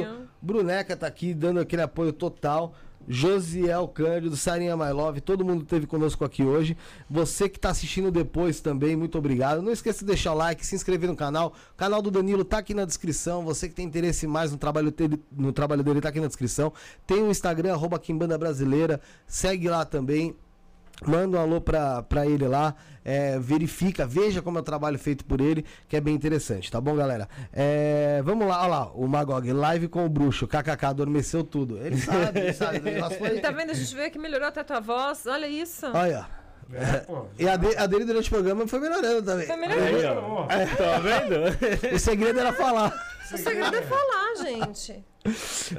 Leonardo. 0.00 0.28
Bruneca 0.40 0.96
tá 0.96 1.06
aqui 1.06 1.34
dando 1.34 1.60
aquele 1.60 1.82
apoio 1.82 2.12
total. 2.12 2.74
Josiel 3.08 3.86
Cândido, 3.88 4.36
Sarinha 4.36 4.76
My 4.76 4.90
Love, 4.90 5.20
todo 5.20 5.44
mundo 5.44 5.62
esteve 5.62 5.86
conosco 5.86 6.24
aqui 6.24 6.42
hoje. 6.42 6.76
Você 7.08 7.48
que 7.48 7.58
tá 7.58 7.70
assistindo 7.70 8.10
depois 8.10 8.60
também, 8.60 8.96
muito 8.96 9.16
obrigado. 9.16 9.62
Não 9.62 9.70
esqueça 9.72 10.00
de 10.00 10.06
deixar 10.06 10.32
o 10.32 10.36
like, 10.36 10.66
se 10.66 10.74
inscrever 10.74 11.08
no 11.08 11.14
canal. 11.14 11.52
O 11.72 11.76
canal 11.76 12.02
do 12.02 12.10
Danilo 12.10 12.44
tá 12.44 12.58
aqui 12.58 12.74
na 12.74 12.84
descrição. 12.84 13.44
Você 13.44 13.68
que 13.68 13.74
tem 13.74 13.86
interesse 13.86 14.26
mais 14.26 14.50
no 14.50 14.58
trabalho 14.58 14.90
dele, 14.90 15.22
no 15.30 15.52
trabalho 15.52 15.84
dele 15.84 16.00
tá 16.00 16.08
aqui 16.08 16.20
na 16.20 16.26
descrição. 16.26 16.72
Tem 17.06 17.22
o 17.22 17.30
Instagram, 17.30 17.74
arroba 17.74 17.98
Quimbanda 17.98 18.36
Brasileira. 18.36 19.00
Segue 19.26 19.68
lá 19.68 19.84
também. 19.84 20.34
Manda 21.04 21.38
um 21.38 21.40
alô 21.40 21.60
pra, 21.60 22.02
pra 22.02 22.26
ele 22.26 22.48
lá, 22.48 22.74
é, 23.04 23.38
verifica, 23.38 24.06
veja 24.06 24.40
como 24.40 24.58
é 24.58 24.60
o 24.60 24.64
trabalho 24.64 24.98
feito 24.98 25.24
por 25.24 25.40
ele, 25.40 25.64
que 25.88 25.96
é 25.96 26.00
bem 26.00 26.14
interessante, 26.14 26.70
tá 26.70 26.80
bom, 26.80 26.96
galera? 26.96 27.28
É, 27.52 28.22
vamos 28.24 28.48
lá, 28.48 28.60
olha 28.62 28.68
lá, 28.68 28.92
o 28.92 29.06
Magog, 29.06 29.52
live 29.52 29.88
com 29.88 30.06
o 30.06 30.08
bruxo, 30.08 30.46
kkk, 30.46 30.86
adormeceu 30.86 31.44
tudo. 31.44 31.76
Ele 31.78 31.98
sabe, 31.98 32.40
ele 32.40 32.52
sabe, 32.54 32.80
foi... 33.18 33.38
tá 33.40 33.50
vendo? 33.50 33.70
A 33.70 33.74
gente 33.74 33.94
vê 33.94 34.08
que 34.08 34.18
melhorou 34.18 34.48
até 34.48 34.60
a 34.60 34.64
tua 34.64 34.80
voz. 34.80 35.26
Olha 35.26 35.46
isso. 35.46 35.86
Olha, 35.92 36.26
É, 36.72 36.98
pô. 36.98 37.26
e 37.38 37.48
a, 37.48 37.56
de- 37.56 37.76
a 37.76 37.86
dele 37.86 38.04
durante 38.04 38.28
o 38.28 38.30
programa 38.34 38.66
foi 38.66 38.80
melhorando 38.80 39.22
também. 39.22 39.46
Tá 39.46 39.56
melhorando. 39.56 40.46
Aí. 40.48 40.66
Tá 40.76 40.98
vendo? 40.98 41.94
O 41.94 41.98
segredo 41.98 42.40
era 42.40 42.52
falar. 42.52 42.92
O 43.32 43.36
segredo 43.36 43.76
é 43.76 43.82
falar, 43.82 44.34
gente. 44.44 45.04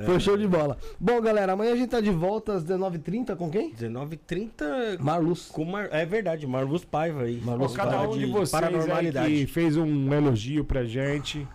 Foi 0.05 0.19
show 0.19 0.37
de 0.37 0.45
bola. 0.47 0.77
Bom, 0.99 1.21
galera, 1.21 1.53
amanhã 1.53 1.71
a 1.73 1.75
gente 1.77 1.89
tá 1.89 2.01
de 2.01 2.09
volta 2.11 2.53
às 2.55 2.65
19h30 2.65 3.35
com 3.37 3.49
quem? 3.49 3.73
19h30 3.73 4.99
Marluz. 4.99 5.45
com 5.45 5.63
Mar... 5.63 5.87
É 5.91 6.05
verdade, 6.05 6.45
Marluz 6.45 6.83
Paiva 6.83 7.23
aí. 7.23 7.41
Marluz 7.43 7.73
cada 7.73 7.97
Paiva 7.97 8.11
um 8.13 8.17
de 8.17 8.25
vocês 8.25 8.53
aí 8.53 8.61
paranormalidade. 8.61 9.29
que 9.33 9.45
fez 9.47 9.77
um 9.77 10.13
elogio 10.13 10.65
pra 10.65 10.83
gente, 10.83 11.47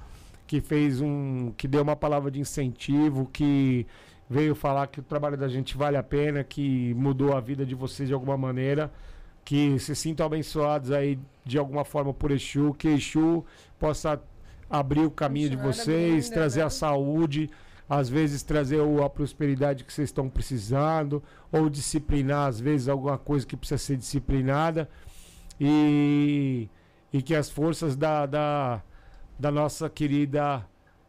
que 0.47 0.61
fez 0.61 1.01
um. 1.01 1.53
que 1.57 1.69
deu 1.69 1.83
uma 1.83 1.97
palavra 1.97 2.31
de 2.31 2.41
incentivo, 2.41 3.29
que 3.31 3.87
veio 4.31 4.55
falar 4.55 4.87
que 4.87 5.01
o 5.01 5.03
trabalho 5.03 5.37
da 5.37 5.49
gente 5.49 5.77
vale 5.77 5.99
a 5.99 6.03
pena, 6.03 6.43
que 6.43 6.95
mudou 6.95 7.37
a 7.37 7.41
vida 7.41 7.67
de 7.67 7.75
vocês 7.75 8.09
de 8.09 8.15
alguma 8.15 8.37
maneira. 8.39 8.91
Que 9.45 9.79
se 9.79 9.95
sintam 9.95 10.27
abençoados 10.27 10.91
aí 10.91 11.19
de 11.45 11.59
alguma 11.59 11.85
forma 11.85 12.15
por 12.15 12.31
Exu, 12.31 12.75
que 12.75 12.89
Exu 12.89 13.45
possa 13.79 14.21
abrir 14.71 15.05
o 15.05 15.11
caminho 15.11 15.51
de 15.51 15.57
vocês, 15.57 16.27
abrindo, 16.27 16.35
trazer 16.35 16.61
né? 16.61 16.67
a 16.67 16.71
saúde, 16.71 17.51
às 17.89 18.09
vezes 18.09 18.43
trazer 18.43 18.81
a 19.05 19.09
prosperidade 19.11 19.85
que 19.85 19.93
vocês 19.93 20.09
estão 20.09 20.29
precisando, 20.29 21.23
ou 21.51 21.69
disciplinar, 21.69 22.49
às 22.49 22.59
vezes, 22.59 22.89
alguma 22.89 23.19
coisa 23.19 23.47
que 23.47 23.57
precisa 23.57 23.79
ser 23.79 23.97
disciplinada. 23.97 24.89
E, 25.61 26.69
e 27.13 27.21
que 27.21 27.35
as 27.35 27.51
forças 27.51 27.95
da, 27.95 28.25
da, 28.25 28.83
da 29.39 29.51
nossa 29.51 29.91
querida 29.91 30.65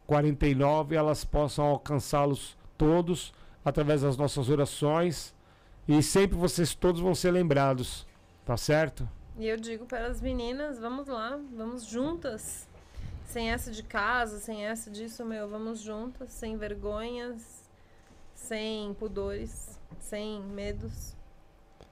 49 0.06 0.94
elas 0.94 1.24
possam 1.24 1.64
alcançá-los 1.64 2.56
todos 2.76 3.32
através 3.64 4.02
das 4.02 4.16
nossas 4.16 4.48
orações. 4.48 5.34
E 5.88 6.02
sempre 6.02 6.36
vocês 6.36 6.74
todos 6.74 7.00
vão 7.00 7.14
ser 7.14 7.30
lembrados, 7.30 8.06
tá 8.44 8.56
certo? 8.56 9.08
E 9.38 9.46
eu 9.48 9.56
digo 9.56 9.84
para 9.86 10.06
as 10.06 10.20
meninas, 10.20 10.78
vamos 10.78 11.08
lá, 11.08 11.38
vamos 11.56 11.84
juntas. 11.84 12.68
Sem 13.26 13.50
essa 13.50 13.70
de 13.70 13.82
casa, 13.82 14.38
sem 14.38 14.64
essa 14.66 14.90
disso, 14.90 15.24
meu, 15.24 15.48
vamos 15.48 15.80
juntas, 15.80 16.30
sem 16.30 16.56
vergonhas, 16.56 17.68
sem 18.34 18.94
pudores, 18.94 19.78
sem 19.98 20.40
medos. 20.42 21.16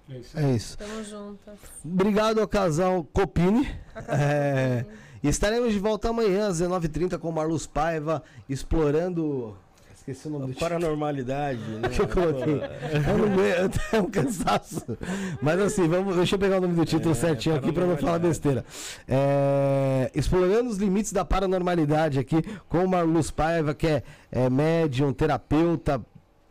É 0.09 0.19
isso. 0.19 0.39
É 0.39 0.51
isso. 0.53 0.79
Tamo 0.79 1.03
juntas. 1.03 1.59
Obrigado 1.85 2.41
ao 2.41 2.47
casal 2.47 3.03
Copini. 3.13 3.67
É, 4.09 4.85
E 5.23 5.29
estaremos 5.29 5.73
de 5.73 5.79
volta 5.79 6.11
amanhã 6.11 6.49
às 6.49 6.61
19h30 6.61 7.19
com 7.19 7.29
o 7.29 7.33
Marlus 7.33 7.67
Paiva, 7.67 8.23
explorando. 8.49 9.57
Esqueci 10.03 10.27
o 10.27 10.33
nome 10.33 10.53
do 10.53 10.59
Paranormalidade, 10.59 11.61
né? 11.79 11.89
que 11.89 12.01
eu 12.01 12.09
coloquei. 12.09 12.55
Eu 12.55 13.19
não 13.19 13.33
aguento, 13.33 13.81
é 13.93 14.01
um 14.01 14.11
cansaço. 14.11 14.99
Mas 15.41 15.61
assim, 15.61 15.87
vamos, 15.87 16.17
deixa 16.17 16.35
eu 16.35 16.41
pegar 16.41 16.59
o 16.59 16.61
nome 16.61 16.75
do 16.75 16.85
título 16.85 17.13
É, 17.13 17.15
certinho 17.15 17.55
aqui 17.55 17.71
pra 17.71 17.87
não 17.87 17.97
falar 17.97 18.19
besteira. 18.19 18.65
É, 19.07 20.11
explorando 20.13 20.71
os 20.71 20.77
limites 20.77 21.13
da 21.13 21.25
paranormalidade 21.25 22.19
aqui 22.19 22.43
com 22.69 22.85
o 22.85 22.89
Marlus 22.89 23.31
Paiva, 23.31 23.75
que 23.75 23.87
é, 23.87 24.03
é 24.33 24.51
médium, 24.51 25.13
terapeuta, 25.13 26.05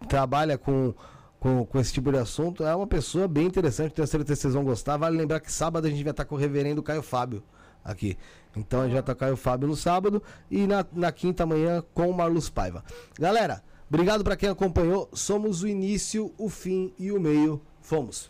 trabalha 0.07 0.57
com, 0.57 0.93
com, 1.37 1.65
com 1.65 1.77
esse 1.77 1.91
tipo 1.91 2.09
de 2.09 2.19
assunto. 2.19 2.63
É 2.63 2.73
uma 2.73 2.87
pessoa 2.87 3.27
bem 3.27 3.47
interessante, 3.47 3.93
tenho 3.93 4.07
certeza 4.07 4.33
que 4.33 4.41
vocês 4.43 4.53
vão 4.53 4.63
gostar. 4.63 4.95
Vale 4.95 5.17
lembrar 5.17 5.41
que 5.41 5.51
sábado 5.51 5.87
a 5.87 5.89
gente 5.89 6.05
vai 6.05 6.11
estar 6.11 6.23
com 6.23 6.35
o 6.35 6.37
reverendo 6.37 6.81
Caio 6.81 7.01
Fábio 7.03 7.43
aqui. 7.83 8.17
Então 8.55 8.81
a 8.81 8.87
gente 8.87 8.99
com 8.99 9.31
o 9.31 9.37
Fábio 9.37 9.67
no 9.67 9.75
sábado 9.75 10.21
e 10.49 10.67
na, 10.67 10.85
na 10.91 11.11
quinta 11.11 11.45
manhã 11.45 11.83
com 11.93 12.09
o 12.09 12.13
Marlus 12.13 12.49
Paiva. 12.49 12.83
Galera, 13.17 13.63
obrigado 13.89 14.23
pra 14.23 14.35
quem 14.35 14.49
acompanhou. 14.49 15.09
Somos 15.13 15.63
o 15.63 15.67
início, 15.67 16.33
o 16.37 16.49
fim 16.49 16.93
e 16.99 17.11
o 17.11 17.19
meio. 17.19 17.61
Fomos. 17.81 18.29